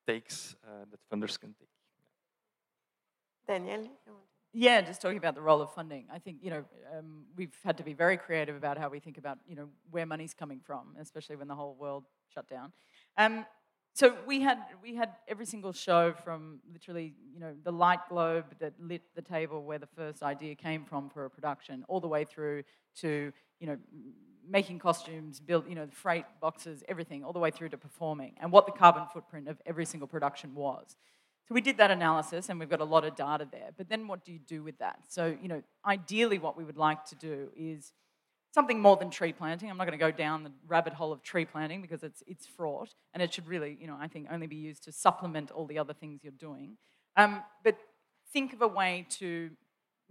takes 0.07 0.55
uh, 0.65 0.85
that 0.89 0.99
funders 1.11 1.39
can 1.39 1.53
take. 1.53 1.69
Danielle? 3.47 3.87
Yeah, 4.55 4.81
just 4.81 5.01
talking 5.01 5.17
about 5.17 5.35
the 5.35 5.41
role 5.41 5.61
of 5.61 5.73
funding. 5.73 6.05
I 6.13 6.19
think 6.19 6.37
you 6.41 6.51
know 6.51 6.63
um, 6.97 7.25
we've 7.35 7.55
had 7.63 7.77
to 7.77 7.83
be 7.83 7.93
very 7.93 8.17
creative 8.17 8.55
about 8.55 8.77
how 8.77 8.89
we 8.89 8.99
think 8.99 9.17
about 9.17 9.39
you 9.47 9.55
know 9.55 9.69
where 9.91 10.05
money's 10.05 10.33
coming 10.33 10.61
from, 10.63 10.95
especially 10.99 11.35
when 11.35 11.47
the 11.47 11.55
whole 11.55 11.75
world 11.75 12.05
shut 12.33 12.47
down. 12.47 12.71
Um, 13.17 13.45
so 13.93 14.15
we 14.25 14.41
had 14.41 14.57
we 14.81 14.95
had 14.95 15.11
every 15.27 15.45
single 15.45 15.71
show 15.71 16.13
from 16.23 16.59
literally 16.71 17.13
you 17.31 17.39
know 17.39 17.53
the 17.63 17.71
light 17.71 17.99
globe 18.09 18.45
that 18.59 18.73
lit 18.79 19.03
the 19.15 19.21
table 19.21 19.63
where 19.63 19.77
the 19.77 19.87
first 19.87 20.23
idea 20.23 20.55
came 20.55 20.83
from 20.83 21.09
for 21.09 21.25
a 21.25 21.29
production, 21.29 21.85
all 21.87 21.99
the 21.99 22.07
way 22.07 22.25
through 22.25 22.63
to 23.01 23.31
you 23.59 23.67
know 23.67 23.77
making 24.49 24.79
costumes, 24.79 25.39
build 25.39 25.67
you 25.69 25.75
know 25.75 25.87
freight 25.91 26.25
boxes, 26.41 26.83
everything, 26.89 27.23
all 27.23 27.33
the 27.33 27.39
way 27.39 27.51
through 27.51 27.69
to 27.69 27.77
performing, 27.77 28.35
and 28.41 28.51
what 28.51 28.65
the 28.65 28.71
carbon 28.71 29.03
footprint 29.13 29.47
of 29.47 29.61
every 29.65 29.85
single 29.85 30.07
production 30.07 30.55
was. 30.55 30.95
So 31.47 31.53
we 31.53 31.61
did 31.61 31.77
that 31.77 31.91
analysis 31.91 32.47
and 32.49 32.57
we've 32.57 32.69
got 32.69 32.79
a 32.79 32.85
lot 32.85 33.03
of 33.03 33.15
data 33.15 33.45
there. 33.51 33.71
But 33.77 33.89
then 33.89 34.07
what 34.07 34.23
do 34.23 34.31
you 34.31 34.39
do 34.39 34.63
with 34.63 34.77
that? 34.79 34.99
So, 35.09 35.35
you 35.41 35.49
know, 35.49 35.61
ideally 35.85 36.39
what 36.39 36.57
we 36.57 36.63
would 36.63 36.77
like 36.77 37.03
to 37.05 37.15
do 37.15 37.49
is 37.55 37.91
something 38.53 38.79
more 38.79 38.95
than 38.97 39.09
tree 39.09 39.33
planting. 39.33 39.69
I'm 39.69 39.77
not 39.77 39.87
going 39.87 39.97
to 39.97 40.05
go 40.05 40.11
down 40.11 40.43
the 40.43 40.51
rabbit 40.67 40.93
hole 40.93 41.11
of 41.11 41.23
tree 41.23 41.45
planting 41.45 41.81
because 41.81 42.03
it's, 42.03 42.21
it's 42.27 42.45
fraught 42.45 42.93
and 43.13 43.23
it 43.23 43.33
should 43.33 43.47
really, 43.47 43.77
you 43.79 43.87
know, 43.87 43.97
I 43.99 44.07
think 44.07 44.27
only 44.31 44.47
be 44.47 44.55
used 44.55 44.83
to 44.83 44.91
supplement 44.91 45.49
all 45.51 45.65
the 45.65 45.79
other 45.79 45.93
things 45.93 46.21
you're 46.23 46.31
doing. 46.31 46.77
Um, 47.17 47.41
but 47.63 47.77
think 48.31 48.53
of 48.53 48.61
a 48.61 48.67
way 48.67 49.07
to 49.11 49.49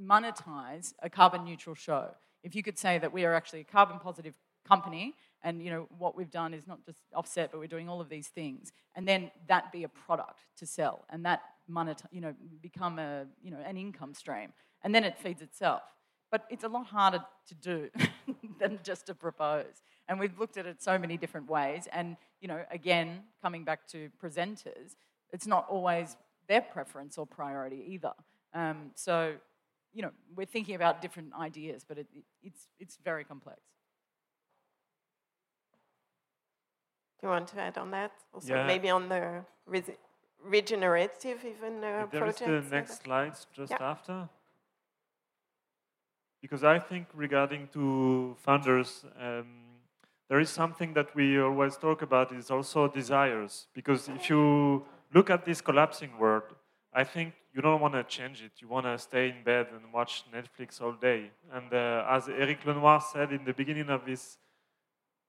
monetize 0.01 0.93
a 1.03 1.09
carbon 1.09 1.45
neutral 1.45 1.77
show. 1.77 2.11
If 2.43 2.57
you 2.57 2.63
could 2.63 2.79
say 2.79 2.99
that 2.99 3.13
we 3.13 3.25
are 3.25 3.35
actually 3.35 3.61
a 3.61 3.65
carbon 3.65 4.01
positive 4.01 4.35
company 4.67 5.15
and 5.45 5.63
you 5.63 5.71
know 5.71 5.89
what 5.99 6.17
we've 6.17 6.31
done 6.31 6.55
is 6.55 6.67
not 6.67 6.85
just 6.85 6.99
offset 7.15 7.51
but 7.51 7.59
we're 7.59 7.67
doing 7.67 7.89
all 7.89 8.01
of 8.01 8.09
these 8.09 8.29
things 8.29 8.73
and 8.95 9.09
then 9.09 9.31
that 9.49 9.73
be 9.73 9.83
a 9.83 9.89
product 9.89 10.39
to 10.57 10.67
sell 10.67 11.05
and 11.11 11.25
that 11.25 11.43
monetize, 11.69 12.07
you 12.13 12.21
know 12.21 12.33
become 12.61 12.99
a 13.01 13.27
you 13.43 13.51
know 13.51 13.59
an 13.67 13.77
income 13.77 14.15
stream 14.15 14.53
and 14.85 14.95
then 14.95 15.03
it 15.03 15.19
feeds 15.19 15.43
itself 15.43 15.83
but 16.33 16.45
it's 16.51 16.65
a 16.65 16.69
lot 16.69 16.87
harder 16.87 17.23
to 17.47 17.55
do 17.55 17.89
than 18.59 18.81
just 18.83 19.07
to 19.07 19.15
propose 19.15 19.83
and 20.09 20.19
we've 20.19 20.37
looked 20.41 20.57
at 20.57 20.67
it 20.67 20.83
so 20.83 20.99
many 20.99 21.17
different 21.17 21.49
ways 21.49 21.87
and 21.93 22.17
you 22.41 22.49
know 22.49 22.65
again 22.73 23.21
coming 23.41 23.65
back 23.65 23.87
to 23.87 24.09
presenters 24.21 24.97
it's 25.33 25.47
not 25.47 25.67
always 25.69 26.17
their 26.49 26.63
preference 26.63 27.17
or 27.19 27.27
priority 27.27 27.85
either 27.89 28.13
um, 28.55 28.91
so 28.97 29.35
you 29.93 30.03
know 30.03 30.11
we're 30.35 30.53
thinking 30.57 30.75
about 30.75 31.01
different 31.01 31.33
ideas 31.39 31.85
but 31.87 31.99
it, 31.99 32.09
it, 32.13 32.25
it's 32.43 32.67
it's 32.81 32.99
very 33.05 33.23
complex 33.23 33.61
Do 37.23 37.29
you 37.29 37.35
want 37.35 37.47
to 37.49 37.61
add 37.61 37.79
on 37.79 37.93
that? 37.93 38.11
Also, 38.35 38.53
yeah. 38.53 38.67
maybe 38.67 38.91
on 38.91 39.09
the 39.09 39.45
regenerative 40.45 41.45
even 41.45 41.77
uh, 41.79 42.07
there 42.11 42.21
projects? 42.21 42.41
There 42.41 42.57
is 42.57 42.65
the 42.69 42.75
next 42.75 43.05
slides 43.05 43.47
just 43.55 43.71
yeah. 43.71 43.79
after. 43.81 44.29
Because 46.43 46.65
I 46.65 46.79
think 46.81 47.07
regarding 47.15 47.69
to 47.73 48.37
funders, 48.45 49.05
um, 49.19 49.47
there 50.29 50.41
is 50.41 50.51
something 50.51 50.93
that 50.95 51.15
we 51.15 51.41
always 51.41 51.77
talk 51.77 52.03
about 52.03 52.33
is 52.33 52.51
also 52.51 52.89
desires. 52.89 53.69
Because 53.73 54.09
if 54.09 54.29
you 54.29 54.85
look 55.15 55.31
at 55.31 55.45
this 55.45 55.61
collapsing 55.61 56.19
world, 56.19 56.43
I 56.93 57.05
think 57.05 57.35
you 57.55 57.63
don't 57.63 57.81
want 57.81 57.95
to 57.95 58.03
change 58.03 58.43
it. 58.43 58.53
You 58.59 58.69
want 58.69 58.87
to 58.87 58.99
stay 58.99 59.29
in 59.29 59.45
bed 59.45 59.69
and 59.73 59.93
watch 59.93 60.25
Netflix 60.35 60.81
all 60.83 60.93
day. 60.93 61.31
And 61.53 61.73
uh, 61.73 62.07
as 62.09 62.29
Eric 62.29 62.67
Lenoir 62.67 63.01
said 63.01 63.33
in 63.33 63.45
the 63.45 63.53
beginning 63.53 63.89
of 63.89 64.05
this 64.05 64.39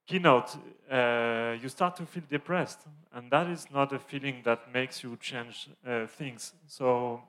keynote, 0.06 0.56
uh, 0.90 1.56
you 1.60 1.68
start 1.68 1.96
to 1.96 2.06
feel 2.06 2.24
depressed, 2.28 2.80
and 3.12 3.30
that 3.30 3.48
is 3.48 3.66
not 3.70 3.92
a 3.92 3.98
feeling 3.98 4.42
that 4.44 4.72
makes 4.72 5.02
you 5.02 5.16
change 5.20 5.68
uh, 5.86 6.06
things. 6.06 6.52
So, 6.66 7.22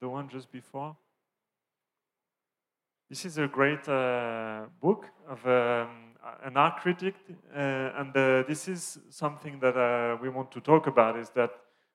the 0.00 0.08
one 0.08 0.28
just 0.28 0.50
before. 0.50 0.96
This 3.12 3.26
is 3.26 3.36
a 3.36 3.46
great 3.46 3.86
uh, 3.90 4.62
book 4.80 5.04
of 5.28 5.46
um, 5.46 6.14
an 6.44 6.56
art 6.56 6.80
critic, 6.80 7.14
uh, 7.54 7.58
and 7.98 8.16
uh, 8.16 8.42
this 8.48 8.68
is 8.68 9.00
something 9.10 9.60
that 9.60 9.76
uh, 9.76 10.16
we 10.22 10.30
want 10.30 10.50
to 10.52 10.60
talk 10.62 10.86
about. 10.86 11.18
Is 11.18 11.28
that 11.34 11.50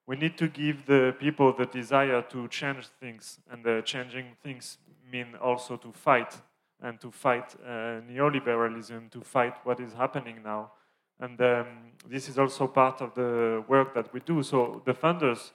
we 0.05 0.15
need 0.15 0.37
to 0.37 0.47
give 0.47 0.85
the 0.85 1.15
people 1.19 1.53
the 1.53 1.65
desire 1.65 2.21
to 2.21 2.47
change 2.49 2.85
things, 2.99 3.39
and 3.49 3.83
changing 3.83 4.35
things 4.43 4.77
mean 5.11 5.33
also 5.41 5.75
to 5.77 5.91
fight 5.91 6.39
and 6.83 7.01
to 7.01 7.09
fight 7.09 7.55
uh, 7.65 7.99
neoliberalism, 8.07 9.09
to 9.09 9.21
fight 9.21 9.55
what 9.63 9.79
is 9.79 9.93
happening 9.93 10.43
now. 10.43 10.71
And 11.19 11.41
um, 11.41 11.65
this 12.07 12.29
is 12.29 12.37
also 12.37 12.67
part 12.67 13.01
of 13.01 13.15
the 13.15 13.63
work 13.67 13.95
that 13.95 14.13
we 14.13 14.19
do. 14.19 14.43
So 14.43 14.83
the 14.85 14.93
funders, 14.93 15.51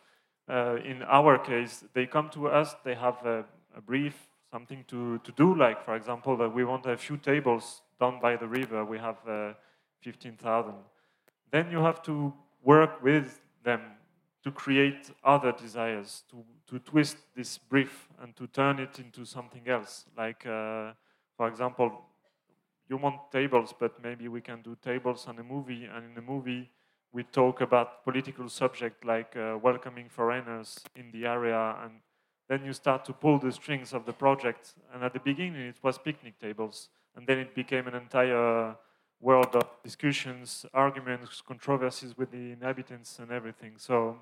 uh, 0.48 0.78
in 0.84 1.04
our 1.04 1.38
case, 1.38 1.84
they 1.94 2.06
come 2.06 2.30
to 2.30 2.48
us, 2.48 2.74
they 2.82 2.96
have 2.96 3.24
a, 3.24 3.44
a 3.76 3.80
brief, 3.80 4.26
something 4.52 4.84
to, 4.86 5.18
to 5.24 5.32
do, 5.32 5.54
like, 5.54 5.82
for 5.82 5.96
example, 5.96 6.36
that 6.36 6.50
we 6.50 6.62
want 6.62 6.84
a 6.84 6.96
few 6.96 7.16
tables 7.16 7.80
down 7.98 8.20
by 8.20 8.36
the 8.36 8.46
river, 8.46 8.84
we 8.84 8.98
have 8.98 9.16
uh, 9.26 9.54
15,000. 10.02 10.74
Then 11.50 11.70
you 11.70 11.78
have 11.78 12.02
to 12.02 12.34
work 12.62 13.02
with 13.02 13.40
them 13.64 13.80
to 14.44 14.50
create 14.50 15.10
other 15.24 15.52
desires, 15.52 16.24
to, 16.30 16.44
to 16.66 16.78
twist 16.80 17.16
this 17.34 17.56
brief 17.56 18.08
and 18.20 18.36
to 18.36 18.46
turn 18.48 18.78
it 18.78 18.98
into 18.98 19.24
something 19.24 19.66
else. 19.68 20.04
Like, 20.18 20.44
uh, 20.44 20.92
for 21.36 21.48
example, 21.48 22.02
you 22.88 22.98
want 22.98 23.30
tables, 23.30 23.72
but 23.78 24.02
maybe 24.02 24.28
we 24.28 24.42
can 24.42 24.60
do 24.60 24.76
tables 24.82 25.26
and 25.28 25.38
a 25.38 25.42
movie, 25.42 25.84
and 25.84 26.04
in 26.04 26.14
the 26.14 26.20
movie, 26.20 26.70
we 27.12 27.22
talk 27.22 27.60
about 27.62 28.04
political 28.04 28.48
subject 28.48 29.04
like 29.04 29.34
uh, 29.36 29.56
welcoming 29.62 30.08
foreigners 30.10 30.78
in 30.94 31.10
the 31.12 31.24
area, 31.26 31.76
and 31.84 32.00
then 32.52 32.66
you 32.66 32.74
start 32.74 33.02
to 33.06 33.14
pull 33.14 33.38
the 33.38 33.50
strings 33.50 33.94
of 33.94 34.04
the 34.04 34.12
project. 34.12 34.74
And 34.92 35.02
at 35.02 35.14
the 35.14 35.20
beginning, 35.20 35.62
it 35.62 35.76
was 35.82 35.96
picnic 35.96 36.38
tables, 36.38 36.90
and 37.16 37.26
then 37.26 37.38
it 37.38 37.54
became 37.54 37.86
an 37.88 37.94
entire 37.94 38.76
world 39.20 39.56
of 39.56 39.66
discussions, 39.82 40.66
arguments, 40.74 41.40
controversies 41.40 42.14
with 42.18 42.30
the 42.30 42.52
inhabitants, 42.52 43.18
and 43.18 43.30
everything. 43.30 43.72
So 43.78 44.18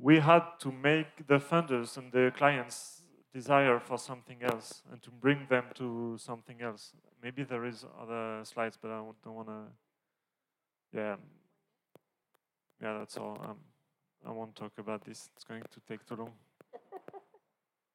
we 0.00 0.20
had 0.20 0.44
to 0.60 0.70
make 0.70 1.26
the 1.26 1.40
funders 1.40 1.96
and 1.96 2.12
the 2.12 2.32
clients 2.36 3.02
desire 3.34 3.80
for 3.80 3.98
something 3.98 4.40
else 4.44 4.82
and 4.92 5.02
to 5.02 5.10
bring 5.10 5.46
them 5.48 5.64
to 5.74 6.16
something 6.16 6.62
else. 6.62 6.92
Maybe 7.20 7.42
there 7.42 7.64
is 7.64 7.84
other 8.00 8.44
slides, 8.44 8.78
but 8.80 8.92
I 8.92 8.98
don't 9.24 9.34
want 9.34 9.48
to. 9.48 9.62
Yeah, 10.92 11.16
yeah, 12.80 12.98
that's 12.98 13.16
all. 13.16 13.36
Um, 13.48 13.56
I 14.24 14.30
won't 14.30 14.54
talk 14.54 14.72
about 14.78 15.04
this. 15.04 15.28
It's 15.34 15.44
going 15.44 15.62
to 15.62 15.80
take 15.88 16.06
too 16.06 16.14
long. 16.14 16.32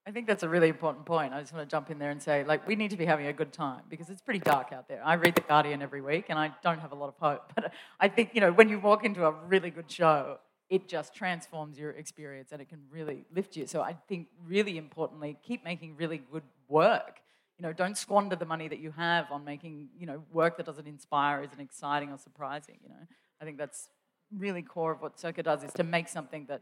I 0.08 0.12
think 0.12 0.26
that's 0.26 0.44
a 0.44 0.48
really 0.48 0.70
important 0.70 1.06
point. 1.06 1.34
I 1.34 1.42
just 1.42 1.52
want 1.54 1.70
to 1.70 1.70
jump 1.70 1.92
in 1.92 2.00
there 2.00 2.12
and 2.12 2.22
say, 2.22 2.46
like, 2.46 2.66
we 2.66 2.78
need 2.78 2.92
to 2.92 2.98
be 2.98 3.06
having 3.06 3.28
a 3.28 3.34
good 3.34 3.52
time 3.52 3.82
because 3.90 4.10
it's 4.10 4.22
pretty 4.22 4.40
dark 4.40 4.72
out 4.72 4.88
there. 4.88 5.02
I 5.04 5.16
read 5.16 5.36
The 5.36 5.42
Guardian 5.42 5.82
every 5.82 6.00
week 6.00 6.28
and 6.30 6.40
I 6.40 6.52
don't 6.64 6.80
have 6.80 6.94
a 6.94 6.96
lot 6.96 7.10
of 7.10 7.16
hope. 7.20 7.52
But 7.56 7.74
I 8.00 8.08
think, 8.08 8.30
you 8.34 8.40
know, 8.40 8.54
when 8.54 8.70
you 8.70 8.80
walk 8.80 9.04
into 9.04 9.26
a 9.26 9.32
really 9.32 9.70
good 9.70 9.92
show, 9.92 10.38
it 10.70 10.88
just 10.88 11.14
transforms 11.14 11.78
your 11.78 11.92
experience 11.92 12.54
and 12.54 12.62
it 12.62 12.70
can 12.70 12.80
really 12.90 13.26
lift 13.36 13.58
you. 13.58 13.68
So 13.68 13.82
I 13.82 13.98
think 14.08 14.28
really 14.46 14.78
importantly, 14.78 15.38
keep 15.44 15.66
making 15.66 15.98
really 15.98 16.22
good 16.32 16.44
work. 16.70 17.20
You 17.58 17.64
know, 17.64 17.74
don't 17.74 17.98
squander 17.98 18.38
the 18.38 18.46
money 18.46 18.70
that 18.70 18.80
you 18.80 18.92
have 18.92 19.30
on 19.30 19.44
making, 19.44 19.90
you 20.00 20.06
know, 20.06 20.24
work 20.32 20.56
that 20.56 20.66
doesn't 20.66 20.88
inspire, 20.88 21.44
isn't 21.44 21.60
exciting 21.60 22.12
or 22.12 22.18
surprising, 22.18 22.78
you 22.82 22.88
know. 22.88 23.08
I 23.42 23.44
think 23.44 23.58
that's 23.58 23.90
really 24.34 24.62
core 24.62 24.94
of 24.94 25.02
what 25.02 25.20
Circa 25.20 25.44
does 25.44 25.66
is 25.66 25.74
to 25.74 25.84
make 25.84 26.08
something 26.08 26.46
that 26.46 26.62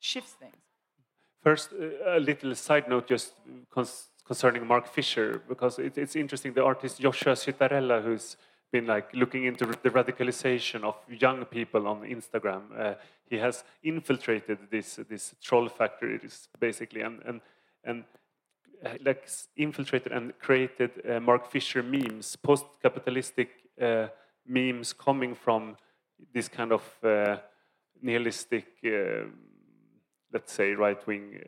shifts 0.00 0.32
things. 0.32 0.71
First, 1.42 1.72
uh, 1.72 2.18
a 2.18 2.20
little 2.20 2.54
side 2.54 2.88
note 2.88 3.08
just 3.08 3.34
concerning 4.24 4.66
Mark 4.66 4.86
Fisher, 4.86 5.42
because 5.48 5.78
it, 5.78 5.98
it's 5.98 6.14
interesting. 6.14 6.52
The 6.52 6.64
artist 6.64 7.00
Joshua 7.00 7.32
Citarella, 7.32 8.02
who's 8.02 8.36
been 8.70 8.86
like 8.86 9.12
looking 9.12 9.44
into 9.44 9.66
the 9.66 9.90
radicalization 9.90 10.84
of 10.84 10.96
young 11.08 11.44
people 11.44 11.86
on 11.86 12.02
Instagram. 12.02 12.62
Uh, 12.78 12.94
he 13.28 13.36
has 13.38 13.64
infiltrated 13.82 14.58
this 14.70 15.00
this 15.08 15.34
troll 15.42 15.68
factory, 15.68 16.20
basically, 16.60 17.02
and 17.02 17.20
and 17.26 17.40
and 17.84 18.04
uh, 18.84 18.90
like 19.04 19.28
infiltrated 19.56 20.12
and 20.12 20.38
created 20.38 20.90
uh, 21.08 21.20
Mark 21.20 21.50
Fisher 21.50 21.82
memes, 21.82 22.36
post-capitalistic 22.36 23.50
uh, 23.80 24.06
memes 24.46 24.92
coming 24.92 25.34
from 25.34 25.76
this 26.32 26.48
kind 26.48 26.72
of 26.72 26.82
uh, 27.04 27.36
nihilistic, 28.00 28.66
let's 30.32 30.52
say, 30.52 30.74
right-wing 30.74 31.40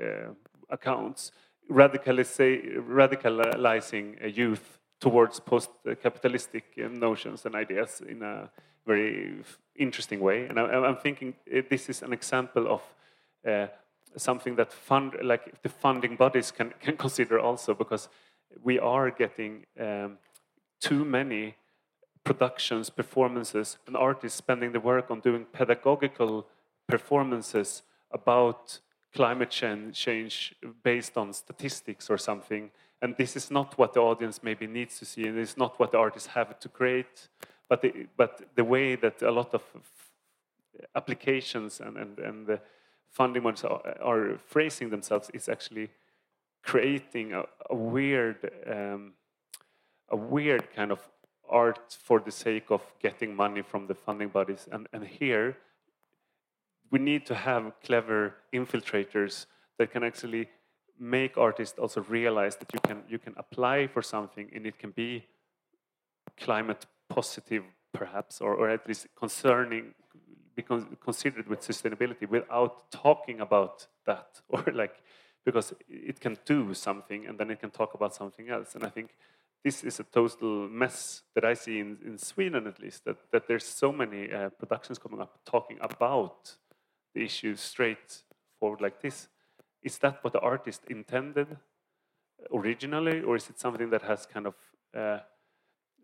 accounts, 0.71 1.33
radicalizing 1.71 4.37
youth 4.37 4.79
towards 5.01 5.41
post-capitalistic 5.41 6.65
notions 6.77 7.47
and 7.47 7.55
ideas 7.55 8.03
in 8.07 8.23
a 8.23 8.51
very 8.87 9.43
interesting 9.77 10.21
way. 10.21 10.47
And 10.47 10.59
I, 10.59 10.89
am 10.89 10.97
thinking 10.97 11.35
this 11.71 11.89
is 11.89 12.03
an 12.03 12.13
example 12.13 12.67
of 12.69 12.83
uh, 13.47 13.69
something 14.17 14.57
that 14.57 14.73
fund, 14.73 15.15
like 15.23 15.63
the 15.63 15.69
funding 15.69 16.17
bodies 16.17 16.51
can, 16.51 16.73
can 16.81 16.97
consider 16.97 17.39
also, 17.39 17.75
because 17.75 18.09
we 18.63 18.79
are 18.79 19.11
getting 19.11 19.67
um, 19.81 20.19
too 20.81 21.05
many 21.05 21.57
productions, 22.25 22.91
performances, 22.91 23.79
and 23.87 23.97
artists 23.97 24.39
spending 24.39 24.73
the 24.73 24.81
work 24.81 25.11
on 25.11 25.21
doing 25.21 25.47
pedagogical 25.53 26.47
performances 26.89 27.83
about 28.15 28.81
climate 29.13 29.51
change 29.51 30.55
based 30.83 31.17
on 31.19 31.33
statistics 31.33 32.09
or 32.09 32.17
something 32.17 32.71
and 33.05 33.15
this 33.19 33.37
is 33.37 33.51
not 33.51 33.77
what 33.77 33.93
the 33.93 34.01
audience 34.01 34.43
maybe 34.43 34.67
needs 34.67 34.99
to 34.99 35.05
see, 35.05 35.27
and 35.27 35.39
it's 35.39 35.59
not 35.59 35.79
what 35.79 35.93
the 35.93 35.99
artists 35.99 36.29
have 36.29 36.59
to 36.59 36.69
create. 36.71 37.29
But 37.69 37.83
the, 37.83 38.07
but 38.17 38.41
the 38.55 38.65
way 38.65 38.97
that 38.97 39.21
a 39.21 39.31
lot 39.31 39.53
of 39.53 39.63
applications 40.97 41.81
and, 41.81 41.99
and, 41.99 42.19
and 42.19 42.47
the 42.47 42.61
funding 43.11 43.43
ones 43.43 43.63
are, 43.63 43.83
are 44.03 44.39
phrasing 44.47 44.89
themselves 44.89 45.29
is 45.35 45.51
actually 45.51 45.91
creating 46.63 47.35
a, 47.35 47.45
a 47.69 47.75
weird, 47.75 48.51
um, 48.67 49.13
a 50.09 50.17
weird 50.17 50.73
kind 50.75 50.91
of 50.91 51.07
art 51.51 51.99
for 52.03 52.21
the 52.21 52.33
sake 52.33 52.71
of 52.71 52.81
getting 53.01 53.37
money 53.37 53.61
from 53.61 53.87
the 53.87 53.95
funding 53.95 54.29
bodies. 54.29 54.67
And, 54.73 54.89
and 54.95 55.05
here, 55.05 55.59
we 56.95 57.01
need 57.01 57.27
to 57.27 57.35
have 57.35 57.73
clever 57.87 58.19
infiltrators 58.53 59.47
that 59.79 59.91
can 59.91 60.05
actually 60.05 60.49
make 60.97 61.37
artists 61.37 61.77
also 61.77 62.01
realize 62.03 62.55
that 62.61 62.71
you 62.73 62.81
can 62.89 62.99
you 63.13 63.19
can 63.19 63.35
apply 63.37 63.79
for 63.95 64.03
something 64.15 64.47
and 64.55 64.65
it 64.65 64.77
can 64.83 64.93
be 65.03 65.11
climate 66.45 66.83
positive 67.09 67.65
perhaps 67.93 68.41
or, 68.41 68.53
or 68.61 68.67
at 68.77 68.87
least 68.87 69.09
concerning 69.23 69.85
be 70.55 70.63
considered 71.09 71.49
with 71.49 71.61
sustainability 71.71 72.27
without 72.29 72.75
talking 72.93 73.41
about 73.41 73.77
that. 74.07 74.29
Or 74.55 74.63
like 74.83 74.97
because 75.47 75.75
it 75.89 76.21
can 76.21 76.37
do 76.55 76.75
something 76.75 77.27
and 77.27 77.35
then 77.39 77.51
it 77.51 77.59
can 77.59 77.71
talk 77.71 77.95
about 77.95 78.15
something 78.15 78.47
else. 78.57 78.75
And 78.77 78.85
i 78.85 78.91
think 78.97 79.09
this 79.67 79.83
is 79.83 80.01
a 80.05 80.07
total 80.19 80.69
mess 80.83 81.23
that 81.35 81.45
i 81.53 81.55
see 81.55 81.77
in, 81.85 81.91
in 82.09 82.19
sweden 82.19 82.67
at 82.67 82.79
least 82.85 83.05
that, 83.07 83.17
that 83.33 83.49
there's 83.49 83.69
so 83.83 83.91
many 84.03 84.23
uh, 84.31 84.51
productions 84.61 84.99
coming 85.05 85.21
up 85.25 85.33
talking 85.55 85.79
about 85.81 86.59
the 87.15 87.23
issues 87.23 87.61
straight 87.61 88.23
forward 88.59 88.81
like 88.81 89.01
this 89.01 89.29
is 89.83 89.99
that 89.99 90.23
what 90.23 90.33
the 90.33 90.41
artist 90.41 90.83
intended 90.89 91.57
originally, 92.53 93.21
or 93.21 93.37
is 93.37 93.49
it 93.51 93.59
something 93.59 93.91
that 93.91 94.03
has 94.03 94.27
kind 94.27 94.47
of 94.47 94.55
uh, 94.97 95.19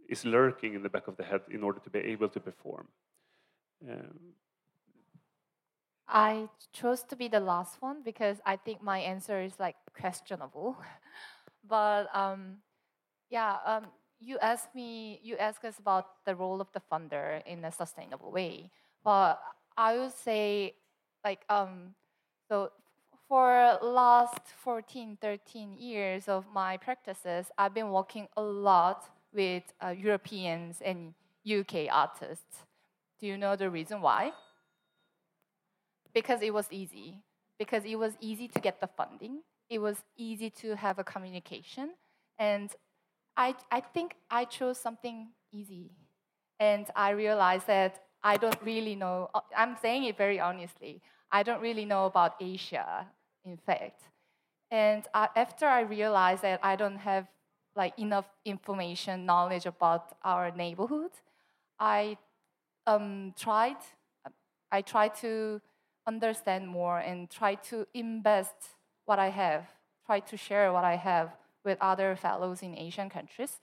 is 0.09 0.25
lurking 0.25 0.75
in 0.75 0.83
the 0.83 0.89
back 0.89 1.09
of 1.09 1.17
the 1.17 1.25
head 1.25 1.41
in 1.51 1.63
order 1.63 1.81
to 1.81 1.91
be 1.91 1.99
able 1.99 2.29
to 2.29 2.41
perform? 2.41 2.89
Um, 3.89 4.35
I 6.07 6.49
chose 6.73 7.03
to 7.05 7.17
be 7.17 7.29
the 7.29 7.41
last 7.41 7.81
one 7.81 8.03
because 8.05 8.39
I 8.45 8.57
think 8.57 8.83
my 8.83 8.99
answer 8.99 9.41
is 9.41 9.59
like 9.59 9.77
questionable. 9.99 10.77
but 11.69 12.15
um, 12.15 12.57
yeah, 13.31 13.57
um, 13.65 13.87
you 14.19 14.39
asked 14.41 14.75
me, 14.75 15.21
you 15.23 15.37
asked 15.37 15.65
us 15.65 15.79
about 15.79 16.25
the 16.27 16.35
role 16.35 16.61
of 16.61 16.69
the 16.73 16.83
funder 16.93 17.43
in 17.47 17.65
a 17.65 17.73
sustainable 17.73 18.33
way. 18.33 18.71
But 19.05 19.41
I 19.77 19.97
would 19.99 20.13
say, 20.13 20.75
like, 21.25 21.45
um, 21.49 21.95
so 22.49 22.71
for 23.29 23.79
last 23.83 24.41
14, 24.65 25.19
13 25.21 25.77
years 25.79 26.29
of 26.29 26.45
my 26.53 26.77
practices, 26.77 27.47
I've 27.57 27.75
been 27.75 27.91
working 27.91 28.29
a 28.37 28.43
lot 28.43 29.05
with 29.33 29.63
uh, 29.81 29.89
Europeans 29.89 30.81
and 30.85 31.15
UK 31.49 31.87
artists. 31.91 32.67
Do 33.21 33.27
you 33.27 33.39
know 33.39 33.55
the 33.55 33.71
reason 33.71 34.01
why? 34.01 34.33
Because 36.13 36.43
it 36.43 36.53
was 36.53 36.67
easy. 36.71 37.23
Because 37.59 37.85
it 37.85 37.97
was 37.97 38.15
easy 38.21 38.49
to 38.49 38.61
get 38.61 38.81
the 38.81 38.89
funding. 38.89 39.43
It 39.69 39.79
was 39.79 40.03
easy 40.17 40.51
to 40.51 40.75
have 40.75 40.99
a 40.99 41.05
communication. 41.05 41.91
And 42.39 42.75
I, 43.37 43.55
I 43.71 43.81
think 43.81 44.17
I 44.31 44.45
chose 44.45 44.79
something 44.79 45.29
easy. 45.53 45.93
And 46.59 46.87
I 46.97 47.11
realized 47.11 47.67
that 47.69 48.03
I 48.23 48.37
don't 48.37 48.61
really 48.63 48.95
know, 48.95 49.31
uh, 49.35 49.41
I'm 49.57 49.77
saying 49.77 50.05
it 50.05 50.17
very 50.17 50.41
honestly, 50.41 51.01
I 51.33 51.43
don't 51.43 51.61
really 51.61 51.85
know 51.85 52.07
about 52.07 52.35
Asia 52.41 53.07
in 53.45 53.57
fact. 53.57 54.03
And 54.71 55.05
after 55.15 55.67
I 55.67 55.81
realized 55.81 56.43
that 56.43 56.61
I 56.63 56.77
don't 56.77 56.99
have 56.99 57.27
like 57.75 57.99
enough 57.99 58.29
information, 58.45 59.27
knowledge 59.27 59.67
about 59.67 60.17
our 60.23 60.51
neighborhood, 60.51 61.11
I 61.79 62.19
um, 62.87 63.35
tried. 63.39 63.77
I 64.73 64.83
tried 64.83 65.15
to 65.17 65.61
understand 66.07 66.69
more 66.69 66.99
and 66.99 67.29
try 67.29 67.57
to 67.71 67.87
invest 67.95 68.55
what 69.07 69.19
I 69.19 69.31
have, 69.31 69.67
try 70.07 70.21
to 70.21 70.37
share 70.37 70.73
what 70.73 70.85
I 70.85 70.97
have 70.97 71.37
with 71.65 71.79
other 71.81 72.15
fellows 72.15 72.63
in 72.63 72.79
Asian 72.79 73.11
countries. 73.11 73.59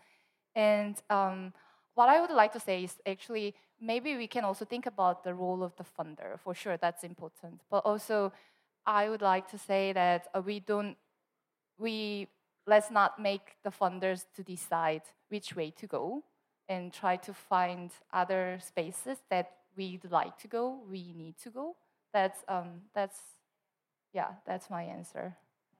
And 0.56 1.02
um, 1.10 1.53
what 1.98 2.09
I 2.09 2.22
would 2.22 2.30
like 2.30 2.53
to 2.53 2.59
say 2.59 2.84
is 2.84 2.95
actually 3.08 3.56
maybe 3.82 4.16
we 4.16 4.27
can 4.27 4.43
also 4.43 4.66
think 4.66 4.85
about 4.85 5.24
the 5.24 5.34
role 5.34 5.64
of 5.64 5.76
the 5.77 5.84
funder. 5.84 6.40
For 6.40 6.53
sure, 6.53 6.77
that's 6.77 7.03
important. 7.03 7.61
But 7.72 7.85
also, 7.85 8.32
I 8.85 9.09
would 9.09 9.24
like 9.24 9.50
to 9.50 9.58
say 9.58 9.93
that 9.93 10.27
uh, 10.35 10.42
we 10.45 10.59
don't, 10.59 10.95
we 11.80 12.27
let's 12.67 12.92
not 12.92 13.19
make 13.19 13.56
the 13.64 13.72
funders 13.72 14.26
to 14.35 14.43
decide 14.43 15.01
which 15.30 15.56
way 15.56 15.72
to 15.72 15.88
go 15.88 16.24
and 16.69 16.93
try 16.93 17.16
to 17.16 17.34
find 17.34 17.90
other 18.14 18.59
spaces 18.61 19.17
that 19.32 19.53
we'd 19.76 20.11
like 20.11 20.38
to 20.38 20.48
go, 20.48 20.80
we 20.92 21.14
need 21.16 21.35
to 21.43 21.50
go. 21.50 21.76
That's, 22.14 22.43
um, 22.48 22.82
that's 22.93 23.17
yeah, 24.14 24.30
that's 24.45 24.69
my 24.69 24.84
answer. 24.84 25.35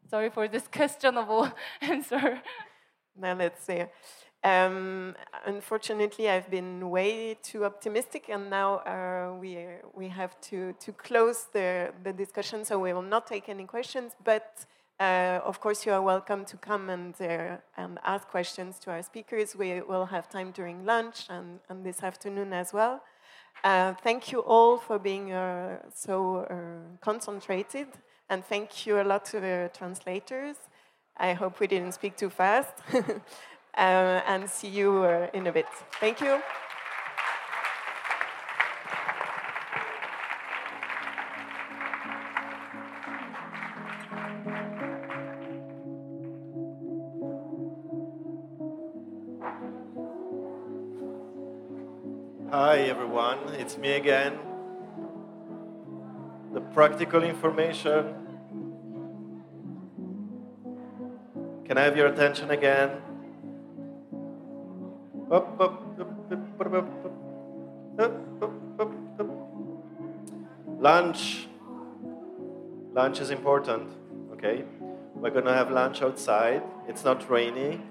Sorry 0.10 0.30
for 0.30 0.48
this 0.48 0.68
questionable 0.72 1.52
answer. 1.82 2.42
Now 3.16 3.34
let's 3.34 3.64
see. 3.64 3.84
Um, 4.44 5.16
unfortunately, 5.46 6.30
I've 6.30 6.50
been 6.50 6.90
way 6.90 7.38
too 7.42 7.66
optimistic, 7.66 8.30
and 8.30 8.50
now 8.50 8.76
uh, 8.78 9.36
we 9.40 9.58
we 9.94 10.08
have 10.10 10.40
to 10.50 10.74
to 10.74 10.92
close 10.94 11.48
the 11.54 11.92
the 12.04 12.14
discussion. 12.14 12.66
So 12.66 12.80
we 12.80 12.94
will 12.94 13.10
not 13.16 13.28
take 13.28 13.50
any 13.50 13.66
questions, 13.66 14.14
but. 14.24 14.66
Uh, 15.00 15.40
of 15.46 15.60
course, 15.60 15.86
you 15.86 15.92
are 15.92 16.02
welcome 16.02 16.44
to 16.44 16.58
come 16.58 16.90
and, 16.90 17.14
uh, 17.22 17.58
and 17.78 18.00
ask 18.04 18.28
questions 18.30 18.80
to 18.80 18.90
our 18.90 19.04
speakers. 19.04 19.56
We 19.56 19.80
will 19.82 20.08
have 20.08 20.28
time 20.28 20.50
during 20.50 20.86
lunch 20.88 21.28
and, 21.30 21.60
and 21.70 21.86
this 21.86 22.02
afternoon 22.02 22.52
as 22.52 22.74
well. 22.74 23.04
Uh, 23.64 23.94
thank 24.04 24.32
you 24.32 24.40
all 24.40 24.78
for 24.78 24.98
being 24.98 25.34
uh, 25.34 25.78
so 25.94 26.38
uh, 26.50 26.98
concentrated, 27.00 27.88
and 28.30 28.44
thank 28.46 28.88
you 28.88 29.00
a 29.00 29.04
lot 29.04 29.26
to 29.26 29.40
the 29.40 29.70
translators. 29.74 30.56
I 31.16 31.34
hope 31.34 31.60
we 31.60 31.68
didn't 31.68 31.94
speak 31.94 32.16
too 32.18 32.30
fast. 32.30 32.74
Uh, 33.78 34.24
and 34.26 34.50
see 34.50 34.70
you 34.70 35.04
in 35.34 35.46
a 35.46 35.52
bit. 35.52 35.68
Thank 36.00 36.20
you. 36.20 36.42
Hi 52.50 52.80
everyone, 52.80 53.38
it's 53.60 53.78
me 53.78 53.92
again. 53.92 54.40
The 56.54 56.62
practical 56.62 57.24
information. 57.24 58.16
Can 61.66 61.78
I 61.78 61.84
have 61.84 61.96
your 61.96 62.08
attention 62.08 62.50
again? 62.50 63.02
Lunch. 70.80 71.48
Lunch 72.94 73.20
is 73.20 73.30
important, 73.30 73.92
okay? 74.32 74.64
We're 75.16 75.32
gonna 75.32 75.54
have 75.54 75.70
lunch 75.70 76.02
outside. 76.02 76.64
It's 76.88 77.04
not 77.04 77.30
rainy. 77.30 77.82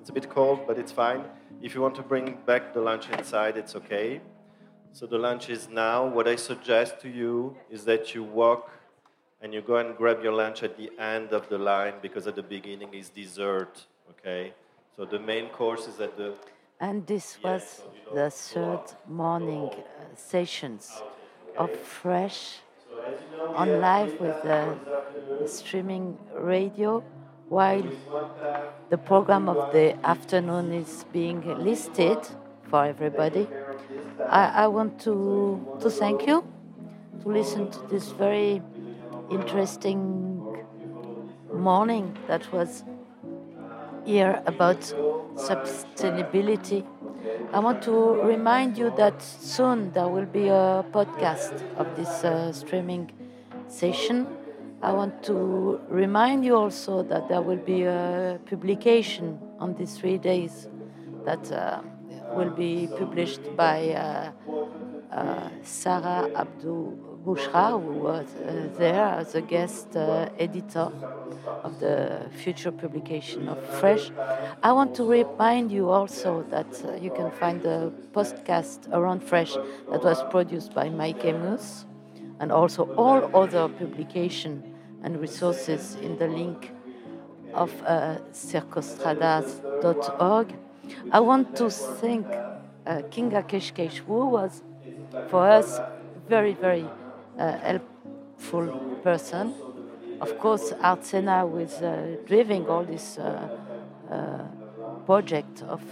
It's 0.00 0.08
a 0.08 0.12
bit 0.14 0.30
cold, 0.30 0.60
but 0.66 0.78
it's 0.78 0.90
fine. 0.90 1.24
If 1.60 1.74
you 1.74 1.82
want 1.82 1.96
to 1.96 2.02
bring 2.02 2.38
back 2.46 2.72
the 2.72 2.80
lunch 2.80 3.10
inside, 3.10 3.58
it's 3.58 3.76
okay. 3.76 4.22
So 4.92 5.04
the 5.04 5.18
lunch 5.18 5.50
is 5.50 5.68
now. 5.68 6.06
What 6.06 6.26
I 6.26 6.36
suggest 6.36 6.98
to 7.02 7.10
you 7.10 7.56
is 7.68 7.84
that 7.84 8.14
you 8.14 8.24
walk 8.24 8.70
and 9.42 9.52
you 9.52 9.60
go 9.60 9.76
and 9.76 9.94
grab 9.98 10.22
your 10.22 10.32
lunch 10.32 10.62
at 10.62 10.78
the 10.78 10.90
end 10.98 11.32
of 11.32 11.50
the 11.50 11.58
line 11.58 11.94
because 12.00 12.26
at 12.26 12.36
the 12.36 12.42
beginning 12.42 12.94
is 12.94 13.10
dessert, 13.10 13.86
okay? 14.12 14.54
So 14.96 15.04
the 15.04 15.18
main 15.18 15.50
course 15.50 15.86
is 15.86 16.00
at 16.00 16.16
the 16.16 16.34
and 16.80 17.06
this 17.06 17.38
was 17.44 17.82
the 18.14 18.30
third 18.30 18.80
morning 19.06 19.68
uh, 19.68 20.16
sessions 20.16 21.02
of 21.58 21.70
Fresh 21.78 22.60
on 23.54 23.80
live 23.80 24.18
with 24.18 24.42
the 24.42 24.76
streaming 25.46 26.16
radio 26.34 27.04
while 27.48 27.84
the 28.88 28.96
program 28.96 29.48
of 29.48 29.72
the 29.72 29.94
afternoon 30.06 30.72
is 30.72 31.04
being 31.12 31.42
listed 31.62 32.18
for 32.62 32.86
everybody. 32.86 33.46
I, 34.28 34.64
I 34.64 34.66
want 34.68 35.00
to, 35.00 35.78
to 35.80 35.90
thank 35.90 36.26
you 36.26 36.44
to 37.22 37.28
listen 37.28 37.70
to 37.70 37.80
this 37.88 38.08
very 38.12 38.62
interesting 39.30 40.40
morning 41.52 42.16
that 42.26 42.50
was 42.52 42.84
here 44.06 44.42
about 44.46 44.94
sustainability. 45.34 46.84
I 47.52 47.58
want 47.58 47.82
to 47.82 47.92
remind 48.22 48.78
you 48.78 48.92
that 48.96 49.20
soon 49.22 49.92
there 49.92 50.08
will 50.08 50.26
be 50.26 50.48
a 50.48 50.84
podcast 50.92 51.62
of 51.76 51.96
this 51.96 52.24
uh, 52.24 52.52
streaming 52.52 53.10
session. 53.68 54.26
I 54.82 54.92
want 54.92 55.22
to 55.24 55.80
remind 55.88 56.44
you 56.44 56.56
also 56.56 57.02
that 57.02 57.28
there 57.28 57.42
will 57.42 57.58
be 57.74 57.82
a 57.82 58.38
publication 58.46 59.38
on 59.58 59.74
these 59.74 59.98
three 59.98 60.18
days 60.18 60.68
that 61.24 61.50
uh, 61.52 61.82
will 62.34 62.50
be 62.50 62.88
published 62.98 63.54
by 63.56 63.90
uh, 63.90 64.32
uh 65.12 65.48
Sarah 65.62 66.30
Abdou 66.34 67.09
Bouchra, 67.24 67.80
who 67.82 67.92
was 68.00 68.26
uh, 68.36 68.68
there 68.78 69.04
as 69.04 69.34
a 69.34 69.42
guest 69.42 69.94
uh, 69.94 70.30
editor 70.38 70.90
of 71.62 71.78
the 71.80 72.26
future 72.42 72.72
publication 72.72 73.46
of 73.48 73.62
Fresh. 73.80 74.10
I 74.62 74.72
want 74.72 74.94
to 74.96 75.04
remind 75.04 75.70
you 75.70 75.90
also 75.90 76.42
that 76.50 76.82
uh, 76.84 76.94
you 76.94 77.10
can 77.10 77.30
find 77.32 77.60
the 77.62 77.92
podcast 78.12 78.88
around 78.92 79.22
Fresh 79.22 79.52
that 79.90 80.02
was 80.02 80.22
produced 80.30 80.72
by 80.72 80.88
Mike 80.88 81.22
Amos 81.24 81.84
and 82.38 82.50
also 82.50 82.90
all 82.94 83.30
other 83.36 83.68
publication 83.68 84.62
and 85.02 85.20
resources 85.20 85.96
in 85.96 86.16
the 86.16 86.26
link 86.26 86.72
of 87.52 87.70
uh, 87.84 88.16
circostradas.org. 88.32 90.54
I 91.12 91.20
want 91.20 91.54
to 91.56 91.68
thank 91.70 92.26
uh, 92.26 93.02
Kinga 93.10 93.46
Keshkesh, 93.46 93.98
who 93.98 94.24
was 94.26 94.62
for 95.28 95.46
us 95.46 95.78
very, 96.28 96.54
very 96.54 96.88
uh, 97.40 97.58
helpful 97.58 98.68
person. 99.02 99.54
Of 100.20 100.38
course, 100.38 100.72
Artcena 100.72 101.48
was 101.48 101.80
uh, 101.80 102.16
driving 102.26 102.68
all 102.68 102.84
this 102.84 103.18
uh, 103.18 103.48
project 105.06 105.62
of 105.62 105.82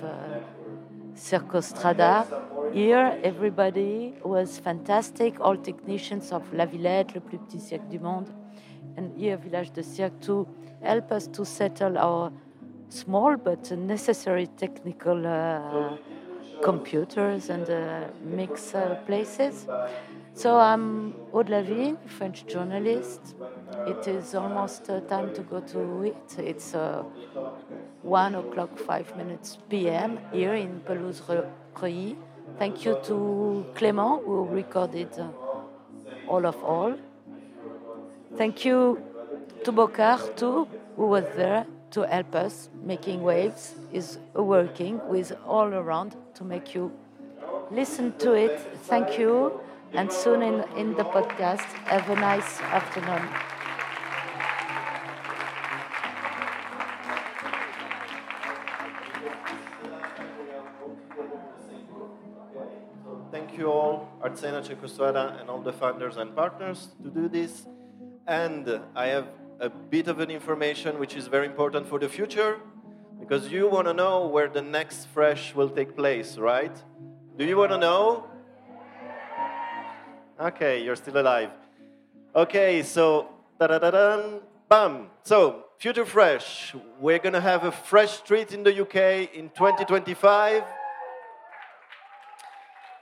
Circostrada. 1.15 2.27
Here, 2.73 3.18
everybody 3.25 4.15
was 4.23 4.59
fantastic. 4.59 5.41
All 5.41 5.57
technicians 5.57 6.33
of 6.33 6.52
La 6.52 6.67
Villette, 6.67 7.15
Le 7.15 7.20
Plus 7.20 7.39
Petit 7.39 7.60
Cirque 7.60 7.89
du 7.89 7.99
Monde, 7.99 8.28
and 8.97 9.17
here 9.17 9.36
Village 9.36 9.70
de 9.73 9.83
Cirque 9.83 10.20
to 10.20 10.47
help 10.83 11.10
us 11.10 11.27
to 11.28 11.44
settle 11.44 11.97
our 11.99 12.31
small 12.91 13.36
but 13.36 13.70
necessary 13.73 14.47
technical 14.47 15.27
uh, 15.27 15.97
computers 16.62 17.51
and 17.51 17.68
uh, 17.70 18.05
mix 18.25 18.75
uh, 18.75 18.97
places. 19.07 19.67
So 20.39 20.57
I'm 20.57 21.17
Aude 21.33 21.49
Lavigne, 21.49 21.97
French 22.07 22.47
journalist. 22.47 23.34
It 23.89 24.07
is 24.07 24.36
almost 24.36 24.89
uh, 24.89 25.00
time 25.00 25.34
to 25.34 25.41
go 25.42 25.58
to 25.58 26.05
it. 26.05 26.39
It's 26.39 26.76
uh, 26.76 27.02
1 28.02 28.36
o'clock, 28.36 28.78
5 28.78 29.17
minutes 29.17 29.58
p.m. 29.68 30.20
here 30.31 30.55
in 30.55 30.78
Pelouse-Reuilly. 30.86 32.17
Thank 32.57 32.84
you 32.84 33.00
to 33.07 33.67
Clément, 33.75 34.25
who 34.25 34.44
recorded 34.44 35.08
uh, 35.18 35.26
all 36.28 36.47
of 36.47 36.62
all. 36.62 36.94
Thank 38.36 38.65
you 38.65 39.02
to 39.65 39.73
Bokar, 39.73 40.36
too, 40.36 40.68
who 40.94 41.07
was 41.07 41.25
there 41.34 41.67
to 41.91 42.02
help 42.02 42.36
us 42.36 42.70
making 42.84 43.25
waves, 43.25 43.75
is 43.92 44.18
working 44.34 45.00
with 45.08 45.33
all 45.44 45.75
around 45.75 46.15
to 46.34 46.44
make 46.44 46.76
you 46.76 46.92
listen 47.73 48.17
to 48.18 48.34
it. 48.34 48.60
Thank 48.84 49.18
you 49.18 49.60
and 49.92 50.12
soon 50.12 50.42
in, 50.42 50.65
in 50.76 50.94
the 50.94 51.05
podcast. 51.05 51.65
Have 51.86 52.08
a 52.10 52.15
nice 52.15 52.60
afternoon. 52.60 53.28
Thank 63.31 63.58
you 63.58 63.70
all, 63.70 64.08
Artcena 64.23 64.62
Circostrada, 64.62 65.41
and 65.41 65.50
all 65.50 65.60
the 65.60 65.73
funders 65.73 66.17
and 66.17 66.34
partners 66.34 66.89
to 67.02 67.10
do 67.10 67.28
this. 67.28 67.67
And 68.26 68.81
I 68.94 69.07
have 69.07 69.28
a 69.60 69.68
bit 69.68 70.08
of 70.08 70.20
an 70.20 70.31
information 70.31 70.99
which 70.99 71.17
is 71.17 71.26
very 71.26 71.47
important 71.47 71.89
for 71.89 71.99
the 71.99 72.08
future 72.08 72.60
because 73.18 73.50
you 73.50 73.68
want 73.68 73.86
to 73.89 73.94
know 73.94 74.26
where 74.26 74.49
the 74.49 74.62
next 74.62 75.07
fresh 75.07 75.55
will 75.55 75.68
take 75.68 75.97
place, 75.97 76.39
right? 76.39 76.76
Do 77.36 77.44
you 77.44 77.57
want 77.57 77.73
to 77.73 77.78
know? 77.78 78.27
Okay, 80.41 80.84
you're 80.84 80.97
still 80.97 81.18
alive. 81.18 81.50
Okay, 82.34 82.83
so 82.83 83.28
da 83.58 83.67
da 83.67 83.78
da 83.78 83.91
da 83.91 84.23
bam. 84.68 85.08
So 85.25 85.65
Future 85.78 86.05
Fresh, 86.05 86.75
we're 87.00 87.18
gonna 87.18 87.41
have 87.41 87.65
a 87.65 87.73
fresh 87.73 88.18
street 88.18 88.52
in 88.52 88.62
the 88.62 88.83
UK 88.83 89.34
in 89.34 89.50
2025. 89.50 90.62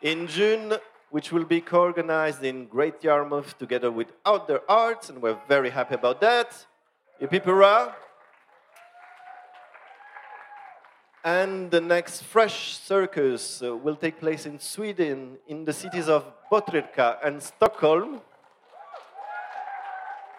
in 0.03 0.27
June, 0.29 0.75
which 1.11 1.33
will 1.33 1.45
be 1.45 1.61
co-organized 1.61 2.45
in 2.45 2.67
Great 2.67 3.03
Yarmouth 3.03 3.59
together 3.59 3.91
with 3.91 4.13
Outdoor 4.25 4.63
Arts, 4.69 5.11
and 5.11 5.21
we're 5.21 5.39
very 5.49 5.71
happy 5.71 5.95
about 5.95 6.21
that. 6.21 6.67
Yipipura. 7.21 7.95
And 11.27 11.73
the 11.73 11.81
next 11.81 12.23
Fresh 12.23 12.79
Circus 12.79 13.61
uh, 13.61 13.77
will 13.77 13.97
take 13.97 14.21
place 14.21 14.47
in 14.47 14.61
Sweden, 14.61 15.39
in 15.49 15.65
the 15.65 15.73
cities 15.73 16.09
of 16.09 16.23
Botkyrka 16.53 17.19
and 17.25 17.43
Stockholm 17.43 18.21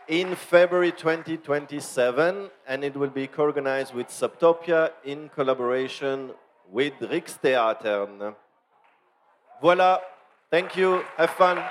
in 0.07 0.33
February 0.33 0.93
2027, 0.93 2.49
and 2.65 2.83
it 2.85 2.95
will 2.95 3.09
be 3.09 3.27
co-organized 3.27 3.93
with 3.93 4.07
Subtopia 4.07 4.91
in 5.03 5.27
collaboration 5.27 6.31
with 6.71 6.93
Riksteatern. 7.01 8.33
Voilà, 9.61 9.99
thank 10.49 10.77
you, 10.77 11.03
have 11.17 11.31
fun. 11.31 11.61